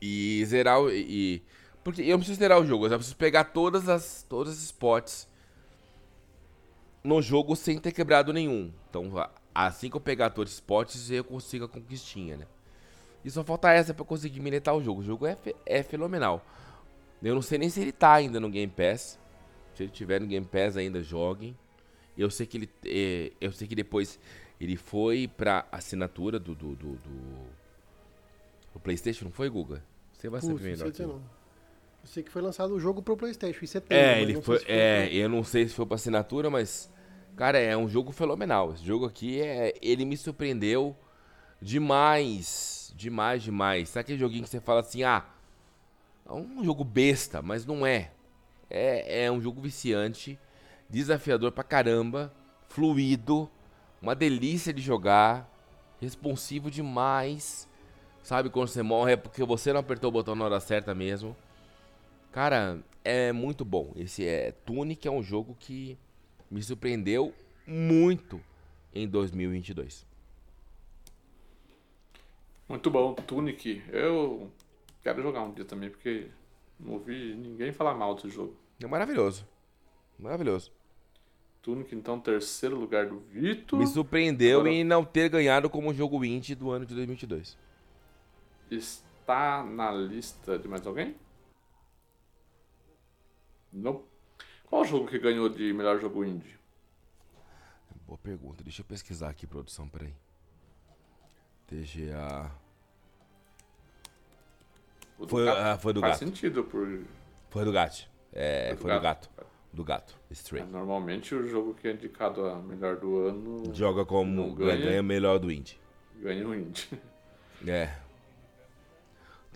e 0.00 0.44
zerar. 0.46 0.80
E, 0.90 1.42
porque 1.88 2.02
eu 2.02 2.18
preciso 2.18 2.38
zerar 2.38 2.60
o 2.60 2.66
jogo, 2.66 2.86
eu 2.86 2.90
preciso 2.90 3.16
pegar 3.16 3.44
todas 3.44 3.88
as, 3.88 4.24
todos 4.28 4.52
esses 4.52 4.70
potes 4.72 5.28
no 7.02 7.22
jogo 7.22 7.56
sem 7.56 7.78
ter 7.78 7.92
quebrado 7.92 8.32
nenhum. 8.32 8.70
Então, 8.88 9.10
assim 9.54 9.88
que 9.88 9.96
eu 9.96 10.00
pegar 10.00 10.30
todos 10.30 10.54
os 10.54 10.60
potes, 10.60 11.10
eu 11.10 11.24
consigo 11.24 11.64
a 11.64 11.68
conquistinha, 11.68 12.36
né? 12.36 12.46
E 13.24 13.30
só 13.30 13.42
falta 13.42 13.72
essa 13.72 13.94
pra 13.94 14.02
eu 14.02 14.06
conseguir 14.06 14.40
minetar 14.40 14.74
o 14.74 14.82
jogo. 14.82 15.00
O 15.00 15.04
jogo 15.04 15.26
é, 15.26 15.36
é 15.66 15.82
fenomenal. 15.82 16.44
Eu 17.22 17.34
não 17.34 17.42
sei 17.42 17.58
nem 17.58 17.68
se 17.68 17.80
ele 17.80 17.92
tá 17.92 18.14
ainda 18.14 18.38
no 18.38 18.48
Game 18.48 18.72
Pass. 18.72 19.18
Se 19.74 19.82
ele 19.82 19.90
tiver 19.90 20.20
no 20.20 20.26
Game 20.26 20.46
Pass 20.46 20.76
ainda, 20.76 21.02
joguem. 21.02 21.56
Eu 22.16 22.30
sei 22.30 22.46
que 22.46 22.58
ele. 22.58 22.70
É, 22.84 23.32
eu 23.40 23.52
sei 23.52 23.66
que 23.66 23.74
depois 23.74 24.18
ele 24.60 24.76
foi 24.76 25.28
pra 25.28 25.66
assinatura 25.72 26.38
do. 26.38 26.54
do, 26.54 26.74
do, 26.74 26.92
do, 26.96 27.58
Playstation, 28.80 29.24
não 29.24 29.32
foi, 29.32 29.50
Guga? 29.50 29.82
Você 30.12 30.28
vai 30.28 30.40
saber 30.40 30.62
melhor. 30.62 30.92
Não. 31.00 31.37
Eu 32.02 32.08
sei 32.08 32.22
que 32.22 32.30
foi 32.30 32.42
lançado 32.42 32.74
o 32.74 32.80
jogo 32.80 33.02
pro 33.02 33.16
Playstation 33.16 33.64
em 33.64 33.66
setembro. 33.66 34.04
É, 34.04 34.22
ele 34.22 34.40
foi. 34.40 34.62
é, 34.66 35.08
eu 35.12 35.28
não 35.28 35.44
sei 35.44 35.68
se 35.68 35.74
foi 35.74 35.86
pra 35.86 35.96
assinatura, 35.96 36.48
mas. 36.50 36.90
Cara, 37.36 37.58
é 37.58 37.76
um 37.76 37.88
jogo 37.88 38.10
fenomenal. 38.12 38.72
Esse 38.72 38.84
jogo 38.84 39.06
aqui 39.06 39.40
é. 39.40 39.74
Ele 39.80 40.04
me 40.04 40.16
surpreendeu 40.16 40.96
demais. 41.60 42.92
Demais, 42.96 43.42
demais. 43.42 43.88
Sabe 43.88 44.00
aquele 44.00 44.18
joguinho 44.18 44.44
que 44.44 44.50
você 44.50 44.60
fala 44.60 44.80
assim, 44.80 45.02
ah. 45.02 45.24
É 46.28 46.32
um 46.32 46.62
jogo 46.62 46.84
besta, 46.84 47.40
mas 47.40 47.64
não 47.64 47.86
é. 47.86 48.10
É, 48.68 49.24
é 49.24 49.32
um 49.32 49.40
jogo 49.40 49.62
viciante, 49.62 50.38
desafiador 50.88 51.52
pra 51.52 51.64
caramba, 51.64 52.30
fluido, 52.68 53.48
uma 54.02 54.14
delícia 54.14 54.72
de 54.72 54.82
jogar, 54.82 55.50
responsivo 56.00 56.70
demais. 56.70 57.66
Sabe 58.22 58.50
quando 58.50 58.68
você 58.68 58.82
morre 58.82 59.12
é 59.12 59.16
porque 59.16 59.42
você 59.42 59.72
não 59.72 59.80
apertou 59.80 60.08
o 60.08 60.12
botão 60.12 60.34
na 60.34 60.44
hora 60.44 60.60
certa 60.60 60.94
mesmo. 60.94 61.34
Cara, 62.32 62.82
é 63.04 63.32
muito 63.32 63.64
bom. 63.64 63.92
Esse 63.96 64.26
é 64.26 64.52
Tunic 64.64 65.06
é 65.06 65.10
um 65.10 65.22
jogo 65.22 65.56
que 65.58 65.98
me 66.50 66.62
surpreendeu 66.62 67.34
muito 67.66 68.40
em 68.94 69.08
2022. 69.08 70.06
Muito 72.68 72.90
bom, 72.90 73.14
Tunic. 73.14 73.82
Eu 73.90 74.50
quero 75.02 75.22
jogar 75.22 75.42
um 75.42 75.52
dia 75.52 75.64
também, 75.64 75.88
porque 75.88 76.28
não 76.78 76.94
ouvi 76.94 77.34
ninguém 77.34 77.72
falar 77.72 77.94
mal 77.94 78.14
desse 78.14 78.28
jogo. 78.28 78.54
É 78.82 78.86
maravilhoso. 78.86 79.46
Maravilhoso. 80.18 80.70
Tunic, 81.62 81.94
então, 81.94 82.20
terceiro 82.20 82.76
lugar 82.76 83.06
do 83.06 83.18
Vitor. 83.18 83.78
Me 83.78 83.86
surpreendeu 83.86 84.60
Agora... 84.60 84.74
em 84.74 84.84
não 84.84 85.04
ter 85.04 85.28
ganhado 85.28 85.68
como 85.68 85.92
jogo 85.94 86.24
indie 86.24 86.54
do 86.54 86.70
ano 86.70 86.84
de 86.84 86.94
2022. 86.94 87.56
Está 88.70 89.64
na 89.64 89.90
lista 89.90 90.58
de 90.58 90.68
mais 90.68 90.86
alguém? 90.86 91.14
Não. 93.72 94.02
Qual 94.64 94.84
jogo 94.84 95.06
que 95.06 95.18
ganhou 95.18 95.48
de 95.48 95.72
melhor 95.72 96.00
jogo 96.00 96.24
indie? 96.24 96.58
Boa 98.06 98.18
pergunta. 98.18 98.62
Deixa 98.64 98.82
eu 98.82 98.86
pesquisar 98.86 99.28
aqui, 99.28 99.46
produção, 99.46 99.88
peraí. 99.88 100.14
TGA. 101.66 102.50
Foi, 105.26 105.44
gato, 105.44 105.58
ah, 105.58 105.78
foi 105.78 105.92
do 105.92 106.00
faz 106.00 106.12
gato. 106.12 106.18
Faz 106.20 106.30
sentido 106.30 106.64
por. 106.64 107.04
Foi 107.50 107.64
do 107.64 107.72
gato. 107.72 108.08
É, 108.32 108.74
foi, 108.76 108.90
do, 108.90 109.00
gato. 109.00 109.30
gato. 109.34 109.46
Do 109.72 109.84
gato. 109.84 110.20
Stray. 110.30 110.62
É, 110.62 110.66
normalmente 110.66 111.34
o 111.34 111.46
jogo 111.46 111.74
que 111.74 111.88
é 111.88 111.92
indicado 111.92 112.46
a 112.46 112.56
melhor 112.56 112.96
do 112.96 113.18
ano. 113.26 113.74
Joga 113.74 114.04
como. 114.04 114.54
Ganha, 114.54 114.76
ganha 114.76 115.02
melhor 115.02 115.38
do 115.38 115.50
indie. 115.50 115.78
Ganha 116.20 116.46
o 116.46 116.54
indie. 116.54 116.88
É. 117.66 117.94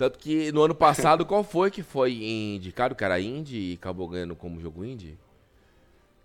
Tanto 0.02 0.18
que 0.18 0.50
no 0.50 0.64
ano 0.64 0.74
passado, 0.74 1.24
qual 1.24 1.44
foi 1.44 1.70
que 1.70 1.80
foi 1.80 2.12
indicado? 2.24 2.92
Que 2.92 3.04
era 3.04 3.20
indie 3.20 3.70
e 3.70 3.74
acabou 3.74 4.08
ganhando 4.08 4.34
como 4.34 4.60
jogo 4.60 4.84
indie? 4.84 5.16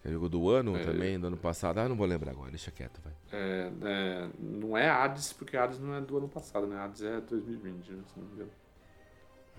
Que 0.01 0.07
é 0.07 0.11
jogo 0.11 0.27
do 0.27 0.49
ano 0.49 0.75
é, 0.75 0.83
também, 0.83 1.19
do 1.19 1.27
ano 1.27 1.37
passado. 1.37 1.77
Ah, 1.77 1.87
não 1.87 1.95
vou 1.95 2.07
lembrar 2.07 2.31
agora, 2.31 2.49
deixa 2.49 2.71
quieto, 2.71 2.99
vai. 3.03 3.13
É, 3.31 3.71
é, 3.83 4.29
não 4.39 4.75
é 4.75 4.89
Hades, 4.89 5.31
porque 5.31 5.55
Hades 5.55 5.77
não 5.77 5.93
é 5.93 6.01
do 6.01 6.17
ano 6.17 6.27
passado, 6.27 6.65
né? 6.65 6.75
Hades 6.75 7.03
é 7.03 7.21
2020, 7.21 7.91
né, 7.91 8.03
se 8.07 8.19
não 8.19 8.25
me 8.25 8.33
engano. 8.33 8.49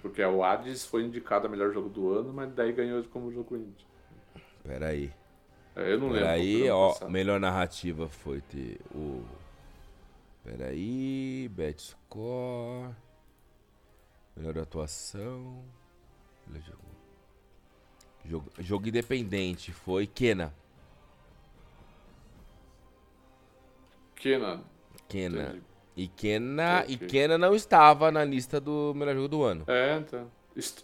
Porque 0.03 0.25
o 0.25 0.43
Hades 0.43 0.85
foi 0.85 1.05
indicado 1.05 1.47
a 1.47 1.49
melhor 1.49 1.73
jogo 1.73 1.89
do 1.89 2.13
ano, 2.13 2.33
mas 2.33 2.53
daí 2.53 2.73
ganhou 2.73 3.01
como 3.05 3.33
jogo 3.33 3.57
indie. 3.57 3.87
Pera 4.65 4.89
aí. 4.89 5.13
É, 5.77 5.93
eu 5.93 6.01
não 6.01 6.09
Pera 6.09 6.33
lembro. 6.33 6.43
aí, 6.43 6.69
ó, 6.69 6.89
passado. 6.89 7.11
melhor 7.13 7.39
narrativa 7.39 8.09
foi 8.09 8.41
ter 8.41 8.81
o... 8.93 9.23
Pera 10.43 10.71
aí, 10.71 11.49
Bet 11.53 11.81
Score... 11.81 12.91
Melhor 14.39 14.59
atuação. 14.59 15.65
Jogo, 18.25 18.53
jogo 18.61 18.89
independente 18.89 19.73
foi 19.73 20.07
Kena. 20.07 20.55
Kena. 24.15 24.63
Kena. 25.09 25.43
Entendi. 25.43 25.63
E 25.97 26.07
Kena, 26.07 26.83
okay. 26.83 26.95
e 26.95 26.99
Kena 26.99 27.37
não 27.37 27.53
estava 27.53 28.13
na 28.13 28.25
lista 28.25 28.61
do 28.61 28.95
melhor 28.95 29.17
jogo 29.17 29.29
do 29.29 29.43
ano. 29.43 29.65
É, 29.67 29.97
então. 29.97 30.31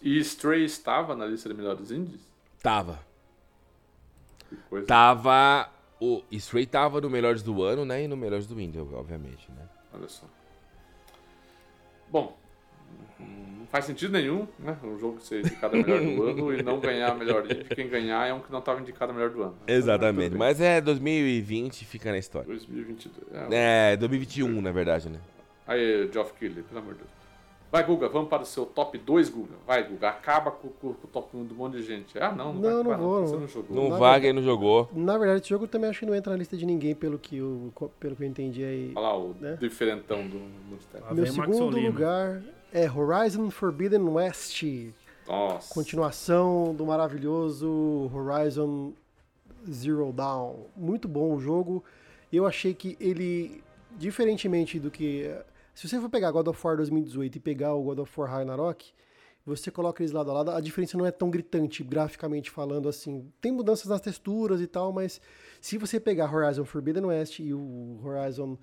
E 0.01 0.19
Stray 0.19 0.65
estava 0.65 1.15
na 1.15 1.25
lista 1.25 1.47
de 1.47 1.55
melhores 1.55 1.91
indies? 1.91 2.21
Tava. 2.61 2.99
Tava. 4.85 5.71
O 6.01 6.21
Stray 6.29 6.65
tava 6.65 6.99
no 6.99 7.09
melhores 7.09 7.41
do 7.41 7.63
ano, 7.63 7.85
né? 7.85 8.03
E 8.03 8.07
no 8.07 8.17
melhores 8.17 8.45
do 8.47 8.59
indie, 8.59 8.79
obviamente, 8.79 9.49
né? 9.53 9.69
Olha 9.93 10.09
só. 10.09 10.25
Bom, 12.09 12.37
não 13.19 13.65
faz 13.67 13.85
sentido 13.85 14.11
nenhum, 14.13 14.47
né? 14.59 14.77
Um 14.83 14.97
jogo 14.97 15.19
ser 15.21 15.39
indicado 15.39 15.75
a 15.75 15.79
melhor 15.79 15.99
do 16.01 16.23
ano 16.29 16.53
e 16.53 16.63
não 16.63 16.79
ganhar 16.79 17.11
a 17.11 17.15
melhor 17.15 17.45
indie. 17.45 17.63
Quem 17.75 17.87
ganhar 17.89 18.25
é 18.27 18.33
um 18.33 18.39
que 18.39 18.51
não 18.51 18.59
estava 18.59 18.79
indicado 18.81 19.11
a 19.11 19.15
melhor 19.15 19.29
do 19.31 19.43
ano. 19.43 19.55
Exatamente. 19.67 20.35
Mas 20.35 20.59
é 20.61 20.79
2020 20.81 21.85
fica 21.85 22.11
na 22.11 22.17
história. 22.17 22.47
2022. 22.47 23.51
É, 23.51 23.93
é 23.93 23.97
2021, 23.97 24.61
na 24.61 24.71
verdade, 24.71 25.09
né? 25.09 25.19
Aí, 25.67 26.09
Geoff 26.13 26.33
Keighley, 26.39 26.63
pelo 26.63 26.79
amor 26.79 26.93
de 26.93 26.99
Deus. 26.99 27.09
Vai, 27.71 27.83
Guga, 27.83 28.07
vamos 28.07 28.29
para 28.29 28.43
o 28.43 28.45
seu 28.45 28.65
top 28.65 28.97
2, 28.97 29.27
Guga. 29.29 29.55
Vai, 29.67 29.83
Guga, 29.83 30.09
acaba 30.09 30.51
com, 30.51 30.69
com, 30.69 30.93
com 30.93 31.07
o 31.07 31.09
top 31.11 31.35
1 31.35 31.43
do 31.45 31.55
monte 31.55 31.73
de 31.77 31.83
gente. 31.83 32.17
Ah, 32.19 32.31
não, 32.31 32.53
não, 32.53 32.61
Não, 32.61 32.61
vai 32.61 32.71
não 32.71 32.79
acabar, 32.81 32.97
vou, 32.97 33.21
Você 33.27 33.33
não. 33.33 33.41
não 33.41 33.47
jogou. 33.47 33.75
Não 33.75 33.83
Na 33.89 33.89
vai, 33.89 33.99
verdade- 34.11 34.21
quem 34.21 34.33
não 34.33 34.41
jogou. 34.43 34.89
Na 34.93 35.17
verdade, 35.17 35.41
esse 35.41 35.49
jogo 35.49 35.67
também 35.67 35.89
acho 35.89 35.99
que 35.99 36.05
não 36.05 36.15
entra 36.15 36.31
na 36.31 36.37
lista 36.37 36.55
de 36.55 36.65
ninguém, 36.65 36.95
pelo 36.95 37.17
que 37.19 37.37
eu, 37.37 37.73
pelo 37.99 38.15
que 38.15 38.23
eu 38.23 38.27
entendi 38.27 38.63
aí. 38.63 38.91
Olha 38.95 39.07
lá, 39.07 39.17
o 39.17 39.35
Né? 39.41 39.57
diferentão 39.59 40.25
do 40.25 40.37
Multitap. 40.69 41.03
Lá 41.03 41.13
Meu 41.13 41.25
segundo 41.27 41.77
lugar 41.77 42.41
é 42.75 42.91
Horizon 42.91 43.49
Forbidden 43.49 44.01
West. 44.01 44.61
Nossa. 45.25 45.73
Continuação 45.73 46.75
do 46.75 46.85
maravilhoso 46.85 48.11
Horizon 48.13 48.91
Zero 49.71 50.11
Dawn. 50.11 50.65
Muito 50.75 51.07
bom 51.07 51.33
o 51.33 51.39
jogo. 51.39 51.85
Eu 52.33 52.45
achei 52.45 52.73
que 52.73 52.97
ele, 52.99 53.63
diferentemente 53.97 54.77
do 54.77 54.91
que. 54.91 55.33
Se 55.73 55.87
você 55.87 56.01
for 56.01 56.09
pegar 56.09 56.31
God 56.31 56.47
of 56.47 56.67
War 56.67 56.75
2018 56.75 57.37
e 57.37 57.39
pegar 57.39 57.73
o 57.75 57.81
God 57.81 57.99
of 57.99 58.19
War 58.19 58.29
Ragnarok, 58.29 58.91
você 59.45 59.71
coloca 59.71 60.03
eles 60.03 60.11
lado 60.11 60.29
a 60.31 60.33
lado, 60.33 60.51
a 60.51 60.59
diferença 60.59 60.97
não 60.97 61.05
é 61.05 61.11
tão 61.11 61.29
gritante, 61.29 61.81
graficamente 61.81 62.51
falando 62.51 62.89
assim. 62.89 63.31
Tem 63.39 63.53
mudanças 63.53 63.85
nas 63.85 64.01
texturas 64.01 64.59
e 64.59 64.67
tal, 64.67 64.91
mas 64.91 65.21
se 65.61 65.77
você 65.77 65.97
pegar 65.97 66.33
Horizon 66.33 66.65
Forbidden 66.65 67.05
West 67.05 67.39
e 67.39 67.53
o 67.53 68.01
Horizon 68.03 68.57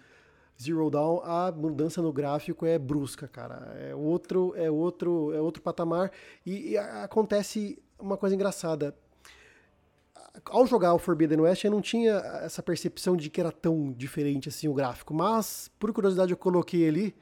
Zero 0.63 0.89
Dawn, 0.91 1.21
a 1.25 1.51
mudança 1.53 2.01
no 2.01 2.13
gráfico 2.13 2.65
é 2.67 2.79
brusca, 2.79 3.27
cara. 3.29 3.75
É 3.79 3.95
outro, 3.95 4.53
é 4.57 4.71
outro, 4.71 5.33
é 5.35 5.41
outro 5.41 5.63
patamar 5.63 6.11
e, 6.47 6.71
e 6.71 6.79
acontece 6.79 7.79
uma 7.99 8.17
coisa 8.17 8.35
engraçada. 8.35 8.95
Ao 10.47 10.67
jogar 10.67 10.95
o 10.95 10.99
Forbidden 10.99 11.41
West, 11.41 11.65
eu 11.65 11.71
não 11.71 11.81
tinha 11.83 12.13
essa 12.43 12.63
percepção 12.63 13.17
de 13.17 13.29
que 13.29 13.41
era 13.41 13.53
tão 13.53 13.93
diferente 13.93 14.49
assim 14.49 14.67
o 14.67 14.73
gráfico, 14.75 15.13
mas 15.13 15.71
por 15.79 15.93
curiosidade 15.93 16.31
eu 16.33 16.37
coloquei 16.39 16.89
ali 16.89 17.15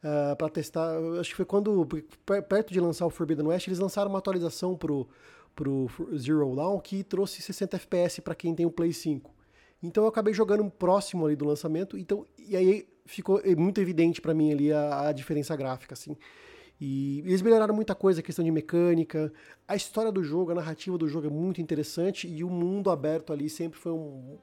para 0.00 0.36
pra 0.36 0.48
testar. 0.48 0.94
Eu 0.94 1.20
Acho 1.20 1.30
que 1.30 1.36
foi 1.36 1.44
quando 1.44 1.86
per- 2.24 2.42
perto 2.42 2.72
de 2.72 2.80
lançar 2.80 3.06
o 3.06 3.10
Forbidden 3.10 3.46
West, 3.48 3.66
eles 3.68 3.78
lançaram 3.78 4.08
uma 4.10 4.18
atualização 4.18 4.76
pro 4.76 5.06
pro 5.54 5.88
Zero 6.16 6.54
Dawn 6.56 6.80
que 6.80 7.04
trouxe 7.04 7.40
60 7.40 7.76
FPS 7.76 8.20
para 8.20 8.34
quem 8.34 8.54
tem 8.54 8.66
o 8.66 8.70
Play 8.72 8.92
5. 8.92 9.32
Então 9.86 10.04
eu 10.04 10.08
acabei 10.08 10.32
jogando 10.32 10.68
próximo 10.70 11.26
ali 11.26 11.36
do 11.36 11.44
lançamento, 11.44 11.96
então 11.98 12.26
e 12.38 12.56
aí 12.56 12.86
ficou 13.04 13.40
muito 13.56 13.80
evidente 13.80 14.20
para 14.20 14.32
mim 14.32 14.50
ali 14.50 14.72
a, 14.72 15.08
a 15.08 15.12
diferença 15.12 15.54
gráfica 15.54 15.92
assim. 15.92 16.16
E 16.80 17.20
eles 17.20 17.40
melhoraram 17.42 17.74
muita 17.74 17.94
coisa, 17.94 18.20
a 18.20 18.22
questão 18.22 18.44
de 18.44 18.50
mecânica, 18.50 19.32
a 19.68 19.76
história 19.76 20.10
do 20.10 20.24
jogo, 20.24 20.50
a 20.50 20.54
narrativa 20.54 20.98
do 20.98 21.06
jogo 21.06 21.26
é 21.26 21.30
muito 21.30 21.60
interessante 21.60 22.26
e 22.26 22.42
o 22.42 22.50
mundo 22.50 22.90
aberto 22.90 23.32
ali 23.32 23.48
sempre 23.48 23.78
foi 23.78 23.92
um- 23.92 24.38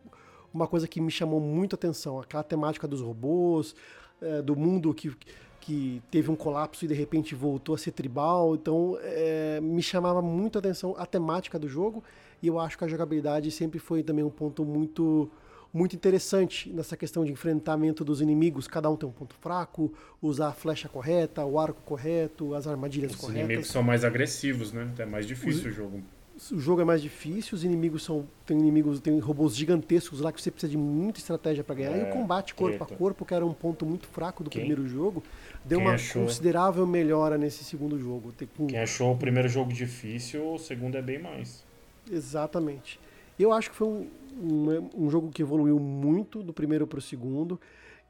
uma 0.53 0.67
coisa 0.67 0.87
que 0.87 1.01
me 1.01 1.11
chamou 1.11 1.39
muito 1.39 1.73
a 1.73 1.75
atenção. 1.75 2.19
Aquela 2.19 2.43
temática 2.43 2.87
dos 2.87 3.01
robôs, 3.01 3.75
eh, 4.21 4.41
do 4.41 4.55
mundo 4.55 4.93
que, 4.93 5.11
que 5.61 6.01
teve 6.11 6.29
um 6.29 6.35
colapso 6.35 6.83
e 6.83 6.87
de 6.87 6.93
repente 6.93 7.33
voltou 7.35 7.75
a 7.75 7.77
ser 7.77 7.91
tribal. 7.91 8.55
Então 8.55 8.97
eh, 9.01 9.59
me 9.61 9.81
chamava 9.81 10.21
muito 10.21 10.57
a 10.57 10.59
atenção 10.59 10.93
a 10.97 11.05
temática 11.05 11.57
do 11.57 11.69
jogo 11.69 12.03
e 12.41 12.47
eu 12.47 12.59
acho 12.59 12.77
que 12.77 12.83
a 12.83 12.87
jogabilidade 12.87 13.49
sempre 13.51 13.79
foi 13.79 14.03
também 14.03 14.25
um 14.25 14.29
ponto 14.29 14.65
muito 14.65 15.29
muito 15.73 15.95
interessante 15.95 16.69
nessa 16.69 16.97
questão 16.97 17.23
de 17.23 17.31
enfrentamento 17.31 18.03
dos 18.03 18.19
inimigos. 18.19 18.67
Cada 18.67 18.89
um 18.89 18.97
tem 18.97 19.07
um 19.07 19.11
ponto 19.11 19.35
fraco, 19.39 19.93
usar 20.21 20.49
a 20.49 20.51
flecha 20.51 20.89
correta, 20.89 21.45
o 21.45 21.57
arco 21.57 21.81
correto, 21.83 22.53
as 22.53 22.67
armadilhas 22.67 23.13
Os 23.13 23.17
corretas. 23.17 23.45
inimigos 23.45 23.67
são 23.69 23.81
mais 23.81 24.03
agressivos, 24.03 24.73
né? 24.73 24.91
É 24.97 25.05
mais 25.05 25.25
difícil 25.25 25.69
o 25.69 25.73
jogo. 25.73 26.03
O 26.51 26.59
jogo 26.59 26.81
é 26.81 26.83
mais 26.85 27.01
difícil, 27.01 27.55
os 27.55 27.63
inimigos 27.63 28.03
são. 28.03 28.25
Tem 28.45 28.57
inimigos, 28.57 28.99
tem 28.99 29.19
robôs 29.19 29.55
gigantescos 29.55 30.21
lá 30.21 30.31
que 30.31 30.41
você 30.41 30.49
precisa 30.49 30.71
de 30.71 30.77
muita 30.77 31.19
estratégia 31.19 31.63
pra 31.63 31.75
ganhar. 31.75 31.95
e 31.97 32.01
o 32.03 32.07
É, 32.07 32.11
combate 32.11 32.55
corpo 32.55 32.83
a 32.83 32.87
corpo, 32.87 33.25
que 33.25 33.33
era 33.33 33.45
um 33.45 33.53
ponto 33.53 33.85
muito 33.85 34.07
fraco 34.07 34.43
do 34.43 34.49
Quem- 34.49 34.61
primeiro 34.61 34.87
jogo, 34.87 35.21
deu 35.63 35.77
quem 35.77 35.87
uma 35.87 35.95
achou? 35.95 36.23
considerável 36.23 36.87
melhora 36.87 37.37
nesse 37.37 37.63
segundo 37.63 37.99
jogo. 37.99 38.33
Com- 38.57 38.65
Quem 38.67 38.79
achou 38.79 39.11
o 39.13 39.17
primeiro 39.17 39.47
jogo 39.47 39.71
difícil, 39.71 40.53
o 40.53 40.57
segundo 40.57 40.97
é 40.97 41.01
bem 41.01 41.19
mais. 41.19 41.63
Exatamente. 42.11 42.99
Eu 43.37 43.51
acho 43.53 43.69
que 43.69 43.75
foi 43.75 43.87
um, 43.87 44.07
um, 44.41 44.89
um 45.05 45.09
jogo 45.11 45.29
que 45.29 45.41
evoluiu 45.41 45.79
muito 45.79 46.41
do 46.41 46.51
primeiro 46.53 46.87
para 46.87 46.99
o 46.99 47.01
segundo. 47.01 47.59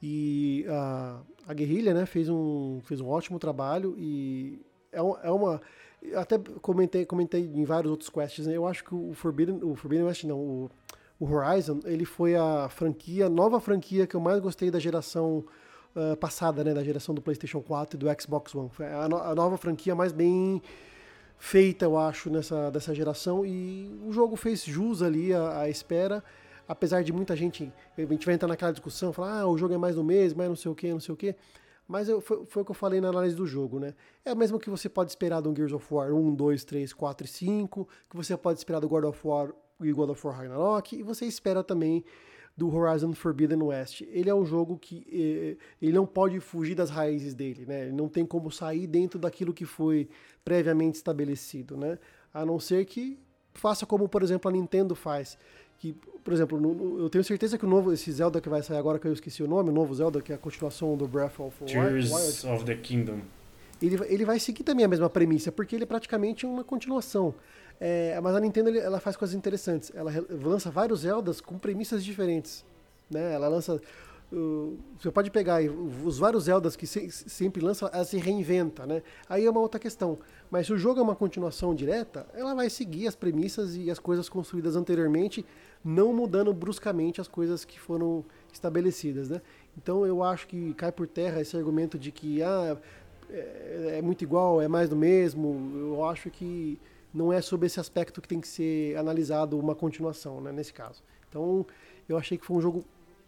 E 0.01 0.65
a, 0.69 1.19
a 1.47 1.53
Guerrilha 1.53 1.93
né, 1.93 2.05
fez, 2.05 2.27
um, 2.29 2.79
fez 2.83 3.01
um 3.01 3.07
ótimo 3.07 3.37
trabalho. 3.39 3.93
E 3.97 4.59
é, 4.91 4.99
é 4.99 5.31
uma. 5.31 5.61
Até 6.15 6.37
comentei, 6.61 7.05
comentei 7.05 7.41
em 7.43 7.63
vários 7.63 7.91
outros 7.91 8.09
quests. 8.09 8.47
Né, 8.47 8.55
eu 8.57 8.65
acho 8.65 8.83
que 8.83 8.93
o 8.93 9.13
Forbidden, 9.13 9.59
o 9.63 9.75
Forbidden 9.75 10.07
West, 10.07 10.23
não, 10.23 10.39
o, 10.39 10.69
o 11.19 11.31
Horizon, 11.31 11.79
ele 11.85 12.05
foi 12.05 12.35
a 12.35 12.67
franquia, 12.69 13.29
nova 13.29 13.59
franquia 13.59 14.07
que 14.07 14.15
eu 14.15 14.19
mais 14.19 14.39
gostei 14.39 14.71
da 14.71 14.79
geração 14.79 15.45
ah, 15.95 16.15
passada, 16.15 16.63
né, 16.63 16.73
da 16.73 16.83
geração 16.83 17.13
do 17.13 17.21
PlayStation 17.21 17.61
4 17.61 17.97
e 17.97 17.99
do 17.99 18.21
Xbox 18.21 18.55
One. 18.55 18.69
Foi 18.71 18.85
a, 18.87 19.07
no- 19.09 19.17
a 19.17 19.35
nova 19.35 19.57
franquia 19.57 19.93
mais 19.93 20.11
bem 20.11 20.61
feita, 21.37 21.85
eu 21.85 21.97
acho, 21.97 22.29
nessa 22.29 22.69
dessa 22.71 22.93
geração. 22.95 23.45
E 23.45 23.91
o 24.05 24.11
jogo 24.11 24.35
fez 24.35 24.63
jus 24.63 25.01
ali 25.01 25.33
à, 25.33 25.61
à 25.61 25.69
espera. 25.69 26.23
Apesar 26.67 27.03
de 27.03 27.11
muita 27.11 27.35
gente, 27.35 27.71
a 27.97 28.01
gente 28.01 28.25
vai 28.25 28.35
entrar 28.35 28.47
naquela 28.47 28.71
discussão, 28.71 29.11
falar, 29.11 29.41
ah, 29.41 29.47
o 29.47 29.57
jogo 29.57 29.73
é 29.73 29.77
mais 29.77 29.95
do 29.95 30.03
mesmo, 30.03 30.37
mas 30.37 30.47
não 30.47 30.55
sei 30.55 30.71
o 30.71 30.75
que, 30.75 30.89
não 30.91 30.99
sei 31.01 31.13
o 31.13 31.17
que. 31.17 31.35
Mas 31.91 32.07
eu, 32.07 32.21
foi, 32.21 32.45
foi 32.45 32.61
o 32.61 32.65
que 32.65 32.71
eu 32.71 32.75
falei 32.75 33.01
na 33.01 33.09
análise 33.09 33.35
do 33.35 33.45
jogo, 33.45 33.77
né? 33.77 33.93
É 34.23 34.31
o 34.31 34.37
mesmo 34.37 34.57
que 34.57 34.69
você 34.69 34.87
pode 34.87 35.11
esperar 35.11 35.41
do 35.41 35.53
Gears 35.53 35.73
of 35.73 35.93
War 35.93 36.13
1, 36.13 36.35
2, 36.35 36.63
3, 36.63 36.93
4 36.93 37.25
e 37.25 37.29
5, 37.29 37.85
que 38.09 38.15
você 38.15 38.37
pode 38.37 38.59
esperar 38.59 38.79
do 38.79 38.87
God 38.87 39.03
of 39.03 39.19
War 39.27 39.53
e 39.81 39.91
God 39.91 40.09
of 40.11 40.25
War 40.25 40.37
Ragnarok, 40.37 40.95
e 40.95 41.03
você 41.03 41.25
espera 41.25 41.61
também 41.61 42.05
do 42.55 42.73
Horizon 42.73 43.11
Forbidden 43.11 43.61
West. 43.61 44.03
Ele 44.07 44.29
é 44.29 44.33
um 44.33 44.45
jogo 44.45 44.77
que 44.77 45.05
eh, 45.11 45.57
ele 45.81 45.91
não 45.91 46.05
pode 46.05 46.39
fugir 46.39 46.75
das 46.75 46.89
raízes 46.89 47.33
dele, 47.33 47.65
né? 47.65 47.87
Ele 47.87 47.91
não 47.91 48.07
tem 48.07 48.25
como 48.25 48.49
sair 48.49 48.87
dentro 48.87 49.19
daquilo 49.19 49.53
que 49.53 49.65
foi 49.65 50.07
previamente 50.45 50.95
estabelecido, 50.95 51.75
né? 51.75 51.99
A 52.33 52.45
não 52.45 52.57
ser 52.57 52.85
que 52.85 53.19
faça 53.53 53.85
como, 53.85 54.07
por 54.07 54.23
exemplo, 54.23 54.47
a 54.47 54.53
Nintendo 54.53 54.95
faz. 54.95 55.37
Que, 55.81 55.95
por 56.23 56.31
exemplo, 56.31 56.99
eu 56.99 57.09
tenho 57.09 57.23
certeza 57.23 57.57
que 57.57 57.65
o 57.65 57.67
novo, 57.67 57.91
esse 57.91 58.11
Zelda 58.11 58.39
que 58.39 58.47
vai 58.47 58.61
sair 58.61 58.77
agora, 58.77 58.99
que 58.99 59.07
eu 59.07 59.13
esqueci 59.13 59.41
o 59.41 59.47
nome, 59.47 59.71
o 59.71 59.73
novo 59.73 59.91
Zelda, 59.95 60.21
que 60.21 60.31
é 60.31 60.35
a 60.35 60.37
continuação 60.37 60.95
do 60.95 61.07
Breath 61.07 61.39
of 61.39 61.57
the 61.65 61.79
Wild, 61.79 62.07
Tears 62.07 62.43
of 62.45 62.65
the 62.65 62.75
Kingdom. 62.75 63.21
ele, 63.81 63.97
ele 64.05 64.23
vai 64.23 64.37
seguir 64.39 64.61
também 64.63 64.85
a 64.85 64.87
mesma 64.87 65.09
premissa, 65.09 65.51
porque 65.51 65.75
ele 65.75 65.83
é 65.83 65.87
praticamente 65.87 66.45
uma 66.45 66.63
continuação. 66.63 67.33
É, 67.79 68.19
mas 68.21 68.35
a 68.35 68.39
Nintendo 68.39 68.69
ela 68.77 68.99
faz 68.99 69.15
coisas 69.17 69.35
interessantes. 69.35 69.91
Ela 69.95 70.11
lança 70.29 70.69
vários 70.69 70.99
Zeldas 70.99 71.41
com 71.41 71.57
premissas 71.57 72.03
diferentes. 72.05 72.63
Né? 73.09 73.33
Ela 73.33 73.47
lança. 73.47 73.81
uh, 74.31 74.77
você 74.99 75.09
pode 75.09 75.31
pegar 75.31 75.63
os 76.05 76.19
vários 76.19 76.43
Zeldas 76.43 76.75
que 76.75 76.85
se- 76.85 77.09
sempre 77.11 77.59
lança, 77.59 77.89
ela 77.91 78.05
se 78.05 78.17
reinventa, 78.17 78.85
né? 78.85 79.01
Aí 79.27 79.47
é 79.47 79.49
uma 79.49 79.59
outra 79.59 79.79
questão. 79.79 80.19
Mas 80.51 80.67
se 80.67 80.73
o 80.73 80.77
jogo 80.77 80.99
é 80.99 81.03
uma 81.03 81.15
continuação 81.15 81.73
direta, 81.73 82.27
ela 82.35 82.53
vai 82.53 82.69
seguir 82.69 83.07
as 83.07 83.15
premissas 83.15 83.75
e 83.75 83.89
as 83.89 83.97
coisas 83.97 84.29
construídas 84.29 84.75
anteriormente, 84.75 85.43
não 85.83 86.13
mudando 86.13 86.53
bruscamente 86.53 87.19
as 87.19 87.27
coisas 87.27 87.65
que 87.65 87.79
foram 87.79 88.23
estabelecidas, 88.51 89.29
né? 89.29 89.41
Então 89.77 90.05
eu 90.05 90.23
acho 90.23 90.47
que 90.47 90.73
cai 90.73 90.91
por 90.91 91.07
terra 91.07 91.41
esse 91.41 91.55
argumento 91.55 91.97
de 91.97 92.11
que 92.11 92.43
ah, 92.43 92.77
é, 93.29 93.97
é 93.97 94.01
muito 94.01 94.23
igual, 94.23 94.61
é 94.61 94.67
mais 94.67 94.89
do 94.89 94.95
mesmo. 94.95 95.71
Eu 95.75 96.05
acho 96.05 96.29
que 96.29 96.77
não 97.13 97.31
é 97.31 97.41
sobre 97.41 97.67
esse 97.67 97.79
aspecto 97.79 98.21
que 98.21 98.27
tem 98.27 98.39
que 98.39 98.47
ser 98.47 98.97
analisado 98.97 99.59
uma 99.59 99.75
continuação, 99.75 100.39
né, 100.41 100.51
nesse 100.51 100.73
caso. 100.73 101.03
Então, 101.29 101.65
eu 102.07 102.17
achei 102.17 102.37
que 102.37 102.45
foi 102.45 102.57
um 102.57 102.61
jogo 102.61 102.85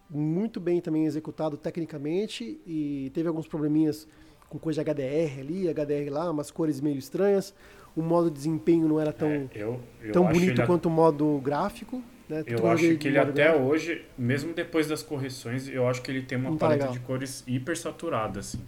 muito 0.09 0.59
bem 0.59 0.80
também 0.80 1.05
executado 1.05 1.57
tecnicamente 1.57 2.59
e 2.67 3.11
teve 3.13 3.27
alguns 3.27 3.47
probleminhas 3.47 4.07
com 4.49 4.59
coisa 4.59 4.84
de 4.84 4.91
HDR 4.91 5.39
ali, 5.39 5.67
HDR 5.67 6.11
lá, 6.11 6.30
umas 6.30 6.51
cores 6.51 6.80
meio 6.80 6.97
estranhas. 6.97 7.53
O 7.95 8.01
modo 8.01 8.30
de 8.30 8.35
desempenho 8.35 8.88
não 8.88 8.99
era 8.99 9.11
tão, 9.11 9.30
É, 9.30 9.49
eu, 9.55 9.80
eu 10.01 10.11
tão 10.11 10.25
bonito 10.25 10.59
ele, 10.59 10.67
quanto 10.67 10.88
o 10.88 10.91
modo 10.91 11.39
gráfico. 11.43 12.03
Né? 12.30 12.44
Eu 12.48 12.66
acho 12.68 12.95
que 12.98 13.08
ele 13.08 13.18
até 13.18 13.56
hoje, 13.56 14.06
mesmo 14.18 14.54
depois 14.54 14.88
das 14.88 15.04
correções, 15.04 15.68
eu 15.68 15.88
acho 15.88 16.02
que 16.02 16.10
ele 16.10 16.22
tem 16.22 16.38
uma 16.38 16.52
Não 16.52 16.58
tá 16.58 16.68
paleta 16.68 16.88
de 16.88 17.00
cores 17.00 17.44
hiper 17.45 17.78
saturada, 17.78 18.40
assim. 18.40 18.60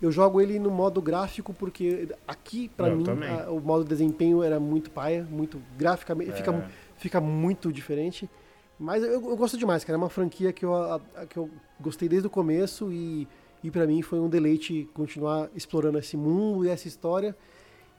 Eu 0.00 0.12
jogo 0.12 0.40
ele 0.40 0.60
no 0.60 0.70
modo 0.70 1.02
gráfico 1.02 1.52
porque 1.52 2.08
aqui, 2.26 2.70
Eu 2.78 2.96
mim, 2.96 3.04
a- 3.26 3.50
o 3.50 3.60
modo 3.60 3.82
de 3.82 3.88
desempenho 3.90 4.44
era 4.44 4.60
muito 4.60 4.90
paia, 4.92 5.26
muito 5.28 5.60
graficamente, 5.76 6.32
fica, 6.32 6.52
É. 6.52 6.68
fica 6.96 7.20
muito 7.20 7.72
diferente. 7.72 8.30
Mas 8.78 9.02
eu, 9.02 9.10
eu 9.14 9.36
gosto 9.36 9.58
demais, 9.58 9.82
cara. 9.82 9.96
É 9.96 10.00
uma 10.00 10.08
franquia 10.08 10.52
que 10.52 10.64
eu, 10.64 10.72
a- 10.72 11.00
que 11.28 11.36
eu 11.36 11.50
gostei 11.80 12.08
desde 12.08 12.28
o 12.28 12.30
começo 12.30 12.92
e, 12.92 13.26
e 13.64 13.72
para 13.72 13.88
mim 13.88 14.00
foi 14.02 14.20
um 14.20 14.28
deleite 14.28 14.88
continuar 14.94 15.48
explorando 15.56 15.98
esse 15.98 16.16
mundo 16.16 16.64
e 16.64 16.68
essa 16.68 16.86
história. 16.86 17.34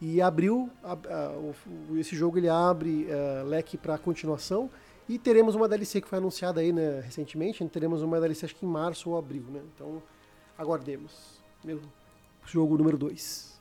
E 0.02 0.22
abriu, 0.22 0.70
a- 0.84 0.94
a- 0.94 1.32
o- 1.38 1.98
esse 1.98 2.16
jogo 2.16 2.38
ele 2.38 2.48
abre 2.50 3.06
eh, 3.10 3.44
leque 3.46 3.78
para 3.78 3.98
continuação. 3.98 4.70
E 5.10 5.18
teremos 5.20 5.56
uma 5.56 5.68
DLC 5.68 6.00
que 6.02 6.08
foi 6.08 6.20
anunciada 6.20 6.62
aí, 6.62 6.72
né, 6.72 7.02
recentemente. 7.02 7.66
Teremos 7.68 8.02
uma 8.02 8.20
DLC 8.20 8.46
acho 8.46 8.56
que 8.56 8.66
em 8.66 8.70
março 8.70 9.10
ou 9.10 9.18
abril, 9.18 9.44
né? 9.50 9.60
Então, 9.76 10.02
aguardemos. 10.58 11.40
Meu 11.64 11.82
jogo 12.46 12.78
número 12.78 12.98
2. 12.98 13.60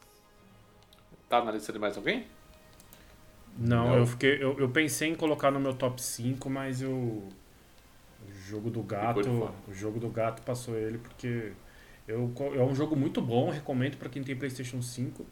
Tá 1.29 1.43
na 1.45 1.51
lista 1.51 1.73
de 1.73 1.79
mais 1.79 1.97
alguém? 1.97 2.27
Não, 3.59 3.89
Não. 3.89 3.97
eu 3.97 4.07
fiquei. 4.07 4.43
Eu, 4.43 4.59
eu 4.61 4.69
pensei 4.69 5.09
em 5.11 5.15
colocar 5.15 5.51
no 5.51 5.59
meu 5.59 5.75
top 5.75 6.01
5, 6.01 6.49
mas 6.49 6.81
eu. 6.81 6.93
O 6.93 8.33
jogo 8.49 8.71
do 8.71 8.83
gato. 8.83 9.51
O 9.67 9.73
jogo 9.75 9.99
do 9.99 10.09
gato 10.09 10.43
passou 10.43 10.77
ele 10.77 10.99
porque 10.99 11.53
Eu, 12.07 12.33
é 12.55 12.63
um 12.63 12.75
jogo 12.75 12.95
muito 12.97 13.21
bom, 13.21 13.51
recomendo 13.51 13.97
para 13.99 14.09
quem 14.09 14.23
tem 14.23 14.35
PlayStation 14.37 14.81
5. 14.81 15.27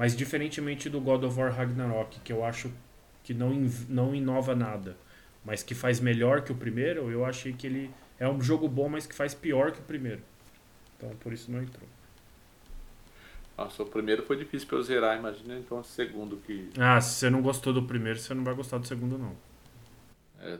Mas 0.00 0.16
diferentemente 0.16 0.88
do 0.88 0.98
God 0.98 1.24
of 1.24 1.38
War 1.38 1.52
Ragnarok, 1.52 2.20
que 2.20 2.32
eu 2.32 2.42
acho 2.42 2.72
que 3.22 3.34
não, 3.34 3.50
não 3.86 4.14
inova 4.14 4.56
nada, 4.56 4.96
mas 5.44 5.62
que 5.62 5.74
faz 5.74 6.00
melhor 6.00 6.40
que 6.40 6.50
o 6.50 6.54
primeiro, 6.54 7.10
eu 7.10 7.22
achei 7.22 7.52
que 7.52 7.66
ele 7.66 7.90
é 8.18 8.26
um 8.26 8.40
jogo 8.40 8.66
bom, 8.66 8.88
mas 8.88 9.06
que 9.06 9.14
faz 9.14 9.34
pior 9.34 9.72
que 9.72 9.78
o 9.78 9.82
primeiro. 9.82 10.22
Então 10.96 11.10
por 11.16 11.34
isso 11.34 11.52
não 11.52 11.62
entrou. 11.62 11.86
Nossa, 13.58 13.82
o 13.82 13.86
primeiro 13.86 14.22
foi 14.22 14.38
difícil 14.38 14.66
pra 14.66 14.78
eu 14.78 14.82
zerar, 14.82 15.18
imagina 15.18 15.58
então 15.58 15.80
o 15.80 15.84
segundo 15.84 16.38
que. 16.46 16.70
Ah, 16.78 16.98
se 16.98 17.16
você 17.16 17.28
não 17.28 17.42
gostou 17.42 17.70
do 17.70 17.82
primeiro, 17.82 18.18
você 18.18 18.32
não 18.32 18.42
vai 18.42 18.54
gostar 18.54 18.78
do 18.78 18.86
segundo, 18.86 19.18
não. 19.18 19.36
É, 20.40 20.58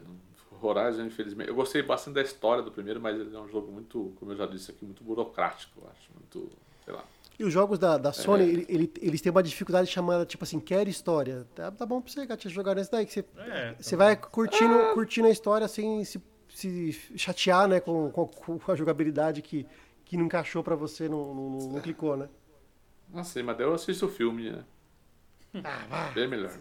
Horizon, 0.61 1.07
infelizmente. 1.07 1.49
Eu 1.49 1.55
gostei 1.55 1.81
bastante 1.83 2.17
da 2.17 2.23
história 2.23 2.63
do 2.63 2.71
primeiro, 2.71 3.01
mas 3.01 3.19
ele 3.19 3.35
é 3.35 3.41
um 3.41 3.49
jogo 3.49 3.73
muito, 3.73 4.13
como 4.21 4.33
eu 4.33 4.37
já 4.37 4.45
disse 4.45 4.71
aqui, 4.71 4.85
muito 4.85 5.03
burocrático, 5.03 5.81
eu 5.81 5.89
acho. 5.89 6.11
Muito, 6.15 6.53
sei 6.85 6.93
lá. 6.93 7.07
E 7.41 7.43
os 7.43 7.55
jogos 7.55 7.79
da, 7.79 7.97
da 7.97 8.13
Sony, 8.13 8.43
é. 8.43 8.47
ele, 8.47 8.67
ele, 8.69 8.93
eles 9.01 9.23
têm 9.23 9.33
uma 9.33 9.43
dificuldade 9.43 9.91
chamada, 9.91 10.27
tipo 10.27 10.45
assim, 10.45 10.61
quer 10.61 10.87
história. 10.87 11.47
Tá, 11.55 11.71
tá 11.71 11.87
bom 11.87 11.99
pra 11.99 12.13
você, 12.13 12.27
Gatinho, 12.27 12.53
jogar 12.53 12.75
nesse 12.75 12.93
daí, 12.93 13.07
que 13.07 13.15
você, 13.15 13.25
é, 13.39 13.75
você 13.81 13.97
tá 13.97 14.05
vai 14.05 14.15
curtindo, 14.15 14.75
ah. 14.75 14.93
curtindo 14.93 15.27
a 15.27 15.31
história 15.31 15.67
sem 15.67 16.05
se, 16.05 16.23
se 16.51 16.93
chatear, 17.17 17.67
né, 17.67 17.81
com, 17.81 18.11
com, 18.11 18.27
com, 18.27 18.71
a 18.71 18.77
jogabilidade 18.77 19.41
que, 19.41 19.67
que 20.05 20.19
não 20.19 20.27
encaixou 20.27 20.63
pra 20.63 20.77
você, 20.77 21.09
não, 21.09 21.35
não, 21.35 21.59
não 21.71 21.81
clicou, 21.81 22.15
né? 22.15 22.29
Ah, 23.15 23.25
sim, 23.25 23.43
mas 23.43 23.57
daí 23.57 23.67
eu 23.67 23.73
assisto 23.73 24.05
o 24.05 24.11
filme, 24.11 24.51
né? 24.51 24.63
Ah, 25.65 25.87
vai. 25.89 26.13
Bem 26.13 26.29
melhor. 26.29 26.53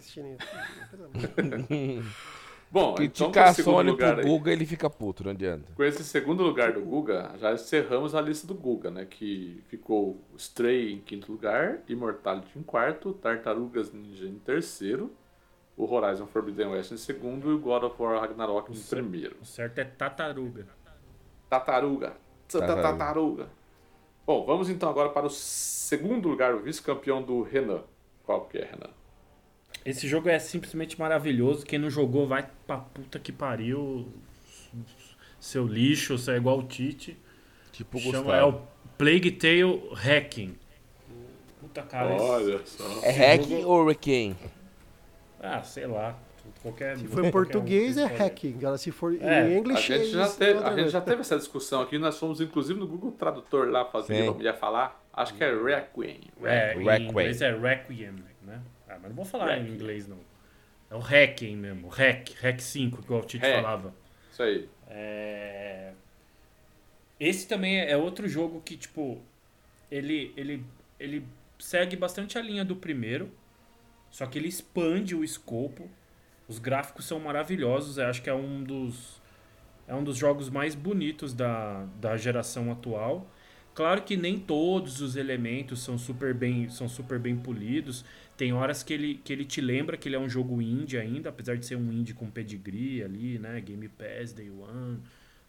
Bom, 2.70 2.94
Criticar 2.94 3.28
então, 3.30 3.42
a 3.42 3.52
Sony 3.52 3.96
pro 3.96 4.06
aí, 4.06 4.22
Guga, 4.22 4.52
ele 4.52 4.64
fica 4.64 4.88
puto, 4.88 5.24
não 5.24 5.32
adianta. 5.32 5.72
Com 5.74 5.82
esse 5.82 6.04
segundo 6.04 6.44
lugar 6.44 6.72
do 6.72 6.80
Guga, 6.80 7.32
já 7.36 7.52
encerramos 7.52 8.14
a 8.14 8.20
lista 8.20 8.46
do 8.46 8.54
Guga, 8.54 8.90
né? 8.90 9.04
Que 9.04 9.60
ficou 9.66 10.22
Stray 10.36 10.92
em 10.92 11.00
quinto 11.00 11.32
lugar, 11.32 11.80
Immortality 11.88 12.56
em 12.56 12.62
quarto, 12.62 13.12
Tartarugas 13.14 13.92
Ninja 13.92 14.24
em 14.24 14.38
terceiro, 14.38 15.12
o 15.76 15.92
Horizon 15.92 16.26
Forbidden 16.26 16.68
West 16.68 16.92
em 16.92 16.96
segundo 16.96 17.50
e 17.50 17.54
o 17.54 17.58
God 17.58 17.82
of 17.82 18.00
War 18.00 18.20
Ragnarok 18.20 18.72
em 18.72 18.80
primeiro. 18.80 19.36
O 19.42 19.44
certo 19.44 19.78
é 19.78 19.84
Tataruga. 19.84 20.66
Tataruga. 21.48 22.16
Tataruga. 22.46 22.82
Tataruga. 22.82 23.48
Bom, 24.24 24.46
vamos 24.46 24.70
então 24.70 24.88
agora 24.88 25.08
para 25.08 25.26
o 25.26 25.30
segundo 25.30 26.28
lugar, 26.28 26.54
o 26.54 26.60
vice-campeão 26.60 27.20
do 27.20 27.42
Renan. 27.42 27.82
Qual 28.22 28.46
que 28.46 28.58
é, 28.58 28.64
Renan? 28.64 28.99
Esse 29.84 30.06
jogo 30.06 30.28
é 30.28 30.38
simplesmente 30.38 30.98
maravilhoso. 30.98 31.64
Quem 31.64 31.78
não 31.78 31.90
jogou 31.90 32.26
vai 32.26 32.48
pra 32.66 32.78
puta 32.78 33.18
que 33.18 33.32
pariu. 33.32 34.08
Seu 35.38 35.66
lixo, 35.66 36.18
você 36.18 36.32
é 36.32 36.36
igual 36.36 36.58
o 36.58 36.62
Tite. 36.62 37.16
Tipo 37.72 37.98
Chama, 37.98 38.18
Gustavo. 38.18 38.32
É 38.32 38.44
o 38.44 38.60
Plague 38.98 39.30
Tale 39.30 39.90
Hacking. 39.94 40.54
Puta 41.60 41.82
cara. 41.82 42.10
Olha 42.10 42.60
só. 42.64 42.84
É 43.02 43.10
hacking 43.10 43.64
ou 43.64 43.84
wrecking? 43.84 44.36
Ah, 45.40 45.62
sei 45.62 45.86
lá. 45.86 46.18
Qualquer, 46.62 46.98
se 46.98 47.06
for 47.06 47.24
em 47.24 47.30
português 47.30 47.96
um, 47.96 48.00
é 48.00 48.06
hacking, 48.06 48.56
agora 48.58 48.76
se 48.76 48.90
for 48.90 49.16
é, 49.18 49.48
em 49.48 49.58
inglês 49.58 49.78
a 49.78 49.82
gente, 49.82 50.10
já 50.10 50.28
teve, 50.28 50.58
a 50.62 50.76
gente 50.76 50.90
já 50.90 51.00
teve 51.00 51.20
essa 51.20 51.38
discussão 51.38 51.80
aqui, 51.80 51.96
nós 51.96 52.18
fomos 52.18 52.40
inclusive 52.40 52.78
no 52.78 52.86
Google 52.86 53.12
Tradutor 53.12 53.68
lá 53.68 53.84
fazer, 53.86 54.26
como 54.26 54.42
ia 54.42 54.52
falar, 54.52 55.02
acho 55.12 55.32
que 55.34 55.44
é 55.44 55.54
Requiem. 55.54 56.20
É, 56.42 56.74
em 56.74 57.08
inglês 57.08 57.40
é 57.40 57.56
Requiem, 57.56 58.14
né? 58.42 58.60
Ah, 58.90 58.98
mas 59.00 59.10
não 59.10 59.16
vou 59.16 59.24
falar 59.24 59.46
hack. 59.46 59.60
em 59.60 59.68
inglês, 59.70 60.08
não. 60.08 60.18
É 60.90 60.94
o 60.94 60.98
Hacking 60.98 61.56
mesmo. 61.56 61.88
Hack. 61.88 62.30
Hack 62.42 62.60
5, 62.60 63.02
que 63.02 63.12
o 63.12 63.20
Tite 63.22 63.46
falava. 63.46 63.94
Isso 64.32 64.42
aí. 64.42 64.68
É... 64.88 65.92
Esse 67.18 67.46
também 67.46 67.78
é 67.78 67.96
outro 67.96 68.28
jogo 68.28 68.60
que, 68.60 68.76
tipo, 68.76 69.20
ele, 69.90 70.32
ele, 70.36 70.64
ele 70.98 71.24
segue 71.58 71.94
bastante 71.94 72.36
a 72.38 72.42
linha 72.42 72.64
do 72.64 72.74
primeiro, 72.74 73.30
só 74.10 74.26
que 74.26 74.38
ele 74.38 74.48
expande 74.48 75.14
o 75.14 75.22
escopo. 75.22 75.88
Os 76.48 76.58
gráficos 76.58 77.04
são 77.04 77.20
maravilhosos. 77.20 77.98
Eu 77.98 78.06
acho 78.06 78.20
que 78.20 78.28
é 78.28 78.34
um 78.34 78.64
dos, 78.64 79.22
é 79.86 79.94
um 79.94 80.02
dos 80.02 80.16
jogos 80.16 80.50
mais 80.50 80.74
bonitos 80.74 81.32
da, 81.32 81.86
da 82.00 82.16
geração 82.16 82.72
atual. 82.72 83.30
Claro 83.74 84.02
que 84.02 84.16
nem 84.16 84.38
todos 84.38 85.00
os 85.00 85.14
elementos 85.14 85.80
são 85.82 85.96
super 85.96 86.34
bem, 86.34 86.68
são 86.68 86.88
super 86.88 87.20
bem 87.20 87.36
polidos. 87.36 88.04
Tem 88.40 88.54
horas 88.54 88.82
que 88.82 88.94
ele, 88.94 89.20
que 89.22 89.34
ele 89.34 89.44
te 89.44 89.60
lembra 89.60 89.98
que 89.98 90.08
ele 90.08 90.16
é 90.16 90.18
um 90.18 90.26
jogo 90.26 90.62
indie 90.62 90.96
ainda, 90.96 91.28
apesar 91.28 91.58
de 91.58 91.66
ser 91.66 91.76
um 91.76 91.92
indie 91.92 92.14
com 92.14 92.30
pedigree 92.30 93.02
ali, 93.02 93.38
né? 93.38 93.60
Game 93.60 93.86
Pass, 93.86 94.32
Day 94.32 94.48
One, 94.48 95.02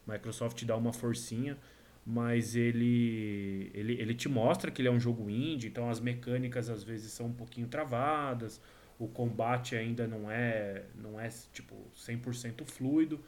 Microsoft 0.05 0.61
dá 0.65 0.75
uma 0.75 0.91
forcinha, 0.91 1.57
mas 2.05 2.53
ele, 2.53 3.71
ele, 3.73 3.93
ele 3.93 4.13
te 4.13 4.27
mostra 4.27 4.69
que 4.69 4.81
ele 4.81 4.89
é 4.89 4.91
um 4.91 4.99
jogo 4.99 5.29
indie, 5.29 5.69
então 5.69 5.89
as 5.89 6.01
mecânicas 6.01 6.69
às 6.69 6.83
vezes 6.83 7.13
são 7.13 7.27
um 7.27 7.33
pouquinho 7.33 7.65
travadas, 7.65 8.59
o 8.99 9.07
combate 9.07 9.73
ainda 9.73 10.05
não 10.05 10.29
é, 10.29 10.83
não 10.93 11.17
é 11.17 11.29
tipo 11.53 11.73
100% 11.95 12.65
fluido, 12.65 13.21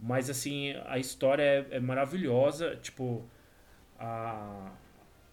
mas 0.00 0.30
assim, 0.30 0.72
a 0.86 0.98
história 0.98 1.42
é, 1.42 1.66
é 1.72 1.80
maravilhosa, 1.80 2.76
tipo, 2.76 3.22
a, 3.98 4.72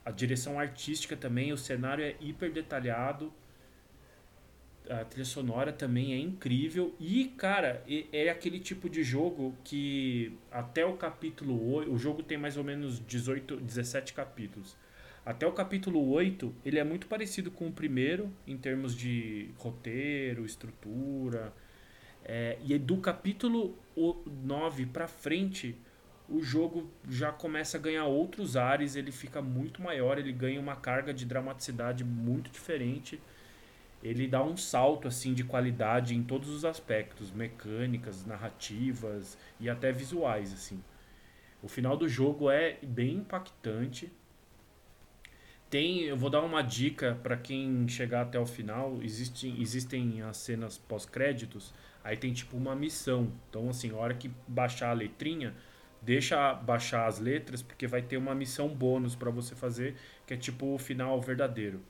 a 0.04 0.12
direção 0.12 0.60
artística 0.60 1.16
também, 1.16 1.54
o 1.54 1.58
cenário 1.58 2.04
é 2.04 2.18
hiper 2.20 2.52
detalhado, 2.52 3.32
a 4.90 5.06
trilha 5.06 5.26
sonora 5.26 5.72
também 5.72 6.14
é 6.14 6.18
incrível. 6.18 6.94
E, 7.00 7.26
cara, 7.38 7.84
é 8.12 8.30
aquele 8.30 8.60
tipo 8.60 8.90
de 8.90 9.04
jogo 9.04 9.56
que 9.64 10.38
até 10.52 10.86
o 10.86 10.94
capítulo 10.94 11.74
8. 11.74 11.92
O 11.92 11.98
jogo 11.98 12.24
tem 12.24 12.38
mais 12.38 12.58
ou 12.58 12.64
menos 12.64 13.00
18, 13.06 13.58
17 13.58 14.14
capítulos. 14.14 14.76
Até 15.26 15.48
o 15.48 15.54
capítulo 15.54 16.10
8, 16.12 16.54
ele 16.66 16.80
é 16.80 16.84
muito 16.84 17.08
parecido 17.08 17.50
com 17.50 17.68
o 17.68 17.72
primeiro, 17.72 18.30
em 18.46 18.58
termos 18.58 18.94
de 18.96 19.50
roteiro, 19.58 20.46
estrutura. 20.46 21.54
É, 22.26 22.58
e 22.64 22.78
do 22.78 22.98
capítulo 22.98 23.78
9 24.44 24.86
pra 24.88 25.08
frente, 25.08 25.78
o 26.28 26.42
jogo 26.42 26.90
já 27.10 27.32
começa 27.32 27.78
a 27.78 27.80
ganhar 27.80 28.06
outros 28.06 28.58
ares, 28.58 28.98
ele 28.98 29.12
fica 29.12 29.42
muito 29.42 29.82
maior, 29.82 30.18
ele 30.18 30.34
ganha 30.34 30.60
uma 30.60 30.76
carga 30.76 31.14
de 31.14 31.26
dramaticidade 31.26 32.04
muito 32.04 32.52
diferente 32.52 33.20
ele 34.04 34.28
dá 34.28 34.44
um 34.44 34.58
salto 34.58 35.08
assim 35.08 35.34
de 35.34 35.46
qualidade 35.46 36.14
em 36.14 36.22
todos 36.22 36.50
os 36.50 36.66
aspectos, 36.66 37.32
mecânicas, 37.32 38.26
narrativas 38.26 39.38
e 39.60 39.70
até 39.70 39.94
visuais 39.94 40.52
assim. 40.52 40.84
O 41.62 41.70
final 41.70 41.96
do 41.96 42.10
jogo 42.10 42.52
é 42.52 42.78
bem 42.84 43.16
impactante. 43.16 44.12
Tem, 45.70 46.02
eu 46.02 46.18
vou 46.18 46.30
dar 46.30 46.42
uma 46.42 46.62
dica 46.62 47.18
para 47.24 47.38
quem 47.38 47.88
chegar 47.88 48.24
até 48.24 48.38
o 48.38 48.46
final, 48.46 49.02
existem 49.02 49.60
existem 49.62 50.22
as 50.22 50.36
cenas 50.38 50.78
pós-créditos, 50.78 51.74
aí 52.04 52.18
tem 52.18 52.34
tipo 52.34 52.58
uma 52.58 52.76
missão. 52.76 53.32
Então 53.50 53.70
assim, 53.70 53.92
a 53.92 53.96
hora 53.96 54.14
que 54.14 54.30
baixar 54.46 54.90
a 54.90 54.94
letrinha, 54.94 55.56
deixa 56.02 56.54
baixar 56.54 57.08
as 57.08 57.20
letras 57.20 57.62
porque 57.62 57.88
vai 57.88 58.02
ter 58.02 58.18
uma 58.18 58.36
missão 58.36 58.68
bônus 58.68 59.16
para 59.16 59.32
você 59.32 59.56
fazer, 59.56 59.96
que 60.28 60.34
é 60.34 60.38
tipo 60.38 60.76
o 60.76 60.78
final 60.78 61.22
verdadeiro 61.22 61.82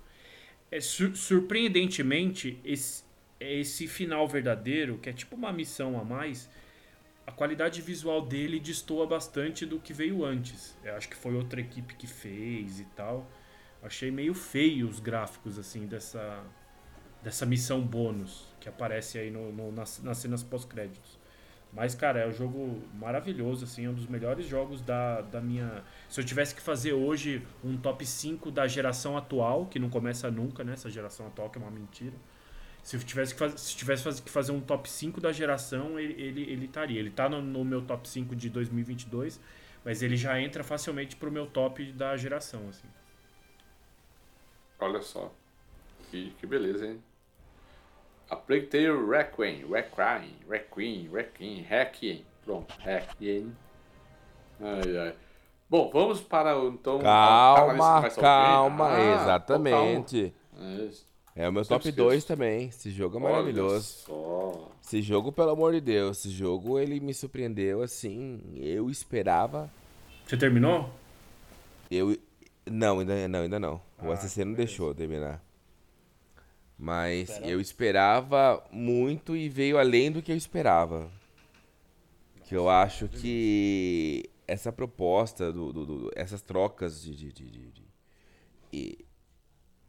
é, 0.74 0.82
sur 0.82 1.16
surpreendentemente, 1.16 2.60
esse, 2.66 3.04
esse 3.40 3.88
final 3.88 4.28
verdadeiro, 4.28 4.98
que 4.98 5.08
é 5.08 5.14
tipo 5.14 5.36
uma 5.36 5.54
missão 5.54 6.00
a 6.00 6.04
mais, 6.04 6.50
a 7.28 7.32
qualidade 7.32 7.80
visual 7.80 8.26
dele 8.26 8.60
destoa 8.60 9.06
bastante 9.06 9.68
do 9.68 9.80
que 9.80 9.94
veio 9.94 10.26
antes. 10.26 10.76
Eu 10.84 10.96
acho 10.96 11.08
que 11.08 11.16
foi 11.16 11.36
outra 11.36 11.62
equipe 11.62 11.94
que 11.94 12.08
fez 12.08 12.80
e 12.80 12.86
tal. 12.96 13.30
Achei 13.84 14.10
meio 14.10 14.34
feio 14.34 14.88
os 14.90 15.00
gráficos 15.00 15.60
assim 15.60 15.86
dessa 15.86 16.44
dessa 17.22 17.46
missão 17.46 17.80
bônus 17.82 18.54
que 18.60 18.68
aparece 18.68 19.18
aí 19.18 19.32
no, 19.32 19.52
no 19.52 19.72
nas, 19.72 20.02
nas 20.02 20.18
cenas 20.18 20.44
pós-créditos. 20.44 21.20
Mas, 21.76 21.96
cara, 21.96 22.20
é 22.20 22.28
um 22.28 22.32
jogo 22.32 22.84
maravilhoso, 22.94 23.66
assim, 23.66 23.86
é 23.86 23.90
um 23.90 23.94
dos 23.94 24.06
melhores 24.06 24.46
jogos 24.46 24.80
da, 24.82 25.22
da 25.22 25.42
minha. 25.42 25.84
Se 26.08 26.22
eu 26.22 26.26
tivesse 26.26 26.54
que 26.54 26.62
fazer 26.62 26.94
hoje 26.94 27.42
um 27.64 27.76
top 27.76 28.06
5 28.06 28.52
da 28.52 28.68
geração 28.68 29.18
atual, 29.18 29.66
que 29.66 29.80
não 29.80 29.90
começa 29.90 30.30
nunca, 30.30 30.64
né? 30.64 30.74
Essa 30.74 30.90
geração 30.90 31.26
atual 31.26 31.50
que 31.50 31.58
é 31.58 31.62
uma 31.62 31.72
mentira. 31.72 32.14
Se 32.84 32.96
eu 32.96 33.00
tivesse 33.00 33.34
que, 33.34 33.40
faz... 33.40 33.60
se 33.60 33.76
tivesse 33.76 34.22
que 34.22 34.30
fazer 34.30 34.52
um 34.52 34.62
top 34.62 34.88
5 34.88 35.20
da 35.20 35.32
geração, 35.32 36.00
ele, 36.00 36.14
ele, 36.22 36.42
ele 36.44 36.66
estaria. 36.66 37.00
Ele 37.00 37.10
tá 37.10 37.28
no, 37.28 37.42
no 37.42 37.66
meu 37.66 37.82
top 37.82 38.08
5 38.08 38.36
de 38.36 38.50
2022, 38.52 39.40
mas 39.84 40.04
ele 40.04 40.16
já 40.16 40.40
entra 40.40 40.64
facilmente 40.64 41.16
pro 41.16 41.32
meu 41.32 41.48
top 41.48 41.92
da 41.94 42.16
geração, 42.16 42.70
assim. 42.70 42.88
Olha 44.80 45.02
só. 45.02 45.34
Que, 46.12 46.32
que 46.40 46.46
beleza, 46.46 46.86
hein? 46.86 47.02
A 48.34 48.36
Plague 48.36 48.66
Tale 48.66 49.06
Requiem, 49.08 49.64
Requiem, 49.70 50.34
Requiem, 50.50 51.08
Requiem, 51.14 51.62
Requiem. 51.62 52.26
Pronto, 52.44 52.74
Requiem. 52.80 53.56
Ai, 54.60 54.98
ai. 54.98 55.14
Bom, 55.70 55.92
vamos 55.94 56.20
para 56.20 56.58
então. 56.58 56.98
Calma, 57.00 58.10
calma, 58.10 58.90
ah, 58.90 59.22
exatamente. 59.22 60.34
Calma. 60.52 60.90
É, 61.36 61.44
é 61.46 61.50
o 61.50 61.54
meu 61.54 61.64
top 61.64 61.92
2 61.92 62.26
também. 62.26 62.70
Esse 62.70 62.90
jogo 62.90 63.18
é 63.18 63.22
maravilhoso. 63.22 64.04
Esse 64.84 65.00
jogo, 65.04 65.32
pelo 65.32 65.52
amor 65.52 65.74
de 65.74 65.82
Deus, 65.82 66.18
esse 66.18 66.32
jogo 66.32 66.80
ele 66.80 67.00
me 67.00 67.14
surpreendeu 67.14 67.84
assim. 67.84 68.42
Eu 68.56 68.90
esperava. 68.90 69.70
Você 70.26 70.36
terminou? 70.38 70.90
Eu. 71.92 72.18
Não, 72.66 73.00
ainda 73.00 73.28
não, 73.28 73.40
ainda 73.42 73.60
não. 73.60 73.82
O 74.02 74.10
Ah, 74.10 74.16
ACC 74.16 74.38
não 74.40 74.54
beleza. 74.54 74.58
deixou 74.58 74.96
terminar. 74.96 75.43
Mas 76.78 77.30
Espera. 77.30 77.48
eu 77.48 77.62
esperava 77.62 78.64
muito 78.72 79.36
e 79.36 79.48
veio 79.48 79.78
além 79.78 80.12
do 80.12 80.22
que 80.22 80.32
eu 80.32 80.38
esperava. 80.38 81.10
Que 82.46 82.56
eu 82.56 82.70
acho 82.70 83.08
que 83.08 84.30
essa 84.48 84.72
proposta, 84.72 85.52
do, 85.54 85.72
do- 85.72 85.86
do- 85.86 86.12
essas 86.16 86.42
trocas 86.42 87.02
de, 87.02 87.16
de, 87.16 87.32
de, 87.32 87.72
de, 88.72 88.98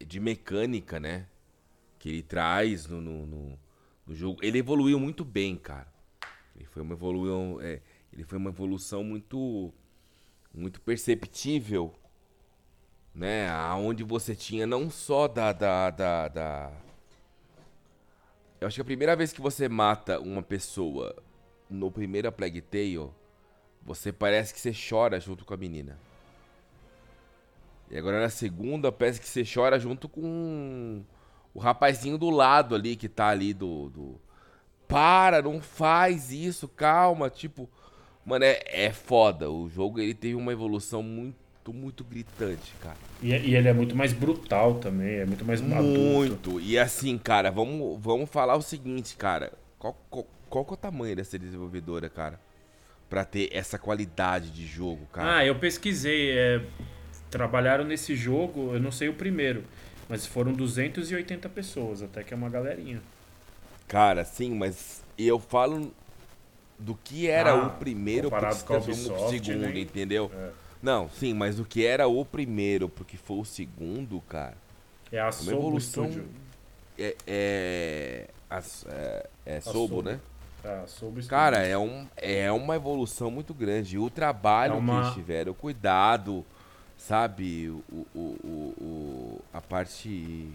de 0.06 0.20
mecânica, 0.20 1.00
né? 1.00 1.26
Que 1.98 2.08
ele 2.10 2.22
traz 2.22 2.86
no, 2.86 3.00
no, 3.00 3.26
no- 3.26 3.58
no 4.06 4.14
jogo. 4.14 4.38
Ele 4.42 4.58
evoluiu 4.58 5.00
muito 5.00 5.24
bem, 5.24 5.56
cara. 5.56 5.92
Ele 6.54 6.66
foi 6.66 6.82
uma 6.82 6.94
evolução, 6.94 7.60
é, 7.60 7.80
ele 8.12 8.22
foi 8.24 8.38
uma 8.38 8.50
evolução 8.50 9.02
muito 9.02 9.72
muito 10.56 10.80
perceptível, 10.80 11.92
né? 13.14 13.48
Aonde 13.50 14.02
você 14.02 14.34
tinha 14.34 14.66
não 14.66 14.90
só 14.90 15.28
da, 15.28 15.52
da, 15.52 15.90
da, 15.90 16.28
da- 16.28 16.72
Eu 18.60 18.66
acho 18.68 18.76
que 18.76 18.80
a 18.80 18.84
primeira 18.84 19.14
vez 19.16 19.32
que 19.32 19.40
você 19.40 19.68
mata 19.68 20.18
uma 20.20 20.42
pessoa 20.42 21.14
no 21.68 21.90
primeiro 21.90 22.30
Plague 22.32 22.60
Tale, 22.60 23.10
você 23.82 24.12
parece 24.12 24.54
que 24.54 24.60
você 24.60 24.72
chora 24.72 25.20
junto 25.20 25.44
com 25.44 25.54
a 25.54 25.56
menina. 25.56 25.98
E 27.90 27.98
agora 27.98 28.20
na 28.20 28.28
segunda, 28.28 28.90
parece 28.90 29.20
que 29.20 29.28
você 29.28 29.44
chora 29.44 29.78
junto 29.78 30.08
com 30.08 31.02
o 31.52 31.58
rapazinho 31.58 32.18
do 32.18 32.30
lado 32.30 32.74
ali, 32.74 32.96
que 32.96 33.08
tá 33.08 33.28
ali 33.28 33.52
do... 33.54 33.88
do... 33.90 34.20
Para, 34.88 35.42
não 35.42 35.60
faz 35.60 36.30
isso, 36.32 36.68
calma, 36.68 37.30
tipo... 37.30 37.68
Mano, 38.24 38.44
é, 38.44 38.62
é 38.68 38.92
foda. 38.92 39.50
O 39.50 39.68
jogo 39.68 40.00
ele 40.00 40.14
teve 40.14 40.34
uma 40.34 40.52
evolução 40.52 41.02
muito, 41.02 41.36
muito 41.72 42.04
gritante, 42.04 42.72
cara. 42.82 42.96
E, 43.22 43.28
e 43.30 43.54
ele 43.56 43.68
é 43.68 43.72
muito 43.72 43.94
mais 43.96 44.12
brutal 44.12 44.74
também, 44.74 45.16
é 45.16 45.24
muito 45.24 45.44
mais 45.44 45.60
adulto. 45.60 46.00
Muito. 46.00 46.60
E 46.60 46.78
assim, 46.78 47.16
cara, 47.18 47.50
vamos, 47.50 47.98
vamos 48.00 48.28
falar 48.30 48.56
o 48.56 48.62
seguinte, 48.62 49.16
cara. 49.16 49.52
Qual, 49.78 49.96
qual, 50.10 50.26
qual 50.48 50.66
é 50.70 50.72
o 50.72 50.76
tamanho 50.76 51.16
dessa 51.16 51.38
desenvolvedora, 51.38 52.08
cara? 52.08 52.38
Pra 53.08 53.24
ter 53.24 53.48
essa 53.52 53.78
qualidade 53.78 54.50
de 54.50 54.66
jogo, 54.66 55.06
cara. 55.12 55.36
Ah, 55.38 55.44
eu 55.46 55.54
pesquisei. 55.54 56.32
é, 56.36 56.60
trabalharam 57.30 57.84
nesse 57.84 58.14
jogo, 58.14 58.72
eu 58.74 58.80
não 58.80 58.92
sei 58.92 59.08
o 59.08 59.14
primeiro, 59.14 59.64
mas 60.08 60.24
foram 60.24 60.52
280 60.52 61.48
pessoas, 61.48 62.02
até 62.02 62.22
que 62.22 62.32
é 62.32 62.36
uma 62.36 62.48
galerinha. 62.48 63.02
Cara, 63.88 64.24
sim, 64.24 64.54
mas 64.54 65.02
eu 65.18 65.38
falo 65.38 65.92
do 66.78 66.94
que 66.94 67.28
era 67.28 67.50
Ah, 67.50 67.66
o 67.66 67.70
primeiro 67.78 68.30
pro 68.30 68.56
pro 68.56 68.76
Ubisoft, 68.78 69.30
segundo, 69.30 69.68
né? 69.68 69.80
entendeu? 69.80 70.30
É. 70.34 70.63
Não, 70.84 71.08
sim, 71.08 71.32
mas 71.32 71.58
o 71.58 71.64
que 71.64 71.86
era 71.86 72.06
o 72.06 72.24
primeiro 72.24 72.88
porque 72.90 73.16
foi 73.16 73.38
o 73.38 73.44
segundo, 73.44 74.20
cara, 74.28 74.54
É 75.10 75.18
a 75.18 75.24
uma 75.24 75.32
Sobo 75.32 75.50
evolução. 75.56 76.04
Studio. 76.04 76.28
É. 76.98 77.16
É. 77.26 78.28
as- 78.50 78.84
é, 78.88 79.26
é 79.46 79.60
Sobo, 79.62 79.78
Sobo. 79.96 80.02
né? 80.02 80.20
É, 80.62 80.68
a 80.68 80.86
Sobo 80.86 81.12
Studio. 81.12 81.28
Cara, 81.30 81.58
é, 81.66 81.76
um, 81.78 82.06
é 82.16 82.52
uma 82.52 82.76
evolução 82.76 83.30
muito 83.30 83.54
grande. 83.54 83.96
E 83.96 83.98
o 83.98 84.10
trabalho 84.10 84.74
É 84.74 84.76
uma- 84.76 84.94
que 85.00 85.04
eles 85.06 85.14
tiveram, 85.14 85.52
o 85.52 85.54
cuidado, 85.54 86.44
sabe? 86.98 87.68
O, 87.70 87.82
o, 88.14 88.18
o, 88.18 88.74
o- 88.80 89.40
a 89.54 89.60
parte. 89.62 90.50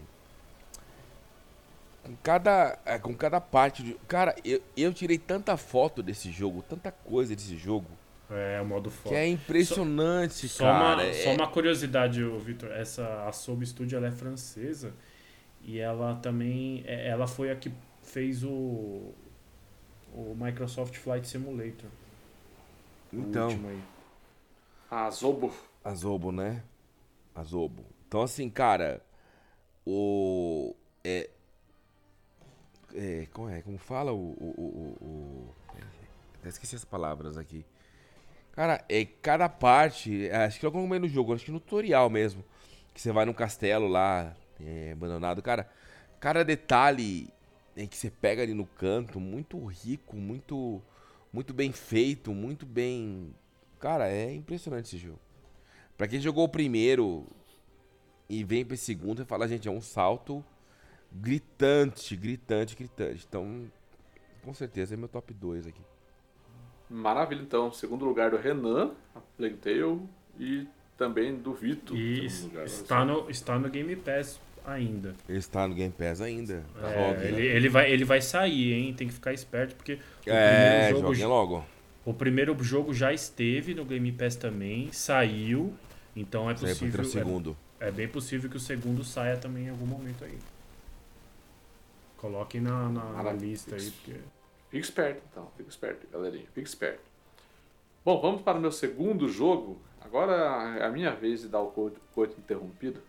Com 2.03 2.15
cada, 2.23 2.77
é, 2.85 2.97
com 2.97 3.14
cada 3.15 3.41
parte. 3.41 3.84
De, 3.84 3.93
cara, 4.07 4.35
eu, 4.45 4.61
eu 4.77 4.93
tirei 4.93 5.18
tanta 5.18 5.57
foto 5.57 6.01
desse 6.01 6.31
jogo, 6.31 6.64
tanta 6.68 6.91
coisa 6.91 7.35
desse 7.35 7.57
jogo, 7.57 7.88
É, 8.31 8.61
o 8.61 8.65
modo 8.65 8.91
que 8.91 8.97
foda. 8.97 9.15
é 9.15 9.27
impressionante, 9.27 10.47
Só, 10.47 10.64
cara. 10.65 10.95
uma, 10.97 11.03
É- 11.03 11.14
só 11.23 11.34
uma 11.34 11.47
curiosidade, 11.47 12.23
Victor. 12.39 12.72
Essa 12.72 13.26
a 13.27 13.31
Sobo 13.31 13.65
Studio 13.65 13.97
ela 13.97 14.07
é 14.07 14.11
francesa 14.11 14.93
e 15.64 15.80
ela 15.80 16.15
também 16.15 16.84
é- 16.85 17.07
ela 17.07 17.26
foi 17.27 17.49
a 17.51 17.56
que 17.56 17.72
fez 18.03 18.43
o 18.43 19.14
o 20.14 20.35
Microsoft 20.35 20.95
Flight 20.97 21.27
Simulator. 21.27 21.89
o 23.14 23.18
Então. 23.18 23.49
A 24.91 25.10
Zobo. 25.11 25.53
a 25.84 25.93
Zobo, 25.93 26.31
né? 26.31 26.64
A 27.35 27.43
Zobo. 27.43 27.84
Então, 28.07 28.22
assim, 28.23 28.49
cara, 28.49 29.01
o. 29.85 30.76
É. 31.03 31.30
é 32.93 33.27
como 33.31 33.49
é? 33.49 33.61
Como 33.61 33.77
fala 33.77 34.11
o. 34.11 34.15
o, 34.18 34.53
o, 34.57 35.06
o- 35.06 35.56
até 36.39 36.49
esqueci 36.49 36.76
as 36.76 36.85
palavras 36.85 37.38
aqui. 37.38 37.65
Cara, 38.60 38.84
é 38.90 39.06
cada 39.06 39.48
parte. 39.48 40.27
é, 40.27 40.36
Acho 40.44 40.60
que 40.60 40.65
logo 40.65 40.86
no 40.86 41.07
jogo, 41.07 41.34
acho 41.34 41.45
que 41.45 41.52
no 41.52 41.61
tutorial 41.61 42.10
mesmo. 42.10 42.44
Que 42.94 42.99
você 42.99 43.10
vai 43.10 43.23
num 43.23 43.31
castelo 43.31 43.88
lá, 43.88 44.36
é, 44.60 44.91
abandonado. 44.91 45.41
Cara, 45.41 45.72
cada 46.19 46.44
detalhe 46.44 47.30
que 47.90 47.95
você 47.95 48.11
pega 48.11 48.41
ali 48.41 48.53
no 48.53 48.65
canto, 48.65 49.18
muito 49.18 49.64
rico, 49.65 50.18
muito. 50.18 50.81
Muito 51.31 51.53
bem 51.53 51.72
feito, 51.72 52.34
muito 52.34 52.65
bem. 52.65 53.34
Cara, 53.80 54.10
é 54.10 54.34
impressionante 54.34 54.88
esse 54.88 54.98
jogo. 54.98 55.22
Pra 55.98 56.06
quem 56.06 56.19
jogou 56.19 56.44
o 56.44 56.49
primeiro 56.49 57.26
e 58.27 58.44
vem 58.44 58.68
esse 58.72 58.84
segundo, 58.84 59.22
e 59.22 59.26
fala, 59.26 59.48
gente, 59.48 59.69
é 59.69 59.72
um 59.72 59.80
salto 59.80 60.44
gritante, 61.10 62.14
gritante, 62.14 62.76
gritante. 62.76 63.26
Então, 63.26 63.72
com 64.44 64.53
certeza 64.53 64.95
é 64.95 64.98
meu 64.98 65.07
top 65.07 65.34
2 65.34 65.65
aqui. 65.65 65.81
Maravilha, 66.90 67.41
então. 67.41 67.72
Segundo 67.72 68.03
lugar 68.06 68.32
do 68.32 68.38
Renan, 68.38 68.91
a 69.16 69.20
Plague 69.38 69.57
Tale. 69.57 69.99
E 70.40 70.66
também 70.98 71.36
do 71.36 71.53
Vitor. 71.53 71.95
E 71.98 72.28
lugar. 72.44 72.66
está 72.66 73.06
no, 73.06 73.30
está 73.30 73.60
no 73.60 73.70
Game 73.70 73.95
Pass 73.95 74.40
ainda. 74.66 75.14
Ele 75.28 75.38
está 75.38 75.68
no 75.68 75.76
Game 75.76 75.94
Pass 75.98 76.22
ainda. 76.22 76.64
É, 76.82 77.14
Jogue, 77.14 77.26
ele, 77.28 77.36
né? 77.49 77.56
ele, 77.56 77.70
vai, 77.70 77.91
ele 77.91 78.06
vai 78.06 78.22
sair, 78.22 78.74
hein? 78.74 78.94
Tem 78.94 79.07
que 79.07 79.14
ficar 79.14 79.34
esperto, 79.34 79.76
porque 79.76 79.94
o 80.26 80.30
É, 80.30 80.88
primeiro 80.88 80.90
jogo, 80.90 81.14
joguem 81.14 81.26
logo. 81.26 81.66
o 82.06 82.14
primeiro 82.14 82.64
jogo 82.64 82.94
já 82.94 83.14
esteve 83.14 83.74
no 83.74 83.86
Game 83.86 84.11
Pass 84.11 84.36
também, 84.36 84.91
saiu. 84.91 85.74
Então 86.16 86.49
é 86.49 86.53
possível. 86.53 87.02
o 87.02 87.06
segundo. 87.06 87.57
É, 87.80 87.88
é 87.90 87.91
bem 87.91 88.07
possível 88.07 88.49
que 88.49 88.57
o 88.57 88.60
segundo 88.60 89.03
saia 89.03 89.38
também 89.38 89.66
em 89.66 89.70
algum 89.70 89.86
momento 89.86 90.24
aí. 90.24 90.38
Coloquem 92.18 92.60
na, 92.61 92.90
na, 92.90 93.24
na 93.24 93.32
lista 93.34 93.76
aí, 93.76 93.91
porque. 93.91 94.20
Fique 94.70 94.84
esperto, 94.86 95.22
então. 95.32 95.48
Fique 95.58 95.70
esperto, 95.70 96.08
galerinha. 96.12 96.46
Fique 96.54 96.68
esperto. 96.68 97.02
Bom, 98.06 98.20
vamos 98.22 98.41
para 98.41 98.58
o 98.58 98.62
meu 98.62 98.72
segundo 98.72 99.28
jogo. 99.28 99.78
Agora 100.02 100.78
é 100.80 100.86
a 100.86 100.90
minha 100.90 101.12
vez 101.14 101.41
de 101.41 101.48
dar 101.48 101.60
o 101.62 101.68
coito, 101.72 102.00
coito 102.14 102.40
interrompido. 102.40 103.02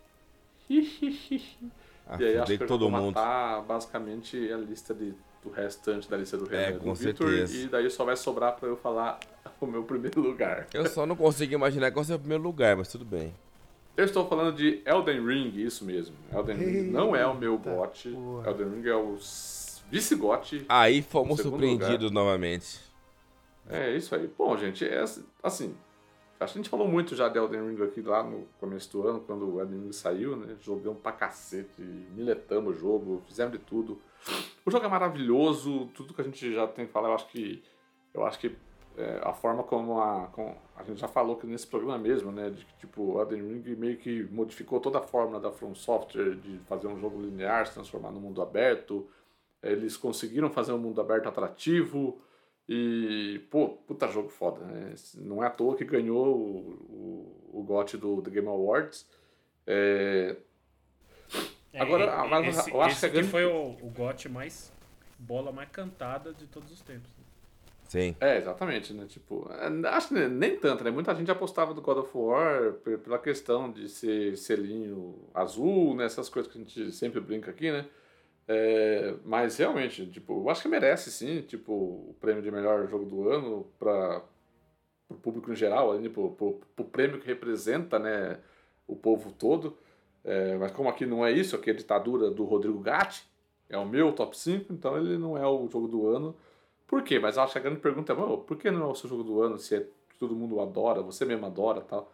Ah, 2.07 2.17
e 2.19 2.25
aí 2.25 2.39
acho 2.39 2.57
que 2.57 2.63
eu 2.65 2.67
todo 2.67 2.89
vou 2.89 2.91
mundo. 2.91 3.15
matar 3.15 3.63
basicamente 3.63 4.53
a 4.53 4.57
lista 4.57 4.93
de, 4.95 5.15
do 5.43 5.51
restante 5.51 6.09
da 6.11 6.17
lista 6.17 6.37
do 6.37 6.45
Renan 6.45 6.63
É, 6.63 6.71
e 6.71 6.73
do 6.75 6.81
com 6.81 6.95
Victor, 6.95 7.29
certeza. 7.29 7.57
E 7.57 7.69
daí 7.69 7.91
só 7.91 8.05
vai 8.05 8.17
sobrar 8.17 8.57
para 8.57 8.69
eu 8.69 8.77
falar 8.77 9.19
o 9.61 9.67
meu 9.67 9.85
primeiro 9.85 10.21
lugar. 10.23 10.67
Eu 10.75 10.87
só 10.87 11.07
não 11.07 11.15
consigo 11.17 11.53
imaginar 11.55 11.91
qual 11.93 12.05
seja 12.05 12.17
o 12.17 12.21
primeiro 12.21 12.43
lugar, 12.43 12.77
mas 12.77 12.89
tudo 12.89 13.05
bem. 13.05 13.35
Eu 13.97 14.05
estou 14.05 14.27
falando 14.29 14.57
de 14.57 14.81
Elden 14.87 15.25
Ring, 15.27 15.53
isso 15.57 15.85
mesmo. 15.85 16.17
Elden 16.33 16.57
Ring 16.57 16.83
não 16.91 17.15
é 17.15 17.27
o 17.27 17.35
meu 17.37 17.55
Eita 17.55 17.71
bot. 17.71 18.09
porra. 18.11 18.51
Elden 18.51 18.69
Ring 18.71 18.89
é 18.89 18.95
o 18.95 19.17
vice-gote. 19.91 20.65
Aí 20.69 21.03
fomos 21.03 21.41
surpreendidos 21.41 22.11
novamente. 22.11 22.81
É 23.69 23.95
isso 23.97 24.15
aí. 24.15 24.27
Bom, 24.37 24.57
gente, 24.57 24.85
é 24.87 25.01
assim- 25.01 25.25
assim. 25.43 25.75
Que 26.39 26.45
a 26.45 26.47
gente 26.47 26.71
falou 26.71 26.89
muito 26.89 27.15
já 27.15 27.29
de 27.29 27.39
Elden 27.39 27.69
Ring 27.69 27.83
aqui 27.85 28.01
lá 28.01 28.23
no 28.23 28.47
começo 28.59 28.91
do 28.93 29.07
ano, 29.07 29.21
quando 29.21 29.47
o 29.47 29.61
Elden 29.61 29.79
Ring 29.83 29.93
saiu, 29.93 30.37
né? 30.37 30.57
Jogamos 30.63 31.01
pra 31.03 31.13
cacete, 31.13 31.83
miletamos 31.83 32.77
o 32.77 32.79
jogo, 32.79 33.23
fizemos 33.27 33.53
de 33.53 33.59
tudo. 33.59 34.01
O 34.65 34.71
jogo 34.71 34.87
é 34.87 34.89
maravilhoso, 34.89 35.87
tudo 35.95 36.15
que 36.15 36.21
a 36.23 36.25
gente 36.25 36.53
já 36.55 36.67
tem 36.67 36.87
falado, 36.87 37.11
eu 37.11 37.15
acho 37.15 37.29
que. 37.29 37.63
Eu 38.15 38.25
acho 38.25 38.39
que 38.39 38.57
é, 38.97 39.21
a 39.23 39.33
forma 39.35 39.63
como 39.63 40.01
a. 40.01 40.31
a 40.77 40.83
gente 40.83 40.99
já 41.01 41.09
falou 41.09 41.37
que 41.37 41.47
nesse 41.47 41.67
programa 41.67 41.99
mesmo, 41.99 42.33
né? 42.33 42.49
De 42.49 42.65
que 42.65 42.75
tipo, 42.79 43.03
o 43.03 43.21
Elden 43.21 43.43
Ring 43.43 43.77
meio 43.77 43.99
que 43.99 44.25
modificou 44.33 44.81
toda 44.81 44.99
a 44.99 45.03
fórmula 45.03 45.39
da 45.39 45.53
From 45.53 45.75
Software 45.75 46.37
de 46.37 46.59
fazer 46.61 46.89
um 46.89 46.99
jogo 46.99 47.21
linear, 47.21 47.67
se 47.67 47.75
transformar 47.75 48.11
no 48.13 48.21
mundo 48.21 48.41
aberto. 48.41 49.07
Eles 49.63 49.97
conseguiram 49.97 50.51
fazer 50.51 50.73
um 50.73 50.79
mundo 50.79 51.01
aberto 51.01 51.29
atrativo. 51.29 52.21
E, 52.69 53.41
pô, 53.51 53.69
puta 53.71 54.07
jogo 54.09 54.29
foda, 54.29 54.65
né? 54.65 54.95
Não 55.17 55.43
é 55.43 55.47
à 55.49 55.51
toa 55.51 55.77
que 55.77 55.85
ganhou 55.85 56.27
o, 56.37 57.41
o, 57.53 57.61
o 57.61 57.63
GOT 57.65 57.97
do, 57.97 58.21
do 58.21 58.31
Game 58.31 58.47
Awards. 58.47 59.07
É, 59.67 60.37
Agora, 61.79 62.05
É, 62.05 62.29
mas 62.29 62.59
esse, 62.59 62.71
eu 62.71 62.81
acho 62.83 62.97
esse 62.97 63.07
que 63.09 63.13
grande- 63.15 63.29
foi 63.31 63.45
o, 63.45 63.77
o 63.83 63.91
GOT 63.95 64.29
mais. 64.29 64.73
bola 65.19 65.53
mais 65.53 65.69
cantada 65.71 66.33
de 66.33 66.47
todos 66.47 66.71
os 66.73 66.81
tempos. 66.81 67.11
Sim. 67.89 68.15
é, 68.21 68.39
exatamente, 68.39 68.93
né? 68.93 69.05
Tipo, 69.09 69.51
é, 69.53 69.89
acho 69.89 70.09
que 70.09 70.15
nem 70.29 70.57
tanto, 70.57 70.85
né? 70.85 70.93
Muita 70.93 71.13
gente 71.15 71.29
apostava 71.31 71.75
do 71.75 71.83
God 71.83 71.99
of 71.99 72.11
War 72.17 72.73
pe- 72.85 72.99
pela 72.99 73.19
questão 73.19 73.71
de 73.71 73.89
ser 73.89 74.37
selinho 74.37 75.19
azul, 75.35 75.97
né? 75.97 76.05
Essas 76.05 76.29
coisas 76.29 76.51
que 76.51 76.57
a 76.57 76.61
gente 76.63 76.93
sempre 76.93 77.21
brinca 77.21 77.51
aqui, 77.51 77.71
né? 77.73 77.85
É, 78.49 79.15
mas 79.25 79.57
realmente, 79.57 80.07
tipo, 80.07 80.43
eu 80.43 80.51
acho 80.51 80.63
que 80.63 80.69
merece 80.69 81.11
sim, 81.11 81.43
tipo, 81.43 81.73
o 81.73 82.17
prêmio 82.21 82.43
de 82.43 82.51
melhor 82.51 82.89
jogo 82.89 83.05
do 83.05 83.29
ano 83.29 83.67
pra, 83.79 84.23
pro 85.07 85.17
público 85.19 85.53
em 85.53 85.57
geral, 85.57 85.93
ali, 85.93 86.09
pro, 86.09 86.33
pro, 86.33 86.61
pro 86.75 86.85
prêmio 86.85 87.21
que 87.21 87.27
representa, 87.27 87.99
né, 87.99 88.39
o 88.87 88.97
povo 88.97 89.33
todo. 89.33 89.77
É, 90.25 90.57
mas 90.57 90.73
como 90.73 90.89
aqui 90.89 91.07
não 91.07 91.25
é 91.25 91.33
isso, 91.33 91.57
aqui 91.57 91.71
é 91.71 91.73
a 91.73 91.77
ditadura 91.77 92.31
do 92.31 92.45
Rodrigo 92.45 92.79
Gatti, 92.81 93.25
é 93.69 93.79
o 93.79 93.87
meu 93.87 94.13
top 94.13 94.37
5, 94.37 94.73
então 94.73 94.97
ele 94.97 95.17
não 95.17 95.37
é 95.39 95.47
o 95.47 95.69
jogo 95.69 95.89
do 95.89 96.09
ano. 96.09 96.37
Por 96.87 97.03
quê? 97.03 97.19
Mas 97.19 97.39
acho 97.39 97.53
que 97.53 97.59
a 97.59 97.63
grande 97.63 97.81
pergunta 97.81 98.13
é, 98.13 98.17
por 98.17 98.57
que 98.57 98.71
não 98.71 98.83
é 98.83 98.87
o 98.87 98.95
seu 98.95 99.09
jogo 99.09 99.23
do 99.23 99.41
ano 99.41 99.59
se 99.59 99.77
é, 99.77 99.87
todo 100.19 100.35
mundo 100.35 100.61
adora, 100.61 101.03
você 101.03 101.25
mesmo 101.25 101.47
adora 101.47 101.81
tal? 101.83 102.13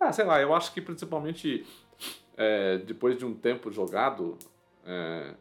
Ah, 0.00 0.12
sei 0.12 0.24
lá, 0.24 0.40
eu 0.40 0.54
acho 0.54 0.72
que 0.74 0.80
principalmente 0.80 1.64
é, 2.36 2.78
depois 2.78 3.16
de 3.16 3.24
um 3.24 3.34
tempo 3.34 3.70
jogado, 3.70 4.36
é, 4.84 5.34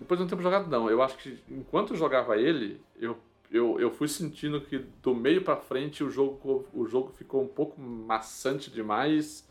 depois 0.00 0.18
de 0.18 0.24
um 0.24 0.28
tempo 0.28 0.42
jogado 0.42 0.68
não, 0.68 0.90
eu 0.90 1.02
acho 1.02 1.16
que 1.18 1.38
enquanto 1.48 1.92
eu 1.92 1.96
jogava 1.96 2.36
ele, 2.36 2.80
eu, 2.98 3.18
eu, 3.50 3.78
eu 3.78 3.90
fui 3.90 4.08
sentindo 4.08 4.60
que 4.60 4.78
do 5.02 5.14
meio 5.14 5.42
para 5.42 5.56
frente 5.56 6.02
o 6.02 6.10
jogo, 6.10 6.66
o 6.72 6.86
jogo 6.86 7.12
ficou 7.16 7.42
um 7.42 7.48
pouco 7.48 7.80
maçante 7.80 8.70
demais 8.70 9.48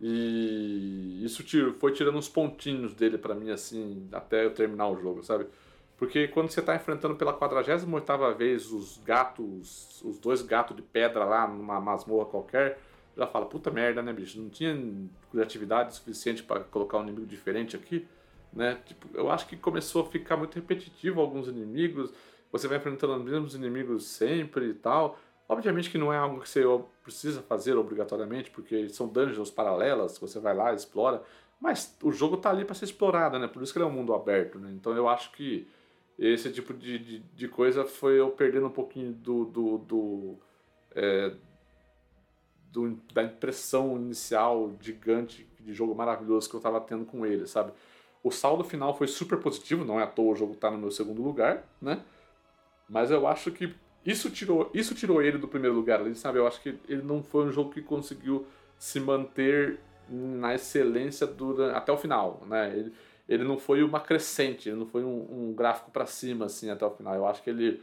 e 0.00 1.22
isso 1.24 1.42
foi 1.78 1.92
tirando 1.92 2.18
uns 2.18 2.28
pontinhos 2.28 2.92
dele 2.92 3.16
para 3.16 3.34
mim, 3.34 3.50
assim, 3.50 4.08
até 4.12 4.44
eu 4.44 4.52
terminar 4.52 4.88
o 4.88 5.00
jogo, 5.00 5.22
sabe? 5.22 5.46
Porque 5.96 6.28
quando 6.28 6.50
você 6.50 6.60
tá 6.60 6.76
enfrentando 6.76 7.14
pela 7.14 7.32
48 7.32 7.86
vez 8.36 8.70
os 8.70 8.98
gatos, 8.98 10.02
os 10.02 10.18
dois 10.18 10.42
gatos 10.42 10.76
de 10.76 10.82
pedra 10.82 11.24
lá 11.24 11.48
numa 11.48 11.80
masmorra 11.80 12.26
qualquer, 12.26 12.78
já 13.16 13.26
fala, 13.26 13.46
puta 13.46 13.70
merda, 13.70 14.02
né, 14.02 14.12
bicho? 14.12 14.38
Não 14.38 14.50
tinha 14.50 14.76
criatividade 15.30 15.94
suficiente 15.94 16.42
para 16.42 16.60
colocar 16.60 16.98
um 16.98 17.02
inimigo 17.02 17.24
diferente 17.24 17.74
aqui, 17.74 18.06
né? 18.56 18.78
Tipo, 18.86 19.06
eu 19.14 19.30
acho 19.30 19.46
que 19.46 19.56
começou 19.56 20.02
a 20.02 20.06
ficar 20.06 20.36
muito 20.36 20.54
repetitivo 20.54 21.20
alguns 21.20 21.46
inimigos, 21.46 22.12
você 22.50 22.66
vai 22.66 22.78
enfrentando 22.78 23.14
os 23.14 23.22
mesmos 23.22 23.54
inimigos 23.54 24.06
sempre 24.06 24.70
e 24.70 24.74
tal. 24.74 25.18
Obviamente 25.48 25.90
que 25.90 25.98
não 25.98 26.12
é 26.12 26.16
algo 26.16 26.40
que 26.40 26.48
você 26.48 26.62
precisa 27.04 27.42
fazer 27.42 27.76
obrigatoriamente, 27.76 28.50
porque 28.50 28.88
são 28.88 29.06
dungeons 29.06 29.50
paralelas, 29.50 30.18
você 30.18 30.40
vai 30.40 30.54
lá, 30.56 30.72
explora, 30.72 31.22
mas 31.60 31.96
o 32.02 32.10
jogo 32.10 32.38
tá 32.38 32.50
ali 32.50 32.64
para 32.64 32.74
ser 32.74 32.86
explorado, 32.86 33.38
né? 33.38 33.46
Por 33.46 33.62
isso 33.62 33.72
que 33.72 33.78
ele 33.78 33.84
é 33.84 33.88
um 33.88 33.92
mundo 33.92 34.14
aberto, 34.14 34.58
né? 34.58 34.72
Então 34.72 34.96
eu 34.96 35.08
acho 35.08 35.30
que 35.32 35.68
esse 36.18 36.50
tipo 36.50 36.72
de, 36.72 36.98
de, 36.98 37.18
de 37.18 37.48
coisa 37.48 37.84
foi 37.84 38.18
eu 38.18 38.30
perdendo 38.30 38.66
um 38.66 38.70
pouquinho 38.70 39.12
do, 39.12 39.44
do, 39.44 39.78
do, 39.78 40.38
é, 40.94 41.32
do, 42.72 42.98
da 43.12 43.22
impressão 43.22 43.96
inicial 43.96 44.72
gigante 44.80 45.46
de 45.60 45.74
jogo 45.74 45.94
maravilhoso 45.94 46.48
que 46.48 46.56
eu 46.56 46.60
tava 46.60 46.80
tendo 46.80 47.04
com 47.04 47.26
ele, 47.26 47.46
sabe? 47.46 47.72
O 48.26 48.30
saldo 48.32 48.64
final 48.64 48.92
foi 48.92 49.06
super 49.06 49.38
positivo, 49.38 49.84
não 49.84 50.00
é 50.00 50.02
à 50.02 50.06
toa 50.08 50.32
o 50.32 50.34
jogo 50.34 50.56
tá 50.56 50.68
no 50.68 50.76
meu 50.76 50.90
segundo 50.90 51.22
lugar, 51.22 51.62
né? 51.80 52.02
Mas 52.88 53.12
eu 53.12 53.24
acho 53.24 53.52
que 53.52 53.72
isso 54.04 54.28
tirou, 54.30 54.68
isso 54.74 54.96
tirou 54.96 55.22
ele 55.22 55.38
do 55.38 55.46
primeiro 55.46 55.76
lugar 55.76 56.00
ali, 56.00 56.12
sabe? 56.16 56.40
Eu 56.40 56.46
acho 56.48 56.60
que 56.60 56.76
ele 56.88 57.02
não 57.02 57.22
foi 57.22 57.44
um 57.44 57.52
jogo 57.52 57.70
que 57.70 57.80
conseguiu 57.80 58.44
se 58.76 58.98
manter 58.98 59.78
na 60.08 60.56
excelência 60.56 61.24
durante, 61.24 61.76
até 61.76 61.92
o 61.92 61.96
final, 61.96 62.42
né? 62.48 62.76
Ele, 62.76 62.92
ele 63.28 63.44
não 63.44 63.58
foi 63.58 63.84
uma 63.84 64.00
crescente, 64.00 64.68
ele 64.68 64.78
não 64.78 64.86
foi 64.86 65.04
um, 65.04 65.50
um 65.50 65.54
gráfico 65.54 65.92
para 65.92 66.04
cima 66.04 66.46
assim 66.46 66.68
até 66.68 66.84
o 66.84 66.90
final. 66.90 67.14
Eu 67.14 67.28
acho 67.28 67.40
que 67.44 67.50
ele 67.50 67.80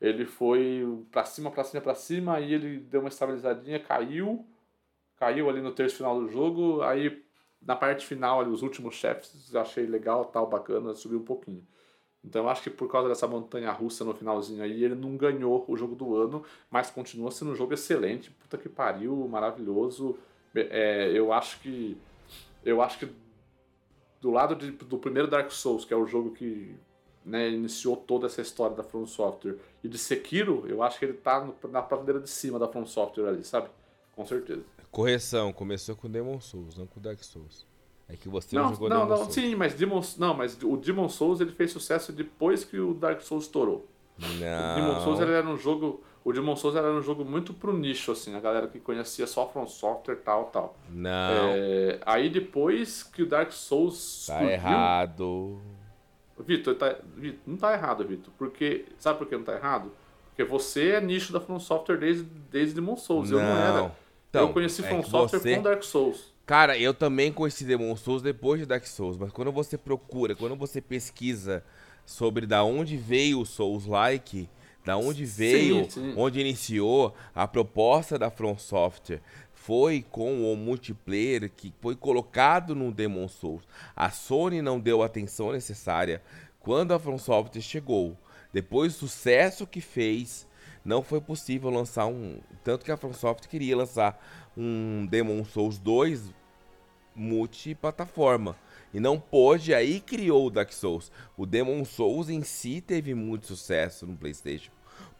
ele 0.00 0.24
foi 0.24 1.04
para 1.10 1.26
cima, 1.26 1.50
para 1.50 1.64
cima, 1.64 1.82
para 1.82 1.94
cima, 1.94 2.36
aí 2.36 2.54
ele 2.54 2.78
deu 2.78 3.00
uma 3.00 3.10
estabilizadinha, 3.10 3.78
caiu, 3.78 4.42
caiu 5.16 5.50
ali 5.50 5.60
no 5.60 5.72
terço 5.72 5.96
final 5.96 6.18
do 6.18 6.30
jogo, 6.30 6.80
aí 6.80 7.21
na 7.66 7.76
parte 7.76 8.06
final, 8.06 8.40
ali, 8.40 8.50
os 8.50 8.62
últimos 8.62 8.94
chefes, 8.94 9.52
eu 9.52 9.60
achei 9.60 9.86
legal, 9.86 10.24
tal, 10.24 10.46
bacana, 10.46 10.94
subiu 10.94 11.18
um 11.18 11.24
pouquinho. 11.24 11.66
Então 12.24 12.44
eu 12.44 12.48
acho 12.48 12.62
que 12.62 12.70
por 12.70 12.88
causa 12.90 13.08
dessa 13.08 13.26
montanha 13.26 13.70
russa 13.72 14.04
no 14.04 14.14
finalzinho 14.14 14.62
aí, 14.62 14.84
ele 14.84 14.94
não 14.94 15.16
ganhou 15.16 15.64
o 15.66 15.76
jogo 15.76 15.94
do 15.96 16.16
ano, 16.16 16.44
mas 16.70 16.90
continua 16.90 17.30
sendo 17.30 17.52
um 17.52 17.54
jogo 17.56 17.74
excelente, 17.74 18.30
puta 18.30 18.56
que 18.56 18.68
pariu, 18.68 19.16
maravilhoso. 19.28 20.16
É, 20.54 21.10
eu 21.12 21.32
acho 21.32 21.60
que. 21.60 21.96
Eu 22.64 22.80
acho 22.80 23.00
que 23.00 23.12
do 24.20 24.30
lado 24.30 24.54
de, 24.54 24.70
do 24.70 24.98
primeiro 24.98 25.28
Dark 25.28 25.50
Souls, 25.50 25.84
que 25.84 25.92
é 25.92 25.96
o 25.96 26.06
jogo 26.06 26.30
que 26.30 26.76
né, 27.24 27.50
iniciou 27.50 27.96
toda 27.96 28.26
essa 28.26 28.40
história 28.40 28.76
da 28.76 28.84
From 28.84 29.06
Software, 29.06 29.56
e 29.82 29.88
de 29.88 29.98
Sekiro, 29.98 30.64
eu 30.68 30.80
acho 30.80 30.98
que 30.98 31.04
ele 31.04 31.14
tá 31.14 31.44
no, 31.44 31.56
na 31.70 31.82
prateleira 31.82 32.20
de 32.20 32.30
cima 32.30 32.56
da 32.58 32.68
From 32.68 32.86
Software 32.86 33.28
ali, 33.28 33.42
sabe? 33.42 33.68
Com 34.14 34.24
certeza. 34.24 34.64
Correção, 34.92 35.52
começou 35.52 35.96
com 35.96 36.08
Demon 36.08 36.38
Souls, 36.40 36.76
não 36.76 36.86
com 36.86 37.00
Dark 37.00 37.18
Souls. 37.24 37.66
É 38.08 38.14
que 38.14 38.28
você 38.28 38.54
não, 38.54 38.64
não 38.64 38.70
jogou 38.74 38.88
não, 38.90 38.96
Demon 38.98 39.08
não, 39.10 39.16
Souls. 39.16 39.34
sim, 39.34 39.54
mas 39.56 39.74
Demon, 39.74 40.02
não, 40.18 40.34
mas 40.34 40.56
o 40.62 40.76
Demon 40.76 41.08
Souls 41.08 41.40
ele 41.40 41.50
fez 41.52 41.72
sucesso 41.72 42.12
depois 42.12 42.62
que 42.62 42.78
o 42.78 42.92
Dark 42.92 43.20
Souls 43.22 43.44
estourou. 43.44 43.88
Não. 44.18 44.26
O 44.28 44.74
Demon 44.76 45.00
Souls 45.00 45.20
era 45.20 45.48
um 45.48 45.56
jogo, 45.56 46.02
o 46.22 46.30
Demon 46.30 46.54
Souls 46.54 46.76
era 46.76 46.92
um 46.92 47.00
jogo 47.00 47.24
muito 47.24 47.54
pro 47.54 47.72
nicho 47.72 48.12
assim, 48.12 48.34
a 48.36 48.40
galera 48.40 48.68
que 48.68 48.78
conhecia 48.78 49.26
só 49.26 49.48
From 49.48 49.66
Software 49.66 50.16
tal, 50.16 50.44
tal. 50.46 50.76
Não, 50.90 51.08
É, 51.54 51.98
aí 52.04 52.28
depois 52.28 53.02
que 53.02 53.22
o 53.22 53.26
Dark 53.26 53.50
Souls 53.50 54.26
tá 54.26 54.34
explodiu- 54.34 54.50
errado. 54.52 55.60
Vitor, 56.38 56.74
tá, 56.74 56.96
não 57.46 57.56
tá 57.56 57.72
errado, 57.72 58.04
Vitor, 58.06 58.32
porque 58.36 58.84
sabe 58.98 59.18
por 59.18 59.26
que 59.28 59.36
não 59.36 59.44
tá 59.44 59.54
errado? 59.54 59.90
Porque 60.26 60.44
você 60.44 60.90
é 60.92 61.00
nicho 61.00 61.32
da 61.32 61.40
From 61.40 61.58
Software 61.60 61.96
desde 61.98 62.24
desde 62.24 62.74
Demon 62.74 62.96
Souls, 62.96 63.30
eu 63.30 63.38
não 63.38 63.46
era. 63.56 63.96
Então, 64.32 64.46
eu 64.48 64.52
conheci 64.54 64.82
é 64.82 64.88
From 64.88 65.02
Software 65.02 65.40
você- 65.40 65.56
com 65.56 65.62
Dark 65.62 65.82
Souls. 65.82 66.32
Cara, 66.46 66.78
eu 66.78 66.94
também 66.94 67.30
conheci 67.30 67.66
Demon 67.66 67.94
Souls 67.96 68.22
depois 68.22 68.58
de 68.58 68.66
Dark 68.66 68.86
Souls, 68.86 69.18
mas 69.18 69.30
quando 69.30 69.52
você 69.52 69.76
procura, 69.76 70.34
quando 70.34 70.56
você 70.56 70.80
pesquisa 70.80 71.62
sobre 72.06 72.46
da 72.46 72.64
onde 72.64 72.96
veio 72.96 73.40
o 73.40 73.46
Souls-like, 73.46 74.48
da 74.86 74.96
onde 74.96 75.26
veio, 75.26 75.88
sim. 75.90 76.14
onde 76.16 76.40
iniciou 76.40 77.14
a 77.34 77.46
proposta 77.46 78.18
da 78.18 78.30
From 78.30 78.56
Software, 78.56 79.20
foi 79.52 80.02
com 80.10 80.50
o 80.50 80.56
multiplayer 80.56 81.50
que 81.54 81.72
foi 81.78 81.94
colocado 81.94 82.74
no 82.74 82.90
Demon 82.90 83.28
Souls. 83.28 83.62
A 83.94 84.10
Sony 84.10 84.62
não 84.62 84.80
deu 84.80 85.02
a 85.02 85.06
atenção 85.06 85.52
necessária 85.52 86.22
quando 86.58 86.94
a 86.94 86.98
From 86.98 87.18
Software 87.18 87.60
chegou. 87.60 88.16
Depois 88.50 88.94
do 88.94 89.00
sucesso 89.00 89.66
que 89.66 89.82
fez, 89.82 90.46
não 90.84 91.02
foi 91.02 91.20
possível 91.20 91.70
lançar 91.70 92.06
um. 92.06 92.38
Tanto 92.64 92.84
que 92.84 92.92
a 92.92 92.96
From 92.96 93.12
Software 93.12 93.48
queria 93.48 93.76
lançar 93.76 94.20
um 94.56 95.06
Demon 95.06 95.44
Souls 95.44 95.78
2 95.78 96.32
multiplataforma. 97.14 98.56
E 98.92 99.00
não 99.00 99.18
pôde, 99.18 99.74
aí 99.74 100.00
criou 100.00 100.46
o 100.46 100.50
Dark 100.50 100.72
Souls. 100.72 101.10
O 101.36 101.46
Demon 101.46 101.84
Souls 101.84 102.28
em 102.28 102.42
si 102.42 102.80
teve 102.80 103.14
muito 103.14 103.46
sucesso 103.46 104.06
no 104.06 104.16
PlayStation. 104.16 104.70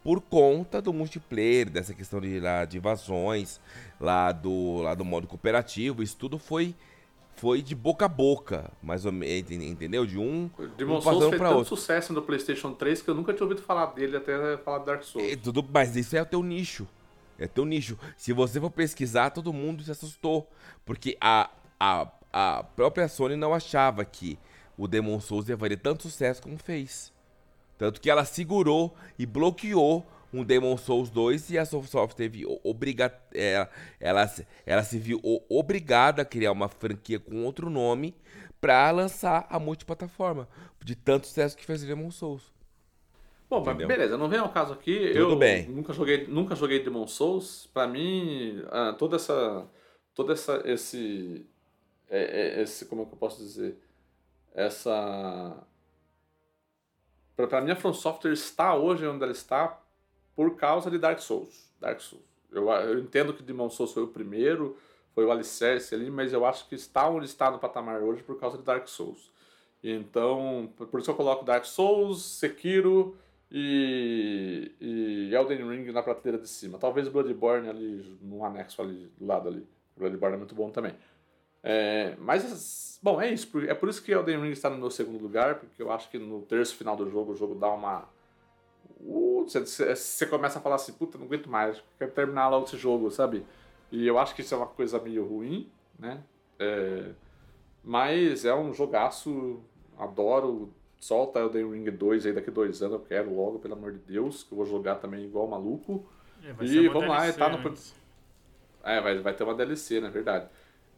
Por 0.03 0.21
conta 0.21 0.81
do 0.81 0.91
multiplayer, 0.91 1.69
dessa 1.69 1.93
questão 1.93 2.19
de, 2.19 2.39
lá, 2.39 2.65
de 2.65 2.77
invasões, 2.77 3.59
lá 3.99 4.31
do, 4.31 4.81
lá 4.81 4.93
do 4.93 5.05
modo 5.05 5.27
cooperativo, 5.27 6.03
isso 6.03 6.17
tudo 6.17 6.37
foi, 6.37 6.75
foi 7.35 7.61
de 7.61 7.75
boca 7.75 8.05
a 8.05 8.07
boca, 8.07 8.71
mais 8.81 9.05
ou 9.05 9.11
menos, 9.11 9.51
entendeu? 9.51 10.05
De 10.05 10.17
um, 10.17 10.49
O 10.57 10.67
Demon 10.67 10.97
um 10.97 11.01
Souls 11.01 11.25
fez 11.29 11.41
tanto 11.41 11.55
outro. 11.55 11.75
sucesso 11.75 12.13
no 12.13 12.21
PlayStation 12.21 12.73
3 12.73 13.01
que 13.01 13.09
eu 13.09 13.15
nunca 13.15 13.33
tinha 13.33 13.43
ouvido 13.43 13.61
falar 13.61 13.87
dele 13.87 14.17
até 14.17 14.57
falar 14.57 14.79
do 14.79 14.85
Dark 14.85 15.03
Souls. 15.03 15.27
É, 15.27 15.35
tudo, 15.35 15.65
mas 15.71 15.95
isso 15.95 16.15
é 16.15 16.21
o 16.21 16.25
teu 16.25 16.41
nicho. 16.43 16.87
É 17.37 17.47
teu 17.47 17.65
nicho. 17.65 17.97
Se 18.15 18.31
você 18.31 18.59
for 18.59 18.69
pesquisar, 18.69 19.31
todo 19.31 19.51
mundo 19.51 19.83
se 19.83 19.91
assustou. 19.91 20.47
Porque 20.85 21.17
a, 21.19 21.49
a, 21.79 22.07
a 22.31 22.63
própria 22.63 23.07
Sony 23.07 23.35
não 23.35 23.53
achava 23.53 24.05
que 24.05 24.37
o 24.77 24.87
Demon 24.87 25.19
Souls 25.19 25.49
ia 25.49 25.57
fazer 25.57 25.77
tanto 25.77 26.03
sucesso 26.03 26.41
como 26.41 26.57
fez. 26.57 27.11
Tanto 27.77 27.99
que 27.99 28.09
ela 28.09 28.23
segurou 28.23 28.95
e 29.17 29.25
bloqueou 29.25 30.05
um 30.33 30.43
Demon 30.43 30.75
Souls 30.77 31.09
2 31.09 31.51
e 31.51 31.57
a 31.57 31.65
Soft 31.65 32.15
teve 32.15 32.43
obriga 32.63 33.13
ela, 33.33 33.69
ela, 33.99 34.27
se- 34.27 34.47
ela 34.65 34.83
se 34.83 34.97
viu 34.97 35.19
obrigada 35.49 36.21
a 36.21 36.25
criar 36.25 36.51
uma 36.51 36.67
franquia 36.67 37.19
com 37.19 37.43
outro 37.45 37.69
nome 37.69 38.15
pra 38.59 38.89
lançar 38.91 39.45
a 39.49 39.59
multiplataforma. 39.59 40.47
De 40.83 40.95
tanto 40.95 41.27
sucesso 41.27 41.55
que 41.55 41.65
fez 41.65 41.83
o 41.83 41.87
Demon 41.87 42.11
Souls. 42.11 42.51
Bom, 43.49 43.63
mas 43.63 43.77
beleza, 43.77 44.17
não 44.17 44.27
vem 44.27 44.39
ao 44.39 44.49
caso 44.49 44.73
aqui. 44.73 45.09
Tudo 45.09 45.33
eu 45.33 45.37
bem. 45.37 45.67
nunca 45.67 45.93
joguei, 45.93 46.25
nunca 46.27 46.55
joguei 46.55 46.83
Demon 46.83 47.05
Souls. 47.07 47.69
Pra 47.73 47.85
mim, 47.87 48.63
ah, 48.71 48.95
toda 48.97 49.15
essa, 49.17 49.67
toda 50.15 50.33
essa, 50.33 50.61
esse, 50.65 51.45
é- 52.09 52.57
é- 52.59 52.61
esse, 52.63 52.85
como 52.85 53.03
é 53.03 53.05
que 53.05 53.13
eu 53.13 53.17
posso 53.17 53.37
dizer, 53.43 53.77
essa, 54.55 55.55
pra 57.35 57.61
mim 57.61 57.71
a 57.71 57.75
From 57.75 57.93
Software 57.93 58.33
está 58.33 58.75
hoje 58.75 59.05
onde 59.05 59.23
ela 59.23 59.31
está 59.31 59.79
por 60.35 60.55
causa 60.55 60.89
de 60.89 60.97
Dark 60.97 61.19
Souls. 61.19 61.71
Dark 61.79 61.99
Souls. 61.99 62.25
Eu, 62.51 62.69
eu 62.69 62.99
entendo 62.99 63.33
que 63.33 63.43
Demon 63.43 63.69
Souls 63.69 63.91
foi 63.93 64.03
o 64.03 64.07
primeiro, 64.07 64.77
foi 65.13 65.25
o 65.25 65.31
alicerce 65.31 65.93
ali, 65.93 66.09
mas 66.09 66.33
eu 66.33 66.45
acho 66.45 66.67
que 66.67 66.75
está 66.75 67.07
onde 67.07 67.25
está 67.25 67.51
no 67.51 67.59
patamar 67.59 68.01
hoje 68.01 68.23
por 68.23 68.39
causa 68.39 68.57
de 68.57 68.63
Dark 68.63 68.87
Souls. 68.87 69.31
Então, 69.83 70.71
por 70.77 70.99
isso 70.99 71.11
eu 71.11 71.15
coloco 71.15 71.43
Dark 71.43 71.65
Souls, 71.65 72.23
Sekiro 72.23 73.17
e, 73.51 74.71
e 74.79 75.35
Elden 75.35 75.69
Ring 75.69 75.91
na 75.91 76.01
prateleira 76.01 76.41
de 76.41 76.47
cima. 76.47 76.77
Talvez 76.77 77.07
Bloodborne 77.09 77.69
ali 77.69 78.17
no 78.21 78.45
anexo 78.45 78.81
ali 78.81 79.11
do 79.17 79.25
lado 79.25 79.49
ali. 79.49 79.67
Bloodborne 79.97 80.35
é 80.35 80.37
muito 80.37 80.55
bom 80.55 80.69
também. 80.69 80.95
É, 81.61 82.15
mas, 82.19 82.99
bom, 83.03 83.21
é 83.21 83.31
isso. 83.31 83.49
É 83.67 83.73
por 83.73 83.89
isso 83.89 84.01
que 84.01 84.11
Elden 84.11 84.41
Ring 84.41 84.51
está 84.51 84.69
no 84.69 84.77
meu 84.77 84.89
segundo 84.89 85.21
lugar, 85.21 85.55
porque 85.55 85.81
eu 85.81 85.91
acho 85.91 86.09
que 86.09 86.17
no 86.17 86.41
terço 86.41 86.75
final 86.75 86.95
do 86.95 87.09
jogo 87.09 87.33
o 87.33 87.35
jogo 87.35 87.55
dá 87.55 87.69
uma, 87.69 88.07
uh, 89.05 89.45
você, 89.47 89.95
você 89.95 90.25
começa 90.25 90.59
a 90.59 90.61
falar 90.61 90.75
assim, 90.75 90.93
puta, 90.93 91.17
não 91.17 91.25
aguento 91.25 91.49
mais, 91.49 91.81
quero 91.97 92.11
terminar 92.11 92.49
logo 92.49 92.65
esse 92.65 92.77
jogo, 92.77 93.11
sabe? 93.11 93.45
E 93.91 94.07
eu 94.07 94.17
acho 94.17 94.33
que 94.33 94.41
isso 94.41 94.53
é 94.53 94.57
uma 94.57 94.67
coisa 94.67 94.99
meio 94.99 95.25
ruim, 95.25 95.69
né? 95.99 96.23
É, 96.57 97.11
mas 97.83 98.45
é 98.45 98.55
um 98.55 98.73
jogaço, 98.73 99.61
adoro. 99.97 100.73
Solta 100.99 101.39
Elden 101.39 101.69
Ring 101.69 101.91
2 101.91 102.25
aí 102.25 102.31
daqui 102.31 102.49
dois 102.49 102.81
anos, 102.81 102.93
eu 102.93 102.99
quero 103.01 103.35
logo, 103.35 103.59
pelo 103.59 103.73
amor 103.73 103.91
de 103.91 103.99
Deus, 103.99 104.43
que 104.43 104.53
eu 104.53 104.55
vou 104.55 104.65
jogar 104.65 104.95
também 104.95 105.25
igual 105.25 105.45
maluco. 105.45 106.05
É, 106.41 106.63
e 106.63 106.87
vamos 106.87 107.09
lá, 107.09 107.31
tá 107.33 107.49
no. 107.49 107.73
É, 108.83 109.01
vai, 109.01 109.19
vai 109.19 109.33
ter 109.33 109.43
uma 109.43 109.53
DLC, 109.53 109.99
na 109.99 110.07
né, 110.07 110.13
verdade. 110.13 110.47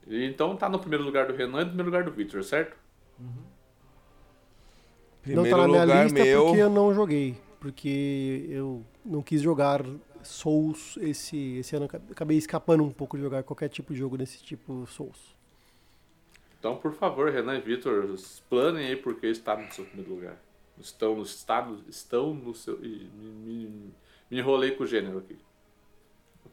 E, 0.05 0.25
então 0.25 0.55
tá 0.55 0.69
no 0.69 0.77
primeiro 0.77 1.03
lugar 1.03 1.25
do 1.25 1.33
Renan 1.33 1.61
e 1.61 1.63
no 1.63 1.69
primeiro 1.69 1.89
lugar 1.89 2.03
do 2.03 2.11
Victor, 2.11 2.43
certo? 2.43 2.77
Uhum. 3.19 3.43
Primeiro 5.23 5.49
não 5.49 5.57
tá 5.57 5.67
na 5.67 5.67
minha 5.67 6.03
lista 6.03 6.23
meu... 6.23 6.45
porque 6.45 6.61
eu 6.61 6.69
não 6.69 6.93
joguei. 6.93 7.35
Porque 7.65 8.45
eu 8.47 8.85
não 9.03 9.23
quis 9.23 9.41
jogar 9.41 9.83
Souls 10.21 10.99
esse, 11.01 11.57
esse 11.57 11.75
ano. 11.75 11.89
Acabei 12.11 12.37
escapando 12.37 12.83
um 12.83 12.91
pouco 12.91 13.17
de 13.17 13.23
jogar 13.23 13.41
qualquer 13.41 13.69
tipo 13.69 13.91
de 13.91 13.97
jogo 13.97 14.19
desse 14.19 14.43
tipo 14.43 14.85
Souls. 14.85 15.35
Então, 16.59 16.77
por 16.77 16.93
favor, 16.93 17.31
Renan 17.31 17.57
e 17.57 17.61
Vitor, 17.61 18.07
planem 18.47 18.85
aí 18.85 18.95
porque 18.95 19.25
está 19.25 19.57
no 19.57 19.71
seu 19.73 19.83
primeiro 19.83 20.13
lugar. 20.13 20.37
Estão 20.79 21.15
no 21.15 21.23
estado, 21.23 21.83
estão 21.89 22.35
no 22.35 22.53
seu. 22.53 22.77
Me, 22.77 23.09
me, 23.19 23.91
me 24.29 24.37
enrolei 24.37 24.69
com 24.69 24.83
o 24.83 24.87
gênero 24.87 25.17
aqui. 25.17 25.35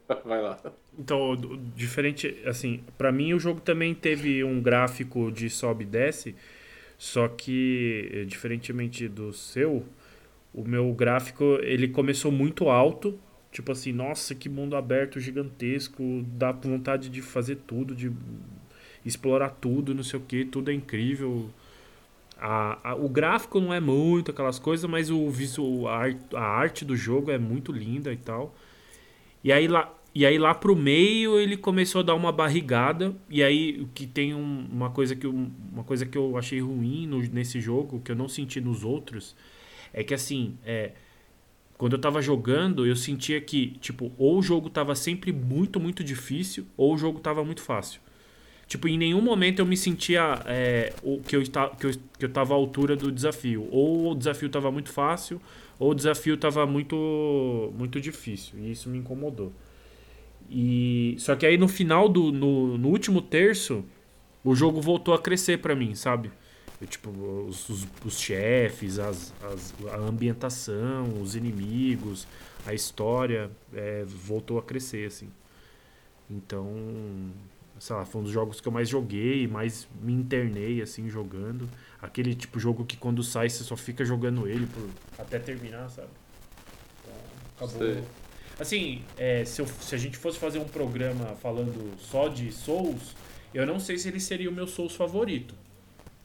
Vai 0.25 0.41
lá. 0.41 0.59
Então, 0.99 1.37
diferente, 1.77 2.43
assim, 2.47 2.83
para 2.97 3.13
mim 3.13 3.35
o 3.35 3.39
jogo 3.39 3.61
também 3.61 3.95
teve 3.95 4.43
um 4.43 4.63
gráfico 4.63 5.31
de 5.31 5.51
sobe 5.51 5.85
e 5.85 5.89
desce, 5.89 6.35
só 6.97 7.29
que 7.29 8.11
eh, 8.15 8.25
diferentemente 8.25 9.07
do 9.09 9.31
seu, 9.35 9.87
o 10.55 10.65
meu 10.65 10.93
gráfico 10.93 11.59
ele 11.63 11.89
começou 11.89 12.31
muito 12.31 12.69
alto, 12.69 13.19
tipo 13.51 13.73
assim, 13.73 13.93
nossa, 13.93 14.35
que 14.35 14.49
mundo 14.49 14.77
aberto 14.77 15.19
gigantesco, 15.19 16.25
dá 16.27 16.53
vontade 16.53 17.09
de 17.09 17.23
fazer 17.23 17.57
tudo, 17.67 17.95
de 17.95 18.13
explorar 19.05 19.51
tudo, 19.51 19.95
não 19.95 20.03
sei 20.03 20.19
o 20.19 20.23
que, 20.23 20.45
tudo 20.45 20.71
é 20.71 20.75
incrível. 20.75 21.51
A, 22.39 22.91
a, 22.91 22.95
o 22.95 23.09
gráfico 23.09 23.61
não 23.61 23.73
é 23.73 23.81
muito 23.81 24.31
aquelas 24.31 24.59
coisas, 24.59 24.89
mas 24.91 25.11
o 25.11 25.31
visual, 25.31 25.89
a, 25.89 26.41
arte 26.41 26.85
do 26.85 26.97
jogo 26.97 27.31
é 27.31 27.39
muito 27.39 27.73
linda 27.73 28.13
e 28.13 28.17
tal. 28.17 28.55
E 29.45 29.53
aí 29.53 29.69
lá, 29.69 29.93
e 30.15 30.27
aí 30.27 30.39
lá 30.39 30.55
pro 30.55 30.77
meio 30.77 31.39
ele 31.39 31.57
começou 31.57 32.01
a 32.01 32.05
dar 32.05 32.15
uma 32.15 32.33
barrigada. 32.33 33.15
E 33.31 33.43
aí 33.43 33.81
o 33.81 33.89
que 33.95 34.07
tem 34.07 34.35
um, 34.35 34.67
uma 34.71 34.91
coisa 34.91 35.15
que 35.15 35.27
uma 35.27 35.85
coisa 35.85 36.05
que 36.05 36.19
eu 36.19 36.37
achei 36.37 36.61
ruim 36.61 37.07
no, 37.07 37.21
nesse 37.21 37.61
jogo, 37.61 38.01
que 38.01 38.13
eu 38.13 38.17
não 38.17 38.29
senti 38.29 38.61
nos 38.61 38.85
outros, 38.85 39.37
é 39.93 40.03
que 40.03 40.15
assim, 40.15 40.57
é, 40.65 40.93
quando 41.77 41.95
eu 41.95 41.99
tava 41.99 42.23
jogando, 42.23 42.87
eu 42.87 42.95
sentia 42.95 43.41
que, 43.41 43.77
tipo, 43.81 44.13
ou 44.17 44.39
o 44.39 44.43
jogo 44.43 44.71
tava 44.71 44.95
sempre 44.95 45.33
muito, 45.33 45.81
muito 45.81 46.05
difícil, 46.05 46.67
ou 46.77 46.95
o 46.95 46.99
jogo 46.99 47.19
tava 47.19 47.45
muito 47.45 47.61
fácil. 47.61 48.01
Tipo, 48.67 48.89
em 48.89 48.97
nenhum 48.97 49.21
momento 49.21 49.59
eu 49.59 49.67
me 49.67 49.77
sentia 49.77 50.41
é, 50.47 50.95
que, 51.27 51.37
eu 51.37 51.43
está, 51.43 51.69
que, 51.69 51.87
eu, 51.87 51.91
que 52.19 52.25
eu 52.25 52.29
tava 52.29 52.55
à 52.55 52.57
altura 52.57 52.97
do 52.97 53.13
desafio. 53.13 53.69
Ou 53.71 54.13
o 54.13 54.15
desafio 54.15 54.47
estava 54.47 54.71
muito 54.71 54.91
fácil, 54.91 55.41
ou 55.79 55.91
o 55.91 55.95
desafio 55.95 56.35
estava 56.35 56.65
muito, 56.67 57.73
muito 57.77 58.01
difícil. 58.01 58.59
E 58.59 58.71
isso 58.71 58.89
me 58.89 58.99
incomodou. 58.99 59.53
E, 60.49 61.17
só 61.19 61.35
que 61.35 61.45
aí 61.45 61.59
no 61.59 61.69
final 61.69 62.09
do. 62.09 62.33
No, 62.33 62.79
no 62.79 62.89
último 62.89 63.21
terço, 63.21 63.85
o 64.45 64.55
jogo 64.55 64.81
voltou 64.81 65.15
a 65.15 65.19
crescer 65.19 65.59
para 65.59 65.75
mim, 65.75 65.95
sabe? 65.95 66.31
Tipo, 66.87 67.11
os, 67.49 67.69
os, 67.69 67.87
os 68.05 68.19
chefes, 68.19 68.99
as, 68.99 69.33
as, 69.43 69.75
a 69.93 69.97
ambientação, 69.97 71.21
os 71.21 71.37
inimigos, 71.37 72.27
a 72.67 72.75
história 72.75 73.51
é, 73.73 74.05
voltou 74.05 74.59
a 74.59 74.63
crescer, 74.63 75.07
assim. 75.07 75.29
Então, 76.31 76.67
sei 77.79 77.97
lá, 77.97 78.05
foi 78.05 78.21
um 78.21 78.25
dos 78.25 78.33
jogos 78.33 78.61
que 78.61 78.69
eu 78.69 78.73
mais 78.73 78.89
joguei, 78.89 79.47
mais 79.47 79.89
me 80.01 80.13
internei 80.13 80.81
assim 80.81 81.09
jogando. 81.09 81.69
Aquele 82.01 82.35
tipo 82.35 82.59
jogo 82.59 82.85
que 82.85 82.97
quando 82.97 83.23
sai 83.23 83.49
você 83.49 83.65
só 83.65 83.77
fica 83.77 84.05
jogando 84.05 84.49
ele 84.49 84.67
por, 84.67 84.89
até 85.19 85.39
terminar, 85.39 85.91
sabe? 85.91 86.09
Então, 87.03 87.15
acabou. 87.57 87.95
Sei. 87.95 88.05
Assim, 88.59 89.03
é, 89.19 89.45
se, 89.45 89.61
eu, 89.61 89.67
se 89.67 89.95
a 89.95 89.99
gente 89.99 90.17
fosse 90.17 90.39
fazer 90.39 90.59
um 90.59 90.65
programa 90.65 91.35
falando 91.37 91.99
só 91.99 92.29
de 92.29 92.53
Souls, 92.53 93.17
eu 93.53 93.67
não 93.67 93.81
sei 93.81 93.99
se 93.99 94.09
ele 94.09 94.21
seria 94.21 94.49
o 94.49 94.53
meu 94.53 94.67
Souls 94.67 94.95
favorito. 94.95 95.55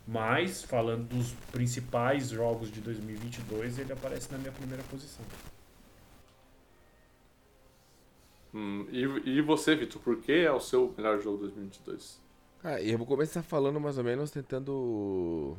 Mas, 0.08 0.64
falando 0.64 1.10
dos 1.10 1.34
principais 1.52 2.30
jogos 2.30 2.72
de 2.72 2.80
2022, 2.80 3.80
ele 3.80 3.92
aparece 3.92 4.32
na 4.32 4.38
minha 4.38 4.54
primeira 4.54 4.82
posição. 4.84 5.26
Hum, 8.54 8.88
e, 8.90 9.02
e 9.30 9.42
você, 9.42 9.76
Vitor, 9.76 10.02
por 10.02 10.22
que 10.22 10.32
é 10.32 10.52
o 10.52 10.62
seu 10.62 10.94
melhor 10.96 11.22
jogo 11.22 11.38
de 11.38 11.44
2022? 11.54 12.22
Ah, 12.64 12.82
eu 12.82 12.98
vou 12.98 13.06
começar 13.06 13.44
falando 13.44 13.80
mais 13.80 13.98
ou 13.98 14.04
menos 14.04 14.32
tentando 14.32 15.58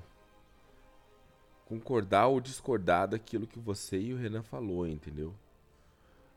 concordar 1.66 2.28
ou 2.28 2.40
discordar 2.40 3.06
daquilo 3.06 3.46
que 3.46 3.58
você 3.58 4.00
e 4.00 4.14
o 4.14 4.16
Renan 4.16 4.42
falou, 4.42 4.86
entendeu? 4.86 5.34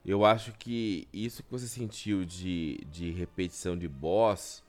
Eu 0.05 0.25
acho 0.25 0.51
que 0.53 1.07
isso 1.13 1.43
que 1.43 1.51
você 1.51 1.67
sentiu 1.67 2.25
de, 2.25 2.77
de 2.91 3.11
repetição 3.11 3.77
de 3.77 3.87
boss, 3.87 4.61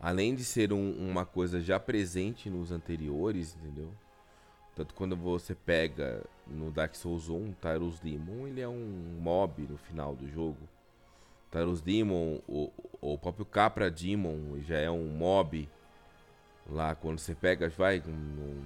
além 0.00 0.34
de 0.34 0.44
ser 0.44 0.72
um, 0.72 0.92
uma 0.92 1.24
coisa 1.24 1.60
já 1.60 1.78
presente 1.78 2.48
nos 2.50 2.70
anteriores, 2.70 3.56
entendeu? 3.56 3.90
Tanto 4.74 4.94
quando 4.94 5.16
você 5.16 5.54
pega 5.54 6.22
no 6.46 6.70
Dark 6.70 6.94
Souls 6.94 7.28
1, 7.28 7.52
Tyrus 7.54 7.98
Demon, 7.98 8.46
ele 8.46 8.60
é 8.60 8.68
um 8.68 9.18
mob 9.20 9.62
no 9.62 9.78
final 9.78 10.14
do 10.14 10.28
jogo. 10.28 10.58
Taurus 11.50 11.80
Demon, 11.80 12.40
o, 12.46 12.70
o 13.00 13.16
próprio 13.16 13.46
Capra 13.46 13.90
Demon 13.90 14.60
já 14.60 14.76
é 14.76 14.90
um 14.90 15.08
mob. 15.08 15.68
Lá 16.68 16.94
quando 16.94 17.18
você 17.18 17.34
pega, 17.34 17.68
vai 17.70 18.02
no, 18.06 18.62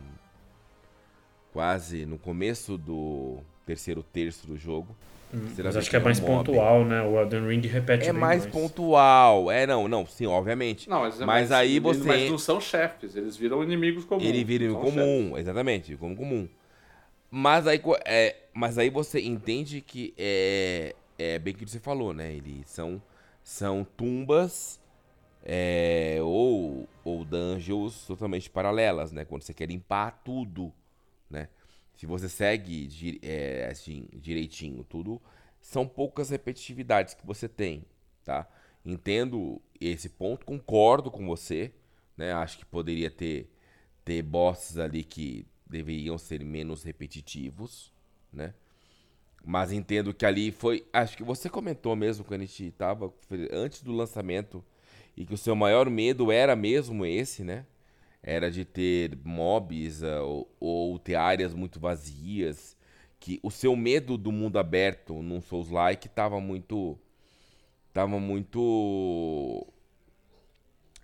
quase 1.52 2.06
no 2.06 2.18
começo 2.18 2.76
do 2.78 3.38
terceiro 3.64 4.02
terço 4.02 4.46
do 4.46 4.56
jogo. 4.56 4.96
Hum, 5.32 5.46
mas 5.62 5.76
acho 5.76 5.88
que 5.88 5.96
é, 5.96 6.00
é 6.00 6.02
mais 6.02 6.18
um 6.18 6.24
pontual, 6.24 6.84
né? 6.84 7.02
O 7.02 7.20
Elden 7.20 7.46
Ring 7.46 7.60
repete 7.60 8.08
É 8.08 8.12
mais, 8.12 8.42
mais, 8.42 8.52
pontual. 8.52 9.50
É, 9.50 9.66
não, 9.66 9.86
não, 9.86 10.04
sim, 10.04 10.26
obviamente. 10.26 10.88
Não, 10.88 11.00
mas, 11.00 11.20
é 11.20 11.24
mas 11.24 11.52
aí 11.52 11.78
você. 11.78 12.04
Mas 12.04 12.30
não 12.30 12.38
são 12.38 12.60
chefes, 12.60 13.14
eles 13.14 13.36
viram 13.36 13.62
inimigos 13.62 14.04
comuns. 14.04 14.28
Ele 14.28 14.42
vira 14.42 14.64
inimigo 14.64 14.84
comum, 14.84 15.28
chefes. 15.28 15.38
exatamente, 15.38 15.96
como 15.96 16.16
comum. 16.16 16.48
Mas 17.30 17.66
aí, 17.68 17.80
é, 18.04 18.36
mas 18.52 18.76
aí 18.76 18.90
você 18.90 19.20
entende 19.20 19.80
que 19.80 20.12
é, 20.18 20.96
é 21.16 21.38
bem 21.38 21.54
que 21.54 21.64
você 21.64 21.78
falou, 21.78 22.12
né? 22.12 22.32
Eles 22.32 22.68
são, 22.68 23.00
são 23.44 23.86
tumbas 23.96 24.80
é, 25.44 26.18
ou, 26.20 26.88
ou 27.04 27.24
dungeons 27.24 28.04
totalmente 28.06 28.50
paralelas, 28.50 29.12
né? 29.12 29.24
Quando 29.24 29.42
você 29.42 29.54
quer 29.54 29.68
limpar 29.68 30.20
tudo? 30.24 30.72
Se 32.00 32.06
você 32.06 32.30
segue 32.30 33.20
é, 33.22 33.68
assim, 33.70 34.08
direitinho 34.14 34.82
tudo, 34.82 35.20
são 35.60 35.86
poucas 35.86 36.30
repetitividades 36.30 37.12
que 37.12 37.26
você 37.26 37.46
tem, 37.46 37.84
tá? 38.24 38.48
Entendo 38.82 39.60
esse 39.78 40.08
ponto, 40.08 40.46
concordo 40.46 41.10
com 41.10 41.26
você, 41.26 41.74
né? 42.16 42.32
Acho 42.32 42.56
que 42.56 42.64
poderia 42.64 43.10
ter, 43.10 43.52
ter 44.02 44.22
bosses 44.22 44.78
ali 44.78 45.04
que 45.04 45.46
deveriam 45.66 46.16
ser 46.16 46.42
menos 46.42 46.84
repetitivos, 46.84 47.92
né? 48.32 48.54
Mas 49.44 49.70
entendo 49.70 50.14
que 50.14 50.24
ali 50.24 50.50
foi. 50.50 50.86
Acho 50.94 51.18
que 51.18 51.22
você 51.22 51.50
comentou 51.50 51.94
mesmo 51.94 52.24
quando 52.24 52.40
a 52.40 52.46
gente 52.46 52.70
tava. 52.70 53.12
Antes 53.52 53.82
do 53.82 53.92
lançamento. 53.92 54.64
E 55.14 55.26
que 55.26 55.34
o 55.34 55.38
seu 55.38 55.54
maior 55.54 55.90
medo 55.90 56.32
era 56.32 56.56
mesmo 56.56 57.04
esse, 57.04 57.44
né? 57.44 57.66
Era 58.22 58.50
de 58.50 58.64
ter 58.64 59.18
mobs 59.24 60.02
uh, 60.02 60.22
ou, 60.22 60.54
ou, 60.60 60.98
ter 60.98 61.14
áreas 61.14 61.54
muito 61.54 61.80
vazias. 61.80 62.76
Que 63.18 63.38
o 63.42 63.50
seu 63.50 63.76
medo 63.76 64.16
do 64.16 64.32
mundo 64.32 64.58
aberto 64.58 65.22
num 65.22 65.40
Souls-like 65.40 66.08
tava 66.08 66.40
muito. 66.40 66.98
Tava 67.92 68.18
muito. 68.18 69.66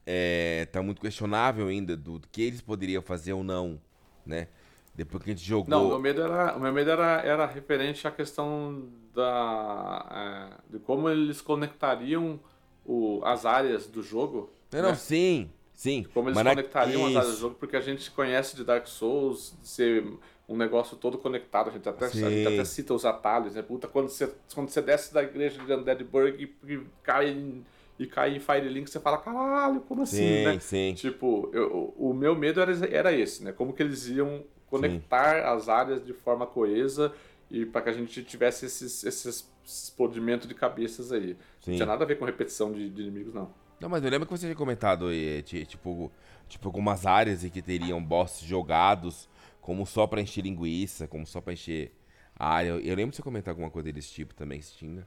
É, 0.06 0.66
tá 0.70 0.82
muito 0.82 1.00
questionável 1.00 1.66
ainda 1.66 1.96
do, 1.96 2.18
do 2.18 2.28
que 2.28 2.42
eles 2.42 2.60
poderiam 2.60 3.02
fazer 3.02 3.32
ou 3.32 3.42
não, 3.42 3.80
né? 4.24 4.48
Depois 4.94 5.22
que 5.22 5.30
a 5.30 5.34
gente 5.34 5.44
jogou. 5.44 5.68
Não, 5.68 5.84
o 5.84 5.88
meu 5.88 5.98
medo 5.98 6.22
era, 6.22 6.58
meu 6.58 6.72
medo 6.72 6.90
era, 6.90 7.20
era 7.22 7.46
referente 7.46 8.06
à 8.08 8.10
questão 8.10 8.88
da, 9.14 10.06
é, 10.10 10.72
de 10.72 10.78
como 10.78 11.10
eles 11.10 11.42
conectariam 11.42 12.40
o, 12.82 13.20
as 13.24 13.44
áreas 13.44 13.86
do 13.86 14.02
jogo. 14.02 14.50
Não, 14.72 14.82
né? 14.82 14.88
não 14.88 14.94
sim, 14.94 15.50
sim. 15.76 16.04
Como 16.12 16.28
eles 16.28 16.42
conectariam 16.42 17.06
as 17.06 17.16
áreas 17.16 17.34
do 17.34 17.40
jogo, 17.40 17.54
porque 17.54 17.76
a 17.76 17.80
gente 17.80 18.10
conhece 18.10 18.56
de 18.56 18.64
Dark 18.64 18.88
Souls 18.88 19.54
de 19.62 19.68
ser 19.68 20.04
um 20.48 20.56
negócio 20.56 20.96
todo 20.96 21.18
conectado. 21.18 21.70
A 21.70 21.72
gente 21.72 21.88
até, 21.88 22.06
a 22.06 22.08
gente 22.08 22.48
até 22.48 22.64
cita 22.64 22.94
os 22.94 23.04
atalhos, 23.04 23.54
né? 23.54 23.62
Puta, 23.62 23.86
quando 23.86 24.08
você, 24.08 24.32
quando 24.54 24.70
você 24.70 24.82
desce 24.82 25.14
da 25.14 25.22
igreja 25.22 25.62
de 25.62 25.72
Undeadburg 25.72 26.42
e, 26.42 26.72
e 26.72 26.80
cai 27.02 27.28
em 27.28 27.64
e 27.98 28.06
cair 28.06 28.36
em 28.36 28.40
Firelink, 28.40 28.90
você 28.90 29.00
fala, 29.00 29.18
caralho, 29.18 29.80
como 29.80 30.02
assim, 30.02 30.16
sim, 30.16 30.44
né? 30.44 30.58
Sim. 30.60 30.94
Tipo, 30.94 31.50
eu, 31.52 31.94
o 31.96 32.12
meu 32.12 32.34
medo 32.34 32.60
era, 32.60 32.72
era 32.90 33.12
esse, 33.12 33.42
né? 33.42 33.52
Como 33.52 33.72
que 33.72 33.82
eles 33.82 34.06
iam 34.08 34.44
conectar 34.68 35.36
Sim. 35.36 35.56
as 35.56 35.68
áreas 35.68 36.04
de 36.04 36.12
forma 36.12 36.46
coesa 36.46 37.12
e 37.50 37.64
para 37.64 37.82
que 37.82 37.88
a 37.88 37.92
gente 37.92 38.22
tivesse 38.22 38.66
esses, 38.66 39.04
esses 39.04 39.50
explodimentos 39.64 40.46
de 40.46 40.54
cabeças 40.54 41.10
aí. 41.12 41.36
Sim. 41.60 41.70
Não 41.70 41.76
tinha 41.76 41.86
nada 41.86 42.04
a 42.04 42.06
ver 42.06 42.18
com 42.18 42.24
repetição 42.24 42.72
de, 42.72 42.90
de 42.90 43.02
inimigos, 43.02 43.32
não. 43.32 43.50
Não, 43.80 43.88
mas 43.88 44.02
eu 44.04 44.10
lembro 44.10 44.26
que 44.26 44.32
você 44.32 44.46
tinha 44.46 44.54
comentado, 44.56 45.12
eh, 45.12 45.42
ti- 45.42 45.66
tipo, 45.66 46.10
tipo, 46.48 46.66
algumas 46.68 47.04
áreas 47.06 47.44
em 47.44 47.50
que 47.50 47.60
teriam 47.60 48.02
bosses 48.02 48.46
jogados 48.46 49.28
como 49.60 49.84
só 49.84 50.06
pra 50.06 50.20
encher 50.20 50.42
linguiça, 50.42 51.06
como 51.06 51.26
só 51.26 51.40
pra 51.40 51.52
encher 51.52 51.92
a 52.38 52.48
área. 52.48 52.68
Eu 52.70 52.94
lembro 52.94 53.10
de 53.10 53.16
você 53.16 53.22
comentar 53.22 53.52
alguma 53.52 53.70
coisa 53.70 53.92
desse 53.92 54.12
tipo 54.12 54.34
também, 54.34 54.60
se 54.62 54.74
tinha. 54.76 55.06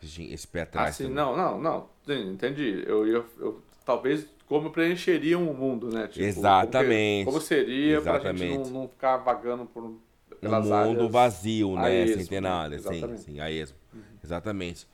Se 0.00 0.06
tinha 0.08 0.32
esse 0.34 0.46
pé 0.48 0.60
Ah, 0.60 0.62
atrás. 0.64 0.96
sim, 0.96 1.04
também. 1.04 1.16
não, 1.16 1.36
não, 1.36 1.60
não. 1.60 1.88
Sim, 2.06 2.30
Entendi. 2.32 2.82
Eu, 2.86 3.06
eu, 3.06 3.26
eu 3.38 3.62
talvez 3.84 4.26
como 4.46 4.70
preencheriam 4.70 5.48
o 5.48 5.54
mundo, 5.54 5.88
né? 5.92 6.08
Tipo, 6.08 6.24
Exatamente. 6.24 7.24
Como, 7.26 7.38
que- 7.38 7.40
como 7.40 7.40
seria 7.40 8.00
pra 8.00 8.18
gente 8.18 8.24
Exatamente. 8.42 8.70
não, 8.72 8.80
não 8.82 8.88
ficar 8.88 9.18
vagando 9.18 9.66
por 9.66 9.84
Um 9.84 9.98
mundo 10.42 10.72
áreas 10.74 11.10
vazio, 11.12 11.76
né? 11.76 12.06
Sem 12.06 12.26
ter 12.26 12.40
nada. 12.40 12.78
Sim, 12.78 12.88
exatamente. 12.88 13.20
sim, 13.22 13.40
a 13.40 13.50
esmo. 13.50 13.76
Exatamente. 14.24 14.86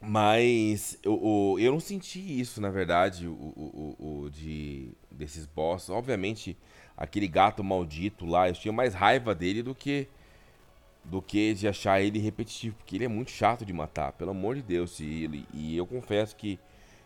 Mas 0.00 0.98
eu, 1.02 1.12
o- 1.22 1.58
eu 1.58 1.72
não 1.72 1.80
senti 1.80 2.40
isso, 2.40 2.60
na 2.60 2.70
verdade, 2.70 3.26
o, 3.26 3.32
o, 3.32 3.96
o- 4.24 4.30
de, 4.30 4.90
desses 5.10 5.44
bosses. 5.44 5.90
Obviamente, 5.90 6.56
aquele 6.96 7.28
gato 7.28 7.62
maldito 7.62 8.24
lá, 8.24 8.48
eu 8.48 8.54
tinha 8.54 8.72
mais 8.72 8.94
raiva 8.94 9.34
dele 9.34 9.62
do 9.62 9.74
que 9.74 10.08
do 11.02 11.22
que 11.22 11.54
de 11.54 11.66
achar 11.66 12.00
ele 12.00 12.18
repetitivo, 12.18 12.76
porque 12.76 12.96
ele 12.96 13.04
é 13.06 13.08
muito 13.08 13.30
chato 13.30 13.64
de 13.64 13.72
matar, 13.72 14.12
pelo 14.12 14.30
amor 14.32 14.54
de 14.56 14.62
Deus. 14.62 15.00
E, 15.00 15.24
ele- 15.24 15.46
e 15.52 15.76
eu 15.76 15.86
confesso 15.86 16.36
que, 16.36 16.58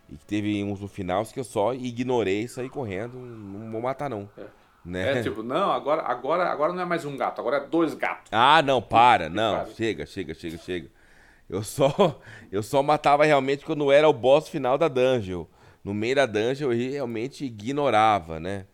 que 0.08 0.16
teve 0.26 0.62
uns 0.64 0.80
no 0.80 0.88
final 0.88 1.24
que 1.24 1.38
eu 1.40 1.44
só 1.44 1.72
ignorei 1.72 2.42
e 2.42 2.48
saí 2.48 2.68
correndo, 2.68 3.16
não 3.18 3.70
vou 3.70 3.80
matar 3.80 4.10
não. 4.10 4.28
Né? 4.84 5.20
É 5.20 5.22
tipo, 5.22 5.42
não, 5.42 5.70
agora, 5.72 6.02
agora, 6.02 6.50
agora 6.50 6.72
não 6.72 6.82
é 6.82 6.84
mais 6.84 7.04
um 7.04 7.16
gato, 7.16 7.40
agora 7.40 7.56
é 7.58 7.66
dois 7.66 7.94
gatos. 7.94 8.28
Ah, 8.30 8.60
não, 8.62 8.82
para, 8.82 9.28
não, 9.30 9.60
para. 9.60 9.72
chega, 9.74 10.04
chega, 10.04 10.34
chega, 10.34 10.58
chega. 10.58 10.90
Eu 11.55 11.62
só, 11.62 12.20
eu 12.51 12.62
só 12.62 12.82
matava 12.82 13.24
realmente 13.24 13.64
quando 13.64 13.90
era 13.93 14.09
o 14.09 14.12
boss 14.12 14.48
final 14.48 14.78
da 14.78 14.89
dungeon. 14.89 15.44
No 15.82 15.94
meio 15.94 16.16
da 16.16 16.26
dungeon 16.26 16.72
eu 16.72 16.90
realmente 16.90 17.44
ignorava, 17.44 18.40
né? 18.40 18.66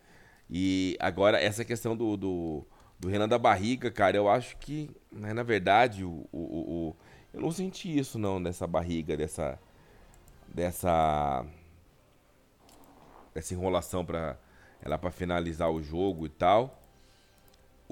E 0.50 0.96
agora 1.00 1.40
essa 1.40 1.64
questão 1.64 1.96
do, 1.96 2.16
do, 2.16 2.66
do 3.00 3.08
Renan 3.08 3.28
da 3.28 3.38
barriga, 3.38 3.90
cara, 3.90 4.16
eu 4.16 4.28
acho 4.28 4.56
que, 4.58 4.90
né, 5.12 5.32
na 5.32 5.42
verdade, 5.42 6.04
o, 6.04 6.26
o, 6.32 6.90
o- 6.90 6.96
eu 7.34 7.40
não 7.40 7.50
senti 7.52 7.96
isso 7.98 8.18
não, 8.18 8.42
dessa 8.42 8.66
barriga, 8.66 9.16
dessa, 9.16 9.58
dessa, 10.48 11.44
dessa 13.34 13.54
enrolação 13.54 14.04
pra 14.04 14.36
ela 14.82 14.98
para 14.98 15.10
finalizar 15.10 15.70
o 15.70 15.82
jogo 15.82 16.26
e 16.26 16.28
tal. 16.28 16.79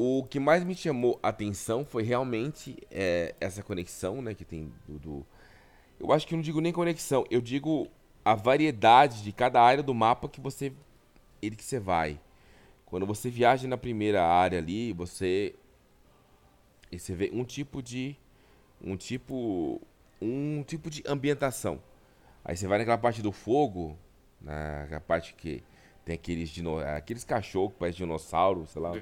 O 0.01 0.23
que 0.23 0.39
mais 0.39 0.63
me 0.63 0.77
chamou 0.77 1.19
a 1.21 1.29
atenção 1.31 1.85
foi 1.85 2.05
realmente 2.05 2.77
é, 2.89 3.35
essa 3.41 3.65
conexão, 3.65 4.23
né, 4.23 4.33
que 4.33 4.45
tem 4.45 4.73
do, 4.87 4.97
do- 5.01 5.27
Eu 5.99 6.13
acho 6.13 6.25
que 6.25 6.37
não 6.37 6.41
digo 6.41 6.61
nem 6.61 6.73
conexão, 6.73 7.25
eu 7.29 7.41
digo 7.41 7.89
a 8.25 8.37
variedade 8.37 9.25
de 9.25 9.33
cada 9.33 9.61
área 9.61 9.83
do 9.83 9.93
mapa 9.93 10.29
que 10.29 10.41
você 10.41 10.73
ele 11.43 11.57
que 11.57 11.65
você 11.65 11.81
vai. 11.81 12.21
Quando 12.87 13.05
você 13.07 13.29
viaja 13.29 13.67
na 13.67 13.77
primeira 13.77 14.25
área 14.25 14.59
ali, 14.61 14.93
você 14.93 15.53
e 16.93 16.99
você 16.99 17.13
vê 17.15 17.31
um 17.33 17.43
tipo 17.45 17.83
de 17.83 18.15
um 18.81 18.97
tipo 18.97 19.81
um 20.23 20.63
tipo 20.63 20.89
de 20.91 21.03
ambientação. 21.09 21.81
Aí 22.45 22.57
você 22.57 22.69
vai 22.69 22.79
naquela 22.79 22.99
parte 22.99 23.21
do 23.21 23.33
fogo, 23.33 23.97
naquela 24.41 25.01
parte 25.01 25.35
que 25.35 25.61
tem 26.05 26.15
aqueles 26.15 26.49
dino, 26.51 26.79
aqueles 26.79 27.25
cachorros 27.25 27.73
que 27.73 27.79
parecem 27.81 28.07
dinossauro, 28.07 28.65
sei 28.69 28.81
lá. 28.81 28.93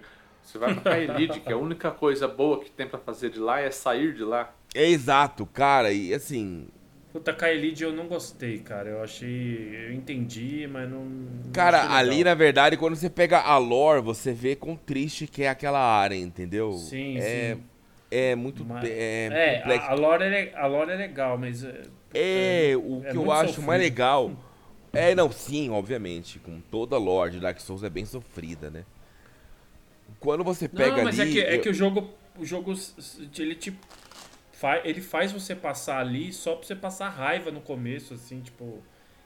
Você 0.46 0.58
vai 0.58 0.74
pra 0.74 0.92
Kaelid, 0.92 1.40
que 1.40 1.52
a 1.52 1.56
única 1.56 1.90
coisa 1.90 2.28
boa 2.28 2.60
que 2.62 2.70
tem 2.70 2.86
pra 2.86 2.98
fazer 2.98 3.30
de 3.30 3.40
lá 3.40 3.60
é 3.60 3.70
sair 3.70 4.14
de 4.14 4.22
lá. 4.22 4.54
É 4.74 4.86
exato, 4.88 5.44
cara, 5.44 5.92
e 5.92 6.14
assim, 6.14 6.68
Puta, 7.12 7.32
Kaelid 7.32 7.82
eu 7.82 7.92
não 7.94 8.06
gostei, 8.06 8.58
cara. 8.58 8.90
Eu 8.90 9.02
achei. 9.02 9.86
Eu 9.86 9.92
entendi, 9.94 10.68
mas 10.70 10.86
não. 10.88 11.02
não 11.06 11.50
cara, 11.50 11.90
ali 11.94 12.22
na 12.22 12.34
verdade, 12.34 12.76
quando 12.76 12.94
você 12.94 13.08
pega 13.08 13.40
a 13.40 13.56
lore, 13.56 14.02
você 14.02 14.34
vê 14.34 14.54
quão 14.54 14.76
triste 14.76 15.26
que 15.26 15.42
é 15.42 15.48
aquela 15.48 15.80
área, 15.80 16.14
entendeu? 16.14 16.72
Sim, 16.74 17.16
é, 17.16 17.54
sim. 17.54 17.62
É 18.10 18.34
muito 18.34 18.64
Mas- 18.66 18.84
é, 18.84 19.62
É, 19.64 19.78
a, 19.78 19.92
a, 19.92 19.94
lore 19.94 20.24
é, 20.24 20.52
a 20.54 20.66
lore 20.66 20.90
é 20.92 20.96
legal, 20.96 21.38
mas. 21.38 21.64
É, 21.64 21.82
É, 22.12 22.76
o 22.76 23.02
é 23.02 23.10
que 23.10 23.16
eu 23.16 23.32
acho 23.32 23.48
sofrido. 23.48 23.66
mais 23.66 23.80
legal. 23.80 24.32
É, 24.92 25.14
não, 25.14 25.30
sim, 25.30 25.68
obviamente. 25.68 26.38
Com 26.38 26.58
toda 26.70 26.96
a 26.96 26.98
lore 26.98 27.32
de 27.32 27.40
Dark 27.40 27.60
Souls 27.60 27.82
é 27.82 27.90
bem 27.90 28.06
sofrida, 28.06 28.70
né? 28.70 28.82
Quando 30.20 30.42
você 30.44 30.68
pega 30.68 30.96
Não, 30.96 31.04
mas 31.04 31.18
ali. 31.20 31.30
é, 31.30 31.32
que, 31.32 31.40
é 31.40 31.56
eu- 31.56 31.60
que 31.62 31.68
o 31.68 31.74
jogo. 31.74 32.10
O 32.38 32.44
jogo. 32.44 32.74
Ele 33.38 33.54
te. 33.54 33.72
Fa, 34.52 34.80
ele 34.84 35.00
faz 35.02 35.32
você 35.32 35.54
passar 35.54 35.98
ali 36.00 36.32
só 36.32 36.54
pra 36.54 36.66
você 36.66 36.74
passar 36.74 37.08
raiva 37.10 37.50
no 37.50 37.60
começo, 37.60 38.14
assim, 38.14 38.40
tipo. 38.40 38.82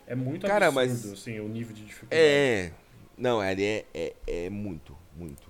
É 0.07 0.15
muito 0.15 0.47
Cara, 0.47 0.67
absurdo, 0.67 0.87
mas- 1.11 1.13
assim, 1.13 1.39
o 1.39 1.49
nível 1.49 1.75
de 1.75 1.85
dificuldade. 1.85 2.21
É. 2.21 2.73
Não, 3.17 3.43
ele 3.45 3.63
é, 3.65 3.85
é, 3.95 4.13
é 4.27 4.51
muito, 4.51 4.97
muito. 5.17 5.49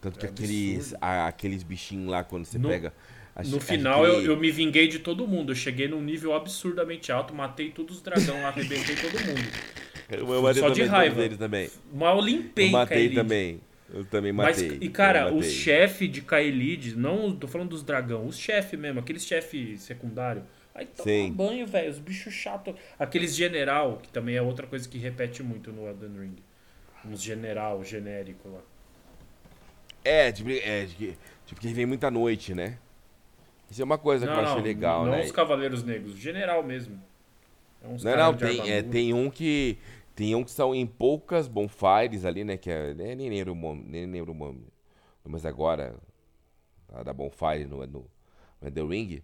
Tanto 0.00 0.18
que 0.18 0.24
É 0.24 0.28
aqueles, 0.30 0.94
a- 1.00 1.26
aqueles 1.26 1.62
bichinhos 1.62 2.08
lá, 2.10 2.24
quando 2.24 2.46
você 2.46 2.56
No- 2.58 2.68
pega. 2.68 2.94
No 3.46 3.60
final 3.60 4.04
eu, 4.06 4.22
eu 4.22 4.36
me 4.36 4.50
vinguei 4.50 4.88
de 4.88 4.98
todo 4.98 5.26
mundo. 5.26 5.52
Eu 5.52 5.56
cheguei 5.56 5.86
num 5.88 6.00
nível 6.02 6.34
absurdamente 6.34 7.12
alto, 7.12 7.34
matei 7.34 7.70
todos 7.70 7.96
os 7.96 8.02
dragão 8.02 8.40
lá, 8.42 8.48
arrebentei 8.48 8.96
todo 8.96 9.12
mundo. 9.24 9.40
Eu, 10.10 10.28
eu 10.28 10.54
só 10.56 10.70
de 10.70 10.82
raiva. 10.82 11.14
todos 11.14 11.24
eles 11.26 11.38
também. 11.38 11.70
Eu 11.94 12.20
limpei 12.20 12.66
Eu 12.66 12.72
matei 12.72 13.14
também. 13.14 13.60
Eu 13.92 14.04
também 14.04 14.32
Mas, 14.32 14.62
matei. 14.62 14.78
e 14.80 14.88
cara, 14.88 15.32
os 15.32 15.46
chefes 15.46 16.10
de 16.10 16.22
Kaelid, 16.22 16.96
não 16.96 17.34
tô 17.34 17.48
falando 17.48 17.70
dos 17.70 17.82
dragão, 17.82 18.26
os 18.26 18.38
chefes 18.38 18.78
mesmo, 18.78 19.00
aqueles 19.00 19.24
chefes 19.24 19.82
secundários. 19.82 20.44
Aí 20.74 20.86
toma 20.86 21.10
Sim. 21.10 21.32
banho, 21.32 21.66
velho, 21.66 21.90
os 21.90 21.98
bichos 21.98 22.32
chatos. 22.32 22.74
Aqueles 22.98 23.34
general, 23.34 23.98
que 24.02 24.08
também 24.08 24.36
é 24.36 24.42
outra 24.42 24.66
coisa 24.66 24.88
que 24.88 24.98
repete 24.98 25.42
muito 25.42 25.72
no 25.72 25.88
Elden 25.88 26.20
Ring. 26.20 26.36
Uns 27.04 27.20
general 27.22 27.82
genérico 27.82 28.48
lá. 28.48 28.60
É, 30.04 30.30
tipo, 30.30 30.48
é, 30.50 30.86
tipo, 31.46 31.60
que 31.60 31.72
vem 31.72 31.86
muita 31.86 32.10
noite, 32.10 32.54
né? 32.54 32.78
Isso 33.70 33.82
é 33.82 33.84
uma 33.84 33.98
coisa 33.98 34.26
que 34.26 34.32
eu 34.32 34.40
achei 34.40 34.62
legal, 34.62 35.04
não 35.04 35.12
né? 35.12 35.22
os 35.22 35.30
cavaleiros 35.30 35.84
negros, 35.84 36.16
general 36.16 36.62
mesmo. 36.62 37.00
É 37.82 37.88
uns 37.88 38.02
Não, 38.02 38.16
não, 38.16 38.34
tem, 38.34 38.70
é, 38.70 38.82
tem 38.82 39.12
um 39.14 39.30
que. 39.30 39.78
Tem 40.20 40.34
um 40.34 40.44
que 40.44 40.50
são 40.50 40.74
em 40.74 40.86
poucas 40.86 41.48
bonfires 41.48 42.26
ali, 42.26 42.44
né? 42.44 42.58
Que 42.58 42.70
é. 42.70 42.92
Nem, 42.92 43.30
lembro 43.30 43.52
o 43.52 43.54
nome, 43.54 43.84
nem 43.88 44.04
lembro 44.04 44.32
o 44.32 44.34
nome. 44.34 44.66
Mas 45.24 45.46
agora. 45.46 45.98
A 46.92 47.02
da 47.02 47.10
bonfire 47.14 47.64
no, 47.64 47.78
no, 47.86 48.10
no 48.60 48.68
Elden 48.68 48.86
Ring. 48.86 49.22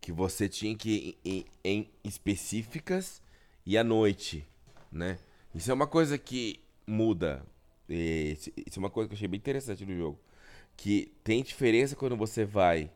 Que 0.00 0.10
você 0.10 0.48
tinha 0.48 0.74
que 0.74 1.16
ir 1.24 1.46
em, 1.64 1.84
em 1.84 1.90
específicas 2.02 3.22
e 3.64 3.78
à 3.78 3.84
noite, 3.84 4.44
né? 4.90 5.20
Isso 5.54 5.70
é 5.70 5.74
uma 5.74 5.86
coisa 5.86 6.18
que 6.18 6.58
muda. 6.84 7.46
Isso 7.88 8.50
isso 8.56 8.76
é 8.76 8.80
uma 8.80 8.90
coisa 8.90 9.06
que 9.06 9.14
eu 9.14 9.16
achei 9.16 9.28
bem 9.28 9.38
interessante 9.38 9.86
no 9.86 9.96
jogo. 9.96 10.18
Que 10.76 11.12
tem 11.22 11.44
diferença 11.44 11.94
quando 11.94 12.16
você 12.16 12.44
vai 12.44 12.90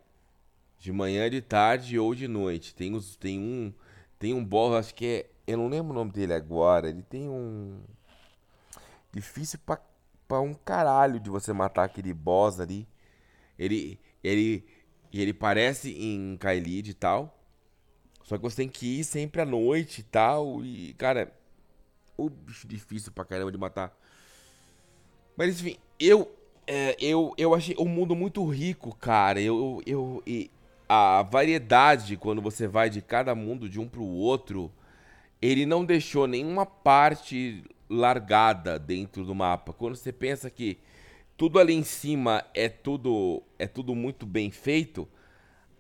de 0.81 0.91
manhã, 0.91 1.31
de 1.31 1.41
tarde 1.41 2.01
ou 2.01 2.17
de 2.17 2.27
noite. 2.27 2.75
Tem, 2.75 2.93
os, 2.97 3.15
tem 3.15 3.39
um. 3.39 3.73
Tem 4.19 4.35
um 4.35 4.45
boss, 4.45 4.75
acho 4.75 4.93
que 4.97 5.07
é. 5.07 5.38
Eu 5.49 5.57
não 5.57 5.67
lembro 5.67 5.93
o 5.93 5.95
nome 5.95 6.13
dele 6.13 6.35
agora. 6.35 6.91
Ele 6.91 7.03
tem 7.03 7.27
um. 7.27 7.81
Difícil 9.11 9.59
pra, 9.65 9.81
pra 10.29 10.41
um 10.41 10.53
caralho 10.53 11.19
de 11.19 11.31
você 11.31 11.55
matar 11.55 11.85
aquele 11.85 12.13
boss 12.13 12.61
ali. 12.61 12.87
Ele. 13.59 13.99
Ele. 14.23 14.67
Ele 15.11 15.33
parece 15.33 15.91
em 15.91 16.37
Kaelid 16.37 16.91
e 16.91 16.95
tal. 16.95 17.35
Só 18.23 18.37
que 18.37 18.43
você 18.43 18.57
tem 18.57 18.69
que 18.69 19.01
ir 19.01 19.05
sempre 19.05 19.41
à 19.41 19.47
noite 19.47 20.03
e 20.03 20.05
tal. 20.05 20.63
E, 20.63 20.93
cara. 20.93 21.33
O 22.15 22.29
bicho 22.29 22.69
difícil 22.69 23.11
pra 23.11 23.25
caramba 23.25 23.51
de 23.51 23.57
matar. 23.57 23.97
Mas 25.35 25.61
enfim, 25.61 25.79
eu. 25.99 26.31
é, 26.67 26.95
eu, 27.01 27.33
eu 27.39 27.55
achei 27.55 27.75
o 27.79 27.87
mundo 27.87 28.15
muito 28.15 28.45
rico, 28.45 28.95
cara. 28.97 29.41
Eu, 29.41 29.81
eu, 29.87 30.23
e 30.27 30.51
a 30.87 31.23
variedade 31.23 32.19
quando 32.19 32.43
você 32.43 32.67
vai 32.67 32.91
de 32.91 33.01
cada 33.01 33.35
mundo 33.35 33.67
de 33.67 33.81
um 33.81 33.89
pro 33.89 34.05
outro, 34.05 34.71
ele 35.41 35.67
não 35.67 35.85
deixou 35.85 36.27
nenhuma 36.27 36.67
parte 36.67 37.65
largada 37.89 38.79
dentro 38.79 39.25
do 39.25 39.35
mapa. 39.35 39.73
Quando 39.73 39.97
você 39.97 40.13
pensa 40.13 40.51
que 40.51 40.79
tudo 41.37 41.59
ali 41.59 41.75
em 41.75 41.85
cima 41.85 42.45
é 42.53 42.69
tudo 42.69 43.43
é 43.59 43.67
tudo 43.67 43.95
muito 43.95 44.27
bem 44.27 44.51
feito, 44.51 45.09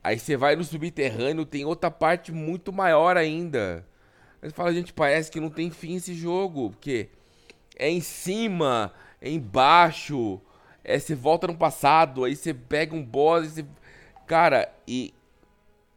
aí 0.02 0.18
você 0.18 0.36
vai 0.36 0.56
no 0.56 0.64
subterrâneo, 0.64 1.44
tem 1.44 1.64
outra 1.64 1.90
parte 1.90 2.32
muito 2.32 2.72
maior 2.72 3.16
ainda. 3.16 3.84
Aí 4.40 4.48
você 4.48 4.54
fala, 4.54 4.72
gente, 4.72 4.92
parece 4.92 5.30
que 5.30 5.40
não 5.40 5.50
tem 5.50 5.70
fim 5.70 5.96
esse 5.96 6.14
jogo, 6.14 6.70
porque 6.70 7.08
é 7.76 7.90
em 7.90 8.00
cima, 8.00 8.92
é 9.20 9.30
embaixo, 9.30 10.40
é, 10.84 10.98
você 10.98 11.14
volta 11.14 11.48
no 11.48 11.56
passado, 11.56 12.24
aí 12.24 12.36
você 12.36 12.54
pega 12.54 12.94
um 12.94 13.04
boss, 13.04 13.48
você... 13.52 13.66
Cara, 14.26 14.72
e... 14.86 15.12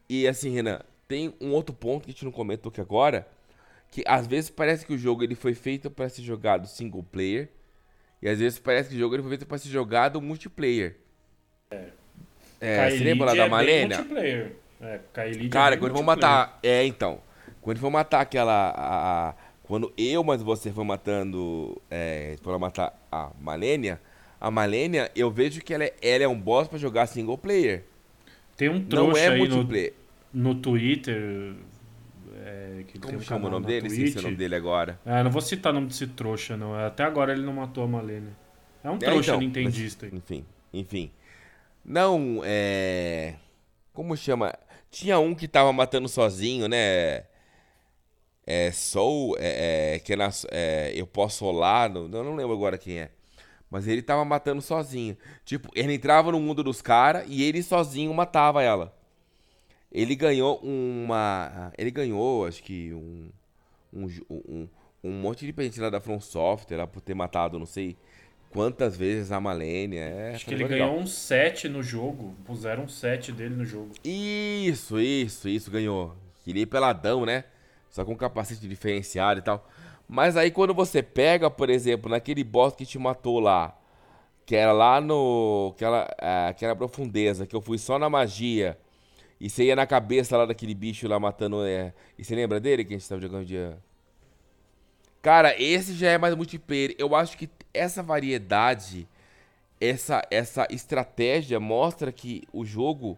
E 0.09 0.27
assim, 0.27 0.49
Renan, 0.49 0.81
tem 1.07 1.33
um 1.39 1.51
outro 1.51 1.73
ponto 1.73 2.03
que 2.03 2.09
a 2.09 2.13
gente 2.13 2.25
não 2.25 2.31
comentou 2.31 2.69
aqui 2.69 2.81
agora, 2.81 3.27
que 3.91 4.03
às 4.07 4.25
vezes 4.25 4.49
parece 4.49 4.85
que 4.85 4.93
o 4.93 4.97
jogo 4.97 5.23
ele 5.23 5.35
foi 5.35 5.53
feito 5.53 5.91
para 5.91 6.09
ser 6.09 6.23
jogado 6.23 6.67
single 6.67 7.03
player, 7.03 7.49
e 8.21 8.27
às 8.29 8.39
vezes 8.39 8.57
parece 8.57 8.89
que 8.89 8.95
o 8.95 8.99
jogo 8.99 9.13
ele 9.15 9.21
foi 9.21 9.29
feito 9.31 9.45
para 9.45 9.57
ser 9.59 9.69
jogado 9.69 10.19
multiplayer. 10.21 10.95
É, 12.59 12.89
você 12.91 13.03
lembra 13.03 13.27
lá 13.27 13.33
da 13.35 13.63
é 13.63 13.85
multiplayer. 13.85 14.51
É, 14.81 14.99
é 15.15 15.47
Cara, 15.49 15.71
bem 15.71 15.79
quando 15.79 15.95
for 15.95 16.03
multiplayer. 16.03 16.05
matar. 16.05 16.59
É, 16.63 16.85
então. 16.85 17.19
Quando 17.61 17.79
for 17.79 17.89
matar 17.91 18.21
aquela. 18.21 18.69
a- 18.71 19.29
a- 19.29 19.35
quando 19.63 19.93
eu, 19.97 20.23
mas 20.23 20.41
você 20.41 20.71
for 20.71 20.83
matando. 20.83 21.79
É, 21.89 22.35
for 22.41 22.57
matar 22.59 22.99
a 23.11 23.31
Malenia. 23.39 23.99
A 24.39 24.49
Malenia, 24.51 25.11
eu 25.15 25.29
vejo 25.31 25.61
que 25.61 25.73
ela 25.73 25.83
é, 25.83 25.93
ela 26.01 26.23
é 26.23 26.27
um 26.27 26.39
boss 26.39 26.67
pra 26.67 26.77
jogar 26.79 27.05
single 27.05 27.37
player. 27.37 27.83
Tem 28.57 28.69
um 28.69 28.79
Não 28.79 28.85
trouxa 28.85 29.19
é 29.19 29.27
aí 29.29 29.47
no, 29.47 29.55
multiplayer. 29.55 29.93
no 30.33 30.55
Twitter. 30.55 31.53
É, 32.43 32.83
que 32.87 32.93
tem 32.99 33.01
Como 33.01 33.17
um 33.17 33.21
chama 33.21 33.47
o 33.47 33.51
nome 33.51 33.65
dele? 33.65 33.87
Esqueci 33.87 34.17
o 34.17 34.21
nome 34.21 34.35
dele 34.35 34.55
agora. 34.55 34.99
Ah, 35.05 35.23
não 35.23 35.31
vou 35.31 35.41
citar 35.41 35.71
o 35.71 35.75
nome 35.75 35.87
desse 35.87 36.07
trouxa, 36.07 36.57
não. 36.57 36.73
Até 36.75 37.03
agora 37.03 37.31
ele 37.31 37.43
não 37.43 37.53
matou 37.53 37.83
a 37.83 37.87
Malenia. 37.87 38.35
É 38.83 38.89
um 38.89 38.95
É, 38.95 38.97
trouxa 38.97 39.31
então, 39.31 39.39
nintendista. 39.39 40.07
mas, 40.11 40.19
enfim, 40.21 40.45
enfim. 40.73 41.11
Não, 41.83 42.41
é. 42.43 43.35
Como 43.93 44.15
chama? 44.17 44.53
Tinha 44.89 45.19
um 45.19 45.33
que 45.35 45.47
tava 45.47 45.71
matando 45.73 46.07
sozinho, 46.09 46.67
né? 46.67 47.25
É 48.45 48.71
Soul, 48.71 49.35
é, 49.39 49.95
é, 49.95 49.99
que 49.99 50.13
é 50.13 50.15
na, 50.15 50.29
é, 50.51 50.91
eu 50.95 51.05
posso 51.07 51.45
olhar, 51.45 51.89
não, 51.89 52.03
eu 52.11 52.23
não 52.23 52.35
lembro 52.35 52.53
agora 52.53 52.77
quem 52.77 52.99
é. 52.99 53.11
Mas 53.69 53.87
ele 53.87 54.01
tava 54.01 54.25
matando 54.25 54.61
sozinho. 54.61 55.17
Tipo, 55.45 55.69
ele 55.75 55.93
entrava 55.93 56.31
no 56.31 56.39
mundo 56.39 56.63
dos 56.63 56.81
caras 56.81 57.25
e 57.29 57.43
ele 57.43 57.63
sozinho 57.63 58.13
matava 58.13 58.61
ela. 58.63 58.93
Ele 59.91 60.15
ganhou 60.15 60.59
uma. 60.63 61.71
Ele 61.77 61.91
ganhou, 61.91 62.45
acho 62.45 62.63
que 62.63 62.93
um. 62.93 63.29
Um, 63.93 64.07
um, 64.29 64.67
um 65.03 65.11
monte 65.11 65.45
de 65.45 65.51
presente 65.51 65.81
lá 65.81 65.89
da 65.89 65.99
From 65.99 66.21
Software 66.21 66.77
lá 66.77 66.87
por 66.87 67.01
ter 67.01 67.13
matado, 67.13 67.59
não 67.59 67.65
sei 67.65 67.97
quantas 68.51 68.95
vezes 68.95 69.31
a 69.31 69.39
Malenia. 69.39 70.01
É, 70.01 70.35
Acho 70.35 70.45
que 70.45 70.53
ele 70.53 70.63
legal. 70.63 70.89
ganhou 70.89 71.01
um 71.01 71.07
7 71.07 71.67
no 71.69 71.81
jogo. 71.81 72.35
Puseram 72.45 72.83
um 72.83 72.87
7 72.87 73.31
dele 73.31 73.55
no 73.55 73.65
jogo. 73.65 73.91
Isso, 74.03 74.99
isso, 74.99 75.49
isso, 75.49 75.71
ganhou. 75.71 76.15
Queria 76.43 76.63
ir 76.63 76.67
peladão, 76.67 77.25
né? 77.25 77.45
Só 77.89 78.05
com 78.05 78.15
capacete 78.15 78.67
diferenciado 78.67 79.39
e 79.39 79.43
tal. 79.43 79.67
Mas 80.07 80.35
aí 80.35 80.51
quando 80.51 80.73
você 80.73 81.01
pega, 81.01 81.49
por 81.49 81.69
exemplo, 81.69 82.09
naquele 82.09 82.43
boss 82.43 82.75
que 82.75 82.85
te 82.85 82.99
matou 82.99 83.39
lá, 83.39 83.77
que 84.45 84.55
era 84.55 84.71
lá 84.71 84.99
no. 84.99 85.71
Aquela, 85.75 86.09
aquela 86.49 86.75
profundeza, 86.75 87.47
que 87.47 87.55
eu 87.55 87.61
fui 87.61 87.77
só 87.77 87.97
na 87.97 88.09
magia. 88.09 88.77
E 89.41 89.49
você 89.49 89.63
ia 89.63 89.75
na 89.75 89.87
cabeça 89.87 90.37
lá 90.37 90.45
daquele 90.45 90.75
bicho 90.75 91.07
lá 91.07 91.19
matando. 91.19 91.65
É, 91.65 91.95
e 92.15 92.23
você 92.23 92.35
lembra 92.35 92.59
dele 92.59 92.85
que 92.85 92.93
a 92.93 92.97
gente 92.97 93.09
tava 93.09 93.19
jogando 93.19 93.43
dia? 93.43 93.75
Cara, 95.19 95.59
esse 95.59 95.95
já 95.95 96.11
é 96.11 96.17
mais 96.19 96.35
multiplayer. 96.35 96.93
Eu 96.99 97.15
acho 97.15 97.35
que 97.35 97.49
essa 97.73 98.03
variedade, 98.03 99.07
essa, 99.79 100.21
essa 100.29 100.67
estratégia 100.69 101.59
mostra 101.59 102.11
que 102.11 102.43
o 102.53 102.63
jogo 102.63 103.17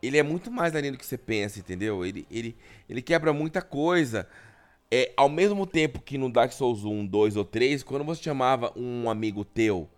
ele 0.00 0.16
é 0.16 0.22
muito 0.22 0.52
mais 0.52 0.76
além 0.76 0.92
do 0.92 0.98
que 0.98 1.04
você 1.04 1.18
pensa, 1.18 1.58
entendeu? 1.58 2.06
Ele, 2.06 2.24
ele, 2.30 2.56
ele 2.88 3.02
quebra 3.02 3.32
muita 3.32 3.60
coisa. 3.60 4.28
É, 4.88 5.12
ao 5.16 5.28
mesmo 5.28 5.66
tempo 5.66 6.00
que 6.00 6.16
no 6.16 6.30
Dark 6.30 6.52
Souls 6.52 6.84
1, 6.84 7.06
2 7.06 7.36
ou 7.36 7.44
3, 7.44 7.82
quando 7.82 8.04
você 8.04 8.22
chamava 8.22 8.72
um 8.76 9.10
amigo 9.10 9.44
teu, 9.44 9.88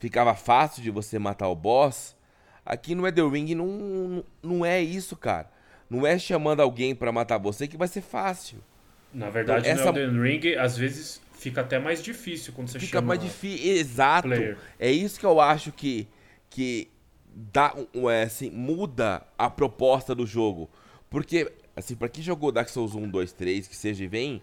ficava 0.00 0.34
fácil 0.34 0.82
de 0.82 0.90
você 0.90 1.20
matar 1.20 1.46
o 1.48 1.54
boss. 1.54 2.17
Aqui 2.70 2.94
no 2.94 3.06
Elden 3.06 3.30
Ring 3.30 3.54
não, 3.54 3.66
não, 3.66 4.24
não 4.42 4.66
é 4.66 4.78
isso, 4.82 5.16
cara. 5.16 5.50
Não 5.88 6.06
é 6.06 6.18
chamando 6.18 6.60
alguém 6.60 6.94
pra 6.94 7.10
matar 7.10 7.38
você 7.38 7.66
que 7.66 7.78
vai 7.78 7.88
ser 7.88 8.02
fácil. 8.02 8.58
Na 9.10 9.30
verdade, 9.30 9.66
Essa- 9.66 9.90
no 9.90 9.98
Elden 9.98 10.20
Ring, 10.22 10.54
às 10.56 10.76
vezes 10.76 11.18
fica 11.38 11.62
até 11.62 11.78
mais 11.78 12.02
difícil 12.02 12.52
quando 12.52 12.68
você 12.68 12.78
Fica 12.78 12.98
chama... 12.98 13.08
mais 13.08 13.20
difícil. 13.22 13.72
Exato. 13.72 14.28
player. 14.28 14.58
É 14.78 14.90
isso 14.92 15.18
que 15.18 15.24
eu 15.24 15.40
acho 15.40 15.72
que, 15.72 16.06
que 16.50 16.88
dá, 17.26 17.74
é, 18.12 18.22
assim, 18.24 18.50
muda 18.50 19.22
a 19.38 19.48
proposta 19.48 20.14
do 20.14 20.26
jogo. 20.26 20.68
Porque, 21.08 21.50
assim, 21.74 21.94
pra 21.96 22.06
quem 22.10 22.22
jogou 22.22 22.52
Dark 22.52 22.68
Souls 22.68 22.94
1, 22.94 23.08
2, 23.08 23.32
3, 23.32 23.66
que 23.66 23.74
seja 23.74 24.04
e 24.04 24.06
vem 24.06 24.42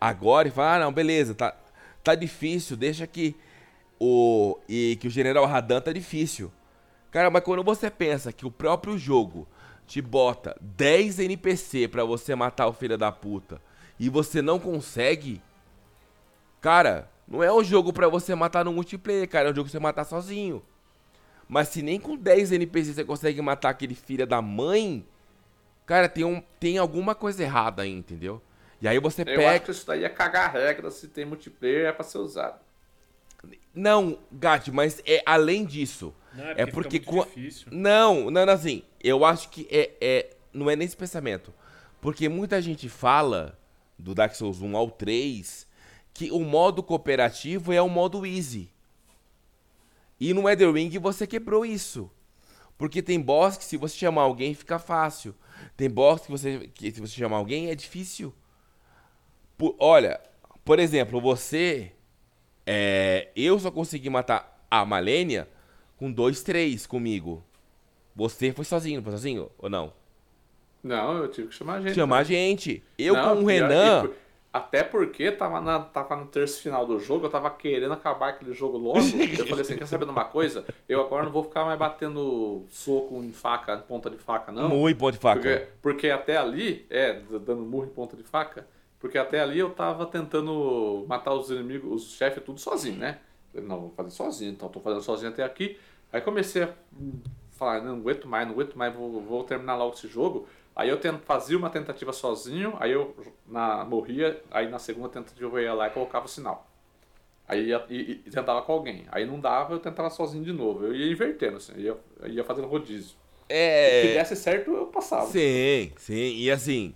agora 0.00 0.46
e 0.46 0.50
fala, 0.52 0.76
ah, 0.76 0.78
não, 0.84 0.92
beleza, 0.92 1.34
tá, 1.34 1.56
tá 2.04 2.14
difícil, 2.14 2.76
deixa 2.76 3.04
que 3.04 3.34
o, 3.98 4.56
e 4.68 4.96
que 5.00 5.08
o 5.08 5.10
General 5.10 5.44
Radan 5.44 5.80
tá 5.80 5.92
difícil. 5.92 6.52
Cara, 7.14 7.30
mas 7.30 7.44
quando 7.44 7.62
você 7.62 7.88
pensa 7.88 8.32
que 8.32 8.44
o 8.44 8.50
próprio 8.50 8.98
jogo 8.98 9.46
te 9.86 10.02
bota 10.02 10.56
10 10.60 11.20
NPC 11.20 11.86
pra 11.86 12.04
você 12.04 12.34
matar 12.34 12.66
o 12.66 12.72
filho 12.72 12.98
da 12.98 13.12
puta 13.12 13.62
e 14.00 14.08
você 14.10 14.42
não 14.42 14.58
consegue, 14.58 15.40
Cara, 16.60 17.10
não 17.28 17.42
é 17.42 17.52
um 17.52 17.62
jogo 17.62 17.92
pra 17.92 18.08
você 18.08 18.34
matar 18.34 18.64
no 18.64 18.72
multiplayer, 18.72 19.28
cara. 19.28 19.48
É 19.48 19.52
um 19.52 19.54
jogo 19.54 19.68
pra 19.68 19.72
você 19.72 19.78
matar 19.78 20.04
sozinho. 20.04 20.62
Mas 21.46 21.68
se 21.68 21.82
nem 21.82 22.00
com 22.00 22.16
10 22.16 22.52
NPCs 22.52 22.96
você 22.96 23.04
consegue 23.04 23.40
matar 23.42 23.68
aquele 23.68 23.94
filho 23.94 24.26
da 24.26 24.40
mãe, 24.40 25.06
cara, 25.84 26.08
tem, 26.08 26.24
um, 26.24 26.42
tem 26.58 26.78
alguma 26.78 27.14
coisa 27.14 27.42
errada 27.42 27.82
aí, 27.82 27.92
entendeu? 27.92 28.40
E 28.80 28.88
aí 28.88 28.98
você 28.98 29.20
Eu 29.20 29.26
pega. 29.26 29.50
acho 29.50 29.60
que 29.60 29.70
isso 29.70 29.86
daí 29.86 30.04
é 30.04 30.08
cagar 30.08 30.46
a 30.46 30.52
regra, 30.52 30.90
se 30.90 31.06
tem 31.06 31.24
multiplayer 31.24 31.86
é 31.86 31.92
pra 31.92 32.02
ser 32.02 32.18
usado. 32.18 32.58
Não, 33.74 34.18
Gat, 34.32 34.72
mas 34.72 35.02
é 35.06 35.22
além 35.26 35.64
disso. 35.64 36.14
Não, 36.36 36.44
é 36.50 36.66
porque. 36.66 36.98
difícil. 36.98 37.68
Não, 37.70 38.30
não, 38.30 38.44
não, 38.46 38.52
assim. 38.52 38.82
Eu 39.02 39.24
acho 39.24 39.48
que 39.50 39.66
é, 39.70 39.92
é. 40.00 40.30
Não 40.52 40.70
é 40.70 40.76
nesse 40.76 40.96
pensamento. 40.96 41.52
Porque 42.00 42.28
muita 42.28 42.60
gente 42.60 42.88
fala 42.88 43.58
do 43.98 44.14
Dark 44.14 44.34
Souls 44.34 44.60
1 44.60 44.76
ao 44.76 44.90
3 44.90 45.66
que 46.12 46.30
o 46.30 46.40
modo 46.40 46.82
cooperativo 46.82 47.72
é 47.72 47.80
o 47.80 47.88
modo 47.88 48.24
easy. 48.24 48.70
E 50.20 50.32
no 50.32 50.48
Elden 50.48 50.72
Ring 50.72 50.98
você 50.98 51.26
quebrou 51.26 51.64
isso. 51.66 52.10
Porque 52.78 53.02
tem 53.02 53.20
boss 53.20 53.56
que 53.56 53.64
se 53.64 53.76
você 53.76 53.96
chamar 53.96 54.22
alguém 54.22 54.54
fica 54.54 54.78
fácil. 54.78 55.34
Tem 55.76 55.88
boss 55.88 56.22
que, 56.22 56.30
você, 56.30 56.70
que 56.74 56.90
se 56.92 57.00
você 57.00 57.14
chamar 57.14 57.38
alguém 57.38 57.70
é 57.70 57.74
difícil. 57.74 58.34
Por- 59.56 59.74
olha, 59.78 60.20
por 60.64 60.78
exemplo, 60.78 61.20
você. 61.20 61.92
É, 62.66 63.28
eu 63.36 63.58
só 63.58 63.70
consegui 63.70 64.08
matar 64.08 64.66
a 64.70 64.84
Malenia 64.84 65.48
com 66.04 66.12
2, 66.12 66.42
3 66.42 66.86
comigo. 66.86 67.42
Você 68.14 68.52
foi 68.52 68.66
sozinho, 68.66 69.02
foi 69.02 69.12
sozinho? 69.12 69.50
Ou 69.56 69.70
não? 69.70 69.90
Não, 70.82 71.16
eu 71.16 71.28
tive 71.28 71.48
que 71.48 71.54
chamar 71.54 71.76
a 71.76 71.80
gente. 71.80 71.94
Chamar 71.94 72.18
a 72.18 72.22
gente. 72.22 72.84
Eu 72.98 73.14
Não, 73.14 73.36
com 73.36 73.42
o 73.42 73.46
Renan. 73.46 74.10
Até 74.52 74.84
porque 74.84 75.32
tava, 75.32 75.62
na, 75.62 75.80
tava 75.80 76.14
no 76.14 76.26
terço 76.26 76.60
final 76.60 76.86
do 76.86 77.00
jogo, 77.00 77.26
eu 77.26 77.30
tava 77.30 77.50
querendo 77.50 77.92
acabar 77.92 78.28
aquele 78.28 78.52
jogo 78.52 78.76
logo. 78.76 78.98
eu 79.38 79.46
falei 79.46 79.62
assim, 79.62 79.76
quer 79.76 79.86
saber 79.86 80.04
de 80.04 80.10
uma 80.10 80.26
coisa? 80.26 80.64
Eu 80.86 81.00
agora 81.00 81.24
não 81.24 81.32
vou 81.32 81.42
ficar 81.42 81.64
mais 81.64 81.78
batendo 81.78 82.66
soco 82.68 83.16
em 83.24 83.32
faca, 83.32 83.74
em 83.74 83.88
ponta 83.88 84.10
de 84.10 84.18
faca, 84.18 84.52
não. 84.52 84.68
Muito 84.68 84.98
ponto 84.98 85.14
de 85.14 85.18
faca. 85.18 85.40
Porque, 85.40 85.66
porque 85.80 86.10
até 86.10 86.36
ali, 86.36 86.86
é, 86.90 87.18
dando 87.30 87.62
murro 87.62 87.86
em 87.86 87.94
ponta 87.94 88.14
de 88.14 88.22
faca, 88.22 88.66
porque 89.00 89.16
até 89.16 89.40
ali 89.40 89.58
eu 89.58 89.70
tava 89.70 90.04
tentando 90.06 91.04
matar 91.08 91.32
os 91.32 91.50
inimigos, 91.50 92.04
os 92.04 92.12
chefes 92.12 92.44
tudo 92.44 92.60
sozinho, 92.60 92.98
né? 92.98 93.18
Falei, 93.54 93.66
não, 93.66 93.80
vou 93.80 93.90
fazer 93.96 94.10
sozinho, 94.10 94.52
então 94.52 94.68
tô 94.68 94.80
fazendo 94.80 95.02
sozinho 95.02 95.30
até 95.30 95.42
aqui. 95.42 95.78
Aí 96.14 96.20
comecei 96.20 96.62
a 96.62 96.72
falar, 97.50 97.82
não 97.82 97.96
aguento 97.96 98.28
mais, 98.28 98.46
não 98.46 98.54
aguento 98.54 98.78
mais, 98.78 98.94
vou, 98.94 99.20
vou 99.20 99.42
terminar 99.42 99.74
logo 99.74 99.94
esse 99.94 100.06
jogo. 100.06 100.46
Aí 100.76 100.88
eu 100.88 100.96
tento, 100.96 101.24
fazia 101.24 101.58
uma 101.58 101.68
tentativa 101.68 102.12
sozinho, 102.12 102.76
aí 102.78 102.92
eu 102.92 103.16
na, 103.44 103.84
morria, 103.84 104.40
aí 104.48 104.68
na 104.68 104.78
segunda 104.78 105.08
tentativa 105.08 105.58
eu 105.58 105.64
ia 105.64 105.74
lá 105.74 105.88
e 105.88 105.90
colocava 105.90 106.26
o 106.26 106.28
sinal. 106.28 106.70
Aí 107.48 107.66
ia, 107.66 107.84
e, 107.90 108.22
e 108.24 108.30
tentava 108.30 108.62
com 108.62 108.70
alguém. 108.70 109.04
Aí 109.10 109.26
não 109.26 109.40
dava, 109.40 109.74
eu 109.74 109.80
tentava 109.80 110.08
sozinho 110.08 110.44
de 110.44 110.52
novo. 110.52 110.84
Eu 110.84 110.94
ia 110.94 111.10
invertendo, 111.10 111.56
assim, 111.56 111.72
eu 111.78 112.00
ia, 112.22 112.28
ia 112.28 112.44
fazendo 112.44 112.68
rodízio. 112.68 113.10
Se 113.10 113.16
É. 113.48 114.14
desse 114.14 114.36
certo, 114.36 114.70
eu 114.70 114.86
passava. 114.86 115.26
Sim, 115.26 115.90
sim. 115.96 116.36
E 116.36 116.48
assim. 116.48 116.94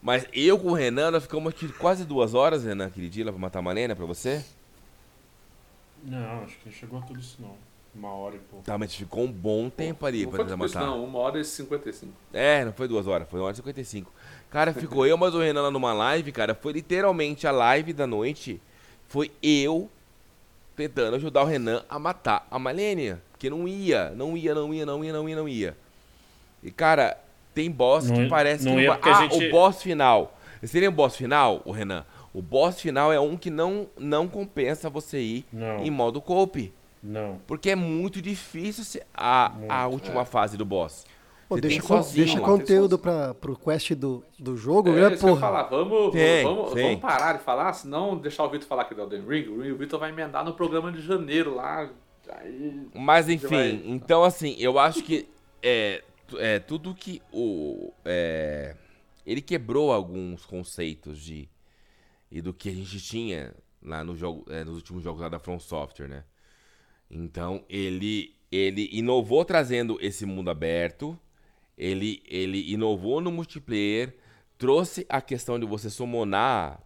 Mas 0.00 0.28
eu 0.32 0.56
com 0.56 0.68
o 0.68 0.74
Renan, 0.74 1.10
nós 1.10 1.24
ficamos 1.24 1.52
aqui 1.52 1.66
quase 1.72 2.04
duas 2.04 2.34
horas, 2.34 2.64
Renan, 2.64 2.86
aquele 2.86 3.08
dia 3.08 3.24
lá 3.24 3.32
pra 3.32 3.40
matar 3.40 3.58
a 3.58 3.62
Malena 3.62 3.96
pra 3.96 4.06
você. 4.06 4.44
Não, 6.04 6.44
acho 6.44 6.56
que 6.58 6.66
não 6.66 6.72
chegou 6.72 7.00
a 7.00 7.02
tudo 7.02 7.18
isso 7.18 7.42
não. 7.42 7.67
Uma 7.94 8.12
hora 8.12 8.36
e 8.36 8.38
pouco. 8.38 8.64
Tá, 8.64 8.78
mas 8.78 8.94
ficou 8.94 9.24
um 9.24 9.32
bom 9.32 9.68
tempo 9.68 10.06
ali 10.06 10.22
Não 10.24 10.30
pra 10.30 10.44
tentar 10.44 10.56
matar. 10.56 10.80
não, 10.86 11.02
uma 11.04 11.18
hora 11.18 11.40
e 11.40 11.44
55. 11.44 12.12
É, 12.32 12.64
não 12.64 12.72
foi 12.72 12.86
duas 12.86 13.06
horas, 13.06 13.26
foi 13.28 13.40
uma 13.40 13.46
hora 13.46 13.54
e 13.54 13.56
55. 13.56 14.12
Cara, 14.50 14.72
ficou 14.72 15.06
eu, 15.06 15.16
mas 15.16 15.34
o 15.34 15.40
Renan 15.40 15.62
lá 15.62 15.70
numa 15.70 15.92
live, 15.92 16.30
cara, 16.32 16.54
foi 16.54 16.72
literalmente 16.72 17.46
a 17.46 17.50
live 17.50 17.92
da 17.92 18.06
noite. 18.06 18.60
Foi 19.08 19.30
eu 19.42 19.90
tentando 20.76 21.16
ajudar 21.16 21.42
o 21.42 21.46
Renan 21.46 21.82
a 21.88 21.98
matar 21.98 22.46
a 22.50 22.58
Malenia. 22.58 23.20
Porque 23.32 23.50
não 23.50 23.66
ia, 23.66 24.10
não 24.10 24.36
ia, 24.36 24.54
não 24.54 24.72
ia, 24.72 24.86
não 24.86 25.04
ia, 25.04 25.12
não 25.12 25.28
ia, 25.28 25.36
não 25.36 25.48
ia. 25.48 25.76
E, 26.62 26.70
cara, 26.70 27.18
tem 27.54 27.70
boss 27.70 28.08
Não 28.08 28.16
que 28.16 28.28
parece 28.28 28.64
não 28.64 28.76
que 28.76 28.82
ia 28.82 28.96
vai- 28.96 29.12
Ah, 29.12 29.22
gente- 29.28 29.46
o 29.48 29.50
boss 29.50 29.82
final. 29.82 30.38
Lembra 30.72 30.88
o 30.88 30.92
boss 30.92 31.16
final, 31.16 31.62
o 31.64 31.70
Renan? 31.72 32.04
O 32.34 32.42
boss 32.42 32.80
final 32.80 33.12
é 33.12 33.18
um 33.20 33.36
que 33.36 33.50
não, 33.50 33.86
não 33.98 34.28
compensa 34.28 34.88
você 34.90 35.20
ir 35.20 35.46
Não. 35.52 35.78
em 35.84 35.90
modo 35.90 36.20
cope. 36.20 36.72
Não. 37.02 37.40
Porque 37.46 37.70
é 37.70 37.76
muito 37.76 38.20
difícil 38.20 38.84
se- 38.84 39.02
a, 39.14 39.46
a 39.68 39.84
Muito, 39.88 39.92
última 39.92 40.24
fase 40.24 40.56
do 40.56 40.64
boss. 40.64 41.04
Pô, 41.48 41.54
Você 41.54 41.60
deixa 41.62 41.80
sozinho 41.82 42.26
deixa 42.26 42.40
lá. 42.40 42.46
conteúdo 42.46 42.98
pra, 42.98 43.32
pro 43.34 43.56
quest 43.56 43.92
do, 43.94 44.22
do 44.38 44.56
jogo, 44.56 44.90
É, 44.90 45.08
né, 45.08 45.10
que 45.10 45.16
porra? 45.22 45.40
falar, 45.40 45.62
vamos, 45.64 46.12
Tem, 46.12 46.44
vamos, 46.44 46.74
tem. 46.74 46.82
vamos 46.84 47.00
parar 47.00 47.32
de 47.38 47.42
falar, 47.42 47.72
senão 47.72 48.18
deixar 48.18 48.44
o 48.44 48.50
Vitor 48.50 48.68
falar 48.68 48.82
aqui 48.82 48.94
do 48.94 49.00
Elden 49.02 49.24
Ring. 49.26 49.48
O 49.48 49.76
Vitor 49.78 49.98
vai 49.98 50.10
emendar 50.10 50.44
no 50.44 50.52
programa 50.54 50.92
de 50.92 51.00
janeiro 51.00 51.54
lá. 51.54 51.88
Aí, 52.30 52.86
Mas 52.94 53.28
enfim, 53.30 53.46
vai- 53.48 53.82
então 53.86 54.22
assim, 54.24 54.54
eu 54.58 54.78
acho 54.78 55.02
que 55.02 55.26
é, 55.62 56.02
é 56.36 56.58
tudo 56.58 56.94
que 56.94 57.22
o. 57.32 57.92
é, 58.04 58.76
ele 59.24 59.40
quebrou 59.40 59.90
alguns 59.92 60.44
conceitos 60.44 61.18
de. 61.18 61.48
E 62.30 62.42
do 62.42 62.52
que 62.52 62.68
a 62.68 62.72
gente 62.74 63.00
tinha 63.00 63.54
lá 63.82 64.04
no 64.04 64.14
jogo, 64.14 64.44
é, 64.50 64.62
nos 64.64 64.76
últimos 64.76 65.02
jogos 65.02 65.22
lá 65.22 65.30
da 65.30 65.38
From 65.38 65.58
Software, 65.58 66.08
né? 66.08 66.24
Então 67.10 67.64
ele, 67.68 68.34
ele 68.50 68.88
inovou 68.92 69.44
trazendo 69.44 69.98
esse 70.00 70.26
mundo 70.26 70.50
aberto. 70.50 71.18
Ele, 71.76 72.22
ele 72.26 72.70
inovou 72.72 73.20
no 73.20 73.30
multiplayer. 73.30 74.16
Trouxe 74.56 75.06
a 75.08 75.20
questão 75.20 75.58
de 75.58 75.66
você 75.66 75.88
summonar 75.88 76.82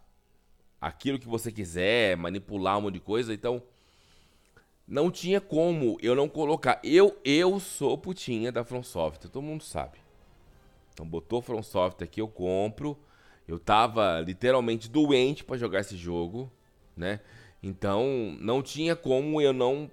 aquilo 0.80 1.18
que 1.18 1.28
você 1.28 1.50
quiser, 1.50 2.16
manipular 2.16 2.76
um 2.78 2.82
monte 2.82 2.94
de 2.94 3.00
coisa. 3.00 3.32
Então, 3.32 3.62
não 4.86 5.10
tinha 5.10 5.40
como 5.40 5.96
eu 6.02 6.14
não 6.14 6.28
colocar. 6.28 6.80
Eu 6.82 7.16
eu 7.24 7.58
sou 7.58 7.96
putinha 7.96 8.52
da 8.52 8.64
From 8.64 8.82
todo 8.82 9.40
mundo 9.40 9.62
sabe. 9.62 9.98
Então 10.92 11.06
botou 11.06 11.40
From 11.40 11.62
Software 11.62 12.04
aqui, 12.04 12.20
eu 12.20 12.28
compro. 12.28 12.98
Eu 13.46 13.58
tava 13.58 14.20
literalmente 14.20 14.90
doente 14.90 15.44
pra 15.44 15.56
jogar 15.56 15.80
esse 15.80 15.96
jogo, 15.96 16.50
né? 16.96 17.20
Então 17.62 18.36
não 18.40 18.62
tinha 18.62 18.94
como 18.94 19.40
eu 19.40 19.52
não 19.52 19.90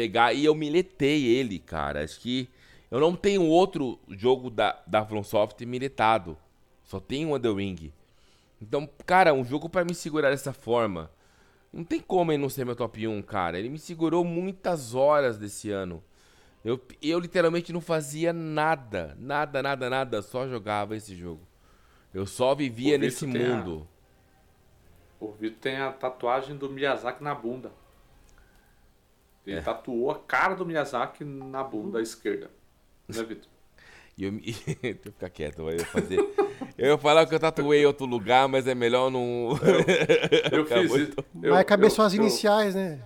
pegar 0.00 0.32
e 0.32 0.46
eu 0.46 0.54
miletei 0.54 1.26
ele, 1.26 1.58
cara. 1.58 2.02
Acho 2.02 2.18
que 2.20 2.48
eu 2.90 2.98
não 2.98 3.14
tenho 3.14 3.44
outro 3.44 3.98
jogo 4.08 4.48
da, 4.50 4.80
da 4.86 5.04
From 5.04 5.22
Software 5.22 5.66
miletado. 5.66 6.38
Só 6.84 6.98
tenho 6.98 7.32
o 7.32 7.38
The 7.38 7.50
Ring. 7.50 7.92
Então, 8.62 8.88
cara, 9.06 9.34
um 9.34 9.44
jogo 9.44 9.68
pra 9.68 9.84
me 9.84 9.94
segurar 9.94 10.30
dessa 10.30 10.52
forma. 10.54 11.10
Não 11.72 11.84
tem 11.84 12.00
como 12.00 12.32
ele 12.32 12.40
não 12.42 12.48
ser 12.48 12.64
meu 12.64 12.74
top 12.74 13.06
1, 13.06 13.22
cara. 13.22 13.58
Ele 13.58 13.68
me 13.68 13.78
segurou 13.78 14.24
muitas 14.24 14.94
horas 14.94 15.36
desse 15.38 15.70
ano. 15.70 16.02
Eu, 16.64 16.80
eu 17.02 17.18
literalmente 17.18 17.72
não 17.72 17.80
fazia 17.80 18.32
nada. 18.32 19.16
Nada, 19.20 19.62
nada, 19.62 19.88
nada. 19.90 20.22
Só 20.22 20.48
jogava 20.48 20.96
esse 20.96 21.14
jogo. 21.14 21.42
Eu 22.12 22.26
só 22.26 22.54
vivia 22.54 22.96
nesse 22.98 23.26
tem 23.30 23.44
a- 23.46 23.56
mundo. 23.56 23.86
O 25.20 25.32
Vitor 25.32 25.58
tem 25.60 25.76
a 25.76 25.92
tatuagem 25.92 26.56
do 26.56 26.68
Miyazaki 26.70 27.22
na 27.22 27.34
bunda. 27.34 27.70
Ele 29.50 29.60
É. 29.60 29.62
tatuou 29.62 30.10
a 30.10 30.18
cara 30.18 30.54
do 30.54 30.64
Miyazaki 30.66 31.24
na 31.24 31.62
bunda 31.62 32.00
esquerda. 32.00 32.50
Né, 33.08 33.22
Vitor? 33.22 33.48
E 34.18 34.24
eu 34.24 34.32
me. 34.32 34.40
Deixa 34.82 34.98
eu 35.06 35.12
ficar 35.12 35.30
quieto, 35.30 35.64
vai 35.64 35.76
eu 35.76 35.84
fazer. 35.86 36.18
eu 36.76 36.90
ia 36.90 36.98
falar 36.98 37.24
que 37.26 37.34
eu 37.34 37.40
tatuei 37.40 37.82
em 37.82 37.86
outro 37.86 38.04
lugar, 38.04 38.46
mas 38.48 38.66
é 38.66 38.74
melhor 38.74 39.10
não. 39.10 39.52
Eu 40.52 40.66
fiz 40.66 40.72
Acabou 40.76 40.98
isso. 40.98 41.06
de- 41.34 41.46
eu- 41.46 41.54
Vai 41.54 41.64
caber 41.64 41.86
eu- 41.86 41.90
só 41.90 42.02
as 42.02 42.12
eu- 42.12 42.20
iniciais, 42.20 42.74
né? 42.74 43.00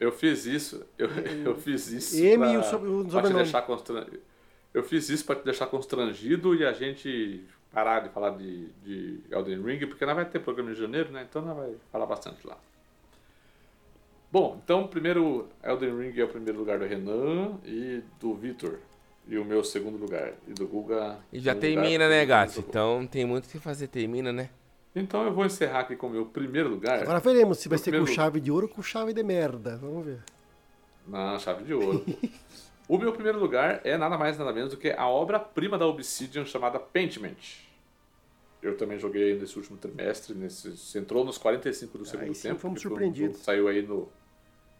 Eu 0.00 0.10
fiz 0.10 0.44
isso, 0.44 0.84
eu, 0.96 1.08
eu 1.44 1.56
fiz 1.56 1.86
isso 1.88 2.16
M 2.20 2.38
pra, 2.38 2.52
e 2.52 2.56
o 2.56 2.62
sobre- 2.64 2.88
o 2.88 3.04
pra 3.04 3.22
te 3.22 3.32
deixar 3.32 3.62
constrangido. 3.62 4.20
Eu 4.74 4.82
fiz 4.82 5.08
isso 5.08 5.24
pra 5.24 5.36
te 5.36 5.44
deixar 5.44 5.66
constrangido 5.66 6.54
e 6.54 6.64
a 6.64 6.72
gente 6.72 7.44
parar 7.72 8.00
de 8.00 8.08
falar 8.08 8.30
de, 8.30 8.66
de 8.84 9.20
Elden 9.30 9.62
Ring, 9.62 9.86
porque 9.86 10.04
nós 10.06 10.16
vai 10.16 10.24
ter 10.24 10.40
programa 10.40 10.70
em 10.72 10.74
janeiro, 10.74 11.12
né? 11.12 11.26
Então 11.28 11.42
nós 11.42 11.56
vai 11.56 11.74
falar 11.92 12.06
bastante 12.06 12.44
lá. 12.46 12.56
Bom, 14.30 14.60
então 14.62 14.86
primeiro 14.86 15.48
Elden 15.64 15.96
Ring 15.96 16.20
é 16.20 16.24
o 16.24 16.28
primeiro 16.28 16.58
lugar 16.58 16.78
do 16.78 16.84
Renan 16.84 17.58
e 17.64 18.02
do 18.20 18.34
Vitor. 18.34 18.78
E 19.26 19.36
o 19.36 19.44
meu 19.44 19.62
segundo 19.62 19.98
lugar. 19.98 20.32
E 20.46 20.52
do 20.52 20.66
Guga. 20.66 21.18
E 21.32 21.38
já 21.38 21.54
termina, 21.54 22.04
lugar 22.04 22.08
né, 22.08 22.26
gato? 22.26 22.60
Então 22.60 23.06
tem 23.06 23.26
muito 23.26 23.44
o 23.44 23.48
que 23.48 23.58
fazer. 23.58 23.88
Termina, 23.88 24.32
né? 24.32 24.48
Então 24.96 25.22
eu 25.24 25.32
vou 25.32 25.44
encerrar 25.44 25.80
aqui 25.80 25.96
com 25.96 26.06
o 26.06 26.10
meu 26.10 26.26
primeiro 26.26 26.68
lugar. 26.68 27.02
Agora 27.02 27.20
veremos 27.20 27.58
se 27.58 27.68
vai 27.68 27.78
ser 27.78 27.98
com 27.98 28.06
chave 28.06 28.40
de 28.40 28.50
ouro 28.50 28.66
ou 28.66 28.72
com 28.72 28.82
chave 28.82 29.12
de 29.12 29.22
merda. 29.22 29.76
Vamos 29.76 30.04
ver. 30.04 30.20
Na 31.06 31.38
chave 31.38 31.64
de 31.64 31.74
ouro. 31.74 32.04
o 32.88 32.98
meu 32.98 33.12
primeiro 33.12 33.38
lugar 33.38 33.82
é 33.84 33.98
nada 33.98 34.16
mais 34.16 34.38
nada 34.38 34.52
menos 34.52 34.70
do 34.70 34.78
que 34.78 34.90
a 34.90 35.06
obra-prima 35.06 35.76
da 35.76 35.86
Obsidian 35.86 36.46
chamada 36.46 36.78
Pentiment. 36.78 37.66
Eu 38.62 38.76
também 38.76 38.98
joguei 38.98 39.38
nesse 39.38 39.56
último 39.56 39.76
trimestre, 39.76 40.34
nesse, 40.34 40.76
se 40.76 40.98
entrou 40.98 41.24
nos 41.24 41.38
45 41.38 41.98
do 41.98 42.04
segundo 42.04 42.34
sim, 42.34 42.48
tempo. 42.48 42.60
fomos 42.60 42.80
surpreendidos. 42.80 43.38
Saiu 43.38 43.68
aí 43.68 43.82
no 43.82 44.08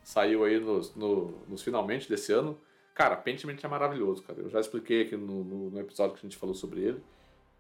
saiu 0.08 0.42
aí 0.42 0.58
nos, 0.58 0.94
no, 0.94 1.34
nos 1.46 1.62
finalmente 1.62 2.08
desse 2.08 2.32
ano. 2.32 2.58
Cara, 2.94 3.14
Pentiment 3.14 3.58
é 3.62 3.68
maravilhoso, 3.68 4.22
cara. 4.22 4.40
Eu 4.40 4.48
já 4.48 4.58
expliquei 4.58 5.02
aqui 5.02 5.14
no, 5.18 5.44
no, 5.44 5.70
no 5.70 5.80
episódio 5.80 6.14
que 6.14 6.20
a 6.20 6.28
gente 6.28 6.38
falou 6.38 6.54
sobre 6.54 6.80
ele. 6.80 7.02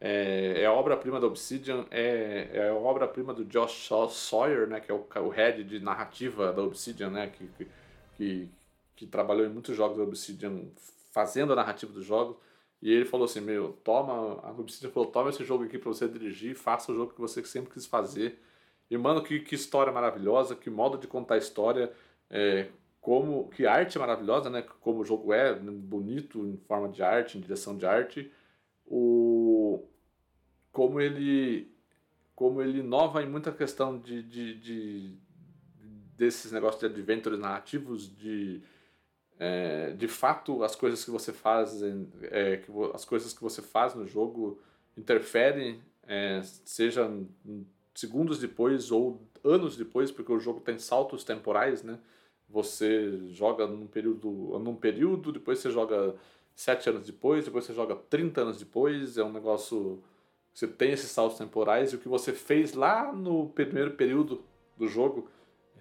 É, 0.00 0.62
é 0.62 0.70
obra-prima 0.70 1.20
da 1.20 1.26
Obsidian, 1.26 1.84
é, 1.90 2.48
é 2.54 2.72
obra-prima 2.72 3.34
do 3.34 3.44
Josh 3.44 3.90
Sawyer, 4.10 4.66
né, 4.66 4.80
que 4.80 4.90
é 4.90 4.94
o, 4.94 5.06
o 5.26 5.28
head 5.28 5.62
de 5.62 5.78
narrativa 5.78 6.50
da 6.50 6.62
Obsidian, 6.62 7.10
né, 7.10 7.26
que, 7.26 7.46
que, 7.48 7.68
que, 8.16 8.48
que 8.96 9.06
trabalhou 9.06 9.44
em 9.44 9.50
muitos 9.50 9.76
jogos 9.76 9.98
da 9.98 10.04
Obsidian 10.04 10.62
fazendo 11.12 11.52
a 11.52 11.56
narrativa 11.56 11.92
dos 11.92 12.06
jogos. 12.06 12.36
E 12.80 12.90
ele 12.90 13.04
falou 13.04 13.26
assim: 13.26 13.42
Meu, 13.42 13.76
toma. 13.84 14.40
A 14.42 14.52
Obsidian 14.52 14.90
falou: 14.90 15.10
Toma 15.10 15.28
esse 15.28 15.44
jogo 15.44 15.64
aqui 15.64 15.76
pra 15.76 15.92
você 15.92 16.08
dirigir, 16.08 16.54
faça 16.54 16.92
o 16.92 16.94
jogo 16.94 17.12
que 17.12 17.20
você 17.20 17.44
sempre 17.44 17.74
quis 17.74 17.84
fazer. 17.84 18.40
E, 18.90 18.96
mano, 18.96 19.22
que, 19.22 19.40
que 19.40 19.54
história 19.54 19.92
maravilhosa, 19.92 20.56
que 20.56 20.70
modo 20.70 20.96
de 20.96 21.06
contar 21.06 21.34
a 21.34 21.38
história, 21.38 21.92
é, 22.30 22.68
como 23.00 23.48
que 23.48 23.66
arte 23.66 23.98
maravilhosa, 23.98 24.50
né? 24.50 24.62
Como 24.80 25.00
o 25.00 25.04
jogo 25.04 25.32
é, 25.32 25.54
bonito 25.54 26.46
em 26.46 26.56
forma 26.56 26.88
de 26.88 27.02
arte, 27.02 27.38
em 27.38 27.40
direção 27.40 27.76
de 27.76 27.86
arte. 27.86 28.30
O, 28.86 29.84
como 30.72 31.00
ele 31.00 31.70
como 32.34 32.62
ele 32.62 32.78
inova 32.78 33.20
em 33.20 33.28
muita 33.28 33.50
questão 33.50 33.98
de, 33.98 34.22
de, 34.22 34.54
de 34.60 35.18
desses 36.16 36.52
negócios 36.52 36.78
de 36.80 36.86
adventures 36.86 37.38
narrativos, 37.38 38.14
de 38.14 38.62
é, 39.38 39.92
de 39.92 40.06
fato 40.06 40.62
as 40.62 40.76
coisas 40.76 41.04
que 41.04 41.10
você 41.10 41.32
faz, 41.32 41.80
é, 42.22 42.58
que 42.58 42.70
as 42.94 43.04
coisas 43.04 43.32
que 43.32 43.42
você 43.42 43.62
faz 43.62 43.94
no 43.94 44.06
jogo 44.06 44.60
interferem, 44.96 45.80
é, 46.06 46.40
seja 46.42 47.10
segundos 47.94 48.38
depois 48.38 48.90
ou 48.90 49.20
anos 49.44 49.76
depois, 49.76 50.10
porque 50.10 50.32
o 50.32 50.38
jogo 50.38 50.60
tem 50.60 50.78
saltos 50.78 51.24
temporais, 51.24 51.82
né? 51.82 51.98
Você 52.48 53.28
joga 53.28 53.66
num 53.66 53.86
período, 53.86 54.58
num 54.58 54.74
período, 54.74 55.32
depois 55.32 55.58
você 55.58 55.70
joga 55.70 56.14
sete 56.54 56.88
anos 56.88 57.04
depois, 57.04 57.44
depois 57.44 57.64
você 57.64 57.74
joga 57.74 57.94
30 57.94 58.40
anos 58.40 58.58
depois, 58.58 59.18
é 59.18 59.24
um 59.24 59.32
negócio 59.32 60.02
você 60.58 60.66
tem 60.66 60.90
esses 60.90 61.10
saltos 61.12 61.38
temporais 61.38 61.92
e 61.92 61.96
o 61.96 61.98
que 62.00 62.08
você 62.08 62.32
fez 62.32 62.74
lá 62.74 63.12
no 63.12 63.48
primeiro 63.50 63.92
período 63.92 64.42
do 64.76 64.88
jogo 64.88 65.28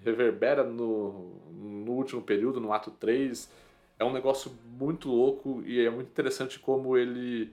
reverbera 0.03 0.64
no, 0.64 1.31
no 1.52 1.94
último 1.94 2.22
período, 2.22 2.60
no 2.60 2.72
ato 2.72 2.91
3. 2.91 3.49
É 3.98 4.06
um 4.06 4.14
negócio 4.14 4.52
muito 4.77 5.10
louco 5.10 5.64
e 5.65 5.84
é 5.84 5.89
muito 5.89 6.10
interessante 6.10 6.60
como 6.60 6.95
ele 6.95 7.52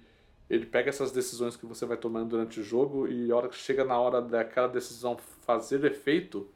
ele 0.50 0.66
pega 0.66 0.90
essas 0.90 1.10
decisões 1.10 1.56
que 1.56 1.64
você 1.64 1.86
vai 1.86 1.96
tomando 1.96 2.28
durante 2.28 2.60
o 2.60 2.62
jogo 2.62 3.08
e 3.08 3.32
a 3.32 3.36
hora 3.36 3.48
que 3.48 3.56
chega 3.56 3.82
na 3.82 3.98
hora 3.98 4.20
daquela 4.20 4.68
decisão 4.68 5.16
fazer 5.40 5.82
efeito, 5.86 6.46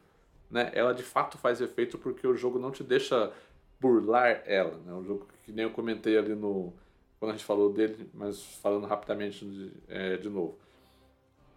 né, 0.51 0.71
ela 0.75 0.93
de 0.93 1.03
fato 1.03 1.39
faz 1.39 1.61
efeito 1.61 1.99
porque 1.99 2.27
o 2.27 2.37
jogo 2.37 2.59
não 2.59 2.71
te 2.71 2.83
deixa 2.83 3.33
burlar 3.81 4.43
ela, 4.47 4.77
né? 4.79 4.93
Um 4.93 5.05
jogo 5.05 5.27
que 5.45 5.53
nem 5.53 5.65
eu 5.65 5.71
comentei 5.71 6.17
ali 6.19 6.35
no 6.35 6.73
quando 7.19 7.33
a 7.33 7.35
gente 7.35 7.45
falou 7.45 7.73
dele, 7.73 8.09
mas 8.15 8.41
falando 8.63 8.87
rapidamente 8.87 9.45
de, 9.45 9.73
é, 9.89 10.17
de 10.17 10.29
novo. 10.29 10.57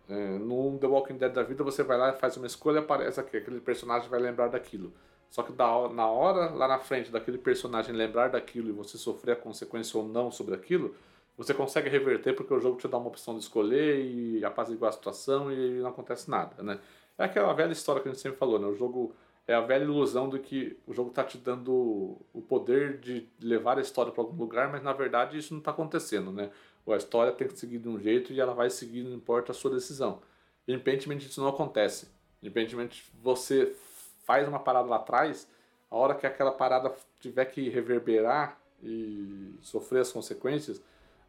É, 0.10 0.38
no 0.40 0.78
The 0.80 0.88
Walking 0.88 1.18
Dead 1.18 1.32
da 1.32 1.44
vida, 1.44 1.64
você 1.64 1.84
vai 1.84 1.98
lá 1.98 2.14
faz 2.14 2.36
uma 2.36 2.48
escolha, 2.48 2.80
aparece 2.80 3.20
aqui, 3.20 3.38
aquele 3.38 3.62
personagem 3.62 4.10
vai 4.10 4.20
lembrar 4.20 4.48
daquilo. 4.48 4.92
Só 5.30 5.44
que 5.44 5.54
da, 5.54 5.66
na 5.90 6.08
hora, 6.08 6.50
lá 6.50 6.68
na 6.68 6.80
frente, 6.80 7.12
daquele 7.12 7.38
personagem 7.38 7.96
lembrar 7.96 8.30
daquilo 8.30 8.70
e 8.70 8.72
você 8.74 8.98
sofrer 8.98 9.34
a 9.34 9.36
consequência 9.36 9.98
ou 9.98 10.06
não 10.06 10.32
sobre 10.32 10.56
aquilo, 10.56 10.96
você 11.38 11.54
consegue 11.54 11.90
reverter 11.90 12.34
porque 12.34 12.54
o 12.54 12.60
jogo 12.60 12.78
te 12.78 12.88
dá 12.88 12.98
uma 12.98 13.08
opção 13.08 13.36
de 13.36 13.42
escolher 13.42 14.04
e 14.04 14.44
apaziguar 14.44 14.90
a 14.90 14.92
situação 14.92 15.52
e 15.52 15.80
não 15.80 15.90
acontece 15.90 16.30
nada, 16.30 16.62
né? 16.62 16.80
É 17.22 17.26
aquela 17.26 17.54
velha 17.54 17.72
história 17.72 18.02
que 18.02 18.10
a 18.10 18.12
gente 18.12 18.20
sempre 18.20 18.40
falou, 18.40 18.58
né? 18.58 18.66
O 18.66 18.74
jogo 18.74 19.14
é 19.48 19.54
a 19.54 19.62
velha 19.62 19.84
ilusão 19.84 20.28
de 20.28 20.40
que 20.40 20.76
o 20.88 20.94
jogo 20.94 21.12
tá 21.12 21.24
te 21.24 21.38
dando 21.38 22.18
o 22.34 22.42
poder 22.42 22.98
de 22.98 23.30
levar 23.40 23.78
a 23.78 23.82
história 23.82 24.12
para 24.12 24.24
algum 24.24 24.36
lugar, 24.36 24.72
mas 24.72 24.82
na 24.82 24.92
verdade 24.92 25.38
isso 25.38 25.54
não 25.54 25.62
tá 25.62 25.70
acontecendo, 25.70 26.32
né? 26.32 26.50
A 26.88 26.96
história 26.96 27.32
tem 27.32 27.48
que 27.48 27.60
seguir 27.60 27.78
de 27.78 27.88
um 27.88 28.00
jeito 28.00 28.34
e 28.34 28.42
ela 28.42 28.56
vai 28.56 28.72
seguir, 28.72 29.04
não 29.04 29.14
importa 29.14 29.52
a 29.52 29.56
sua 29.56 29.70
decisão. 29.70 30.20
Em 30.68 30.80
Pentiment 30.80 31.20
isso 31.20 31.40
não 31.40 31.50
acontece. 31.50 32.10
Em 32.42 32.50
Pentiment 32.50 32.90
você 33.22 33.76
faz 34.24 34.48
uma 34.48 34.60
parada 34.60 34.88
lá 34.88 34.96
atrás, 34.96 35.48
a 35.92 35.96
hora 35.96 36.16
que 36.16 36.26
aquela 36.26 36.52
parada 36.52 36.92
tiver 37.20 37.46
que 37.46 37.70
reverberar 37.70 38.60
e 38.82 39.54
sofrer 39.62 40.00
as 40.00 40.12
consequências, 40.12 40.82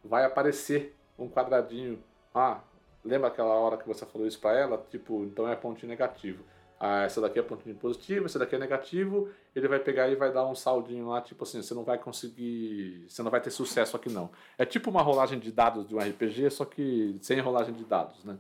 vai 0.02 0.24
aparecer 0.24 0.96
um 1.18 1.28
quadradinho. 1.28 2.02
Ah, 2.34 2.62
lembra 3.04 3.28
aquela 3.28 3.54
hora 3.54 3.76
que 3.76 3.86
você 3.86 4.04
falou 4.06 4.26
isso 4.26 4.38
pra 4.40 4.58
ela? 4.58 4.84
Tipo, 4.90 5.24
então 5.24 5.48
é 5.48 5.56
pontinho 5.56 5.88
negativo. 5.88 6.44
Ah, 6.78 7.04
essa 7.04 7.20
daqui 7.20 7.38
é 7.38 7.42
pontinho 7.42 7.76
positivo, 7.76 8.26
essa 8.26 8.38
daqui 8.38 8.56
é 8.56 8.58
negativo. 8.58 9.28
Ele 9.54 9.68
vai 9.68 9.78
pegar 9.78 10.08
e 10.08 10.16
vai 10.16 10.32
dar 10.32 10.46
um 10.46 10.54
saldinho 10.54 11.08
lá, 11.08 11.20
tipo 11.20 11.44
assim, 11.44 11.62
você 11.62 11.74
não 11.74 11.84
vai 11.84 11.96
conseguir. 11.96 13.04
Você 13.08 13.22
não 13.22 13.30
vai 13.30 13.40
ter 13.40 13.50
sucesso 13.50 13.96
aqui 13.96 14.10
não. 14.10 14.30
É 14.58 14.64
tipo 14.64 14.90
uma 14.90 15.02
rolagem 15.02 15.38
de 15.38 15.52
dados 15.52 15.86
de 15.86 15.94
um 15.94 15.98
RPG, 15.98 16.50
só 16.50 16.64
que 16.64 17.16
sem 17.22 17.38
rolagem 17.40 17.74
de 17.74 17.84
dados, 17.84 18.24
né? 18.24 18.36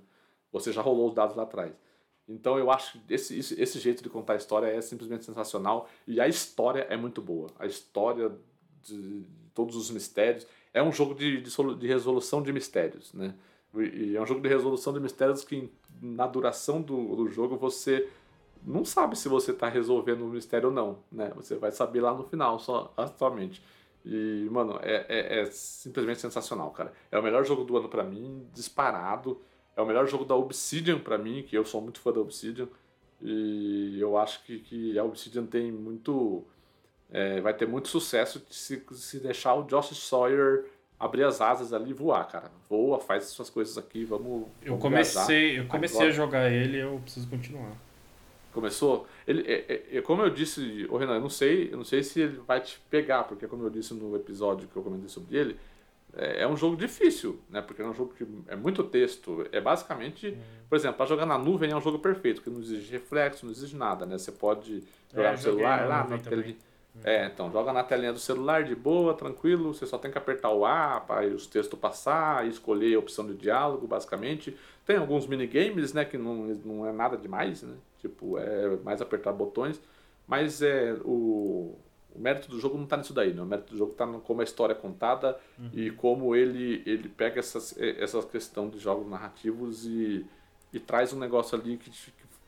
Você 0.50 0.72
já 0.72 0.82
rolou 0.82 1.08
os 1.08 1.14
dados 1.14 1.36
lá 1.36 1.44
atrás. 1.44 1.72
Então 2.28 2.58
eu 2.58 2.70
acho 2.70 2.98
que 2.98 3.14
esse, 3.14 3.38
esse, 3.38 3.60
esse 3.60 3.78
jeito 3.78 4.02
de 4.02 4.08
contar 4.08 4.32
a 4.32 4.36
história 4.36 4.66
é 4.66 4.80
simplesmente 4.80 5.24
sensacional. 5.24 5.88
E 6.06 6.20
a 6.20 6.26
história 6.26 6.86
é 6.90 6.96
muito 6.96 7.22
boa. 7.22 7.48
A 7.58 7.66
história 7.66 8.32
de 8.82 9.24
todos 9.54 9.76
os 9.76 9.90
mistérios. 9.90 10.46
É 10.74 10.82
um 10.82 10.90
jogo 10.92 11.14
de, 11.14 11.40
de, 11.40 11.74
de 11.76 11.86
resolução 11.86 12.42
de 12.42 12.52
mistérios, 12.52 13.12
né? 13.12 13.34
E 13.74 14.16
é 14.16 14.20
um 14.20 14.26
jogo 14.26 14.40
de 14.40 14.48
resolução 14.48 14.92
de 14.92 15.00
mistérios 15.00 15.44
que 15.44 15.72
na 16.00 16.26
duração 16.26 16.82
do, 16.82 17.16
do 17.16 17.28
jogo 17.28 17.56
você 17.56 18.08
não 18.64 18.84
sabe 18.84 19.16
se 19.16 19.28
você 19.28 19.50
está 19.50 19.68
resolvendo 19.68 20.22
o 20.22 20.28
mistério 20.28 20.68
ou 20.68 20.74
não, 20.74 20.98
né? 21.10 21.32
Você 21.36 21.56
vai 21.56 21.72
saber 21.72 22.00
lá 22.00 22.14
no 22.14 22.24
final, 22.24 22.58
só 22.58 22.92
atualmente. 22.96 23.62
E, 24.04 24.48
mano, 24.50 24.78
é, 24.82 25.06
é, 25.08 25.40
é, 25.40 25.44
simplesmente 25.46 26.20
sensacional, 26.20 26.70
cara. 26.70 26.92
É 27.10 27.18
o 27.18 27.22
melhor 27.22 27.44
jogo 27.44 27.64
do 27.64 27.76
ano 27.76 27.88
para 27.88 28.02
mim, 28.02 28.46
disparado. 28.52 29.40
É 29.76 29.80
o 29.80 29.86
melhor 29.86 30.06
jogo 30.06 30.24
da 30.24 30.36
Obsidian 30.36 30.98
para 30.98 31.16
mim, 31.16 31.42
que 31.42 31.56
eu 31.56 31.64
sou 31.64 31.80
muito 31.80 32.00
fã 32.00 32.12
da 32.12 32.20
Obsidian. 32.20 32.68
E 33.20 33.98
eu 34.00 34.18
acho 34.18 34.44
que, 34.44 34.58
que 34.58 34.98
a 34.98 35.04
Obsidian 35.04 35.46
tem 35.46 35.70
muito. 35.72 36.44
É, 37.10 37.40
vai 37.40 37.54
ter 37.54 37.66
muito 37.66 37.88
sucesso 37.88 38.44
se, 38.50 38.84
se 38.92 39.20
deixar 39.20 39.54
o 39.54 39.64
Josh 39.64 39.96
Sawyer 39.96 40.66
abrir 41.02 41.24
as 41.24 41.40
asas 41.40 41.72
ali 41.72 41.90
e 41.90 41.92
voar, 41.92 42.24
cara. 42.28 42.48
Voa, 42.70 43.00
faz 43.00 43.24
suas 43.24 43.50
coisas 43.50 43.76
aqui, 43.76 44.04
vamos. 44.04 44.46
Eu 44.62 44.78
comecei, 44.78 45.58
eu 45.58 45.66
comecei 45.66 46.06
a 46.06 46.10
jogar 46.12 46.48
ele 46.48 46.78
eu 46.78 47.00
preciso 47.02 47.28
continuar. 47.28 47.72
Começou? 48.52 49.08
Ele, 49.26 49.42
é, 49.50 49.64
é, 49.68 49.98
é, 49.98 50.02
como 50.02 50.22
eu 50.22 50.30
disse, 50.30 50.86
o 50.88 50.96
Renan, 50.96 51.14
eu 51.14 51.20
não 51.20 51.28
sei, 51.28 51.72
eu 51.72 51.76
não 51.76 51.84
sei 51.84 52.04
se 52.04 52.20
ele 52.20 52.40
vai 52.46 52.60
te 52.60 52.78
pegar, 52.88 53.24
porque 53.24 53.48
como 53.48 53.64
eu 53.64 53.70
disse 53.70 53.94
no 53.94 54.14
episódio 54.14 54.68
que 54.68 54.76
eu 54.76 54.82
comentei 54.82 55.08
sobre 55.08 55.36
ele, 55.36 55.56
é, 56.14 56.42
é 56.42 56.46
um 56.46 56.56
jogo 56.56 56.76
difícil, 56.76 57.40
né? 57.50 57.60
Porque 57.60 57.82
é 57.82 57.84
um 57.84 57.94
jogo 57.94 58.14
que 58.14 58.24
é 58.46 58.54
muito 58.54 58.84
texto. 58.84 59.44
É 59.50 59.60
basicamente, 59.60 60.28
uhum. 60.28 60.36
por 60.68 60.76
exemplo, 60.76 60.98
para 60.98 61.06
jogar 61.06 61.26
na 61.26 61.36
nuvem 61.36 61.72
é 61.72 61.76
um 61.76 61.80
jogo 61.80 61.98
perfeito, 61.98 62.42
que 62.42 62.50
não 62.50 62.60
exige 62.60 62.92
reflexo, 62.92 63.44
não 63.44 63.52
exige 63.52 63.74
nada, 63.74 64.06
né? 64.06 64.18
Você 64.18 64.30
pode 64.30 64.84
jogar 65.12 65.30
é, 65.30 65.32
no 65.32 65.38
celular 65.38 65.88
lá, 65.88 66.06
na 66.06 66.18
tele... 66.18 66.56
É, 67.02 67.26
então, 67.26 67.50
joga 67.50 67.72
na 67.72 67.82
telinha 67.82 68.12
do 68.12 68.18
celular 68.18 68.64
de 68.64 68.74
boa, 68.74 69.14
tranquilo, 69.14 69.72
você 69.72 69.86
só 69.86 69.96
tem 69.96 70.10
que 70.10 70.18
apertar 70.18 70.50
o 70.50 70.66
A 70.66 71.00
para 71.00 71.26
os 71.26 71.46
textos 71.46 71.78
passar 71.78 72.46
e 72.46 72.50
escolher 72.50 72.94
a 72.94 72.98
opção 72.98 73.26
de 73.26 73.34
diálogo, 73.34 73.86
basicamente. 73.86 74.56
Tem 74.84 74.96
alguns 74.96 75.26
minigames, 75.26 75.94
né, 75.94 76.04
que 76.04 76.18
não, 76.18 76.34
não 76.64 76.86
é 76.86 76.92
nada 76.92 77.16
demais, 77.16 77.62
né? 77.62 77.74
Tipo, 77.98 78.38
é 78.38 78.76
mais 78.84 79.00
apertar 79.00 79.32
botões, 79.32 79.80
mas 80.26 80.60
é 80.60 80.92
o, 81.04 81.78
o 82.14 82.18
mérito 82.18 82.48
do 82.48 82.60
jogo 82.60 82.76
não 82.76 82.84
está 82.84 82.96
nisso 82.96 83.14
daí, 83.14 83.32
né? 83.32 83.40
O 83.40 83.46
mérito 83.46 83.72
do 83.72 83.78
jogo 83.78 83.92
está 83.92 84.04
no 84.04 84.20
como 84.20 84.40
a 84.40 84.44
história 84.44 84.74
é 84.74 84.76
contada 84.76 85.38
uhum. 85.58 85.70
e 85.72 85.90
como 85.92 86.36
ele, 86.36 86.82
ele 86.84 87.08
pega 87.08 87.38
essas, 87.38 87.74
essa 87.78 88.22
questão 88.22 88.68
de 88.68 88.78
jogos 88.78 89.08
narrativos 89.08 89.86
e, 89.86 90.26
e 90.72 90.78
traz 90.78 91.12
um 91.12 91.18
negócio 91.18 91.58
ali 91.58 91.78
que, 91.78 91.90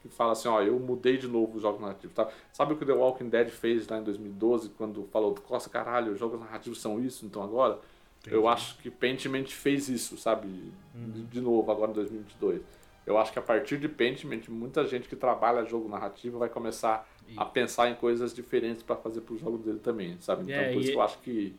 que 0.09 0.15
fala 0.15 0.33
assim, 0.33 0.49
ó, 0.49 0.63
eu 0.63 0.79
mudei 0.79 1.17
de 1.17 1.27
novo 1.27 1.57
os 1.57 1.63
jogos 1.63 1.81
narrativos, 1.81 2.15
tá? 2.15 2.29
Sabe 2.53 2.75
o 2.75 2.77
que 2.77 2.85
The 2.85 2.93
Walking 2.93 3.29
Dead 3.29 3.49
fez 3.49 3.89
lá 3.89 3.99
em 3.99 4.05
2012, 4.05 4.71
quando 4.71 5.09
falou, 5.13 5.35
nossa, 5.51 5.71
caralho, 5.71 6.13
os 6.13 6.19
jogos 6.19 6.39
narrativos 6.39 6.81
são 6.81 7.03
isso, 7.03 7.25
então 7.27 7.43
agora... 7.43 7.79
Entendi. 8.21 8.37
Eu 8.37 8.49
acho 8.49 8.79
que 8.79 8.91
Pentiment 8.91 9.49
fez 9.49 9.87
isso, 9.91 10.17
sabe? 10.17 10.73
Uhum. 10.95 11.27
De 11.31 11.43
novo, 11.43 11.71
agora 11.71 11.91
em 11.91 11.95
2022. 11.95 12.63
Eu 13.07 13.19
acho 13.19 13.31
que 13.31 13.39
a 13.39 13.43
partir 13.43 13.79
de 13.79 13.87
Pentiment, 13.87 14.49
muita 14.49 14.87
gente 14.87 15.09
que 15.09 15.15
trabalha 15.15 15.63
jogo 15.67 15.89
narrativo 15.91 16.39
vai 16.39 16.49
começar 16.49 17.07
e... 17.29 17.35
a 17.37 17.45
pensar 17.45 17.91
em 17.91 17.95
coisas 17.95 18.33
diferentes 18.33 18.83
para 18.83 18.97
fazer 18.97 19.21
pro 19.21 19.37
jogo 19.37 19.59
dele 19.59 19.79
também, 19.79 20.17
sabe? 20.21 20.45
Então, 20.45 20.55
é, 20.55 20.73
por 20.73 20.81
isso 20.81 20.91
que 20.91 20.97
eu 20.97 21.03
acho 21.03 21.19
que. 21.19 21.55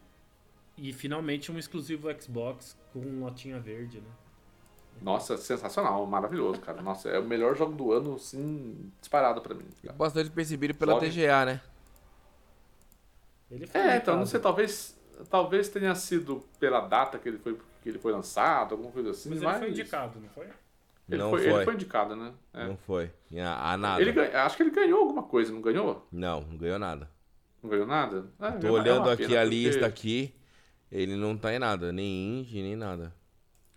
E 0.76 0.92
finalmente 0.92 1.52
um 1.52 1.60
exclusivo 1.60 2.10
Xbox 2.20 2.76
com 2.92 3.00
notinha 3.00 3.60
verde, 3.60 4.02
né? 4.02 4.10
Nossa, 5.02 5.38
sensacional, 5.38 6.06
maravilhoso, 6.06 6.60
cara. 6.62 6.82
Nossa, 6.82 7.10
é 7.10 7.20
o 7.20 7.24
melhor 7.24 7.56
jogo 7.56 7.74
do 7.74 7.92
ano, 7.92 8.18
sim, 8.18 8.92
disparado 9.00 9.42
para 9.42 9.54
mim. 9.54 9.66
Cara. 9.84 9.94
Bastante 9.96 10.30
percebido 10.30 10.74
pela 10.74 10.94
Jogue. 10.94 11.10
TGA, 11.10 11.46
né? 11.46 11.62
Ele 13.52 13.68
foi 13.68 13.82
é, 13.82 13.98
então, 13.98 14.18
não 14.18 14.26
sei, 14.26 14.40
talvez, 14.40 14.98
talvez 15.30 15.70
tenha 15.70 15.94
sido 15.96 16.44
pela 16.60 16.82
data 16.82 17.20
que 17.20 17.30
ele 17.30 17.38
foi, 17.38 17.58
que 17.84 17.90
ele 17.90 18.00
foi 18.00 18.12
lançado, 18.12 18.74
alguma 18.74 18.92
coisa 18.92 19.12
assim. 19.12 19.30
Mas, 19.30 19.42
mas... 19.42 19.56
ele 19.56 19.60
foi 19.60 19.70
indicado, 19.70 20.20
não 20.20 20.30
foi? 20.30 20.48
Ele, 21.08 21.22
não 21.22 21.30
foi, 21.30 21.44
foi. 21.44 21.52
ele 21.52 21.66
foi 21.66 21.74
indicado, 21.76 22.16
né? 22.16 22.34
É. 22.54 22.68
Não 22.68 22.78
foi. 22.78 23.12
A, 23.60 23.78
nada. 23.78 24.02
Ele, 24.02 24.20
acho 24.20 24.58
que 24.58 24.64
ele 24.64 24.72
ganhou 24.72 25.00
alguma 25.02 25.24
coisa, 25.24 25.54
não 25.54 25.62
ganhou? 25.62 26.08
Não, 26.12 26.42
não 26.42 26.58
ganhou 26.58 26.80
nada. 26.80 27.10
Não 27.62 27.70
ganhou 27.70 27.86
nada? 27.86 28.26
É, 28.40 28.52
Tô 28.52 28.68
é 28.68 28.72
olhando 28.72 29.10
aqui 29.10 29.38
a 29.38 29.44
lista 29.44 29.86
aqui, 29.86 30.34
ele 30.92 31.16
não 31.16 31.38
tá 31.38 31.54
em 31.54 31.60
nada, 31.60 31.92
nem 31.92 32.40
indie, 32.40 32.64
nem 32.64 32.76
nada. 32.76 33.14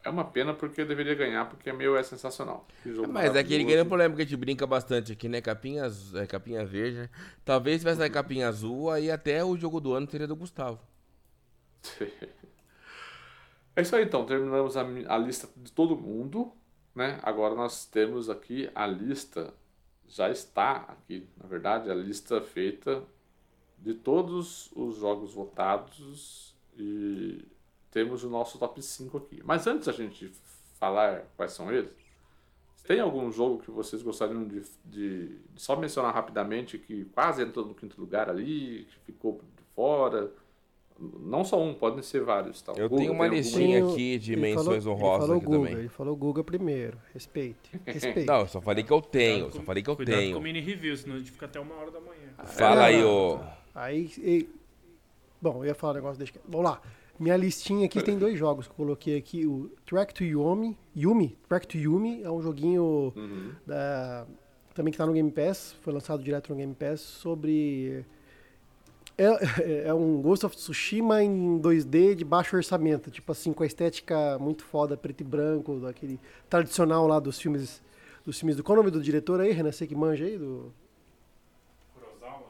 É 0.05 0.11
uma 0.11 0.25
pena 0.25 0.55
porque 0.55 0.85
deveria 0.85 1.15
ganhar, 1.15 1.45
porque 1.47 1.73
meu 1.73 1.97
é 1.97 2.03
sensacional. 2.03 2.67
É, 2.87 3.07
mas 3.07 3.35
é 3.35 3.43
que 3.43 3.53
ele 3.53 3.65
ganha 3.65 3.83
um 3.83 3.89
problema 3.89 4.15
que 4.15 4.23
a 4.23 4.25
gente 4.25 4.37
brinca 4.37 4.67
bastante 4.67 5.13
aqui, 5.13 5.29
né? 5.29 5.41
Capinha, 5.41 5.91
é, 6.15 6.27
capinha 6.27 6.65
verde. 6.65 6.99
Né? 6.99 7.11
Talvez 7.45 7.77
se 7.77 7.81
tivesse 7.81 8.03
a 8.03 8.11
capinha 8.11 8.49
azul, 8.49 8.91
aí 8.91 9.11
até 9.11 9.45
o 9.45 9.57
jogo 9.57 9.81
do 9.81 9.93
ano 9.93 10.09
seria 10.09 10.27
do 10.27 10.37
Gustavo. 10.37 10.81
é 13.75 13.83
isso 13.83 13.95
aí 13.97 14.05
então, 14.05 14.25
terminamos 14.25 14.77
a, 14.77 14.83
a 14.83 15.19
lista 15.19 15.49
de 15.57 15.73
todo 15.73 15.97
mundo. 15.97 16.53
Né? 16.95 17.19
Agora 17.23 17.55
nós 17.55 17.85
temos 17.85 18.31
aqui 18.31 18.71
a 18.75 18.87
lista, 18.87 19.53
já 20.07 20.31
está 20.31 20.77
aqui, 20.89 21.29
na 21.37 21.47
verdade, 21.49 21.91
a 21.91 21.95
lista 21.95 22.41
feita 22.41 23.03
de 23.79 23.95
todos 23.95 24.71
os 24.75 24.97
jogos 24.97 25.35
votados 25.35 26.55
e 26.77 27.45
temos 27.91 28.25
o 28.25 28.31
nosso 28.31 28.59
top 28.59 28.83
5 28.83 29.17
aqui. 29.17 29.41
Mas 29.45 29.67
antes 29.67 29.87
da 29.87 29.93
gente 29.93 30.31
falar 30.79 31.25
quais 31.37 31.53
são 31.53 31.73
eles, 31.73 31.91
tem 32.89 33.01
algum 33.01 33.31
jogo 33.31 33.59
que 33.59 33.71
vocês 33.71 34.03
gostariam 34.03 34.45
de, 34.47 34.63
de, 34.85 35.27
de 35.29 35.61
só 35.63 35.77
mencionar 35.77 36.15
rapidamente 36.15 36.79
que 36.79 37.05
quase 37.07 37.43
entrou 37.43 37.67
no 37.67 37.75
quinto 37.75 38.01
lugar 38.01 38.31
ali, 38.31 38.87
que 38.89 39.13
ficou 39.13 39.43
de 39.57 39.63
fora? 39.75 40.31
Não 40.99 41.45
só 41.45 41.63
um, 41.63 41.75
podem 41.75 42.03
ser 42.03 42.23
vários. 42.23 42.63
Tá? 42.63 42.73
Eu 42.73 42.89
Google, 42.89 42.99
tenho 42.99 43.13
uma 43.13 43.29
listinha 43.29 43.85
aqui 43.85 44.19
de 44.19 44.35
menções 44.35 44.87
honrosas 44.87 45.31
aqui 45.31 45.45
Guga, 45.45 45.59
também. 45.59 45.73
Ele 45.75 45.89
falou 45.89 46.17
Guga 46.17 46.43
primeiro. 46.43 46.99
Respeite. 47.13 47.71
Respeite. 47.87 48.25
Não, 48.27 48.41
eu 48.41 48.49
só 48.49 48.61
falei 48.61 48.83
que 48.83 48.91
eu 48.91 49.03
tenho. 49.03 49.45
Cuidado 49.45 49.57
só 49.57 49.63
falei 49.63 49.83
que 49.83 49.91
eu 49.91 49.97
cuidado 49.97 50.17
tenho. 50.17 50.37
com 50.37 50.43
mini 50.43 50.61
review, 50.61 50.97
senão 50.97 51.17
a 51.17 51.19
gente 51.19 51.31
fica 51.31 51.45
até 51.47 51.61
uma 51.61 51.75
hora 51.75 51.91
da 51.91 52.01
manhã. 52.01 52.33
Fala 52.47 52.87
aí, 52.87 53.05
ô. 53.05 53.39
Aí. 53.75 54.11
E... 54.19 54.49
Bom, 55.41 55.63
eu 55.63 55.67
ia 55.67 55.75
falar 55.75 55.93
um 55.93 55.97
negócio 55.97 56.19
deixa. 56.19 56.35
Vamos 56.49 56.65
lá. 56.65 56.81
Minha 57.19 57.37
listinha 57.37 57.87
aqui 57.87 58.03
tem 58.03 58.17
dois 58.17 58.39
jogos 58.39 58.67
que 58.67 58.73
eu 58.73 58.77
coloquei 58.77 59.17
aqui. 59.17 59.47
O 59.47 59.71
Track 59.85 60.15
to 60.15 60.25
Yumi. 60.25 60.79
Yumi. 60.97 61.37
Track 61.49 61.67
to 61.67 61.77
Yumi 61.77 62.23
é 62.23 62.31
um 62.31 62.41
joguinho 62.41 63.13
uhum. 63.17 63.53
da, 63.67 64.27
também 64.75 64.93
que 64.93 64.97
está 64.97 65.05
no 65.05 65.13
Game 65.13 65.31
Pass. 65.31 65.75
Foi 65.83 65.93
lançado 65.93 66.23
direto 66.23 66.51
no 66.51 66.57
Game 66.57 66.75
Pass 66.75 67.01
sobre 67.01 68.05
é, 69.19 69.89
é 69.89 69.95
um 69.95 70.23
Ghost 70.23 70.47
of 70.47 70.55
Tsushima 70.55 71.21
em 71.25 71.61
2D 71.61 72.15
de 72.15 72.25
baixo 72.25 72.55
orçamento, 72.55 73.11
tipo 73.11 73.33
assim, 73.33 73.53
com 73.53 73.65
a 73.65 73.67
estética 73.67 74.39
muito 74.39 74.65
foda, 74.65 74.97
preto 74.97 75.23
e 75.23 75.25
branco, 75.25 75.81
daquele 75.81 76.21
tradicional 76.49 77.07
lá 77.09 77.19
dos 77.19 77.41
filmes 77.41 77.83
dos 78.25 78.39
filmes 78.39 78.57
do 78.57 78.63
qual 78.63 78.77
é 78.77 78.81
o 78.81 78.83
nome 78.83 78.93
do 78.93 79.03
diretor 79.03 79.41
aí, 79.41 79.53
Renan, 79.53 79.73
você 79.73 79.87
que 79.87 79.95
manja 79.95 80.25
aí 80.25 80.37
do 80.39 80.73
Kurosawa. 81.95 82.43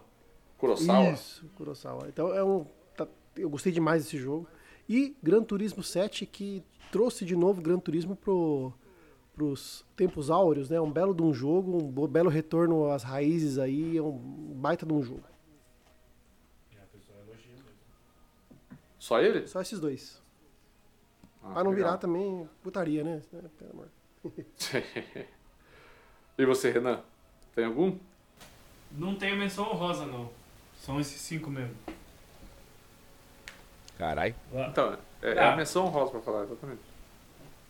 Kurosawa. 0.59 1.11
Isso, 1.12 1.47
Kurosawa. 1.57 2.09
Então 2.09 2.35
é 2.35 2.45
um 2.45 2.66
tá, 2.97 3.07
eu 3.36 3.49
gostei 3.49 3.73
demais 3.73 4.05
desse 4.05 4.19
jogo. 4.19 4.47
E 4.89 5.16
Gran 5.23 5.43
Turismo 5.43 5.82
7 5.82 6.24
que 6.24 6.62
trouxe 6.90 7.24
de 7.24 7.36
novo 7.36 7.60
Gran 7.60 7.78
Turismo 7.78 8.16
pro 8.16 8.73
pros 9.35 9.85
tempos 9.94 10.31
áureos, 10.31 10.69
né? 10.69 10.81
Um 10.81 10.90
belo 10.90 11.15
de 11.15 11.23
um 11.23 11.32
jogo, 11.32 11.77
um 11.77 12.09
belo 12.09 12.28
retorno 12.28 12.90
às 12.90 13.05
raízes 13.05 13.56
aí, 13.56 13.97
é 13.97 14.02
um 14.02 14.19
baita 14.56 14.85
de 14.85 14.93
um 14.93 15.01
jogo. 15.01 15.23
Só 18.98 19.20
ele? 19.23 19.47
Só 19.47 19.62
esses 19.62 19.78
dois. 19.78 20.20
Ah, 21.43 21.52
pra 21.52 21.65
não 21.65 21.70
legal. 21.70 21.86
virar 21.86 21.98
também 21.98 22.48
putaria, 22.62 23.05
né? 23.05 23.23
Pelo 23.31 23.70
amor. 23.73 23.89
e 26.36 26.44
você, 26.44 26.70
Renan? 26.70 27.01
Tem 27.55 27.65
algum? 27.65 27.97
Não 28.90 29.15
tenho 29.15 29.36
menção 29.36 29.70
honrosa, 29.70 30.05
não. 30.05 30.31
São 30.81 31.01
esses 31.01 31.20
cinco 31.20 31.48
mesmo. 31.48 31.77
Carai. 33.99 34.35
Então, 34.53 34.97
é, 35.20 35.33
é 35.33 35.39
a 35.41 35.53
ah. 35.53 35.57
menção 35.57 35.87
honrosa 35.87 36.12
pra 36.12 36.20
falar, 36.20 36.45
exatamente. 36.45 36.81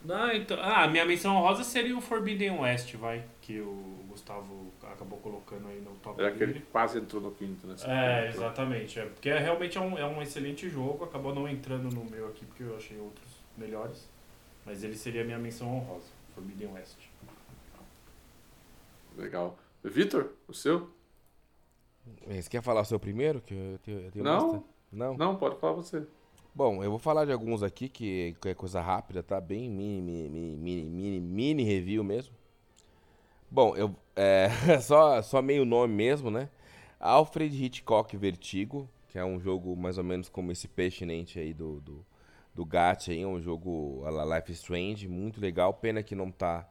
Não, 0.05 0.31
então, 0.31 0.57
ah, 0.61 0.87
minha 0.87 1.05
menção 1.05 1.35
honrosa 1.37 1.65
seria 1.65 1.97
o 1.97 2.01
Forbidden 2.01 2.61
West, 2.61 2.95
vai. 2.95 3.25
Que 3.41 3.61
o 3.61 4.05
Gustavo 4.09 4.73
acabou 4.93 5.19
colocando 5.19 5.67
aí 5.69 5.81
no 5.81 5.93
top 5.97 6.23
É 6.23 6.29
aquele 6.29 6.55
que 6.55 6.61
quase 6.61 6.99
entrou 6.99 7.21
no 7.21 7.33
quinto, 7.33 7.67
né? 7.67 7.75
É, 7.85 8.29
exatamente. 8.29 9.01
É, 9.01 9.07
porque 9.07 9.29
é, 9.29 9.39
realmente 9.39 9.77
é 9.77 9.81
um, 9.81 9.99
é 9.99 10.05
um 10.05 10.23
excelente 10.23 10.69
jogo. 10.69 11.05
Acabou 11.05 11.35
não 11.35 11.49
entrando 11.49 11.91
no 11.93 12.05
meu 12.05 12.29
aqui, 12.29 12.45
porque 12.45 12.63
eu 12.63 12.77
achei 12.77 12.99
outros 12.99 13.29
melhores. 13.57 14.09
Mas 14.65 14.85
ele 14.85 14.97
seria 14.97 15.23
a 15.23 15.25
minha 15.25 15.39
menção 15.39 15.75
honrosa. 15.75 16.07
Forbidden 16.35 16.73
West. 16.75 16.99
Legal. 19.17 19.59
Vitor, 19.83 20.31
o 20.47 20.53
seu? 20.53 20.91
Você 22.27 22.49
quer 22.49 22.63
falar 22.63 22.83
o 22.83 22.85
seu 22.85 23.01
primeiro? 23.01 23.41
Que 23.41 23.55
eu 23.55 23.79
tenho, 23.83 24.01
eu 24.01 24.11
tenho 24.11 24.25
não, 24.25 24.65
não, 24.93 25.17
não, 25.17 25.37
pode 25.37 25.59
falar 25.59 25.73
você. 25.73 26.07
Bom, 26.59 26.83
eu 26.83 26.91
vou 26.91 26.99
falar 26.99 27.25
de 27.25 27.31
alguns 27.31 27.63
aqui 27.63 27.89
que, 27.89 28.35
é 28.45 28.53
coisa 28.53 28.81
rápida, 28.81 29.23
tá? 29.23 29.41
Bem 29.41 29.71
mini, 29.71 30.29
mini, 30.29 30.57
mini, 30.57 30.91
mini, 30.91 31.21
mini 31.21 31.63
review 31.63 32.03
mesmo. 32.03 32.35
Bom, 33.49 33.77
eu 33.77 33.95
é, 34.17 34.49
só, 34.81 35.23
só 35.23 35.41
meio 35.41 35.65
nome 35.65 35.95
mesmo, 35.95 36.33
né? 36.33 36.49
Alfred 36.99 37.65
Hitchcock 37.65 38.17
Vertigo, 38.17 38.89
que 39.07 39.17
é 39.21 39.25
um 39.25 39.39
jogo 39.39 39.77
mais 39.77 39.99
ou 39.99 40.05
menos 40.05 40.29
como 40.29 40.51
esse 40.51 40.67
Passionate 40.67 41.39
aí 41.39 41.55
do, 41.55 41.81
do, 41.81 42.05
do 42.53 42.65
Gat 42.65 43.09
aí, 43.09 43.25
um 43.25 43.41
jogo 43.41 44.03
a 44.05 44.11
la 44.11 44.37
Life 44.37 44.51
Strange, 44.51 45.07
muito 45.07 45.41
legal. 45.41 45.73
Pena 45.73 46.03
que 46.03 46.17
não 46.17 46.29
tá. 46.29 46.69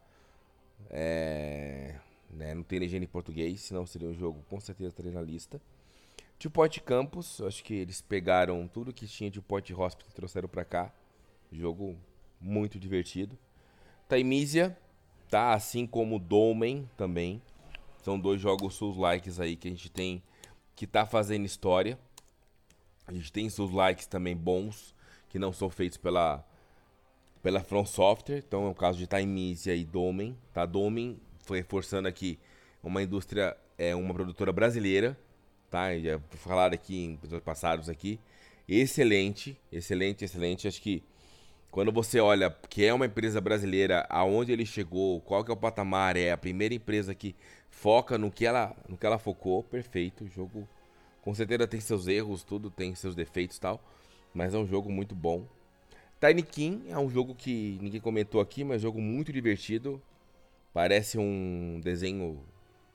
É, 0.89 1.95
né, 2.29 2.53
não 2.53 2.61
tem 2.61 2.77
legenda 2.77 3.05
em 3.05 3.07
português, 3.07 3.61
senão 3.61 3.85
seria 3.85 4.09
um 4.09 4.13
jogo 4.13 4.43
com 4.49 4.59
certeza 4.59 4.89
estaria 4.89 5.13
na 5.13 5.21
lista. 5.21 5.61
Two 6.39 6.51
Point 6.51 6.79
Campus, 6.81 7.41
acho 7.41 7.63
que 7.63 7.73
eles 7.73 7.99
pegaram 7.99 8.67
tudo 8.67 8.93
que 8.93 9.07
tinha 9.07 9.29
de 9.29 9.41
Point 9.41 9.73
Hospital 9.73 10.07
e 10.11 10.13
trouxeram 10.13 10.47
pra 10.47 10.63
cá. 10.63 10.93
Jogo 11.51 11.97
muito 12.39 12.79
divertido. 12.79 13.37
Taimisia, 14.07 14.77
tá? 15.29 15.53
Assim 15.53 15.87
como 15.87 16.19
Dolmen 16.19 16.87
também. 16.95 17.41
São 18.03 18.19
dois 18.19 18.39
jogos 18.39 18.75
Souls 18.75 18.97
likes 18.97 19.39
aí 19.39 19.55
que 19.55 19.67
a 19.67 19.71
gente 19.71 19.89
tem 19.89 20.21
que 20.75 20.85
tá 20.85 21.05
fazendo 21.05 21.45
história. 21.45 21.97
A 23.07 23.13
gente 23.13 23.31
tem 23.31 23.49
Souls 23.49 23.73
likes 23.73 24.05
também 24.05 24.35
bons 24.35 24.95
que 25.29 25.39
não 25.39 25.51
são 25.51 25.69
feitos 25.69 25.97
pela 25.97 26.45
pela 27.41 27.61
From 27.61 27.85
Software. 27.85 28.43
Então 28.47 28.65
é 28.67 28.69
o 28.69 28.75
caso 28.75 28.99
de 28.99 29.07
Taimisia 29.07 29.75
e 29.75 29.83
Domen, 29.83 30.37
tá? 30.53 30.65
Domen 30.65 31.19
foi 31.39 31.57
reforçando 31.57 32.07
aqui 32.07 32.37
uma 32.83 33.01
indústria 33.01 33.57
é 33.77 33.95
uma 33.95 34.13
produtora 34.13 34.51
brasileira, 34.51 35.17
tá? 35.69 35.97
Já 35.97 36.19
falaram 36.31 36.73
aqui 36.73 37.05
em 37.05 37.13
episódios 37.13 37.43
passados 37.43 37.89
aqui. 37.89 38.19
Excelente, 38.67 39.57
excelente, 39.71 40.25
excelente. 40.25 40.67
Acho 40.67 40.81
que 40.81 41.03
quando 41.71 41.91
você 41.91 42.19
olha 42.19 42.49
que 42.69 42.83
é 42.83 42.93
uma 42.93 43.05
empresa 43.05 43.39
brasileira, 43.39 44.05
aonde 44.09 44.51
ele 44.51 44.65
chegou, 44.65 45.21
qual 45.21 45.43
que 45.43 45.51
é 45.51 45.53
o 45.53 45.57
patamar, 45.57 46.17
é 46.17 46.31
a 46.31 46.37
primeira 46.37 46.73
empresa 46.73 47.13
que 47.13 47.35
foca 47.69 48.17
no 48.17 48.31
que 48.31 48.45
ela, 48.45 48.75
no 48.89 48.97
que 48.97 49.05
ela 49.05 49.19
focou, 49.19 49.63
perfeito. 49.63 50.23
O 50.23 50.27
jogo 50.27 50.67
com 51.21 51.33
certeza 51.33 51.67
tem 51.67 51.79
seus 51.79 52.07
erros, 52.07 52.43
tudo 52.43 52.71
tem 52.71 52.95
seus 52.95 53.13
defeitos 53.13 53.59
tal, 53.59 53.81
mas 54.33 54.53
é 54.53 54.57
um 54.57 54.65
jogo 54.65 54.91
muito 54.91 55.13
bom. 55.13 55.45
Tiny 56.19 56.41
King 56.41 56.89
é 56.89 56.97
um 56.97 57.09
jogo 57.09 57.35
que 57.35 57.77
ninguém 57.81 58.01
comentou 58.01 58.41
aqui, 58.41 58.63
mas 58.63 58.77
é 58.77 58.79
um 58.79 58.81
jogo 58.81 59.01
muito 59.01 59.31
divertido. 59.31 60.01
Parece 60.73 61.17
um 61.17 61.79
desenho, 61.83 62.39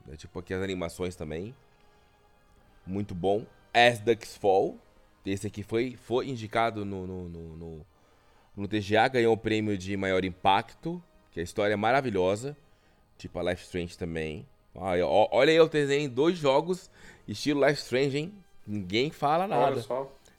né, 0.07 0.17
tipo 0.17 0.39
aqui 0.39 0.53
as 0.53 0.63
animações 0.63 1.15
também. 1.15 1.55
Muito 2.87 3.15
bom. 3.15 3.45
As 3.73 3.99
Ducks 4.01 4.37
Fall. 4.37 4.77
Esse 5.25 5.47
aqui 5.47 5.63
foi, 5.63 5.97
foi 5.97 6.29
indicado 6.29 6.85
no, 6.85 7.07
no, 7.07 7.29
no, 7.29 7.57
no 7.57 7.87
no 8.55 8.69
TGA 8.69 9.09
ganhou 9.09 9.33
o 9.33 9.37
prêmio 9.37 9.79
de 9.79 9.97
maior 9.97 10.25
impacto, 10.25 11.03
que 11.31 11.41
a 11.41 11.43
história 11.43 11.73
é 11.73 11.77
maravilhosa. 11.77 12.55
Tipo 13.17 13.39
a 13.39 13.51
Life 13.51 13.63
Strange 13.63 13.97
também. 13.97 14.47
Olha, 14.75 15.07
olha 15.07 15.51
aí, 15.51 15.57
eu 15.57 15.69
desenho 15.69 16.11
dois 16.11 16.37
jogos 16.37 16.91
estilo 17.27 17.67
Life 17.67 17.81
Strange, 17.81 18.19
hein? 18.19 18.33
Ninguém 18.67 19.11
fala 19.11 19.47
nada. 19.47 19.77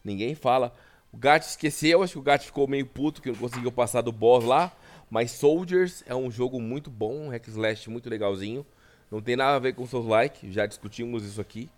Ninguém 0.03 0.36
fala. 0.36 0.74
O 1.11 1.18
Gat 1.18 1.45
esqueceu, 1.45 2.02
acho 2.02 2.14
que 2.14 2.20
o 2.20 2.24
Gat 2.24 2.45
ficou 2.45 2.68
meio 2.68 2.86
puto 2.86 3.22
que 3.22 3.30
não 3.30 3.38
conseguiu 3.38 3.72
passar 3.72 4.02
do 4.02 4.11
boss 4.11 4.44
lá. 4.44 4.72
Mas 5.10 5.32
Soldiers 5.32 6.03
é 6.07 6.15
um 6.15 6.32
jogo 6.32 6.60
muito 6.60 6.90
bom, 6.90 7.28
um 7.28 7.30
hack 7.30 7.48
slash 7.48 7.90
muito 7.90 8.10
legalzinho. 8.10 8.65
Não 9.11 9.22
tem 9.22 9.36
nada 9.36 9.56
a 9.56 9.60
ver 9.60 9.74
com 9.74 9.86
Souls 9.86 10.07
Like, 10.07 10.52
já 10.52 10.65
discutimos 10.65 11.24
isso 11.24 11.40
aqui. 11.40 11.70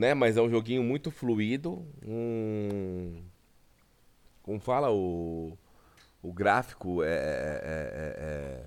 Né? 0.00 0.14
Mas 0.14 0.38
é 0.38 0.40
um 0.40 0.48
joguinho 0.48 0.82
muito 0.82 1.10
fluido, 1.10 1.86
um 2.02 3.22
como 4.42 4.58
fala 4.58 4.90
o, 4.90 5.58
o 6.22 6.32
gráfico 6.32 7.02
é, 7.02 7.08
é, 7.08 7.12
é, 7.12 8.14
é 8.18 8.64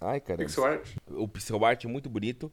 Ai, 0.00 0.18
cara. 0.18 0.38
Pixel 0.38 0.64
art. 0.64 0.96
O 1.10 1.28
pixel 1.28 1.62
art 1.62 1.84
é 1.84 1.88
muito 1.88 2.08
bonito. 2.08 2.50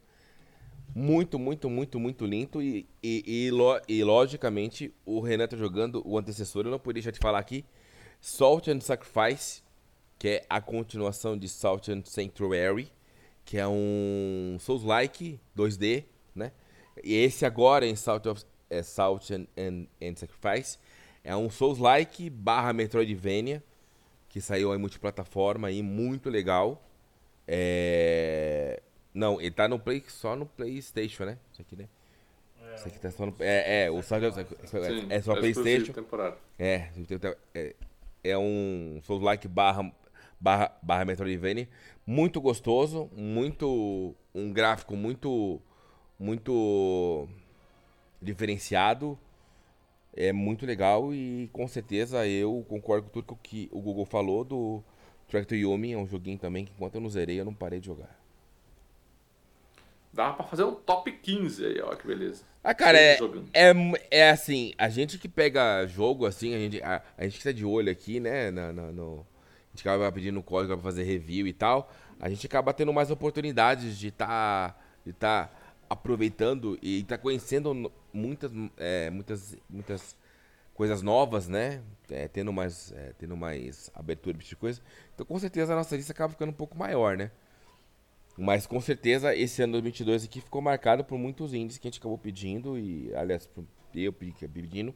Muito, 0.93 1.39
muito, 1.39 1.69
muito, 1.69 1.99
muito 2.01 2.25
lindo. 2.25 2.61
E, 2.61 2.85
e, 3.01 3.45
e, 3.47 3.51
lo, 3.51 3.79
e, 3.87 4.03
logicamente, 4.03 4.93
o 5.05 5.21
Renan 5.21 5.47
tá 5.47 5.55
jogando 5.55 6.05
o 6.05 6.17
antecessor. 6.17 6.65
Eu 6.65 6.71
não 6.71 6.79
poderia 6.79 7.01
deixar 7.01 7.11
de 7.11 7.19
falar 7.19 7.39
aqui. 7.39 7.63
Salt 8.19 8.67
and 8.67 8.81
Sacrifice, 8.81 9.63
que 10.19 10.27
é 10.27 10.45
a 10.49 10.59
continuação 10.59 11.37
de 11.37 11.47
Salt 11.47 11.87
and 11.87 12.03
Sanctuary, 12.03 12.91
que 13.45 13.57
é 13.57 13.67
um 13.67 14.57
Souls-like 14.59 15.39
2D, 15.57 16.03
né? 16.05 16.12
E 17.01 17.15
esse 17.15 17.45
agora 17.45 17.85
em 17.85 17.95
Salt, 17.95 18.25
of, 18.25 18.43
é 18.69 18.83
Salt 18.83 19.31
and, 19.31 19.47
and, 19.57 19.87
and 20.01 20.15
Sacrifice 20.15 20.77
é 21.23 21.35
um 21.35 21.49
Souls-like 21.49 22.29
barra 22.29 22.73
Metroidvania, 22.73 23.63
que 24.27 24.41
saiu 24.41 24.75
em 24.75 24.77
multiplataforma 24.77 25.69
aí, 25.69 25.81
muito 25.81 26.29
legal. 26.29 26.83
É... 27.47 28.81
Não, 29.13 29.39
ele 29.39 29.51
tá 29.51 29.67
no 29.67 29.79
Play, 29.79 30.03
só 30.07 30.35
no 30.35 30.45
Playstation, 30.45 31.25
né? 31.25 31.37
Isso 31.51 31.61
aqui, 31.61 31.75
né? 31.75 31.87
É, 32.61 32.75
Isso 32.75 32.87
aqui 32.87 32.99
tá 32.99 33.11
só 33.11 33.25
no... 33.25 33.35
É, 33.39 33.83
é 33.85 33.91
o 33.91 34.01
Souls 34.01 34.37
é, 34.37 34.45
é 35.09 35.21
só 35.21 35.33
é 35.33 35.39
Playstation. 35.39 35.93
É, 36.57 36.89
é, 37.53 37.75
é 38.23 38.37
um 38.37 38.99
Souls-like 39.03 39.47
barra, 39.47 39.93
barra, 40.39 40.75
barra 40.81 41.05
Metroidvania. 41.05 41.69
Muito 42.05 42.41
gostoso, 42.41 43.09
muito... 43.15 44.15
Um 44.33 44.51
gráfico 44.51 44.95
muito... 44.95 45.61
Muito... 46.19 47.27
Diferenciado 48.21 49.19
é 50.15 50.31
muito 50.31 50.65
legal 50.65 51.13
e 51.13 51.49
com 51.51 51.67
certeza 51.67 52.27
eu 52.27 52.63
concordo 52.69 53.07
com 53.07 53.21
tudo 53.21 53.39
que 53.41 53.67
o 53.71 53.81
Google 53.81 54.05
falou 54.05 54.43
do 54.43 54.83
Tractor 55.27 55.57
Yumi, 55.57 55.93
é 55.93 55.97
um 55.97 56.07
joguinho 56.07 56.37
também 56.37 56.65
que 56.65 56.71
enquanto 56.71 56.95
eu 56.95 57.01
não 57.01 57.09
zerei 57.09 57.39
eu 57.39 57.45
não 57.45 57.53
parei 57.53 57.79
de 57.79 57.87
jogar. 57.87 58.19
Dá 60.13 60.31
pra 60.31 60.45
fazer 60.45 60.63
um 60.63 60.75
top 60.75 61.11
15 61.11 61.65
aí, 61.65 61.81
ó, 61.81 61.95
que 61.95 62.05
beleza. 62.05 62.43
Ah, 62.63 62.75
cara, 62.75 62.99
é, 62.99 63.17
é, 63.51 63.73
é 64.11 64.29
assim, 64.29 64.73
a 64.77 64.87
gente 64.87 65.17
que 65.17 65.27
pega 65.27 65.87
jogo 65.87 66.27
assim, 66.27 66.53
a 66.53 66.59
gente, 66.59 66.83
a, 66.83 67.01
a 67.17 67.23
gente 67.23 67.39
que 67.39 67.43
tá 67.43 67.51
de 67.51 67.65
olho 67.65 67.91
aqui, 67.91 68.19
né, 68.19 68.51
na, 68.51 68.71
na, 68.71 68.91
no, 68.91 69.21
a 69.21 69.75
gente 69.75 69.81
acaba 69.81 70.11
pedindo 70.11 70.41
código 70.43 70.75
pra 70.75 70.83
fazer 70.83 71.03
review 71.03 71.47
e 71.47 71.53
tal, 71.53 71.91
a 72.19 72.29
gente 72.29 72.45
acaba 72.45 72.71
tendo 72.71 72.93
mais 72.93 73.09
oportunidades 73.09 73.97
de 73.97 74.11
tá, 74.11 74.75
de 75.03 75.13
tá 75.13 75.49
aproveitando 75.93 76.77
e 76.81 77.03
tá 77.03 77.17
conhecendo 77.17 77.91
muitas, 78.11 78.51
é, 78.77 79.09
muitas, 79.09 79.55
muitas 79.69 80.17
coisas 80.73 81.01
novas, 81.01 81.47
né? 81.47 81.81
É, 82.09 82.27
tendo 82.27 82.51
mais, 82.51 82.91
é, 82.91 83.13
tendo 83.17 83.37
mais 83.37 83.89
abertura 83.93 84.37
de 84.37 84.55
coisa. 84.55 84.81
Então, 85.13 85.25
com 85.25 85.37
certeza 85.39 85.73
a 85.73 85.75
nossa 85.75 85.95
lista 85.95 86.11
acaba 86.11 86.33
ficando 86.33 86.49
um 86.49 86.55
pouco 86.55 86.77
maior, 86.77 87.15
né? 87.15 87.31
Mas 88.35 88.65
com 88.65 88.81
certeza 88.81 89.35
esse 89.35 89.61
ano 89.61 89.73
2022 89.73 90.25
aqui 90.25 90.41
ficou 90.41 90.61
marcado 90.61 91.03
por 91.03 91.17
muitos 91.19 91.53
índices 91.53 91.79
que 91.79 91.87
a 91.87 91.91
gente 91.91 91.99
acabou 91.99 92.17
pedindo 92.17 92.77
e, 92.77 93.13
aliás, 93.15 93.47
eu 93.93 94.11
pedindo 94.11 94.95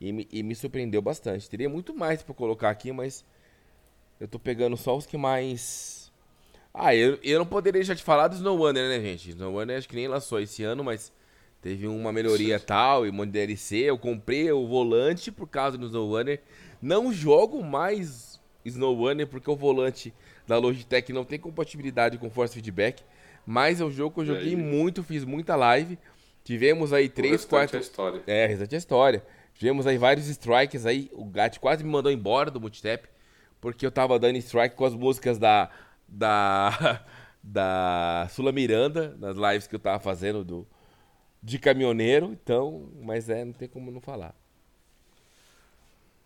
e 0.00 0.12
me, 0.12 0.28
e 0.30 0.42
me 0.42 0.54
surpreendeu 0.54 1.02
bastante. 1.02 1.50
Teria 1.50 1.68
muito 1.68 1.92
mais 1.94 2.22
para 2.22 2.34
colocar 2.34 2.70
aqui, 2.70 2.92
mas 2.92 3.24
eu 4.20 4.28
tô 4.28 4.38
pegando 4.38 4.76
só 4.76 4.96
os 4.96 5.04
que 5.04 5.16
mais 5.16 6.05
ah, 6.78 6.94
eu, 6.94 7.18
eu 7.22 7.38
não 7.38 7.46
poderia 7.46 7.82
já 7.82 7.94
te 7.94 8.02
falar 8.02 8.28
do 8.28 8.36
Snow 8.36 8.56
Runner, 8.56 8.88
né, 8.88 9.00
gente? 9.00 9.30
Snow 9.30 9.52
Runner 9.52 9.78
acho 9.78 9.88
que 9.88 9.96
nem 9.96 10.06
lançou 10.06 10.38
esse 10.38 10.62
ano, 10.62 10.84
mas 10.84 11.10
teve 11.62 11.86
uma 11.86 12.12
melhoria 12.12 12.60
tal 12.60 13.06
e 13.06 13.10
um 13.10 13.12
monte 13.14 13.28
de 13.28 13.32
DLC. 13.32 13.76
Eu 13.78 13.96
comprei 13.96 14.52
o 14.52 14.66
volante 14.66 15.32
por 15.32 15.48
causa 15.48 15.78
do 15.78 15.86
Snow 15.86 16.10
Runner. 16.10 16.38
Não 16.82 17.10
jogo 17.10 17.64
mais 17.64 18.38
Snow 18.62 18.94
Runner 18.94 19.26
porque 19.26 19.50
o 19.50 19.56
volante 19.56 20.12
da 20.46 20.58
Logitech 20.58 21.12
não 21.14 21.24
tem 21.24 21.38
compatibilidade 21.38 22.18
com 22.18 22.28
Force 22.28 22.54
Feedback. 22.54 23.02
Mas 23.46 23.80
é 23.80 23.84
um 23.84 23.90
jogo 23.90 24.14
que 24.14 24.20
eu 24.20 24.34
joguei 24.34 24.54
muito, 24.54 25.02
fiz 25.02 25.24
muita 25.24 25.56
live. 25.56 25.98
Tivemos 26.44 26.92
aí 26.92 27.08
três, 27.08 27.44
quatro. 27.44 27.78
É, 27.78 27.80
história. 27.80 28.22
É, 28.26 28.46
restante 28.46 28.74
a 28.74 28.78
história. 28.78 29.22
Tivemos 29.54 29.86
aí 29.86 29.96
vários 29.96 30.28
strikes 30.28 30.84
aí. 30.84 31.10
O 31.14 31.24
Gat 31.24 31.58
quase 31.58 31.82
me 31.82 31.90
mandou 31.90 32.12
embora 32.12 32.50
do 32.50 32.60
multitap. 32.60 33.08
Porque 33.60 33.86
eu 33.86 33.90
tava 33.90 34.18
dando 34.18 34.36
strike 34.36 34.76
com 34.76 34.84
as 34.84 34.94
músicas 34.94 35.38
da 35.38 35.70
da, 36.08 37.04
da 37.42 38.26
Sula 38.30 38.52
Miranda, 38.52 39.16
nas 39.18 39.36
lives 39.36 39.66
que 39.66 39.74
eu 39.74 39.80
tava 39.80 39.98
fazendo 39.98 40.44
do, 40.44 40.66
de 41.42 41.58
caminhoneiro, 41.58 42.32
então, 42.32 42.90
mas 43.02 43.28
é, 43.28 43.44
não 43.44 43.52
tem 43.52 43.68
como 43.68 43.90
não 43.90 44.00
falar. 44.00 44.34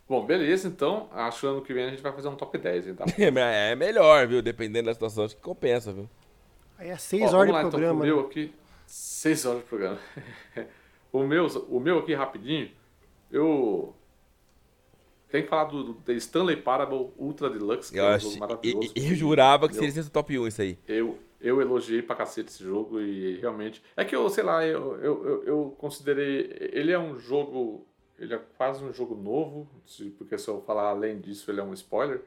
Bom, 0.08 0.26
beleza, 0.26 0.66
então, 0.66 1.08
acho 1.12 1.40
que 1.40 1.46
ano 1.46 1.62
que 1.62 1.72
vem 1.72 1.84
a 1.84 1.90
gente 1.90 2.02
vai 2.02 2.12
fazer 2.12 2.26
um 2.26 2.34
top 2.34 2.58
10, 2.58 2.88
então. 2.88 3.06
é 3.16 3.76
melhor, 3.76 4.26
viu? 4.26 4.42
Dependendo 4.42 4.86
da 4.86 4.92
situação, 4.92 5.24
acho 5.24 5.36
que 5.36 5.42
compensa, 5.42 5.92
viu? 5.92 6.10
Aí 6.76 6.88
é 6.88 6.96
6 6.96 7.32
horas 7.32 7.54
de 7.54 7.60
programa. 7.60 8.04
Então, 8.04 8.16
o 8.16 8.16
meu 8.16 8.22
né? 8.22 8.28
aqui, 8.28 8.54
6 8.86 9.46
horas 9.46 9.60
de 9.62 9.68
programa. 9.68 9.98
o, 11.12 11.22
meu, 11.22 11.46
o 11.46 11.78
meu 11.78 11.98
aqui, 12.00 12.14
rapidinho, 12.14 12.70
eu 13.30 13.94
tem 15.30 15.42
que 15.42 15.48
falar 15.48 15.64
do, 15.64 15.94
do 15.94 16.12
Stanley 16.12 16.56
Parable 16.56 17.10
Ultra 17.16 17.48
Deluxe, 17.48 17.92
que 17.92 17.98
eu 17.98 18.04
é 18.04 18.16
um 18.16 18.18
jogo 18.18 18.38
maravilhoso. 18.38 18.92
Eu, 18.96 19.04
eu 19.04 19.14
jurava 19.14 19.68
que 19.68 19.74
seria 19.74 19.88
esse 19.88 20.10
top 20.10 20.36
1 20.36 20.46
isso 20.48 20.62
aí. 20.62 20.78
Eu, 20.88 21.18
eu 21.40 21.60
elogiei 21.60 22.02
pra 22.02 22.16
cacete 22.16 22.50
esse 22.50 22.64
jogo 22.64 23.00
e 23.00 23.36
realmente. 23.36 23.82
É 23.96 24.04
que 24.04 24.14
eu, 24.14 24.28
sei 24.28 24.42
lá, 24.42 24.66
eu, 24.66 24.96
eu, 24.96 25.26
eu, 25.26 25.44
eu 25.44 25.76
considerei. 25.78 26.50
Ele 26.72 26.90
é 26.92 26.98
um 26.98 27.16
jogo. 27.16 27.86
Ele 28.18 28.34
é 28.34 28.40
quase 28.58 28.84
um 28.84 28.92
jogo 28.92 29.14
novo, 29.14 29.66
porque 30.18 30.36
se 30.36 30.48
eu 30.48 30.60
falar 30.62 30.90
além 30.90 31.18
disso, 31.18 31.50
ele 31.50 31.60
é 31.60 31.64
um 31.64 31.72
spoiler. 31.72 32.20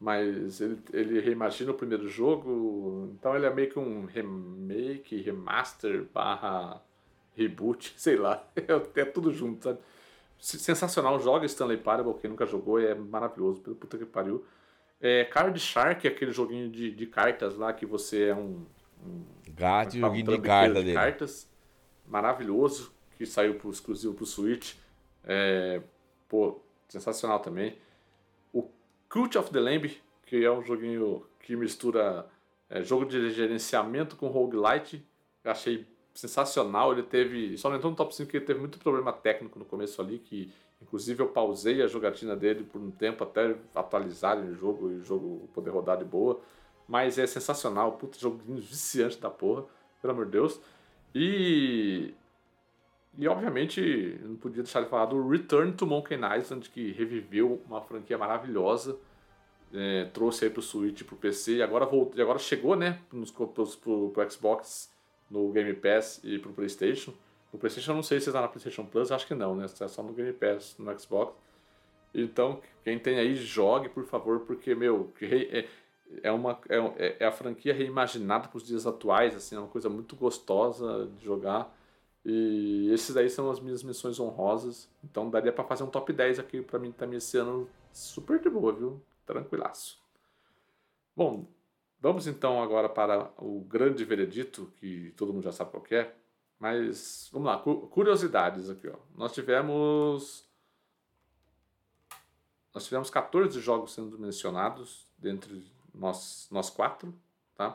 mas 0.00 0.60
ele, 0.60 0.78
ele 0.92 1.20
reimagina 1.20 1.70
o 1.70 1.74
primeiro 1.74 2.08
jogo, 2.08 3.10
então 3.12 3.36
ele 3.36 3.44
é 3.44 3.52
meio 3.52 3.68
que 3.68 3.78
um 3.78 4.06
remake, 4.06 5.20
remaster, 5.20 6.06
barra 6.14 6.80
reboot, 7.36 7.92
sei 7.98 8.16
lá, 8.16 8.46
é, 8.56 8.62
é 9.00 9.04
tudo 9.04 9.32
junto, 9.32 9.64
sabe? 9.64 9.80
Sensacional, 10.44 11.18
joga 11.20 11.46
Stanley 11.46 11.78
Parable, 11.78 12.12
quem 12.20 12.28
nunca 12.28 12.44
jogou, 12.44 12.78
é 12.78 12.94
maravilhoso, 12.94 13.62
pelo 13.62 13.76
puta 13.76 13.96
que 13.96 14.04
pariu. 14.04 14.44
É, 15.00 15.24
Card 15.24 15.58
Shark 15.58 16.06
é 16.06 16.10
aquele 16.10 16.32
joguinho 16.32 16.68
de, 16.68 16.90
de 16.90 17.06
cartas 17.06 17.56
lá 17.56 17.72
que 17.72 17.86
você 17.86 18.24
é 18.24 18.34
um. 18.34 18.66
um 19.02 19.24
Gato 19.54 19.96
e 19.96 20.00
joguinho 20.00 20.26
de 20.26 20.38
carta 20.40 20.74
de 20.74 20.84
dele. 20.84 20.92
cartas. 20.92 21.50
Maravilhoso, 22.06 22.92
que 23.16 23.24
saiu 23.24 23.54
pro, 23.54 23.70
exclusivo 23.70 24.12
pro 24.12 24.26
Switch. 24.26 24.74
É, 25.24 25.80
pô, 26.28 26.60
sensacional 26.90 27.40
também. 27.40 27.78
O 28.52 28.68
Cult 29.08 29.38
of 29.38 29.50
the 29.50 29.60
Lamb, 29.60 29.98
que 30.26 30.44
é 30.44 30.52
um 30.52 30.62
joguinho 30.62 31.24
que 31.40 31.56
mistura 31.56 32.26
é, 32.68 32.82
jogo 32.82 33.06
de 33.06 33.30
gerenciamento 33.30 34.14
com 34.14 34.26
roguelite. 34.26 35.02
Achei 35.42 35.86
sensacional. 36.14 36.92
Ele 36.92 37.02
teve. 37.02 37.58
Só 37.58 37.68
não 37.68 37.76
entrou 37.76 37.90
no 37.90 37.96
top 37.96 38.14
5 38.14 38.26
porque 38.26 38.38
ele 38.38 38.46
teve 38.46 38.60
muito 38.60 38.78
problema 38.78 39.12
técnico 39.12 39.58
no 39.58 39.64
começo 39.64 40.00
ali, 40.00 40.18
que 40.18 40.52
inclusive 40.80 41.22
eu 41.22 41.28
pausei 41.28 41.82
a 41.82 41.86
jogatina 41.86 42.36
dele 42.36 42.64
por 42.64 42.80
um 42.80 42.90
tempo 42.90 43.24
até 43.24 43.56
atualizarem 43.74 44.50
o 44.50 44.54
jogo 44.54 44.90
e 44.90 44.94
o 44.96 45.04
jogo 45.04 45.48
poder 45.52 45.70
rodar 45.70 45.98
de 45.98 46.04
boa. 46.04 46.40
Mas 46.86 47.18
é 47.18 47.26
sensacional, 47.26 47.92
puta 47.92 48.18
joguinho 48.18 48.60
viciante 48.60 49.18
da 49.18 49.30
porra, 49.30 49.64
pelo 50.00 50.12
amor 50.12 50.26
de 50.26 50.32
Deus. 50.32 50.60
E. 51.14 52.14
E 53.16 53.28
obviamente 53.28 54.18
não 54.24 54.34
podia 54.34 54.60
deixar 54.60 54.82
de 54.82 54.88
falar 54.88 55.06
do 55.06 55.28
Return 55.28 55.72
to 55.72 55.86
Monkey 55.86 56.16
Island, 56.16 56.68
que 56.68 56.90
reviveu 56.90 57.62
uma 57.64 57.80
franquia 57.80 58.18
maravilhosa. 58.18 58.98
É, 59.72 60.06
trouxe 60.12 60.44
aí 60.44 60.50
pro 60.50 60.60
Switch 60.60 61.04
pro 61.04 61.16
PC 61.16 61.56
e 61.56 61.62
agora, 61.62 61.86
voltou, 61.86 62.18
e 62.18 62.22
agora 62.22 62.38
chegou, 62.38 62.76
né, 62.76 63.00
nos, 63.12 63.30
pro, 63.30 63.48
pro, 63.48 64.10
pro 64.10 64.30
Xbox 64.30 64.93
no 65.30 65.50
Game 65.52 65.72
Pass 65.74 66.20
e 66.24 66.38
pro 66.38 66.52
PlayStation. 66.52 67.12
No 67.52 67.58
PlayStation 67.58 67.92
eu 67.92 67.96
não 67.96 68.02
sei 68.02 68.20
se 68.20 68.28
está 68.28 68.40
na 68.40 68.48
PlayStation 68.48 68.84
Plus, 68.84 69.12
acho 69.12 69.26
que 69.26 69.34
não, 69.34 69.54
né? 69.54 69.66
É 69.80 69.88
só 69.88 70.02
no 70.02 70.12
Game 70.12 70.32
Pass, 70.32 70.76
no 70.78 70.98
Xbox. 70.98 71.34
Então, 72.14 72.60
quem 72.82 72.98
tem 72.98 73.18
aí, 73.18 73.34
jogue, 73.34 73.88
por 73.88 74.04
favor, 74.04 74.40
porque, 74.40 74.74
meu, 74.74 75.12
é, 75.20 75.66
é, 76.22 76.30
uma, 76.30 76.58
é, 76.68 77.16
é 77.20 77.26
a 77.26 77.32
franquia 77.32 77.74
reimaginada 77.74 78.48
para 78.48 78.56
os 78.56 78.64
dias 78.64 78.86
atuais, 78.86 79.34
assim, 79.34 79.56
é 79.56 79.58
uma 79.58 79.68
coisa 79.68 79.88
muito 79.88 80.14
gostosa 80.14 81.10
de 81.18 81.24
jogar. 81.24 81.74
E 82.24 82.90
esses 82.90 83.14
daí 83.14 83.28
são 83.28 83.50
as 83.50 83.60
minhas 83.60 83.82
missões 83.82 84.18
honrosas. 84.18 84.88
Então 85.02 85.28
daria 85.28 85.52
para 85.52 85.64
fazer 85.64 85.82
um 85.82 85.90
top 85.90 86.12
10 86.12 86.38
aqui 86.38 86.62
para 86.62 86.78
mim 86.78 86.90
também 86.90 87.18
esse 87.18 87.36
ano 87.36 87.68
super 87.92 88.40
de 88.40 88.48
boa, 88.48 88.72
viu? 88.72 89.00
Tranquilaço. 89.26 90.02
Bom, 91.14 91.46
Vamos 92.04 92.26
então 92.26 92.62
agora 92.62 92.86
para 92.86 93.32
o 93.38 93.60
grande 93.60 94.04
veredito, 94.04 94.70
que 94.76 95.14
todo 95.16 95.32
mundo 95.32 95.44
já 95.44 95.52
sabe 95.52 95.70
qual 95.70 95.82
é. 95.90 96.14
Mas 96.58 97.30
vamos 97.32 97.46
lá, 97.46 97.58
curiosidades 97.58 98.68
aqui. 98.68 98.86
Ó. 98.88 98.98
Nós 99.16 99.32
tivemos. 99.32 100.46
Nós 102.74 102.84
tivemos 102.84 103.08
14 103.08 103.58
jogos 103.58 103.94
sendo 103.94 104.18
mencionados 104.18 105.06
dentre 105.16 105.66
nós, 105.94 106.46
nós 106.50 106.68
quatro. 106.68 107.14
Tá? 107.54 107.74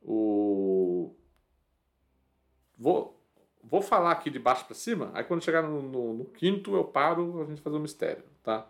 O... 0.00 1.14
Vou, 2.78 3.22
vou 3.62 3.82
falar 3.82 4.12
aqui 4.12 4.30
de 4.30 4.38
baixo 4.38 4.64
para 4.64 4.74
cima, 4.74 5.10
aí 5.12 5.22
quando 5.22 5.44
chegar 5.44 5.60
no, 5.60 5.82
no, 5.82 6.14
no, 6.14 6.24
quinto 6.24 6.74
eu 6.74 6.84
paro 6.84 7.42
a 7.42 7.44
gente 7.44 7.60
fazer 7.60 7.76
um 7.76 7.80
mistério. 7.80 8.24
Tá? 8.42 8.66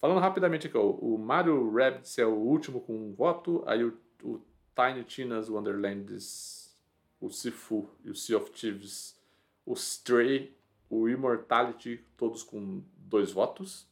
Falando 0.00 0.20
rapidamente 0.20 0.66
aqui, 0.66 0.78
ó, 0.78 0.90
o 0.90 1.18
Mario 1.18 1.70
Rabbids 1.70 2.18
é 2.18 2.24
o 2.24 2.34
último 2.34 2.80
com 2.80 2.96
um 2.96 3.12
voto, 3.12 3.62
aí 3.66 3.84
o, 3.84 3.96
o 4.22 4.40
Tiny 4.74 5.04
Tina's 5.04 5.50
Wonderlands, 5.50 6.74
o 7.20 7.28
Sifu 7.28 7.88
e 8.02 8.10
o 8.10 8.14
Sea 8.14 8.38
of 8.38 8.50
Thieves, 8.50 9.20
o 9.66 9.74
Stray, 9.74 10.56
o 10.88 11.06
Immortality, 11.08 12.02
todos 12.16 12.42
com 12.42 12.82
dois 12.96 13.30
votos. 13.30 13.86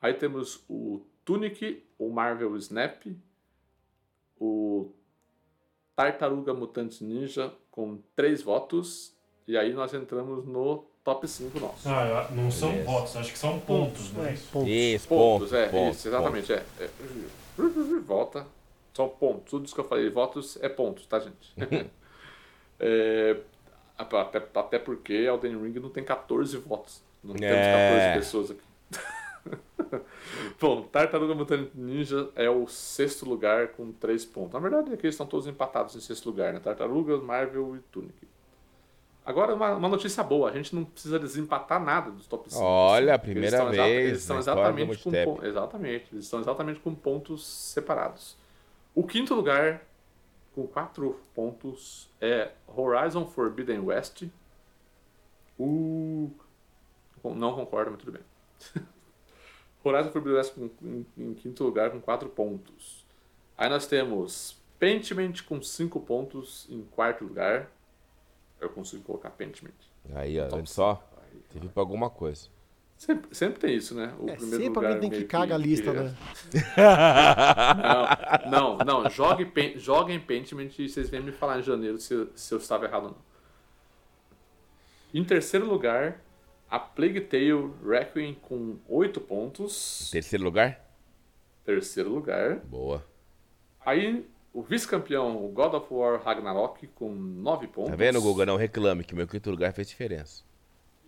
Aí 0.00 0.12
temos 0.12 0.62
o 0.68 1.00
Tunic, 1.24 1.82
o 1.98 2.10
Marvel 2.10 2.54
Snap, 2.56 3.06
o 4.38 4.92
Tartaruga 5.96 6.52
Mutante 6.52 7.02
Ninja 7.02 7.52
com 7.70 8.02
três 8.14 8.42
votos. 8.42 9.16
E 9.46 9.56
aí 9.56 9.72
nós 9.72 9.94
entramos 9.94 10.44
no 10.44 10.84
top 11.08 11.26
5 11.26 11.58
nosso. 11.58 11.88
Ah, 11.88 12.28
não 12.30 12.50
são 12.50 12.68
Beleza. 12.68 12.90
votos, 12.90 13.16
acho 13.16 13.32
que 13.32 13.38
são 13.38 13.58
pontos, 13.60 14.12
né? 14.12 14.36
Pontos. 14.52 14.68
Isso, 14.68 15.08
pontos, 15.08 15.48
pontos 15.48 15.52
é, 15.54 15.68
pontos, 15.68 15.96
isso, 15.96 16.08
exatamente, 16.08 16.52
pontos. 16.52 16.66
é, 16.80 16.84
é. 16.84 18.00
Volta. 18.06 18.46
São 18.92 19.08
pontos. 19.08 19.50
Tudo 19.50 19.64
isso 19.64 19.74
que 19.74 19.80
eu 19.80 19.88
falei, 19.88 20.10
votos 20.10 20.58
é 20.60 20.68
pontos, 20.68 21.06
tá, 21.06 21.18
gente? 21.18 21.54
é, 22.78 23.36
até, 23.96 24.42
até 24.54 24.78
porque 24.78 25.14
Elden 25.14 25.62
Ring 25.62 25.80
não 25.80 25.88
tem 25.88 26.04
14 26.04 26.58
votos. 26.58 27.02
Não 27.24 27.34
é. 27.36 27.38
temos 27.38 28.12
14 28.12 28.18
pessoas 28.18 28.50
aqui. 28.50 28.68
Bom, 30.60 30.82
Tartaruga 30.82 31.34
Mutante 31.34 31.70
Ninja 31.74 32.28
é 32.36 32.50
o 32.50 32.66
sexto 32.66 33.24
lugar 33.24 33.68
com 33.68 33.92
3 33.92 34.26
pontos. 34.26 34.52
Na 34.52 34.60
verdade, 34.60 34.92
aqui 34.92 35.06
eles 35.06 35.14
estão 35.14 35.26
todos 35.26 35.46
empatados 35.46 35.96
em 35.96 36.00
sexto 36.00 36.26
lugar, 36.26 36.52
né? 36.52 36.60
Tartarugas, 36.60 37.22
Marvel 37.22 37.76
e 37.76 37.78
Tunic. 37.90 38.28
Agora, 39.28 39.54
uma, 39.54 39.74
uma, 39.74 39.88
notícia 39.90 40.24
boa: 40.24 40.48
a 40.48 40.54
gente 40.54 40.74
não 40.74 40.86
precisa 40.86 41.18
desempatar 41.18 41.78
nada 41.78 42.10
dos 42.10 42.26
top 42.26 42.50
5. 42.50 42.64
Olha, 42.64 43.14
a 43.14 43.18
primeira 43.18 43.58
eles 43.62 43.76
vez. 43.76 44.06
eles 44.08 44.20
estão 44.22 44.38
exatamente 44.38 45.02
com, 45.02 45.44
exatamente, 45.44 46.08
eles 46.10 46.24
estão 46.24 46.40
exatamente 46.40 46.80
com 46.80 46.94
pontos 46.94 47.46
separados. 47.46 48.38
O 48.94 49.06
quinto 49.06 49.34
lugar, 49.34 49.82
com 50.54 50.66
4 50.66 51.20
pontos, 51.34 52.08
é 52.22 52.52
Horizon 52.66 53.26
Forbidden 53.26 53.80
West. 53.80 54.22
Uh, 55.60 56.30
não 57.22 57.54
concordo, 57.54 57.90
mas 57.90 58.00
tudo 58.00 58.12
bem. 58.12 58.22
Horizon 59.84 60.10
Forbidden 60.10 60.38
West 60.38 60.56
em, 60.56 61.06
em, 61.18 61.34
quinto 61.34 61.64
lugar 61.64 61.90
com 61.90 62.00
4 62.00 62.30
pontos. 62.30 63.04
Aí 63.58 63.68
nós 63.68 63.86
temos 63.86 64.56
Pentiment 64.78 65.42
com 65.46 65.60
5 65.60 66.00
pontos 66.00 66.66
em 66.70 66.80
quarto 66.80 67.24
lugar 67.24 67.68
eu 68.60 68.68
consigo 68.70 69.02
colocar 69.02 69.30
Pentiment. 69.30 69.72
Aí, 70.14 70.38
ó, 70.38 70.48
olha 70.52 70.66
só. 70.66 71.02
Teve 71.52 71.68
pra 71.68 71.82
alguma 71.82 72.10
coisa. 72.10 72.48
Sempre, 72.96 73.34
sempre 73.34 73.60
tem 73.60 73.76
isso, 73.76 73.94
né? 73.94 74.12
O 74.18 74.28
é, 74.28 74.34
primeiro 74.34 74.64
sempre 74.64 74.80
lugar 74.80 74.92
alguém 74.94 75.10
tem 75.10 75.20
que 75.20 75.26
caga 75.26 75.54
a 75.54 75.58
lista, 75.58 75.92
que... 75.92 75.98
né? 75.98 76.16
não, 78.50 78.76
não, 78.78 79.02
não. 79.02 79.10
Jogue, 79.10 79.52
joguem 79.76 80.18
Pentiment 80.18 80.70
e 80.78 80.88
vocês 80.88 81.08
vêm 81.08 81.20
me 81.20 81.30
falar 81.30 81.60
em 81.60 81.62
janeiro 81.62 81.98
se, 81.98 82.28
se 82.34 82.52
eu 82.52 82.58
estava 82.58 82.86
errado 82.86 83.04
ou 83.04 83.10
não. 83.10 83.18
Em 85.14 85.24
terceiro 85.24 85.64
lugar, 85.64 86.20
a 86.68 86.78
Plague 86.78 87.20
Tale 87.20 87.70
Requiem 87.86 88.34
com 88.34 88.78
8 88.88 89.20
pontos. 89.20 90.10
Terceiro 90.10 90.44
lugar? 90.44 90.84
Terceiro 91.64 92.10
lugar. 92.10 92.56
Boa. 92.56 93.06
Aí 93.86 94.26
o 94.52 94.62
vice-campeão, 94.62 95.44
o 95.44 95.48
God 95.48 95.74
of 95.74 95.86
War 95.90 96.22
Ragnarok, 96.22 96.86
com 96.88 97.10
9 97.10 97.66
pontos. 97.68 97.90
Tá 97.90 97.96
vendo, 97.96 98.20
Guga? 98.20 98.46
Não 98.46 98.56
reclame, 98.56 99.04
que 99.04 99.14
meu 99.14 99.26
quinto 99.26 99.50
lugar 99.50 99.72
fez 99.72 99.88
diferença. 99.88 100.42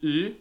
E, 0.02 0.36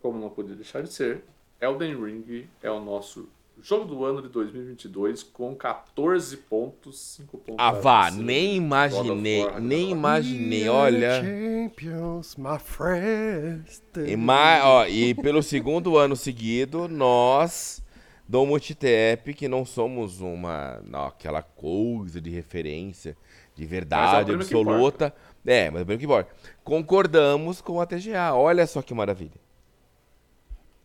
como 0.00 0.18
não 0.18 0.30
podia 0.30 0.54
deixar 0.54 0.82
de 0.82 0.92
ser, 0.92 1.24
Elden 1.60 2.02
Ring 2.02 2.46
é 2.62 2.70
o 2.70 2.80
nosso 2.80 3.28
jogo 3.62 3.86
do 3.86 4.04
ano 4.04 4.20
de 4.20 4.28
2022 4.28 5.22
com 5.22 5.54
14 5.54 6.36
pontos, 6.36 6.98
5 6.98 7.38
pontos. 7.38 7.56
Ah, 7.58 7.72
vá, 7.72 8.10
nem 8.10 8.56
imaginei, 8.56 9.46
nem 9.60 9.90
imaginei, 9.90 10.68
olha. 10.68 11.22
Champions, 11.22 12.36
my 12.36 12.58
friends. 12.58 13.82
E, 13.96 14.14
ó, 14.62 14.86
e 14.86 15.14
pelo 15.14 15.42
segundo 15.42 15.96
ano 15.96 16.14
seguido, 16.14 16.86
nós 16.86 17.82
do 18.28 18.44
Multitep, 18.44 19.34
que 19.34 19.46
não 19.48 19.64
somos 19.64 20.20
uma 20.20 20.80
não, 20.84 21.06
aquela 21.06 21.42
coisa 21.42 22.20
de 22.20 22.30
referência, 22.30 23.16
de 23.54 23.64
verdade 23.64 24.32
é 24.32 24.34
absoluta. 24.34 25.14
É, 25.44 25.70
mas 25.70 25.88
é 25.88 25.94
o 25.94 25.98
que 25.98 26.04
importa. 26.04 26.30
Concordamos 26.64 27.60
com 27.60 27.80
a 27.80 27.86
TGA. 27.86 28.34
Olha 28.34 28.66
só 28.66 28.82
que 28.82 28.92
maravilha. 28.92 29.46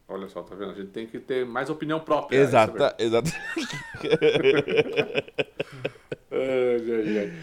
Olha 0.08 0.28
só, 0.28 0.44
tá 0.44 0.54
vendo? 0.54 0.72
A 0.72 0.76
gente 0.76 0.90
tem 0.90 1.08
que 1.08 1.20
ter 1.20 1.46
mais 1.46 1.70
opinião 1.70 2.00
própria. 2.00 2.38
Exata, 2.38 2.94
exata. 3.00 3.32
ai, 6.30 6.82
ai, 6.92 7.18
ai. 7.18 7.34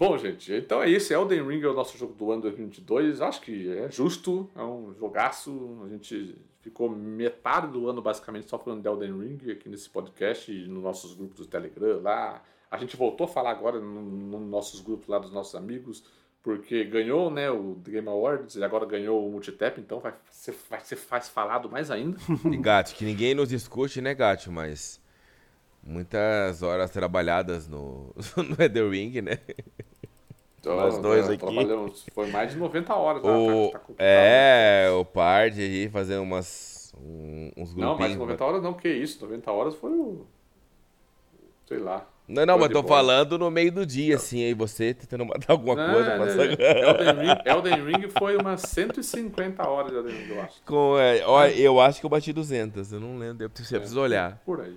Bom, 0.00 0.16
gente, 0.16 0.50
então 0.54 0.82
é 0.82 0.88
isso. 0.88 1.12
Elden 1.12 1.46
Ring 1.46 1.60
é 1.62 1.68
o 1.68 1.74
nosso 1.74 1.98
jogo 1.98 2.14
do 2.14 2.32
ano 2.32 2.40
2022. 2.40 3.20
Acho 3.20 3.42
que 3.42 3.70
é 3.70 3.90
justo, 3.90 4.48
é 4.56 4.62
um 4.62 4.94
jogaço. 4.98 5.78
A 5.84 5.88
gente 5.90 6.40
ficou 6.62 6.88
metade 6.88 7.66
do 7.66 7.86
ano 7.86 8.00
basicamente 8.00 8.48
só 8.48 8.58
falando 8.58 8.80
de 8.80 8.88
Elden 8.88 9.18
Ring 9.18 9.50
aqui 9.50 9.68
nesse 9.68 9.90
podcast 9.90 10.50
e 10.50 10.66
nos 10.66 10.82
nossos 10.82 11.12
grupos 11.12 11.40
do 11.40 11.46
Telegram 11.46 12.00
lá. 12.00 12.42
A 12.70 12.78
gente 12.78 12.96
voltou 12.96 13.26
a 13.26 13.28
falar 13.28 13.50
agora 13.50 13.78
nos 13.78 14.02
no 14.02 14.40
nossos 14.40 14.80
grupos 14.80 15.06
lá 15.06 15.18
dos 15.18 15.32
nossos 15.32 15.54
amigos, 15.54 16.02
porque 16.42 16.82
ganhou 16.82 17.30
né, 17.30 17.50
o 17.50 17.74
Game 17.74 18.08
Awards 18.08 18.56
e 18.56 18.64
agora 18.64 18.86
ganhou 18.86 19.28
o 19.28 19.30
Multitap, 19.30 19.78
então 19.78 20.00
vai 20.00 20.14
ser, 20.30 20.56
vai 20.70 20.80
ser 20.80 20.96
faz 20.96 21.28
falado 21.28 21.68
mais 21.68 21.90
ainda. 21.90 22.16
E 22.50 22.56
Gato, 22.56 22.94
que 22.94 23.04
ninguém 23.04 23.34
nos 23.34 23.52
escute, 23.52 24.00
né, 24.00 24.14
Gato? 24.14 24.50
Mas 24.50 24.98
Muitas 25.82 26.62
horas 26.62 26.90
trabalhadas 26.90 27.66
no, 27.66 28.14
no 28.36 28.62
Elden 28.62 28.90
Ring, 28.90 29.20
né? 29.22 29.38
Então, 30.60 30.76
Nós 30.76 30.98
dois 30.98 31.28
é, 31.30 31.32
aqui. 31.32 32.10
Foi 32.12 32.26
mais 32.30 32.52
de 32.52 32.58
90 32.58 32.94
horas. 32.94 33.22
né, 33.22 33.30
O, 33.30 33.70
tá- 33.72 33.78
tá 33.78 33.84
é, 33.98 34.90
o 34.90 35.04
Pard 35.06 35.58
aí 35.60 35.88
fazendo 35.88 36.22
umas, 36.22 36.92
um- 37.00 37.46
uns 37.56 37.72
grupinhos. 37.72 37.76
Não, 37.78 37.98
mais 37.98 38.12
de 38.12 38.18
90 38.18 38.44
horas 38.44 38.62
não, 38.62 38.74
que 38.74 38.88
isso. 38.88 39.22
90 39.24 39.50
horas 39.50 39.74
foi 39.74 39.90
o. 39.90 40.26
Sei 41.66 41.78
lá. 41.78 42.06
Não, 42.28 42.46
não, 42.46 42.58
mas 42.58 42.68
tô 42.68 42.80
boa. 42.82 42.94
falando 42.96 43.36
no 43.38 43.50
meio 43.50 43.72
do 43.72 43.84
dia, 43.84 44.14
assim, 44.14 44.44
aí 44.44 44.54
você 44.54 44.94
tentando 44.94 45.24
matar 45.24 45.50
alguma 45.52 45.74
Não, 45.74 45.94
coisa. 45.94 46.10
é, 46.10 46.18
passando- 46.18 46.62
é, 46.62 46.80
Elden, 46.88 47.14
Ring, 47.26 47.38
Elden 47.44 47.84
Ring 47.84 48.08
foi 48.10 48.36
umas 48.36 48.60
150 48.62 49.66
horas 49.68 49.90
de 49.90 49.96
Elden 49.98 50.14
Ring, 50.14 50.34
eu 50.34 50.40
acho. 50.42 50.62
Com, 50.64 50.96
é, 50.98 51.24
ó, 51.26 51.46
eu 51.46 51.80
acho 51.80 51.98
que 52.00 52.06
eu 52.06 52.10
bati 52.10 52.32
200, 52.32 52.92
eu 52.92 53.00
não 53.00 53.18
lembro, 53.18 53.44
eu 53.44 53.50
preciso, 53.50 53.74
eu 53.74 53.80
preciso 53.80 54.00
olhar. 54.00 54.40
Por 54.44 54.60
aí. 54.60 54.76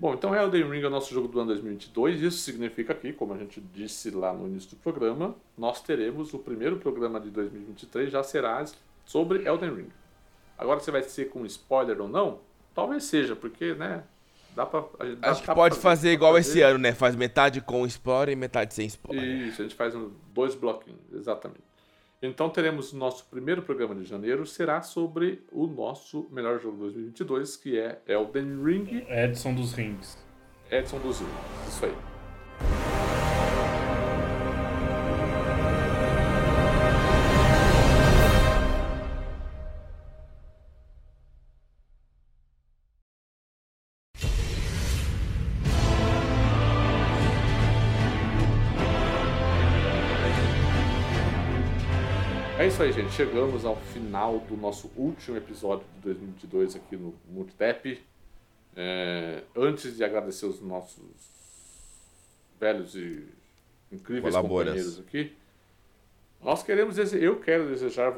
Bom, 0.00 0.14
então 0.14 0.32
Elden 0.34 0.70
Ring 0.70 0.82
é 0.82 0.86
o 0.86 0.90
nosso 0.90 1.12
jogo 1.12 1.26
do 1.26 1.40
ano 1.40 1.48
2022. 1.48 2.22
Isso 2.22 2.38
significa 2.38 2.94
que, 2.94 3.12
como 3.12 3.34
a 3.34 3.36
gente 3.38 3.60
disse 3.60 4.10
lá 4.10 4.32
no 4.32 4.46
início 4.46 4.70
do 4.70 4.76
programa, 4.76 5.34
nós 5.56 5.80
teremos 5.82 6.32
o 6.32 6.38
primeiro 6.38 6.76
programa 6.76 7.18
de 7.20 7.30
2023 7.30 8.10
já 8.12 8.22
será 8.22 8.64
sobre 9.04 9.44
Elden 9.46 9.74
Ring. 9.74 9.88
Agora, 10.56 10.78
se 10.80 10.90
vai 10.90 11.02
ser 11.02 11.28
com 11.30 11.44
spoiler 11.46 12.00
ou 12.00 12.08
não, 12.08 12.38
talvez 12.74 13.04
seja, 13.04 13.34
porque, 13.34 13.74
né, 13.74 14.04
dá 14.54 14.64
pra... 14.66 14.84
a 15.00 15.06
gente- 15.06 15.18
dá- 15.18 15.30
Acho 15.30 15.42
que 15.42 15.54
pode 15.54 15.76
fazer 15.76 16.08
dá 16.08 16.14
igual 16.14 16.32
pra 16.32 16.40
esse 16.40 16.50
fazer. 16.50 16.62
ano, 16.62 16.78
né? 16.78 16.92
Faz 16.94 17.16
metade 17.16 17.60
com 17.60 17.84
spoiler 17.86 18.32
e 18.32 18.36
metade 18.36 18.74
sem 18.74 18.86
spoiler. 18.86 19.24
Isso, 19.48 19.60
a 19.60 19.64
gente 19.64 19.74
faz 19.74 19.94
um- 19.96 20.10
dois 20.32 20.54
bloquinhos, 20.54 21.00
exatamente. 21.12 21.60
Então 22.20 22.50
teremos 22.50 22.92
o 22.92 22.96
nosso 22.96 23.26
primeiro 23.26 23.62
programa 23.62 23.94
de 23.94 24.04
janeiro, 24.04 24.44
será 24.44 24.82
sobre 24.82 25.44
o 25.52 25.66
nosso 25.66 26.28
melhor 26.32 26.60
jogo 26.60 26.76
2022, 26.78 27.56
que 27.56 27.78
é 27.78 28.00
Elden 28.06 28.64
Ring, 28.64 29.06
Edson 29.08 29.54
dos 29.54 29.72
Rings. 29.72 30.18
Edson 30.70 30.98
dos 30.98 31.20
Rings. 31.20 31.68
Isso 31.68 31.86
aí. 31.86 32.17
Isso 52.78 52.82
aí, 52.84 52.92
gente. 52.92 53.12
Chegamos 53.12 53.64
ao 53.64 53.74
final 53.74 54.38
do 54.38 54.56
nosso 54.56 54.88
último 54.96 55.36
episódio 55.36 55.84
de 55.96 56.00
2022 56.02 56.76
aqui 56.76 56.96
no 56.96 57.12
Multitap. 57.28 58.00
É, 58.76 59.42
antes 59.56 59.96
de 59.96 60.04
agradecer 60.04 60.46
os 60.46 60.60
nossos 60.60 61.02
velhos 62.60 62.94
e 62.94 63.26
incríveis 63.90 64.36
companheiros 64.36 65.00
aqui, 65.00 65.34
nós 66.40 66.62
queremos 66.62 66.98
eu 67.14 67.40
quero 67.40 67.66
desejar 67.66 68.14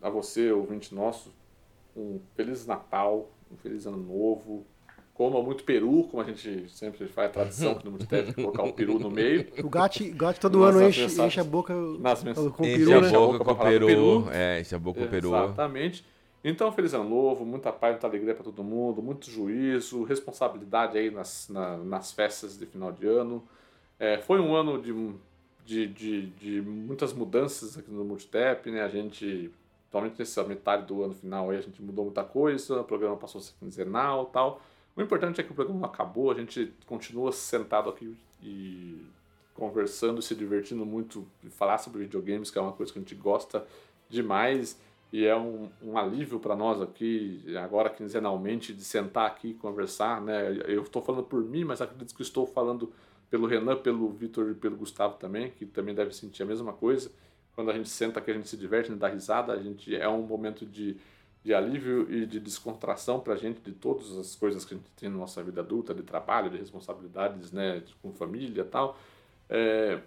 a 0.00 0.08
você, 0.08 0.52
ouvinte 0.52 0.94
nosso, 0.94 1.30
um 1.94 2.18
feliz 2.34 2.64
Natal, 2.64 3.30
um 3.52 3.58
feliz 3.58 3.84
ano 3.84 3.98
novo. 3.98 4.64
Coma 5.18 5.42
muito 5.42 5.64
peru, 5.64 6.04
como 6.08 6.22
a 6.22 6.24
gente 6.24 6.68
sempre 6.70 7.08
faz 7.08 7.28
a 7.30 7.32
tradição 7.32 7.72
aqui 7.72 7.84
no 7.86 7.90
Multitap, 7.90 8.28
de 8.28 8.34
colocar 8.36 8.62
o 8.62 8.72
peru 8.72 9.00
no 9.00 9.10
meio. 9.10 9.48
O 9.64 9.68
Gatti, 9.68 10.10
Gatti 10.10 10.38
todo 10.38 10.62
ano 10.62 10.80
enche, 10.80 11.00
mensagens- 11.00 11.26
enche 11.32 11.40
a 11.40 11.44
boca 11.44 11.74
Nas 11.74 12.22
mensagens. 12.22 12.54
com 12.54 12.62
o 12.62 12.66
Enche 12.66 12.78
peru, 12.78 12.92
a 12.94 13.00
né? 13.00 13.10
boca 13.10 13.44
com 13.44 13.54
peru. 13.56 13.86
peru. 13.86 14.28
É, 14.30 14.60
enche 14.60 14.74
a 14.76 14.78
boca 14.78 15.00
com 15.00 15.08
peru. 15.08 15.28
Exatamente. 15.34 16.04
Então, 16.44 16.70
feliz 16.70 16.94
ano 16.94 17.08
novo, 17.10 17.44
muita 17.44 17.72
paz, 17.72 17.94
muita 17.94 18.06
alegria 18.06 18.32
para 18.32 18.44
todo 18.44 18.62
mundo, 18.62 19.02
muito 19.02 19.28
juízo, 19.28 20.04
responsabilidade 20.04 20.96
aí 20.96 21.10
nas, 21.10 21.48
na- 21.48 21.76
nas 21.78 22.12
festas 22.12 22.56
de 22.56 22.64
final 22.64 22.92
de 22.92 23.04
ano. 23.08 23.42
É, 23.98 24.18
foi 24.18 24.38
um 24.40 24.54
ano 24.54 24.80
de, 24.80 24.94
de, 25.66 25.86
de, 25.88 26.26
de 26.26 26.62
muitas 26.62 27.12
mudanças 27.12 27.76
aqui 27.76 27.90
no 27.90 28.04
Multitap, 28.04 28.70
né? 28.70 28.82
A 28.82 28.88
gente, 28.88 29.50
principalmente 29.80 30.16
nessa 30.20 30.44
metade 30.44 30.86
do 30.86 31.02
ano 31.02 31.14
final 31.14 31.50
aí, 31.50 31.58
a 31.58 31.60
gente 31.60 31.82
mudou 31.82 32.04
muita 32.04 32.22
coisa, 32.22 32.80
o 32.80 32.84
programa 32.84 33.16
passou 33.16 33.40
a 33.40 33.42
ser 33.42 33.54
quinzenal 33.58 34.28
e 34.30 34.32
tal. 34.32 34.62
O 34.98 35.00
importante 35.00 35.40
é 35.40 35.44
que 35.44 35.52
o 35.52 35.54
programa 35.54 35.86
acabou, 35.86 36.28
a 36.28 36.34
gente 36.34 36.74
continua 36.84 37.30
sentado 37.30 37.88
aqui 37.88 38.16
e 38.42 39.00
conversando, 39.54 40.20
se 40.20 40.34
divertindo 40.34 40.84
muito, 40.84 41.24
falar 41.50 41.78
sobre 41.78 42.00
videogames, 42.00 42.50
que 42.50 42.58
é 42.58 42.60
uma 42.60 42.72
coisa 42.72 42.92
que 42.92 42.98
a 42.98 43.02
gente 43.02 43.14
gosta 43.14 43.64
demais 44.08 44.76
e 45.12 45.24
é 45.24 45.36
um, 45.36 45.70
um 45.80 45.96
alívio 45.96 46.40
para 46.40 46.56
nós 46.56 46.82
aqui, 46.82 47.44
agora 47.62 47.88
quinzenalmente, 47.88 48.74
de 48.74 48.82
sentar 48.82 49.28
aqui 49.28 49.50
e 49.50 49.54
conversar, 49.54 50.20
né? 50.20 50.50
Eu 50.66 50.82
estou 50.82 51.00
falando 51.00 51.22
por 51.22 51.44
mim, 51.44 51.62
mas 51.62 51.80
acredito 51.80 52.12
que 52.12 52.22
estou 52.22 52.44
falando 52.44 52.92
pelo 53.30 53.46
Renan, 53.46 53.76
pelo 53.76 54.08
Vitor 54.08 54.50
e 54.50 54.54
pelo 54.54 54.76
Gustavo 54.76 55.14
também, 55.14 55.52
que 55.52 55.64
também 55.64 55.94
deve 55.94 56.12
sentir 56.12 56.42
a 56.42 56.46
mesma 56.46 56.72
coisa. 56.72 57.08
Quando 57.54 57.70
a 57.70 57.72
gente 57.72 57.88
senta 57.88 58.18
aqui, 58.18 58.32
a 58.32 58.34
gente 58.34 58.48
se 58.48 58.56
diverte, 58.56 58.88
a 58.88 58.94
gente 58.94 59.00
dá 59.00 59.08
risada, 59.08 59.52
a 59.52 59.62
gente 59.62 59.94
é 59.94 60.08
um 60.08 60.22
momento 60.22 60.66
de, 60.66 60.96
de 61.48 61.54
alívio 61.54 62.06
e 62.12 62.26
de 62.26 62.38
descontração 62.38 63.20
para 63.20 63.32
a 63.32 63.36
gente 63.38 63.58
de 63.62 63.72
todas 63.72 64.18
as 64.18 64.36
coisas 64.36 64.66
que 64.66 64.74
a 64.74 64.76
gente 64.76 64.90
tem 64.90 65.08
na 65.08 65.16
nossa 65.16 65.42
vida 65.42 65.62
adulta, 65.62 65.94
de 65.94 66.02
trabalho, 66.02 66.50
de 66.50 66.58
responsabilidades, 66.58 67.52
né, 67.52 67.82
com 68.02 68.12
família 68.12 68.60
e 68.60 68.64
tal. 68.66 68.98
É, 69.48 69.98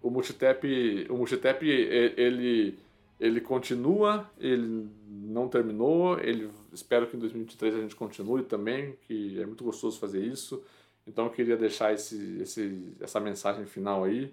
o 0.00 0.08
Multitap, 0.08 0.66
o 1.10 1.16
Multitap 1.18 1.68
ele, 1.68 2.78
ele 3.20 3.42
continua, 3.42 4.26
ele 4.38 4.88
não 5.06 5.48
terminou, 5.48 6.18
ele 6.18 6.50
espero 6.72 7.06
que 7.06 7.14
em 7.14 7.20
2023 7.20 7.74
a 7.74 7.80
gente 7.82 7.94
continue 7.94 8.42
também, 8.42 8.96
que 9.06 9.38
é 9.38 9.44
muito 9.44 9.62
gostoso 9.62 10.00
fazer 10.00 10.24
isso. 10.24 10.64
Então 11.06 11.26
eu 11.26 11.30
queria 11.30 11.58
deixar 11.58 11.92
esse, 11.92 12.38
esse, 12.40 12.94
essa 12.98 13.20
mensagem 13.20 13.66
final 13.66 14.04
aí 14.04 14.32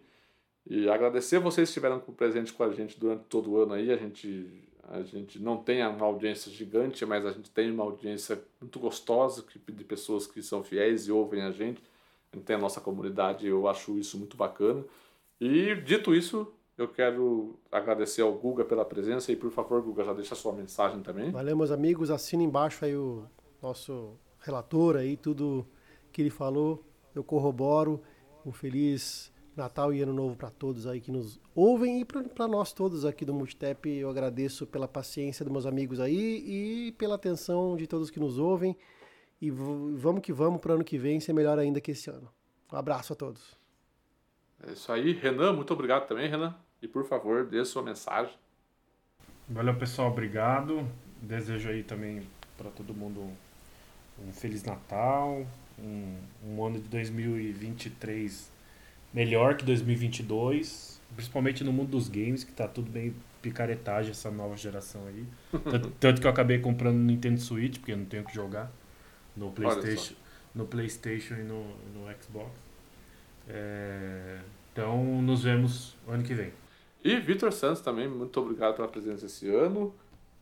e 0.65 0.89
agradecer 0.89 1.39
vocês 1.39 1.67
que 1.67 1.71
estiveram 1.71 1.99
com- 1.99 2.13
presente 2.13 2.53
com 2.53 2.63
a 2.63 2.71
gente 2.71 2.97
durante 2.97 3.25
todo 3.25 3.51
o 3.51 3.57
ano 3.61 3.73
aí. 3.73 3.91
A 3.91 3.97
gente, 3.97 4.47
a 4.87 5.01
gente 5.03 5.37
não 5.39 5.57
tem 5.57 5.85
uma 5.85 6.05
audiência 6.05 6.51
gigante, 6.51 7.05
mas 7.05 7.25
a 7.25 7.31
gente 7.31 7.49
tem 7.49 7.69
uma 7.69 7.83
audiência 7.83 8.41
muito 8.59 8.79
gostosa 8.79 9.43
de 9.67 9.83
pessoas 9.83 10.25
que 10.25 10.41
são 10.41 10.63
fiéis 10.63 11.07
e 11.07 11.11
ouvem 11.11 11.41
a 11.41 11.51
gente. 11.51 11.81
A 12.31 12.37
gente 12.37 12.45
tem 12.45 12.55
a 12.55 12.59
nossa 12.59 12.79
comunidade, 12.79 13.45
eu 13.45 13.67
acho 13.67 13.97
isso 13.99 14.17
muito 14.17 14.37
bacana. 14.37 14.83
E 15.39 15.75
dito 15.75 16.15
isso, 16.15 16.51
eu 16.77 16.87
quero 16.87 17.59
agradecer 17.71 18.21
ao 18.21 18.33
Guga 18.33 18.63
pela 18.63 18.85
presença 18.85 19.31
e 19.31 19.35
por 19.35 19.51
favor, 19.51 19.81
Guga, 19.81 20.05
já 20.05 20.13
deixa 20.13 20.33
a 20.33 20.37
sua 20.37 20.53
mensagem 20.53 21.01
também. 21.01 21.31
Valeu, 21.31 21.57
meus 21.57 21.71
amigos. 21.71 22.09
Assina 22.09 22.43
embaixo 22.43 22.85
aí 22.85 22.95
o 22.95 23.25
nosso 23.61 24.17
relator 24.39 24.95
aí, 24.95 25.17
tudo 25.17 25.67
que 26.13 26.21
ele 26.21 26.29
falou. 26.29 26.83
Eu 27.13 27.23
corroboro. 27.23 28.01
Um 28.45 28.53
feliz 28.53 29.33
Natal 29.57 29.93
e 29.93 30.01
Ano 30.01 30.13
Novo 30.13 30.35
para 30.35 30.49
todos 30.49 30.85
aí 30.85 31.01
que 31.01 31.11
nos 31.11 31.39
ouvem 31.55 32.01
e 32.01 32.05
para 32.05 32.47
nós 32.47 32.71
todos 32.71 33.05
aqui 33.05 33.25
do 33.25 33.33
Multitap. 33.33 33.89
Eu 33.89 34.09
agradeço 34.09 34.67
pela 34.67 34.87
paciência 34.87 35.43
dos 35.43 35.51
meus 35.51 35.65
amigos 35.65 35.99
aí 35.99 36.43
e 36.87 36.91
pela 36.93 37.15
atenção 37.15 37.75
de 37.75 37.87
todos 37.87 38.09
que 38.09 38.19
nos 38.19 38.37
ouvem. 38.37 38.77
E 39.41 39.49
vamos 39.49 40.21
que 40.21 40.31
vamos 40.31 40.61
para 40.61 40.71
o 40.71 40.75
ano 40.75 40.83
que 40.83 40.97
vem 40.97 41.19
ser 41.19 41.33
melhor 41.33 41.59
ainda 41.59 41.81
que 41.81 41.91
esse 41.91 42.09
ano. 42.09 42.29
Um 42.71 42.75
abraço 42.75 43.13
a 43.13 43.15
todos. 43.15 43.57
É 44.67 44.71
isso 44.71 44.91
aí. 44.91 45.13
Renan, 45.13 45.53
muito 45.53 45.73
obrigado 45.73 46.07
também, 46.07 46.29
Renan. 46.29 46.55
E 46.81 46.87
por 46.87 47.05
favor, 47.05 47.45
dê 47.45 47.63
sua 47.65 47.81
mensagem. 47.81 48.33
Valeu, 49.47 49.75
pessoal. 49.75 50.09
Obrigado. 50.11 50.87
Desejo 51.21 51.69
aí 51.69 51.83
também 51.83 52.21
para 52.57 52.69
todo 52.69 52.93
mundo 52.93 53.27
um 54.19 54.31
Feliz 54.33 54.63
Natal, 54.63 55.45
um, 55.79 56.17
um 56.43 56.65
ano 56.65 56.79
de 56.79 56.87
2023 56.87 58.56
melhor 59.13 59.55
que 59.55 59.65
2022, 59.65 61.01
principalmente 61.15 61.63
no 61.63 61.71
mundo 61.71 61.91
dos 61.91 62.09
games, 62.09 62.43
que 62.43 62.51
tá 62.51 62.67
tudo 62.67 62.91
bem 62.91 63.15
picaretagem 63.41 64.11
essa 64.11 64.29
nova 64.29 64.57
geração 64.57 65.01
aí. 65.07 65.25
Tanto, 65.63 65.91
tanto 65.99 66.21
que 66.21 66.27
eu 66.27 66.31
acabei 66.31 66.59
comprando 66.59 66.95
no 66.95 67.03
Nintendo 67.03 67.39
Switch, 67.39 67.77
porque 67.77 67.93
eu 67.93 67.97
não 67.97 68.05
tenho 68.05 68.23
o 68.23 68.25
que 68.25 68.33
jogar 68.33 68.71
no 69.35 69.51
PlayStation, 69.51 70.15
no 70.53 70.65
PlayStation 70.65 71.35
e 71.35 71.43
no, 71.43 71.63
no 71.93 72.07
Xbox. 72.21 72.51
É, 73.47 74.39
então, 74.73 75.21
nos 75.21 75.43
vemos 75.43 75.95
ano 76.07 76.23
que 76.23 76.33
vem. 76.33 76.51
E 77.03 77.19
Vitor 77.19 77.51
Santos 77.53 77.81
também, 77.81 78.07
muito 78.07 78.39
obrigado 78.39 78.75
pela 78.75 78.87
presença 78.87 79.25
esse 79.27 79.47
ano. 79.49 79.93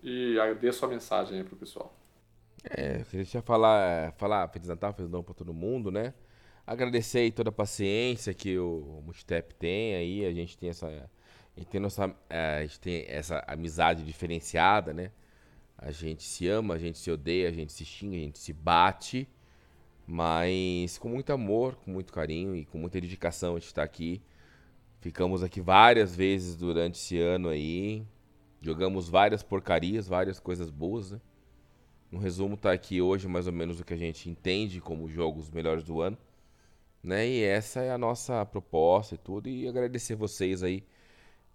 E 0.04 0.36
dê 0.60 0.70
a 0.70 0.74
sua 0.74 0.88
mensagem 0.88 1.38
aí 1.38 1.44
pro 1.44 1.56
pessoal. 1.56 1.94
É, 2.64 3.02
eu 3.02 3.06
queria 3.06 3.42
falar, 3.42 4.14
falar 4.14 4.48
Feliz 4.50 4.68
Natal, 4.68 4.94
Feliz 4.94 5.12
Ano 5.12 5.24
pra 5.24 5.34
todo 5.34 5.54
mundo, 5.54 5.92
né? 5.92 6.14
Agradecer 6.68 7.20
aí 7.20 7.32
toda 7.32 7.50
a 7.50 7.54
paciência 7.54 8.34
que 8.34 8.58
o 8.58 9.02
Multitap 9.06 9.54
tem 9.54 9.96
aí, 9.96 10.26
a 10.26 10.34
gente 10.34 10.58
tem 10.58 10.70
essa, 10.70 10.88
a 10.88 11.60
gente 11.60 11.70
tem 11.70 11.80
nossa, 11.80 12.16
a 12.28 12.62
gente 12.64 12.80
tem 12.80 13.06
essa 13.08 13.44
amizade 13.46 14.04
diferenciada, 14.04 14.92
né? 14.92 15.12
A 15.78 15.92
gente 15.92 16.24
se 16.24 16.48
ama, 16.48 16.74
a 16.74 16.78
gente 16.80 16.98
se 16.98 17.12
odeia, 17.12 17.50
a 17.50 17.52
gente 17.52 17.72
se 17.72 17.86
xinga, 17.86 18.16
a 18.16 18.20
gente 18.20 18.40
se 18.40 18.52
bate, 18.52 19.28
mas 20.08 20.98
com 20.98 21.08
muito 21.08 21.32
amor, 21.32 21.76
com 21.76 21.92
muito 21.92 22.12
carinho 22.12 22.56
e 22.56 22.66
com 22.66 22.80
muita 22.80 23.00
dedicação 23.00 23.56
a 23.56 23.60
gente 23.60 23.74
tá 23.74 23.84
aqui. 23.84 24.20
Ficamos 25.02 25.44
aqui 25.44 25.62
várias 25.62 26.16
vezes 26.16 26.56
durante 26.56 26.96
esse 26.96 27.20
ano 27.20 27.50
aí, 27.50 28.04
jogamos 28.60 29.08
várias 29.08 29.44
porcarias, 29.44 30.08
várias 30.08 30.40
coisas 30.40 30.72
boas, 30.72 31.12
né? 31.12 31.22
No 32.12 32.18
resumo, 32.18 32.58
tá 32.58 32.72
aqui 32.72 33.02
hoje 33.02 33.28
mais 33.28 33.46
ou 33.46 33.54
menos 33.54 33.80
o 33.80 33.86
que 33.86 33.94
a 33.94 33.98
gente 33.98 34.30
entende 34.30 34.82
como 34.82 35.08
jogos 35.08 35.52
melhores 35.52 35.84
do 35.84 36.02
ano. 36.02 36.18
Né? 37.06 37.28
E 37.28 37.44
essa 37.44 37.82
é 37.82 37.92
a 37.92 38.00
nossa 38.00 38.44
proposta 38.46 39.14
e 39.14 39.18
tudo. 39.18 39.48
E 39.48 39.68
agradecer 39.68 40.16
vocês 40.16 40.64
aí 40.64 40.84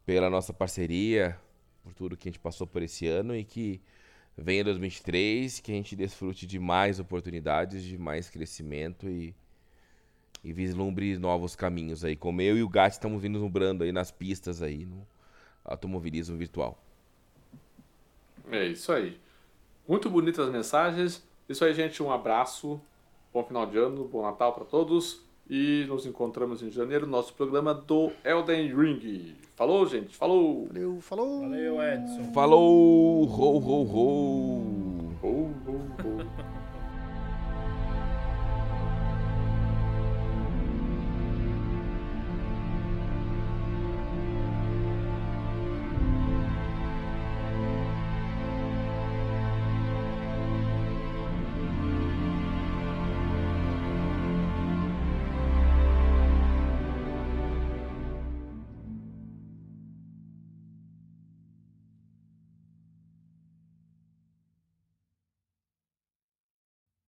pela 0.06 0.30
nossa 0.30 0.52
parceria, 0.52 1.36
por 1.82 1.92
tudo 1.92 2.16
que 2.16 2.28
a 2.28 2.30
gente 2.30 2.38
passou 2.38 2.68
por 2.68 2.82
esse 2.82 3.08
ano 3.08 3.34
e 3.34 3.44
que 3.44 3.82
venha 4.38 4.62
2023, 4.62 5.58
que 5.58 5.72
a 5.72 5.74
gente 5.74 5.96
desfrute 5.96 6.46
de 6.46 6.60
mais 6.60 7.00
oportunidades, 7.00 7.82
de 7.82 7.98
mais 7.98 8.30
crescimento 8.30 9.08
e, 9.08 9.34
e 10.44 10.52
vislumbre 10.52 11.18
novos 11.18 11.56
caminhos 11.56 12.04
aí. 12.04 12.14
Como 12.14 12.40
eu 12.40 12.56
e 12.56 12.62
o 12.62 12.68
Gat 12.68 12.92
estamos 12.92 13.20
vislumbrando 13.20 13.82
aí 13.82 13.90
nas 13.90 14.12
pistas 14.12 14.62
aí 14.62 14.86
no 14.86 15.04
automobilismo 15.64 16.36
virtual. 16.36 16.80
É 18.52 18.66
isso 18.66 18.92
aí. 18.92 19.20
Muito 19.86 20.08
bonitas 20.08 20.46
as 20.46 20.52
mensagens. 20.52 21.28
Isso 21.48 21.64
aí, 21.64 21.74
gente. 21.74 22.00
Um 22.00 22.12
abraço. 22.12 22.80
Bom 23.32 23.44
final 23.44 23.66
de 23.66 23.78
ano, 23.78 24.04
bom 24.04 24.22
Natal 24.22 24.52
para 24.52 24.64
todos. 24.64 25.28
E 25.52 25.84
nos 25.88 26.06
encontramos 26.06 26.62
em 26.62 26.70
janeiro 26.70 27.06
no 27.06 27.10
nosso 27.10 27.34
programa 27.34 27.74
do 27.74 28.12
Elden 28.24 28.72
Ring. 28.72 29.34
Falou, 29.56 29.84
gente. 29.84 30.16
Falou. 30.16 30.68
Valeu, 30.68 31.00
falou. 31.00 31.40
Valeu, 31.40 31.82
Edson. 31.82 32.32
Falou! 32.32 33.24
Ho, 33.24 33.58
ho, 33.58 33.82
ho! 33.82 35.12
Ho, 35.20 35.50
ho, 35.66 35.72
ho. 35.72 36.59